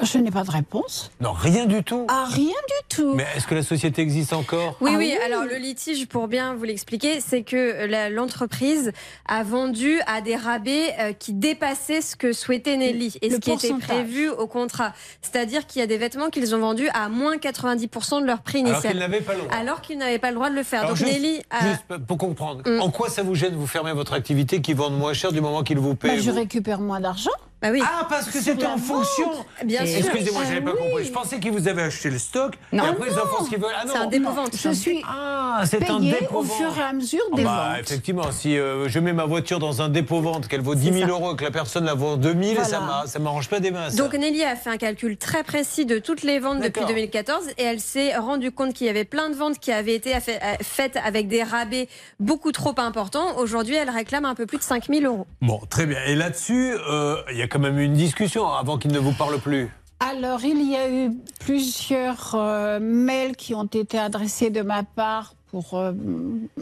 Je 0.02 0.18
n'ai 0.18 0.30
pas 0.30 0.44
de 0.44 0.50
réponse. 0.50 1.10
Non, 1.20 1.32
rien 1.32 1.66
du 1.66 1.82
tout. 1.82 2.06
Ah, 2.08 2.26
rien 2.30 2.46
du 2.46 2.96
tout. 2.96 3.14
Mais 3.14 3.26
est-ce 3.36 3.46
que 3.46 3.54
la 3.54 3.62
société 3.62 4.02
existe 4.02 4.32
encore? 4.32 4.76
Oui, 4.80 4.90
Ah 4.94 4.98
oui, 4.98 5.14
alors 5.24 5.44
le 5.44 5.56
litige, 5.56 6.06
pour 6.06 6.28
bien 6.28 6.54
vous 6.54 6.64
l'expliquer, 6.64 7.20
c'est 7.20 7.42
que 7.42 7.86
la- 7.86 8.10
l'entreprise 8.10 8.92
a 9.26 9.42
vendu 9.42 10.00
à 10.06 10.20
des 10.20 10.36
rabais 10.36 10.94
euh, 11.00 11.12
qui 11.12 11.32
dépassaient 11.32 12.00
ce 12.02 12.16
que 12.16 12.32
souhaitait 12.32 12.76
Nelly 12.76 13.14
et 13.22 13.28
Le 13.30 13.36
ce 13.36 13.40
qui 13.40 13.50
était 13.50 13.72
prévu 13.74 14.28
au 14.28 14.46
contrat. 14.46 14.92
C'est-à-dire 15.22 15.66
qu'il 15.66 15.80
y 15.80 15.82
a 15.82 15.86
des 15.86 15.98
vêtements 15.98 16.28
qu'ils 16.30 16.54
ont 16.54 16.58
vendus 16.60 16.88
à 16.94 17.08
moins 17.08 17.36
90% 17.36 18.20
de 18.20 18.26
leur 18.26 18.40
prix 18.42 18.58
Alors 18.60 18.72
initial. 18.72 18.92
qu'ils 18.92 19.00
n'avaient 19.00 19.20
pas 19.20 19.34
le 19.34 19.40
droit. 19.40 19.54
Alors 19.54 19.80
qu'ils 19.80 19.98
n'avaient 19.98 20.18
pas 20.18 20.28
le 20.30 20.34
droit 20.36 20.50
de 20.50 20.54
le 20.54 20.62
faire. 20.62 20.80
Alors, 20.80 20.90
Donc 20.90 20.98
juste- 20.98 21.12
Nelly 21.12 21.40
a... 21.50 21.68
juste 21.70 22.04
pour 22.06 22.18
comprendre, 22.18 22.62
Mm. 22.66 22.80
en 22.80 22.90
quoi 22.90 23.08
ça 23.08 23.22
vous 23.22 23.34
gêne 23.34 23.54
vous 23.54 23.66
fermer 23.66 23.92
votre 23.92 24.12
activité 24.12 24.60
qui 24.60 24.74
vendent 24.74 24.98
moins 24.98 25.12
cher 25.14 25.32
du 25.32 25.40
moment 25.40 25.62
qu'ils 25.62 25.78
vous 25.78 25.94
Bah, 25.94 26.10
paient 26.10 26.20
je 26.20 26.30
vous? 26.30 26.36
récupère 26.36 26.80
moins 26.80 27.00
d'argent. 27.00 27.30
Bah 27.60 27.68
oui. 27.72 27.82
Ah, 27.84 28.06
parce 28.08 28.30
que 28.30 28.38
c'était 28.40 28.64
en 28.66 28.76
vente. 28.76 28.80
fonction 28.80 29.30
Bien 29.64 29.84
sûr. 29.84 29.98
Excusez-moi, 29.98 30.42
Ah 30.44 30.48
j'avais 30.48 30.60
pas 30.60 30.72
oui. 30.72 30.78
compris. 30.90 31.04
Je 31.06 31.10
pensais 31.12 31.40
qu'ils 31.40 31.50
vous 31.50 31.66
avaient 31.66 31.82
acheté 31.82 32.08
le 32.08 32.18
stock 32.18 32.54
Non. 32.72 32.84
et 32.84 32.88
après 32.88 33.08
ils 33.10 33.14
en 33.14 33.22
Ah 33.24 33.26
font 33.26 33.38
non. 33.40 33.44
ce 33.44 33.50
qu'ils 33.50 33.58
veulent. 33.58 33.72
Ah 33.76 33.84
non, 33.84 33.92
C'est 33.94 33.98
un 33.98 34.06
dépôt-vente. 34.06 34.50
Je 34.56 34.70
suis 34.70 35.02
Ah, 35.08 35.62
c'est 35.66 35.90
un 35.90 35.98
payée 35.98 36.12
dépôt 36.20 36.38
au 36.38 36.44
fur 36.44 36.72
et 36.78 36.82
à 36.82 36.92
mesure 36.92 37.20
Ah 37.32 37.36
des 37.36 37.42
bah, 37.44 37.68
ventes. 37.72 37.80
effectivement, 37.80 38.30
si 38.30 38.56
euh, 38.56 38.88
je 38.88 38.98
mets 39.00 39.12
ma 39.12 39.24
voiture 39.24 39.58
dans 39.58 39.82
un 39.82 39.88
dépôt-vente, 39.88 40.46
qu'elle 40.46 40.60
vaut 40.60 40.76
10 40.76 40.92
000 40.92 41.00
ça. 41.00 41.08
euros, 41.08 41.34
que 41.34 41.42
la 41.42 41.50
personne 41.50 41.84
la 41.84 41.94
vend 41.94 42.16
2 42.16 42.32
000, 42.32 42.42
Voilà. 42.54 42.64
ça 42.64 43.02
ça 43.06 43.18
m'arrange 43.18 43.48
pas 43.48 43.58
des 43.58 43.72
mains. 43.72 43.90
ça. 43.90 43.96
Donc 43.96 44.12
Nelly 44.14 44.44
a 44.44 44.54
fait 44.54 44.70
un 44.70 44.76
calcul 44.76 45.16
très 45.16 45.42
précis 45.42 45.84
de 45.84 45.98
toutes 45.98 46.22
les 46.22 46.38
ventes 46.38 46.58
depuis 46.60 46.80
D'accord. 46.82 46.88
2014 46.88 47.48
et 47.58 47.64
elle 47.64 47.80
s'est 47.80 48.16
rendue 48.16 48.52
compte 48.52 48.72
qu'il 48.72 48.86
y 48.86 48.90
avait 48.90 49.04
plein 49.04 49.30
de 49.30 49.34
ventes 49.34 49.58
qui 49.58 49.72
avaient 49.72 49.96
été 49.96 50.14
euh, 50.14 50.18
faites 50.62 50.96
avec 51.04 51.26
des 51.26 51.42
rabais 51.42 51.88
beaucoup 52.20 52.52
trop 52.52 52.74
importants. 52.78 53.36
Aujourd'hui, 53.38 53.74
elle 53.74 53.90
réclame 53.90 54.24
un 54.26 54.36
peu 54.36 54.46
plus 54.46 54.58
de 54.58 54.62
5000 54.62 55.06
euros. 55.06 55.26
Bon, 55.42 55.60
très 55.68 55.86
bien. 55.86 55.98
Et 56.06 56.14
là-dessus, 56.14 56.74
euh, 56.88 57.16
il 57.32 57.36
y 57.38 57.42
a 57.42 57.47
quand 57.48 57.58
même 57.58 57.78
eu 57.78 57.84
une 57.84 57.94
discussion 57.94 58.46
avant 58.48 58.78
qu'il 58.78 58.92
ne 58.92 58.98
vous 58.98 59.12
parle 59.12 59.38
plus. 59.40 59.68
Alors, 60.00 60.44
il 60.44 60.62
y 60.70 60.76
a 60.76 60.88
eu 60.90 61.10
plusieurs 61.40 62.34
euh, 62.34 62.78
mails 62.80 63.34
qui 63.36 63.54
ont 63.54 63.64
été 63.64 63.98
adressés 63.98 64.50
de 64.50 64.62
ma 64.62 64.84
part 64.84 65.34
pour 65.50 65.74
euh, 65.74 65.92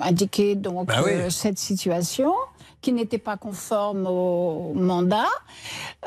indiquer 0.01 0.55
donc 0.55 0.87
Bah 0.89 1.03
oui. 1.05 1.11
euh, 1.13 1.31
cette 1.31 1.59
situation 1.59 2.33
qui 2.81 2.93
n'était 2.93 3.19
pas 3.19 3.37
conforme 3.37 4.07
au 4.07 4.73
mandat. 4.75 5.27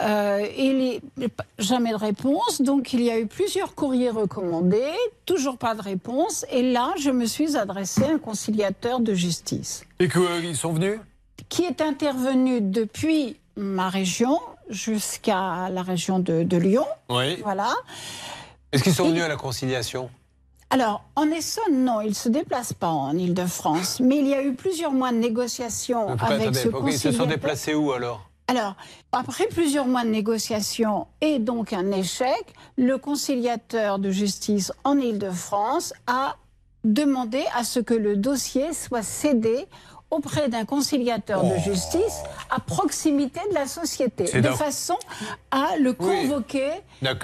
Euh, 0.01 0.45
il 0.57 0.81
y 0.81 1.27
jamais 1.57 1.91
de 1.91 1.97
réponse, 1.97 2.61
donc 2.61 2.93
il 2.93 3.01
y 3.01 3.11
a 3.11 3.19
eu 3.19 3.25
plusieurs 3.27 3.75
courriers 3.75 4.09
recommandés, 4.11 4.93
toujours 5.25 5.57
pas 5.57 5.75
de 5.75 5.81
réponse. 5.81 6.45
Et 6.51 6.71
là, 6.71 6.93
je 6.97 7.11
me 7.11 7.25
suis 7.25 7.57
adressée 7.57 8.05
à 8.05 8.11
un 8.13 8.17
conciliateur 8.17 9.01
de 9.01 9.13
justice 9.13 9.83
Et 9.99 10.07
qu'ils 10.07 10.55
sont 10.55 10.71
venus? 10.73 10.99
Qui 11.49 11.63
est 11.65 11.81
intervenu 11.81 12.61
depuis 12.61 13.37
ma 13.57 13.89
région 13.89 14.39
jusqu'à 14.69 15.69
la 15.69 15.81
région 15.81 16.19
de, 16.19 16.43
de 16.43 16.57
Lyon. 16.57 16.85
Oui. 17.09 17.41
Voilà. 17.43 17.73
Est-ce 18.71 18.83
qu'ils 18.83 18.93
sont 18.93 19.09
venus 19.09 19.23
à 19.23 19.27
la 19.27 19.35
conciliation? 19.35 20.09
Alors, 20.69 21.03
en 21.15 21.25
Essonne, 21.31 21.83
non, 21.83 22.01
il 22.01 22.09
ne 22.09 22.13
se 22.13 22.29
déplace 22.29 22.73
pas 22.73 22.89
en 22.89 23.17
Ile-de-France. 23.17 23.99
Mais 24.01 24.17
il 24.17 24.27
y 24.27 24.35
a 24.35 24.43
eu 24.43 24.53
plusieurs 24.53 24.91
mois 24.91 25.11
de 25.11 25.17
négociations 25.17 26.09
avec 26.09 26.53
ce 26.55 26.67
ok, 26.67 26.83
Ils 26.87 26.93
se 26.93 27.11
sont 27.11 27.23
conciliateur. 27.23 27.27
déplacés 27.27 27.73
où 27.73 27.91
alors? 27.91 28.29
Alors, 28.47 28.75
après 29.11 29.47
plusieurs 29.47 29.87
mois 29.87 30.03
de 30.03 30.09
négociations 30.09 31.07
et 31.21 31.39
donc 31.39 31.73
un 31.73 31.91
échec, 31.91 32.53
le 32.77 32.97
conciliateur 32.97 33.99
de 33.99 34.11
justice 34.11 34.71
en 34.83 34.97
Ile-de-France 34.97 35.93
a 36.07 36.35
demandé 36.83 37.43
à 37.55 37.63
ce 37.63 37.79
que 37.79 37.93
le 37.93 38.15
dossier 38.15 38.73
soit 38.73 39.03
cédé 39.03 39.67
auprès 40.11 40.49
d'un 40.49 40.65
conciliateur 40.65 41.43
de 41.43 41.55
justice 41.59 42.23
à 42.49 42.59
proximité 42.59 43.39
de 43.49 43.53
la 43.55 43.67
société, 43.67 44.41
de 44.41 44.49
façon 44.49 44.95
à 45.51 45.77
le 45.79 45.93
convoquer 45.93 46.69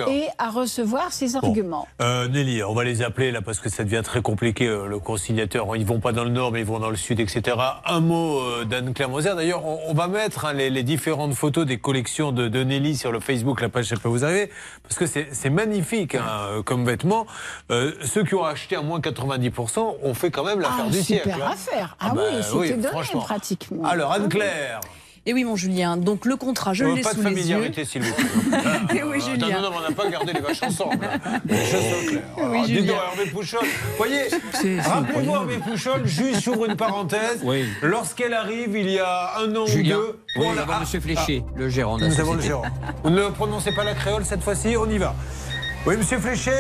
et 0.07 0.27
à 0.37 0.49
recevoir 0.51 1.11
ses 1.11 1.35
arguments. 1.35 1.87
Euh, 2.01 2.27
Nelly, 2.27 2.63
on 2.63 2.73
va 2.73 2.83
les 2.83 3.01
appeler 3.01 3.31
là 3.31 3.41
parce 3.41 3.59
que 3.59 3.69
ça 3.69 3.83
devient 3.83 4.01
très 4.03 4.21
compliqué. 4.21 4.67
euh, 4.67 4.85
le 4.87 4.99
conciliateur, 4.99 5.75
ils 5.75 5.85
vont 5.85 5.99
pas 5.99 6.11
dans 6.11 6.23
le 6.23 6.29
nord, 6.29 6.51
mais 6.51 6.59
ils 6.59 6.65
vont 6.65 6.79
dans 6.79 6.89
le 6.89 6.95
sud, 6.95 7.19
etc. 7.19 7.57
Un 7.85 7.99
mot 8.01 8.39
euh, 8.39 8.65
d'Anne-Claire 8.65 9.09
Moser. 9.09 9.33
D'ailleurs, 9.35 9.65
on, 9.65 9.79
on 9.87 9.93
va 9.93 10.07
mettre 10.07 10.45
hein, 10.45 10.53
les, 10.53 10.69
les 10.69 10.83
différentes 10.83 11.33
photos 11.33 11.65
des 11.65 11.77
collections 11.79 12.31
de, 12.31 12.47
de 12.47 12.63
Nelly 12.63 12.95
sur 12.95 13.11
le 13.11 13.19
Facebook, 13.19 13.61
la 13.61 13.69
page, 13.69 13.85
ça 13.85 13.95
peut 13.97 14.09
vous 14.09 14.23
arriver, 14.23 14.51
parce 14.83 14.95
que 14.97 15.05
c'est 15.07 15.49
magnifique 15.49 16.15
hein, 16.15 16.61
comme 16.65 16.85
vêtement. 16.85 17.25
Ceux 17.69 18.23
qui 18.23 18.35
ont 18.35 18.43
acheté 18.45 18.75
à 18.75 18.81
moins 18.81 18.99
90% 18.99 19.95
ont 20.03 20.13
fait 20.13 20.31
quand 20.31 20.43
même 20.43 20.59
l'affaire 20.59 20.85
Ah, 20.87 20.91
du 20.91 21.01
super 21.01 21.23
siècle. 21.23 21.41
hein. 21.41 21.51
affaire. 21.51 21.97
Ah, 21.99 22.07
Ah 22.11 22.15
bah, 22.15 22.21
oui, 22.53 22.74
pratiquement. 22.81 23.85
Alors 23.85 24.11
Anne-Claire, 24.13 24.79
Et 25.27 25.33
oui, 25.33 25.43
mon 25.43 25.55
Julien, 25.55 25.97
donc 25.97 26.25
le 26.25 26.35
contrat, 26.35 26.73
je 26.73 26.83
euh, 26.83 26.93
l'ai 26.93 27.01
pas 27.01 27.13
de 27.13 27.17
sous 27.17 27.23
les 27.23 27.29
yeux. 27.31 27.35
familiarité, 27.37 27.83
s'il 27.85 28.03
vous 28.03 28.13
plaît. 28.13 28.25
Eh 28.95 29.03
oui, 29.03 29.17
Attends, 29.17 29.25
Julien. 29.31 29.61
non, 29.61 29.71
non, 29.71 29.77
on 29.77 29.89
n'a 29.89 29.95
pas 29.95 30.07
gardé 30.09 30.33
les 30.33 30.39
vaches 30.39 30.61
ensemble. 30.63 30.99
claires. 31.47 32.21
Oui, 32.37 32.61
dites 32.67 32.75
Julien. 32.81 32.93
Hervé 33.11 33.31
Pouchol. 33.31 33.61
Vous 33.63 33.97
voyez, 33.97 34.21
rappelez-vous. 34.81 35.33
Hervé 35.33 35.57
Pouchol, 35.57 36.05
juste 36.05 36.41
j'ouvre 36.43 36.65
une 36.65 36.75
parenthèse. 36.77 37.39
Oui. 37.43 37.65
Lorsqu'elle 37.81 38.33
arrive, 38.35 38.75
il 38.77 38.89
y 38.89 38.99
a 38.99 39.37
un 39.39 39.55
an 39.55 39.63
ou 39.65 39.83
deux. 39.83 40.19
oui, 40.37 40.45
on 40.45 40.51
nous 40.53 40.59
a- 40.59 40.61
avons 40.61 40.73
ah, 40.75 40.79
Monsieur 40.81 40.99
Fléché, 40.99 41.43
le 41.55 41.69
gérant 41.69 41.97
de 41.97 42.05
Nous 42.05 42.19
avons 42.19 42.33
le 42.35 42.41
gérant. 42.41 42.63
Vous 43.03 43.09
ne 43.09 43.27
prononcez 43.29 43.73
pas 43.73 43.83
la 43.83 43.95
créole 43.95 44.25
cette 44.25 44.43
fois-ci, 44.43 44.75
on 44.77 44.89
y 44.89 44.97
va. 44.99 45.15
Oui, 45.87 45.97
monsieur 45.97 46.19
Fléché 46.19 46.51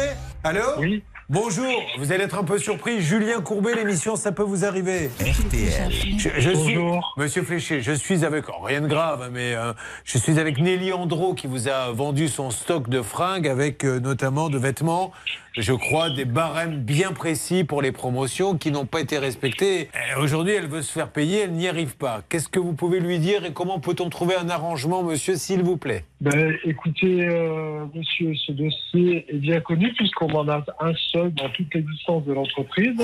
Allô 0.43 0.61
Oui. 0.79 1.03
Bonjour, 1.27 1.81
vous 1.97 2.11
allez 2.11 2.25
être 2.25 2.37
un 2.37 2.43
peu 2.43 2.59
surpris. 2.59 3.01
Julien 3.01 3.41
Courbet, 3.41 3.73
l'émission, 3.73 4.15
ça 4.15 4.31
peut 4.31 4.43
vous 4.43 4.63
arriver. 4.63 5.09
RTL. 5.19 5.91
Je, 6.19 6.29
je 6.37 6.49
suis, 6.51 6.75
Bonjour. 6.75 7.15
Monsieur 7.17 7.41
Fléché, 7.41 7.81
je 7.81 7.93
suis 7.93 8.23
avec, 8.23 8.45
oh, 8.47 8.61
rien 8.63 8.81
de 8.81 8.87
grave, 8.87 9.23
hein, 9.23 9.29
mais 9.33 9.55
euh, 9.55 9.73
je 10.03 10.19
suis 10.19 10.37
avec 10.39 10.59
Nelly 10.59 10.93
Andro 10.93 11.33
qui 11.33 11.47
vous 11.47 11.67
a 11.67 11.91
vendu 11.91 12.27
son 12.27 12.51
stock 12.51 12.89
de 12.89 13.01
fringues 13.01 13.47
avec 13.47 13.83
euh, 13.85 13.99
notamment 13.99 14.49
de 14.49 14.59
vêtements, 14.59 15.11
je 15.57 15.73
crois, 15.73 16.09
des 16.09 16.25
barèmes 16.25 16.81
bien 16.81 17.11
précis 17.13 17.63
pour 17.63 17.81
les 17.81 17.91
promotions 17.91 18.57
qui 18.57 18.71
n'ont 18.71 18.85
pas 18.85 18.99
été 18.99 19.17
respectés. 19.17 19.89
Euh, 19.95 20.21
Aujourd'hui, 20.21 20.53
elle 20.53 20.67
veut 20.67 20.81
se 20.81 20.91
faire 20.91 21.09
payer, 21.09 21.41
elle 21.41 21.53
n'y 21.53 21.67
arrive 21.67 21.95
pas. 21.97 22.23
Qu'est-ce 22.29 22.49
que 22.49 22.59
vous 22.59 22.73
pouvez 22.73 22.99
lui 22.99 23.19
dire 23.19 23.45
et 23.45 23.53
comment 23.53 23.79
peut-on 23.79 24.09
trouver 24.09 24.35
un 24.35 24.49
arrangement, 24.49 25.03
monsieur, 25.03 25.35
s'il 25.35 25.63
vous 25.63 25.77
plaît? 25.77 26.03
Ben, 26.21 26.55
écoutez, 26.63 27.27
euh, 27.27 27.85
monsieur, 27.93 28.33
ce 28.35 28.51
dossier 28.51 29.25
est 29.29 29.37
bien 29.37 29.61
connu 29.61 29.93
puisqu'on 29.93 30.31
en 30.33 30.47
a 30.49 30.63
un 30.79 30.93
seul 31.11 31.33
dans 31.33 31.49
toute 31.49 31.73
l'existence 31.73 32.25
de 32.25 32.33
l'entreprise. 32.33 33.01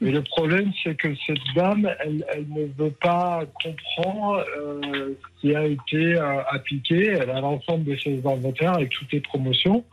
Et 0.00 0.10
le 0.10 0.22
problème, 0.22 0.72
c'est 0.82 0.96
que 0.96 1.08
cette 1.26 1.36
dame, 1.54 1.88
elle, 2.00 2.24
elle 2.32 2.46
ne 2.48 2.66
veut 2.82 2.94
pas 3.02 3.42
comprendre 3.62 4.42
euh, 4.58 5.14
ce 5.36 5.40
qui 5.40 5.54
a 5.54 5.66
été 5.66 6.16
euh, 6.16 6.42
appliqué. 6.50 7.08
Elle 7.08 7.30
a 7.30 7.40
l'ensemble 7.40 7.84
de 7.84 7.96
ses 7.96 8.26
inventaires 8.26 8.72
avec 8.72 8.90
toutes 8.90 9.12
les 9.12 9.20
promotions. 9.20 9.84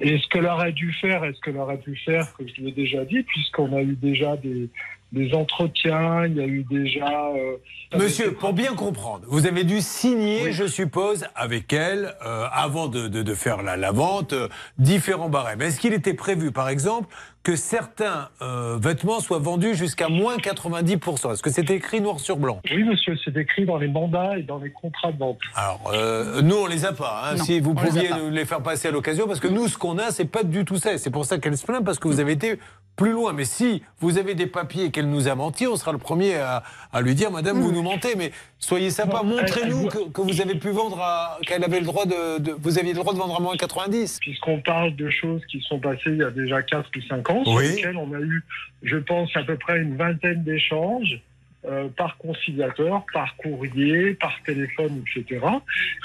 Et 0.00 0.18
ce 0.18 0.26
qu'elle 0.28 0.46
aurait 0.46 0.72
dû 0.72 0.92
faire, 1.00 1.24
est-ce 1.24 1.40
qu'elle 1.40 1.56
aurait 1.58 1.78
pu 1.78 1.94
faire, 2.04 2.32
que 2.36 2.44
je 2.46 2.62
l'ai 2.62 2.72
déjà 2.72 3.04
dit, 3.04 3.22
puisqu'on 3.22 3.76
a 3.76 3.82
eu 3.82 3.96
déjà 3.96 4.36
des, 4.36 4.68
des 5.12 5.34
entretiens, 5.34 6.24
il 6.26 6.36
y 6.36 6.40
a 6.40 6.46
eu 6.46 6.64
déjà... 6.70 7.28
euh, 7.36 7.56
Monsieur, 7.98 8.32
pour 8.32 8.52
bien 8.52 8.74
comprendre, 8.74 9.24
vous 9.28 9.46
avez 9.46 9.64
dû 9.64 9.80
signer, 9.80 10.52
je 10.52 10.66
suppose, 10.66 11.26
avec 11.34 11.72
elle, 11.72 12.14
euh, 12.24 12.46
avant 12.52 12.86
de, 12.88 13.08
de- 13.08 13.22
de 13.22 13.34
faire 13.34 13.62
la, 13.62 13.76
la 13.76 13.90
vente, 13.92 14.32
euh, 14.32 14.48
différents 14.78 15.28
barèmes. 15.28 15.60
Est-ce 15.60 15.80
qu'il 15.80 15.92
était 15.92 16.14
prévu, 16.14 16.50
par 16.52 16.68
exemple, 16.68 17.08
que 17.42 17.56
certains 17.56 18.28
euh, 18.42 18.76
vêtements 18.80 19.20
soient 19.20 19.38
vendus 19.38 19.74
jusqu'à 19.74 20.08
moins 20.08 20.36
90% 20.36 21.32
Est-ce 21.32 21.42
que 21.42 21.50
c'était 21.50 21.74
écrit 21.74 22.00
noir 22.02 22.20
sur 22.20 22.36
blanc? 22.36 22.60
Oui, 22.70 22.84
monsieur, 22.84 23.16
c'est 23.24 23.34
écrit 23.36 23.64
dans 23.64 23.78
les 23.78 23.88
mandats 23.88 24.36
et 24.38 24.42
dans 24.42 24.58
les 24.58 24.70
contrats 24.70 25.10
de 25.12 25.18
vente. 25.18 25.38
Alors, 25.54 25.90
euh, 25.94 26.42
nous, 26.42 26.56
on 26.56 26.66
les 26.66 26.84
a 26.84 26.92
pas. 26.92 27.22
hein. 27.30 27.36
Non, 27.36 27.44
si 27.44 27.60
vous 27.60 27.74
les 27.74 27.88
pouviez 27.88 28.10
nous 28.10 28.30
les 28.30 28.44
faire 28.44 28.62
passer 28.62 28.88
à 28.88 28.90
l'occasion, 28.90 29.26
parce 29.26 29.40
que 29.40 29.48
nous, 29.48 29.68
ce 29.68 29.78
qu'on 29.78 29.96
a, 29.98 30.10
c'est 30.10 30.26
pas 30.26 30.42
du 30.42 30.64
tout 30.66 30.76
ça. 30.76 30.98
C'est 30.98 31.10
pour 31.10 31.24
ça 31.24 31.38
qu'elle 31.38 31.56
se 31.56 31.64
plaint, 31.64 31.82
parce 31.84 31.98
que 31.98 32.08
vous 32.08 32.20
avez 32.20 32.32
été 32.32 32.58
plus 32.96 33.12
loin. 33.12 33.32
Mais 33.32 33.44
si 33.46 33.82
vous 34.00 34.18
avez 34.18 34.34
des 34.34 34.46
papiers 34.46 34.84
et 34.86 34.90
qu'elle 34.90 35.08
nous 35.08 35.26
a 35.28 35.34
menti, 35.34 35.66
on 35.66 35.76
sera 35.76 35.92
le 35.92 35.98
premier 35.98 36.34
à, 36.36 36.62
à 36.92 37.00
lui 37.00 37.14
dire, 37.14 37.30
Madame, 37.30 37.58
vous 37.60 37.72
nous 37.72 37.82
mentez. 37.82 38.16
Mais 38.16 38.32
soyez 38.58 38.90
sympa, 38.90 39.22
montrez-nous 39.22 39.86
que, 39.86 40.10
que 40.10 40.20
vous 40.20 40.42
avez 40.42 40.56
pu 40.56 40.68
vendre, 40.70 41.00
à, 41.00 41.38
qu'elle 41.46 41.64
avait 41.64 41.80
le 41.80 41.86
droit 41.86 42.04
de, 42.04 42.38
de- 42.38 42.54
vous 42.60 42.78
aviez 42.78 42.92
le 42.92 42.98
droit 42.98 43.14
de 43.14 43.18
vendre 43.18 43.36
à 43.36 43.40
moins 43.40 43.56
90. 43.56 44.18
Puisqu'on 44.20 44.60
parle 44.60 44.94
de 44.96 45.08
choses 45.08 45.40
qui 45.50 45.62
sont 45.62 45.78
passées 45.80 46.00
il 46.08 46.18
y 46.18 46.22
a 46.24 46.30
déjà 46.30 46.62
4 46.62 46.90
ou 46.94 47.00
5 47.08 47.29
ans, 47.29 47.29
sur 47.44 47.54
Oui. 47.54 47.68
lesquelles 47.68 47.96
on 47.96 48.12
a 48.12 48.20
eu, 48.20 48.42
je 48.82 48.96
pense, 48.96 49.34
à 49.36 49.42
peu 49.44 49.56
près 49.56 49.80
une 49.80 49.96
vingtaine 49.96 50.42
d'échanges. 50.44 51.20
euh, 51.66 51.88
par 51.94 52.16
conciliateur, 52.16 53.04
par 53.12 53.36
courrier, 53.36 54.14
par 54.14 54.34
téléphone, 54.46 55.04
etc. 55.14 55.44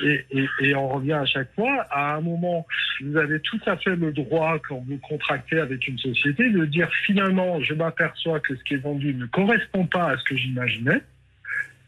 Et, 0.03 0.25
et- 0.31 0.49
et 0.59 0.75
on 0.75 0.89
revient 0.89 1.13
à 1.13 1.25
chaque 1.25 1.47
fois, 1.55 1.87
à 1.91 2.15
un 2.15 2.19
moment, 2.19 2.67
vous 3.01 3.15
avez 3.15 3.39
tout 3.39 3.61
à 3.65 3.77
fait 3.77 3.95
le 3.95 4.11
droit, 4.11 4.59
quand 4.67 4.83
vous 4.85 4.97
contractez 4.97 5.57
avec 5.59 5.87
une 5.87 5.97
société, 5.97 6.49
de 6.49 6.65
dire 6.65 6.89
finalement, 7.05 7.61
je 7.61 7.73
m'aperçois 7.73 8.41
que 8.41 8.53
ce 8.53 8.63
qui 8.65 8.73
est 8.73 8.83
vendu 8.83 9.13
ne 9.13 9.27
correspond 9.27 9.85
pas 9.85 10.09
à 10.11 10.17
ce 10.17 10.25
que 10.25 10.35
j'imaginais, 10.35 10.99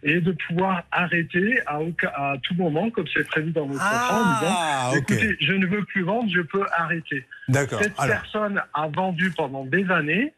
et 0.03 0.21
de 0.21 0.31
pouvoir 0.47 0.83
arrêter 0.91 1.59
à, 1.65 2.35
tout 2.43 2.53
moment, 2.55 2.89
comme 2.89 3.07
c'est 3.13 3.27
prévu 3.27 3.51
dans 3.51 3.65
votre 3.65 3.79
contrat, 3.79 4.13
en 4.13 4.39
disant, 4.39 4.55
Ah, 4.57 4.91
écoutez, 4.95 5.37
je 5.39 5.53
ne 5.53 5.65
veux 5.65 5.83
plus 5.85 6.03
vendre, 6.03 6.29
je 6.33 6.41
peux 6.41 6.65
arrêter. 6.71 7.25
D'accord. 7.47 7.81
Cette 7.81 7.93
Alors. 7.97 8.21
personne 8.21 8.61
a 8.73 8.87
vendu 8.87 9.31
pendant 9.31 9.65
des 9.65 9.89
années. 9.89 10.33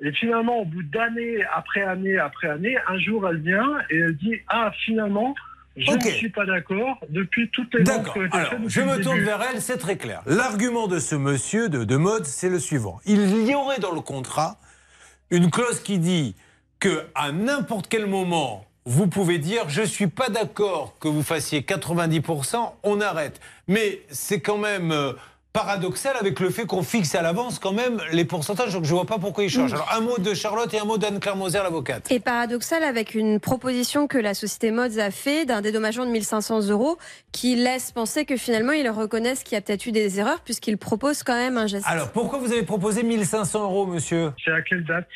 Et 0.00 0.12
finalement, 0.12 0.60
au 0.60 0.64
bout 0.64 0.82
d'année 0.82 1.44
après 1.54 1.82
année 1.82 2.18
après 2.18 2.48
année, 2.48 2.76
un 2.88 2.98
jour, 2.98 3.28
elle 3.28 3.40
vient 3.40 3.78
et 3.90 3.98
elle 3.98 4.16
dit 4.16 4.34
Ah, 4.48 4.72
finalement, 4.84 5.34
je 5.76 5.90
ne 5.90 6.00
suis 6.00 6.28
pas 6.28 6.44
d'accord 6.44 6.98
depuis 7.08 7.48
toutes 7.50 7.74
les 7.74 7.84
D'accord. 7.84 8.14
je 8.66 8.80
me 8.80 9.02
tourne 9.02 9.20
vers 9.20 9.40
elle, 9.42 9.60
c'est 9.60 9.78
très 9.78 9.96
clair. 9.96 10.22
L'argument 10.26 10.86
de 10.86 10.98
ce 10.98 11.14
monsieur 11.14 11.68
de, 11.68 11.84
de 11.84 11.96
mode, 11.96 12.26
c'est 12.26 12.50
le 12.50 12.58
suivant. 12.58 13.00
Il 13.06 13.48
y 13.48 13.54
aurait 13.54 13.78
dans 13.78 13.92
le 13.92 14.00
contrat 14.00 14.58
une 15.30 15.50
clause 15.50 15.80
qui 15.80 15.98
dit 15.98 16.36
que 16.78 17.06
à 17.14 17.32
n'importe 17.32 17.88
quel 17.88 18.06
moment, 18.06 18.66
vous 18.84 19.06
pouvez 19.06 19.38
dire 19.38 19.68
je 19.68 19.82
suis 19.82 20.08
pas 20.08 20.28
d'accord 20.28 20.94
que 21.00 21.08
vous 21.08 21.22
fassiez 21.22 21.60
90%, 21.60 22.72
on 22.82 23.00
arrête. 23.00 23.40
Mais 23.68 24.00
c'est 24.10 24.40
quand 24.40 24.58
même 24.58 24.90
euh, 24.92 25.12
paradoxal 25.52 26.16
avec 26.18 26.40
le 26.40 26.50
fait 26.50 26.66
qu'on 26.66 26.82
fixe 26.82 27.14
à 27.14 27.22
l'avance 27.22 27.58
quand 27.58 27.72
même 27.72 28.00
les 28.12 28.24
pourcentages, 28.24 28.72
donc 28.72 28.84
je 28.84 28.94
vois 28.94 29.04
pas 29.04 29.18
pourquoi 29.18 29.44
ils 29.44 29.50
changent. 29.50 29.74
Alors 29.74 29.92
un 29.94 30.00
mot 30.00 30.18
de 30.18 30.34
Charlotte 30.34 30.72
et 30.74 30.78
un 30.78 30.84
mot 30.84 30.98
d'Anne-Claire 30.98 31.36
Moser, 31.36 31.58
l'avocate. 31.58 32.10
Et 32.10 32.20
paradoxal 32.20 32.82
avec 32.82 33.14
une 33.14 33.38
proposition 33.38 34.06
que 34.06 34.18
la 34.18 34.34
société 34.34 34.70
Mods 34.70 34.98
a 34.98 35.10
fait 35.10 35.44
d'un 35.44 35.60
dédommagement 35.60 36.06
de 36.06 36.10
1500 36.10 36.68
euros 36.68 36.98
qui 37.32 37.54
laisse 37.54 37.92
penser 37.92 38.24
que 38.24 38.36
finalement 38.36 38.72
ils 38.72 38.88
reconnaissent 38.88 39.42
qu'il 39.42 39.54
y 39.54 39.58
a 39.58 39.60
peut-être 39.60 39.86
eu 39.86 39.92
des 39.92 40.18
erreurs 40.18 40.40
puisqu'ils 40.40 40.78
proposent 40.78 41.22
quand 41.22 41.36
même 41.36 41.58
un 41.58 41.66
geste. 41.66 41.84
Alors 41.86 42.10
pourquoi 42.10 42.38
vous 42.38 42.52
avez 42.52 42.62
proposé 42.62 43.02
1500 43.02 43.62
euros, 43.62 43.86
monsieur? 43.86 44.32
C'est 44.44 44.52
à 44.52 44.62
quelle 44.62 44.84
date? 44.84 45.06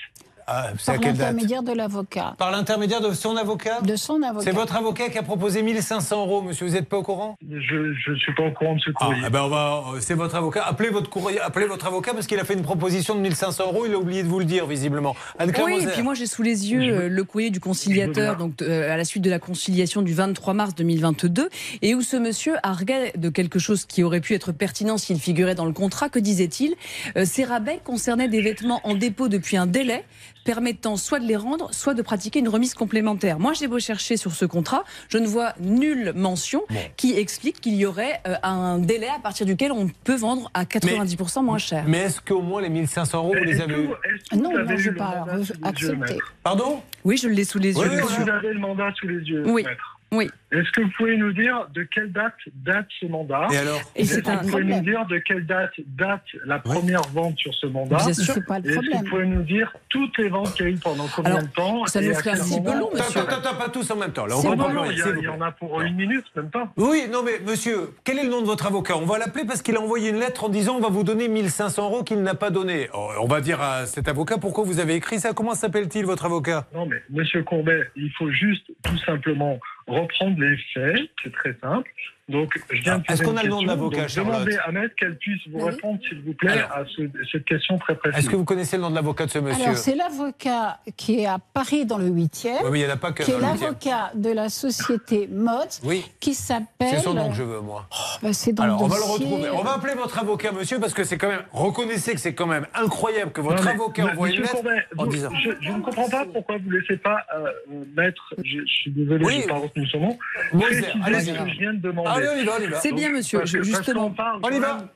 Ah, 0.49 0.69
Par 0.85 0.97
l'intermédiaire 1.01 1.63
de 1.65 1.73
l'avocat. 1.73 2.35
Par 2.39 2.53
l'intermédiaire 2.53 3.01
de 3.01 3.13
son 3.13 3.37
avocat 3.37 3.81
De 3.81 3.97
son 3.97 4.23
avocat. 4.23 4.45
C'est 4.45 4.55
votre 4.55 4.77
avocat 4.77 5.09
qui 5.09 5.19
a 5.19 5.25
proposé 5.25 5.63
1500 5.63 6.21
euros, 6.21 6.41
monsieur. 6.43 6.67
Vous 6.67 6.75
n'êtes 6.75 6.89
pas 6.89 6.99
au 6.99 7.03
courant 7.03 7.37
Je 7.43 8.11
ne 8.11 8.17
suis 8.17 8.33
pas 8.35 8.45
au 8.45 8.53
courant 8.53 8.77
de 8.77 8.81
ce 8.81 8.91
Ah, 9.01 9.07
courrier. 9.07 9.23
eh 9.27 9.31
ben 9.31 9.43
on 9.43 9.49
va, 9.49 9.83
euh, 9.95 9.99
c'est 10.01 10.15
votre 10.15 10.37
avocat. 10.37 10.63
Appelez 10.65 10.91
votre 10.91 11.11
courrier, 11.11 11.41
appelez 11.41 11.67
votre 11.67 11.87
avocat 11.87 12.15
parce 12.15 12.29
qu'il 12.29 12.39
a 12.39 12.45
fait 12.45 12.55
une 12.55 12.63
proposition 12.63 13.17
de 13.17 13.21
1500 13.21 13.65
euros. 13.73 13.87
Il 13.87 13.93
a 13.95 13.99
oublié 13.99 14.23
de 14.23 14.29
vous 14.29 14.39
le 14.39 14.45
dire 14.45 14.67
visiblement. 14.67 15.17
Anne-Claire 15.41 15.67
Oui, 15.67 15.83
et 15.83 15.87
puis 15.89 16.03
moi 16.03 16.15
j'ai 16.15 16.27
sous 16.27 16.43
les 16.43 16.71
yeux 16.71 16.81
euh, 16.95 17.09
le 17.09 17.25
courrier 17.25 17.51
du 17.51 17.59
conciliateur, 17.59 18.37
donc 18.37 18.63
euh, 18.63 18.93
à 18.93 18.97
la 18.97 19.05
suite 19.05 19.25
de 19.25 19.31
la 19.31 19.41
conciliation 19.41 20.01
du 20.03 20.15
23 20.15 20.55
mars 20.55 20.75
2022, 20.77 21.49
et 21.83 21.95
où 21.97 22.03
ce 22.03 22.17
monsieur 22.17 22.55
arguait 22.63 23.13
de 23.17 23.31
quelque 23.31 23.59
chose 23.59 23.85
qui 23.85 24.05
aurait 24.05 24.21
pu 24.21 24.35
être 24.35 24.53
pertinent 24.53 24.97
s'il 24.97 25.19
figurait 25.19 25.57
dans 25.57 25.65
le 25.67 25.73
contrat. 25.73 26.09
Que 26.09 26.21
disait-il? 26.21 26.75
Euh, 27.17 27.25
Ces 27.25 27.43
rabais 27.43 27.81
concernaient 27.83 28.29
des 28.29 28.41
vêtements 28.43 28.81
en 28.85 28.95
dépôt 28.95 29.27
depuis 29.27 29.57
un 29.57 29.67
délai 29.67 30.05
permettant 30.47 30.97
soit 30.97 31.19
de 31.19 31.27
les 31.27 31.37
rendre, 31.37 31.69
soit 31.75 31.93
de 31.93 32.01
pratiquer 32.03 32.39
une 32.39 32.49
remise 32.49 32.73
complémentaire. 32.73 33.39
Moi, 33.41 33.53
j'ai 33.53 33.67
beau 33.67 33.79
chercher 33.81 34.17
sur 34.17 34.33
ce 34.33 34.45
contrat, 34.45 34.85
je 35.09 35.19
ne 35.19 35.27
vois 35.27 35.53
nulle 35.61 36.13
mention 36.15 36.63
qui 36.97 37.19
explique 37.19 37.61
qu'il 37.61 37.75
y 37.75 37.85
aurait 37.85 38.21
euh, 38.27 38.37
un 38.45 38.79
délai 38.79 39.09
à 39.09 39.19
partir 39.19 39.45
duquel 39.45 39.73
on 39.73 39.89
peut 40.05 40.15
vendre 40.17 40.49
à 40.55 40.65
90% 40.65 41.43
moins 41.45 41.59
cher. 41.59 41.85
Mais 41.89 41.99
est-ce 41.99 42.21
qu'au 42.21 42.41
moins 42.41 42.63
les 42.63 42.69
1500 42.71 43.19
euros, 43.19 43.35
vous 43.37 43.45
les 43.45 43.61
avez 43.61 43.75
eu 43.75 43.89
Non, 44.37 44.51
vous 44.53 44.57
avez 44.57 44.65
moi, 44.65 44.77
je 44.77 44.89
eu 44.89 44.91
le 44.93 44.97
pas 44.97 45.25
mandat 45.27 45.33
sous 45.33 45.41
les 45.43 45.49
yeux, 45.49 45.65
accepté. 45.65 45.97
maître 46.15 46.35
Pardon? 46.45 46.81
Oui, 47.05 47.17
je 47.17 47.29
l'ai 47.29 47.45
sous 47.45 47.59
les 47.59 47.73
yeux. 47.77 47.85
Est-ce 47.85 47.91
que 47.97 48.03
monsieur. 48.05 48.23
vous 48.23 48.31
avez 48.31 48.53
le 48.53 48.61
mandat 48.61 48.93
sous 48.99 49.09
les 49.09 49.19
yeux, 49.25 49.43
Oui. 49.47 49.65
maître 49.65 49.96
Oui. 50.13 50.31
Est-ce 50.53 50.71
que 50.71 50.83
vous 50.83 50.91
pouvez 50.97 51.17
nous 51.17 51.33
dire 51.33 51.67
de 51.75 51.83
quelle 51.83 52.13
date 52.13 52.35
date 52.55 52.87
ce 53.01 53.07
mandat 53.07 53.49
Et 53.53 53.57
alors 53.57 53.81
Et 53.97 54.03
Est-ce 54.03 54.15
c'est 54.15 54.23
que 54.23 54.31
vous 54.31 54.39
pouvez 54.39 54.51
problème. 54.51 54.77
nous 54.79 54.85
dire 54.85 55.05
de 55.07 55.19
quelle 55.19 55.45
date 55.45 55.73
date 55.89 56.23
la 56.45 56.61
première 56.61 57.03
vente 57.13 57.37
sur 57.39 57.53
ce 57.55 57.67
mandat 57.67 57.97
Bien 57.97 58.13
sûr. 58.15 58.35
C'est 58.35 58.47
pas 58.47 58.61
le 58.61 58.67
Et 58.67 58.69
Est-ce 58.71 58.79
que 58.79 58.85
problème. 58.85 59.03
vous 59.05 59.11
pouvez 59.11 59.27
nous 59.27 59.43
dire 59.43 59.73
toutes 59.89 60.17
les 60.19 60.29
ventes 60.29 60.55
qu'il 60.55 60.67
y 60.67 60.69
a 60.69 60.73
eu 60.73 60.77
pendant 60.77 61.07
combien 61.15 61.33
Alors, 61.33 61.43
de 61.43 61.49
temps 61.49 61.87
ça 61.87 62.01
nous 62.01 62.13
à 62.13 62.15
ferait 62.15 62.31
un 62.31 62.45
petit 62.45 62.61
peu 62.61 62.79
long, 62.79 62.91
monsieur. 62.93 63.21
Attends, 63.21 63.37
attends, 63.39 63.57
pas 63.57 63.69
tous 63.69 63.91
en 63.91 63.97
même 63.97 64.13
temps. 64.13 64.27
Là, 64.27 64.37
on 64.39 64.55
non, 64.55 64.65
plus 64.69 64.93
il 64.93 64.99
y, 64.99 65.03
a- 65.03 65.09
il 65.19 65.25
y 65.25 65.29
en 65.29 65.41
a 65.41 65.51
pour 65.51 65.81
une 65.81 65.97
minute, 65.97 66.25
même 66.37 66.51
pas. 66.51 66.73
Oui, 66.77 67.09
non 67.11 67.23
mais 67.25 67.41
monsieur, 67.45 67.91
quel 68.05 68.19
est 68.21 68.23
le 68.25 68.31
nom 68.31 68.41
de 68.41 68.47
votre 68.47 68.67
avocat? 68.67 68.97
On 68.97 69.07
va 69.07 69.19
l'appeler 69.19 69.45
parce 69.45 69.61
qu'il 69.63 69.77
a 69.77 69.81
envoyé 69.81 70.11
une 70.11 70.21
lettre 70.21 70.45
en 70.45 70.49
disant 70.49 70.77
on 70.77 70.81
va 70.81 70.89
vous 70.89 71.03
donner 71.03 71.27
1500 71.27 71.83
euros 71.85 72.05
qu'il 72.05 72.23
n'a 72.23 72.35
pas 72.37 72.51
donné. 72.51 72.89
Oh, 72.95 73.11
On 73.21 73.27
va 73.27 73.41
dire 73.41 73.61
à 73.61 73.87
cet 73.87 74.07
avocat 74.09 74.39
pourquoi 74.39 74.63
vous 74.65 74.79
avez 74.79 74.95
écrit 74.95 75.19
ça? 75.19 75.33
Comment 75.33 75.55
s'appelle-t-il 75.55 76.07
votre 76.07 76.25
avocat? 76.27 76.67
Non, 76.73 76.87
mais 76.87 77.03
Monsieur 77.11 77.43
Courbet, 77.43 77.91
il 77.97 78.13
faut 78.17 78.31
juste 78.31 78.67
tout 78.85 78.99
simplement 78.99 79.59
reprendre 79.87 80.41
les 80.41 80.57
faits. 80.75 81.11
C'est 81.23 81.33
très 81.33 81.55
simple. 81.61 81.91
Donc, 82.29 82.51
je 82.73 82.83
viens 82.83 82.99
de 82.99 83.05
Ah, 83.07 83.13
est-ce 83.13 83.23
qu'on 83.23 83.37
a 83.37 83.43
le 83.45 83.49
nom 83.51 83.63
de 83.63 83.69
l'avocat, 83.69 84.09
Charlotte 84.09 84.35
Demandez 84.35 84.59
à 84.65 84.73
Maître 84.73 84.95
qu'elle 84.99 85.17
puisse 85.17 85.41
vous 85.49 85.61
Oui. 85.61 85.71
répondre, 85.71 86.01
s'il 86.09 86.21
vous 86.23 86.33
plaît, 86.35 86.51
Alors. 86.51 86.73
à 86.73 86.85
ce- 86.87 87.03
cette 87.31 87.45
question 87.45 87.79
très 87.79 87.95
précise. 87.95 88.19
Est-ce 88.19 88.29
que 88.29 88.35
vous 88.35 88.45
connaissez 88.45 88.77
le 88.77 88.83
nom 88.83 88.91
de 88.91 88.97
l'avocat 88.97 89.27
de 89.27 89.31
ce 89.31 89.39
monsieur 89.39 89.63
Alors, 89.65 89.77
c'est 89.77 89.95
l'avocat 89.95 90.81
qui 90.97 91.21
est 91.21 91.27
à 91.27 91.39
Paris 91.39 91.87
dans 91.87 91.99
le 91.99 92.09
8e, 92.09 92.57
Oui, 92.65 92.71
mais 92.73 92.81
il 92.81 92.85
n'y 92.85 92.91
en 92.91 92.95
a 92.95 92.97
pas 92.97 93.13
que 93.13 93.23
qui 93.23 93.31
est 93.31 93.35
dans 93.39 93.53
le 93.53 93.55
8e. 93.55 93.61
l'avocat 93.63 94.11
de 94.17 94.31
la 94.31 94.49
société 94.49 95.29
Mods, 95.31 95.79
Oui. 95.85 96.05
qui 96.19 96.35
s'appelle. 96.35 96.67
C'est 96.91 96.99
son 96.99 97.15
nom 97.15 97.29
que 97.29 97.37
je 97.37 97.45
veux, 97.45 97.61
moi. 97.61 97.87
Bah, 98.21 98.33
c'est 98.33 98.53
dans 98.53 98.65
Alors, 98.65 98.79
le 98.81 98.85
on 98.87 98.89
va 98.89 98.97
le 98.97 99.03
retrouver. 99.05 99.51
On 99.51 99.63
va 99.63 99.75
appeler 99.75 99.95
votre 99.95 100.19
avocat, 100.19 100.51
monsieur, 100.51 100.81
parce 100.81 100.95
que 100.95 101.05
c'est 101.05 101.19
quand 101.19 101.29
même. 101.29 101.43
Reconnaissez 101.53 102.13
que 102.15 102.21
c'est 102.21 102.35
quand 102.35 102.47
même 102.49 102.67
incroyable 102.75 103.31
que 103.31 103.41
votre 103.41 103.59
Non, 103.59 103.63
mais, 103.67 103.71
avocat 103.75 104.07
envoie 104.07 104.31
une 104.31 104.41
lettre 104.41 104.57
en 104.99 105.07
disant. 105.07 105.31
je, 105.45 105.51
je 105.61 105.71
ne 105.71 105.81
comprends 105.81 106.09
pas 106.09 106.25
pourquoi 106.33 106.57
vous 106.59 106.71
ne 106.73 106.79
laissez 106.79 106.97
pas 106.97 107.19
euh, 107.37 107.85
mettre, 107.97 108.35
je, 108.43 108.59
je 108.59 108.65
suis 108.67 108.91
désolé, 108.91 109.25
Oui. 109.25 109.35
je 109.35 109.41
n'ai 109.43 109.47
pas 109.47 109.55
retenu 109.59 109.87
son 109.87 110.01
nom, 110.01 110.19
préciser 110.59 110.87
allez-y. 111.05 111.27
ce 111.27 111.31
que 111.45 111.51
je 111.51 111.59
viens 111.61 111.73
de 111.75 111.79
demander. 111.79 112.16
Allez, 112.17 112.29
on 112.35 112.43
y 112.43 112.45
va, 112.45 112.53
on 112.59 112.63
y 112.63 112.67
va. 112.67 112.81
C'est 112.81 112.93
bien, 112.93 113.11
monsieur. 113.11 113.39
Parce 113.41 113.53
que- 113.53 113.63
Je- 113.63 113.71
parce 113.71 113.85
justement. 113.85 114.09
qu'on 114.09 114.15
parle 114.15 114.41
On 114.43 114.51
y 114.51 114.59
va. 114.59 114.89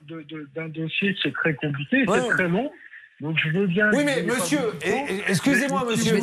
d'un 0.55 0.69
dossier 0.69 1.15
qui 1.15 1.29
est 1.29 1.33
très 1.33 1.55
compliqué, 1.55 2.05
Ouais. 2.07 2.21
c'est 2.21 2.29
très 2.35 2.49
long. 2.49 2.71
Donc 3.21 3.37
je 3.45 3.51
veux 3.51 3.67
bien. 3.67 3.91
Oui, 3.93 4.03
mais 4.05 4.23
monsieur, 4.23 4.59
excusez-moi, 5.29 5.85
monsieur, 5.89 6.19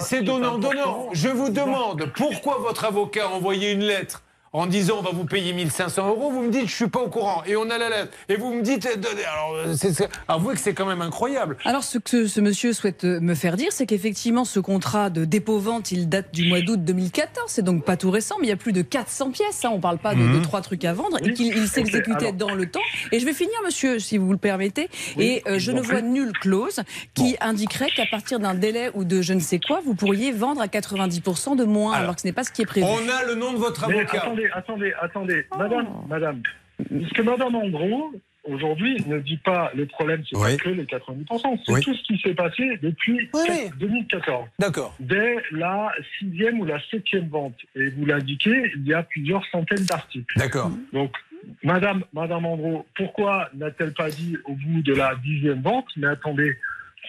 c'est 0.00 0.22
donnant, 0.22 0.58
donnant. 0.58 1.08
Je 1.12 1.28
vous 1.28 1.50
demande 1.50 2.06
pourquoi 2.16 2.58
votre 2.58 2.84
avocat 2.84 3.24
a 3.24 3.28
envoyé 3.28 3.72
une 3.72 3.82
lettre 3.84 4.22
en 4.54 4.66
disant 4.66 4.96
on 4.98 5.02
va 5.02 5.10
vous 5.12 5.24
payer 5.24 5.52
1500 5.54 6.08
euros. 6.08 6.30
Vous 6.30 6.42
me 6.42 6.50
dites 6.50 6.68
je 6.68 6.74
suis 6.74 6.88
pas 6.88 7.00
au 7.00 7.08
courant 7.08 7.42
et 7.46 7.56
on 7.56 7.70
a 7.70 7.78
la 7.78 7.88
lettre. 7.88 8.12
Et 8.28 8.36
vous 8.36 8.52
me 8.52 8.62
dites 8.62 8.84
euh, 8.86 8.96
donnez. 8.96 9.24
Alors, 9.24 9.76
c'est- 9.76 9.92
c'est- 9.94 10.08
avouez 10.28 10.54
que 10.54 10.60
c'est 10.60 10.74
quand 10.74 10.84
même 10.86 11.00
incroyable. 11.02 11.56
Alors, 11.64 11.82
ce 11.84 11.98
que 11.98 12.26
ce 12.26 12.40
monsieur 12.40 12.72
souhaite 12.72 13.04
euh, 13.04 13.18
me 13.20 13.34
faire 13.34 13.56
dire, 13.56 13.68
c'est 13.72 13.86
qu'effectivement, 13.86 14.44
ce 14.44 14.60
contrat 14.60 15.08
de 15.10 15.24
dépôt-vente, 15.24 15.90
il 15.92 16.08
date 16.08 16.32
du 16.34 16.48
mois 16.48 16.60
d'août 16.60 16.84
2014. 16.84 17.46
C'est 17.50 17.62
donc 17.62 17.84
pas 17.84 17.96
tout 17.96 18.10
récent, 18.10 18.36
mais 18.40 18.46
il 18.46 18.50
y 18.50 18.52
a 18.52 18.56
plus 18.56 18.72
de 18.72 18.82
400 18.82 19.30
pièces. 19.30 19.64
hein. 19.64 19.70
On 19.72 19.80
parle 19.80 19.98
pas 19.98 20.14
de, 20.14 20.20
Mhm. 20.20 20.38
de 20.38 20.44
trois 20.44 20.60
trucs 20.60 20.84
à 20.84 20.92
vendre. 20.92 21.16
Et 21.24 21.32
qu'il 21.32 21.46
il 21.56 21.68
s'exécutait 21.68 22.26
Alors- 22.26 22.32
dans 22.34 22.54
le 22.54 22.66
temps. 22.66 22.80
Et 23.10 23.20
je 23.20 23.24
vais 23.24 23.32
finir, 23.32 23.54
monsieur, 23.64 23.98
si 23.98 24.18
vous 24.18 24.30
le 24.32 24.38
permettez. 24.38 24.88
Oui, 25.16 25.24
et 25.24 25.42
euh, 25.48 25.58
je 25.58 25.72
ne 25.72 25.80
vois 25.80 26.02
nulle 26.02 26.32
clause 26.32 26.80
qui 27.14 27.36
indiquerait 27.40 27.88
qu'à 27.96 28.06
partir 28.10 28.38
d'un 28.38 28.54
délai 28.54 28.90
ou 28.94 29.04
de 29.04 29.22
je 29.22 29.32
ne 29.32 29.40
sais 29.40 29.60
quoi, 29.60 29.80
vous 29.84 29.94
pourriez 29.94 30.32
vendre 30.32 30.60
à 30.60 30.68
90% 30.68 31.56
de 31.56 31.64
moins, 31.64 31.92
alors, 31.92 32.02
Alors, 32.02 32.16
que 32.16 32.20
ce 32.22 32.26
n'est 32.26 32.32
pas 32.32 32.42
ce 32.44 32.50
qui 32.50 32.62
est 32.62 32.66
prévu. 32.66 32.84
On 32.86 33.08
a 33.08 33.24
le 33.24 33.34
nom 33.36 33.52
de 33.52 33.58
votre 33.58 33.86
Mais 33.88 34.00
avocat. 34.00 34.24
Attendez, 34.50 34.92
attendez, 35.00 35.44
attendez, 35.46 35.46
madame, 35.58 35.86
Oh. 35.88 36.06
madame. 36.08 36.42
Parce 36.78 37.12
que 37.12 37.22
madame, 37.22 37.54
en 37.54 37.68
gros, 37.68 38.12
aujourd'hui, 38.44 38.96
ne 39.06 39.18
dit 39.20 39.36
pas 39.36 39.70
le 39.74 39.86
problème, 39.86 40.22
c'est 40.28 40.36
Oui. 40.36 40.56
pas 40.56 40.64
que 40.64 40.68
les 40.70 40.84
90%, 40.86 41.58
c'est 41.64 41.72
Oui. 41.72 41.80
tout 41.80 41.94
ce 41.94 42.02
qui 42.02 42.18
s'est 42.18 42.34
passé 42.34 42.78
depuis 42.82 43.28
Oui, 43.34 43.40
oui. 43.48 43.70
2014. 43.78 44.48
D'accord. 44.58 44.94
Dès 45.00 45.36
la 45.52 45.92
sixième 46.18 46.60
ou 46.60 46.64
la 46.64 46.80
septième 46.90 47.28
vente. 47.28 47.54
Et 47.76 47.88
vous 47.90 48.04
l'indiquez, 48.06 48.72
il 48.76 48.86
y 48.86 48.94
a 48.94 49.02
plusieurs 49.04 49.44
centaines 49.46 49.84
d'articles. 49.84 50.36
D'accord. 50.38 50.70
Donc, 50.92 51.12
Madame, 51.64 52.04
Madame 52.12 52.46
Andro, 52.46 52.86
pourquoi 52.94 53.50
n'a-t-elle 53.54 53.92
pas 53.94 54.10
dit 54.10 54.36
au 54.44 54.52
bout 54.54 54.82
de 54.82 54.94
la 54.94 55.14
dixième 55.16 55.60
vente, 55.60 55.86
mais 55.96 56.06
attendez, 56.06 56.56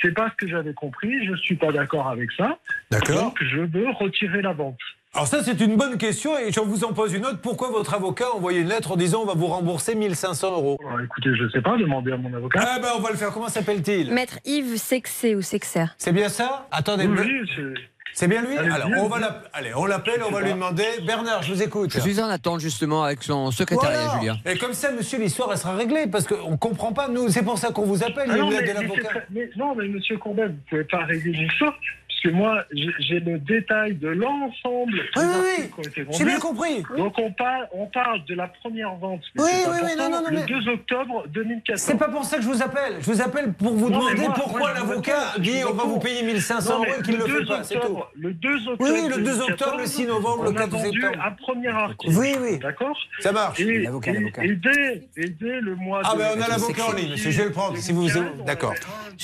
c'est 0.01 0.11
pas 0.13 0.29
ce 0.31 0.35
que 0.45 0.47
j'avais 0.49 0.73
compris, 0.73 1.23
je 1.25 1.35
suis 1.35 1.55
pas 1.55 1.71
d'accord 1.71 2.07
avec 2.09 2.31
ça. 2.31 2.57
D'accord. 2.89 3.15
Donc 3.25 3.43
je 3.43 3.59
veux 3.59 3.89
retirer 3.91 4.41
la 4.41 4.53
vente. 4.53 4.79
Alors 5.15 5.27
ça, 5.27 5.43
c'est 5.43 5.59
une 5.61 5.75
bonne 5.77 5.97
question 5.99 6.37
et 6.39 6.51
je 6.51 6.59
vous 6.59 6.83
en 6.83 6.91
pose 6.93 7.13
une 7.13 7.23
autre. 7.25 7.37
Pourquoi 7.39 7.69
votre 7.69 7.93
avocat 7.93 8.25
a 8.33 8.35
envoyé 8.35 8.61
une 8.61 8.69
lettre 8.69 8.93
en 8.93 8.95
disant 8.95 9.21
on 9.21 9.25
va 9.25 9.35
vous 9.35 9.45
rembourser 9.45 9.93
1500 9.93 10.51
euros? 10.53 10.77
Alors, 10.87 11.01
écoutez, 11.01 11.29
je 11.35 11.47
sais 11.49 11.61
pas, 11.61 11.77
demandez 11.77 12.11
à 12.13 12.17
mon 12.17 12.33
avocat. 12.33 12.59
Ah 12.63 12.79
ben 12.81 12.89
on 12.97 12.99
va 12.99 13.11
le 13.11 13.17
faire. 13.17 13.31
Comment 13.31 13.47
s'appelle-t-il? 13.47 14.11
Maître 14.11 14.39
Yves 14.43 14.77
Sexé 14.77 15.35
ou 15.35 15.43
Sexer. 15.43 15.85
C'est 15.99 16.13
bien 16.13 16.29
ça? 16.29 16.67
Attendez. 16.71 17.05
Oui, 17.05 17.11
me- 17.15 17.45
c'est- 17.45 17.81
C'est 18.15 18.27
bien 18.27 18.43
lui? 18.43 18.55
Alors 18.57 18.89
on 18.99 19.07
va 19.07 19.17
l'app- 19.19 19.49
allez, 19.53 19.71
on 19.75 19.85
l'appelle, 19.87 20.21
on 20.27 20.31
va 20.31 20.41
lui 20.41 20.51
demander. 20.53 20.83
Bernard, 21.05 21.41
je 21.41 21.51
vous 21.53 21.63
écoute. 21.63 21.91
Je 21.91 21.99
suis 21.99 22.19
en 22.19 22.27
attente 22.27 22.59
justement 22.59 23.03
avec 23.03 23.23
son 23.23 23.49
secrétariat, 23.49 24.05
Voilà. 24.05 24.19
Julien. 24.19 24.37
Et 24.45 24.55
comme 24.59 24.73
ça, 24.73 24.91
monsieur, 24.91 25.17
l'histoire 25.19 25.49
elle 25.51 25.57
sera 25.57 25.75
réglée 25.75 26.05
parce 26.05 26.27
qu'on 26.27 26.55
comprend 26.57 26.91
pas. 26.93 27.07
Nous, 27.07 27.29
c'est 27.29 27.41
pour 27.41 27.57
ça 27.57 27.71
qu'on 27.71 27.85
vous 27.85 28.03
appelle. 28.03 28.27
Ah 28.29 28.35
il 28.35 28.41
non, 28.41 28.49
mais, 28.51 28.61
de 28.61 28.79
mais 28.79 29.01
très- 29.01 29.25
mais- 29.31 29.49
non, 29.57 29.73
mais 29.75 29.87
monsieur 29.87 30.17
Courbet, 30.19 30.45
vous 30.47 30.57
pouvez 30.69 30.83
pas 30.83 31.05
régler 31.05 31.31
l'histoire, 31.31 31.73
puisque 32.23 32.35
moi, 32.35 32.63
j'ai 32.99 33.19
le 33.19 33.37
détail 33.39 33.95
de 33.95 34.07
l'ensemble 34.09 34.93
des 34.93 34.99
Oui, 34.99 35.23
oui, 35.23 35.23
articles 35.23 35.73
oui. 35.77 35.83
qui 35.93 35.99
ont 35.99 36.03
été 36.03 36.17
J'ai 36.17 36.25
bien 36.25 36.39
compris. 36.39 36.83
Donc 36.97 37.13
on 37.19 37.31
parle, 37.31 37.67
on 37.73 37.85
parle 37.87 38.23
de 38.25 38.35
la 38.35 38.47
première 38.47 38.95
vente. 38.95 39.21
mais 39.35 39.43
Oui, 39.43 39.49
oui, 39.67 39.77
oui, 39.83 39.89
non, 39.97 40.09
non, 40.09 40.21
non, 40.23 40.29
le 40.29 40.35
mais- 40.37 40.45
2 40.45 40.69
octobre 40.69 41.25
2014. 41.29 41.79
C'est 41.81 41.97
pas 41.97 42.07
pour 42.09 42.23
ça 42.23 42.37
que 42.37 42.43
je 42.43 42.47
vous 42.47 42.61
appelle. 42.61 42.95
Je 43.01 43.05
vous 43.11 43.21
appelle 43.21 43.53
pour 43.53 43.73
vous 43.73 43.89
Non, 43.89 43.99
demander 43.99 44.21
moi- 44.21 44.33
pourquoi 44.35 44.73
l'avocat 44.73 45.33
dit 45.39 45.61
on 45.69 45.73
va 45.73 45.83
vous 45.83 45.99
payer 45.99 46.23
1500 46.23 46.73
Non, 46.77 46.81
mais 46.83 46.89
euros 46.91 46.99
et 46.99 47.03
qu'il 47.03 47.13
ne 47.15 47.19
le 47.19 47.27
2 47.27 47.39
fait 47.39 47.45
pas. 47.45 47.63
C'est 47.63 47.73
tout. 47.75 47.81
octobre- 47.81 48.11
Le 48.15 48.33
2 48.33 48.67
octobre. 48.67 48.77
Oui, 48.79 49.09
le 49.09 49.21
2 49.23 49.41
octobre, 49.41 49.77
le 49.77 49.85
6 49.85 50.05
novembre, 50.05 50.43
le 50.43 50.49
on 50.49 50.55
a 50.55 50.59
4 50.59 50.69
vendu 50.71 51.01
septembre. 51.01 51.25
un 51.25 51.31
premier 51.31 51.67
article. 51.69 52.13
Oui, 52.17 52.35
oui. 52.41 52.59
D'accord 52.59 52.97
Ça 53.19 53.31
marche. 53.31 53.59
Et, 53.59 53.79
L'avocat, 53.79 54.13
l'avocat. 54.13 54.43
et 54.43 54.55
dès, 54.55 55.61
le 55.61 55.75
mois 55.75 56.01
Ah 56.03 56.13
ben 56.17 56.27
on 56.37 56.41
a 56.41 56.47
l'avocat 56.47 56.85
en 56.87 56.93
ligne, 56.93 57.11
monsieur, 57.11 57.31
je 57.31 57.37
vais 57.39 57.45
le 57.45 57.51
prendre 57.51 57.77
si 57.77 57.91
vous... 57.91 58.07
D'accord. 58.45 58.73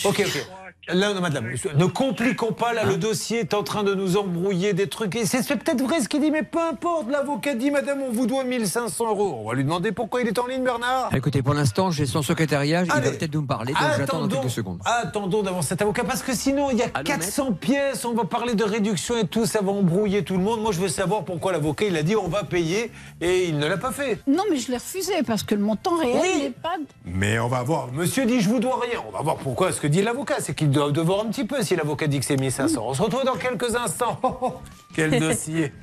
Ok, 0.05 0.19
ok. 0.25 0.45
Là, 0.93 1.13
non, 1.13 1.21
madame, 1.21 1.45
ne 1.75 1.85
compliquons 1.85 2.51
pas, 2.51 2.73
là, 2.73 2.83
le 2.85 2.97
dossier 2.97 3.39
est 3.39 3.53
en 3.53 3.63
train 3.63 3.83
de 3.83 3.93
nous 3.93 4.17
embrouiller 4.17 4.73
des 4.73 4.87
trucs. 4.87 5.15
Et 5.15 5.25
c'est 5.25 5.43
c'est 5.43 5.55
peut-être 5.55 5.81
vrai 5.81 6.01
ce 6.01 6.09
qu'il 6.09 6.21
dit, 6.21 6.31
mais 6.31 6.43
peu 6.43 6.59
importe. 6.59 7.09
L'avocat 7.09 7.53
dit, 7.55 7.71
madame, 7.71 8.01
on 8.01 8.11
vous 8.11 8.25
doit 8.27 8.43
1500 8.43 9.07
euros. 9.07 9.39
On 9.43 9.49
va 9.49 9.55
lui 9.55 9.63
demander 9.63 9.91
pourquoi 9.91 10.21
il 10.21 10.27
est 10.27 10.37
en 10.39 10.47
ligne, 10.47 10.63
Bernard. 10.63 11.09
Écoutez, 11.15 11.41
pour 11.41 11.53
l'instant, 11.53 11.91
j'ai 11.91 12.05
son 12.05 12.21
secrétariat, 12.21 12.83
il 12.85 12.91
Allez. 12.91 13.09
va 13.11 13.15
peut-être 13.17 13.33
nous 13.33 13.43
parler, 13.45 13.73
donc 13.73 13.81
j'attends 13.97 14.27
quelques 14.27 14.49
secondes. 14.49 14.79
attendons 14.85 15.43
d'avoir 15.43 15.63
cet 15.63 15.81
avocat 15.81 16.03
parce 16.03 16.21
que 16.23 16.33
sinon 16.33 16.69
il 16.71 16.77
y 16.77 16.81
a 16.83 16.89
400 16.89 17.53
pièces, 17.53 18.05
on 18.05 18.13
va 18.13 18.25
parler 18.25 18.55
de 18.55 18.63
réduction 18.63 19.17
et 19.17 19.25
tout, 19.27 19.45
ça 19.45 19.61
va 19.61 19.71
embrouiller 19.71 20.23
tout 20.23 20.35
le 20.37 20.43
monde. 20.43 20.61
Moi 20.61 20.71
je 20.71 20.79
veux 20.79 20.87
savoir 20.87 21.23
pourquoi 21.23 21.51
l'avocat 21.51 21.85
il 21.85 21.95
a 21.97 22.03
dit 22.03 22.15
on 22.15 22.27
va 22.27 22.43
payer 22.43 22.91
et 23.21 23.45
il 23.45 23.57
ne 23.57 23.67
l'a 23.67 23.77
pas 23.77 23.91
fait. 23.91 24.19
Non, 24.27 24.43
mais 24.49 24.57
je 24.57 24.69
l'ai 24.71 24.77
refusé 24.77 25.13
parce 25.25 25.43
que 25.43 25.55
le 25.55 25.61
montant 25.61 25.97
réel 25.97 26.19
Oui. 26.21 26.41
n'est 26.43 26.49
pas. 26.51 26.75
Mais 27.05 27.39
on 27.39 27.47
va 27.47 27.63
voir. 27.63 27.91
Monsieur 27.93 28.25
dit 28.25 28.41
je 28.41 28.49
vous 28.49 28.59
dois 28.59 28.79
rien. 28.81 29.01
On 29.07 29.11
va 29.15 29.21
voir 29.21 29.37
pourquoi 29.37 29.71
ce 29.71 29.79
que 29.81 29.87
dit 29.87 30.01
l'avocat. 30.01 30.35
C'est 30.39 30.53
qu'il 30.55 30.69
doit 30.79 30.91
devoir 30.91 31.25
un 31.25 31.29
petit 31.29 31.45
peu 31.45 31.61
si 31.61 31.75
l'avocat 31.75 32.07
dit 32.07 32.19
que 32.19 32.25
c'est 32.25 32.37
1500. 32.37 32.81
On 32.85 32.93
se 32.93 33.01
retrouve 33.01 33.25
dans 33.25 33.35
quelques 33.35 33.75
instants. 33.75 34.17
Oh, 34.23 34.37
oh, 34.41 34.53
quel 34.93 35.19
dossier. 35.19 35.73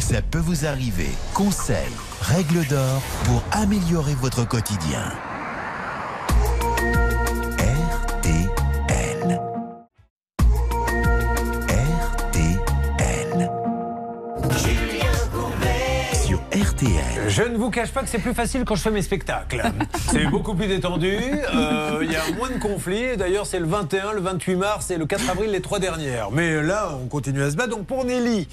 Ça 0.00 0.22
peut 0.22 0.38
vous 0.38 0.66
arriver. 0.66 1.08
Conseils, 1.34 1.76
règles 2.20 2.66
d'or 2.66 3.02
pour 3.24 3.42
améliorer 3.52 4.14
votre 4.14 4.46
quotidien. 4.46 5.12
RTL. 16.80 17.28
Je 17.28 17.42
ne 17.42 17.56
vous 17.58 17.70
cache 17.70 17.90
pas 17.90 18.02
que 18.02 18.08
c'est 18.08 18.18
plus 18.18 18.32
facile 18.32 18.64
quand 18.64 18.74
je 18.74 18.82
fais 18.82 18.90
mes 18.90 19.02
spectacles. 19.02 19.62
C'est 20.10 20.26
beaucoup 20.26 20.54
plus 20.54 20.66
détendu, 20.66 21.14
euh, 21.54 21.98
il 22.02 22.10
y 22.10 22.16
a 22.16 22.22
moins 22.36 22.50
de 22.50 22.58
conflits. 22.58 23.16
D'ailleurs, 23.16 23.46
c'est 23.46 23.60
le 23.60 23.66
21, 23.66 24.12
le 24.12 24.20
28 24.20 24.56
mars 24.56 24.90
et 24.90 24.96
le 24.96 25.06
4 25.06 25.30
avril, 25.30 25.50
les 25.50 25.60
trois 25.60 25.78
dernières. 25.78 26.30
Mais 26.32 26.62
là, 26.62 26.98
on 27.02 27.06
continue 27.06 27.42
à 27.42 27.50
se 27.50 27.56
battre. 27.56 27.70
Donc 27.70 27.86
pour 27.86 28.04
Nelly, 28.04 28.48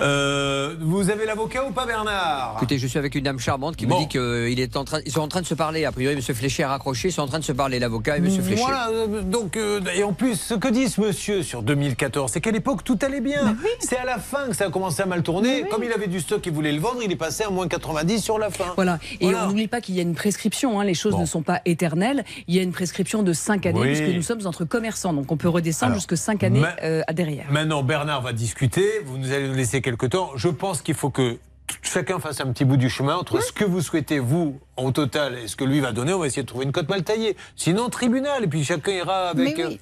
euh, 0.00 0.76
vous 0.80 1.10
avez 1.10 1.26
l'avocat 1.26 1.64
ou 1.66 1.72
pas, 1.72 1.84
Bernard? 1.84 2.54
Écoutez, 2.56 2.78
je 2.78 2.86
suis 2.86 2.98
avec 2.98 3.14
une 3.14 3.24
dame 3.24 3.38
charmante 3.38 3.76
qui 3.76 3.86
Bon. 3.86 3.96
me 3.96 4.00
dit 4.02 4.08
qu'ils 4.08 4.60
est 4.60 4.76
en 4.76 4.84
train, 4.84 5.00
ils 5.04 5.12
sont 5.12 5.20
en 5.20 5.28
train 5.28 5.40
de 5.42 5.46
se 5.46 5.54
parler. 5.54 5.84
A 5.84 5.92
priori, 5.92 6.14
M. 6.14 6.22
Fléché 6.22 6.62
a 6.62 6.68
raccroché, 6.68 7.08
ils 7.08 7.12
sont 7.12 7.22
en 7.22 7.26
train 7.28 7.38
de 7.40 7.44
se 7.44 7.52
parler, 7.52 7.78
l'avocat 7.78 8.16
et 8.16 8.20
M. 8.20 8.30
Fléché. 8.42 8.62
Voilà, 8.62 8.88
euh, 8.90 9.20
donc, 9.22 9.56
euh, 9.56 9.80
et 9.94 10.04
en 10.04 10.12
plus, 10.12 10.36
ce 10.40 10.54
que 10.54 10.68
dit 10.68 10.88
ce 10.88 11.00
monsieur 11.00 11.42
sur 11.42 11.62
2014, 11.62 12.30
c'est 12.32 12.40
qu'à 12.40 12.50
l'époque, 12.50 12.82
tout 12.84 12.98
allait 13.02 13.20
bien. 13.20 13.56
C'est 13.80 13.98
à 13.98 14.04
la 14.04 14.18
fin 14.18 14.46
que 14.48 14.56
ça 14.56 14.66
a 14.66 14.70
commencé 14.70 15.02
à 15.02 15.06
mal 15.06 15.22
tourner. 15.22 15.64
Comme 15.70 15.84
il 15.84 15.92
avait 15.92 16.06
du 16.06 16.20
stock 16.20 16.46
et 16.46 16.50
voulait 16.50 16.72
le 16.72 16.80
vendre, 16.80 17.00
il 17.04 17.10
est 17.12 17.16
passé 17.16 17.44
à 17.44 17.47
moins 17.50 17.68
90 17.68 18.20
sur 18.22 18.38
la 18.38 18.50
fin. 18.50 18.72
Voilà. 18.76 18.98
Et 19.20 19.24
Voilà. 19.24 19.44
on 19.44 19.48
n'oublie 19.48 19.68
pas 19.68 19.80
qu'il 19.80 19.94
y 19.94 19.98
a 19.98 20.02
une 20.02 20.14
prescription. 20.14 20.80
hein, 20.80 20.84
Les 20.84 20.94
choses 20.94 21.16
ne 21.16 21.26
sont 21.26 21.42
pas 21.42 21.60
éternelles. 21.64 22.24
Il 22.46 22.54
y 22.54 22.58
a 22.58 22.62
une 22.62 22.72
prescription 22.72 23.22
de 23.22 23.32
5 23.32 23.66
années 23.66 23.80
Oui. 23.80 23.86
puisque 23.94 24.14
nous 24.14 24.22
sommes 24.22 24.46
entre 24.46 24.64
commerçants. 24.64 25.12
Donc 25.12 25.30
on 25.32 25.36
peut 25.36 25.48
redescendre 25.48 25.94
jusque 25.94 26.16
5 26.16 26.42
années 26.44 26.60
ma- 26.60 26.76
euh, 26.82 27.02
à 27.06 27.12
derrière. 27.12 27.46
Maintenant, 27.50 27.82
Bernard 27.82 28.22
va 28.22 28.32
discuter. 28.32 28.84
Vous 29.04 29.18
nous 29.18 29.32
allez 29.32 29.48
nous 29.48 29.54
laisser 29.54 29.80
quelques 29.82 30.10
temps. 30.10 30.30
Je 30.36 30.48
pense 30.48 30.82
qu'il 30.82 30.94
faut 30.94 31.10
que 31.10 31.38
chacun 31.82 32.18
fasse 32.18 32.40
un 32.40 32.50
petit 32.52 32.64
bout 32.64 32.76
du 32.78 32.88
chemin 32.88 33.16
entre 33.16 33.40
ce 33.42 33.52
que 33.52 33.64
vous 33.64 33.80
souhaitez, 33.82 34.18
vous, 34.18 34.58
au 34.76 34.90
total, 34.90 35.38
et 35.38 35.48
ce 35.48 35.56
que 35.56 35.64
lui 35.64 35.80
va 35.80 35.92
donner. 35.92 36.12
On 36.14 36.18
va 36.18 36.26
essayer 36.26 36.42
de 36.42 36.46
trouver 36.48 36.64
une 36.64 36.72
cote 36.72 36.88
mal 36.88 37.02
taillée. 37.02 37.36
Sinon, 37.56 37.88
tribunal. 37.90 38.44
Et 38.44 38.46
puis 38.46 38.64
chacun 38.64 38.92
ira 38.92 39.28
avec. 39.28 39.56
Oui. 39.58 39.78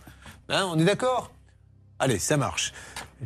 euh, 0.50 0.54
hein, 0.54 0.66
on 0.72 0.78
est 0.78 0.84
d'accord? 0.84 1.30
Allez, 1.98 2.18
ça 2.18 2.36
marche. 2.36 2.72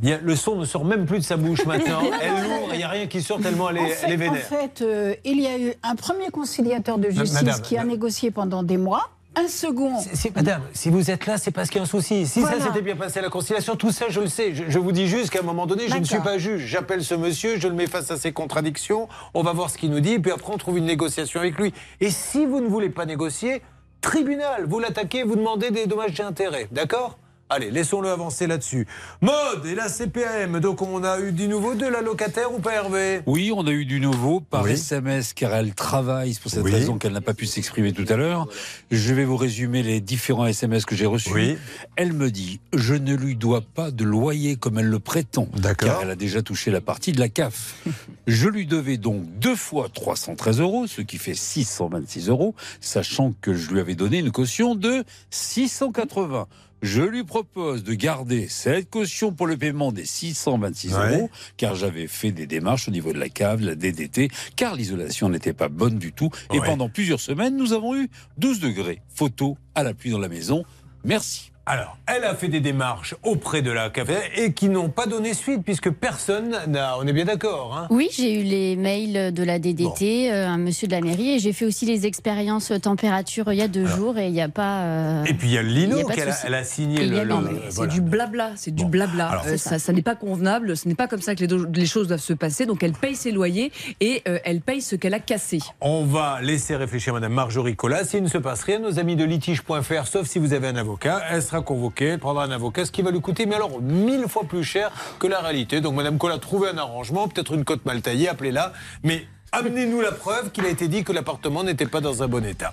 Le 0.02 0.36
son 0.36 0.56
ne 0.56 0.64
sort 0.64 0.84
même 0.84 1.04
plus 1.06 1.18
de 1.18 1.24
sa 1.24 1.36
bouche 1.36 1.64
maintenant. 1.66 2.02
Elle 2.22 2.44
l'ouvre, 2.44 2.68
il 2.72 2.76
n'y 2.78 2.84
a 2.84 2.88
rien 2.88 3.06
qui 3.08 3.20
sort 3.22 3.40
tellement 3.40 3.68
elle 3.70 3.78
est, 3.78 3.80
en 3.80 3.84
elle 3.84 3.90
est 3.90 3.96
fait, 3.96 4.14
en 4.14 4.16
vénère. 4.32 4.46
fait, 4.46 4.82
euh, 4.82 5.14
il 5.24 5.40
y 5.40 5.46
a 5.48 5.58
eu 5.58 5.74
un 5.82 5.96
premier 5.96 6.30
conciliateur 6.30 6.98
de 6.98 7.10
justice 7.10 7.32
madame, 7.32 7.60
qui 7.62 7.76
a 7.76 7.82
négocié 7.84 8.30
pendant 8.30 8.62
des 8.62 8.76
mois. 8.76 9.10
Un 9.36 9.46
second. 9.48 9.92
Madame, 10.34 10.62
si 10.72 10.90
vous 10.90 11.08
êtes 11.10 11.26
là, 11.26 11.38
c'est 11.38 11.50
parce 11.52 11.68
qu'il 11.68 11.78
y 11.78 11.80
a 11.80 11.84
un 11.84 11.86
souci. 11.86 12.26
Si 12.26 12.40
Voilà. 12.40 12.58
ça 12.58 12.66
s'était 12.66 12.82
bien 12.82 12.96
passé 12.96 13.20
à 13.20 13.22
la 13.22 13.28
conciliation, 13.28 13.76
tout 13.76 13.92
ça, 13.92 14.06
je 14.08 14.20
le 14.20 14.26
sais. 14.28 14.54
Je, 14.54 14.64
je 14.68 14.78
vous 14.80 14.90
dis 14.90 15.06
juste 15.06 15.30
qu'à 15.30 15.38
un 15.40 15.42
moment 15.44 15.66
donné, 15.66 15.88
je 15.88 15.96
ne 15.96 16.04
suis 16.04 16.18
pas 16.20 16.36
juge. 16.38 16.66
J'appelle 16.66 17.04
ce 17.04 17.14
monsieur, 17.14 17.58
je 17.58 17.68
le 17.68 17.74
mets 17.74 17.86
face 17.86 18.10
à 18.10 18.16
ses 18.16 18.32
contradictions. 18.32 19.08
On 19.34 19.42
va 19.42 19.52
voir 19.52 19.70
ce 19.70 19.78
qu'il 19.78 19.90
nous 19.90 20.00
dit, 20.00 20.18
puis 20.18 20.32
après, 20.32 20.52
on 20.52 20.58
trouve 20.58 20.78
une 20.78 20.84
négociation 20.86 21.38
avec 21.40 21.58
lui. 21.58 21.72
Et 22.00 22.10
si 22.10 22.44
vous 22.44 22.60
ne 22.60 22.66
voulez 22.68 22.90
pas 22.90 23.06
négocier, 23.06 23.62
tribunal, 24.00 24.64
vous 24.66 24.78
l'attaquez, 24.80 25.22
vous 25.22 25.36
demandez 25.36 25.70
des 25.70 25.86
dommages 25.86 26.18
et 26.18 26.22
intérêts. 26.24 26.68
D'accord? 26.72 27.16
Allez, 27.52 27.72
laissons-le 27.72 28.08
avancer 28.08 28.46
là-dessus. 28.46 28.86
Mode 29.22 29.66
et 29.66 29.74
la 29.74 29.88
CPAM. 29.88 30.60
Donc, 30.60 30.82
on 30.82 31.02
a 31.02 31.18
eu 31.18 31.32
du 31.32 31.48
nouveau 31.48 31.74
de 31.74 31.84
la 31.84 32.00
locataire 32.00 32.54
ou 32.54 32.60
pas, 32.60 32.74
Hervé? 32.74 33.22
Oui, 33.26 33.50
on 33.52 33.66
a 33.66 33.72
eu 33.72 33.84
du 33.84 33.98
nouveau 33.98 34.38
par 34.38 34.62
Oui. 34.62 34.70
SMS 34.74 35.32
car 35.32 35.52
elle 35.54 35.74
travaille. 35.74 36.34
C'est 36.34 36.42
pour 36.42 36.52
cette 36.52 36.62
Oui. 36.62 36.70
raison 36.70 36.96
qu'elle 36.96 37.12
n'a 37.12 37.20
pas 37.20 37.34
pu 37.34 37.46
s'exprimer 37.46 37.92
tout 37.92 38.04
à 38.08 38.14
l'heure. 38.14 38.46
Je 38.92 39.12
vais 39.14 39.24
vous 39.24 39.36
résumer 39.36 39.82
les 39.82 40.00
différents 40.00 40.46
SMS 40.46 40.84
que 40.86 40.94
j'ai 40.94 41.06
reçus. 41.06 41.32
Oui. 41.32 41.58
Elle 41.96 42.12
me 42.12 42.30
dit 42.30 42.60
Je 42.72 42.94
ne 42.94 43.16
lui 43.16 43.34
dois 43.34 43.62
pas 43.62 43.90
de 43.90 44.04
loyer 44.04 44.54
comme 44.54 44.78
elle 44.78 44.86
le 44.88 45.00
prétend. 45.00 45.48
Car 45.76 46.02
elle 46.02 46.10
a 46.10 46.14
déjà 46.16 46.42
touché 46.42 46.70
la 46.70 46.80
partie 46.80 47.10
de 47.10 47.18
la 47.18 47.28
CAF. 47.28 47.74
Je 48.28 48.48
lui 48.48 48.64
devais 48.64 48.96
donc 48.96 49.24
deux 49.40 49.56
fois 49.56 49.88
313 49.92 50.60
euros, 50.60 50.86
ce 50.86 51.00
qui 51.00 51.18
fait 51.18 51.34
626 51.34 52.28
euros, 52.28 52.54
sachant 52.80 53.34
que 53.40 53.54
je 53.54 53.70
lui 53.72 53.80
avais 53.80 53.96
donné 53.96 54.18
une 54.18 54.30
caution 54.30 54.76
de 54.76 55.02
680. 55.30 56.46
Je 56.82 57.02
lui 57.02 57.24
propose 57.24 57.84
de 57.84 57.92
garder 57.94 58.48
cette 58.48 58.88
caution 58.88 59.32
pour 59.32 59.46
le 59.46 59.56
paiement 59.56 59.92
des 59.92 60.04
626 60.04 60.94
Ouais. 60.94 61.14
euros, 61.18 61.30
car 61.56 61.74
j'avais 61.74 62.06
fait 62.06 62.32
des 62.32 62.46
démarches 62.46 62.88
au 62.88 62.90
niveau 62.90 63.12
de 63.12 63.18
la 63.18 63.28
cave, 63.28 63.60
la 63.60 63.74
DDT, 63.74 64.30
car 64.56 64.74
l'isolation 64.76 65.28
n'était 65.28 65.52
pas 65.52 65.68
bonne 65.68 65.98
du 65.98 66.12
tout. 66.12 66.30
Et 66.54 66.58
Ouais. 66.58 66.66
pendant 66.66 66.88
plusieurs 66.88 67.20
semaines, 67.20 67.56
nous 67.56 67.72
avons 67.74 67.94
eu 67.96 68.08
12 68.38 68.60
degrés. 68.60 69.02
Photo 69.14 69.58
à 69.74 69.82
la 69.82 69.92
pluie 69.94 70.10
dans 70.10 70.18
la 70.18 70.28
maison. 70.28 70.64
Merci. 71.04 71.49
Alors, 71.66 71.98
elle 72.06 72.24
a 72.24 72.34
fait 72.34 72.48
des 72.48 72.58
démarches 72.58 73.14
auprès 73.22 73.62
de 73.62 73.70
la 73.70 73.90
café 73.90 74.14
et 74.36 74.52
qui 74.54 74.68
n'ont 74.68 74.88
pas 74.88 75.06
donné 75.06 75.34
suite, 75.34 75.62
puisque 75.62 75.90
personne 75.90 76.56
n'a. 76.66 76.96
On 76.98 77.06
est 77.06 77.12
bien 77.12 77.26
d'accord, 77.26 77.76
hein 77.78 77.86
Oui, 77.90 78.08
j'ai 78.12 78.40
eu 78.40 78.42
les 78.42 78.74
mails 78.74 79.32
de 79.32 79.42
la 79.44 79.60
DDT, 79.60 80.32
euh, 80.32 80.48
un 80.48 80.56
monsieur 80.58 80.88
de 80.88 80.92
la 80.92 81.00
mairie, 81.00 81.32
et 81.34 81.38
j'ai 81.38 81.52
fait 81.52 81.64
aussi 81.66 81.86
les 81.86 82.06
expériences 82.06 82.72
température 82.82 83.52
il 83.52 83.58
y 83.58 83.62
a 83.62 83.68
deux 83.68 83.86
jours, 83.86 84.18
et 84.18 84.26
il 84.26 84.32
n'y 84.32 84.40
a 84.40 84.48
pas. 84.48 84.80
euh, 84.82 85.24
Et 85.26 85.34
puis 85.34 85.48
il 85.48 85.54
y 85.54 85.58
a 85.58 85.62
Lino 85.62 86.04
qu'elle 86.08 86.30
a, 86.30 86.32
souci. 86.32 86.46
elle 86.48 86.54
a 86.54 86.64
signé 86.64 87.06
le. 87.06 87.22
le- 87.22 87.34
C'est 87.68 87.74
voilà. 87.76 87.92
du 87.92 88.00
blabla, 88.00 88.50
c'est 88.56 88.74
du 88.74 88.84
blabla. 88.86 89.28
alors, 89.28 89.44
Euh, 89.46 89.56
ça, 89.56 89.78
ça 89.78 89.92
n'est 89.92 90.02
pas 90.02 90.16
convenable, 90.16 90.76
ce 90.76 90.88
n'est 90.88 90.96
pas 90.96 91.06
comme 91.06 91.20
ça 91.22 91.36
que 91.36 91.40
les, 91.40 91.46
do- 91.46 91.66
les 91.72 91.86
choses 91.86 92.08
doivent 92.08 92.18
se 92.20 92.32
passer. 92.32 92.66
Donc 92.66 92.82
elle 92.82 92.92
paye 92.94 93.14
ses 93.14 93.30
loyers 93.30 93.70
et 94.00 94.22
euh, 94.26 94.38
elle 94.44 94.60
paye 94.60 94.80
ce 94.82 94.96
qu'elle 94.96 95.14
a 95.14 95.20
cassé. 95.20 95.58
On 95.80 96.04
va 96.04 96.40
laisser 96.42 96.74
réfléchir 96.74 97.12
Madame 97.12 97.34
Marjorie 97.34 97.76
Collas. 97.76 98.06
S'il 98.06 98.24
ne 98.24 98.28
se 98.28 98.38
passe 98.38 98.62
rien, 98.64 98.80
nos 98.80 98.98
amis 98.98 99.14
de 99.14 99.24
litige.fr, 99.24 100.06
sauf 100.06 100.26
si 100.26 100.38
vous 100.40 100.52
avez 100.52 100.66
un 100.66 100.76
avocat, 100.76 101.22
elle 101.30 101.42
sera 101.50 101.62
convoquée, 101.62 102.06
elle 102.06 102.18
prendra 102.18 102.44
un 102.44 102.50
avocat, 102.50 102.84
ce 102.84 102.92
qui 102.92 103.02
va 103.02 103.10
lui 103.10 103.20
coûter, 103.20 103.46
mais 103.46 103.56
alors 103.56 103.80
mille 103.80 104.26
fois 104.28 104.44
plus 104.44 104.64
cher 104.64 104.90
que 105.18 105.26
la 105.26 105.40
réalité. 105.40 105.80
Donc 105.80 105.94
Madame 105.94 106.18
Collas, 106.18 106.38
trouvez 106.38 106.68
un 106.68 106.78
arrangement, 106.78 107.28
peut-être 107.28 107.54
une 107.54 107.64
cote 107.64 107.84
mal 107.84 108.00
taillée, 108.02 108.28
appelez-la, 108.28 108.72
mais 109.02 109.26
amenez-nous 109.52 110.00
la 110.00 110.12
preuve 110.12 110.50
qu'il 110.50 110.64
a 110.64 110.68
été 110.68 110.86
dit 110.88 111.02
que 111.02 111.12
l'appartement 111.12 111.64
n'était 111.64 111.86
pas 111.86 112.00
dans 112.00 112.22
un 112.22 112.28
bon 112.28 112.44
état. 112.44 112.72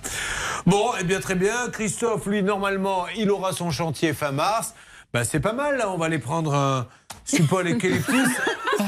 Bon, 0.66 0.92
eh 1.00 1.04
bien 1.04 1.20
très 1.20 1.34
bien. 1.34 1.68
Christophe, 1.72 2.26
lui, 2.26 2.42
normalement, 2.42 3.06
il 3.16 3.30
aura 3.30 3.52
son 3.52 3.70
chantier 3.70 4.12
fin 4.12 4.32
mars. 4.32 4.74
Ben, 5.12 5.24
c'est 5.24 5.40
pas 5.40 5.54
mal, 5.54 5.78
là. 5.78 5.90
On 5.90 5.96
va 5.96 6.06
aller 6.06 6.18
prendre 6.18 6.54
un 6.54 6.86
support 7.24 7.62
l'eucalyptus 7.62 8.28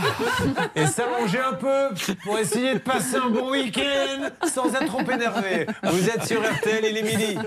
et 0.77 0.87
s'allonger 0.87 1.41
un 1.41 1.55
peu 1.55 1.89
pour 2.23 2.39
essayer 2.39 2.75
de 2.75 2.79
passer 2.79 3.17
un 3.17 3.31
bon 3.31 3.51
week-end 3.51 4.29
sans 4.47 4.73
être 4.75 4.87
trop 4.87 5.11
énervé. 5.11 5.67
Vous 5.83 6.09
êtes 6.09 6.27
sur 6.27 6.41
RTL, 6.43 6.85
il 6.85 6.97
est 6.99 7.03
midi. 7.03 7.39